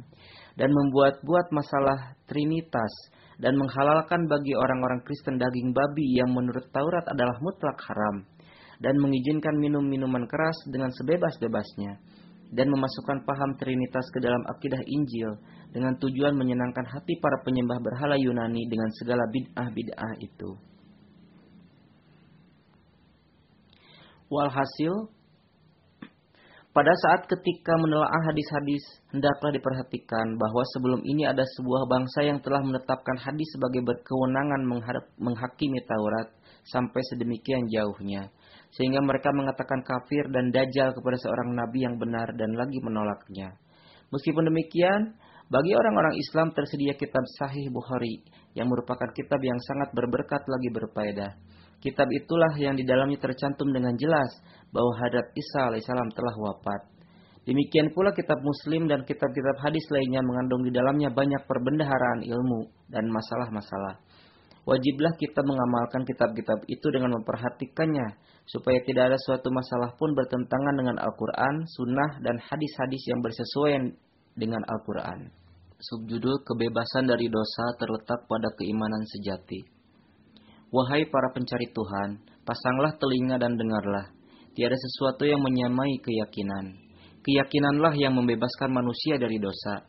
dan 0.56 0.70
membuat-buat 0.72 1.52
masalah 1.52 2.16
trinitas 2.24 2.92
dan 3.36 3.58
menghalalkan 3.58 4.24
bagi 4.30 4.54
orang-orang 4.56 5.02
Kristen 5.04 5.36
daging 5.36 5.74
babi 5.74 6.16
yang 6.16 6.30
menurut 6.32 6.64
Taurat 6.70 7.04
adalah 7.10 7.36
mutlak 7.42 7.76
haram 7.90 8.24
dan 8.80 8.94
mengizinkan 8.98 9.58
minum 9.58 9.84
minuman 9.84 10.24
keras 10.26 10.56
dengan 10.70 10.88
sebebas-bebasnya 10.94 11.98
dan 12.54 12.70
memasukkan 12.70 13.26
paham 13.26 13.50
trinitas 13.58 14.06
ke 14.14 14.18
dalam 14.22 14.42
akidah 14.46 14.78
Injil 14.86 15.34
dengan 15.74 15.98
tujuan 15.98 16.38
menyenangkan 16.38 16.86
hati 16.86 17.18
para 17.18 17.42
penyembah 17.42 17.82
berhala 17.82 18.14
Yunani 18.14 18.62
dengan 18.70 18.86
segala 18.94 19.26
bid'ah-bid'ah 19.26 20.12
itu. 20.22 20.50
Walhasil, 24.30 25.13
pada 26.74 26.90
saat 27.06 27.30
ketika 27.30 27.78
menelaah 27.78 28.18
hadis-hadis, 28.26 28.82
hendaklah 29.14 29.54
diperhatikan 29.54 30.34
bahwa 30.34 30.66
sebelum 30.74 31.06
ini 31.06 31.22
ada 31.22 31.46
sebuah 31.54 31.86
bangsa 31.86 32.26
yang 32.26 32.42
telah 32.42 32.58
menetapkan 32.66 33.14
hadis 33.14 33.46
sebagai 33.54 33.78
berkewenangan 33.86 34.66
menghakimi 35.14 35.78
Taurat 35.86 36.34
sampai 36.66 36.98
sedemikian 37.14 37.70
jauhnya. 37.70 38.26
Sehingga 38.74 38.98
mereka 39.06 39.30
mengatakan 39.30 39.86
kafir 39.86 40.26
dan 40.34 40.50
dajjal 40.50 40.90
kepada 40.98 41.14
seorang 41.22 41.54
nabi 41.54 41.86
yang 41.86 41.94
benar 41.94 42.34
dan 42.34 42.58
lagi 42.58 42.82
menolaknya. 42.82 43.54
Meskipun 44.10 44.50
demikian, 44.50 45.14
bagi 45.46 45.78
orang-orang 45.78 46.18
Islam 46.18 46.50
tersedia 46.58 46.98
kitab 46.98 47.22
Sahih 47.38 47.70
Bukhari 47.70 48.26
yang 48.58 48.66
merupakan 48.66 49.06
kitab 49.14 49.38
yang 49.38 49.62
sangat 49.62 49.94
berberkat 49.94 50.42
lagi 50.50 50.68
berfaedah. 50.74 51.38
Kitab 51.84 52.08
itulah 52.08 52.56
yang 52.56 52.80
di 52.80 52.84
dalamnya 52.88 53.20
tercantum 53.20 53.68
dengan 53.68 53.92
jelas 54.00 54.40
bahwa 54.72 54.96
Hadrat 55.04 55.28
Isa 55.36 55.68
alaihissalam 55.68 56.16
telah 56.16 56.32
wafat. 56.40 56.80
Demikian 57.44 57.92
pula 57.92 58.16
kitab 58.16 58.40
Muslim 58.40 58.88
dan 58.88 59.04
kitab-kitab 59.04 59.60
hadis 59.60 59.84
lainnya 59.92 60.24
mengandung 60.24 60.64
di 60.64 60.72
dalamnya 60.72 61.12
banyak 61.12 61.44
perbendaharaan 61.44 62.24
ilmu 62.24 62.72
dan 62.88 63.04
masalah-masalah. 63.12 64.00
Wajiblah 64.64 65.12
kita 65.20 65.44
mengamalkan 65.44 66.08
kitab-kitab 66.08 66.64
itu 66.72 66.88
dengan 66.88 67.20
memperhatikannya, 67.20 68.16
supaya 68.48 68.80
tidak 68.88 69.12
ada 69.12 69.18
suatu 69.20 69.52
masalah 69.52 69.92
pun 70.00 70.16
bertentangan 70.16 70.72
dengan 70.72 70.96
Al-Quran, 71.04 71.68
Sunnah, 71.68 72.16
dan 72.24 72.40
hadis-hadis 72.40 73.04
yang 73.12 73.20
bersesuaian 73.20 73.92
dengan 74.32 74.64
Al-Quran. 74.64 75.28
Subjudul 75.84 76.40
Kebebasan 76.48 77.12
dari 77.12 77.28
Dosa 77.28 77.76
terletak 77.76 78.24
pada 78.24 78.48
keimanan 78.56 79.04
sejati. 79.04 79.73
Wahai 80.74 81.06
para 81.06 81.30
pencari 81.30 81.70
Tuhan, 81.70 82.18
pasanglah 82.42 82.98
telinga 82.98 83.38
dan 83.38 83.54
dengarlah 83.54 84.10
Tiada 84.54 84.78
sesuatu 84.78 85.26
yang 85.26 85.42
menyamai 85.42 85.98
keyakinan. 85.98 86.78
Keyakinanlah 87.26 87.90
yang 87.98 88.14
membebaskan 88.14 88.70
manusia 88.70 89.18
dari 89.18 89.42
dosa. 89.42 89.82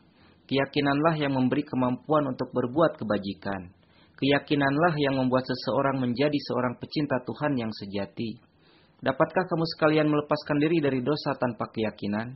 Keyakinanlah 0.50 1.14
yang 1.22 1.38
memberi 1.38 1.62
kemampuan 1.62 2.26
untuk 2.26 2.50
berbuat 2.50 2.98
kebajikan. 2.98 3.70
Keyakinanlah 4.18 4.98
yang 4.98 5.22
membuat 5.22 5.46
seseorang 5.46 6.02
menjadi 6.02 6.34
seorang 6.50 6.82
pecinta 6.82 7.14
Tuhan 7.22 7.54
yang 7.54 7.70
sejati. 7.70 8.42
Dapatkah 9.06 9.46
kamu 9.46 9.64
sekalian 9.78 10.10
melepaskan 10.10 10.58
diri 10.58 10.82
dari 10.82 10.98
dosa 10.98 11.38
tanpa 11.38 11.70
keyakinan? 11.70 12.34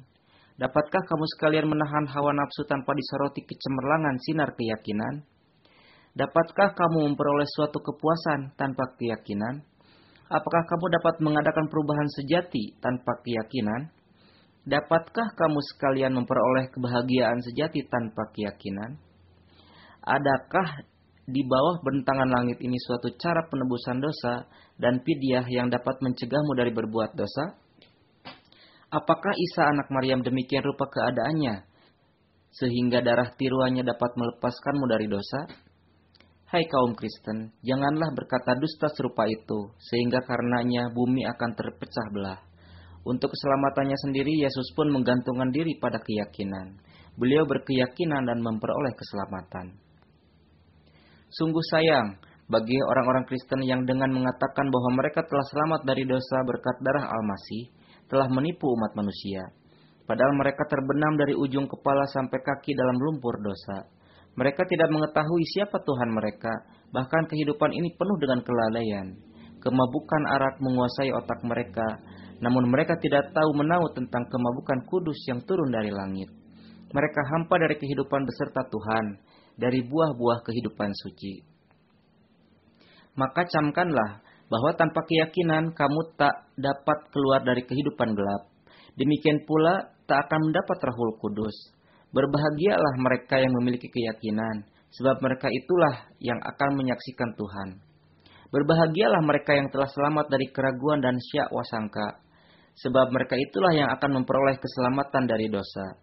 Dapatkah 0.54 1.02
kamu 1.02 1.26
sekalian 1.34 1.66
menahan 1.66 2.06
hawa 2.14 2.30
nafsu 2.30 2.62
tanpa 2.70 2.94
disoroti 2.94 3.42
kecemerlangan 3.42 4.22
sinar 4.22 4.54
keyakinan? 4.54 5.26
Dapatkah 6.10 6.74
kamu 6.74 7.14
memperoleh 7.14 7.46
suatu 7.46 7.78
kepuasan 7.78 8.58
tanpa 8.58 8.98
keyakinan? 8.98 9.62
Apakah 10.26 10.62
kamu 10.66 10.86
dapat 10.98 11.14
mengadakan 11.22 11.66
perubahan 11.70 12.06
sejati 12.10 12.78
tanpa 12.82 13.18
keyakinan? 13.22 13.90
Dapatkah 14.66 15.34
kamu 15.38 15.58
sekalian 15.74 16.14
memperoleh 16.14 16.70
kebahagiaan 16.74 17.38
sejati 17.42 17.86
tanpa 17.86 18.26
keyakinan? 18.34 18.98
Adakah 20.02 20.82
di 21.30 21.46
bawah 21.46 21.78
bentangan 21.86 22.26
langit 22.26 22.58
ini 22.58 22.74
suatu 22.82 23.14
cara 23.14 23.46
penebusan 23.46 24.02
dosa 24.02 24.50
dan 24.82 25.06
pidyah 25.06 25.46
yang 25.46 25.70
dapat 25.70 26.02
mencegahmu 26.02 26.58
dari 26.58 26.74
berbuat 26.74 27.14
dosa? 27.14 27.54
Apakah 28.90 29.30
Isa 29.38 29.70
anak 29.70 29.86
Maryam 29.94 30.26
demikian 30.26 30.66
rupa 30.66 30.90
keadaannya, 30.90 31.62
sehingga 32.50 32.98
darah 32.98 33.30
tiruannya 33.38 33.86
dapat 33.86 34.10
melepaskanmu 34.18 34.90
dari 34.90 35.06
dosa? 35.06 35.69
Hai 36.50 36.66
kaum 36.66 36.98
Kristen, 36.98 37.54
janganlah 37.62 38.10
berkata 38.10 38.58
dusta 38.58 38.90
serupa 38.98 39.22
itu, 39.30 39.70
sehingga 39.78 40.18
karenanya 40.26 40.90
bumi 40.90 41.22
akan 41.22 41.54
terpecah 41.54 42.10
belah. 42.10 42.42
Untuk 43.06 43.30
keselamatannya 43.30 43.94
sendiri, 43.94 44.34
Yesus 44.34 44.74
pun 44.74 44.90
menggantungkan 44.90 45.54
diri 45.54 45.78
pada 45.78 46.02
keyakinan. 46.02 46.74
Beliau 47.14 47.46
berkeyakinan 47.46 48.26
dan 48.26 48.42
memperoleh 48.42 48.90
keselamatan. 48.98 49.78
Sungguh 51.30 51.62
sayang 51.70 52.18
bagi 52.50 52.82
orang-orang 52.82 53.30
Kristen 53.30 53.62
yang 53.62 53.86
dengan 53.86 54.10
mengatakan 54.10 54.74
bahwa 54.74 54.90
mereka 54.98 55.22
telah 55.22 55.46
selamat 55.54 55.86
dari 55.86 56.02
dosa 56.02 56.42
berkat 56.42 56.82
darah 56.82 57.14
Al-Masih, 57.14 57.70
telah 58.10 58.26
menipu 58.26 58.66
umat 58.74 58.98
manusia. 58.98 59.54
Padahal 60.02 60.34
mereka 60.34 60.66
terbenam 60.66 61.14
dari 61.14 61.38
ujung 61.38 61.70
kepala 61.70 62.10
sampai 62.10 62.42
kaki 62.42 62.74
dalam 62.74 62.98
lumpur 62.98 63.38
dosa. 63.38 63.99
Mereka 64.38 64.62
tidak 64.66 64.88
mengetahui 64.94 65.44
siapa 65.50 65.82
Tuhan 65.82 66.10
mereka, 66.14 66.52
bahkan 66.94 67.26
kehidupan 67.26 67.70
ini 67.74 67.94
penuh 67.98 68.16
dengan 68.22 68.40
kelalaian. 68.46 69.06
Kemabukan 69.60 70.22
arak 70.38 70.56
menguasai 70.62 71.10
otak 71.12 71.42
mereka, 71.44 71.84
namun 72.40 72.70
mereka 72.72 72.96
tidak 72.96 73.30
tahu 73.36 73.50
menahu 73.52 73.92
tentang 73.92 74.24
kemabukan 74.30 74.80
kudus 74.88 75.18
yang 75.28 75.44
turun 75.44 75.68
dari 75.68 75.92
langit. 75.92 76.30
Mereka 76.90 77.20
hampa 77.30 77.54
dari 77.60 77.76
kehidupan 77.76 78.24
beserta 78.24 78.64
Tuhan, 78.66 79.20
dari 79.60 79.84
buah-buah 79.84 80.40
kehidupan 80.42 80.90
suci. 80.96 81.44
Maka 83.14 83.44
camkanlah 83.44 84.24
bahwa 84.50 84.70
tanpa 84.74 85.04
keyakinan 85.06 85.76
kamu 85.76 86.00
tak 86.18 86.50
dapat 86.56 86.98
keluar 87.14 87.44
dari 87.44 87.62
kehidupan 87.62 88.16
gelap. 88.16 88.50
Demikian 88.98 89.44
pula 89.46 89.94
tak 90.08 90.26
akan 90.26 90.50
mendapat 90.50 90.78
rahul 90.82 91.14
kudus. 91.22 91.54
Berbahagialah 92.10 92.94
mereka 92.98 93.38
yang 93.38 93.54
memiliki 93.54 93.86
keyakinan, 93.86 94.66
sebab 94.90 95.22
mereka 95.22 95.46
itulah 95.46 96.10
yang 96.18 96.38
akan 96.42 96.70
menyaksikan 96.74 97.34
Tuhan. 97.38 97.68
Berbahagialah 98.50 99.22
mereka 99.22 99.54
yang 99.54 99.70
telah 99.70 99.86
selamat 99.86 100.26
dari 100.26 100.50
keraguan 100.50 100.98
dan 100.98 101.14
syak 101.18 101.54
wasangka, 101.54 102.18
sebab 102.82 103.14
mereka 103.14 103.38
itulah 103.38 103.70
yang 103.70 103.88
akan 103.94 104.22
memperoleh 104.22 104.58
keselamatan 104.58 105.30
dari 105.30 105.46
dosa. 105.46 105.94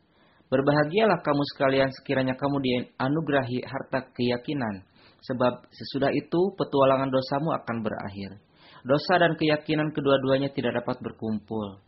Berbahagialah 0.48 1.20
kamu 1.20 1.44
sekalian 1.52 1.92
sekiranya 1.92 2.40
kamu 2.40 2.56
dianugerahi 2.64 3.68
harta 3.68 4.08
keyakinan, 4.16 4.88
Sebab 5.26 5.66
sesudah 5.74 6.14
itu 6.14 6.54
petualangan 6.56 7.10
dosamu 7.10 7.52
akan 7.52 7.78
berakhir. 7.82 8.38
Dosa 8.86 9.20
dan 9.20 9.34
keyakinan 9.36 9.92
kedua-duanya 9.92 10.54
tidak 10.54 10.84
dapat 10.84 11.02
berkumpul. 11.02 11.82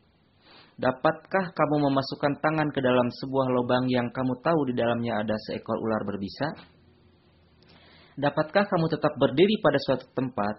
Dapatkah 0.80 1.51
kamu 1.51 1.91
memasukkan 1.91 2.40
tangan 2.40 2.72
ke 2.72 2.80
dalam 2.80 3.11
sebuah 3.11 3.51
lubang 3.51 3.91
yang 3.91 4.08
kamu 4.16 4.40
tahu 4.40 4.72
di 4.72 4.80
dalamnya 4.80 5.19
ada 5.27 5.35
seekor 5.35 5.75
ular 5.75 6.08
berbisa? 6.08 6.56
Dapatkah 8.16 8.64
kamu 8.64 8.88
tetap 8.88 9.11
berdiri 9.19 9.59
pada 9.59 9.75
suatu 9.75 10.08
tempat, 10.16 10.56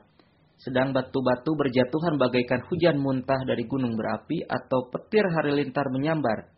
sedang 0.61 0.93
batu-batu 0.93 1.57
berjatuhan 1.57 2.21
bagaikan 2.21 2.61
hujan 2.69 3.01
muntah 3.01 3.41
dari 3.49 3.65
gunung 3.65 3.97
berapi, 3.97 4.45
atau 4.45 4.93
petir 4.93 5.25
halilintar 5.25 5.89
menyambar, 5.89 6.53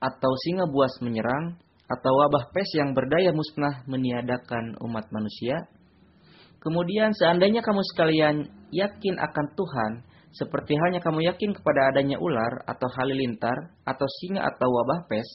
atau 0.00 0.32
singa 0.48 0.64
buas 0.64 0.96
menyerang, 1.04 1.60
atau 1.92 2.12
wabah 2.24 2.48
pes 2.56 2.72
yang 2.72 2.96
berdaya 2.96 3.36
musnah 3.36 3.84
meniadakan 3.84 4.80
umat 4.80 5.12
manusia? 5.12 5.68
Kemudian 6.56 7.12
seandainya 7.12 7.60
kamu 7.60 7.84
sekalian 7.92 8.48
yakin 8.72 9.20
akan 9.20 9.46
Tuhan, 9.52 9.92
seperti 10.34 10.74
halnya 10.74 10.98
kamu 10.98 11.30
yakin 11.30 11.54
kepada 11.54 11.94
adanya 11.94 12.18
ular 12.18 12.66
atau 12.66 12.90
halilintar 12.98 13.70
atau 13.86 14.06
singa 14.18 14.42
atau 14.42 14.66
wabah 14.66 15.06
pes, 15.06 15.26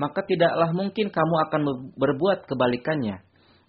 maka 0.00 0.24
tidaklah 0.24 0.72
mungkin 0.72 1.12
kamu 1.12 1.34
akan 1.48 1.60
berbuat 2.00 2.48
kebalikannya, 2.48 3.20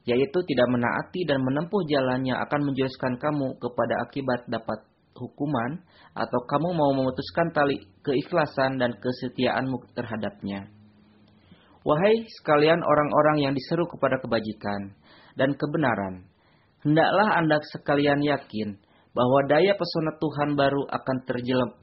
yaitu 0.08 0.40
tidak 0.48 0.68
menaati 0.72 1.28
dan 1.28 1.44
menempuh 1.44 1.84
jalannya 1.92 2.40
akan 2.40 2.72
menjuruskan 2.72 3.20
kamu 3.20 3.60
kepada 3.60 3.94
akibat 4.08 4.48
dapat 4.48 4.80
hukuman, 5.20 5.84
atau 6.16 6.40
kamu 6.48 6.72
mau 6.72 6.96
memutuskan 6.96 7.52
tali 7.52 7.84
keikhlasan 8.08 8.80
dan 8.80 8.96
kesetiaanmu 8.96 9.92
terhadapnya. 9.92 10.72
Wahai 11.84 12.24
sekalian 12.40 12.80
orang-orang 12.80 13.44
yang 13.44 13.54
diseru 13.56 13.84
kepada 13.92 14.24
kebajikan 14.24 14.96
dan 15.36 15.52
kebenaran, 15.52 16.32
hendaklah 16.80 17.28
Anda 17.36 17.60
sekalian 17.76 18.24
yakin 18.24 18.87
bahwa 19.18 19.50
daya 19.50 19.74
pesona 19.74 20.14
Tuhan 20.22 20.54
baru 20.54 20.86
akan 20.86 21.18
terjelma 21.26 21.74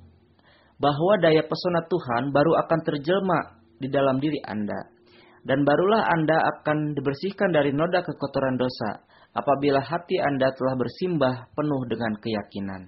bahwa 0.78 1.14
daya 1.18 1.42
pesona 1.42 1.82
Tuhan 1.90 2.30
baru 2.30 2.54
akan 2.62 2.80
terjelma 2.86 3.38
di 3.82 3.90
dalam 3.90 4.22
diri 4.22 4.38
Anda 4.46 4.94
dan 5.42 5.66
barulah 5.66 6.06
Anda 6.14 6.38
akan 6.38 6.94
dibersihkan 6.94 7.50
dari 7.50 7.74
noda 7.74 8.06
kekotoran 8.06 8.54
dosa 8.54 9.02
apabila 9.34 9.82
hati 9.82 10.22
Anda 10.22 10.54
telah 10.54 10.78
bersimbah 10.78 11.50
penuh 11.52 11.82
dengan 11.90 12.12
keyakinan. 12.22 12.82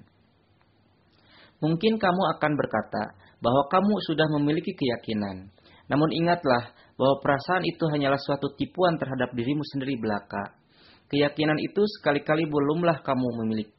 Mungkin 1.61 1.99
kamu 1.99 2.23
akan 2.39 2.53
berkata 2.55 3.03
bahwa 3.45 3.69
kamu 3.69 3.95
sudah 4.09 4.29
memiliki 4.41 4.73
keyakinan. 4.73 5.53
Namun 5.89 6.11
ingatlah 6.13 6.73
bahwa 6.97 7.17
perasaan 7.21 7.65
itu 7.65 7.85
hanyalah 7.93 8.21
suatu 8.21 8.53
tipuan 8.57 8.97
terhadap 8.97 9.33
dirimu 9.37 9.65
sendiri 9.77 9.97
belaka. 10.01 10.57
Keyakinan 11.13 11.57
itu 11.61 11.81
sekali-kali 12.01 12.49
belumlah 12.49 13.05
kamu 13.05 13.27
memiliki 13.45 13.76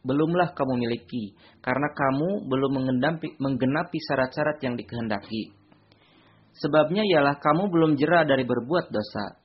belumlah 0.00 0.56
kamu 0.56 0.80
miliki 0.80 1.36
karena 1.60 1.88
kamu 1.92 2.48
belum 2.48 2.72
menggenapi 3.36 3.98
syarat-syarat 4.08 4.58
yang 4.64 4.74
dikehendaki. 4.76 5.52
Sebabnya 6.56 7.04
ialah 7.06 7.38
kamu 7.38 7.70
belum 7.70 7.90
jerah 7.96 8.26
dari 8.26 8.42
berbuat 8.42 8.90
dosa. 8.90 9.38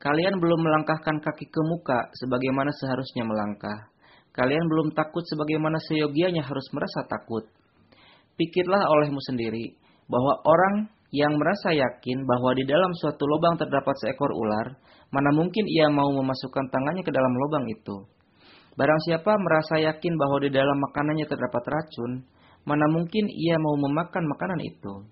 Kalian 0.00 0.40
belum 0.40 0.60
melangkahkan 0.64 1.20
kaki 1.20 1.46
ke 1.52 1.60
muka 1.60 2.08
sebagaimana 2.16 2.72
seharusnya 2.72 3.28
melangkah. 3.28 3.92
Kalian 4.32 4.64
belum 4.64 4.96
takut 4.96 5.20
sebagaimana 5.28 5.76
seyogianya 5.90 6.40
harus 6.40 6.64
merasa 6.72 7.04
takut. 7.04 7.44
Pikirlah 8.40 8.88
olehmu 8.88 9.20
sendiri 9.20 9.76
bahwa 10.08 10.40
orang 10.48 10.88
yang 11.10 11.34
merasa 11.34 11.74
yakin 11.74 12.22
bahwa 12.24 12.54
di 12.54 12.64
dalam 12.64 12.94
suatu 12.96 13.26
lubang 13.26 13.58
terdapat 13.58 13.94
seekor 13.98 14.30
ular, 14.30 14.78
mana 15.10 15.30
mungkin 15.34 15.66
ia 15.66 15.90
mau 15.90 16.08
memasukkan 16.14 16.70
tangannya 16.70 17.02
ke 17.02 17.10
dalam 17.10 17.34
lubang 17.34 17.66
itu. 17.66 18.06
Barang 18.80 18.96
siapa 19.04 19.36
merasa 19.36 19.76
yakin 19.76 20.16
bahwa 20.16 20.40
di 20.40 20.48
dalam 20.48 20.72
makanannya 20.80 21.28
terdapat 21.28 21.68
racun, 21.68 22.24
mana 22.64 22.88
mungkin 22.88 23.28
ia 23.28 23.60
mau 23.60 23.76
memakan 23.76 24.24
makanan 24.24 24.56
itu. 24.64 25.04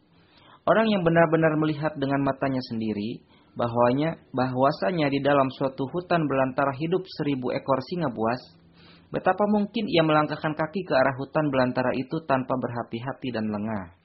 Orang 0.64 0.88
yang 0.88 1.05
benar-benar 1.05 1.52
melihat 1.60 1.92
dengan 2.00 2.24
matanya 2.24 2.64
sendiri, 2.72 3.20
bahwanya 3.52 4.16
bahwasanya 4.32 5.12
di 5.12 5.20
dalam 5.20 5.52
suatu 5.52 5.84
hutan 5.92 6.24
belantara 6.24 6.72
hidup 6.80 7.05
seribu 7.20 7.52
ekor 7.52 7.84
singa 7.92 8.08
buas, 8.08 8.40
betapa 9.12 9.44
mungkin 9.52 9.84
ia 9.84 10.00
melangkahkan 10.00 10.56
kaki 10.56 10.88
ke 10.88 10.92
arah 10.97 11.12
hutan 11.20 11.52
belantara 11.52 11.92
itu 11.92 12.24
tanpa 12.24 12.56
berhati-hati 12.56 13.36
dan 13.36 13.52
lengah 13.52 14.00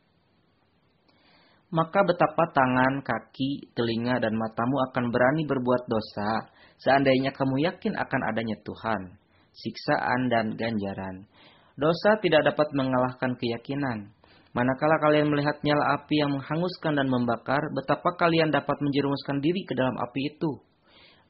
maka 1.73 2.05
betapa 2.05 2.53
tangan, 2.53 3.01
kaki, 3.01 3.73
telinga, 3.73 4.21
dan 4.21 4.37
matamu 4.37 4.77
akan 4.93 5.09
berani 5.09 5.41
berbuat 5.49 5.89
dosa 5.89 6.45
seandainya 6.77 7.33
kamu 7.33 7.65
yakin 7.65 7.97
akan 7.97 8.21
adanya 8.29 8.53
Tuhan, 8.61 9.17
siksaan, 9.53 10.27
dan 10.33 10.57
ganjaran. 10.57 11.29
Dosa 11.73 12.21
tidak 12.21 12.53
dapat 12.53 12.69
mengalahkan 12.73 13.33
keyakinan. 13.37 14.13
Manakala 14.53 15.01
kalian 15.01 15.33
melihat 15.33 15.57
nyala 15.65 15.97
api 15.97 16.21
yang 16.21 16.37
menghanguskan 16.37 16.93
dan 16.93 17.09
membakar, 17.09 17.61
betapa 17.73 18.13
kalian 18.13 18.53
dapat 18.53 18.77
menjerumuskan 18.85 19.41
diri 19.41 19.65
ke 19.65 19.73
dalam 19.73 19.97
api 19.97 20.37
itu. 20.37 20.61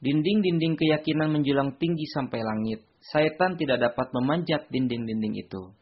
Dinding-dinding 0.04 0.76
keyakinan 0.76 1.32
menjulang 1.32 1.80
tinggi 1.80 2.04
sampai 2.12 2.44
langit. 2.44 2.84
Saitan 3.00 3.56
tidak 3.56 3.80
dapat 3.80 4.12
memanjat 4.12 4.68
dinding-dinding 4.68 5.40
itu. 5.40 5.72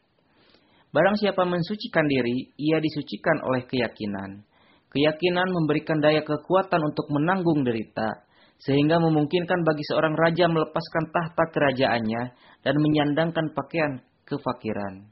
Barang 0.95 1.19
siapa 1.19 1.43
mensucikan 1.43 2.07
diri, 2.07 2.55
ia 2.55 2.79
disucikan 2.79 3.43
oleh 3.43 3.67
keyakinan. 3.67 4.47
Keyakinan 4.93 5.49
memberikan 5.51 5.99
daya 5.99 6.23
kekuatan 6.23 6.79
untuk 6.79 7.11
menanggung 7.11 7.65
derita, 7.65 8.23
sehingga 8.63 8.95
memungkinkan 8.95 9.59
bagi 9.67 9.83
seorang 9.91 10.15
raja 10.15 10.47
melepaskan 10.47 11.11
tahta 11.11 11.43
kerajaannya 11.51 12.23
dan 12.63 12.75
menyandangkan 12.79 13.51
pakaian 13.51 13.99
kefakiran. 14.23 15.11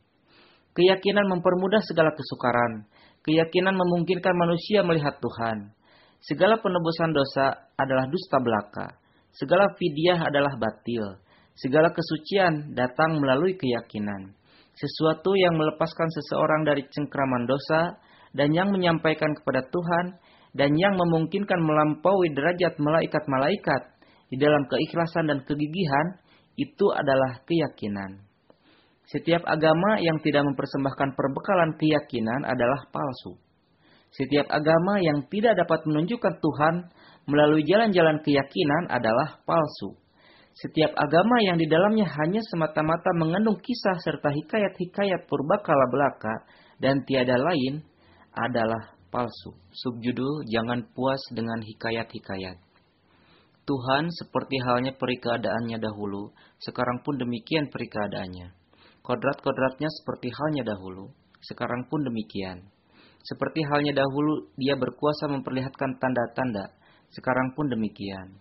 Keyakinan 0.71 1.27
mempermudah 1.27 1.83
segala 1.83 2.15
kesukaran. 2.15 2.87
Keyakinan 3.27 3.75
memungkinkan 3.75 4.33
manusia 4.39 4.87
melihat 4.87 5.19
Tuhan. 5.19 5.75
Segala 6.23 6.63
penebusan 6.63 7.11
dosa 7.11 7.67
adalah 7.75 8.07
dusta 8.07 8.39
belaka. 8.39 8.87
Segala 9.35 9.67
fidyah 9.75 10.31
adalah 10.31 10.55
batil. 10.55 11.19
Segala 11.59 11.91
kesucian 11.91 12.71
datang 12.71 13.19
melalui 13.19 13.59
keyakinan. 13.59 14.31
Sesuatu 14.79 15.35
yang 15.35 15.59
melepaskan 15.59 16.07
seseorang 16.07 16.63
dari 16.63 16.87
cengkraman 16.87 17.43
dosa 17.43 17.99
dan 18.31 18.55
yang 18.55 18.71
menyampaikan 18.71 19.35
kepada 19.35 19.67
Tuhan 19.67 20.15
dan 20.51 20.75
yang 20.75 20.99
memungkinkan 20.99 21.59
melampaui 21.63 22.31
derajat 22.35 22.75
malaikat-malaikat 22.75 23.81
di 24.31 24.37
dalam 24.39 24.67
keikhlasan 24.67 25.27
dan 25.27 25.39
kegigihan 25.47 26.19
itu 26.59 26.85
adalah 26.91 27.39
keyakinan. 27.47 28.27
Setiap 29.07 29.43
agama 29.43 29.99
yang 29.99 30.23
tidak 30.23 30.47
mempersembahkan 30.47 31.19
perbekalan 31.19 31.75
keyakinan 31.75 32.47
adalah 32.47 32.87
palsu. 32.95 33.35
Setiap 34.11 34.47
agama 34.51 34.99
yang 34.99 35.27
tidak 35.31 35.55
dapat 35.55 35.83
menunjukkan 35.87 36.39
Tuhan 36.39 36.75
melalui 37.27 37.63
jalan-jalan 37.63 38.23
keyakinan 38.23 38.91
adalah 38.91 39.39
palsu. 39.47 39.99
Setiap 40.51 40.91
agama 40.99 41.39
yang 41.47 41.55
di 41.55 41.67
dalamnya 41.67 42.07
hanya 42.19 42.43
semata-mata 42.51 43.15
mengandung 43.15 43.55
kisah 43.59 43.95
serta 44.03 44.35
hikayat-hikayat 44.35 45.27
purbakala 45.31 45.87
belaka 45.87 46.43
dan 46.83 47.07
tiada 47.07 47.39
lain 47.39 47.79
adalah 48.35 48.95
palsu. 49.11 49.53
Subjudul 49.75 50.47
Jangan 50.47 50.87
puas 50.95 51.19
dengan 51.35 51.59
hikayat-hikayat. 51.59 52.57
Tuhan 53.61 54.09
seperti 54.09 54.57
halnya 54.65 54.97
perikeadaannya 54.97 55.77
dahulu, 55.77 56.33
sekarang 56.57 57.05
pun 57.05 57.19
demikian 57.21 57.69
perikeadaannya. 57.69 58.57
Kodrat-kodratnya 59.05 59.89
seperti 60.01 60.33
halnya 60.33 60.73
dahulu, 60.73 61.13
sekarang 61.45 61.85
pun 61.85 62.01
demikian. 62.01 62.65
Seperti 63.21 63.61
halnya 63.69 63.93
dahulu 64.01 64.49
dia 64.57 64.73
berkuasa 64.73 65.29
memperlihatkan 65.29 66.01
tanda-tanda, 66.01 66.73
sekarang 67.13 67.53
pun 67.53 67.69
demikian. 67.69 68.33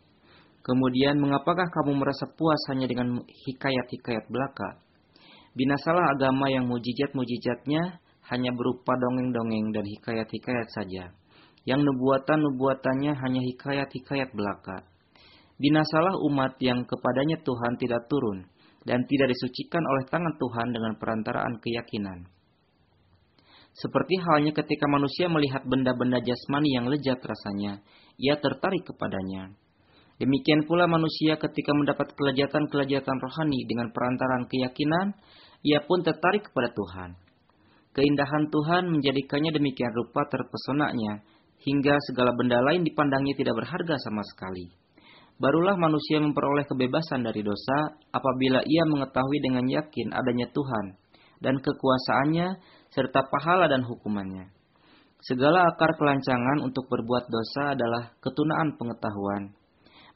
Kemudian 0.64 1.20
mengapakah 1.20 1.68
kamu 1.68 2.00
merasa 2.00 2.28
puas 2.36 2.60
hanya 2.72 2.88
dengan 2.88 3.20
hikayat-hikayat 3.24 4.24
belaka? 4.28 4.80
Binasalah 5.52 6.16
agama 6.16 6.48
yang 6.52 6.68
mujizat-mujizatnya 6.68 8.00
hanya 8.30 8.54
berupa 8.54 8.94
dongeng-dongeng 8.94 9.74
dan 9.74 9.84
hikayat-hikayat 9.84 10.68
saja. 10.70 11.04
Yang 11.66 11.80
nubuatan-nubuatannya 11.90 13.12
hanya 13.12 13.40
hikayat-hikayat 13.44 14.32
belaka. 14.32 14.86
Binasalah 15.60 16.16
umat 16.30 16.56
yang 16.64 16.88
kepadanya 16.88 17.36
Tuhan 17.44 17.76
tidak 17.76 18.08
turun 18.08 18.48
dan 18.88 19.04
tidak 19.04 19.28
disucikan 19.36 19.84
oleh 19.84 20.08
tangan 20.08 20.32
Tuhan 20.40 20.72
dengan 20.72 20.96
perantaraan 20.96 21.60
keyakinan. 21.60 22.24
Seperti 23.76 24.18
halnya 24.18 24.56
ketika 24.56 24.88
manusia 24.88 25.28
melihat 25.30 25.62
benda-benda 25.68 26.18
jasmani 26.24 26.74
yang 26.74 26.88
lezat 26.90 27.20
rasanya, 27.22 27.84
ia 28.16 28.34
tertarik 28.40 28.82
kepadanya. 28.88 29.52
Demikian 30.20 30.68
pula 30.68 30.84
manusia 30.84 31.40
ketika 31.40 31.72
mendapat 31.72 32.12
kelejatan-kelejatan 32.12 33.16
rohani 33.20 33.64
dengan 33.64 33.88
perantaraan 33.88 34.44
keyakinan, 34.52 35.16
ia 35.64 35.80
pun 35.84 36.04
tertarik 36.04 36.44
kepada 36.44 36.72
Tuhan. 36.76 37.10
Keindahan 37.90 38.46
Tuhan 38.54 38.86
menjadikannya 38.86 39.50
demikian 39.50 39.90
rupa 39.90 40.22
terpesonanya, 40.30 41.26
hingga 41.66 41.98
segala 42.08 42.32
benda 42.32 42.62
lain 42.62 42.86
dipandangnya 42.86 43.34
tidak 43.36 43.58
berharga 43.58 43.98
sama 44.00 44.22
sekali. 44.30 44.70
Barulah 45.40 45.74
manusia 45.74 46.20
memperoleh 46.20 46.68
kebebasan 46.68 47.24
dari 47.24 47.40
dosa 47.40 47.96
apabila 48.12 48.60
ia 48.60 48.84
mengetahui 48.84 49.40
dengan 49.40 49.64
yakin 49.64 50.12
adanya 50.12 50.52
Tuhan 50.52 51.00
dan 51.40 51.56
kekuasaannya 51.64 52.60
serta 52.92 53.24
pahala 53.32 53.64
dan 53.66 53.80
hukumannya. 53.80 54.52
Segala 55.24 55.68
akar 55.68 55.96
kelancangan 55.96 56.64
untuk 56.64 56.88
berbuat 56.88 57.28
dosa 57.28 57.72
adalah 57.72 58.12
ketunaan 58.20 58.76
pengetahuan. 58.76 59.52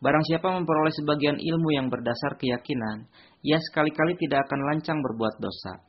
Barang 0.01 0.25
siapa 0.29 0.53
memperoleh 0.53 0.93
sebagian 0.93 1.41
ilmu 1.41 1.73
yang 1.73 1.89
berdasar 1.89 2.37
keyakinan, 2.37 3.09
ia 3.41 3.57
sekali-kali 3.57 4.17
tidak 4.21 4.45
akan 4.49 4.61
lancang 4.69 5.01
berbuat 5.01 5.41
dosa. 5.41 5.81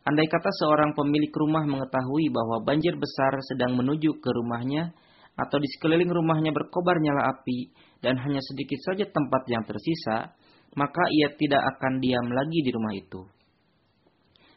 Andai 0.00 0.24
kata 0.32 0.48
seorang 0.64 0.96
pemilik 0.96 1.28
rumah 1.28 1.60
mengetahui 1.68 2.32
bahwa 2.32 2.64
banjir 2.64 2.96
besar 2.96 3.36
sedang 3.52 3.76
menuju 3.76 4.16
ke 4.16 4.30
rumahnya, 4.32 4.96
atau 5.36 5.60
di 5.60 5.68
sekeliling 5.76 6.08
rumahnya 6.08 6.56
berkobar 6.56 6.96
nyala 7.04 7.36
api, 7.36 7.68
dan 8.00 8.16
hanya 8.16 8.40
sedikit 8.40 8.80
saja 8.80 9.04
tempat 9.04 9.44
yang 9.52 9.60
tersisa, 9.68 10.32
maka 10.72 11.04
ia 11.12 11.28
tidak 11.36 11.60
akan 11.76 12.00
diam 12.00 12.32
lagi 12.32 12.58
di 12.64 12.70
rumah 12.72 12.96
itu. 12.96 13.20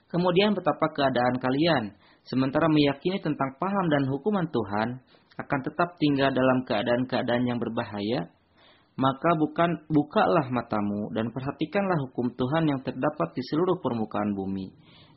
Kemudian 0.07 0.55
betapa 0.55 0.87
keadaan 0.95 1.35
kalian, 1.43 1.83
sementara 2.23 2.71
meyakini 2.71 3.19
tentang 3.19 3.59
paham 3.59 3.91
dan 3.91 4.07
hukuman 4.07 4.47
Tuhan, 4.47 5.03
akan 5.33 5.59
tetap 5.65 5.99
tinggal 5.99 6.31
dalam 6.31 6.63
keadaan-keadaan 6.63 7.43
yang 7.49 7.59
berbahaya, 7.59 8.31
maka 8.95 9.33
bukan 9.35 9.89
bukalah 9.89 10.47
matamu 10.53 11.09
dan 11.17 11.33
perhatikanlah 11.33 11.97
hukum 12.07 12.29
Tuhan 12.37 12.69
yang 12.69 12.79
terdapat 12.85 13.33
di 13.33 13.41
seluruh 13.49 13.81
permukaan 13.81 14.37
bumi 14.37 14.69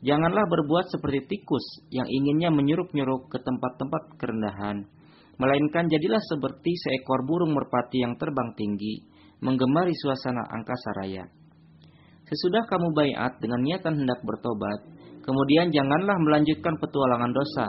Janganlah 0.05 0.45
berbuat 0.45 0.93
seperti 0.93 1.25
tikus 1.25 1.65
yang 1.89 2.05
inginnya 2.05 2.53
menyurup-nyurup 2.53 3.33
ke 3.33 3.41
tempat-tempat 3.41 4.21
kerendahan. 4.21 4.85
Melainkan 5.37 5.89
jadilah 5.89 6.21
seperti 6.21 6.73
seekor 6.77 7.25
burung 7.25 7.53
merpati 7.53 8.01
yang 8.05 8.17
terbang 8.17 8.53
tinggi, 8.57 9.01
menggemari 9.41 9.93
suasana 9.97 10.45
angkasa 10.49 10.89
raya. 10.97 11.25
Sesudah 12.29 12.65
kamu 12.69 12.93
bayat 12.93 13.41
dengan 13.41 13.61
niatan 13.65 14.03
hendak 14.03 14.21
bertobat, 14.21 14.85
kemudian 15.25 15.73
janganlah 15.73 16.17
melanjutkan 16.21 16.77
petualangan 16.77 17.31
dosa. 17.33 17.65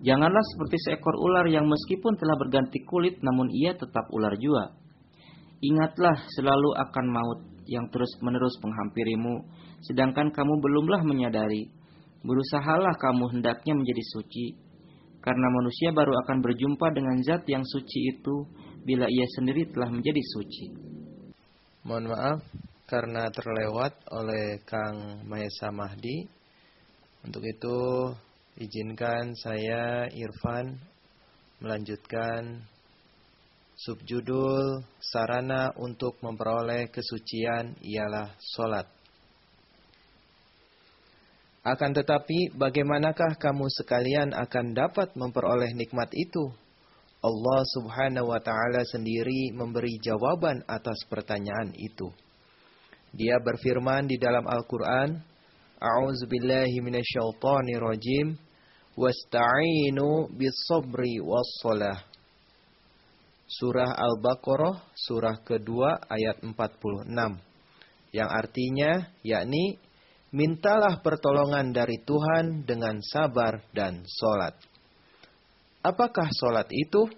Janganlah 0.00 0.40
seperti 0.56 0.76
seekor 0.88 1.12
ular 1.18 1.44
yang 1.46 1.68
meskipun 1.68 2.16
telah 2.16 2.34
berganti 2.40 2.80
kulit 2.88 3.20
namun 3.20 3.52
ia 3.52 3.76
tetap 3.76 4.08
ular 4.10 4.32
jua. 4.40 4.72
Ingatlah 5.60 6.16
selalu 6.32 6.72
akan 6.88 7.06
maut 7.12 7.40
yang 7.68 7.84
terus-menerus 7.92 8.56
menghampirimu, 8.64 9.44
sedangkan 9.84 10.32
kamu 10.32 10.54
belumlah 10.60 11.02
menyadari. 11.04 11.68
Berusahalah 12.20 12.96
kamu 13.00 13.38
hendaknya 13.38 13.72
menjadi 13.72 14.04
suci, 14.12 14.52
karena 15.24 15.46
manusia 15.56 15.88
baru 15.92 16.12
akan 16.24 16.38
berjumpa 16.44 16.92
dengan 16.92 17.16
zat 17.24 17.48
yang 17.48 17.64
suci 17.64 18.00
itu 18.16 18.44
bila 18.84 19.08
ia 19.08 19.26
sendiri 19.36 19.68
telah 19.72 19.88
menjadi 19.88 20.20
suci. 20.36 20.66
Mohon 21.84 22.12
maaf 22.12 22.40
karena 22.84 23.28
terlewat 23.32 23.96
oleh 24.12 24.60
Kang 24.68 25.24
Maesa 25.24 25.72
Mahdi. 25.72 26.28
Untuk 27.24 27.44
itu 27.44 27.78
izinkan 28.60 29.32
saya 29.36 30.08
Irfan 30.12 30.76
melanjutkan 31.60 32.64
Subjudul 33.80 34.84
sarana 35.00 35.72
untuk 35.80 36.20
memperoleh 36.20 36.92
kesucian 36.92 37.80
ialah 37.80 38.28
solat. 38.36 38.99
Akan 41.60 41.92
tetapi, 41.92 42.56
bagaimanakah 42.56 43.36
kamu 43.36 43.68
sekalian 43.76 44.32
akan 44.32 44.72
dapat 44.72 45.12
memperoleh 45.12 45.76
nikmat 45.76 46.08
itu? 46.16 46.48
Allah 47.20 47.60
subhanahu 47.76 48.32
wa 48.32 48.40
ta'ala 48.40 48.80
sendiri 48.88 49.52
memberi 49.52 50.00
jawaban 50.00 50.64
atas 50.64 51.04
pertanyaan 51.04 51.68
itu. 51.76 52.08
Dia 53.12 53.36
berfirman 53.44 54.08
di 54.08 54.16
dalam 54.16 54.48
Al-Quran, 54.48 55.20
A'udzu 55.80 56.24
billahi 56.28 56.80
minasyaitonir 56.80 57.84
wasta'inu 58.96 60.32
bis 60.32 60.56
sabri 60.64 61.20
was 61.20 61.48
salah. 61.60 61.98
Surah 63.50 64.00
Al-Baqarah 64.00 64.94
surah 64.94 65.36
kedua 65.42 65.98
ayat 66.06 66.40
46 66.44 67.10
yang 68.14 68.30
artinya 68.30 69.10
yakni 69.26 69.76
mintalah 70.30 71.02
pertolongan 71.02 71.74
dari 71.74 71.98
Tuhan 72.02 72.66
dengan 72.66 72.98
sabar 73.02 73.62
dan 73.74 74.02
solat. 74.06 74.54
Apakah 75.82 76.28
solat 76.34 76.68
itu? 76.70 77.08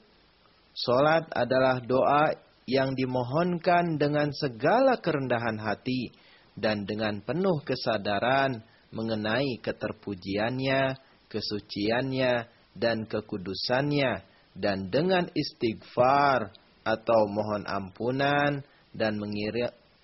Solat 0.72 1.28
adalah 1.34 1.82
doa 1.84 2.32
yang 2.64 2.96
dimohonkan 2.96 4.00
dengan 4.00 4.32
segala 4.32 4.96
kerendahan 4.96 5.60
hati 5.60 6.08
dan 6.56 6.88
dengan 6.88 7.20
penuh 7.20 7.60
kesadaran 7.66 8.64
mengenai 8.92 9.60
keterpujiannya, 9.60 10.96
kesuciannya, 11.28 12.48
dan 12.72 13.04
kekudusannya 13.04 14.24
dan 14.56 14.88
dengan 14.92 15.28
istighfar 15.32 16.52
atau 16.84 17.20
mohon 17.28 17.64
ampunan 17.68 18.60
dan 18.92 19.16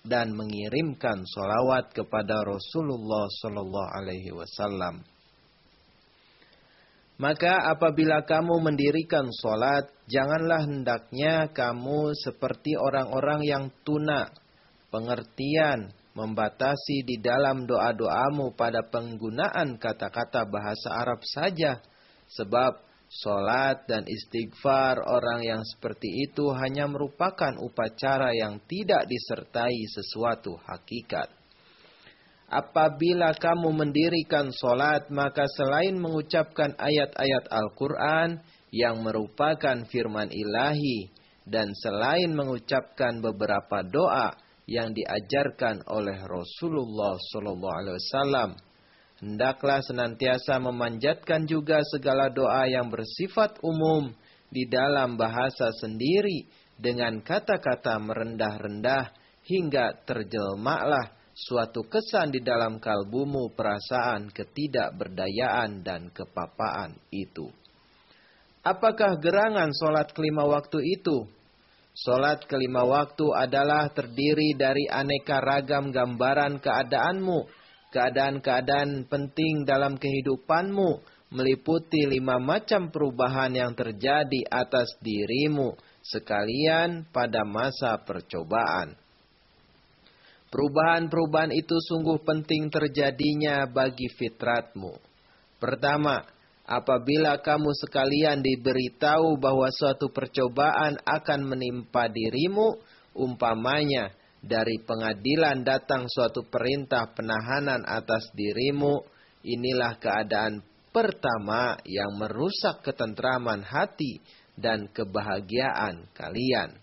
dan 0.03 0.31
mengirimkan 0.31 1.23
solawat 1.27 1.91
kepada 1.91 2.43
Rasulullah 2.43 3.27
Sallallahu 3.43 3.89
Alaihi 3.99 4.31
Wasallam. 4.31 5.03
Maka 7.19 7.67
apabila 7.75 8.23
kamu 8.23 8.63
mendirikan 8.63 9.27
solat, 9.43 9.91
janganlah 10.07 10.63
hendaknya 10.63 11.51
kamu 11.51 12.15
seperti 12.15 12.79
orang-orang 12.79 13.43
yang 13.43 13.65
tuna, 13.83 14.31
pengertian, 14.87 15.91
membatasi 16.15 17.03
di 17.03 17.19
dalam 17.19 17.67
doa-doamu 17.67 18.55
pada 18.55 18.87
penggunaan 18.87 19.75
kata-kata 19.75 20.47
bahasa 20.47 20.95
Arab 20.95 21.19
saja. 21.27 21.83
Sebab 22.39 22.88
solat 23.09 23.89
dan 23.89 24.05
istighfar 24.05 25.01
orang 25.01 25.41
yang 25.41 25.61
seperti 25.65 26.29
itu 26.29 26.53
hanya 26.53 26.85
merupakan 26.85 27.57
upacara 27.57 28.29
yang 28.37 28.61
tidak 28.69 29.09
disertai 29.09 29.81
sesuatu 29.89 30.53
hakikat. 30.61 31.33
Apabila 32.49 33.33
kamu 33.37 33.69
mendirikan 33.73 34.49
solat, 34.49 35.09
maka 35.13 35.45
selain 35.53 35.97
mengucapkan 35.97 36.73
ayat-ayat 36.77 37.45
Al-Quran 37.49 38.41
yang 38.73 39.01
merupakan 39.05 39.85
firman 39.85 40.33
ilahi, 40.33 41.13
dan 41.49 41.73
selain 41.77 42.29
mengucapkan 42.33 43.21
beberapa 43.21 43.81
doa 43.85 44.33
yang 44.69 44.93
diajarkan 44.93 45.81
oleh 45.89 46.17
Rasulullah 46.25 47.17
SAW, 47.17 48.68
hendaklah 49.19 49.83
senantiasa 49.83 50.59
memanjatkan 50.59 51.47
juga 51.47 51.83
segala 51.91 52.31
doa 52.31 52.67
yang 52.67 52.87
bersifat 52.87 53.59
umum 53.63 54.11
di 54.49 54.65
dalam 54.65 55.19
bahasa 55.19 55.69
sendiri 55.77 56.47
dengan 56.79 57.19
kata-kata 57.19 57.99
merendah-rendah 57.99 59.11
hingga 59.45 59.99
terjelmaklah 60.07 61.11
suatu 61.35 61.87
kesan 61.87 62.35
di 62.35 62.43
dalam 62.43 62.79
kalbumu 62.83 63.51
perasaan 63.55 64.31
ketidakberdayaan 64.31 65.83
dan 65.83 66.11
kepapaan 66.11 66.95
itu. 67.11 67.47
Apakah 68.59 69.15
gerangan 69.23 69.71
solat 69.71 70.11
kelima 70.11 70.43
waktu 70.43 70.83
itu? 70.83 71.23
Solat 71.95 72.43
kelima 72.47 72.83
waktu 72.83 73.27
adalah 73.35 73.87
terdiri 73.91 74.55
dari 74.55 74.87
aneka 74.87 75.39
ragam 75.39 75.91
gambaran 75.91 76.59
keadaanmu, 76.59 77.58
keadaan-keadaan 77.89 79.05
penting 79.09 79.65
dalam 79.65 79.97
kehidupanmu, 79.97 81.01
meliputi 81.33 82.09
lima 82.09 82.41
macam 82.41 82.89
perubahan 82.89 83.53
yang 83.53 83.71
terjadi 83.77 84.49
atas 84.49 84.97
dirimu 85.01 85.77
sekalian 86.01 87.05
pada 87.13 87.45
masa 87.45 88.01
percobaan. 88.01 88.97
Perubahan-perubahan 90.49 91.53
itu 91.53 91.77
sungguh 91.77 92.25
penting 92.25 92.73
terjadinya 92.73 93.69
bagi 93.69 94.09
fitratmu. 94.17 94.97
Pertama, 95.61 96.25
apabila 96.65 97.37
kamu 97.37 97.69
sekalian 97.77 98.41
diberitahu 98.41 99.37
bahwa 99.37 99.69
suatu 99.69 100.09
percobaan 100.09 100.97
akan 101.05 101.41
menimpa 101.45 102.09
dirimu, 102.09 102.81
umpamanya 103.13 104.09
dari 104.39 104.79
pengadilan 104.83 105.61
datang 105.67 106.07
suatu 106.07 106.47
perintah 106.47 107.11
penahanan 107.11 107.83
atas 107.83 108.31
dirimu, 108.35 109.03
inilah 109.43 109.99
keadaan 109.99 110.63
pertama 110.89 111.77
yang 111.85 112.15
merusak 112.15 112.81
ketentraman 112.81 113.63
hati 113.63 114.23
dan 114.55 114.87
kebahagiaan 114.91 116.07
kalian. 116.15 116.75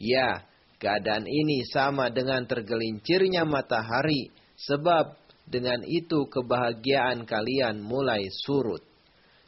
Ya, 0.00 0.50
Keadaan 0.80 1.28
ini 1.28 1.60
sama 1.68 2.08
dengan 2.08 2.48
tergelincirnya 2.48 3.44
matahari, 3.44 4.32
sebab 4.56 5.12
dengan 5.44 5.84
itu 5.84 6.24
kebahagiaan 6.32 7.28
kalian 7.28 7.84
mulai 7.84 8.24
surut. 8.32 8.80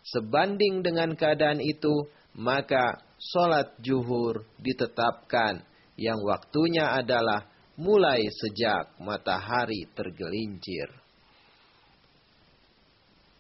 Sebanding 0.05 0.85
dengan 0.85 1.17
keadaan 1.17 1.57
itu, 1.65 2.05
maka 2.37 3.01
sholat 3.17 3.81
juhur 3.81 4.45
ditetapkan 4.61 5.65
yang 5.97 6.21
waktunya 6.25 6.93
adalah 6.97 7.49
mulai 7.77 8.29
sejak 8.29 8.97
matahari 9.01 9.89
tergelincir. 9.97 11.03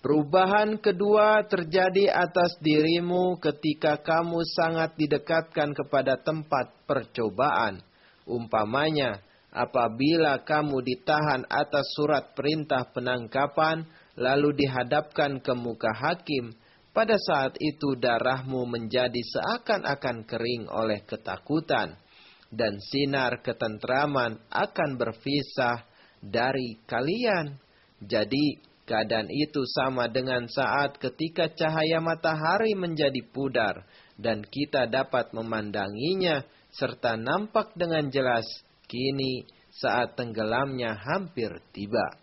Perubahan 0.02 0.82
kedua 0.82 1.46
terjadi 1.46 2.10
atas 2.10 2.58
dirimu 2.58 3.38
ketika 3.38 4.02
kamu 4.02 4.42
sangat 4.50 4.98
didekatkan 4.98 5.70
kepada 5.78 6.18
tempat 6.18 6.74
percobaan. 6.90 7.78
Umpamanya, 8.26 9.22
apabila 9.54 10.42
kamu 10.42 10.82
ditahan 10.82 11.46
atas 11.46 11.86
surat 11.94 12.34
perintah 12.34 12.82
penangkapan, 12.90 13.86
lalu 14.18 14.66
dihadapkan 14.66 15.38
ke 15.38 15.54
muka 15.54 15.94
hakim, 15.94 16.50
pada 16.90 17.14
saat 17.14 17.54
itu 17.62 17.94
darahmu 17.94 18.66
menjadi 18.66 19.22
seakan-akan 19.22 20.26
kering 20.26 20.66
oleh 20.66 20.98
ketakutan, 21.06 21.94
dan 22.52 22.76
sinar 22.78 23.40
ketentraman 23.40 24.36
akan 24.52 24.90
berpisah 25.00 25.88
dari 26.20 26.76
kalian. 26.84 27.56
Jadi, 28.04 28.72
Keadaan 28.82 29.30
itu 29.30 29.62
sama 29.78 30.10
dengan 30.10 30.50
saat 30.50 30.98
ketika 30.98 31.46
cahaya 31.54 32.02
matahari 32.02 32.74
menjadi 32.74 33.22
pudar 33.30 33.86
dan 34.18 34.42
kita 34.42 34.90
dapat 34.90 35.30
memandanginya 35.30 36.42
serta 36.74 37.14
nampak 37.14 37.78
dengan 37.78 38.10
jelas 38.10 38.42
kini 38.90 39.46
saat 39.70 40.18
tenggelamnya 40.18 40.98
hampir 40.98 41.48
tiba. 41.70 42.20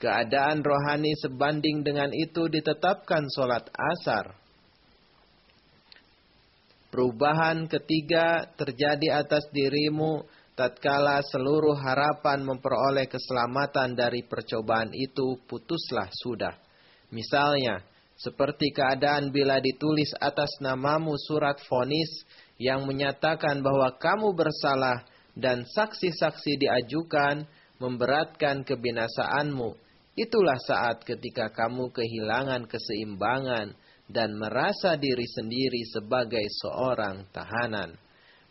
Keadaan 0.00 0.64
rohani 0.64 1.12
sebanding 1.20 1.84
dengan 1.84 2.10
itu 2.16 2.48
ditetapkan 2.48 3.28
solat 3.28 3.68
asar. 3.70 4.40
Perubahan 6.94 7.66
ketiga 7.66 8.54
terjadi 8.54 9.18
atas 9.18 9.50
dirimu 9.50 10.22
tatkala 10.54 11.18
seluruh 11.26 11.74
harapan 11.74 12.46
memperoleh 12.46 13.10
keselamatan 13.10 13.98
dari 13.98 14.22
percobaan 14.22 14.94
itu 14.94 15.42
putuslah 15.50 16.06
sudah. 16.14 16.54
Misalnya, 17.10 17.82
seperti 18.14 18.70
keadaan 18.70 19.34
bila 19.34 19.58
ditulis 19.58 20.14
atas 20.22 20.46
namamu 20.62 21.18
surat 21.18 21.58
fonis 21.66 22.22
yang 22.62 22.86
menyatakan 22.86 23.58
bahwa 23.58 23.90
kamu 23.98 24.30
bersalah 24.30 25.02
dan 25.34 25.66
saksi-saksi 25.66 26.62
diajukan 26.62 27.42
memberatkan 27.82 28.62
kebinasaanmu. 28.62 29.74
Itulah 30.14 30.62
saat 30.62 31.02
ketika 31.02 31.50
kamu 31.50 31.90
kehilangan 31.90 32.70
keseimbangan 32.70 33.74
dan 34.08 34.36
merasa 34.36 34.96
diri 34.96 35.24
sendiri 35.24 35.82
sebagai 35.88 36.44
seorang 36.60 37.28
tahanan. 37.32 37.96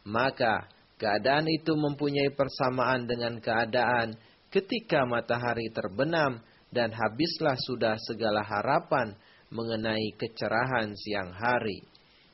Maka 0.04 0.68
Keadaan 1.04 1.50
itu 1.52 1.76
mempunyai 1.76 2.32
persamaan 2.32 3.04
dengan 3.04 3.36
keadaan 3.44 4.16
ketika 4.48 5.04
matahari 5.04 5.68
terbenam 5.76 6.40
dan 6.72 6.96
habislah 6.96 7.60
sudah 7.60 8.00
segala 8.08 8.40
harapan 8.40 9.12
mengenai 9.52 10.16
kecerahan 10.16 10.96
siang 10.96 11.36
hari. 11.36 11.84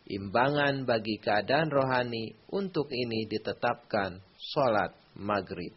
Imbangan 0.06 0.86
bagi 0.86 1.18
keadaan 1.18 1.74
rohani 1.74 2.38
untuk 2.54 2.94
ini 2.94 3.26
ditetapkan 3.26 4.22
sholat 4.38 4.94
maghrib. 5.18 5.74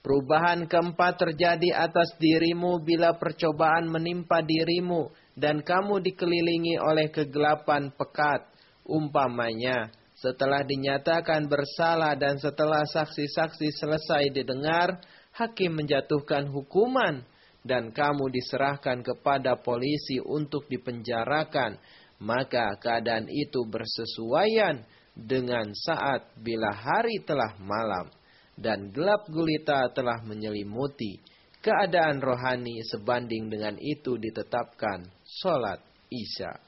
Perubahan 0.00 0.64
keempat 0.64 1.20
terjadi 1.20 1.76
atas 1.76 2.16
dirimu 2.16 2.80
bila 2.80 3.20
percobaan 3.20 3.84
menimpa 3.84 4.40
dirimu 4.40 5.12
dan 5.40 5.64
kamu 5.64 6.04
dikelilingi 6.04 6.76
oleh 6.76 7.08
kegelapan 7.08 7.88
pekat. 7.96 8.44
Umpamanya, 8.84 9.88
setelah 10.20 10.60
dinyatakan 10.60 11.48
bersalah 11.48 12.12
dan 12.12 12.36
setelah 12.36 12.84
saksi-saksi 12.84 13.72
selesai 13.72 14.28
didengar, 14.36 15.00
hakim 15.32 15.80
menjatuhkan 15.80 16.52
hukuman 16.52 17.24
dan 17.64 17.88
kamu 17.88 18.28
diserahkan 18.28 19.00
kepada 19.00 19.56
polisi 19.56 20.20
untuk 20.20 20.68
dipenjarakan, 20.68 21.80
maka 22.20 22.76
keadaan 22.76 23.32
itu 23.32 23.64
bersesuaian 23.64 24.84
dengan 25.16 25.72
saat 25.72 26.36
bila 26.36 26.68
hari 26.68 27.24
telah 27.24 27.56
malam 27.56 28.12
dan 28.60 28.92
gelap 28.92 29.24
gulita 29.32 29.88
telah 29.96 30.20
menyelimuti. 30.28 31.16
Keadaan 31.60 32.24
rohani 32.24 32.80
sebanding 32.88 33.52
dengan 33.52 33.76
itu 33.76 34.16
ditetapkan 34.16 35.19
sholat 35.38 35.78
isya. 36.10 36.58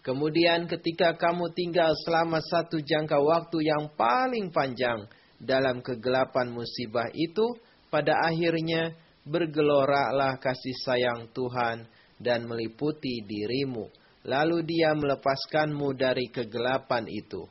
Kemudian 0.00 0.64
ketika 0.64 1.12
kamu 1.14 1.52
tinggal 1.52 1.92
selama 2.08 2.40
satu 2.40 2.80
jangka 2.80 3.20
waktu 3.20 3.68
yang 3.68 3.92
paling 3.94 4.48
panjang 4.48 5.04
dalam 5.36 5.84
kegelapan 5.84 6.48
musibah 6.48 7.12
itu, 7.12 7.60
pada 7.92 8.16
akhirnya 8.24 8.96
bergeloralah 9.28 10.40
kasih 10.40 10.76
sayang 10.82 11.28
Tuhan 11.36 11.84
dan 12.16 12.48
meliputi 12.48 13.20
dirimu. 13.28 13.92
Lalu 14.24 14.64
dia 14.64 14.92
melepaskanmu 14.96 15.96
dari 15.96 16.28
kegelapan 16.28 17.08
itu. 17.08 17.44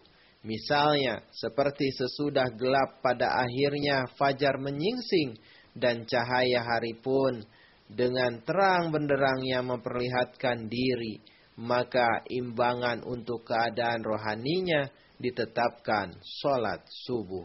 Misalnya, 0.45 1.21
seperti 1.33 1.89
sesudah 1.91 2.47
gelap 2.55 3.01
pada 3.03 3.29
akhirnya 3.41 4.07
fajar 4.15 4.57
menyingsing 4.61 5.35
dan 5.75 6.05
cahaya 6.05 6.63
hari 6.63 6.95
pun 6.97 7.43
dengan 7.89 8.37
terang 8.45 8.93
benderangnya 8.93 9.65
memperlihatkan 9.65 10.69
diri, 10.69 11.17
maka 11.57 12.21
imbangan 12.29 13.01
untuk 13.01 13.43
keadaan 13.49 14.05
rohaninya 14.05 14.87
ditetapkan 15.17 16.13
sholat 16.21 16.85
subuh. 17.09 17.43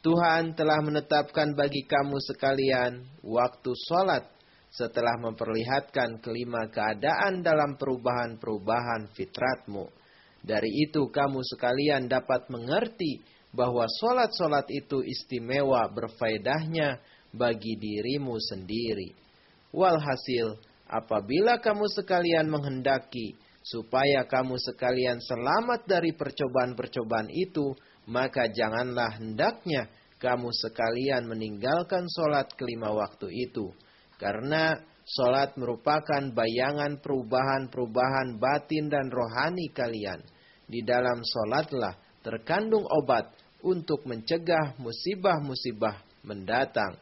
Tuhan 0.00 0.54
telah 0.54 0.78
menetapkan 0.84 1.56
bagi 1.56 1.82
kamu 1.84 2.16
sekalian 2.22 3.04
waktu 3.24 3.72
sholat 3.88 4.24
setelah 4.70 5.16
memperlihatkan 5.18 6.20
kelima 6.22 6.68
keadaan 6.70 7.42
dalam 7.42 7.74
perubahan-perubahan 7.80 9.10
fitratmu. 9.16 9.86
Dari 10.44 10.70
itu 10.84 11.08
kamu 11.08 11.40
sekalian 11.56 12.04
dapat 12.04 12.52
mengerti 12.52 13.22
bahwa 13.54 13.86
solat-solat 13.86 14.66
itu 14.68 15.00
istimewa 15.00 15.88
berfaedahnya 15.88 17.00
bagi 17.32 17.78
dirimu 17.80 18.36
sendiri. 18.36 19.23
Walhasil, 19.74 20.54
apabila 20.86 21.58
kamu 21.58 21.90
sekalian 21.90 22.46
menghendaki 22.46 23.34
supaya 23.66 24.22
kamu 24.30 24.54
sekalian 24.62 25.18
selamat 25.18 25.90
dari 25.90 26.14
percobaan-percobaan 26.14 27.26
itu, 27.34 27.74
maka 28.06 28.46
janganlah 28.46 29.18
hendaknya 29.18 29.90
kamu 30.22 30.54
sekalian 30.54 31.26
meninggalkan 31.26 32.06
solat 32.06 32.54
kelima 32.54 32.94
waktu 32.94 33.28
itu. 33.34 33.74
Karena 34.14 34.78
solat 35.04 35.58
merupakan 35.58 36.22
bayangan 36.32 37.02
perubahan-perubahan 37.02 38.38
batin 38.38 38.88
dan 38.88 39.10
rohani 39.10 39.68
kalian. 39.74 40.22
Di 40.64 40.80
dalam 40.80 41.20
solatlah 41.20 41.98
terkandung 42.24 42.86
obat 42.88 43.36
untuk 43.60 44.04
mencegah 44.08 44.76
musibah-musibah 44.80 46.24
mendatang. 46.24 46.96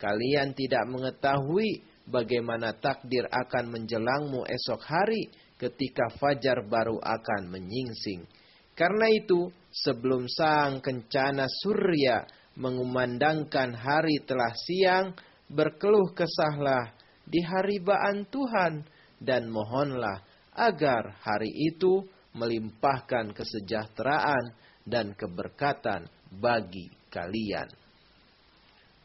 Kalian 0.00 0.56
tidak 0.56 0.88
mengetahui 0.88 1.91
bagaimana 2.08 2.74
takdir 2.78 3.26
akan 3.30 3.70
menjelangmu 3.70 4.46
esok 4.46 4.82
hari 4.82 5.30
ketika 5.58 6.10
fajar 6.18 6.66
baru 6.66 6.98
akan 6.98 7.50
menyingsing. 7.50 8.26
Karena 8.74 9.06
itu, 9.12 9.52
sebelum 9.70 10.26
sang 10.26 10.80
kencana 10.80 11.46
surya 11.46 12.24
mengumandangkan 12.58 13.76
hari 13.76 14.20
telah 14.26 14.52
siang, 14.56 15.14
berkeluh 15.52 16.10
kesahlah 16.16 16.96
di 17.28 17.44
haribaan 17.44 18.26
Tuhan 18.26 18.82
dan 19.22 19.46
mohonlah 19.52 20.24
agar 20.56 21.16
hari 21.22 21.52
itu 21.52 22.02
melimpahkan 22.34 23.30
kesejahteraan 23.36 24.56
dan 24.88 25.14
keberkatan 25.14 26.08
bagi 26.32 26.90
kalian. 27.12 27.68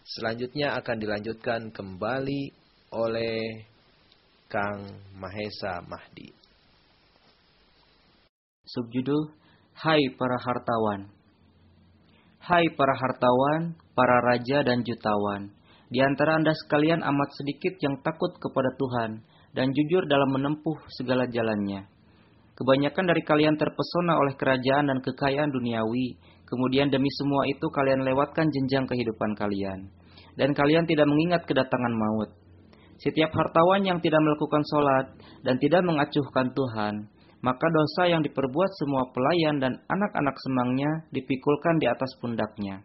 Selanjutnya 0.08 0.80
akan 0.80 0.98
dilanjutkan 1.03 1.61
kembali 1.76 2.57
oleh 2.91 3.67
Kang 4.48 4.88
Mahesa 5.19 5.83
Mahdi. 5.91 6.32
Subjudul 8.64 9.32
Hai 9.77 10.01
para 10.16 10.40
hartawan. 10.40 11.11
Hai 12.41 12.66
para 12.74 12.95
hartawan, 12.95 13.75
para 13.91 14.17
raja 14.24 14.64
dan 14.64 14.82
jutawan. 14.88 15.51
Di 15.91 15.99
antara 16.01 16.40
Anda 16.40 16.56
sekalian 16.56 17.03
amat 17.03 17.30
sedikit 17.38 17.75
yang 17.83 17.99
takut 18.01 18.33
kepada 18.40 18.74
Tuhan 18.80 19.22
dan 19.53 19.67
jujur 19.72 20.07
dalam 20.07 20.33
menempuh 20.33 20.80
segala 20.98 21.27
jalannya. 21.27 21.85
Kebanyakan 22.57 23.06
dari 23.06 23.22
kalian 23.22 23.56
terpesona 23.56 24.17
oleh 24.17 24.33
kerajaan 24.33 24.90
dan 24.90 24.98
kekayaan 25.06 25.53
duniawi, 25.53 26.17
kemudian 26.49 26.90
demi 26.90 27.07
semua 27.22 27.45
itu 27.45 27.69
kalian 27.69 28.01
lewatkan 28.01 28.49
jenjang 28.49 28.90
kehidupan 28.90 29.38
kalian. 29.38 29.93
Dan 30.33 30.57
kalian 30.57 30.90
tidak 30.90 31.06
mengingat 31.06 31.45
kedatangan 31.45 31.93
maut. 31.93 32.47
Setiap 32.98 33.30
hartawan 33.30 33.85
yang 33.85 34.01
tidak 34.01 34.17
melakukan 34.26 34.64
sholat 34.74 35.06
dan 35.45 35.61
tidak 35.61 35.85
mengacuhkan 35.85 36.50
Tuhan, 36.50 36.95
maka 37.45 37.67
dosa 37.69 38.09
yang 38.09 38.26
diperbuat 38.26 38.72
semua 38.82 39.06
pelayan 39.14 39.61
dan 39.61 39.74
anak-anak 39.85 40.34
semangnya 40.42 40.90
dipikulkan 41.14 41.77
di 41.77 41.85
atas 41.85 42.09
pundaknya. 42.17 42.82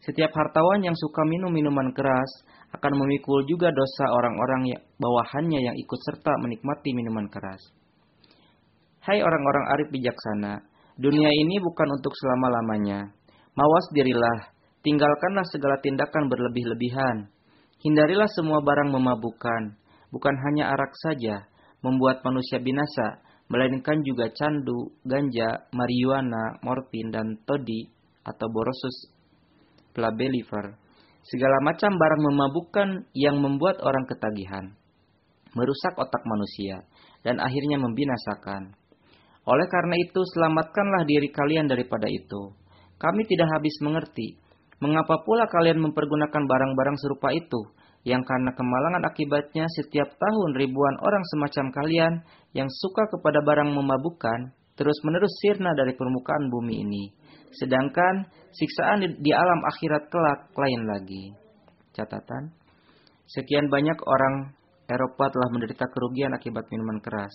Setiap 0.00 0.32
hartawan 0.32 0.84
yang 0.84 0.96
suka 0.96 1.24
minum 1.28 1.52
minuman 1.52 1.92
keras 1.92 2.28
akan 2.76 2.92
memikul 3.04 3.44
juga 3.48 3.72
dosa 3.72 4.04
orang-orang 4.12 4.62
ya, 4.72 4.78
bawahannya 5.00 5.60
yang 5.60 5.76
ikut 5.76 6.00
serta 6.08 6.32
menikmati 6.40 6.92
minuman 6.96 7.28
keras. 7.28 7.60
Hai 9.04 9.20
orang-orang 9.20 9.64
arif 9.76 9.88
bijaksana, 9.92 10.64
dunia 10.96 11.28
ini 11.28 11.60
bukan 11.60 11.88
untuk 11.92 12.12
selama-lamanya. 12.16 13.12
Mawas 13.52 13.86
dirilah, 13.92 14.48
tinggalkanlah 14.80 15.44
segala 15.52 15.76
tindakan 15.84 16.32
berlebih-lebihan. 16.32 17.28
Hindarilah 17.84 18.32
semua 18.32 18.64
barang 18.64 18.96
memabukkan, 18.96 19.76
bukan 20.08 20.34
hanya 20.48 20.72
arak 20.72 20.88
saja, 21.04 21.44
membuat 21.84 22.24
manusia 22.24 22.56
binasa, 22.56 23.20
melainkan 23.52 24.00
juga 24.00 24.32
candu, 24.32 24.88
ganja, 25.04 25.68
marijuana, 25.68 26.56
morfin, 26.64 27.12
dan 27.12 27.36
todi 27.44 27.92
atau 28.24 28.48
borosus 28.48 29.12
plabeliver. 29.92 30.80
Segala 31.28 31.60
macam 31.60 31.92
barang 32.00 32.22
memabukkan 32.24 32.88
yang 33.12 33.36
membuat 33.44 33.76
orang 33.84 34.08
ketagihan, 34.08 34.72
merusak 35.52 35.92
otak 36.00 36.24
manusia, 36.24 36.88
dan 37.20 37.36
akhirnya 37.36 37.76
membinasakan. 37.76 38.72
Oleh 39.44 39.68
karena 39.68 39.96
itu, 40.00 40.24
selamatkanlah 40.24 41.04
diri 41.04 41.28
kalian 41.28 41.68
daripada 41.68 42.08
itu. 42.08 42.56
Kami 42.96 43.28
tidak 43.28 43.60
habis 43.60 43.76
mengerti, 43.84 44.40
mengapa 44.80 45.20
pula 45.20 45.44
kalian 45.52 45.84
mempergunakan 45.84 46.42
barang-barang 46.48 46.96
serupa 46.96 47.28
itu, 47.32 47.73
yang 48.04 48.20
karena 48.20 48.52
kemalangan 48.52 49.02
akibatnya 49.08 49.64
setiap 49.80 50.12
tahun 50.20 50.50
ribuan 50.60 50.96
orang 51.00 51.24
semacam 51.32 51.66
kalian 51.72 52.14
yang 52.52 52.68
suka 52.68 53.08
kepada 53.08 53.40
barang 53.40 53.72
memabukkan, 53.72 54.52
terus-menerus 54.76 55.32
sirna 55.40 55.72
dari 55.72 55.96
permukaan 55.96 56.52
bumi 56.52 56.84
ini. 56.84 57.04
Sedangkan 57.56 58.28
siksaan 58.52 59.00
di 59.08 59.30
alam 59.32 59.60
akhirat 59.72 60.12
kelak 60.12 60.52
lain 60.52 60.82
lagi. 60.84 61.24
Catatan, 61.96 62.52
sekian 63.24 63.72
banyak 63.72 63.96
orang 64.04 64.52
Eropa 64.84 65.32
telah 65.32 65.48
menderita 65.48 65.88
kerugian 65.88 66.36
akibat 66.36 66.68
minuman 66.68 67.00
keras. 67.00 67.32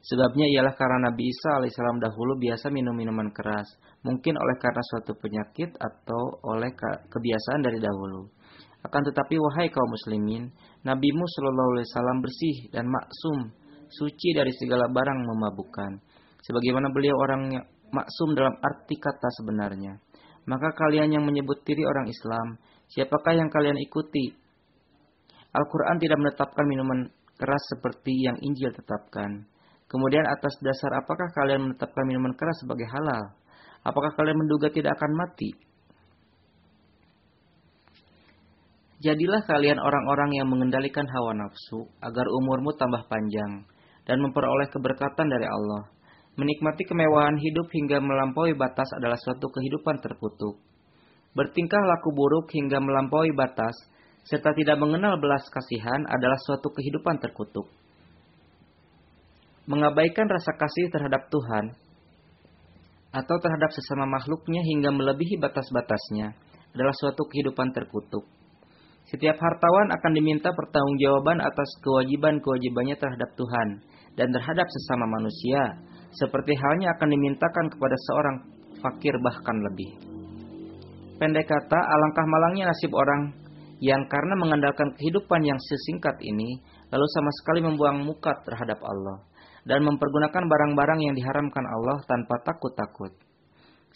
Sebabnya 0.00 0.46
ialah 0.48 0.72
karena 0.78 1.10
Nabi 1.10 1.28
Isa 1.28 1.60
alaihissalam 1.60 1.98
dahulu 1.98 2.38
biasa 2.38 2.70
minum 2.70 2.94
minuman 2.94 3.28
keras, 3.34 3.66
mungkin 4.06 4.38
oleh 4.38 4.56
karena 4.62 4.80
suatu 4.94 5.18
penyakit 5.18 5.74
atau 5.76 6.40
oleh 6.46 6.70
kebiasaan 7.10 7.60
dari 7.66 7.82
dahulu. 7.82 8.30
Akan 8.84 9.02
tetapi 9.02 9.34
wahai 9.40 9.72
kaum 9.72 9.88
muslimin, 9.88 10.52
Nabimu 10.84 11.24
Shallallahu 11.24 11.70
alaihi 11.76 11.88
wasallam 11.90 12.18
bersih 12.22 12.56
dan 12.70 12.84
maksum, 12.86 13.38
suci 13.90 14.34
dari 14.36 14.52
segala 14.56 14.86
barang 14.90 15.20
memabukkan. 15.26 15.90
Sebagaimana 16.44 16.92
beliau 16.94 17.16
orang 17.18 17.50
maksum 17.90 18.34
dalam 18.34 18.54
arti 18.62 18.94
kata 18.98 19.28
sebenarnya. 19.42 19.98
Maka 20.46 20.70
kalian 20.78 21.10
yang 21.18 21.24
menyebut 21.26 21.66
diri 21.66 21.82
orang 21.82 22.06
Islam, 22.06 22.54
siapakah 22.94 23.34
yang 23.34 23.50
kalian 23.50 23.74
ikuti? 23.82 24.30
Al-Quran 25.50 25.98
tidak 25.98 26.18
menetapkan 26.22 26.64
minuman 26.70 27.10
keras 27.34 27.64
seperti 27.74 28.14
yang 28.22 28.38
Injil 28.38 28.70
tetapkan. 28.70 29.48
Kemudian 29.86 30.26
atas 30.26 30.54
dasar 30.62 30.98
apakah 30.98 31.30
kalian 31.34 31.70
menetapkan 31.70 32.04
minuman 32.06 32.34
keras 32.34 32.58
sebagai 32.62 32.86
halal? 32.90 33.34
Apakah 33.86 34.14
kalian 34.18 34.38
menduga 34.38 34.66
tidak 34.70 34.98
akan 34.98 35.14
mati? 35.14 35.54
Jadilah 39.06 39.46
kalian 39.46 39.78
orang-orang 39.78 40.34
yang 40.34 40.50
mengendalikan 40.50 41.06
hawa 41.06 41.30
nafsu 41.38 41.86
agar 42.02 42.26
umurmu 42.26 42.74
tambah 42.74 43.06
panjang 43.06 43.62
dan 44.02 44.18
memperoleh 44.18 44.66
keberkatan 44.66 45.30
dari 45.30 45.46
Allah. 45.46 45.94
Menikmati 46.34 46.82
kemewahan 46.82 47.38
hidup 47.38 47.70
hingga 47.70 48.02
melampaui 48.02 48.58
batas 48.58 48.90
adalah 48.98 49.14
suatu 49.14 49.46
kehidupan 49.46 50.02
terkutuk. 50.02 50.58
Bertingkah 51.38 51.86
laku 51.86 52.10
buruk 52.10 52.50
hingga 52.50 52.82
melampaui 52.82 53.30
batas 53.30 53.78
serta 54.26 54.50
tidak 54.58 54.74
mengenal 54.82 55.22
belas 55.22 55.46
kasihan 55.54 56.02
adalah 56.10 56.36
suatu 56.42 56.74
kehidupan 56.74 57.22
terkutuk 57.22 57.70
mengabaikan 59.66 60.30
rasa 60.30 60.54
kasih 60.54 60.86
terhadap 60.94 61.26
Tuhan 61.26 61.74
atau 63.10 63.36
terhadap 63.42 63.70
sesama 63.74 64.06
makhluknya 64.06 64.62
hingga 64.62 64.94
melebihi 64.94 65.42
batas-batasnya 65.42 66.38
adalah 66.74 66.94
suatu 66.94 67.26
kehidupan 67.26 67.74
terkutuk. 67.74 68.24
Setiap 69.06 69.38
hartawan 69.38 69.94
akan 69.94 70.12
diminta 70.18 70.50
pertanggungjawaban 70.50 71.38
atas 71.38 71.70
kewajiban-kewajibannya 71.86 72.98
terhadap 72.98 73.30
Tuhan 73.38 73.68
dan 74.18 74.28
terhadap 74.34 74.66
sesama 74.66 75.06
manusia, 75.06 75.78
seperti 76.10 76.58
halnya 76.58 76.90
akan 76.98 77.08
dimintakan 77.14 77.66
kepada 77.70 77.96
seorang 78.10 78.36
fakir 78.82 79.14
bahkan 79.22 79.56
lebih. 79.62 79.90
Pendek 81.22 81.46
kata, 81.46 81.78
alangkah 81.78 82.26
malangnya 82.26 82.68
nasib 82.68 82.92
orang 82.92 83.30
yang 83.78 84.04
karena 84.10 84.34
mengandalkan 84.36 84.90
kehidupan 84.98 85.44
yang 85.44 85.56
sesingkat 85.60 86.16
ini, 86.20 86.60
lalu 86.90 87.06
sama 87.14 87.30
sekali 87.40 87.60
membuang 87.62 88.02
muka 88.02 88.32
terhadap 88.42 88.82
Allah 88.82 89.22
dan 89.66 89.86
mempergunakan 89.86 90.44
barang-barang 90.46 91.00
yang 91.02 91.14
diharamkan 91.14 91.64
Allah 91.66 92.02
tanpa 92.10 92.42
takut-takut. 92.42 93.12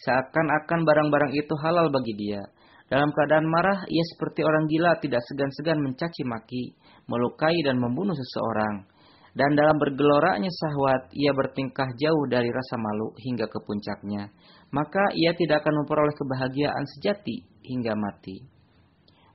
Seakan-akan 0.01 0.81
barang-barang 0.81 1.31
itu 1.37 1.53
halal 1.61 1.93
bagi 1.93 2.13
dia. 2.17 2.41
Dalam 2.91 3.07
keadaan 3.15 3.47
marah, 3.47 3.87
ia 3.87 4.03
seperti 4.03 4.43
orang 4.43 4.67
gila 4.67 4.99
tidak 4.99 5.23
segan-segan 5.31 5.79
mencaci 5.79 6.27
maki, 6.27 6.75
melukai 7.07 7.55
dan 7.63 7.79
membunuh 7.79 8.11
seseorang. 8.11 8.83
Dan 9.31 9.55
dalam 9.55 9.79
bergeloranya 9.79 10.51
sahwat, 10.51 11.07
ia 11.15 11.31
bertingkah 11.31 11.87
jauh 11.95 12.25
dari 12.27 12.51
rasa 12.51 12.75
malu 12.75 13.15
hingga 13.15 13.47
ke 13.47 13.63
puncaknya. 13.63 14.27
Maka 14.75 15.07
ia 15.15 15.31
tidak 15.31 15.63
akan 15.63 15.83
memperoleh 15.83 16.11
kebahagiaan 16.19 16.83
sejati 16.99 17.47
hingga 17.63 17.95
mati. 17.95 18.43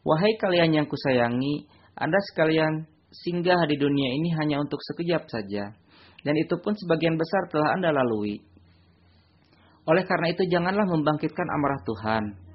Wahai 0.04 0.36
kalian 0.36 0.76
yang 0.76 0.84
kusayangi, 0.84 1.64
Anda 1.96 2.20
sekalian 2.28 2.84
singgah 3.24 3.64
di 3.64 3.80
dunia 3.80 4.20
ini 4.20 4.36
hanya 4.36 4.60
untuk 4.60 4.84
sekejap 4.84 5.32
saja. 5.32 5.72
Dan 6.20 6.34
itu 6.36 6.60
pun 6.60 6.76
sebagian 6.76 7.16
besar 7.16 7.48
telah 7.48 7.72
Anda 7.72 7.88
lalui. 7.88 8.36
Oleh 9.88 10.04
karena 10.04 10.28
itu 10.28 10.44
janganlah 10.44 10.84
membangkitkan 10.84 11.48
amarah 11.56 11.80
Tuhan. 11.88 12.45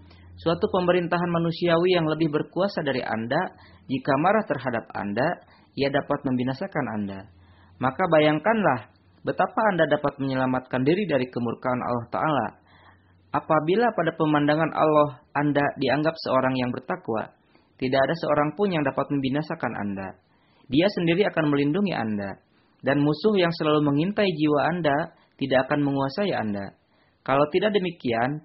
Suatu 0.42 0.66
pemerintahan 0.74 1.30
manusiawi 1.30 1.94
yang 1.94 2.10
lebih 2.10 2.34
berkuasa 2.34 2.82
dari 2.82 3.06
Anda, 3.06 3.38
jika 3.86 4.14
marah 4.18 4.42
terhadap 4.50 4.90
Anda, 4.90 5.38
ia 5.78 5.94
dapat 5.94 6.26
membinasakan 6.26 6.86
Anda. 6.98 7.30
Maka 7.78 8.10
bayangkanlah 8.10 8.90
betapa 9.22 9.62
Anda 9.70 9.86
dapat 9.86 10.18
menyelamatkan 10.18 10.82
diri 10.82 11.06
dari 11.06 11.30
kemurkaan 11.30 11.82
Allah 11.86 12.08
Ta'ala. 12.10 12.48
Apabila 13.38 13.94
pada 13.94 14.18
pemandangan 14.18 14.74
Allah 14.74 15.22
Anda 15.38 15.62
dianggap 15.78 16.18
seorang 16.18 16.58
yang 16.58 16.74
bertakwa, 16.74 17.38
tidak 17.78 18.02
ada 18.02 18.16
seorang 18.18 18.58
pun 18.58 18.74
yang 18.74 18.82
dapat 18.82 19.14
membinasakan 19.14 19.74
Anda. 19.78 20.18
Dia 20.74 20.90
sendiri 20.90 21.22
akan 21.30 21.54
melindungi 21.54 21.94
Anda. 21.94 22.42
Dan 22.82 23.06
musuh 23.06 23.38
yang 23.38 23.54
selalu 23.54 23.86
mengintai 23.86 24.26
jiwa 24.34 24.74
Anda 24.74 25.14
tidak 25.38 25.70
akan 25.70 25.86
menguasai 25.86 26.34
Anda. 26.34 26.74
Kalau 27.22 27.46
tidak 27.54 27.78
demikian, 27.78 28.42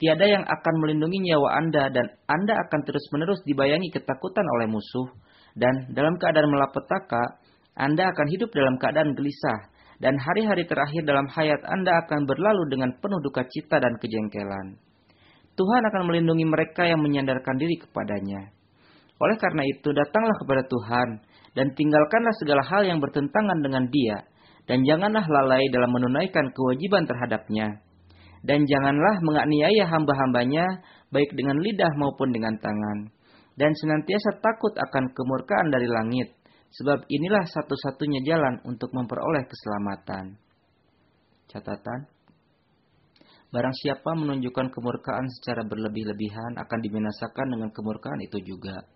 tiada 0.00 0.24
yang 0.24 0.42
akan 0.42 0.74
melindungi 0.80 1.30
nyawa 1.30 1.60
Anda 1.60 1.92
dan 1.92 2.08
Anda 2.26 2.56
akan 2.66 2.80
terus-menerus 2.88 3.44
dibayangi 3.44 3.92
ketakutan 3.92 4.48
oleh 4.58 4.66
musuh 4.72 5.12
dan 5.54 5.92
dalam 5.92 6.16
keadaan 6.16 6.48
melapetaka, 6.48 7.38
Anda 7.76 8.08
akan 8.10 8.26
hidup 8.32 8.50
dalam 8.50 8.80
keadaan 8.80 9.12
gelisah 9.12 9.70
dan 10.00 10.16
hari-hari 10.16 10.64
terakhir 10.64 11.04
dalam 11.04 11.28
hayat 11.28 11.60
Anda 11.68 11.92
akan 12.06 12.24
berlalu 12.24 12.72
dengan 12.72 12.96
penuh 12.96 13.20
duka 13.20 13.44
cita 13.44 13.76
dan 13.76 14.00
kejengkelan. 14.00 14.80
Tuhan 15.60 15.82
akan 15.92 16.02
melindungi 16.08 16.48
mereka 16.48 16.88
yang 16.88 17.04
menyandarkan 17.04 17.60
diri 17.60 17.76
kepadanya. 17.76 18.48
Oleh 19.20 19.36
karena 19.36 19.68
itu, 19.68 19.92
datanglah 19.92 20.32
kepada 20.40 20.64
Tuhan 20.64 21.08
dan 21.52 21.76
tinggalkanlah 21.76 22.32
segala 22.40 22.64
hal 22.64 22.88
yang 22.88 23.04
bertentangan 23.04 23.60
dengan 23.60 23.84
Dia, 23.92 24.24
dan 24.64 24.80
janganlah 24.88 25.26
lalai 25.28 25.68
dalam 25.68 25.92
menunaikan 25.92 26.48
kewajiban 26.56 27.04
terhadapnya. 27.04 27.84
Dan 28.40 28.64
janganlah 28.64 29.20
menganiaya 29.20 29.84
hamba-hambanya, 29.84 30.64
baik 31.12 31.36
dengan 31.36 31.60
lidah 31.60 31.92
maupun 32.00 32.32
dengan 32.32 32.56
tangan 32.56 33.20
dan 33.60 33.76
senantiasa 33.76 34.40
takut 34.40 34.72
akan 34.72 35.12
kemurkaan 35.12 35.68
dari 35.68 35.84
langit, 35.84 36.32
sebab 36.72 37.04
inilah 37.12 37.44
satu-satunya 37.44 38.24
jalan 38.24 38.56
untuk 38.64 38.88
memperoleh 38.96 39.44
keselamatan. 39.44 40.40
Catatan 41.52 42.08
Barang 43.50 43.74
siapa 43.74 44.14
menunjukkan 44.14 44.70
kemurkaan 44.70 45.26
secara 45.26 45.66
berlebih-lebihan 45.66 46.54
akan 46.54 46.78
dibinasakan 46.86 47.50
dengan 47.50 47.74
kemurkaan 47.74 48.22
itu 48.22 48.38
juga. 48.46 48.86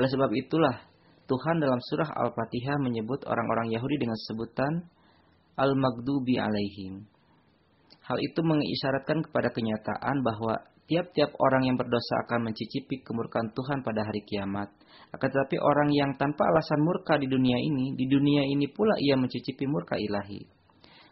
Oleh 0.00 0.08
sebab 0.08 0.32
itulah 0.32 0.72
Tuhan 1.28 1.60
dalam 1.60 1.76
surah 1.92 2.08
Al-Fatihah 2.08 2.80
menyebut 2.80 3.28
orang-orang 3.28 3.68
Yahudi 3.76 4.00
dengan 4.00 4.16
sebutan 4.24 4.88
Al-Maghdubi 5.60 6.40
alaihim. 6.40 7.04
Hal 8.04 8.20
itu 8.20 8.40
mengisyaratkan 8.44 9.24
kepada 9.24 9.48
kenyataan 9.48 10.20
bahwa 10.20 10.60
tiap-tiap 10.84 11.32
orang 11.40 11.64
yang 11.64 11.76
berdosa 11.80 12.28
akan 12.28 12.52
mencicipi 12.52 13.00
kemurkaan 13.00 13.48
Tuhan 13.56 13.80
pada 13.80 14.04
hari 14.04 14.20
kiamat. 14.28 14.68
Akan 15.16 15.28
tetapi 15.32 15.56
orang 15.56 15.88
yang 15.88 16.12
tanpa 16.20 16.44
alasan 16.52 16.84
murka 16.84 17.16
di 17.16 17.24
dunia 17.24 17.56
ini, 17.56 17.96
di 17.96 18.04
dunia 18.04 18.44
ini 18.44 18.68
pula 18.68 18.92
ia 19.00 19.16
mencicipi 19.16 19.64
murka 19.64 19.96
ilahi. 19.96 20.44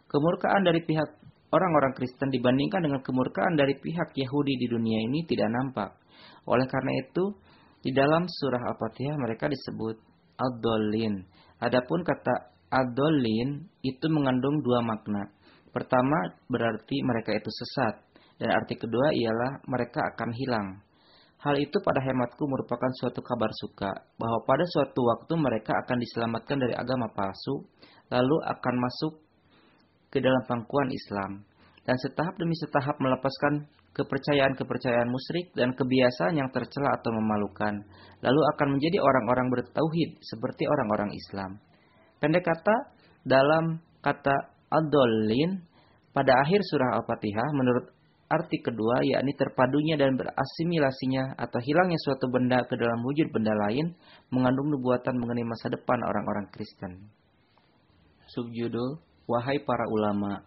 Kemurkaan 0.05 0.61
dari 0.61 0.85
pihak 0.85 1.09
orang-orang 1.49 1.97
Kristen 1.97 2.29
dibandingkan 2.29 2.85
dengan 2.85 3.01
kemurkaan 3.01 3.57
dari 3.57 3.73
pihak 3.73 4.13
Yahudi 4.13 4.53
di 4.61 4.67
dunia 4.69 5.01
ini 5.09 5.25
tidak 5.25 5.49
nampak. 5.49 5.97
Oleh 6.45 6.69
karena 6.69 6.93
itu, 7.01 7.33
di 7.81 7.89
dalam 7.89 8.29
surah 8.29 8.69
Al-Fatihah 8.69 9.17
mereka 9.17 9.49
disebut 9.49 9.97
Adolin. 10.37 11.25
Adapun 11.57 12.05
kata 12.05 12.53
Adolin 12.69 13.65
itu 13.81 14.05
mengandung 14.13 14.61
dua 14.61 14.85
makna. 14.85 15.29
Pertama 15.73 16.37
berarti 16.45 17.01
mereka 17.01 17.33
itu 17.33 17.49
sesat. 17.49 17.99
Dan 18.37 18.49
arti 18.53 18.77
kedua 18.77 19.13
ialah 19.13 19.65
mereka 19.69 20.01
akan 20.13 20.29
hilang. 20.33 20.67
Hal 21.43 21.59
itu 21.59 21.75
pada 21.83 21.99
hematku 21.99 22.43
merupakan 22.47 22.87
suatu 23.03 23.19
kabar 23.19 23.51
suka 23.51 23.91
bahwa 24.15 24.39
pada 24.47 24.63
suatu 24.63 25.03
waktu 25.03 25.33
mereka 25.35 25.75
akan 25.83 25.97
diselamatkan 25.99 26.55
dari 26.55 26.71
agama 26.71 27.11
palsu, 27.11 27.67
lalu 28.07 28.37
akan 28.47 28.75
masuk 28.79 29.19
ke 30.07 30.23
dalam 30.23 30.39
pangkuan 30.47 30.87
Islam 30.87 31.43
dan 31.83 31.99
setahap 31.99 32.39
demi 32.39 32.55
setahap 32.55 32.95
melepaskan 32.95 33.67
kepercayaan-kepercayaan 33.93 35.09
musyrik 35.11 35.51
dan 35.53 35.75
kebiasaan 35.75 36.33
yang 36.39 36.49
tercela 36.49 36.95
atau 36.97 37.11
memalukan, 37.13 37.75
lalu 38.23 38.41
akan 38.55 38.67
menjadi 38.79 38.97
orang-orang 39.03 39.47
bertauhid 39.53 40.17
seperti 40.23 40.65
orang-orang 40.65 41.13
Islam. 41.13 41.61
Pendek 42.17 42.47
kata, 42.47 42.75
dalam 43.27 43.83
kata 44.01 44.52
adolin 44.73 45.61
pada 46.13 46.33
akhir 46.41 46.61
surah 46.65 46.97
Al-Fatihah 47.01 47.49
menurut 47.53 47.85
arti 48.33 48.57
kedua 48.65 49.05
yakni 49.05 49.37
terpadunya 49.37 49.93
dan 49.93 50.17
berasimilasinya 50.17 51.37
atau 51.37 51.61
hilangnya 51.61 51.99
suatu 52.01 52.25
benda 52.33 52.65
ke 52.65 52.73
dalam 52.73 53.05
wujud 53.05 53.29
benda 53.29 53.53
lain 53.69 53.93
mengandung 54.33 54.73
nubuatan 54.73 55.13
mengenai 55.21 55.45
masa 55.45 55.69
depan 55.69 56.01
orang-orang 56.01 56.49
Kristen. 56.49 57.13
Subjudul 58.33 58.97
Wahai 59.29 59.61
para 59.63 59.85
ulama 59.87 60.43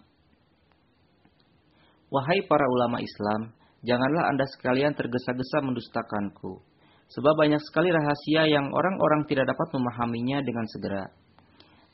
Wahai 2.07 2.39
para 2.47 2.63
ulama 2.71 3.03
Islam, 3.03 3.51
janganlah 3.83 4.31
Anda 4.31 4.47
sekalian 4.47 4.95
tergesa-gesa 4.95 5.59
mendustakanku. 5.59 6.63
Sebab 7.11 7.35
banyak 7.35 7.59
sekali 7.67 7.91
rahasia 7.91 8.47
yang 8.47 8.71
orang-orang 8.71 9.27
tidak 9.27 9.51
dapat 9.51 9.69
memahaminya 9.75 10.39
dengan 10.43 10.67
segera. 10.71 11.05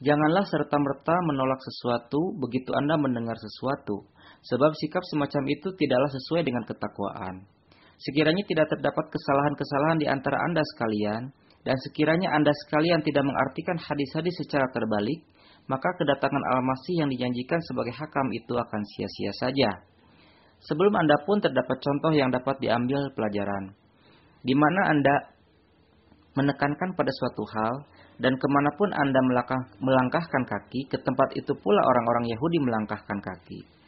Janganlah 0.02 0.42
serta-merta 0.50 1.14
menolak 1.30 1.62
sesuatu 1.62 2.34
begitu 2.34 2.74
Anda 2.74 2.98
mendengar 2.98 3.38
sesuatu, 3.38 4.02
sebab 4.42 4.74
sikap 4.74 5.02
semacam 5.06 5.42
itu 5.46 5.70
tidaklah 5.78 6.10
sesuai 6.10 6.42
dengan 6.42 6.66
ketakwaan. 6.66 7.46
Sekiranya 8.02 8.42
tidak 8.50 8.66
terdapat 8.66 9.06
kesalahan-kesalahan 9.14 9.98
di 10.02 10.10
antara 10.10 10.42
Anda 10.42 10.58
sekalian, 10.74 11.30
dan 11.62 11.76
sekiranya 11.86 12.34
Anda 12.34 12.50
sekalian 12.50 13.06
tidak 13.06 13.22
mengartikan 13.22 13.78
hadis-hadis 13.78 14.34
secara 14.42 14.66
terbalik, 14.74 15.22
maka 15.70 15.86
kedatangan 15.94 16.42
Al-Masih 16.58 17.06
yang 17.06 17.10
dijanjikan 17.14 17.62
sebagai 17.62 17.94
hakam 17.94 18.26
itu 18.34 18.58
akan 18.58 18.82
sia-sia 18.82 19.30
saja. 19.38 19.70
Sebelum 20.66 20.98
Anda 20.98 21.14
pun 21.22 21.38
terdapat 21.38 21.78
contoh 21.78 22.10
yang 22.10 22.34
dapat 22.34 22.58
diambil 22.58 23.06
pelajaran, 23.14 23.70
di 24.42 24.54
mana 24.58 24.98
Anda 24.98 25.14
menekankan 26.34 26.98
pada 26.98 27.12
suatu 27.14 27.46
hal, 27.54 27.74
dan 28.22 28.38
ke 28.38 28.46
mana 28.46 28.70
pun 28.78 28.88
Anda 28.94 29.18
melangkahkan 29.82 30.42
kaki, 30.46 30.86
ke 30.86 30.96
tempat 31.02 31.34
itu 31.34 31.52
pula 31.58 31.82
orang-orang 31.82 32.30
Yahudi 32.30 32.62
melangkahkan 32.62 33.18
kaki 33.18 33.82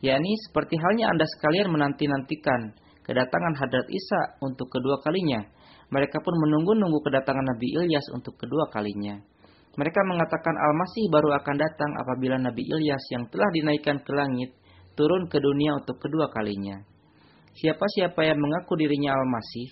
yakni 0.00 0.32
seperti 0.48 0.80
halnya 0.80 1.12
Anda 1.12 1.28
sekalian 1.28 1.68
menanti-nantikan 1.72 2.72
kedatangan 3.04 3.54
Hadrat 3.56 3.88
Isa 3.88 4.20
untuk 4.40 4.68
kedua 4.72 5.00
kalinya. 5.04 5.44
Mereka 5.90 6.22
pun 6.22 6.34
menunggu-nunggu 6.38 7.02
kedatangan 7.02 7.46
Nabi 7.56 7.66
Ilyas 7.74 8.06
untuk 8.14 8.38
kedua 8.38 8.70
kalinya. 8.70 9.18
Mereka 9.74 10.00
mengatakan 10.06 10.54
Al-Masih 10.54 11.04
baru 11.10 11.30
akan 11.34 11.56
datang 11.58 11.90
apabila 11.98 12.38
Nabi 12.38 12.62
Ilyas 12.62 13.02
yang 13.14 13.26
telah 13.30 13.46
dinaikkan 13.54 14.02
ke 14.02 14.12
langit 14.14 14.50
turun 14.94 15.26
ke 15.26 15.38
dunia 15.38 15.78
untuk 15.78 15.98
kedua 15.98 16.30
kalinya. 16.30 16.78
Siapa-siapa 17.58 18.22
yang 18.22 18.38
mengaku 18.38 18.78
dirinya 18.78 19.14
Al-Masih 19.18 19.68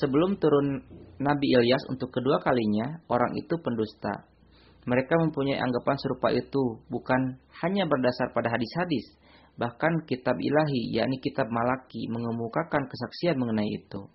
sebelum 0.00 0.38
turun 0.38 0.82
Nabi 1.18 1.46
Ilyas 1.58 1.82
untuk 1.90 2.14
kedua 2.14 2.38
kalinya, 2.40 3.02
orang 3.10 3.34
itu 3.34 3.54
pendusta. 3.58 4.26
Mereka 4.88 5.14
mempunyai 5.20 5.60
anggapan 5.60 5.96
serupa 6.00 6.32
itu 6.32 6.80
bukan 6.88 7.36
hanya 7.60 7.84
berdasar 7.84 8.32
pada 8.32 8.48
hadis-hadis, 8.48 9.18
Bahkan 9.58 10.06
kitab 10.06 10.38
ilahi, 10.38 10.94
yakni 10.94 11.18
kitab 11.18 11.50
malaki, 11.50 12.06
mengemukakan 12.06 12.86
kesaksian 12.86 13.34
mengenai 13.34 13.66
itu. 13.66 14.06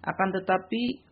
Akan 0.00 0.32
tetapi, 0.32 1.04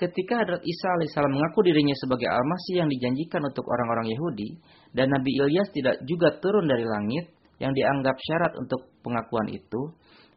ketika 0.00 0.40
Hadrat 0.40 0.64
Isa 0.64 0.88
alaihissalam 0.96 1.36
mengaku 1.36 1.68
dirinya 1.68 1.92
sebagai 2.00 2.32
Al-Masih 2.32 2.80
yang 2.80 2.88
dijanjikan 2.88 3.44
untuk 3.44 3.68
orang-orang 3.68 4.08
Yahudi, 4.16 4.56
dan 4.96 5.12
Nabi 5.12 5.36
Ilyas 5.36 5.68
tidak 5.76 6.00
juga 6.08 6.40
turun 6.40 6.64
dari 6.64 6.88
langit, 6.88 7.28
yang 7.60 7.76
dianggap 7.76 8.16
syarat 8.16 8.56
untuk 8.56 8.88
pengakuan 9.04 9.52
itu, 9.52 9.92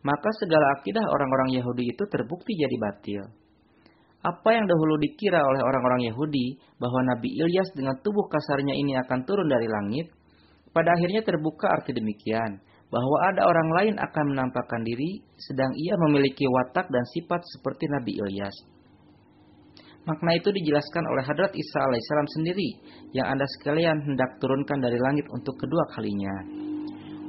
maka 0.06 0.30
segala 0.38 0.78
akidah 0.78 1.02
orang-orang 1.02 1.58
Yahudi 1.58 1.90
itu 1.90 2.04
terbukti 2.06 2.54
jadi 2.54 2.78
batil. 2.78 3.26
Apa 4.22 4.54
yang 4.54 4.70
dahulu 4.70 5.02
dikira 5.02 5.42
oleh 5.42 5.62
orang-orang 5.66 6.14
Yahudi 6.14 6.62
bahwa 6.78 7.02
Nabi 7.10 7.34
Ilyas 7.34 7.74
dengan 7.74 7.98
tubuh 8.06 8.30
kasarnya 8.30 8.78
ini 8.78 8.94
akan 9.02 9.26
turun 9.26 9.50
dari 9.50 9.66
langit, 9.66 10.14
pada 10.74 10.94
akhirnya 10.94 11.26
terbuka 11.26 11.74
arti 11.74 11.94
demikian, 11.94 12.62
bahwa 12.94 13.18
ada 13.34 13.50
orang 13.50 13.70
lain 13.82 13.96
akan 13.98 14.26
menampakkan 14.34 14.82
diri, 14.86 15.26
sedang 15.42 15.74
ia 15.74 15.98
memiliki 16.10 16.46
watak 16.46 16.86
dan 16.90 17.06
sifat 17.18 17.42
seperti 17.58 17.90
Nabi 17.90 18.18
Ilyas. 18.18 18.56
Makna 20.06 20.38
itu 20.38 20.54
dijelaskan 20.54 21.02
oleh 21.02 21.26
Hadrat 21.26 21.50
Isa 21.58 21.82
alaihissalam 21.82 22.30
sendiri 22.30 22.70
yang 23.18 23.26
Anda 23.26 23.46
sekalian 23.58 24.06
hendak 24.06 24.38
turunkan 24.38 24.78
dari 24.78 25.02
langit 25.02 25.26
untuk 25.34 25.58
kedua 25.58 25.82
kalinya. 25.98 26.46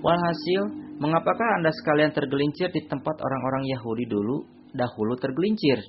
Walhasil, 0.05 0.85
mengapakah 0.97 1.60
Anda 1.60 1.70
sekalian 1.73 2.12
tergelincir 2.12 2.73
di 2.73 2.84
tempat 2.89 3.16
orang-orang 3.20 3.68
Yahudi 3.68 4.05
dulu 4.08 4.49
dahulu 4.73 5.15
tergelincir? 5.20 5.84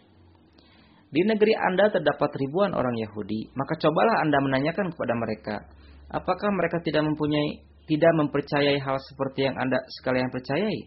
Di 1.08 1.22
negeri 1.24 1.56
Anda 1.56 1.88
terdapat 1.88 2.36
ribuan 2.36 2.76
orang 2.76 3.00
Yahudi, 3.00 3.56
maka 3.56 3.80
cobalah 3.80 4.20
Anda 4.28 4.44
menanyakan 4.44 4.92
kepada 4.92 5.14
mereka, 5.16 5.56
apakah 6.12 6.52
mereka 6.52 6.84
tidak 6.84 7.08
mempunyai 7.08 7.64
tidak 7.88 8.12
mempercayai 8.20 8.84
hal 8.84 9.00
seperti 9.00 9.48
yang 9.48 9.56
Anda 9.56 9.80
sekalian 10.00 10.28
percayai? 10.28 10.80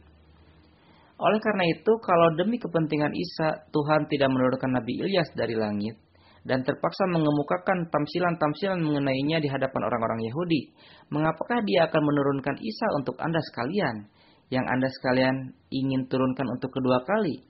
Oleh 1.21 1.41
karena 1.41 1.65
itu, 1.69 1.93
kalau 2.05 2.37
demi 2.37 2.61
kepentingan 2.61 3.13
Isa, 3.13 3.65
Tuhan 3.73 4.09
tidak 4.09 4.29
menurunkan 4.29 4.73
Nabi 4.73 5.01
Ilyas 5.05 5.33
dari 5.33 5.57
langit 5.57 5.97
dan 6.45 6.65
terpaksa 6.65 7.05
mengemukakan 7.13 7.93
tamsilan-tamsilan 7.93 8.81
mengenainya 8.81 9.45
di 9.45 9.49
hadapan 9.53 9.83
orang-orang 9.85 10.25
Yahudi, 10.25 10.73
mengapakah 11.13 11.61
dia 11.65 11.89
akan 11.89 12.03
menurunkan 12.03 12.57
Isa 12.61 12.87
untuk 12.97 13.21
Anda 13.21 13.41
sekalian, 13.45 14.09
yang 14.49 14.65
Anda 14.65 14.89
sekalian 14.89 15.53
ingin 15.69 16.09
turunkan 16.09 16.49
untuk 16.49 16.73
kedua 16.73 17.05
kali? 17.05 17.45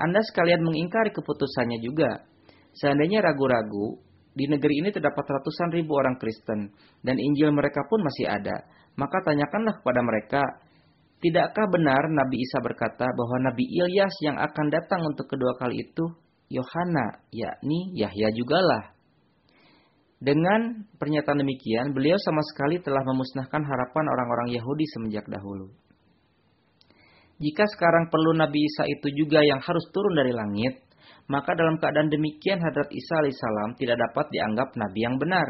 Anda 0.00 0.24
sekalian 0.24 0.64
mengingkari 0.64 1.12
keputusannya 1.12 1.78
juga. 1.84 2.24
Seandainya 2.72 3.20
ragu-ragu, 3.20 3.98
di 4.32 4.46
negeri 4.46 4.86
ini 4.86 4.88
terdapat 4.94 5.26
ratusan 5.26 5.74
ribu 5.74 5.98
orang 5.98 6.16
Kristen, 6.16 6.70
dan 7.02 7.16
Injil 7.18 7.50
mereka 7.50 7.84
pun 7.90 8.00
masih 8.00 8.30
ada. 8.30 8.64
Maka 8.94 9.20
tanyakanlah 9.26 9.82
kepada 9.82 10.00
mereka, 10.00 10.42
Tidakkah 11.18 11.66
benar 11.66 12.06
Nabi 12.14 12.46
Isa 12.46 12.62
berkata 12.62 13.10
bahwa 13.10 13.50
Nabi 13.50 13.66
Ilyas 13.66 14.14
yang 14.22 14.38
akan 14.38 14.70
datang 14.70 15.02
untuk 15.02 15.26
kedua 15.26 15.58
kali 15.58 15.82
itu 15.82 16.06
Yohana, 16.48 17.24
yakni 17.32 17.92
Yahya 17.92 18.32
jugalah. 18.32 18.96
Dengan 20.18 20.88
pernyataan 20.98 21.38
demikian, 21.38 21.94
beliau 21.94 22.18
sama 22.18 22.42
sekali 22.50 22.82
telah 22.82 23.06
memusnahkan 23.06 23.62
harapan 23.62 24.04
orang-orang 24.10 24.48
Yahudi 24.50 24.84
semenjak 24.90 25.28
dahulu. 25.30 25.70
Jika 27.38 27.64
sekarang 27.70 28.10
perlu 28.10 28.34
Nabi 28.34 28.66
Isa 28.66 28.82
itu 28.90 29.14
juga 29.14 29.38
yang 29.46 29.62
harus 29.62 29.86
turun 29.94 30.18
dari 30.18 30.34
langit, 30.34 30.82
maka 31.30 31.54
dalam 31.54 31.78
keadaan 31.78 32.10
demikian 32.10 32.58
Hadrat 32.58 32.90
Isa 32.90 33.14
alaihissalam 33.22 33.78
tidak 33.78 33.94
dapat 34.10 34.26
dianggap 34.34 34.74
Nabi 34.74 35.00
yang 35.06 35.16
benar. 35.22 35.46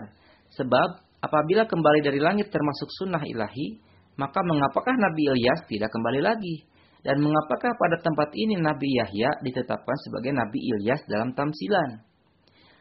Sebab 0.52 0.88
apabila 1.24 1.64
kembali 1.64 2.04
dari 2.04 2.20
langit 2.20 2.52
termasuk 2.52 2.92
sunnah 3.00 3.24
ilahi, 3.24 3.80
maka 4.20 4.42
mengapakah 4.44 4.92
Nabi 5.00 5.32
Ilyas 5.32 5.64
tidak 5.64 5.88
kembali 5.94 6.20
lagi? 6.20 6.68
Dan 7.06 7.22
mengapakah 7.22 7.72
pada 7.78 7.96
tempat 8.02 8.34
ini 8.34 8.58
Nabi 8.58 8.98
Yahya 8.98 9.38
ditetapkan 9.46 9.96
sebagai 10.08 10.34
Nabi 10.34 10.58
Ilyas 10.58 11.02
dalam 11.06 11.30
tamsilan? 11.34 12.02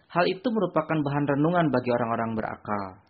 Hal 0.07 0.25
itu 0.25 0.47
merupakan 0.49 0.97
bahan 1.03 1.25
renungan 1.37 1.67
bagi 1.69 1.89
orang-orang 1.91 2.31
berakal. 2.33 3.03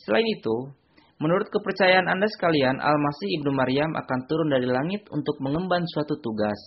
Selain 0.00 0.26
itu, 0.26 0.74
menurut 1.22 1.46
kepercayaan 1.52 2.10
Anda 2.10 2.26
sekalian, 2.26 2.80
Al-Masih 2.82 3.28
Ibnu 3.40 3.54
Maryam 3.54 3.92
akan 3.94 4.18
turun 4.26 4.48
dari 4.50 4.66
langit 4.66 5.06
untuk 5.12 5.38
mengemban 5.38 5.84
suatu 5.94 6.18
tugas, 6.18 6.58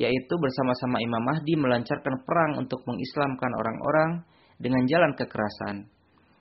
yaitu 0.00 0.34
bersama-sama 0.40 1.02
Imam 1.02 1.20
Mahdi 1.26 1.54
melancarkan 1.58 2.24
perang 2.24 2.52
untuk 2.62 2.80
mengislamkan 2.88 3.52
orang-orang 3.52 4.10
dengan 4.56 4.86
jalan 4.88 5.12
kekerasan. 5.18 5.90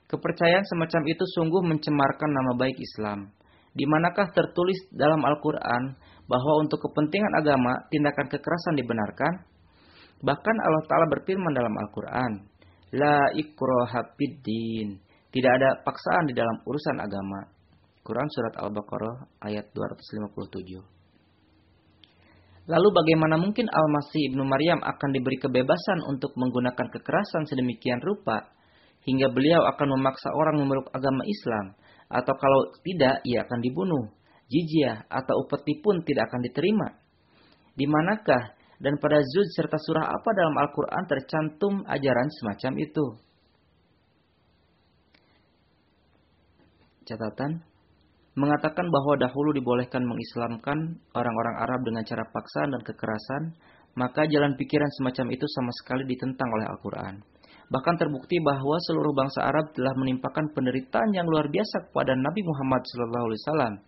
Kepercayaan 0.07 0.65
semacam 0.67 1.01
itu 1.07 1.23
sungguh 1.35 1.61
mencemarkan 1.67 2.29
nama 2.31 2.51
baik 2.55 2.77
Islam. 2.77 3.33
Di 3.71 3.87
manakah 3.87 4.27
tertulis 4.35 4.77
dalam 4.91 5.23
Al-Quran 5.23 5.95
bahwa 6.31 6.63
untuk 6.63 6.79
kepentingan 6.87 7.35
agama 7.35 7.75
tindakan 7.91 8.31
kekerasan 8.31 8.79
dibenarkan? 8.79 9.43
Bahkan 10.23 10.55
Allah 10.63 10.83
Ta'ala 10.87 11.11
berfirman 11.11 11.51
dalam 11.51 11.75
Al-Quran, 11.75 12.31
La 12.95 13.27
ikroha 13.35 14.15
fiddin. 14.15 14.95
Tidak 15.31 15.51
ada 15.51 15.79
paksaan 15.83 16.27
di 16.27 16.35
dalam 16.35 16.59
urusan 16.63 16.99
agama. 16.99 17.47
Quran 18.03 18.27
Surat 18.27 18.55
Al-Baqarah 18.59 19.43
ayat 19.47 19.71
257. 19.71 21.01
Lalu 22.67 22.87
bagaimana 22.93 23.39
mungkin 23.39 23.71
Al-Masih 23.71 24.31
Ibnu 24.31 24.43
Maryam 24.43 24.79
akan 24.83 25.09
diberi 25.15 25.39
kebebasan 25.39 26.03
untuk 26.07 26.35
menggunakan 26.35 26.87
kekerasan 26.93 27.47
sedemikian 27.47 28.03
rupa 28.03 28.51
hingga 29.07 29.31
beliau 29.33 29.65
akan 29.65 29.87
memaksa 29.97 30.29
orang 30.35 30.61
memeluk 30.61 30.87
agama 30.93 31.25
Islam 31.25 31.73
atau 32.11 32.33
kalau 32.35 32.61
tidak 32.85 33.23
ia 33.25 33.47
akan 33.47 33.59
dibunuh. 33.63 34.11
Jizyah 34.51 35.07
atau 35.07 35.47
upeti 35.47 35.79
pun 35.79 36.03
tidak 36.03 36.27
akan 36.27 36.43
diterima. 36.43 36.87
Di 37.71 37.87
manakah 37.87 38.51
dan 38.83 38.99
pada 38.99 39.23
Zud 39.23 39.47
serta 39.55 39.79
surah 39.79 40.11
apa 40.11 40.29
dalam 40.35 40.55
Al-Quran 40.59 41.03
tercantum 41.07 41.73
ajaran 41.87 42.27
semacam 42.35 42.73
itu? 42.83 43.05
Catatan, 47.07 47.63
mengatakan 48.35 48.91
bahwa 48.91 49.15
dahulu 49.15 49.55
dibolehkan 49.55 50.03
mengislamkan 50.03 50.99
orang-orang 51.15 51.55
Arab 51.63 51.79
dengan 51.87 52.03
cara 52.03 52.23
paksaan 52.27 52.75
dan 52.75 52.81
kekerasan, 52.83 53.43
maka 53.95 54.27
jalan 54.27 54.55
pikiran 54.55 54.91
semacam 54.99 55.31
itu 55.35 55.45
sama 55.51 55.71
sekali 55.79 56.03
ditentang 56.07 56.47
oleh 56.51 56.67
Al-Quran. 56.71 57.15
Bahkan 57.71 57.95
terbukti 57.95 58.35
bahwa 58.43 58.75
seluruh 58.83 59.15
bangsa 59.15 59.47
Arab 59.47 59.71
telah 59.71 59.95
menimpakan 59.95 60.51
penderitaan 60.51 61.15
yang 61.15 61.23
luar 61.23 61.47
biasa 61.47 61.87
kepada 61.87 62.19
Nabi 62.19 62.43
Muhammad 62.43 62.83
SAW. 62.83 63.79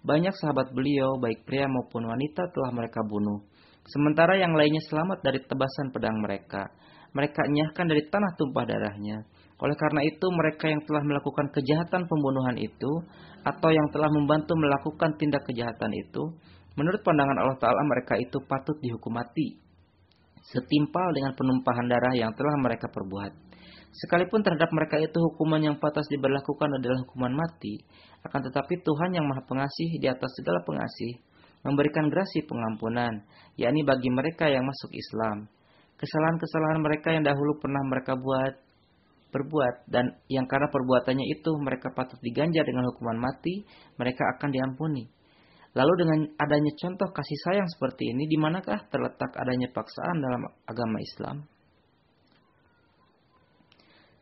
Banyak 0.00 0.32
sahabat 0.36 0.72
beliau, 0.72 1.20
baik 1.20 1.44
pria 1.44 1.68
maupun 1.68 2.08
wanita, 2.08 2.48
telah 2.52 2.70
mereka 2.72 3.04
bunuh. 3.04 3.44
Sementara 3.84 4.36
yang 4.40 4.56
lainnya 4.56 4.80
selamat 4.88 5.20
dari 5.20 5.40
tebasan 5.44 5.92
pedang 5.92 6.16
mereka. 6.20 6.72
Mereka 7.12 7.42
nyahkan 7.44 7.86
dari 7.90 8.02
tanah 8.08 8.32
tumpah 8.38 8.64
darahnya. 8.64 9.26
Oleh 9.60 9.76
karena 9.76 10.00
itu, 10.06 10.26
mereka 10.32 10.72
yang 10.72 10.80
telah 10.88 11.04
melakukan 11.04 11.52
kejahatan 11.52 12.08
pembunuhan 12.08 12.56
itu, 12.56 12.92
atau 13.44 13.68
yang 13.68 13.88
telah 13.92 14.08
membantu 14.08 14.56
melakukan 14.56 15.16
tindak 15.20 15.44
kejahatan 15.44 15.92
itu, 15.92 16.22
menurut 16.80 17.04
pandangan 17.04 17.36
Allah 17.44 17.58
Ta'ala 17.60 17.82
mereka 17.84 18.16
itu 18.16 18.40
patut 18.48 18.76
dihukum 18.80 19.12
mati 19.16 19.70
setimpal 20.50 21.08
dengan 21.12 21.36
penumpahan 21.36 21.86
darah 21.86 22.14
yang 22.16 22.32
telah 22.32 22.56
mereka 22.58 22.88
perbuat. 22.88 23.49
Sekalipun 23.90 24.46
terhadap 24.46 24.70
mereka 24.70 25.02
itu 25.02 25.18
hukuman 25.18 25.58
yang 25.58 25.76
patas 25.82 26.06
diberlakukan 26.06 26.78
adalah 26.78 27.02
hukuman 27.02 27.34
mati, 27.34 27.82
akan 28.22 28.40
tetapi 28.46 28.86
Tuhan 28.86 29.10
yang 29.18 29.26
Maha 29.26 29.42
Pengasih 29.42 29.98
di 29.98 30.06
atas 30.06 30.30
segala 30.38 30.62
pengasih 30.62 31.18
memberikan 31.66 32.08
grasi 32.08 32.40
pengampunan, 32.46 33.20
yakni 33.58 33.84
bagi 33.84 34.08
mereka 34.08 34.48
yang 34.48 34.64
masuk 34.64 34.94
Islam. 34.94 35.50
Kesalahan-kesalahan 36.00 36.80
mereka 36.80 37.12
yang 37.12 37.24
dahulu 37.26 37.60
pernah 37.60 37.82
mereka 37.84 38.16
buat 38.16 38.54
berbuat 39.30 39.86
dan 39.86 40.16
yang 40.26 40.48
karena 40.48 40.66
perbuatannya 40.72 41.26
itu 41.38 41.50
mereka 41.62 41.92
patut 41.94 42.18
diganjar 42.24 42.66
dengan 42.66 42.88
hukuman 42.90 43.18
mati, 43.20 43.62
mereka 44.00 44.26
akan 44.38 44.50
diampuni. 44.50 45.06
Lalu 45.70 45.92
dengan 46.02 46.20
adanya 46.34 46.72
contoh 46.82 47.08
kasih 47.14 47.38
sayang 47.46 47.68
seperti 47.70 48.10
ini, 48.10 48.26
di 48.26 48.34
manakah 48.40 48.90
terletak 48.90 49.30
adanya 49.38 49.70
paksaan 49.70 50.18
dalam 50.18 50.42
agama 50.66 50.98
Islam? 50.98 51.46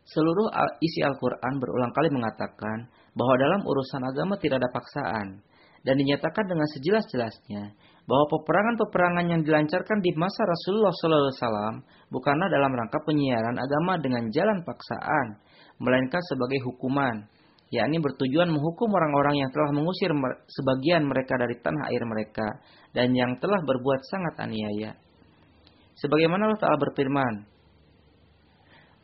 Seluruh 0.08 0.48
isi 0.80 1.04
Al-Quran 1.04 1.60
berulang 1.60 1.92
kali 1.92 2.08
mengatakan 2.08 2.88
bahwa 3.12 3.34
dalam 3.36 3.60
urusan 3.60 4.02
agama 4.08 4.40
tidak 4.40 4.64
ada 4.64 4.70
paksaan. 4.72 5.44
Dan 5.78 5.94
dinyatakan 5.94 6.48
dengan 6.50 6.66
sejelas-jelasnya 6.74 7.62
bahwa 8.08 8.24
peperangan-peperangan 8.34 9.26
yang 9.30 9.40
dilancarkan 9.46 10.02
di 10.02 10.10
masa 10.18 10.42
Rasulullah 10.42 10.90
SAW 10.90 11.80
bukanlah 12.10 12.50
dalam 12.50 12.74
rangka 12.74 12.98
penyiaran 13.06 13.54
agama 13.54 13.94
dengan 14.02 14.26
jalan 14.34 14.66
paksaan, 14.66 15.38
melainkan 15.78 16.18
sebagai 16.26 16.58
hukuman 16.66 17.30
yakni 17.68 18.00
bertujuan 18.00 18.48
menghukum 18.48 18.88
orang-orang 18.88 19.44
yang 19.44 19.50
telah 19.52 19.70
mengusir 19.76 20.08
sebagian 20.48 21.04
mereka 21.04 21.36
dari 21.36 21.56
tanah 21.60 21.92
air 21.92 22.02
mereka 22.08 22.46
dan 22.96 23.12
yang 23.12 23.36
telah 23.36 23.60
berbuat 23.60 24.00
sangat 24.08 24.34
aniaya. 24.40 24.96
Sebagaimana 26.00 26.48
Allah 26.48 26.60
Ta'ala 26.62 26.78
berfirman, 26.80 27.44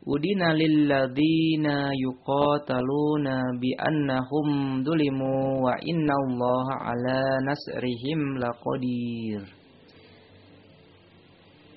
Udina 0.04 0.52
lilladzina 0.52 1.88
yuqataluna 1.96 3.56
bi 3.56 3.72
annahum 3.72 4.80
dulimu 4.84 5.64
wa 5.64 5.72
inna 5.80 6.12
Allah 6.12 6.66
ala 6.92 7.20
nasrihim 7.40 8.36
laqadir. 8.36 9.48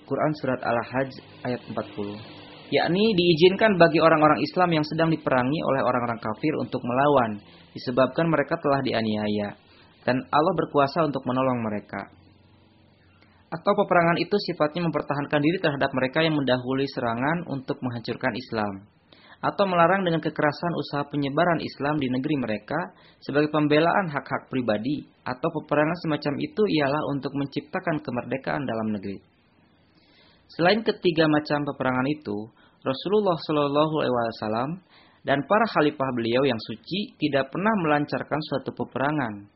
Quran 0.07 0.31
Surat 0.39 0.59
Al-Hajj 0.59 1.11
ayat 1.47 1.61
40 1.72 2.47
yakni 2.67 3.15
diizinkan 3.15 3.80
bagi 3.80 4.03
orang-orang 4.03 4.43
Islam 4.43 4.75
yang 4.75 4.85
sedang 4.88 5.07
diperangi 5.07 5.59
oleh 5.64 5.81
orang-orang 5.88 6.19
kafir 6.19 6.51
untuk 6.59 6.83
melawan 6.83 7.39
disebabkan 7.72 8.27
mereka 8.27 8.59
telah 8.59 8.83
dianiaya 8.83 9.56
dan 10.03 10.19
Allah 10.31 10.53
berkuasa 10.56 11.03
untuk 11.03 11.23
menolong 11.27 11.59
mereka. 11.64 12.16
Atau 13.48 13.72
peperangan 13.80 14.19
itu 14.19 14.35
sifatnya 14.51 14.84
mempertahankan 14.92 15.40
diri 15.40 15.58
terhadap 15.64 15.92
mereka 15.95 16.19
yang 16.19 16.35
mendahului 16.35 16.88
serangan 16.92 17.48
untuk 17.48 17.80
menghancurkan 17.80 18.35
Islam 18.35 18.98
atau 19.38 19.69
melarang 19.69 20.01
dengan 20.01 20.17
kekerasan 20.17 20.74
usaha 20.74 21.06
penyebaran 21.14 21.61
Islam 21.61 22.01
di 22.01 22.09
negeri 22.09 22.35
mereka 22.42 22.80
sebagai 23.22 23.53
pembelaan 23.53 24.09
hak-hak 24.09 24.50
pribadi 24.50 25.06
atau 25.22 25.50
peperangan 25.61 25.98
semacam 26.01 26.34
itu 26.42 26.61
ialah 26.66 27.01
untuk 27.14 27.38
menciptakan 27.38 28.01
kemerdekaan 28.01 28.66
dalam 28.66 28.98
negeri. 28.98 29.22
Selain 30.50 30.82
ketiga 30.82 31.30
macam 31.30 31.67
peperangan 31.69 32.08
itu, 32.08 32.50
Rasulullah 32.82 33.38
Shallallahu 33.38 33.95
Alaihi 34.01 34.16
Wasallam 34.16 34.72
dan 35.27 35.43
para 35.45 35.67
khalifah 35.69 36.09
beliau 36.16 36.48
yang 36.48 36.58
suci 36.58 37.19
tidak 37.19 37.51
pernah 37.51 37.74
melancarkan 37.84 38.42
suatu 38.42 38.74
peperangan. 38.74 39.53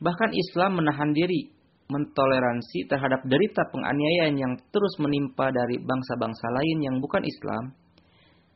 Bahkan 0.00 0.30
Islam 0.34 0.80
menahan 0.80 1.12
diri, 1.14 1.53
mentoleransi 1.88 2.88
terhadap 2.88 3.20
derita 3.28 3.68
penganiayaan 3.68 4.34
yang 4.40 4.52
terus 4.72 4.94
menimpa 4.96 5.52
dari 5.52 5.76
bangsa-bangsa 5.80 6.46
lain 6.48 6.78
yang 6.80 6.96
bukan 6.98 7.20
Islam. 7.22 7.76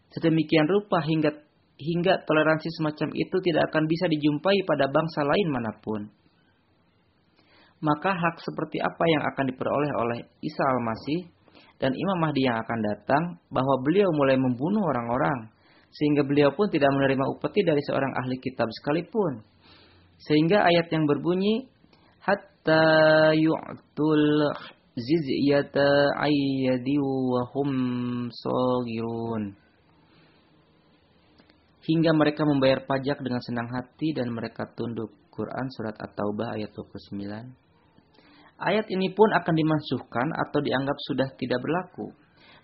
Sedemikian 0.08 0.64
rupa 0.64 1.04
hingga 1.04 1.36
hingga 1.78 2.24
toleransi 2.26 2.68
semacam 2.80 3.08
itu 3.14 3.36
tidak 3.44 3.70
akan 3.70 3.84
bisa 3.86 4.10
dijumpai 4.10 4.56
pada 4.66 4.88
bangsa 4.90 5.20
lain 5.22 5.48
mana 5.52 5.72
pun. 5.78 6.10
Maka 7.78 8.10
hak 8.10 8.42
seperti 8.42 8.82
apa 8.82 9.04
yang 9.06 9.22
akan 9.22 9.44
diperoleh 9.54 9.92
oleh 9.94 10.18
Isa 10.42 10.64
al-Masih 10.66 11.30
dan 11.78 11.94
Imam 11.94 12.18
Mahdi 12.18 12.42
yang 12.42 12.58
akan 12.58 12.78
datang 12.82 13.22
bahwa 13.54 13.78
beliau 13.86 14.10
mulai 14.10 14.34
membunuh 14.34 14.82
orang-orang 14.82 15.54
sehingga 15.94 16.26
beliau 16.26 16.50
pun 16.52 16.66
tidak 16.68 16.90
menerima 16.90 17.24
upeti 17.38 17.62
dari 17.62 17.78
seorang 17.86 18.12
ahli 18.18 18.36
kitab 18.42 18.66
sekalipun. 18.82 19.46
Sehingga 20.18 20.66
ayat 20.66 20.90
yang 20.90 21.06
berbunyi 21.06 21.70
hatta 22.58 23.38
yu'tul 23.38 24.50
zizyata 24.98 26.18
ayyadi 26.18 26.98
wa 26.98 27.46
hum 27.54 27.70
sagirun. 28.34 29.54
Hingga 31.88 32.12
mereka 32.12 32.44
membayar 32.44 32.84
pajak 32.84 33.22
dengan 33.24 33.40
senang 33.40 33.70
hati 33.72 34.12
dan 34.12 34.28
mereka 34.34 34.68
tunduk. 34.76 35.14
Quran 35.32 35.70
Surat 35.70 35.94
At-Taubah 35.94 36.58
ayat 36.58 36.74
29 36.74 37.14
ayat 38.58 38.90
ini 38.90 39.14
pun 39.14 39.30
akan 39.30 39.54
dimansuhkan 39.54 40.34
atau 40.34 40.58
dianggap 40.58 40.98
sudah 41.06 41.30
tidak 41.38 41.62
berlaku. 41.62 42.10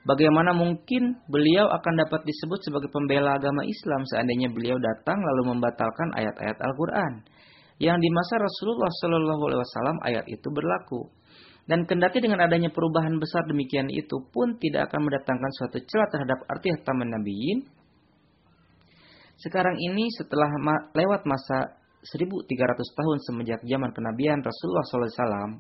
Bagaimana 0.03 0.51
mungkin 0.51 1.23
beliau 1.31 1.71
akan 1.71 1.95
dapat 2.03 2.27
disebut 2.27 2.67
sebagai 2.67 2.91
pembela 2.91 3.39
agama 3.39 3.63
Islam 3.63 4.03
seandainya 4.11 4.51
beliau 4.51 4.75
datang 4.75 5.23
lalu 5.23 5.55
membatalkan 5.55 6.19
ayat-ayat 6.19 6.59
Al-Quran 6.59 7.13
yang 7.83 7.99
di 7.99 8.09
masa 8.11 8.39
Rasulullah 8.39 8.91
Shallallahu 9.03 9.43
Alaihi 9.51 9.61
Wasallam 9.63 9.99
ayat 10.07 10.25
itu 10.31 10.49
berlaku. 10.51 11.11
Dan 11.65 11.89
kendati 11.89 12.21
dengan 12.21 12.45
adanya 12.45 12.69
perubahan 12.69 13.17
besar 13.17 13.49
demikian 13.49 13.89
itu 13.89 14.21
pun 14.31 14.61
tidak 14.61 14.93
akan 14.93 15.09
mendatangkan 15.09 15.51
suatu 15.57 15.81
celah 15.81 16.09
terhadap 16.13 16.39
arti 16.45 16.69
hataman 16.77 17.09
nabiyin. 17.09 17.65
Sekarang 19.41 19.75
ini 19.81 20.13
setelah 20.13 20.53
ma 20.61 20.77
lewat 20.93 21.25
masa 21.25 21.81
1300 22.05 22.45
tahun 22.77 23.17
semenjak 23.25 23.61
zaman 23.65 23.91
kenabian 23.97 24.45
Rasulullah 24.45 24.85
SAW, 24.85 25.57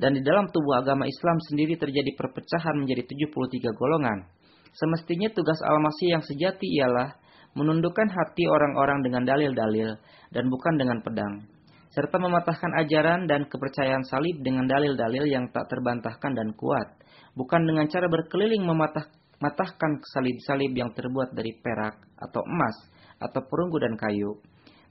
dan 0.00 0.16
di 0.16 0.24
dalam 0.24 0.48
tubuh 0.48 0.80
agama 0.80 1.04
Islam 1.04 1.36
sendiri 1.52 1.76
terjadi 1.76 2.16
perpecahan 2.16 2.80
menjadi 2.80 3.04
73 3.04 3.76
golongan. 3.76 4.24
Semestinya 4.72 5.28
tugas 5.36 5.60
Al-Masih 5.60 6.16
yang 6.16 6.24
sejati 6.24 6.64
ialah 6.80 7.12
menundukkan 7.52 8.08
hati 8.08 8.48
orang-orang 8.48 9.04
dengan 9.04 9.28
dalil-dalil 9.28 10.00
dan 10.32 10.44
bukan 10.48 10.80
dengan 10.80 11.04
pedang, 11.04 11.44
serta 11.92 12.16
mematahkan 12.16 12.72
ajaran 12.80 13.28
dan 13.28 13.44
kepercayaan 13.44 14.04
salib 14.08 14.40
dengan 14.40 14.64
dalil-dalil 14.64 15.28
yang 15.28 15.52
tak 15.52 15.68
terbantahkan 15.68 16.32
dan 16.32 16.56
kuat, 16.56 16.88
bukan 17.36 17.68
dengan 17.68 17.84
cara 17.92 18.08
berkeliling 18.08 18.64
mematahkan 18.64 20.00
salib-salib 20.00 20.72
yang 20.72 20.88
terbuat 20.96 21.36
dari 21.36 21.52
perak 21.60 22.00
atau 22.16 22.40
emas 22.48 22.76
atau 23.20 23.44
perunggu 23.44 23.76
dan 23.84 24.00
kayu. 24.00 24.40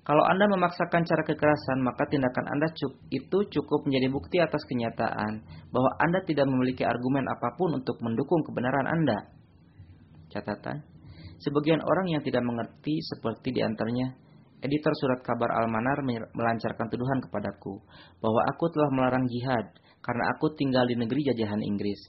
Kalau 0.02 0.26
Anda 0.26 0.50
memaksakan 0.50 1.06
cara 1.06 1.22
kekerasan, 1.26 1.86
maka 1.86 2.10
tindakan 2.10 2.46
Anda 2.50 2.74
itu 3.14 3.38
cukup 3.54 3.86
menjadi 3.86 4.08
bukti 4.10 4.38
atas 4.42 4.66
kenyataan 4.66 5.46
bahwa 5.70 5.90
Anda 6.02 6.26
tidak 6.26 6.50
memiliki 6.50 6.82
argumen 6.82 7.30
apa 7.30 7.54
pun 7.54 7.78
untuk 7.78 8.02
mendukung 8.02 8.42
kebenaran 8.42 8.90
Anda. 8.90 9.30
Catatan, 10.34 10.82
sebagian 11.38 11.86
orang 11.86 12.18
yang 12.18 12.22
tidak 12.26 12.42
mengerti 12.42 12.98
seperti 13.14 13.54
di 13.54 13.62
antaranya 13.62 14.18
editor 14.62 14.94
surat 14.98 15.20
kabar 15.26 15.50
Al-Manar 15.62 16.06
melancarkan 16.34 16.88
tuduhan 16.90 17.20
kepadaku 17.26 17.82
bahwa 18.22 18.42
aku 18.50 18.66
telah 18.72 18.90
melarang 18.94 19.26
jihad 19.28 19.66
karena 20.02 20.24
aku 20.38 20.54
tinggal 20.58 20.86
di 20.86 20.96
negeri 20.98 21.34
jajahan 21.34 21.62
Inggris. 21.62 22.00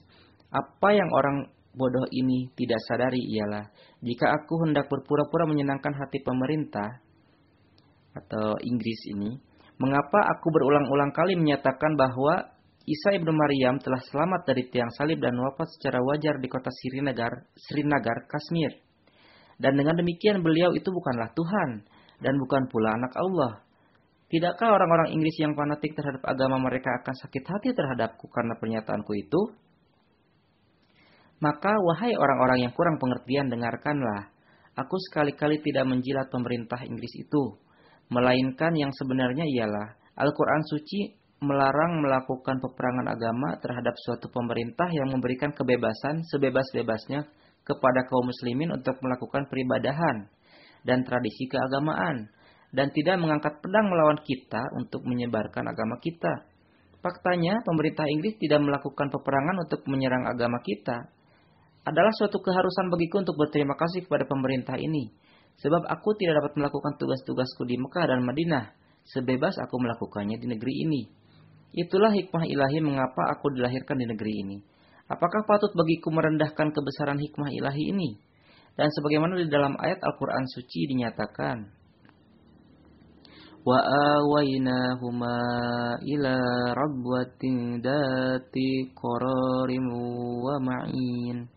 Apa 0.53 0.93
yang 0.93 1.09
orang 1.13 1.49
bodoh 1.73 2.05
ini 2.13 2.53
tidak 2.53 2.77
sadari 2.85 3.21
ialah 3.33 3.65
jika 4.05 4.29
aku 4.29 4.69
hendak 4.69 4.85
berpura-pura 4.89 5.49
menyenangkan 5.49 5.93
hati 5.97 6.21
pemerintah, 6.21 7.01
atau 8.13 8.53
Inggris 8.61 9.01
ini, 9.09 9.33
mengapa 9.81 10.19
aku 10.37 10.47
berulang-ulang 10.53 11.11
kali 11.11 11.33
menyatakan 11.33 11.97
bahwa 11.97 12.53
Isa 12.83 13.15
ibnu 13.15 13.31
Maryam 13.31 13.79
telah 13.79 14.03
selamat 14.11 14.43
dari 14.43 14.67
tiang 14.67 14.91
salib 14.91 15.23
dan 15.23 15.39
wafat 15.39 15.71
secara 15.79 16.03
wajar 16.03 16.35
di 16.35 16.51
kota 16.51 16.67
Srinagar, 16.67 17.47
Srinagar, 17.55 18.27
Kashmir. 18.27 18.75
Dan 19.55 19.79
dengan 19.79 19.95
demikian 19.95 20.43
beliau 20.43 20.75
itu 20.75 20.91
bukanlah 20.91 21.31
Tuhan 21.31 21.87
dan 22.19 22.37
bukan 22.37 22.69
pula 22.69 22.93
anak 22.93 23.13
Allah. 23.15 23.63
Tidakkah 24.29 24.65
orang-orang 24.65 25.13
Inggris 25.13 25.37
yang 25.37 25.53
fanatik 25.53 25.93
terhadap 25.93 26.25
agama 26.25 26.57
mereka 26.57 26.89
akan 27.01 27.13
sakit 27.13 27.43
hati 27.45 27.69
terhadapku 27.73 28.25
karena 28.33 28.57
pernyataanku 28.57 29.13
itu? 29.13 29.41
Maka 31.37 31.77
wahai 31.77 32.17
orang-orang 32.17 32.65
yang 32.65 32.73
kurang 32.73 32.97
pengertian 32.97 33.51
dengarkanlah. 33.51 34.33
Aku 34.73 34.97
sekali-kali 35.09 35.61
tidak 35.61 35.85
menjilat 35.85 36.33
pemerintah 36.33 36.81
Inggris 36.81 37.13
itu 37.13 37.61
melainkan 38.09 38.73
yang 38.73 38.89
sebenarnya 38.89 39.45
ialah 39.45 39.97
Al-Quran 40.17 40.63
suci 40.65 41.13
melarang 41.43 41.99
melakukan 41.99 42.57
peperangan 42.63 43.11
agama 43.11 43.59
terhadap 43.59 43.93
suatu 44.01 44.31
pemerintah 44.31 44.87
yang 44.89 45.11
memberikan 45.11 45.51
kebebasan 45.51 46.23
sebebas-bebasnya 46.31 47.27
kepada 47.67 47.99
kaum 48.07 48.25
muslimin 48.27 48.71
untuk 48.71 48.95
melakukan 49.03 49.45
peribadahan 49.51 50.31
dan 50.83 51.07
tradisi 51.07 51.47
keagamaan 51.47 52.31
dan 52.75 52.91
tidak 52.91 53.19
mengangkat 53.19 53.59
pedang 53.59 53.87
melawan 53.87 54.19
kita 54.23 54.61
untuk 54.77 55.03
menyebarkan 55.03 55.67
agama 55.67 55.99
kita. 56.03 56.47
Faktanya, 57.03 57.59
pemerintah 57.67 58.07
Inggris 58.07 58.39
tidak 58.39 58.63
melakukan 58.63 59.11
peperangan 59.11 59.67
untuk 59.67 59.83
menyerang 59.91 60.23
agama 60.23 60.63
kita. 60.63 61.11
Adalah 61.83 62.15
suatu 62.15 62.39
keharusan 62.39 62.87
bagiku 62.87 63.19
untuk 63.19 63.35
berterima 63.35 63.75
kasih 63.75 64.07
kepada 64.07 64.23
pemerintah 64.23 64.79
ini 64.79 65.11
Sebab 65.61 65.85
aku 65.85 66.17
tidak 66.17 66.41
dapat 66.41 66.53
melakukan 66.57 66.97
tugas-tugasku 66.97 67.67
di 67.69 67.77
Mekah 67.77 68.09
dan 68.09 68.25
Madinah, 68.25 68.73
sebebas 69.05 69.59
aku 69.61 69.75
melakukannya 69.77 70.41
di 70.41 70.47
negeri 70.49 70.73
ini. 70.87 71.01
Itulah 71.73 72.13
hikmah 72.13 72.45
ilahi 72.45 72.79
mengapa 72.81 73.33
aku 73.33 73.53
dilahirkan 73.53 73.97
di 74.01 74.05
negeri 74.09 74.33
ini. 74.45 74.57
Apakah 75.09 75.45
patut 75.45 75.73
bagiku 75.73 76.09
merendahkan 76.09 76.73
kebesaran 76.73 77.19
hikmah 77.21 77.49
ilahi 77.53 77.83
ini? 77.93 78.09
Dan 78.73 78.89
sebagaimana 78.89 79.37
di 79.37 79.49
dalam 79.49 79.77
ayat 79.77 80.01
Al-Quran 80.01 80.45
suci 80.49 80.89
dinyatakan, 80.89 81.57
wa 83.63 83.79
awaynahuma 83.79 85.37
ila 86.03 86.35
rabwatin 86.75 87.79
dati 87.79 88.91
qararim 88.91 89.87
wa 90.43 90.59
ma'in 90.59 91.47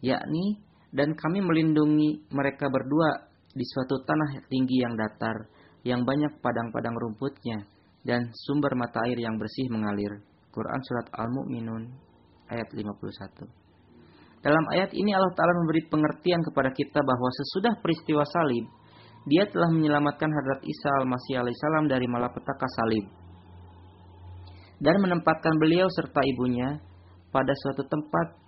yakni 0.00 0.58
dan 0.96 1.12
kami 1.12 1.44
melindungi 1.44 2.24
mereka 2.32 2.72
berdua 2.72 3.28
di 3.52 3.64
suatu 3.64 4.00
tanah 4.04 4.48
tinggi 4.48 4.80
yang 4.80 4.96
datar, 4.96 5.48
yang 5.84 6.04
banyak 6.04 6.40
padang-padang 6.40 6.96
rumputnya, 6.96 7.64
dan 8.04 8.32
sumber 8.32 8.72
mata 8.76 9.00
air 9.08 9.20
yang 9.20 9.36
bersih 9.36 9.68
mengalir. 9.68 10.24
Quran 10.52 10.80
Surat 10.84 11.08
Al-Mu'minun 11.16 11.84
ayat 12.48 12.68
51. 12.72 13.61
Dalam 14.42 14.64
ayat 14.74 14.90
ini 14.90 15.14
Allah 15.14 15.30
Ta'ala 15.38 15.54
memberi 15.54 15.86
pengertian 15.86 16.42
kepada 16.42 16.74
kita 16.74 16.98
bahwa 16.98 17.30
sesudah 17.30 17.78
peristiwa 17.78 18.26
salib, 18.26 18.66
dia 19.30 19.46
telah 19.46 19.70
menyelamatkan 19.70 20.26
hadrat 20.26 20.60
Isa 20.66 20.90
al-Masih 20.98 21.46
alaihissalam 21.46 21.86
dari 21.86 22.06
malapetaka 22.10 22.66
salib. 22.82 23.06
Dan 24.82 24.98
menempatkan 24.98 25.54
beliau 25.62 25.86
serta 25.94 26.26
ibunya 26.26 26.82
pada 27.30 27.54
suatu 27.54 27.86
tempat 27.86 28.42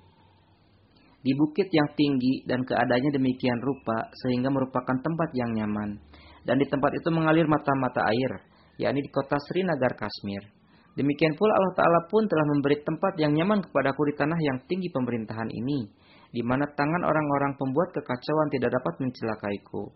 di 1.23 1.33
bukit 1.39 1.71
yang 1.71 1.89
tinggi 1.95 2.43
dan 2.45 2.67
keadaannya 2.67 3.15
demikian 3.15 3.59
rupa 3.63 4.11
sehingga 4.27 4.51
merupakan 4.51 4.99
tempat 4.99 5.31
yang 5.39 5.55
nyaman. 5.55 6.03
Dan 6.43 6.61
di 6.61 6.67
tempat 6.67 6.91
itu 6.93 7.09
mengalir 7.09 7.47
mata-mata 7.49 8.05
air, 8.11 8.45
yakni 8.77 9.01
di 9.01 9.11
kota 9.15 9.39
Srinagar, 9.49 9.97
Kashmir. 9.97 10.54
Demikian 10.95 11.35
pula 11.35 11.51
Allah 11.59 11.75
Ta'ala 11.75 12.01
pun 12.07 12.23
telah 12.31 12.47
memberi 12.55 12.79
tempat 12.87 13.19
yang 13.19 13.35
nyaman 13.35 13.67
kepadaku 13.67 14.11
di 14.11 14.15
tanah 14.15 14.39
yang 14.39 14.59
tinggi 14.71 14.87
pemerintahan 14.95 15.51
ini, 15.51 15.91
di 16.31 16.43
mana 16.47 16.71
tangan 16.71 17.03
orang-orang 17.03 17.59
pembuat 17.59 17.91
kekacauan 17.91 18.49
tidak 18.55 18.71
dapat 18.79 18.95
mencelakaiku. 19.03 19.91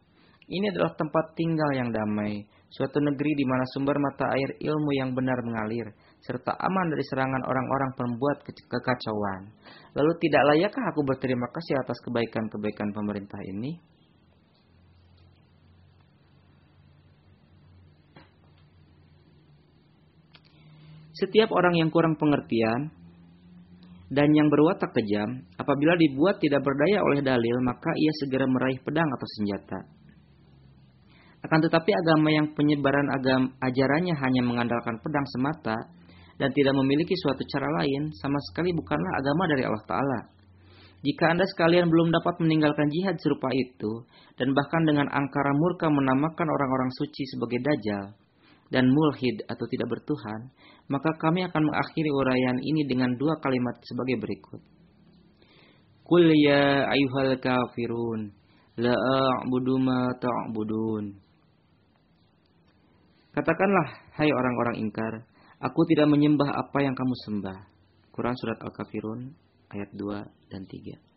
Ini 0.49 0.73
adalah 0.75 0.97
tempat 0.97 1.36
tinggal 1.36 1.70
yang 1.77 1.93
damai, 1.93 2.41
suatu 2.73 2.99
negeri 3.05 3.36
di 3.36 3.44
mana 3.44 3.62
sumber 3.77 4.01
mata 4.01 4.27
air 4.33 4.57
ilmu 4.59 4.91
yang 4.97 5.12
benar 5.12 5.39
mengalir, 5.44 5.93
serta 6.25 6.57
aman 6.57 6.86
dari 6.89 7.05
serangan 7.15 7.43
orang-orang 7.47 7.91
pembuat 7.94 8.43
ke 8.43 8.51
kekacauan. 8.57 9.55
Lalu 9.93 10.12
tidak 10.25 10.43
layakkah 10.51 10.85
aku 10.89 11.05
berterima 11.05 11.47
kasih 11.52 11.78
atas 11.85 12.01
kebaikan-kebaikan 12.01 12.91
pemerintah 12.97 13.39
ini? 13.44 13.77
Setiap 21.19 21.51
orang 21.51 21.75
yang 21.75 21.91
kurang 21.91 22.15
pengertian 22.15 22.95
Dan 24.09 24.33
yang 24.33 24.49
berwatak 24.49 24.89
kejam, 24.97 25.45
apabila 25.61 25.93
dibuat 26.01 26.41
tidak 26.41 26.65
berdaya 26.65 27.05
oleh 27.05 27.21
dalil, 27.21 27.61
maka 27.61 27.93
ia 27.93 28.13
segera 28.25 28.49
meraih 28.49 28.81
pedang 28.81 29.05
atau 29.05 29.29
senjata. 29.37 29.79
Akan 31.45 31.61
tetapi 31.61 31.93
agama 31.93 32.33
yang 32.33 32.57
penyebaran 32.57 33.05
agama 33.13 33.53
ajarannya 33.61 34.17
hanya 34.17 34.43
mengandalkan 34.43 34.97
pedang 35.05 35.29
semata 35.37 35.77
dan 36.41 36.49
tidak 36.57 36.73
memiliki 36.81 37.13
suatu 37.21 37.45
cara 37.53 37.69
lain, 37.85 38.09
sama 38.17 38.41
sekali 38.49 38.73
bukanlah 38.73 39.13
agama 39.21 39.45
dari 39.53 39.63
Allah 39.69 39.85
Ta'ala. 39.85 40.21
Jika 41.05 41.25
Anda 41.37 41.45
sekalian 41.45 41.93
belum 41.93 42.09
dapat 42.09 42.41
meninggalkan 42.41 42.89
jihad 42.89 43.21
serupa 43.21 43.53
itu, 43.53 44.09
dan 44.41 44.57
bahkan 44.57 44.89
dengan 44.89 45.05
angkara 45.13 45.53
murka 45.53 45.93
menamakan 45.93 46.49
orang-orang 46.49 46.91
suci 46.97 47.23
sebagai 47.29 47.61
dajjal, 47.61 48.17
dan 48.69 48.85
mulhid 48.89 49.41
atau 49.49 49.65
tidak 49.69 49.89
bertuhan, 49.97 50.53
maka 50.93 51.17
kami 51.17 51.45
akan 51.45 51.63
mengakhiri 51.65 52.11
uraian 52.13 52.57
ini 52.61 52.85
dengan 52.85 53.17
dua 53.17 53.37
kalimat 53.41 53.77
sebagai 53.85 54.21
berikut. 54.21 54.61
Qul 56.05 56.33
ya 56.41 56.89
ayuhal 56.89 57.37
kafirun, 57.41 58.33
la 58.81 58.93
a'budu 58.93 59.77
ma 59.81 60.13
ta'budun. 60.17 61.17
Katakanlah, 63.33 63.89
hai 64.19 64.29
orang-orang 64.33 64.83
ingkar, 64.83 65.25
aku 65.61 65.81
tidak 65.93 66.09
menyembah 66.11 66.49
apa 66.49 66.79
yang 66.83 66.97
kamu 66.97 67.15
sembah. 67.29 67.59
Quran 68.11 68.35
Surat 68.35 68.59
Al-Kafirun 68.59 69.31
ayat 69.71 69.95
2 69.95 70.51
dan 70.51 70.67
3. 70.67 71.08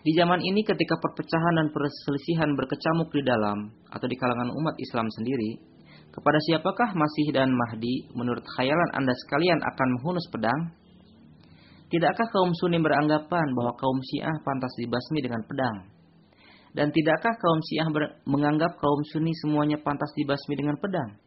Di 0.00 0.16
zaman 0.16 0.40
ini 0.40 0.64
ketika 0.64 0.96
perpecahan 0.96 1.60
dan 1.60 1.68
perselisihan 1.76 2.56
berkecamuk 2.56 3.12
di 3.12 3.20
dalam 3.20 3.68
atau 3.92 4.06
di 4.08 4.16
kalangan 4.16 4.48
umat 4.48 4.72
Islam 4.80 5.04
sendiri, 5.12 5.60
kepada 6.08 6.40
siapakah 6.48 6.96
Masih 6.96 7.36
dan 7.36 7.52
Mahdi 7.52 8.08
menurut 8.16 8.42
khayalan 8.56 8.90
Anda 8.96 9.12
sekalian 9.12 9.60
akan 9.60 9.88
menghunus 10.00 10.24
pedang? 10.32 10.72
Tidakkah 11.92 12.32
kaum 12.32 12.56
Sunni 12.56 12.80
beranggapan 12.80 13.46
bahwa 13.52 13.76
kaum 13.76 14.00
Syiah 14.00 14.32
pantas 14.40 14.72
dibasmi 14.80 15.20
dengan 15.20 15.42
pedang? 15.44 15.76
Dan 16.72 16.94
tidakkah 16.94 17.34
kaum 17.36 17.60
Syiah 17.66 17.90
menganggap 18.24 18.78
kaum 18.80 19.02
Sunni 19.10 19.36
semuanya 19.42 19.76
pantas 19.84 20.08
dibasmi 20.16 20.54
dengan 20.56 20.80
pedang? 20.80 21.18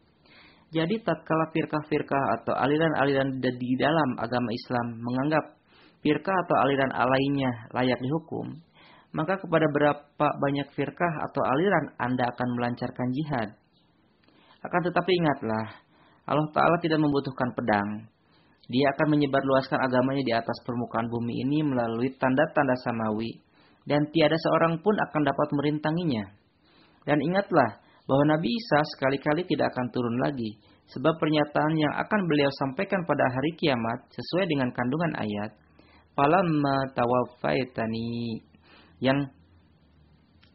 Jadi 0.73 1.05
tatkala 1.05 1.53
firkah-firkah 1.53 2.23
atau 2.41 2.57
aliran-aliran 2.57 3.37
di 3.37 3.71
dalam 3.77 4.17
agama 4.17 4.49
Islam 4.49 4.97
menganggap 4.97 5.61
firkah 6.03 6.35
atau 6.45 6.55
aliran 6.67 6.91
lainnya 6.91 7.51
layak 7.71 7.97
dihukum, 8.03 8.59
maka 9.15 9.39
kepada 9.39 9.65
berapa 9.71 10.27
banyak 10.37 10.67
firkah 10.75 11.13
atau 11.31 11.41
aliran 11.55 11.95
Anda 11.95 12.27
akan 12.27 12.47
melancarkan 12.59 13.07
jihad. 13.15 13.49
Akan 14.63 14.81
tetapi 14.83 15.11
ingatlah, 15.15 15.65
Allah 16.23 16.47
Ta'ala 16.55 16.77
tidak 16.79 16.99
membutuhkan 16.99 17.51
pedang. 17.55 17.89
Dia 18.71 18.95
akan 18.95 19.07
menyebarluaskan 19.15 19.75
agamanya 19.75 20.23
di 20.23 20.33
atas 20.33 20.55
permukaan 20.63 21.11
bumi 21.11 21.43
ini 21.43 21.67
melalui 21.67 22.15
tanda-tanda 22.15 22.75
samawi, 22.79 23.43
dan 23.83 24.07
tiada 24.15 24.39
seorang 24.39 24.79
pun 24.79 24.95
akan 24.95 25.21
dapat 25.27 25.47
merintanginya. 25.51 26.31
Dan 27.03 27.19
ingatlah 27.19 27.83
bahwa 28.07 28.23
Nabi 28.35 28.47
Isa 28.47 28.79
sekali-kali 28.95 29.43
tidak 29.47 29.75
akan 29.75 29.91
turun 29.91 30.15
lagi, 30.23 30.55
sebab 30.95 31.15
pernyataan 31.19 31.73
yang 31.75 31.93
akan 32.07 32.21
beliau 32.23 32.51
sampaikan 32.63 33.03
pada 33.03 33.27
hari 33.27 33.51
kiamat 33.59 34.07
sesuai 34.15 34.47
dengan 34.47 34.71
kandungan 34.71 35.11
ayat, 35.19 35.51
falamma 36.13 36.75
tawaffaitani 36.93 38.41
yang 39.01 39.19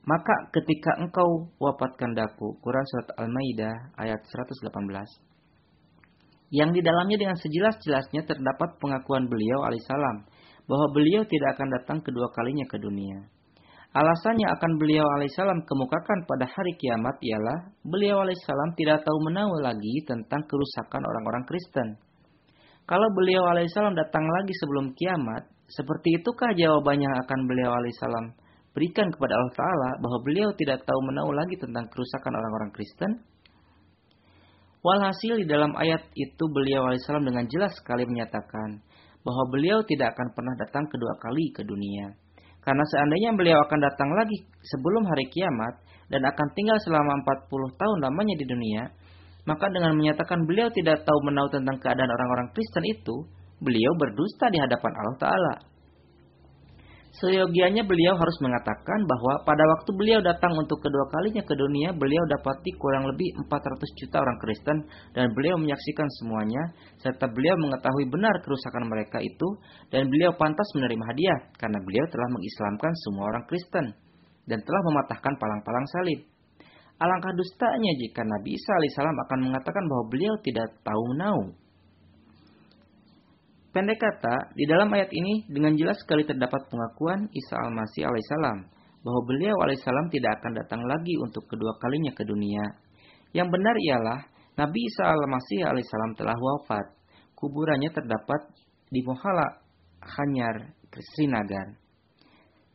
maka 0.09 0.35
ketika 0.57 0.97
engkau 1.05 1.53
wafatkan 1.61 2.17
daku 2.17 2.57
Quran 2.65 2.87
surat 2.89 3.09
Al-Maidah 3.21 3.93
ayat 4.01 4.25
118 4.25 5.29
yang 6.49 6.73
di 6.73 6.81
dalamnya 6.81 7.21
dengan 7.21 7.37
sejelas-jelasnya 7.37 8.25
terdapat 8.25 8.81
pengakuan 8.81 9.29
beliau 9.29 9.69
alaihissalam 9.69 10.25
bahwa 10.65 10.87
beliau 10.97 11.25
tidak 11.29 11.57
akan 11.57 11.69
datang 11.77 11.99
kedua 12.01 12.29
kalinya 12.33 12.65
ke 12.65 12.81
dunia. 12.81 13.29
Alasannya 13.93 14.49
akan 14.53 14.73
beliau 14.77 15.05
alaihissalam 15.17 15.65
kemukakan 15.65 16.29
pada 16.29 16.45
hari 16.45 16.73
kiamat 16.77 17.17
ialah 17.25 17.73
beliau 17.85 18.21
alaihissalam 18.21 18.77
tidak 18.77 19.01
tahu 19.05 19.19
menahu 19.29 19.61
lagi 19.61 20.05
tentang 20.05 20.45
kerusakan 20.45 21.05
orang-orang 21.05 21.45
Kristen. 21.49 21.89
Kalau 22.89 23.05
beliau 23.13 23.45
alaihissalam 23.53 23.93
datang 23.93 24.25
lagi 24.25 24.57
sebelum 24.65 24.97
kiamat, 24.97 25.45
seperti 25.69 26.17
itukah 26.17 26.57
jawabannya 26.57 27.13
akan 27.29 27.41
beliau 27.45 27.77
alaihissalam 27.77 28.33
berikan 28.73 29.13
kepada 29.13 29.37
Allah 29.37 29.53
Ta'ala 29.53 29.91
bahwa 30.01 30.19
beliau 30.25 30.49
tidak 30.57 30.89
tahu 30.89 31.01
menahu 31.13 31.37
lagi 31.37 31.61
tentang 31.61 31.85
kerusakan 31.93 32.33
orang-orang 32.33 32.73
Kristen? 32.73 33.13
Walhasil 34.81 35.37
di 35.37 35.45
dalam 35.45 35.77
ayat 35.77 36.01
itu 36.17 36.45
beliau 36.49 36.89
alaihissalam 36.89 37.29
dengan 37.29 37.45
jelas 37.53 37.77
sekali 37.77 38.09
menyatakan 38.09 38.81
bahwa 39.21 39.45
beliau 39.53 39.85
tidak 39.85 40.17
akan 40.17 40.33
pernah 40.33 40.55
datang 40.57 40.89
kedua 40.89 41.13
kali 41.21 41.53
ke 41.53 41.61
dunia. 41.69 42.17
Karena 42.65 42.85
seandainya 42.89 43.37
beliau 43.37 43.61
akan 43.69 43.81
datang 43.85 44.17
lagi 44.17 44.49
sebelum 44.65 45.05
hari 45.05 45.29
kiamat 45.29 45.85
dan 46.09 46.25
akan 46.25 46.49
tinggal 46.57 46.81
selama 46.89 47.21
40 47.21 47.53
tahun 47.77 47.99
lamanya 48.01 48.35
di 48.41 48.47
dunia, 48.49 48.83
maka 49.49 49.73
dengan 49.73 49.97
menyatakan 49.97 50.45
beliau 50.45 50.69
tidak 50.69 51.09
tahu 51.09 51.19
menahu 51.25 51.49
tentang 51.49 51.81
keadaan 51.81 52.13
orang-orang 52.13 52.53
Kristen 52.53 52.85
itu, 52.85 53.25
beliau 53.65 53.97
berdusta 53.97 54.53
di 54.53 54.61
hadapan 54.61 54.93
Allah 54.93 55.17
Ta'ala. 55.17 55.55
Seyogianya 57.19 57.83
beliau 57.83 58.15
harus 58.15 58.37
mengatakan 58.45 59.03
bahwa 59.09 59.43
pada 59.43 59.65
waktu 59.75 59.91
beliau 59.97 60.21
datang 60.21 60.53
untuk 60.55 60.79
kedua 60.79 61.09
kalinya 61.09 61.41
ke 61.43 61.57
dunia, 61.57 61.91
beliau 61.97 62.21
dapati 62.29 62.71
kurang 62.77 63.09
lebih 63.09 63.33
400 63.49 63.99
juta 63.99 64.21
orang 64.21 64.39
Kristen 64.39 64.85
dan 65.17 65.33
beliau 65.33 65.57
menyaksikan 65.57 66.07
semuanya, 66.21 66.77
serta 67.01 67.27
beliau 67.33 67.57
mengetahui 67.59 68.07
benar 68.13 68.39
kerusakan 68.45 68.87
mereka 68.87 69.19
itu, 69.25 69.49
dan 69.89 70.07
beliau 70.13 70.37
pantas 70.37 70.69
menerima 70.77 71.05
hadiah 71.09 71.39
karena 71.57 71.81
beliau 71.81 72.05
telah 72.13 72.29
mengislamkan 72.31 72.93
semua 73.09 73.25
orang 73.35 73.45
Kristen 73.49 73.87
dan 74.47 74.59
telah 74.63 74.83
mematahkan 74.93 75.35
palang-palang 75.41 75.87
salib. 75.99 76.38
Alangkah 76.99 77.31
dustanya 77.31 77.93
jika 77.95 78.27
Nabi 78.27 78.59
Isa 78.59 78.71
alaihissalam 78.75 79.17
akan 79.23 79.39
mengatakan 79.47 79.85
bahwa 79.87 80.05
beliau 80.11 80.35
tidak 80.43 80.67
tahu 80.83 81.03
menau. 81.15 81.39
Pendek 83.71 84.03
kata, 84.03 84.51
di 84.59 84.67
dalam 84.67 84.91
ayat 84.91 85.07
ini 85.15 85.47
dengan 85.47 85.79
jelas 85.79 85.95
sekali 86.03 86.27
terdapat 86.27 86.67
pengakuan 86.67 87.31
Isa 87.31 87.55
al-Masih 87.55 88.03
alaihissalam 88.03 88.59
bahwa 89.07 89.21
beliau 89.31 89.55
alaihissalam 89.63 90.11
tidak 90.11 90.43
akan 90.43 90.59
datang 90.59 90.83
lagi 90.83 91.15
untuk 91.23 91.47
kedua 91.47 91.79
kalinya 91.79 92.11
ke 92.11 92.27
dunia. 92.27 92.67
Yang 93.31 93.49
benar 93.55 93.77
ialah 93.79 94.19
Nabi 94.59 94.81
Isa 94.83 95.07
al-Masih 95.07 95.71
alaihissalam 95.71 96.19
telah 96.19 96.35
wafat. 96.35 96.99
Kuburannya 97.39 97.95
terdapat 97.95 98.51
di 98.91 98.99
Mohala 99.07 99.63
Hanyar, 100.03 100.75
Srinagar. 101.15 101.79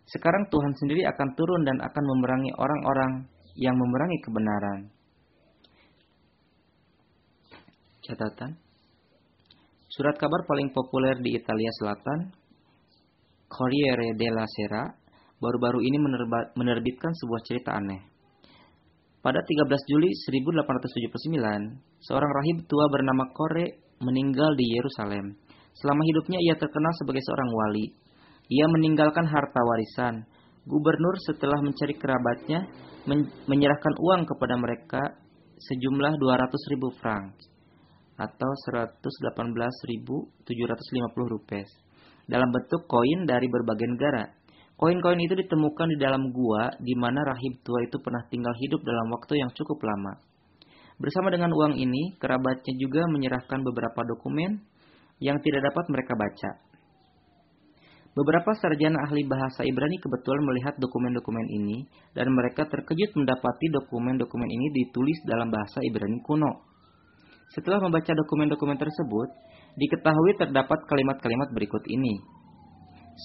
Sekarang 0.08 0.48
Tuhan 0.48 0.72
sendiri 0.80 1.04
akan 1.12 1.28
turun 1.36 1.68
dan 1.68 1.84
akan 1.84 2.04
memerangi 2.16 2.52
orang-orang 2.56 3.33
yang 3.58 3.76
memerangi 3.78 4.18
kebenaran. 4.26 4.80
Catatan. 8.04 8.52
Surat 9.94 10.18
kabar 10.18 10.42
paling 10.50 10.74
populer 10.74 11.22
di 11.22 11.38
Italia 11.38 11.70
Selatan, 11.78 12.34
Corriere 13.46 14.18
della 14.18 14.44
Sera, 14.50 14.84
baru-baru 15.38 15.86
ini 15.86 15.98
menerbitkan 16.58 17.14
sebuah 17.14 17.42
cerita 17.46 17.78
aneh. 17.78 18.02
Pada 19.22 19.40
13 19.40 19.70
Juli 19.88 20.10
1879, 20.12 22.04
seorang 22.04 22.32
rahib 22.34 22.66
tua 22.68 22.90
bernama 22.92 23.30
Kore 23.32 23.96
meninggal 24.02 24.52
di 24.58 24.66
Yerusalem. 24.68 25.38
Selama 25.78 26.02
hidupnya 26.04 26.42
ia 26.44 26.60
terkenal 26.60 26.92
sebagai 27.00 27.24
seorang 27.24 27.50
wali. 27.54 27.86
Ia 28.52 28.68
meninggalkan 28.68 29.24
harta 29.24 29.62
warisan, 29.64 30.28
Gubernur 30.64 31.20
setelah 31.28 31.60
mencari 31.60 31.92
kerabatnya 32.00 32.64
men 33.04 33.28
menyerahkan 33.52 34.00
uang 34.00 34.24
kepada 34.24 34.56
mereka 34.56 35.02
sejumlah 35.60 36.16
200 36.16 36.72
ribu 36.72 36.88
franc 37.04 37.36
atau 38.16 38.52
118.750 38.72 41.34
rupiah 41.34 41.68
dalam 42.30 42.48
bentuk 42.48 42.88
koin 42.88 43.28
dari 43.28 43.48
berbagai 43.52 43.88
negara. 43.92 44.24
Koin-koin 44.74 45.22
itu 45.22 45.38
ditemukan 45.38 45.88
di 45.96 45.98
dalam 46.02 46.34
gua 46.34 46.74
di 46.82 46.98
mana 46.98 47.22
rahib 47.22 47.62
tua 47.62 47.86
itu 47.86 48.00
pernah 48.02 48.26
tinggal 48.32 48.56
hidup 48.58 48.82
dalam 48.82 49.08
waktu 49.14 49.44
yang 49.44 49.52
cukup 49.54 49.78
lama. 49.84 50.18
Bersama 50.98 51.30
dengan 51.30 51.54
uang 51.54 51.78
ini, 51.78 52.18
kerabatnya 52.18 52.74
juga 52.80 53.06
menyerahkan 53.12 53.60
beberapa 53.62 54.02
dokumen 54.08 54.64
yang 55.22 55.38
tidak 55.44 55.62
dapat 55.72 55.86
mereka 55.94 56.14
baca. 56.18 56.52
Beberapa 58.14 58.54
sarjana 58.54 59.10
ahli 59.10 59.26
bahasa 59.26 59.66
Ibrani 59.66 59.98
kebetulan 59.98 60.46
melihat 60.46 60.78
dokumen-dokumen 60.78 61.50
ini 61.50 61.90
dan 62.14 62.30
mereka 62.30 62.70
terkejut 62.70 63.10
mendapati 63.18 63.74
dokumen-dokumen 63.74 64.46
ini 64.46 64.70
ditulis 64.70 65.18
dalam 65.26 65.50
bahasa 65.50 65.82
Ibrani 65.82 66.22
kuno. 66.22 66.62
Setelah 67.58 67.82
membaca 67.82 68.14
dokumen-dokumen 68.14 68.78
tersebut, 68.78 69.30
diketahui 69.82 70.38
terdapat 70.38 70.86
kalimat-kalimat 70.86 71.50
berikut 71.58 71.82
ini. 71.90 72.22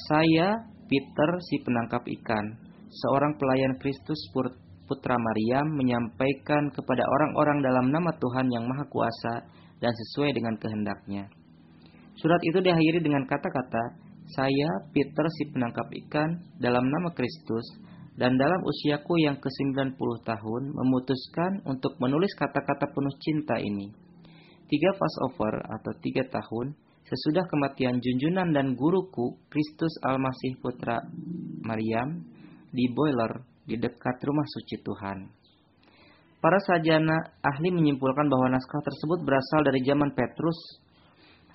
Saya, 0.08 0.56
Peter 0.88 1.30
si 1.44 1.60
penangkap 1.60 2.08
ikan, 2.08 2.56
seorang 2.88 3.36
pelayan 3.36 3.76
Kristus 3.76 4.16
putra 4.88 5.20
Maryam 5.20 5.68
menyampaikan 5.76 6.72
kepada 6.72 7.04
orang-orang 7.04 7.60
dalam 7.60 7.92
nama 7.92 8.08
Tuhan 8.16 8.48
yang 8.48 8.64
Maha 8.64 8.88
Kuasa 8.88 9.44
dan 9.84 9.92
sesuai 9.92 10.32
dengan 10.32 10.56
kehendaknya 10.56 11.28
Surat 12.18 12.42
itu 12.42 12.58
diakhiri 12.58 12.98
dengan 12.98 13.22
kata-kata, 13.30 14.07
Saya, 14.28 14.70
Peter 14.92 15.24
si 15.40 15.48
penangkap 15.48 15.88
ikan, 16.04 16.36
dalam 16.60 16.84
nama 16.84 17.08
Kristus, 17.16 17.64
dan 18.20 18.36
dalam 18.36 18.60
usiaku 18.60 19.16
yang 19.24 19.40
ke-90 19.40 19.96
tahun, 20.26 20.62
memutuskan 20.74 21.64
untuk 21.64 21.96
menulis 21.96 22.34
kata-kata 22.36 22.92
penuh 22.92 23.14
cinta 23.24 23.56
ini. 23.56 23.88
Tiga 24.68 24.90
Passover 25.00 25.64
atau 25.64 25.92
tiga 26.04 26.28
tahun, 26.28 26.76
sesudah 27.08 27.48
kematian 27.48 28.04
junjunan 28.04 28.52
dan 28.52 28.76
guruku, 28.76 29.40
Kristus 29.48 29.96
Almasih 30.04 30.60
Putra 30.60 31.00
Maryam, 31.64 32.20
di 32.68 32.84
boiler 32.92 33.32
di 33.64 33.80
dekat 33.80 34.20
rumah 34.28 34.44
suci 34.44 34.76
Tuhan. 34.84 35.18
Para 36.38 36.60
sajana 36.62 37.32
ahli 37.40 37.72
menyimpulkan 37.72 38.28
bahwa 38.28 38.52
naskah 38.52 38.82
tersebut 38.84 39.24
berasal 39.24 39.64
dari 39.64 39.80
zaman 39.82 40.12
Petrus 40.12 40.84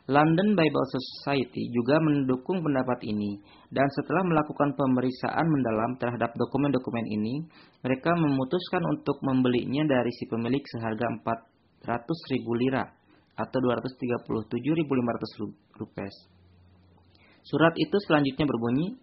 London 0.04 0.52
Bible 0.52 0.88
Society 0.92 1.72
juga 1.72 1.96
mendukung 2.04 2.60
pendapat 2.60 3.08
ini 3.08 3.40
dan 3.72 3.88
setelah 3.88 4.28
melakukan 4.28 4.76
pemeriksaan 4.76 5.48
mendalam 5.48 5.96
terhadap 5.96 6.36
dokumen-dokumen 6.36 7.08
ini, 7.08 7.48
mereka 7.80 8.12
memutuskan 8.12 8.84
untuk 8.84 9.24
membelinya 9.24 9.88
dari 9.88 10.12
si 10.12 10.28
pemilik 10.28 10.60
seharga 10.76 11.08
400 11.88 12.04
ribu 12.36 12.52
lira 12.52 12.84
atau 13.40 13.64
237.500 13.64 15.80
rupiah. 15.80 16.12
Surat 17.48 17.72
itu 17.80 17.96
selanjutnya 18.04 18.44
berbunyi, 18.44 19.00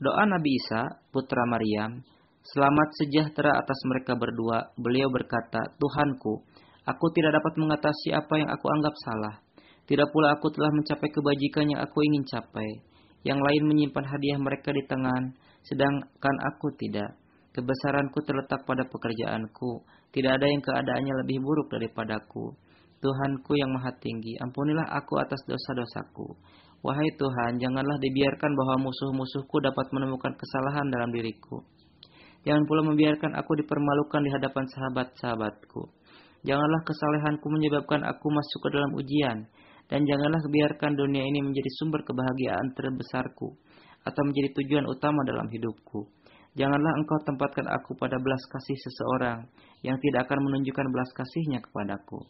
Doa 0.00 0.24
Nabi 0.24 0.56
Isa, 0.56 1.04
putra 1.12 1.44
Maryam, 1.52 2.00
selamat 2.48 2.88
sejahtera 2.96 3.60
atas 3.60 3.76
mereka 3.84 4.16
berdua. 4.16 4.72
Beliau 4.80 5.12
berkata, 5.12 5.68
Tuhanku, 5.76 6.48
aku 6.88 7.06
tidak 7.12 7.36
dapat 7.36 7.60
mengatasi 7.60 8.16
apa 8.16 8.40
yang 8.40 8.48
aku 8.48 8.66
anggap 8.72 8.96
salah 9.04 9.49
tidak 9.90 10.06
pula 10.14 10.38
aku 10.38 10.54
telah 10.54 10.70
mencapai 10.70 11.10
kebajikan 11.10 11.66
yang 11.66 11.82
aku 11.82 11.98
ingin 12.06 12.22
capai. 12.22 12.78
Yang 13.26 13.42
lain 13.42 13.62
menyimpan 13.66 14.06
hadiah 14.06 14.38
mereka 14.38 14.70
di 14.70 14.86
tangan, 14.86 15.34
sedangkan 15.66 16.36
aku 16.46 16.70
tidak. 16.78 17.18
Kebesaranku 17.50 18.22
terletak 18.22 18.62
pada 18.70 18.86
pekerjaanku. 18.86 19.82
Tidak 20.14 20.30
ada 20.30 20.46
yang 20.46 20.62
keadaannya 20.62 21.26
lebih 21.26 21.42
buruk 21.42 21.74
daripadaku. 21.74 22.54
Tuhanku 23.02 23.58
yang 23.58 23.74
maha 23.74 23.90
tinggi, 23.98 24.38
ampunilah 24.38 24.86
aku 24.94 25.18
atas 25.18 25.42
dosa-dosaku. 25.50 26.38
Wahai 26.86 27.10
Tuhan, 27.18 27.58
janganlah 27.58 27.98
dibiarkan 27.98 28.50
bahwa 28.54 28.86
musuh-musuhku 28.86 29.58
dapat 29.58 29.90
menemukan 29.90 30.38
kesalahan 30.38 30.86
dalam 30.86 31.10
diriku. 31.10 31.66
Jangan 32.46 32.62
pula 32.62 32.86
membiarkan 32.86 33.34
aku 33.34 33.58
dipermalukan 33.58 34.22
di 34.22 34.30
hadapan 34.38 34.64
sahabat-sahabatku. 34.70 35.82
Janganlah 36.46 36.80
kesalehanku 36.86 37.46
menyebabkan 37.50 38.06
aku 38.06 38.26
masuk 38.30 38.58
ke 38.64 38.68
dalam 38.70 38.94
ujian 38.94 39.38
dan 39.90 40.06
janganlah 40.06 40.38
biarkan 40.46 40.94
dunia 40.94 41.26
ini 41.26 41.42
menjadi 41.42 41.66
sumber 41.82 42.06
kebahagiaan 42.06 42.70
terbesarku 42.78 43.58
atau 44.06 44.22
menjadi 44.22 44.54
tujuan 44.62 44.86
utama 44.86 45.26
dalam 45.26 45.50
hidupku. 45.50 46.06
Janganlah 46.54 46.94
engkau 46.98 47.18
tempatkan 47.26 47.66
aku 47.66 47.98
pada 47.98 48.18
belas 48.22 48.42
kasih 48.54 48.78
seseorang 48.78 49.50
yang 49.82 49.98
tidak 49.98 50.30
akan 50.30 50.46
menunjukkan 50.46 50.86
belas 50.94 51.10
kasihnya 51.14 51.58
kepadaku. 51.62 52.22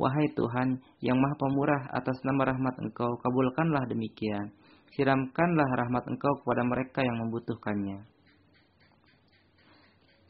Wahai 0.00 0.32
Tuhan 0.32 0.80
yang 1.04 1.16
maha 1.20 1.36
pemurah 1.36 1.82
atas 1.92 2.16
nama 2.24 2.52
rahmat 2.52 2.72
engkau, 2.80 3.20
kabulkanlah 3.20 3.84
demikian. 3.84 4.48
Siramkanlah 4.96 5.68
rahmat 5.76 6.08
engkau 6.08 6.32
kepada 6.40 6.64
mereka 6.64 7.04
yang 7.04 7.20
membutuhkannya. 7.20 8.00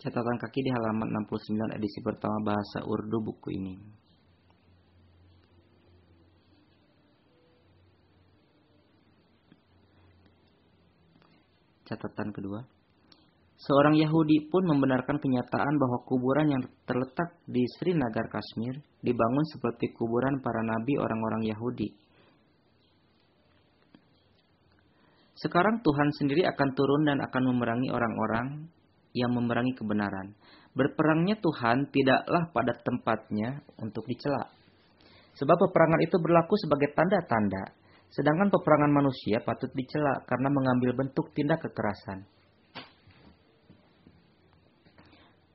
Catatan 0.02 0.36
kaki 0.42 0.60
di 0.64 0.70
halaman 0.74 1.12
69 1.22 1.76
edisi 1.76 1.98
pertama 2.02 2.40
bahasa 2.50 2.82
Urdu 2.82 3.20
buku 3.20 3.48
ini. 3.52 3.99
Catatan 11.90 12.30
kedua. 12.30 12.62
Seorang 13.60 13.98
Yahudi 13.98 14.46
pun 14.48 14.62
membenarkan 14.62 15.18
kenyataan 15.18 15.74
bahwa 15.76 16.00
kuburan 16.06 16.48
yang 16.48 16.62
terletak 16.86 17.36
di 17.44 17.60
Srinagar, 17.76 18.30
Kashmir 18.30 18.78
dibangun 19.02 19.44
seperti 19.50 19.92
kuburan 19.92 20.38
para 20.40 20.62
nabi 20.64 20.96
orang-orang 20.96 21.44
Yahudi. 21.50 21.92
Sekarang 25.36 25.82
Tuhan 25.82 26.08
sendiri 26.14 26.46
akan 26.46 26.68
turun 26.72 27.02
dan 27.04 27.18
akan 27.20 27.42
memerangi 27.52 27.88
orang-orang 27.92 28.70
yang 29.12 29.32
memerangi 29.34 29.74
kebenaran. 29.76 30.32
Berperangnya 30.72 31.36
Tuhan 31.42 31.90
tidaklah 31.90 32.48
pada 32.54 32.72
tempatnya 32.80 33.60
untuk 33.82 34.06
dicela. 34.06 34.46
Sebab 35.36 35.56
peperangan 35.56 36.00
itu 36.06 36.16
berlaku 36.16 36.54
sebagai 36.60 36.92
tanda-tanda 36.94 37.72
Sedangkan 38.10 38.50
peperangan 38.50 38.90
manusia 38.90 39.38
patut 39.42 39.70
dicela 39.70 40.22
karena 40.26 40.50
mengambil 40.50 40.98
bentuk 40.98 41.30
tindak 41.30 41.62
kekerasan. 41.62 42.26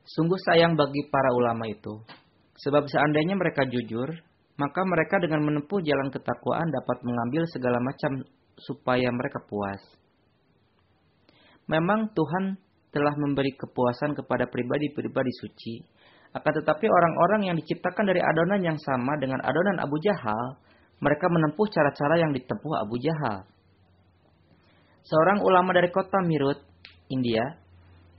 Sungguh 0.08 0.40
sayang 0.48 0.72
bagi 0.80 1.04
para 1.12 1.36
ulama 1.36 1.68
itu. 1.68 2.00
Sebab 2.56 2.88
seandainya 2.88 3.36
mereka 3.36 3.68
jujur, 3.68 4.08
maka 4.56 4.80
mereka 4.88 5.20
dengan 5.20 5.44
menempuh 5.44 5.84
jalan 5.84 6.08
ketakwaan 6.08 6.72
dapat 6.72 7.04
mengambil 7.04 7.44
segala 7.52 7.76
macam 7.84 8.24
supaya 8.56 9.12
mereka 9.12 9.44
puas. 9.44 9.82
Memang 11.68 12.08
Tuhan 12.16 12.56
telah 12.88 13.12
memberi 13.20 13.52
kepuasan 13.52 14.16
kepada 14.16 14.48
pribadi-pribadi 14.48 15.32
suci. 15.44 15.74
Akan 16.32 16.52
tetapi 16.56 16.88
orang-orang 16.88 17.52
yang 17.52 17.56
diciptakan 17.60 18.08
dari 18.08 18.24
adonan 18.24 18.64
yang 18.64 18.78
sama 18.80 19.20
dengan 19.20 19.44
adonan 19.44 19.76
Abu 19.84 20.00
Jahal 20.00 20.56
mereka 21.00 21.28
menempuh 21.28 21.66
cara-cara 21.68 22.20
yang 22.20 22.32
ditempuh 22.32 22.72
Abu 22.80 22.96
Jahal. 23.00 23.44
Seorang 25.06 25.38
ulama 25.44 25.70
dari 25.76 25.92
kota 25.92 26.18
Mirut, 26.24 26.58
India, 27.12 27.44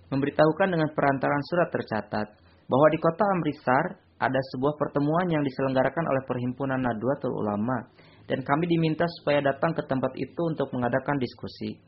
memberitahukan 0.08 0.68
dengan 0.72 0.90
perantaran 0.96 1.44
surat 1.52 1.68
tercatat 1.68 2.28
bahwa 2.68 2.88
di 2.92 3.00
kota 3.00 3.24
Amritsar 3.28 3.86
ada 4.18 4.40
sebuah 4.56 4.80
pertemuan 4.80 5.28
yang 5.30 5.44
diselenggarakan 5.44 6.06
oleh 6.08 6.24
Perhimpunan 6.26 6.80
Nadwatul 6.80 7.36
Ulama 7.38 7.86
dan 8.28 8.44
kami 8.44 8.66
diminta 8.68 9.06
supaya 9.22 9.40
datang 9.40 9.72
ke 9.78 9.84
tempat 9.86 10.12
itu 10.16 10.42
untuk 10.48 10.68
mengadakan 10.74 11.16
diskusi. 11.22 11.80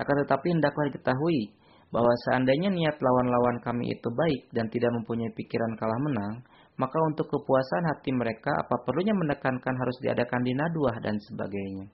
Akan 0.00 0.16
tetapi 0.24 0.54
hendaklah 0.54 0.90
diketahui 0.90 1.54
bahwa 1.92 2.10
seandainya 2.26 2.72
niat 2.72 2.98
lawan-lawan 2.98 3.62
kami 3.62 3.94
itu 3.94 4.08
baik 4.10 4.50
dan 4.50 4.66
tidak 4.72 4.90
mempunyai 4.90 5.30
pikiran 5.36 5.72
kalah 5.78 6.00
menang, 6.02 6.34
maka 6.74 6.98
untuk 7.06 7.30
kepuasan 7.30 7.82
hati 7.94 8.10
mereka 8.10 8.50
apa 8.50 8.82
perlunya 8.82 9.14
menekankan 9.14 9.74
harus 9.78 9.96
diadakan 10.02 10.42
di 10.42 10.52
Naduah 10.58 10.98
dan 10.98 11.14
sebagainya. 11.22 11.86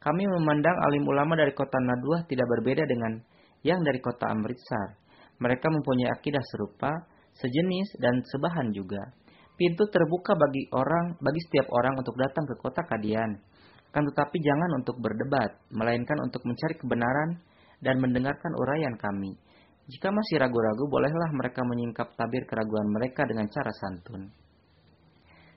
Kami 0.00 0.24
memandang 0.24 0.74
alim 0.88 1.04
ulama 1.04 1.36
dari 1.36 1.52
kota 1.52 1.78
Naduah 1.78 2.24
tidak 2.26 2.48
berbeda 2.48 2.88
dengan 2.88 3.20
yang 3.62 3.84
dari 3.84 4.00
kota 4.00 4.32
Amritsar. 4.32 4.98
Mereka 5.38 5.66
mempunyai 5.68 6.10
akidah 6.10 6.42
serupa, 6.48 6.90
sejenis 7.38 8.00
dan 8.00 8.18
sebahan 8.24 8.72
juga. 8.74 9.02
Pintu 9.54 9.84
terbuka 9.92 10.34
bagi 10.34 10.66
orang, 10.74 11.14
bagi 11.22 11.40
setiap 11.46 11.70
orang 11.70 11.94
untuk 12.00 12.16
datang 12.18 12.48
ke 12.48 12.54
kota 12.58 12.82
Kadian. 12.88 13.38
Kan 13.92 14.02
tetapi 14.08 14.36
jangan 14.40 14.80
untuk 14.80 14.96
berdebat, 14.98 15.60
melainkan 15.70 16.18
untuk 16.24 16.40
mencari 16.48 16.74
kebenaran 16.80 17.30
dan 17.84 18.00
mendengarkan 18.00 18.52
uraian 18.56 18.96
kami 18.96 19.36
jika 19.90 20.14
masih 20.14 20.38
ragu-ragu, 20.38 20.86
bolehlah 20.86 21.30
mereka 21.34 21.66
menyingkap 21.66 22.14
tabir 22.14 22.46
keraguan 22.46 22.86
mereka 22.86 23.26
dengan 23.26 23.50
cara 23.50 23.72
santun. 23.82 24.30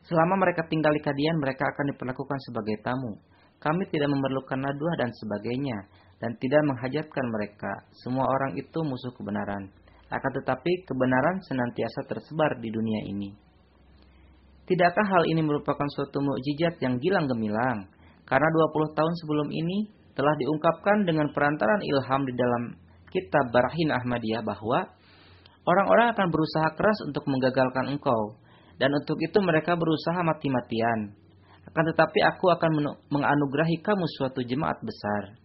Selama 0.05 0.41
mereka 0.41 0.65
tinggal 0.65 0.93
di 0.93 1.01
Kadian, 1.01 1.37
mereka 1.37 1.65
akan 1.69 1.93
diperlakukan 1.93 2.39
sebagai 2.49 2.81
tamu. 2.81 3.21
Kami 3.61 3.85
tidak 3.89 4.09
memerlukan 4.09 4.57
naduah 4.61 4.95
dan 4.97 5.09
sebagainya, 5.13 5.77
dan 6.21 6.33
tidak 6.41 6.61
menghajatkan 6.65 7.25
mereka. 7.29 7.71
Semua 8.01 8.25
orang 8.25 8.57
itu 8.57 8.79
musuh 8.81 9.13
kebenaran. 9.13 9.69
Akan 10.09 10.31
tetapi, 10.41 10.85
kebenaran 10.85 11.41
senantiasa 11.45 12.05
tersebar 12.05 12.57
di 12.61 12.69
dunia 12.69 13.01
ini. 13.09 13.29
Tidakkah 14.65 15.05
hal 15.05 15.23
ini 15.29 15.45
merupakan 15.45 15.85
suatu 15.93 16.21
mukjizat 16.21 16.81
yang 16.81 16.97
gilang 16.97 17.29
gemilang? 17.29 17.85
Karena 18.25 18.49
20 18.49 18.97
tahun 18.97 19.13
sebelum 19.21 19.49
ini 19.53 19.85
telah 20.17 20.33
diungkapkan 20.41 21.05
dengan 21.05 21.29
perantaran 21.29 21.81
ilham 21.85 22.21
di 22.25 22.33
dalam 22.33 22.63
kitab 23.15 23.55
Barahin 23.55 23.95
Ahmadiyah 23.95 24.43
bahwa 24.43 24.91
orang-orang 25.63 26.11
akan 26.11 26.27
berusaha 26.27 26.75
keras 26.75 26.99
untuk 27.07 27.23
menggagalkan 27.31 27.95
engkau 27.95 28.35
dan 28.75 28.91
untuk 28.91 29.15
itu 29.23 29.39
mereka 29.39 29.79
berusaha 29.79 30.19
mati-matian. 30.19 31.15
Akan 31.71 31.83
tetapi 31.95 32.19
aku 32.27 32.51
akan 32.51 32.71
menganugerahi 33.07 33.79
kamu 33.79 34.03
suatu 34.19 34.43
jemaat 34.43 34.83
besar. 34.83 35.39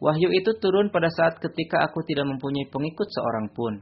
Wahyu 0.00 0.32
itu 0.32 0.56
turun 0.58 0.88
pada 0.90 1.12
saat 1.12 1.38
ketika 1.38 1.84
aku 1.86 2.00
tidak 2.08 2.26
mempunyai 2.26 2.66
pengikut 2.72 3.08
seorang 3.08 3.46
pun. 3.52 3.74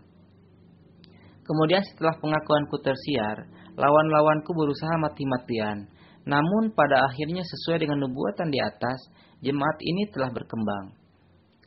Kemudian 1.47 1.81
setelah 1.81 2.13
pengakuanku 2.21 2.77
tersiar, 2.85 3.49
lawan-lawanku 3.79 4.51
berusaha 4.53 5.01
mati-matian. 5.01 5.89
Namun 6.29 6.77
pada 6.77 7.09
akhirnya 7.09 7.41
sesuai 7.41 7.89
dengan 7.89 8.05
nubuatan 8.05 8.53
di 8.53 8.61
atas, 8.61 9.01
jemaat 9.41 9.79
ini 9.81 10.11
telah 10.13 10.29
berkembang. 10.29 10.98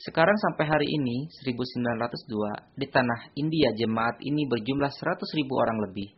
Sekarang 0.02 0.34
sampai 0.34 0.66
hari 0.66 0.88
ini, 0.98 1.30
1902, 1.46 2.74
di 2.74 2.90
tanah 2.90 3.38
India 3.38 3.70
jemaat 3.78 4.18
ini 4.26 4.50
berjumlah 4.50 4.90
100 4.90 5.38
ribu 5.38 5.54
orang 5.62 5.78
lebih. 5.78 6.10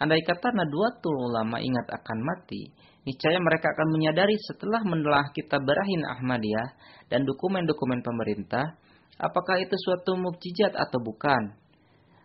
Andai 0.00 0.24
kata 0.24 0.56
Nadwatul 0.56 1.28
Ulama 1.28 1.60
ingat 1.60 1.84
akan 2.00 2.18
mati, 2.24 2.72
niscaya 3.04 3.36
mereka 3.36 3.76
akan 3.76 3.92
menyadari 3.92 4.40
setelah 4.48 4.80
menelaah 4.88 5.28
kitab 5.36 5.60
Barahin 5.68 6.00
Ahmadiyah 6.00 6.68
dan 7.12 7.28
dokumen-dokumen 7.28 8.00
pemerintah, 8.00 8.80
apakah 9.20 9.60
itu 9.60 9.76
suatu 9.76 10.16
mukjizat 10.16 10.72
atau 10.72 11.04
bukan. 11.04 11.52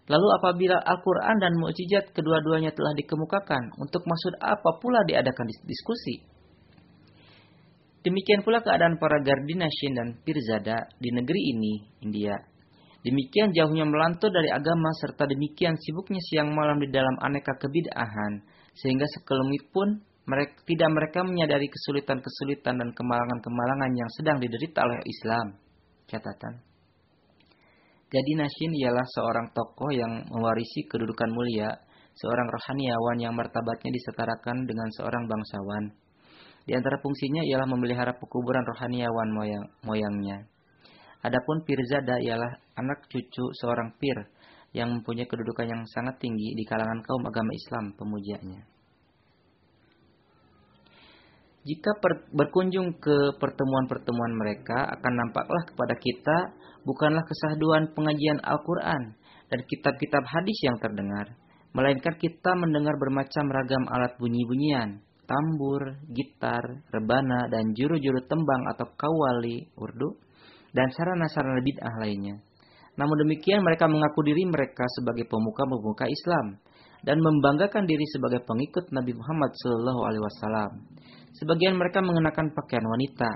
Lalu 0.07 0.27
apabila 0.39 0.79
Al-Quran 0.79 1.43
dan 1.43 1.59
mukjizat 1.59 2.15
kedua-duanya 2.15 2.71
telah 2.71 2.95
dikemukakan, 2.95 3.83
untuk 3.83 3.99
maksud 4.07 4.39
apa 4.39 4.79
pula 4.79 5.03
diadakan 5.03 5.51
diskusi? 5.67 6.23
Demikian 8.05 8.45
pula 8.45 8.61
keadaan 8.61 9.01
para 9.01 9.17
Gardinashin 9.17 9.97
dan 9.97 10.21
Pirzada 10.21 10.77
di 11.01 11.09
negeri 11.09 11.41
ini, 11.57 11.73
India. 12.05 12.37
Demikian 13.01 13.49
jauhnya 13.49 13.85
melantur 13.85 14.29
dari 14.29 14.53
agama 14.53 14.93
serta 15.01 15.25
demikian 15.25 15.73
sibuknya 15.77 16.21
siang 16.29 16.53
malam 16.53 16.77
di 16.77 16.89
dalam 16.93 17.17
aneka 17.21 17.57
kebid'ahan, 17.57 18.45
sehingga 18.77 19.09
sekelumit 19.09 19.73
pun 19.73 20.05
mereka, 20.29 20.53
tidak 20.69 20.89
mereka 20.93 21.19
menyadari 21.25 21.65
kesulitan-kesulitan 21.65 22.77
dan 22.77 22.89
kemalangan-kemalangan 22.93 23.91
yang 23.97 24.09
sedang 24.21 24.37
diderita 24.37 24.85
oleh 24.85 25.01
Islam. 25.05 25.57
Catatan. 26.05 26.61
Jadi 28.13 28.31
Nashin 28.37 28.73
ialah 28.85 29.05
seorang 29.17 29.49
tokoh 29.49 29.89
yang 29.89 30.29
mewarisi 30.29 30.85
kedudukan 30.85 31.29
mulia, 31.33 31.73
seorang 32.21 32.47
rohaniawan 32.53 33.17
yang 33.17 33.33
martabatnya 33.33 33.89
disetarakan 33.89 34.69
dengan 34.69 34.89
seorang 34.93 35.25
bangsawan. 35.25 36.04
Di 36.65 36.73
antara 36.73 36.97
fungsinya 36.97 37.45
ialah 37.45 37.69
memelihara 37.69 38.17
pekuburan 38.17 38.65
rohaniawan 38.65 39.29
moyang, 39.29 39.65
moyangnya. 39.85 40.49
Adapun 41.21 41.61
Pirzada 41.61 42.17
ialah 42.21 42.57
anak 42.77 43.05
cucu 43.09 43.45
seorang 43.61 43.93
pir 44.01 44.17
yang 44.73 44.91
mempunyai 44.97 45.29
kedudukan 45.29 45.65
yang 45.69 45.81
sangat 45.87 46.17
tinggi 46.19 46.57
di 46.57 46.63
kalangan 46.65 47.05
kaum 47.05 47.23
agama 47.25 47.53
Islam 47.53 47.93
pemujanya. 47.93 48.65
Jika 51.65 51.97
per, 51.97 52.29
berkunjung 52.29 53.01
ke 53.01 53.41
pertemuan-pertemuan 53.41 54.37
mereka, 54.37 54.85
akan 54.85 55.13
nampaklah 55.17 55.63
kepada 55.65 55.97
kita 55.97 56.37
bukanlah 56.85 57.25
kesahduan 57.25 57.89
pengajian 57.97 58.37
Al-Quran 58.45 59.17
dan 59.49 59.59
kitab-kitab 59.65 60.21
hadis 60.29 60.57
yang 60.61 60.77
terdengar, 60.77 61.33
melainkan 61.73 62.13
kita 62.21 62.53
mendengar 62.53 62.93
bermacam 63.01 63.49
ragam 63.49 63.81
alat 63.89 64.13
bunyi-bunyian, 64.21 65.01
tambur, 65.25 65.81
gitar, 66.13 66.63
rebana, 66.93 67.49
dan 67.49 67.73
juru-juru 67.73 68.25
tembang 68.29 68.63
atau 68.73 68.87
kawali 68.95 69.69
urdu, 69.77 70.17
dan 70.73 70.87
sarana-sarana 70.93 71.61
bid'ah 71.61 71.95
lainnya. 72.01 72.35
Namun 72.95 73.27
demikian 73.27 73.59
mereka 73.59 73.91
mengaku 73.91 74.23
diri 74.23 74.47
mereka 74.47 74.87
sebagai 74.95 75.27
pemuka-pemuka 75.27 76.07
Islam 76.07 76.57
dan 77.03 77.19
membanggakan 77.19 77.83
diri 77.85 78.03
sebagai 78.09 78.47
pengikut 78.47 78.89
Nabi 78.95 79.11
Muhammad 79.13 79.51
SAW. 79.51 80.79
Sebagian 81.35 81.75
mereka 81.75 81.99
mengenakan 81.99 82.55
pakaian 82.55 82.87
wanita, 82.87 83.29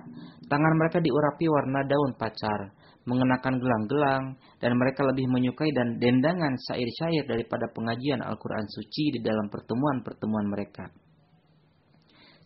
tangan 0.47 0.73
mereka 0.79 1.03
diurapi 1.03 1.45
warna 1.51 1.83
daun 1.83 2.15
pacar, 2.15 2.71
mengenakan 3.03 3.59
gelang-gelang, 3.59 4.23
dan 4.63 4.71
mereka 4.79 5.03
lebih 5.03 5.27
menyukai 5.27 5.67
dan 5.75 5.99
dendangan 5.99 6.55
syair-syair 6.71 7.27
daripada 7.27 7.67
pengajian 7.75 8.23
Al-Quran 8.23 8.63
suci 8.71 9.15
di 9.15 9.19
dalam 9.19 9.51
pertemuan-pertemuan 9.51 10.47
mereka. 10.47 10.87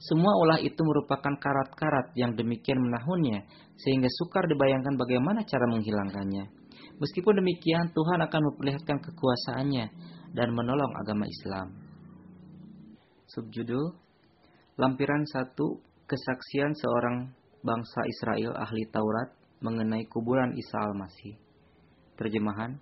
Semua 0.03 0.35
ulah 0.35 0.59
itu 0.59 0.83
merupakan 0.83 1.31
karat-karat 1.39 2.11
yang 2.19 2.35
demikian 2.35 2.75
menahunnya, 2.75 3.47
sehingga 3.79 4.11
sukar 4.11 4.43
dibayangkan 4.51 4.99
bagaimana 4.99 5.47
cara 5.47 5.63
menghilangkannya. 5.71 6.51
Meskipun 6.99 7.39
demikian, 7.39 7.87
Tuhan 7.95 8.19
akan 8.19 8.41
memperlihatkan 8.51 8.99
kekuasaannya 8.99 9.85
dan 10.35 10.49
menolong 10.51 10.91
agama 10.99 11.23
Islam. 11.23 11.67
Subjudul 13.31 13.95
Lampiran 14.75 15.23
1 15.23 15.55
Kesaksian 16.03 16.75
seorang 16.75 17.31
bangsa 17.63 18.03
Israel 18.03 18.59
ahli 18.59 18.83
Taurat 18.91 19.31
mengenai 19.63 20.03
kuburan 20.11 20.51
Isa 20.59 20.83
Al-Masih. 20.83 21.39
Terjemahan, 22.19 22.75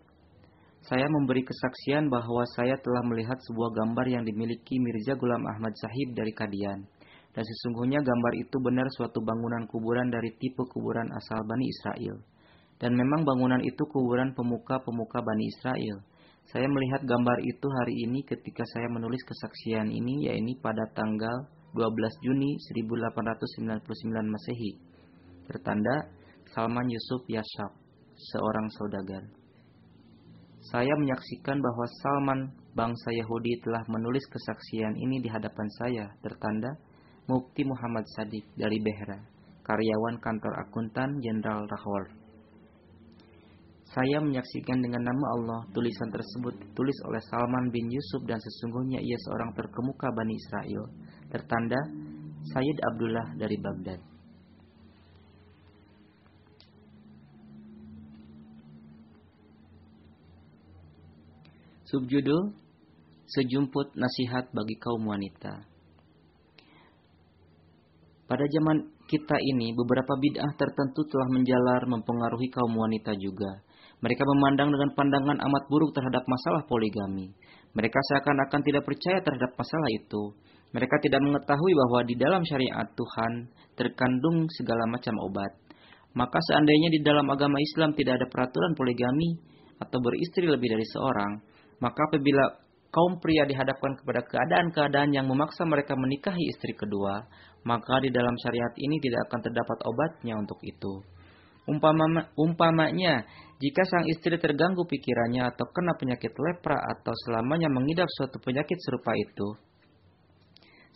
saya 0.81 1.05
memberi 1.05 1.45
kesaksian 1.45 2.09
bahwa 2.09 2.41
saya 2.57 2.73
telah 2.81 3.05
melihat 3.05 3.37
sebuah 3.45 3.69
gambar 3.77 4.05
yang 4.09 4.23
dimiliki 4.25 4.81
Mirza 4.81 5.13
Gulam 5.13 5.45
Ahmad 5.45 5.77
Sahib 5.77 6.17
dari 6.17 6.33
Kadian. 6.33 6.89
Dan 7.31 7.43
sesungguhnya 7.47 8.03
gambar 8.03 8.33
itu 8.35 8.59
benar 8.59 8.87
suatu 8.91 9.23
bangunan 9.23 9.63
kuburan 9.71 10.11
dari 10.11 10.35
tipe 10.35 10.67
kuburan 10.67 11.07
asal 11.15 11.39
Bani 11.47 11.63
Israel. 11.63 12.19
Dan 12.75 12.97
memang 12.97 13.23
bangunan 13.23 13.63
itu 13.63 13.87
kuburan 13.87 14.35
pemuka-pemuka 14.35 15.23
Bani 15.23 15.47
Israel. 15.47 16.03
Saya 16.51 16.67
melihat 16.67 17.07
gambar 17.07 17.37
itu 17.47 17.67
hari 17.79 17.95
ini 18.03 18.25
ketika 18.27 18.67
saya 18.75 18.91
menulis 18.91 19.23
kesaksian 19.23 19.87
ini, 19.87 20.27
yaitu 20.27 20.59
pada 20.59 20.83
tanggal 20.91 21.47
12 21.71 22.25
Juni 22.25 22.59
1899 22.59 23.87
Masehi. 24.27 24.71
Tertanda 25.47 26.11
Salman 26.51 26.91
Yusuf 26.91 27.23
Yashab, 27.31 27.71
seorang 28.17 28.67
saudagar. 28.75 29.23
Saya 30.67 30.91
menyaksikan 30.99 31.63
bahwa 31.63 31.85
Salman 32.03 32.39
bangsa 32.75 33.09
Yahudi 33.15 33.63
telah 33.63 33.87
menulis 33.87 34.21
kesaksian 34.27 34.99
ini 34.99 35.23
di 35.23 35.29
hadapan 35.31 35.67
saya, 35.79 36.05
tertanda 36.19 36.75
Mukti 37.31 37.63
Muhammad 37.63 38.03
Sadiq 38.11 38.43
dari 38.59 38.75
Behra, 38.83 39.15
karyawan 39.63 40.19
kantor 40.19 40.51
akuntan 40.67 41.15
Jenderal 41.23 41.63
Rahwar. 41.63 42.11
Saya 43.87 44.19
menyaksikan 44.19 44.83
dengan 44.83 45.07
nama 45.07 45.25
Allah 45.39 45.61
tulisan 45.71 46.11
tersebut 46.11 46.59
ditulis 46.59 46.99
oleh 47.07 47.23
Salman 47.31 47.71
bin 47.71 47.87
Yusuf 47.87 48.27
dan 48.27 48.35
sesungguhnya 48.35 48.99
ia 48.99 49.15
seorang 49.23 49.55
terkemuka 49.55 50.11
Bani 50.11 50.35
Israel, 50.35 50.83
tertanda 51.31 51.79
Sayyid 52.51 52.77
Abdullah 52.83 53.27
dari 53.39 53.55
Baghdad. 53.63 53.99
Subjudul 61.87 62.55
Sejumput 63.23 63.95
Nasihat 63.95 64.51
bagi 64.51 64.75
Kaum 64.79 65.07
Wanita 65.07 65.70
Pada 68.31 68.47
zaman 68.47 68.79
kita 69.11 69.35
ini, 69.43 69.75
beberapa 69.75 70.15
bid'ah 70.15 70.55
tertentu 70.55 71.03
telah 71.03 71.27
menjalar 71.35 71.83
mempengaruhi 71.83 72.47
kaum 72.47 72.71
wanita 72.79 73.11
juga. 73.19 73.59
Mereka 73.99 74.23
memandang 74.23 74.71
dengan 74.71 74.95
pandangan 74.95 75.35
amat 75.35 75.63
buruk 75.67 75.91
terhadap 75.91 76.23
masalah 76.23 76.63
poligami. 76.63 77.27
Mereka 77.75 77.99
seakan-akan 77.99 78.63
tidak 78.63 78.87
percaya 78.87 79.19
terhadap 79.19 79.51
masalah 79.59 79.89
itu. 79.91 80.31
Mereka 80.71 81.03
tidak 81.03 81.19
mengetahui 81.27 81.73
bahwa 81.75 81.99
di 82.07 82.15
dalam 82.15 82.39
syariat 82.47 82.87
Tuhan 82.95 83.51
terkandung 83.75 84.47
segala 84.55 84.87
macam 84.87 85.11
obat. 85.27 85.51
Maka 86.15 86.39
seandainya 86.39 86.87
di 86.87 87.03
dalam 87.03 87.27
agama 87.27 87.59
Islam 87.59 87.91
tidak 87.99 88.15
ada 88.15 88.31
peraturan 88.31 88.71
poligami 88.79 89.43
atau 89.75 89.99
beristri 89.99 90.47
lebih 90.47 90.71
dari 90.71 90.87
seorang, 90.87 91.35
maka 91.83 91.99
apabila 92.07 92.47
kaum 92.91 93.17
pria 93.23 93.47
dihadapkan 93.47 93.95
kepada 94.03 94.21
keadaan-keadaan 94.27 95.15
yang 95.15 95.25
memaksa 95.25 95.63
mereka 95.63 95.95
menikahi 95.95 96.43
istri 96.51 96.75
kedua, 96.75 97.23
maka 97.63 98.03
di 98.03 98.11
dalam 98.11 98.35
syariat 98.43 98.73
ini 98.75 98.99
tidak 98.99 99.31
akan 99.31 99.39
terdapat 99.47 99.77
obatnya 99.87 100.35
untuk 100.35 100.59
itu. 100.61 100.99
Umpama, 101.71 102.27
umpamanya, 102.35 103.23
jika 103.63 103.81
sang 103.87 104.03
istri 104.11 104.35
terganggu 104.35 104.83
pikirannya 104.83 105.55
atau 105.55 105.65
kena 105.71 105.95
penyakit 105.95 106.33
lepra 106.35 106.75
atau 106.97 107.13
selamanya 107.25 107.71
mengidap 107.71 108.09
suatu 108.11 108.41
penyakit 108.43 108.75
serupa 108.81 109.15
itu, 109.15 109.55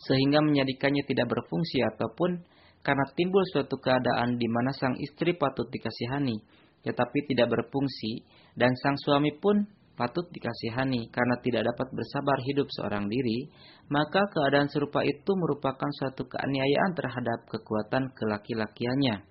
sehingga 0.04 0.44
menjadikannya 0.44 1.06
tidak 1.08 1.32
berfungsi 1.32 1.80
ataupun 1.96 2.44
karena 2.84 3.04
timbul 3.16 3.42
suatu 3.50 3.80
keadaan 3.80 4.36
di 4.36 4.46
mana 4.50 4.70
sang 4.76 4.94
istri 5.00 5.32
patut 5.38 5.70
dikasihani, 5.72 6.36
tetapi 6.84 7.18
tidak 7.32 7.50
berfungsi, 7.50 8.26
dan 8.58 8.74
sang 8.82 8.98
suami 9.00 9.32
pun 9.38 9.64
patut 9.96 10.28
dikasihani 10.28 11.08
karena 11.08 11.40
tidak 11.40 11.66
dapat 11.72 11.88
bersabar 11.90 12.38
hidup 12.44 12.68
seorang 12.76 13.08
diri, 13.08 13.48
maka 13.88 14.22
keadaan 14.28 14.68
serupa 14.68 15.00
itu 15.02 15.32
merupakan 15.34 15.90
suatu 15.98 16.28
keaniayaan 16.28 16.92
terhadap 16.92 17.48
kekuatan 17.48 18.12
kelaki-lakiannya. 18.12 19.24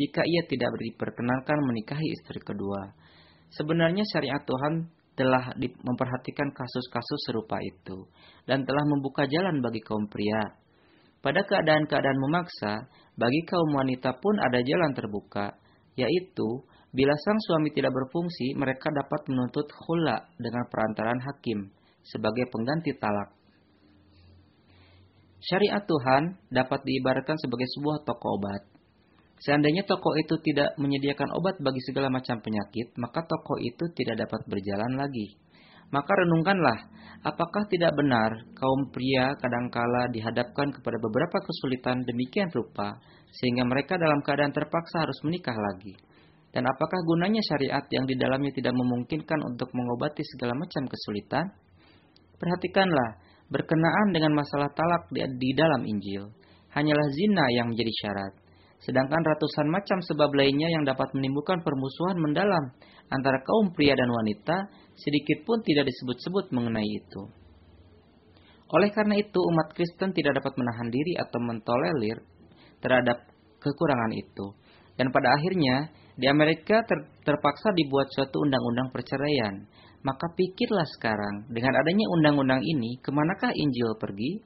Jika 0.00 0.22
ia 0.24 0.42
tidak 0.48 0.72
diperkenankan 0.80 1.58
menikahi 1.68 2.08
istri 2.16 2.40
kedua, 2.40 2.96
sebenarnya 3.52 4.02
syariat 4.08 4.40
Tuhan 4.48 4.88
telah 5.20 5.52
memperhatikan 5.60 6.48
kasus-kasus 6.56 7.20
serupa 7.28 7.60
itu 7.60 8.08
dan 8.48 8.64
telah 8.64 8.84
membuka 8.88 9.28
jalan 9.28 9.60
bagi 9.60 9.84
kaum 9.84 10.08
pria. 10.08 10.56
Pada 11.20 11.44
keadaan-keadaan 11.44 12.16
memaksa, 12.16 12.88
bagi 13.20 13.44
kaum 13.44 13.76
wanita 13.76 14.16
pun 14.16 14.40
ada 14.40 14.64
jalan 14.64 14.96
terbuka, 14.96 15.52
yaitu 15.92 16.64
Bila 16.90 17.14
sang 17.22 17.38
suami 17.38 17.70
tidak 17.70 17.94
berfungsi, 17.94 18.58
mereka 18.58 18.90
dapat 18.90 19.30
menuntut 19.30 19.70
khula 19.70 20.26
dengan 20.34 20.66
perantaran 20.66 21.22
hakim 21.22 21.70
sebagai 22.02 22.50
pengganti 22.50 22.90
talak. 22.98 23.30
Syariat 25.40 25.86
Tuhan 25.86 26.36
dapat 26.50 26.82
diibaratkan 26.82 27.38
sebagai 27.38 27.70
sebuah 27.78 28.02
toko 28.02 28.36
obat. 28.36 28.62
Seandainya 29.40 29.88
toko 29.88 30.12
itu 30.20 30.36
tidak 30.44 30.76
menyediakan 30.76 31.32
obat 31.32 31.56
bagi 31.64 31.80
segala 31.88 32.12
macam 32.12 32.42
penyakit, 32.44 32.92
maka 33.00 33.24
toko 33.24 33.56
itu 33.56 33.88
tidak 33.96 34.28
dapat 34.28 34.44
berjalan 34.44 35.00
lagi. 35.00 35.32
Maka 35.94 36.12
renungkanlah, 36.12 36.78
apakah 37.24 37.64
tidak 37.72 37.96
benar 37.96 38.30
kaum 38.52 38.92
pria 38.92 39.32
kadangkala 39.40 40.12
dihadapkan 40.12 40.74
kepada 40.76 41.00
beberapa 41.00 41.40
kesulitan 41.40 42.04
demikian 42.04 42.52
rupa, 42.52 43.00
sehingga 43.32 43.64
mereka 43.64 43.96
dalam 43.96 44.20
keadaan 44.20 44.52
terpaksa 44.52 45.08
harus 45.08 45.18
menikah 45.24 45.56
lagi? 45.56 45.96
Dan 46.50 46.66
apakah 46.66 47.00
gunanya 47.06 47.38
syariat 47.46 47.86
yang 47.94 48.10
di 48.10 48.18
dalamnya 48.18 48.50
tidak 48.50 48.74
memungkinkan 48.74 49.38
untuk 49.46 49.70
mengobati 49.70 50.26
segala 50.34 50.58
macam 50.58 50.82
kesulitan? 50.90 51.46
Perhatikanlah, 52.42 53.22
berkenaan 53.46 54.10
dengan 54.10 54.34
masalah 54.34 54.70
talak 54.74 55.06
di, 55.14 55.22
di 55.22 55.50
dalam 55.54 55.86
Injil, 55.86 56.26
hanyalah 56.74 57.06
zina 57.14 57.44
yang 57.54 57.70
menjadi 57.70 57.92
syarat. 58.02 58.32
Sedangkan 58.80 59.20
ratusan 59.20 59.68
macam 59.68 60.00
sebab 60.00 60.32
lainnya 60.32 60.72
yang 60.72 60.88
dapat 60.88 61.12
menimbulkan 61.12 61.60
permusuhan 61.60 62.16
mendalam 62.16 62.72
antara 63.12 63.38
kaum 63.44 63.76
pria 63.76 63.92
dan 63.92 64.08
wanita 64.08 64.72
sedikit 64.96 65.44
pun 65.44 65.60
tidak 65.62 65.86
disebut-sebut 65.86 66.48
mengenai 66.50 66.88
itu. 66.88 67.22
Oleh 68.70 68.90
karena 68.94 69.18
itu, 69.18 69.36
umat 69.36 69.74
Kristen 69.74 70.14
tidak 70.14 70.40
dapat 70.40 70.54
menahan 70.54 70.88
diri 70.88 71.18
atau 71.18 71.38
mentolerir 71.42 72.22
terhadap 72.78 73.26
kekurangan 73.58 74.14
itu. 74.14 74.46
Dan 74.94 75.10
pada 75.10 75.34
akhirnya, 75.34 75.90
di 76.20 76.28
Amerika 76.28 76.84
ter 76.84 77.00
terpaksa 77.24 77.72
dibuat 77.72 78.12
suatu 78.12 78.44
undang-undang 78.44 78.92
perceraian. 78.92 79.64
Maka 80.04 80.32
pikirlah 80.32 80.84
sekarang, 80.96 81.48
dengan 81.48 81.76
adanya 81.80 82.06
undang-undang 82.12 82.60
ini, 82.60 83.00
ke 83.00 83.08
manakah 83.12 83.52
Injil 83.52 83.96
pergi? 84.00 84.40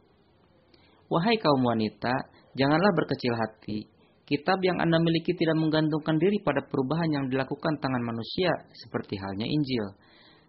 Wahai 1.11 1.39
kaum 1.39 1.63
wanita, 1.63 2.11
janganlah 2.59 2.91
berkecil 2.95 3.35
hati. 3.39 3.87
Kitab 4.27 4.59
yang 4.67 4.83
Anda 4.83 4.99
miliki 4.99 5.37
tidak 5.37 5.55
menggantungkan 5.59 6.19
diri 6.19 6.43
pada 6.43 6.65
perubahan 6.65 7.07
yang 7.07 7.25
dilakukan 7.31 7.79
tangan 7.79 8.03
manusia, 8.03 8.51
seperti 8.75 9.15
halnya 9.19 9.47
Injil. 9.47 9.95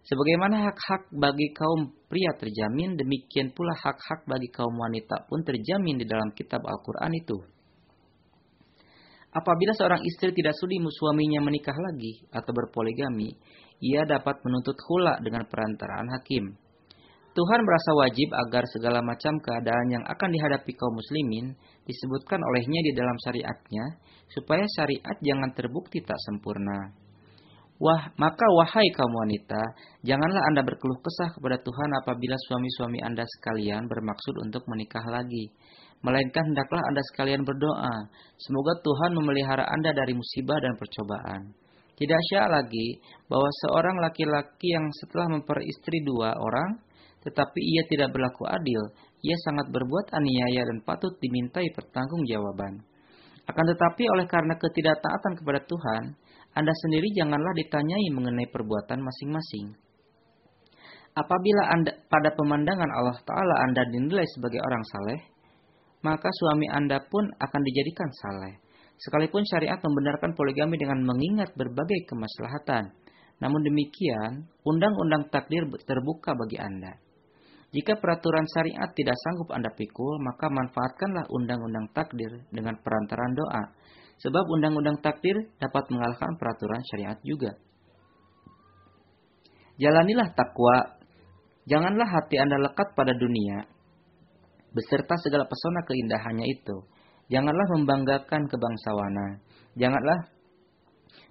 Sebagaimana 0.06 0.70
hak-hak 0.70 1.10
bagi 1.14 1.50
kaum 1.54 1.90
pria 2.06 2.30
terjamin, 2.38 2.94
demikian 2.94 3.50
pula 3.50 3.74
hak-hak 3.74 4.26
bagi 4.26 4.50
kaum 4.54 4.74
wanita 4.74 5.26
pun 5.26 5.42
terjamin 5.42 5.98
di 5.98 6.06
dalam 6.06 6.30
kitab 6.34 6.62
Al-Quran 6.62 7.14
itu. 7.14 7.55
Apabila 9.36 9.76
seorang 9.76 10.00
istri 10.00 10.32
tidak 10.32 10.56
sudi 10.56 10.80
suaminya 10.80 11.44
menikah 11.44 11.76
lagi 11.76 12.24
atau 12.32 12.56
berpoligami, 12.56 13.36
ia 13.84 14.08
dapat 14.08 14.40
menuntut 14.40 14.80
hula 14.88 15.20
dengan 15.20 15.44
perantaraan 15.44 16.08
hakim. 16.16 16.56
Tuhan 17.36 17.60
merasa 17.68 17.90
wajib 18.00 18.32
agar 18.32 18.64
segala 18.72 19.04
macam 19.04 19.36
keadaan 19.44 19.92
yang 19.92 20.04
akan 20.08 20.32
dihadapi 20.32 20.72
kaum 20.72 20.96
muslimin 20.96 21.52
disebutkan 21.84 22.40
olehnya 22.40 22.80
di 22.80 22.96
dalam 22.96 23.12
syariatnya, 23.28 24.00
supaya 24.32 24.64
syariat 24.72 25.16
jangan 25.20 25.52
terbukti 25.52 26.00
tak 26.00 26.16
sempurna. 26.16 26.96
Wah, 27.76 28.08
maka 28.16 28.46
wahai 28.56 28.88
kaum 28.96 29.12
wanita, 29.12 29.60
janganlah 30.00 30.40
Anda 30.48 30.64
berkeluh 30.64 30.96
kesah 30.96 31.36
kepada 31.36 31.60
Tuhan 31.60 31.90
apabila 32.00 32.40
suami-suami 32.48 33.04
Anda 33.04 33.28
sekalian 33.28 33.84
bermaksud 33.84 34.40
untuk 34.40 34.64
menikah 34.64 35.04
lagi. 35.04 35.52
Melainkan 36.04 36.52
hendaklah 36.52 36.82
Anda 36.92 37.02
sekalian 37.12 37.42
berdoa, 37.42 37.94
semoga 38.36 38.72
Tuhan 38.84 39.16
memelihara 39.16 39.64
Anda 39.64 39.96
dari 39.96 40.12
musibah 40.12 40.60
dan 40.60 40.76
percobaan. 40.76 41.56
Tidak 41.96 42.20
syak 42.28 42.52
lagi 42.52 43.00
bahwa 43.24 43.48
seorang 43.64 43.96
laki-laki 44.04 44.76
yang 44.76 44.84
setelah 45.00 45.32
memperistri 45.32 46.04
dua 46.04 46.36
orang, 46.36 46.76
tetapi 47.24 47.58
ia 47.58 47.82
tidak 47.88 48.12
berlaku 48.12 48.44
adil, 48.44 48.92
ia 49.24 49.36
sangat 49.48 49.72
berbuat 49.72 50.12
aniaya 50.12 50.62
dan 50.68 50.84
patut 50.84 51.16
dimintai 51.18 51.72
pertanggungjawaban. 51.72 52.84
Akan 53.48 53.64
tetapi 53.64 54.04
oleh 54.12 54.28
karena 54.28 54.54
ketidaktaatan 54.60 55.32
kepada 55.40 55.64
Tuhan, 55.64 56.04
Anda 56.52 56.72
sendiri 56.84 57.08
janganlah 57.16 57.56
ditanyai 57.56 58.06
mengenai 58.12 58.46
perbuatan 58.52 59.00
masing-masing. 59.00 59.86
Apabila 61.16 61.72
anda, 61.72 61.96
pada 62.12 62.28
pemandangan 62.36 62.92
Allah 62.92 63.16
Ta'ala 63.24 63.54
Anda 63.64 63.88
dinilai 63.88 64.28
sebagai 64.36 64.60
orang 64.60 64.84
saleh, 64.84 65.20
maka 66.04 66.28
suami 66.28 66.66
Anda 66.68 67.00
pun 67.04 67.28
akan 67.36 67.60
dijadikan 67.64 68.10
saleh. 68.12 68.60
Sekalipun 68.96 69.44
syariat 69.44 69.76
membenarkan 69.80 70.32
poligami 70.32 70.80
dengan 70.80 71.04
mengingat 71.04 71.52
berbagai 71.52 72.08
kemaslahatan. 72.08 72.96
Namun 73.36 73.60
demikian, 73.60 74.48
undang-undang 74.64 75.28
takdir 75.28 75.68
terbuka 75.84 76.32
bagi 76.32 76.56
Anda. 76.56 76.96
Jika 77.76 78.00
peraturan 78.00 78.48
syariat 78.48 78.88
tidak 78.96 79.20
sanggup 79.20 79.52
Anda 79.52 79.68
pikul, 79.68 80.16
maka 80.24 80.48
manfaatkanlah 80.48 81.28
undang-undang 81.28 81.92
takdir 81.92 82.48
dengan 82.48 82.80
perantaran 82.80 83.36
doa. 83.36 83.64
Sebab 84.16 84.48
undang-undang 84.48 84.96
takdir 85.04 85.36
dapat 85.60 85.84
mengalahkan 85.92 86.40
peraturan 86.40 86.80
syariat 86.88 87.20
juga. 87.20 87.52
Jalanilah 89.76 90.32
takwa. 90.32 90.96
Janganlah 91.68 92.08
hati 92.08 92.40
Anda 92.40 92.56
lekat 92.62 92.96
pada 92.96 93.12
dunia, 93.12 93.68
beserta 94.76 95.16
segala 95.24 95.48
pesona 95.48 95.80
keindahannya 95.88 96.44
itu. 96.44 96.76
Janganlah 97.32 97.66
membanggakan 97.80 98.44
kebangsawanan. 98.52 99.40
Janganlah 99.80 100.20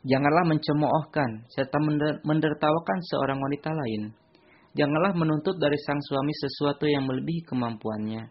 janganlah 0.02 0.44
mencemoohkan 0.50 1.46
serta 1.54 1.78
mendertawakan 2.26 3.00
seorang 3.10 3.38
wanita 3.38 3.70
lain 3.74 4.14
Janganlah 4.76 5.16
menuntut 5.16 5.56
dari 5.56 5.80
sang 5.88 6.04
suami 6.04 6.36
sesuatu 6.36 6.84
yang 6.84 7.08
melebihi 7.08 7.48
kemampuannya. 7.48 8.28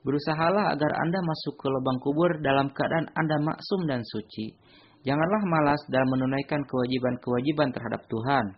Berusahalah 0.00 0.72
agar 0.72 0.88
Anda 1.04 1.20
masuk 1.20 1.60
ke 1.60 1.68
lubang 1.68 2.00
kubur 2.00 2.40
dalam 2.40 2.72
keadaan 2.72 3.12
Anda 3.12 3.36
maksum 3.44 3.84
dan 3.84 4.00
suci. 4.00 4.56
Janganlah 5.04 5.44
malas 5.44 5.84
dalam 5.92 6.08
menunaikan 6.16 6.64
kewajiban-kewajiban 6.64 7.76
terhadap 7.76 8.08
Tuhan. 8.08 8.56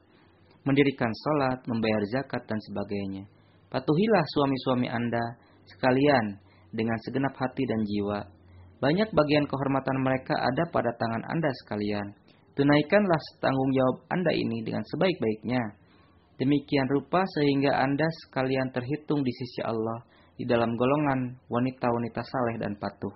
Mendirikan 0.62 1.10
salat, 1.10 1.58
membayar 1.66 2.02
zakat, 2.14 2.46
dan 2.46 2.56
sebagainya. 2.70 3.26
Patuhilah 3.66 4.24
suami-suami 4.30 4.86
Anda 4.86 5.24
sekalian 5.70 6.40
dengan 6.74 6.98
segenap 7.04 7.34
hati 7.38 7.64
dan 7.64 7.80
jiwa. 7.86 8.20
Banyak 8.82 9.08
bagian 9.14 9.46
kehormatan 9.48 9.96
mereka 10.02 10.34
ada 10.36 10.68
pada 10.68 10.92
tangan 10.98 11.24
Anda 11.30 11.50
sekalian. 11.64 12.12
Tunaikanlah 12.54 13.20
tanggung 13.40 13.70
jawab 13.74 13.96
Anda 14.12 14.30
ini 14.34 14.62
dengan 14.62 14.84
sebaik-baiknya 14.86 15.84
Demikian 16.34 16.90
rupa 16.90 17.22
sehingga 17.38 17.78
Anda 17.78 18.10
sekalian 18.26 18.74
terhitung 18.74 19.22
di 19.22 19.30
sisi 19.30 19.62
Allah 19.62 20.02
di 20.34 20.42
dalam 20.42 20.74
golongan 20.74 21.38
wanita-wanita 21.46 22.26
saleh 22.26 22.58
dan 22.58 22.74
patuh. 22.74 23.14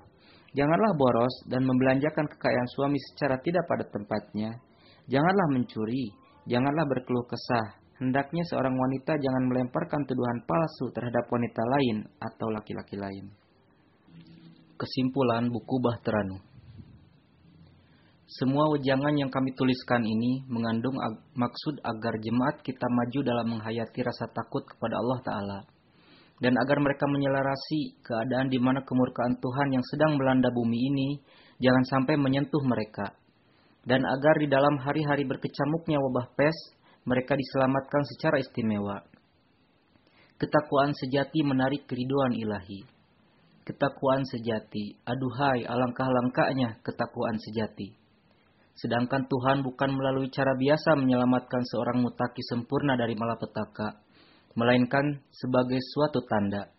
Janganlah 0.55 0.95
boros 0.95 1.35
dan 1.51 1.67
membelanjakan 1.67 2.31
kekayaan 2.31 2.69
suami 2.79 2.99
secara 3.11 3.43
tidak 3.43 3.67
pada 3.67 3.85
tempatnya. 3.91 4.63
Janganlah 5.11 5.51
mencuri, 5.51 6.15
janganlah 6.47 6.87
berkeluh 6.87 7.27
kesah. 7.27 7.83
Hendaknya 7.99 8.47
seorang 8.47 8.79
wanita 8.79 9.19
jangan 9.19 9.45
melemparkan 9.51 10.07
tuduhan 10.07 10.47
palsu 10.47 10.95
terhadap 10.95 11.27
wanita 11.27 11.63
lain 11.67 11.97
atau 12.23 12.47
laki-laki 12.55 12.95
lain. 12.95 13.27
Kesimpulan 14.79 15.51
buku 15.51 15.83
Bahteranu 15.83 16.49
semua 18.29 18.69
wejangan 18.69 19.17
yang 19.17 19.33
kami 19.33 19.57
tuliskan 19.57 20.05
ini 20.05 20.45
mengandung 20.53 21.01
ag 21.01 21.17
maksud 21.33 21.81
agar 21.81 22.13
jemaat 22.21 22.61
kita 22.61 22.85
maju 22.85 23.25
dalam 23.25 23.57
menghayati 23.57 24.05
rasa 24.05 24.29
takut 24.29 24.69
kepada 24.69 25.01
Allah 25.01 25.19
Ta'ala. 25.25 25.59
Dan 26.37 26.53
agar 26.61 26.77
mereka 26.77 27.09
menyelarasi 27.09 28.05
keadaan 28.05 28.53
di 28.53 28.61
mana 28.61 28.85
kemurkaan 28.85 29.41
Tuhan 29.41 29.73
yang 29.73 29.81
sedang 29.81 30.21
melanda 30.21 30.53
bumi 30.53 30.77
ini 30.77 31.09
jangan 31.57 31.81
sampai 31.89 32.21
menyentuh 32.21 32.61
mereka. 32.69 33.17
Dan 33.89 34.05
agar 34.05 34.37
di 34.37 34.47
dalam 34.53 34.77
hari-hari 34.77 35.25
berkecamuknya 35.25 35.97
wabah 35.97 36.29
pes, 36.37 36.55
mereka 37.07 37.37
diselamatkan 37.37 38.03
secara 38.17 38.41
istimewa. 38.41 39.05
Ketakwaan 40.39 40.95
sejati 40.95 41.43
menarik 41.43 41.87
keriduan 41.91 42.35
ilahi. 42.35 42.87
Ketakwaan 43.67 44.25
sejati, 44.25 44.97
aduhai 45.05 45.67
alangkah 45.67 46.09
langkahnya 46.09 46.81
ketakwaan 46.81 47.37
sejati 47.37 48.09
Sedangkan 48.79 49.27
Tuhan 49.27 49.67
bukan 49.67 49.91
melalui 49.91 50.31
cara 50.31 50.55
biasa 50.55 50.95
menyelamatkan 50.95 51.67
seorang 51.67 51.99
mutaki 51.99 52.47
sempurna 52.47 52.95
dari 52.95 53.19
malapetaka, 53.19 53.99
melainkan 54.55 55.19
sebagai 55.35 55.83
suatu 55.83 56.23
tanda. 56.31 56.71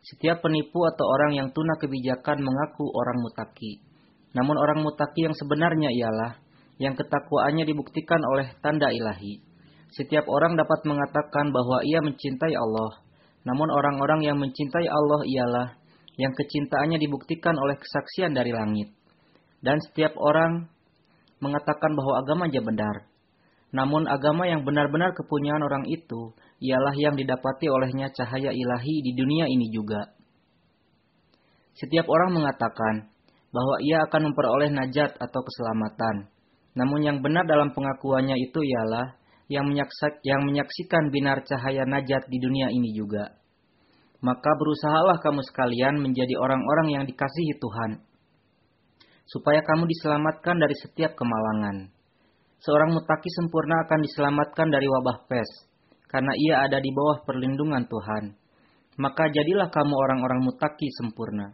Setiap 0.00 0.40
penipu 0.40 0.80
atau 0.88 1.04
orang 1.04 1.36
yang 1.36 1.48
tuna 1.52 1.76
kebijakan 1.76 2.40
mengaku 2.40 2.88
orang 2.88 3.20
mutaki. 3.20 3.84
Namun 4.32 4.56
orang 4.56 4.80
mutaki 4.80 5.28
yang 5.28 5.36
sebenarnya 5.36 5.92
ialah 5.92 6.40
yang 6.80 6.96
ketakwaannya 6.96 7.68
dibuktikan 7.68 8.20
oleh 8.32 8.56
tanda 8.64 8.88
ilahi. 8.88 9.44
Setiap 9.96 10.28
orang 10.28 10.60
dapat 10.60 10.84
mengatakan 10.84 11.56
bahwa 11.56 11.80
ia 11.80 12.04
mencintai 12.04 12.52
Allah. 12.52 13.00
Namun 13.48 13.72
orang-orang 13.72 14.28
yang 14.28 14.36
mencintai 14.36 14.84
Allah 14.84 15.24
ialah 15.24 15.68
yang 16.20 16.36
kecintaannya 16.36 17.00
dibuktikan 17.00 17.56
oleh 17.56 17.80
kesaksian 17.80 18.36
dari 18.36 18.52
langit. 18.52 18.92
Dan 19.64 19.80
setiap 19.80 20.12
orang 20.20 20.68
mengatakan 21.40 21.96
bahwa 21.96 22.20
agama 22.20 22.44
aja 22.44 22.60
benar. 22.60 23.08
Namun 23.72 24.04
agama 24.04 24.44
yang 24.44 24.68
benar-benar 24.68 25.16
kepunyaan 25.16 25.64
orang 25.64 25.88
itu 25.88 26.36
ialah 26.60 26.92
yang 26.92 27.16
didapati 27.16 27.72
olehnya 27.72 28.12
cahaya 28.12 28.52
ilahi 28.52 28.96
di 29.00 29.12
dunia 29.16 29.48
ini 29.48 29.72
juga. 29.72 30.12
Setiap 31.76 32.04
orang 32.08 32.36
mengatakan 32.36 33.08
bahwa 33.48 33.80
ia 33.80 34.04
akan 34.04 34.32
memperoleh 34.32 34.72
najat 34.76 35.16
atau 35.16 35.40
keselamatan. 35.40 36.28
Namun 36.76 37.00
yang 37.00 37.18
benar 37.24 37.48
dalam 37.48 37.72
pengakuannya 37.72 38.36
itu 38.36 38.60
ialah 38.60 39.16
yang, 39.46 39.70
yang 40.26 40.40
menyaksikan 40.42 41.10
binar 41.14 41.42
cahaya 41.46 41.86
najat 41.86 42.26
di 42.26 42.38
dunia 42.42 42.70
ini 42.70 42.90
juga. 42.94 43.38
Maka 44.18 44.50
berusahalah 44.58 45.22
kamu 45.22 45.44
sekalian 45.46 46.02
menjadi 46.02 46.34
orang-orang 46.40 46.98
yang 46.98 47.04
dikasihi 47.06 47.54
Tuhan, 47.62 48.02
supaya 49.28 49.62
kamu 49.62 49.86
diselamatkan 49.86 50.56
dari 50.58 50.74
setiap 50.74 51.14
kemalangan. 51.14 51.92
Seorang 52.64 52.96
mutaki 52.96 53.28
sempurna 53.36 53.84
akan 53.86 54.00
diselamatkan 54.02 54.72
dari 54.72 54.88
wabah 54.88 55.28
pes, 55.28 55.46
karena 56.08 56.32
ia 56.34 56.64
ada 56.66 56.80
di 56.80 56.90
bawah 56.90 57.22
perlindungan 57.22 57.84
Tuhan. 57.86 58.34
Maka 58.96 59.28
jadilah 59.28 59.68
kamu 59.68 59.92
orang-orang 59.92 60.40
mutaki 60.40 60.88
sempurna. 60.96 61.52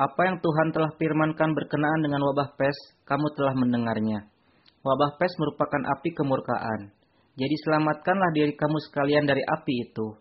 Apa 0.00 0.30
yang 0.30 0.40
Tuhan 0.40 0.72
telah 0.72 0.94
firmankan 0.96 1.52
berkenaan 1.52 2.00
dengan 2.00 2.24
wabah 2.24 2.56
pes, 2.56 2.78
kamu 3.04 3.28
telah 3.36 3.52
mendengarnya. 3.52 4.30
Wabah 4.88 5.20
pes 5.20 5.36
merupakan 5.36 5.84
api 5.84 6.16
kemurkaan. 6.16 6.88
Jadi 7.36 7.54
selamatkanlah 7.60 8.32
diri 8.32 8.56
kamu 8.56 8.80
sekalian 8.88 9.28
dari 9.28 9.44
api 9.44 9.74
itu. 9.84 10.16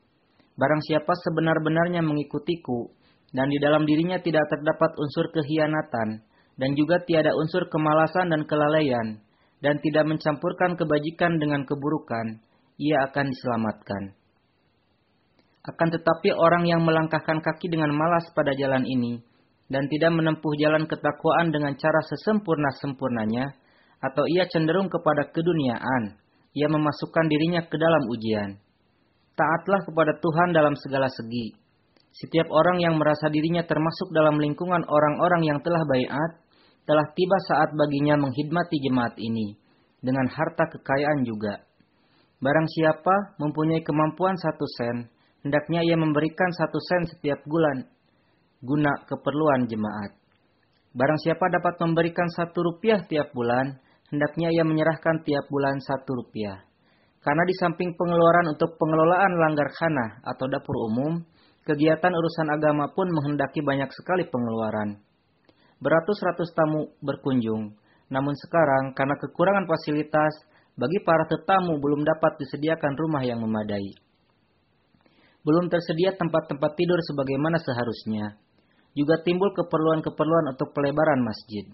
Barang 0.60 0.84
siapa 0.84 1.16
sebenar-benarnya 1.24 2.04
mengikutiku, 2.04 2.92
dan 3.32 3.48
di 3.48 3.64
dalam 3.64 3.88
dirinya 3.88 4.20
tidak 4.20 4.44
terdapat 4.52 4.92
unsur 5.00 5.32
kehianatan, 5.32 6.20
dan 6.60 6.70
juga 6.76 7.00
tiada 7.08 7.32
unsur 7.32 7.72
kemalasan 7.72 8.28
dan 8.28 8.44
kelalaian, 8.44 9.24
dan 9.64 9.80
tidak 9.80 10.04
mencampurkan 10.04 10.76
kebajikan 10.76 11.40
dengan 11.40 11.64
keburukan, 11.64 12.44
ia 12.76 13.08
akan 13.08 13.26
diselamatkan. 13.32 14.04
Akan 15.64 15.90
tetapi 15.96 16.36
orang 16.36 16.68
yang 16.68 16.84
melangkahkan 16.84 17.40
kaki 17.40 17.72
dengan 17.72 17.96
malas 17.96 18.28
pada 18.36 18.52
jalan 18.52 18.84
ini, 18.84 19.24
dan 19.72 19.88
tidak 19.88 20.12
menempuh 20.12 20.54
jalan 20.60 20.84
ketakwaan 20.92 21.56
dengan 21.56 21.72
cara 21.80 22.02
sesempurna-sempurnanya, 22.04 23.56
atau 24.02 24.24
ia 24.30 24.46
cenderung 24.50 24.90
kepada 24.90 25.30
keduniaan, 25.34 26.18
ia 26.54 26.68
memasukkan 26.70 27.26
dirinya 27.30 27.66
ke 27.66 27.78
dalam 27.78 28.04
ujian. 28.10 28.58
Taatlah 29.38 29.82
kepada 29.86 30.18
Tuhan 30.18 30.50
dalam 30.54 30.74
segala 30.78 31.10
segi. 31.10 31.54
Setiap 32.18 32.50
orang 32.50 32.82
yang 32.82 32.98
merasa 32.98 33.30
dirinya 33.30 33.62
termasuk 33.62 34.10
dalam 34.10 34.42
lingkungan 34.42 34.82
orang-orang 34.90 35.46
yang 35.46 35.60
telah 35.62 35.86
bayat, 35.86 36.42
telah 36.90 37.06
tiba 37.14 37.38
saat 37.46 37.70
baginya 37.78 38.18
menghidmati 38.18 38.82
jemaat 38.82 39.14
ini 39.22 39.54
dengan 40.02 40.26
harta 40.26 40.66
kekayaan 40.66 41.22
juga. 41.22 41.62
Barang 42.42 42.66
siapa 42.70 43.38
mempunyai 43.38 43.86
kemampuan 43.86 44.34
satu 44.38 44.66
sen, 44.78 45.10
hendaknya 45.46 45.86
ia 45.86 45.98
memberikan 45.98 46.50
satu 46.58 46.78
sen 46.82 47.06
setiap 47.14 47.42
bulan 47.46 47.86
guna 48.62 49.06
keperluan 49.06 49.70
jemaat. 49.70 50.18
Barang 50.98 51.20
siapa 51.22 51.46
dapat 51.54 51.78
memberikan 51.78 52.26
satu 52.34 52.66
rupiah 52.66 53.06
tiap 53.06 53.30
bulan, 53.38 53.78
hendaknya 54.10 54.52
ia 54.52 54.64
menyerahkan 54.68 55.24
tiap 55.28 55.46
bulan 55.52 55.80
satu 55.80 56.24
rupiah. 56.24 56.64
Karena 57.24 57.44
di 57.44 57.56
samping 57.60 57.96
pengeluaran 57.98 58.56
untuk 58.56 58.80
pengelolaan 58.80 59.34
langgar 59.36 59.68
khana 59.74 60.24
atau 60.24 60.48
dapur 60.48 60.88
umum, 60.88 61.20
kegiatan 61.68 62.14
urusan 62.14 62.48
agama 62.52 62.88
pun 62.96 63.12
menghendaki 63.12 63.60
banyak 63.60 63.92
sekali 63.92 64.24
pengeluaran 64.28 65.04
beratus-ratus 65.78 66.50
tamu 66.58 66.90
berkunjung. 67.02 67.74
Namun 68.08 68.34
sekarang 68.40 68.96
karena 68.96 69.16
kekurangan 69.20 69.68
fasilitas, 69.68 70.34
bagi 70.78 71.02
para 71.02 71.26
tetamu 71.26 71.82
belum 71.82 72.06
dapat 72.06 72.38
disediakan 72.38 72.94
rumah 72.96 73.26
yang 73.26 73.42
memadai. 73.42 73.98
Belum 75.42 75.72
tersedia 75.72 76.14
tempat-tempat 76.14 76.72
tidur 76.76 77.00
sebagaimana 77.02 77.58
seharusnya. 77.62 78.38
Juga 78.94 79.22
timbul 79.22 79.54
keperluan-keperluan 79.54 80.54
untuk 80.58 80.74
pelebaran 80.74 81.22
masjid. 81.24 81.66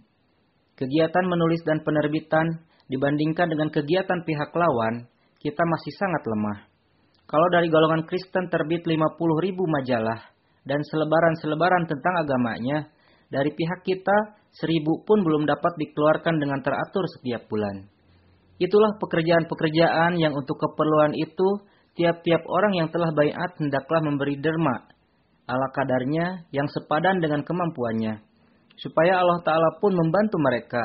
Kegiatan 0.73 1.25
menulis 1.29 1.61
dan 1.61 1.85
penerbitan 1.85 2.65
dibandingkan 2.89 3.45
dengan 3.45 3.69
kegiatan 3.69 4.19
pihak 4.25 4.51
lawan, 4.57 5.05
kita 5.37 5.61
masih 5.61 5.93
sangat 6.01 6.23
lemah. 6.25 6.59
Kalau 7.29 7.47
dari 7.53 7.69
golongan 7.69 8.03
Kristen 8.09 8.49
terbit 8.49 8.83
50 8.85 8.97
ribu 9.45 9.63
majalah 9.69 10.33
dan 10.65 10.81
selebaran-selebaran 10.81 11.85
tentang 11.85 12.13
agamanya, 12.25 12.77
dari 13.33 13.49
pihak 13.49 13.81
kita, 13.85 14.37
seribu 14.53 15.01
pun 15.05 15.25
belum 15.25 15.49
dapat 15.49 15.73
dikeluarkan 15.81 16.37
dengan 16.37 16.61
teratur 16.61 17.05
setiap 17.17 17.49
bulan. 17.49 17.89
Itulah 18.61 18.93
pekerjaan-pekerjaan 19.01 20.21
yang 20.21 20.37
untuk 20.37 20.61
keperluan 20.61 21.17
itu, 21.17 21.65
tiap-tiap 21.97 22.45
orang 22.45 22.73
yang 22.77 22.87
telah 22.93 23.09
bayat 23.13 23.51
hendaklah 23.57 24.01
memberi 24.05 24.37
derma, 24.37 24.85
ala 25.49 25.67
kadarnya 25.73 26.45
yang 26.53 26.69
sepadan 26.69 27.17
dengan 27.21 27.41
kemampuannya. 27.41 28.21
Supaya 28.77 29.21
Allah 29.21 29.39
Ta'ala 29.45 29.77
pun 29.77 29.93
membantu 29.93 30.41
mereka. 30.41 30.81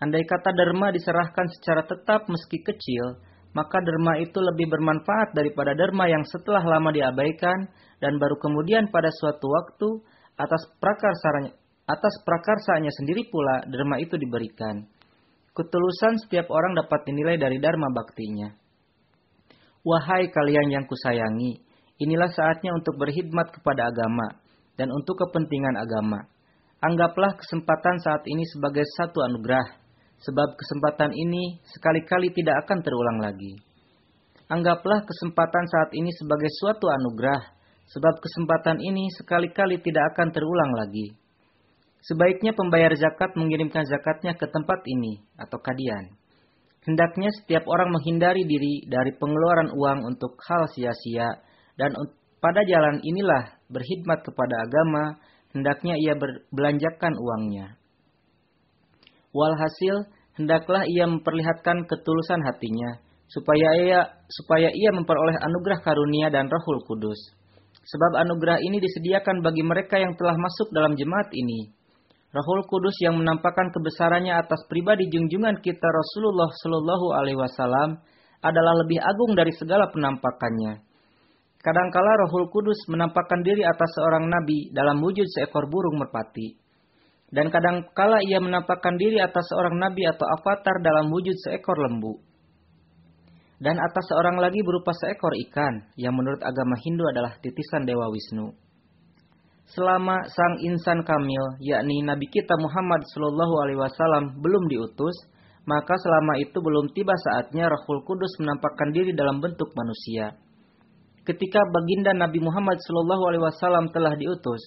Andai 0.00 0.24
kata 0.24 0.52
derma 0.52 0.92
diserahkan 0.92 1.46
secara 1.56 1.84
tetap 1.84 2.28
meski 2.28 2.60
kecil, 2.60 3.20
maka 3.56 3.80
derma 3.80 4.20
itu 4.20 4.36
lebih 4.36 4.68
bermanfaat 4.68 5.32
daripada 5.32 5.72
derma 5.72 6.04
yang 6.04 6.20
setelah 6.28 6.60
lama 6.60 6.92
diabaikan 6.92 7.72
dan 8.04 8.20
baru 8.20 8.36
kemudian 8.36 8.92
pada 8.92 9.08
suatu 9.08 9.48
waktu 9.48 9.88
atas 10.36 10.62
prakarsa 10.76 11.56
Atas 11.86 12.18
prakarsanya 12.26 12.90
sendiri 12.90 13.30
pula 13.30 13.62
derma 13.70 14.02
itu 14.02 14.18
diberikan. 14.18 14.90
Ketulusan 15.54 16.18
setiap 16.26 16.50
orang 16.50 16.74
dapat 16.74 17.06
dinilai 17.06 17.38
dari 17.38 17.62
dharma 17.62 17.94
baktinya. 17.94 18.50
Wahai 19.86 20.26
kalian 20.34 20.74
yang 20.74 20.84
kusayangi, 20.90 21.62
inilah 22.02 22.26
saatnya 22.34 22.74
untuk 22.74 22.98
berkhidmat 22.98 23.54
kepada 23.54 23.86
agama 23.86 24.34
dan 24.74 24.90
untuk 24.90 25.14
kepentingan 25.14 25.78
agama. 25.78 26.26
Anggaplah 26.76 27.32
kesempatan 27.40 27.96
saat 28.04 28.20
ini 28.28 28.44
sebagai 28.52 28.84
satu 29.00 29.24
anugerah, 29.24 29.64
sebab 30.20 30.60
kesempatan 30.60 31.12
ini 31.16 31.60
sekali-kali 31.72 32.28
tidak 32.36 32.68
akan 32.68 32.84
terulang 32.84 33.18
lagi. 33.24 33.56
Anggaplah 34.46 35.02
kesempatan 35.08 35.64
saat 35.66 35.90
ini 35.96 36.12
sebagai 36.14 36.52
suatu 36.60 36.86
anugerah, 36.92 37.42
sebab 37.88 38.14
kesempatan 38.20 38.78
ini 38.78 39.08
sekali-kali 39.16 39.80
tidak 39.80 40.14
akan 40.14 40.28
terulang 40.30 40.72
lagi. 40.76 41.16
Sebaiknya 42.06 42.54
pembayar 42.54 42.94
zakat 42.94 43.34
mengirimkan 43.34 43.82
zakatnya 43.88 44.38
ke 44.38 44.46
tempat 44.46 44.84
ini 44.86 45.26
atau 45.34 45.58
kadian. 45.58 46.14
Hendaknya 46.86 47.34
setiap 47.42 47.66
orang 47.66 47.90
menghindari 47.90 48.46
diri 48.46 48.86
dari 48.86 49.10
pengeluaran 49.18 49.74
uang 49.74 50.14
untuk 50.14 50.38
hal 50.46 50.70
sia-sia 50.70 51.42
dan 51.74 51.90
pada 52.38 52.62
jalan 52.62 53.02
inilah 53.02 53.58
berkhidmat 53.66 54.22
kepada 54.22 54.54
agama, 54.62 55.18
hendaknya 55.56 55.96
ia 55.96 56.12
berbelanjakan 56.20 57.16
uangnya. 57.16 57.80
Walhasil, 59.32 60.04
hendaklah 60.36 60.84
ia 60.84 61.08
memperlihatkan 61.08 61.88
ketulusan 61.88 62.44
hatinya, 62.44 63.00
supaya 63.32 63.68
ia, 63.80 64.00
supaya 64.28 64.68
ia 64.68 64.92
memperoleh 64.92 65.40
anugerah 65.40 65.80
karunia 65.80 66.28
dan 66.28 66.52
rohul 66.52 66.84
kudus. 66.84 67.18
Sebab 67.86 68.20
anugerah 68.28 68.60
ini 68.60 68.82
disediakan 68.82 69.40
bagi 69.40 69.64
mereka 69.64 69.96
yang 69.96 70.12
telah 70.18 70.36
masuk 70.36 70.68
dalam 70.74 70.98
jemaat 70.98 71.30
ini, 71.32 71.70
Rahul 72.36 72.68
Kudus 72.68 72.92
yang 73.00 73.16
menampakkan 73.16 73.72
kebesarannya 73.72 74.36
atas 74.36 74.60
pribadi 74.68 75.08
junjungan 75.08 75.56
kita 75.64 75.88
Rasulullah 75.88 76.52
Shallallahu 76.60 77.06
Alaihi 77.16 77.38
Wasallam 77.40 77.96
adalah 78.44 78.74
lebih 78.84 79.00
agung 79.00 79.32
dari 79.32 79.56
segala 79.56 79.88
penampakannya. 79.88 80.84
Kadangkala 81.66 82.22
Rohul 82.22 82.46
Kudus 82.54 82.78
menampakkan 82.86 83.42
diri 83.42 83.66
atas 83.66 83.90
seorang 83.98 84.30
nabi 84.30 84.70
dalam 84.70 85.02
wujud 85.02 85.26
seekor 85.26 85.66
burung 85.66 85.98
merpati. 85.98 86.54
Dan 87.26 87.50
kadangkala 87.50 88.22
ia 88.22 88.38
menampakkan 88.38 88.94
diri 88.94 89.18
atas 89.18 89.50
seorang 89.50 89.74
nabi 89.74 90.06
atau 90.06 90.30
avatar 90.30 90.78
dalam 90.78 91.10
wujud 91.10 91.34
seekor 91.42 91.74
lembu. 91.74 92.22
Dan 93.58 93.82
atas 93.82 94.06
seorang 94.14 94.38
lagi 94.38 94.62
berupa 94.62 94.94
seekor 94.94 95.34
ikan 95.50 95.90
yang 95.98 96.14
menurut 96.14 96.38
agama 96.38 96.78
Hindu 96.78 97.02
adalah 97.10 97.34
titisan 97.42 97.82
Dewa 97.82 98.06
Wisnu 98.14 98.54
selama 99.66 100.22
sang 100.30 100.62
insan 100.62 101.02
kamil, 101.02 101.58
yakni 101.58 101.98
Nabi 102.06 102.30
kita 102.30 102.54
Muhammad 102.54 103.02
Shallallahu 103.10 103.54
Alaihi 103.66 103.80
Wasallam 103.82 104.38
belum 104.38 104.70
diutus, 104.70 105.16
maka 105.66 105.98
selama 105.98 106.38
itu 106.38 106.54
belum 106.62 106.94
tiba 106.94 107.14
saatnya 107.26 107.66
Rahul 107.66 108.06
Kudus 108.06 108.30
menampakkan 108.38 108.94
diri 108.94 109.10
dalam 109.10 109.42
bentuk 109.42 109.74
manusia. 109.74 110.38
Ketika 111.26 111.58
baginda 111.74 112.14
Nabi 112.14 112.38
Muhammad 112.38 112.78
Shallallahu 112.86 113.22
Alaihi 113.26 113.42
Wasallam 113.42 113.90
telah 113.90 114.14
diutus, 114.14 114.62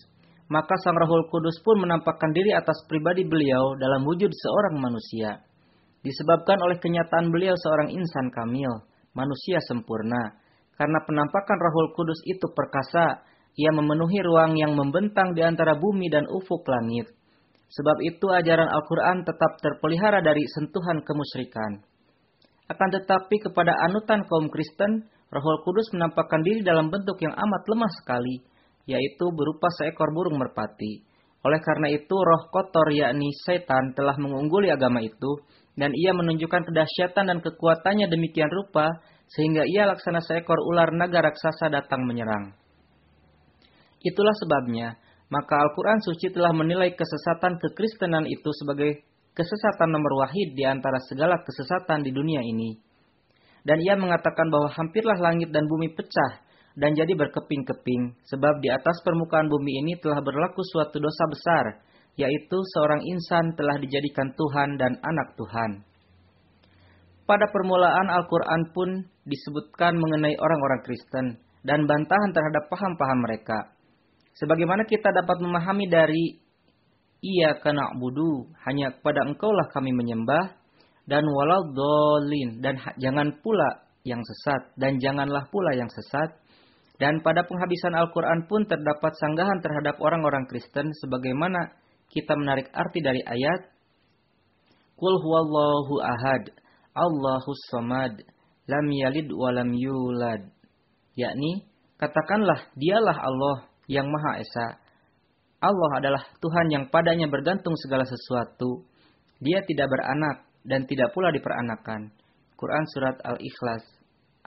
maka 0.52 0.76
sang 0.84 1.00
Rahul 1.00 1.24
Kudus 1.32 1.56
pun 1.64 1.80
menampakkan 1.80 2.36
diri 2.36 2.52
atas 2.52 2.84
pribadi 2.92 3.24
beliau 3.24 3.80
dalam 3.80 4.04
wujud 4.04 4.28
seorang 4.28 4.76
manusia. 4.76 5.40
Disebabkan 6.04 6.60
oleh 6.60 6.76
kenyataan 6.84 7.32
beliau 7.32 7.56
seorang 7.56 7.96
insan 7.96 8.28
kamil, 8.36 8.84
manusia 9.16 9.64
sempurna, 9.72 10.36
karena 10.76 11.00
penampakan 11.08 11.58
Rahul 11.64 11.96
Kudus 11.96 12.20
itu 12.28 12.52
perkasa 12.52 13.24
ia 13.56 13.72
memenuhi 13.72 14.20
ruang 14.20 14.60
yang 14.60 14.76
membentang 14.76 15.32
di 15.32 15.40
antara 15.40 15.80
bumi 15.80 16.12
dan 16.12 16.28
ufuk 16.28 16.68
langit. 16.68 17.08
Sebab 17.72 18.04
itu 18.04 18.28
ajaran 18.36 18.68
Al-Quran 18.68 19.24
tetap 19.24 19.64
terpelihara 19.64 20.20
dari 20.20 20.44
sentuhan 20.60 21.08
kemusyrikan. 21.08 21.88
Akan 22.68 22.90
tetapi 22.92 23.48
kepada 23.48 23.74
anutan 23.86 24.26
kaum 24.26 24.52
Kristen, 24.52 25.08
Rohul 25.30 25.62
Kudus 25.62 25.94
menampakkan 25.94 26.42
diri 26.42 26.66
dalam 26.66 26.90
bentuk 26.90 27.22
yang 27.22 27.38
amat 27.38 27.64
lemah 27.70 27.92
sekali, 28.02 28.42
yaitu 28.90 29.26
berupa 29.30 29.70
seekor 29.78 30.10
burung 30.10 30.42
merpati. 30.42 31.06
Oleh 31.46 31.62
karena 31.62 31.88
itu, 31.94 32.12
roh 32.12 32.50
kotor 32.52 32.90
yakni 32.92 33.30
setan 33.46 33.94
telah 33.94 34.18
mengungguli 34.18 34.74
agama 34.74 35.00
itu 35.00 35.40
dan 35.80 35.96
ia 35.96 36.12
menunjukkan 36.12 36.68
kedahsyatan 36.68 37.32
dan 37.32 37.40
kekuatannya 37.40 38.12
demikian 38.12 38.52
rupa 38.52 38.92
sehingga 39.32 39.64
ia 39.64 39.88
laksana 39.88 40.20
seekor 40.20 40.60
ular 40.68 40.92
naga 40.92 41.32
raksasa 41.32 41.72
datang 41.72 42.04
menyerang. 42.04 42.58
Itulah 44.04 44.36
sebabnya, 44.44 44.98
maka 45.30 45.56
Al-Quran 45.62 46.02
suci 46.02 46.34
telah 46.34 46.52
menilai 46.52 46.98
kesesatan 46.98 47.62
kekristenan 47.62 48.26
itu 48.26 48.50
sebagai 48.60 49.06
kesesatan 49.38 49.94
nomor 49.94 50.26
wahid 50.26 50.58
di 50.58 50.66
antara 50.66 50.98
segala 51.06 51.40
kesesatan 51.46 52.02
di 52.04 52.12
dunia 52.12 52.42
ini. 52.42 52.89
Dan 53.68 53.78
ia 53.84 53.96
mengatakan 54.00 54.48
bahwa 54.48 54.72
hampirlah 54.72 55.20
langit 55.20 55.52
dan 55.52 55.68
bumi 55.68 55.92
pecah 55.92 56.44
dan 56.80 56.96
jadi 56.96 57.12
berkeping-keping, 57.12 58.16
sebab 58.24 58.64
di 58.64 58.72
atas 58.72 59.04
permukaan 59.04 59.52
bumi 59.52 59.84
ini 59.84 60.00
telah 60.00 60.24
berlaku 60.24 60.64
suatu 60.72 60.96
dosa 60.96 61.24
besar, 61.28 61.66
yaitu 62.16 62.58
seorang 62.76 63.04
insan 63.04 63.52
telah 63.60 63.76
dijadikan 63.80 64.32
Tuhan 64.32 64.80
dan 64.80 64.96
anak 65.04 65.36
Tuhan. 65.36 65.84
Pada 67.28 67.46
permulaan 67.52 68.10
Al-Quran 68.10 68.62
pun 68.74 68.90
disebutkan 69.28 69.94
mengenai 70.00 70.34
orang-orang 70.40 70.82
Kristen 70.82 71.26
dan 71.62 71.86
bantahan 71.86 72.32
terhadap 72.34 72.72
paham-paham 72.72 73.20
mereka. 73.22 73.76
Sebagaimana 74.40 74.88
kita 74.88 75.12
dapat 75.12 75.38
memahami 75.44 75.86
dari 75.92 76.40
ia 77.20 77.60
kena 77.60 77.92
budu, 78.00 78.48
hanya 78.64 78.96
kepada 78.96 79.28
engkaulah 79.28 79.68
kami 79.76 79.92
menyembah, 79.92 80.59
dan 81.10 81.26
walau 81.26 81.74
dolin, 81.74 82.62
dan 82.62 82.78
jangan 83.02 83.34
pula 83.42 83.90
yang 84.06 84.22
sesat, 84.22 84.78
dan 84.78 85.02
janganlah 85.02 85.50
pula 85.50 85.74
yang 85.74 85.90
sesat, 85.90 86.38
dan 87.02 87.26
pada 87.26 87.42
penghabisan 87.50 87.98
Al-Quran 87.98 88.46
pun 88.46 88.70
terdapat 88.70 89.18
sanggahan 89.18 89.58
terhadap 89.66 89.98
orang-orang 89.98 90.46
Kristen 90.46 90.94
sebagaimana 91.02 91.74
kita 92.14 92.38
menarik 92.38 92.70
arti 92.76 93.02
dari 93.02 93.24
ayat 93.26 93.80
Qul 95.00 95.16
huwallahu 95.16 96.04
ahad, 96.04 96.52
Allahus 96.92 97.64
samad, 97.72 98.20
lam 98.68 98.86
yalid 98.92 99.32
wa 99.32 99.48
lam 99.56 99.72
yulad. 99.72 100.52
Yakni, 101.16 101.64
katakanlah 101.96 102.68
dialah 102.76 103.16
Allah 103.16 103.58
yang 103.88 104.12
Maha 104.12 104.44
Esa. 104.44 104.76
Allah 105.64 105.92
adalah 106.04 106.24
Tuhan 106.44 106.68
yang 106.68 106.86
padanya 106.92 107.32
bergantung 107.32 107.80
segala 107.80 108.04
sesuatu. 108.04 108.84
Dia 109.40 109.64
tidak 109.64 109.88
beranak 109.88 110.49
dan 110.64 110.88
tidak 110.88 111.12
pula 111.16 111.30
diperanakan. 111.30 112.12
Quran 112.60 112.86
Surat 112.92 113.18
Al-Ikhlas 113.24 113.84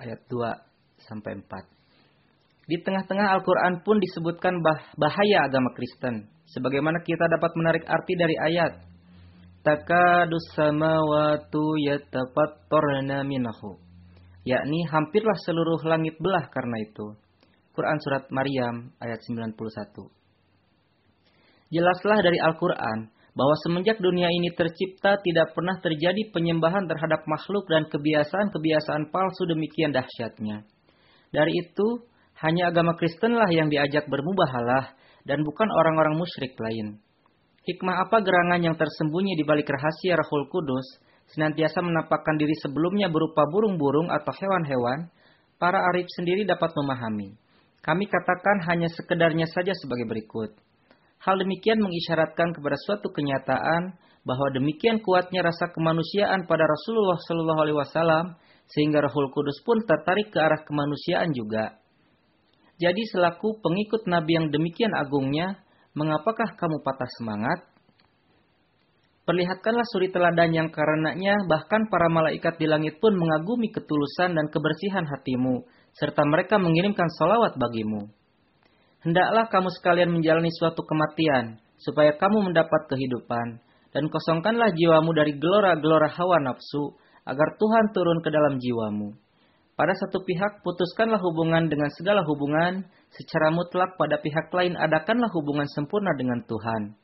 ayat 0.00 0.20
2 0.28 1.06
sampai 1.08 1.40
4. 1.40 2.68
Di 2.68 2.76
tengah-tengah 2.84 3.34
Al-Quran 3.38 3.82
pun 3.82 3.98
disebutkan 3.98 4.60
bah 4.62 4.80
bahaya 4.96 5.48
agama 5.48 5.72
Kristen. 5.74 6.28
Sebagaimana 6.52 7.00
kita 7.00 7.26
dapat 7.26 7.52
menarik 7.56 7.84
arti 7.88 8.14
dari 8.14 8.36
ayat. 8.38 8.72
Takadus 9.62 10.52
samawatu 10.58 11.78
yatafattarna 11.80 13.22
minhu 13.24 13.82
yakni 14.42 14.82
hampirlah 14.90 15.38
seluruh 15.46 15.80
langit 15.86 16.18
belah 16.18 16.50
karena 16.50 16.76
itu. 16.82 17.14
Quran 17.72 17.98
surat 18.04 18.28
Maryam 18.28 18.92
ayat 19.00 19.16
91 19.24 19.56
Jelaslah 21.72 22.18
dari 22.20 22.36
Al-Quran 22.36 23.08
bahwa 23.32 23.56
semenjak 23.64 23.96
dunia 23.96 24.28
ini 24.28 24.52
tercipta 24.52 25.16
tidak 25.24 25.56
pernah 25.56 25.80
terjadi 25.80 26.28
penyembahan 26.32 26.84
terhadap 26.84 27.24
makhluk 27.24 27.64
dan 27.68 27.88
kebiasaan-kebiasaan 27.88 29.08
palsu 29.08 29.48
demikian 29.48 29.92
dahsyatnya. 29.92 30.68
Dari 31.32 31.52
itu, 31.64 32.04
hanya 32.44 32.68
agama 32.68 32.92
Kristenlah 33.00 33.48
yang 33.48 33.72
diajak 33.72 34.04
bermubahalah 34.04 34.92
dan 35.24 35.40
bukan 35.46 35.68
orang-orang 35.72 36.20
musyrik 36.20 36.52
lain. 36.60 37.00
Hikmah 37.62 38.04
apa 38.04 38.20
gerangan 38.20 38.60
yang 38.60 38.76
tersembunyi 38.76 39.38
di 39.38 39.46
balik 39.46 39.70
rahasia 39.70 40.18
Rahul 40.18 40.50
Kudus 40.50 40.84
senantiasa 41.32 41.80
menampakkan 41.80 42.36
diri 42.36 42.52
sebelumnya 42.60 43.08
berupa 43.08 43.46
burung-burung 43.48 44.10
atau 44.10 44.34
hewan-hewan, 44.34 45.08
para 45.56 45.78
arif 45.94 46.10
sendiri 46.18 46.42
dapat 46.42 46.74
memahami. 46.74 47.38
Kami 47.80 48.04
katakan 48.10 48.66
hanya 48.66 48.90
sekedarnya 48.90 49.46
saja 49.46 49.72
sebagai 49.78 50.10
berikut. 50.10 50.58
Hal 51.22 51.38
demikian 51.38 51.78
mengisyaratkan 51.78 52.50
kepada 52.50 52.74
suatu 52.82 53.14
kenyataan 53.14 53.94
bahwa 54.26 54.48
demikian 54.54 54.98
kuatnya 54.98 55.46
rasa 55.46 55.70
kemanusiaan 55.70 56.50
pada 56.50 56.66
Rasulullah 56.66 57.18
Shallallahu 57.22 57.60
Alaihi 57.62 57.78
Wasallam 57.78 58.24
sehingga 58.66 59.06
Rahul 59.06 59.30
Kudus 59.30 59.62
pun 59.62 59.86
tertarik 59.86 60.34
ke 60.34 60.38
arah 60.42 60.66
kemanusiaan 60.66 61.30
juga. 61.30 61.78
Jadi 62.82 63.06
selaku 63.14 63.62
pengikut 63.62 64.10
Nabi 64.10 64.34
yang 64.34 64.46
demikian 64.50 64.90
agungnya, 64.98 65.62
mengapakah 65.94 66.58
kamu 66.58 66.82
patah 66.82 67.10
semangat? 67.22 67.70
Perlihatkanlah 69.22 69.86
suri 69.94 70.10
teladan 70.10 70.50
yang 70.50 70.68
karenanya 70.74 71.38
bahkan 71.46 71.86
para 71.86 72.10
malaikat 72.10 72.58
di 72.58 72.66
langit 72.66 72.98
pun 72.98 73.14
mengagumi 73.14 73.70
ketulusan 73.70 74.34
dan 74.34 74.50
kebersihan 74.50 75.06
hatimu, 75.06 75.62
serta 75.94 76.26
mereka 76.26 76.58
mengirimkan 76.58 77.06
salawat 77.14 77.54
bagimu. 77.54 78.10
Hendaklah 79.02 79.50
kamu 79.50 79.68
sekalian 79.82 80.14
menjalani 80.14 80.50
suatu 80.54 80.86
kematian, 80.86 81.58
supaya 81.74 82.14
kamu 82.14 82.50
mendapat 82.50 82.86
kehidupan, 82.86 83.58
dan 83.90 84.04
kosongkanlah 84.06 84.70
jiwamu 84.78 85.10
dari 85.10 85.34
gelora-gelora 85.34 86.06
hawa 86.06 86.38
nafsu, 86.38 86.94
agar 87.26 87.58
Tuhan 87.58 87.90
turun 87.90 88.22
ke 88.22 88.30
dalam 88.30 88.62
jiwamu. 88.62 89.10
Pada 89.74 89.90
satu 89.98 90.22
pihak, 90.22 90.62
putuskanlah 90.62 91.18
hubungan 91.18 91.66
dengan 91.66 91.90
segala 91.98 92.22
hubungan, 92.22 92.86
secara 93.10 93.50
mutlak 93.50 93.98
pada 93.98 94.22
pihak 94.22 94.54
lain 94.54 94.78
adakanlah 94.78 95.26
hubungan 95.34 95.66
sempurna 95.66 96.14
dengan 96.14 96.38
Tuhan. 96.46 96.94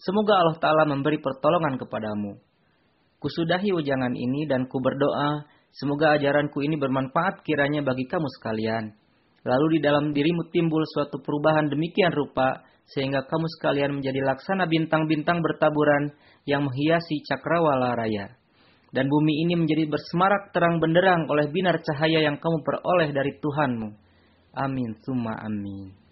Semoga 0.00 0.40
Allah 0.40 0.56
Ta'ala 0.56 0.84
memberi 0.88 1.20
pertolongan 1.20 1.76
kepadamu. 1.76 2.40
Kusudahi 3.20 3.72
ujangan 3.76 4.16
ini 4.16 4.48
dan 4.48 4.64
ku 4.64 4.80
berdoa, 4.80 5.44
semoga 5.76 6.16
ajaranku 6.16 6.64
ini 6.64 6.80
bermanfaat 6.80 7.44
kiranya 7.44 7.84
bagi 7.84 8.08
kamu 8.08 8.28
sekalian. 8.40 9.03
Lalu 9.44 9.76
di 9.76 9.80
dalam 9.84 10.16
dirimu 10.16 10.48
timbul 10.48 10.82
suatu 10.88 11.20
perubahan 11.20 11.68
demikian 11.68 12.12
rupa, 12.16 12.64
sehingga 12.88 13.24
kamu 13.28 13.46
sekalian 13.60 14.00
menjadi 14.00 14.20
laksana 14.24 14.64
bintang-bintang 14.68 15.44
bertaburan 15.44 16.16
yang 16.48 16.68
menghiasi 16.68 17.20
cakrawala 17.28 17.96
raya 17.96 18.32
dan 18.94 19.10
bumi 19.10 19.42
ini 19.42 19.58
menjadi 19.58 19.90
bersemarak 19.90 20.54
terang 20.54 20.78
benderang 20.78 21.26
oleh 21.26 21.50
binar 21.50 21.82
cahaya 21.82 22.22
yang 22.22 22.38
kamu 22.38 22.62
peroleh 22.62 23.10
dari 23.10 23.34
Tuhanmu. 23.42 23.90
Amin, 24.54 24.94
summa 25.02 25.34
amin. 25.42 26.03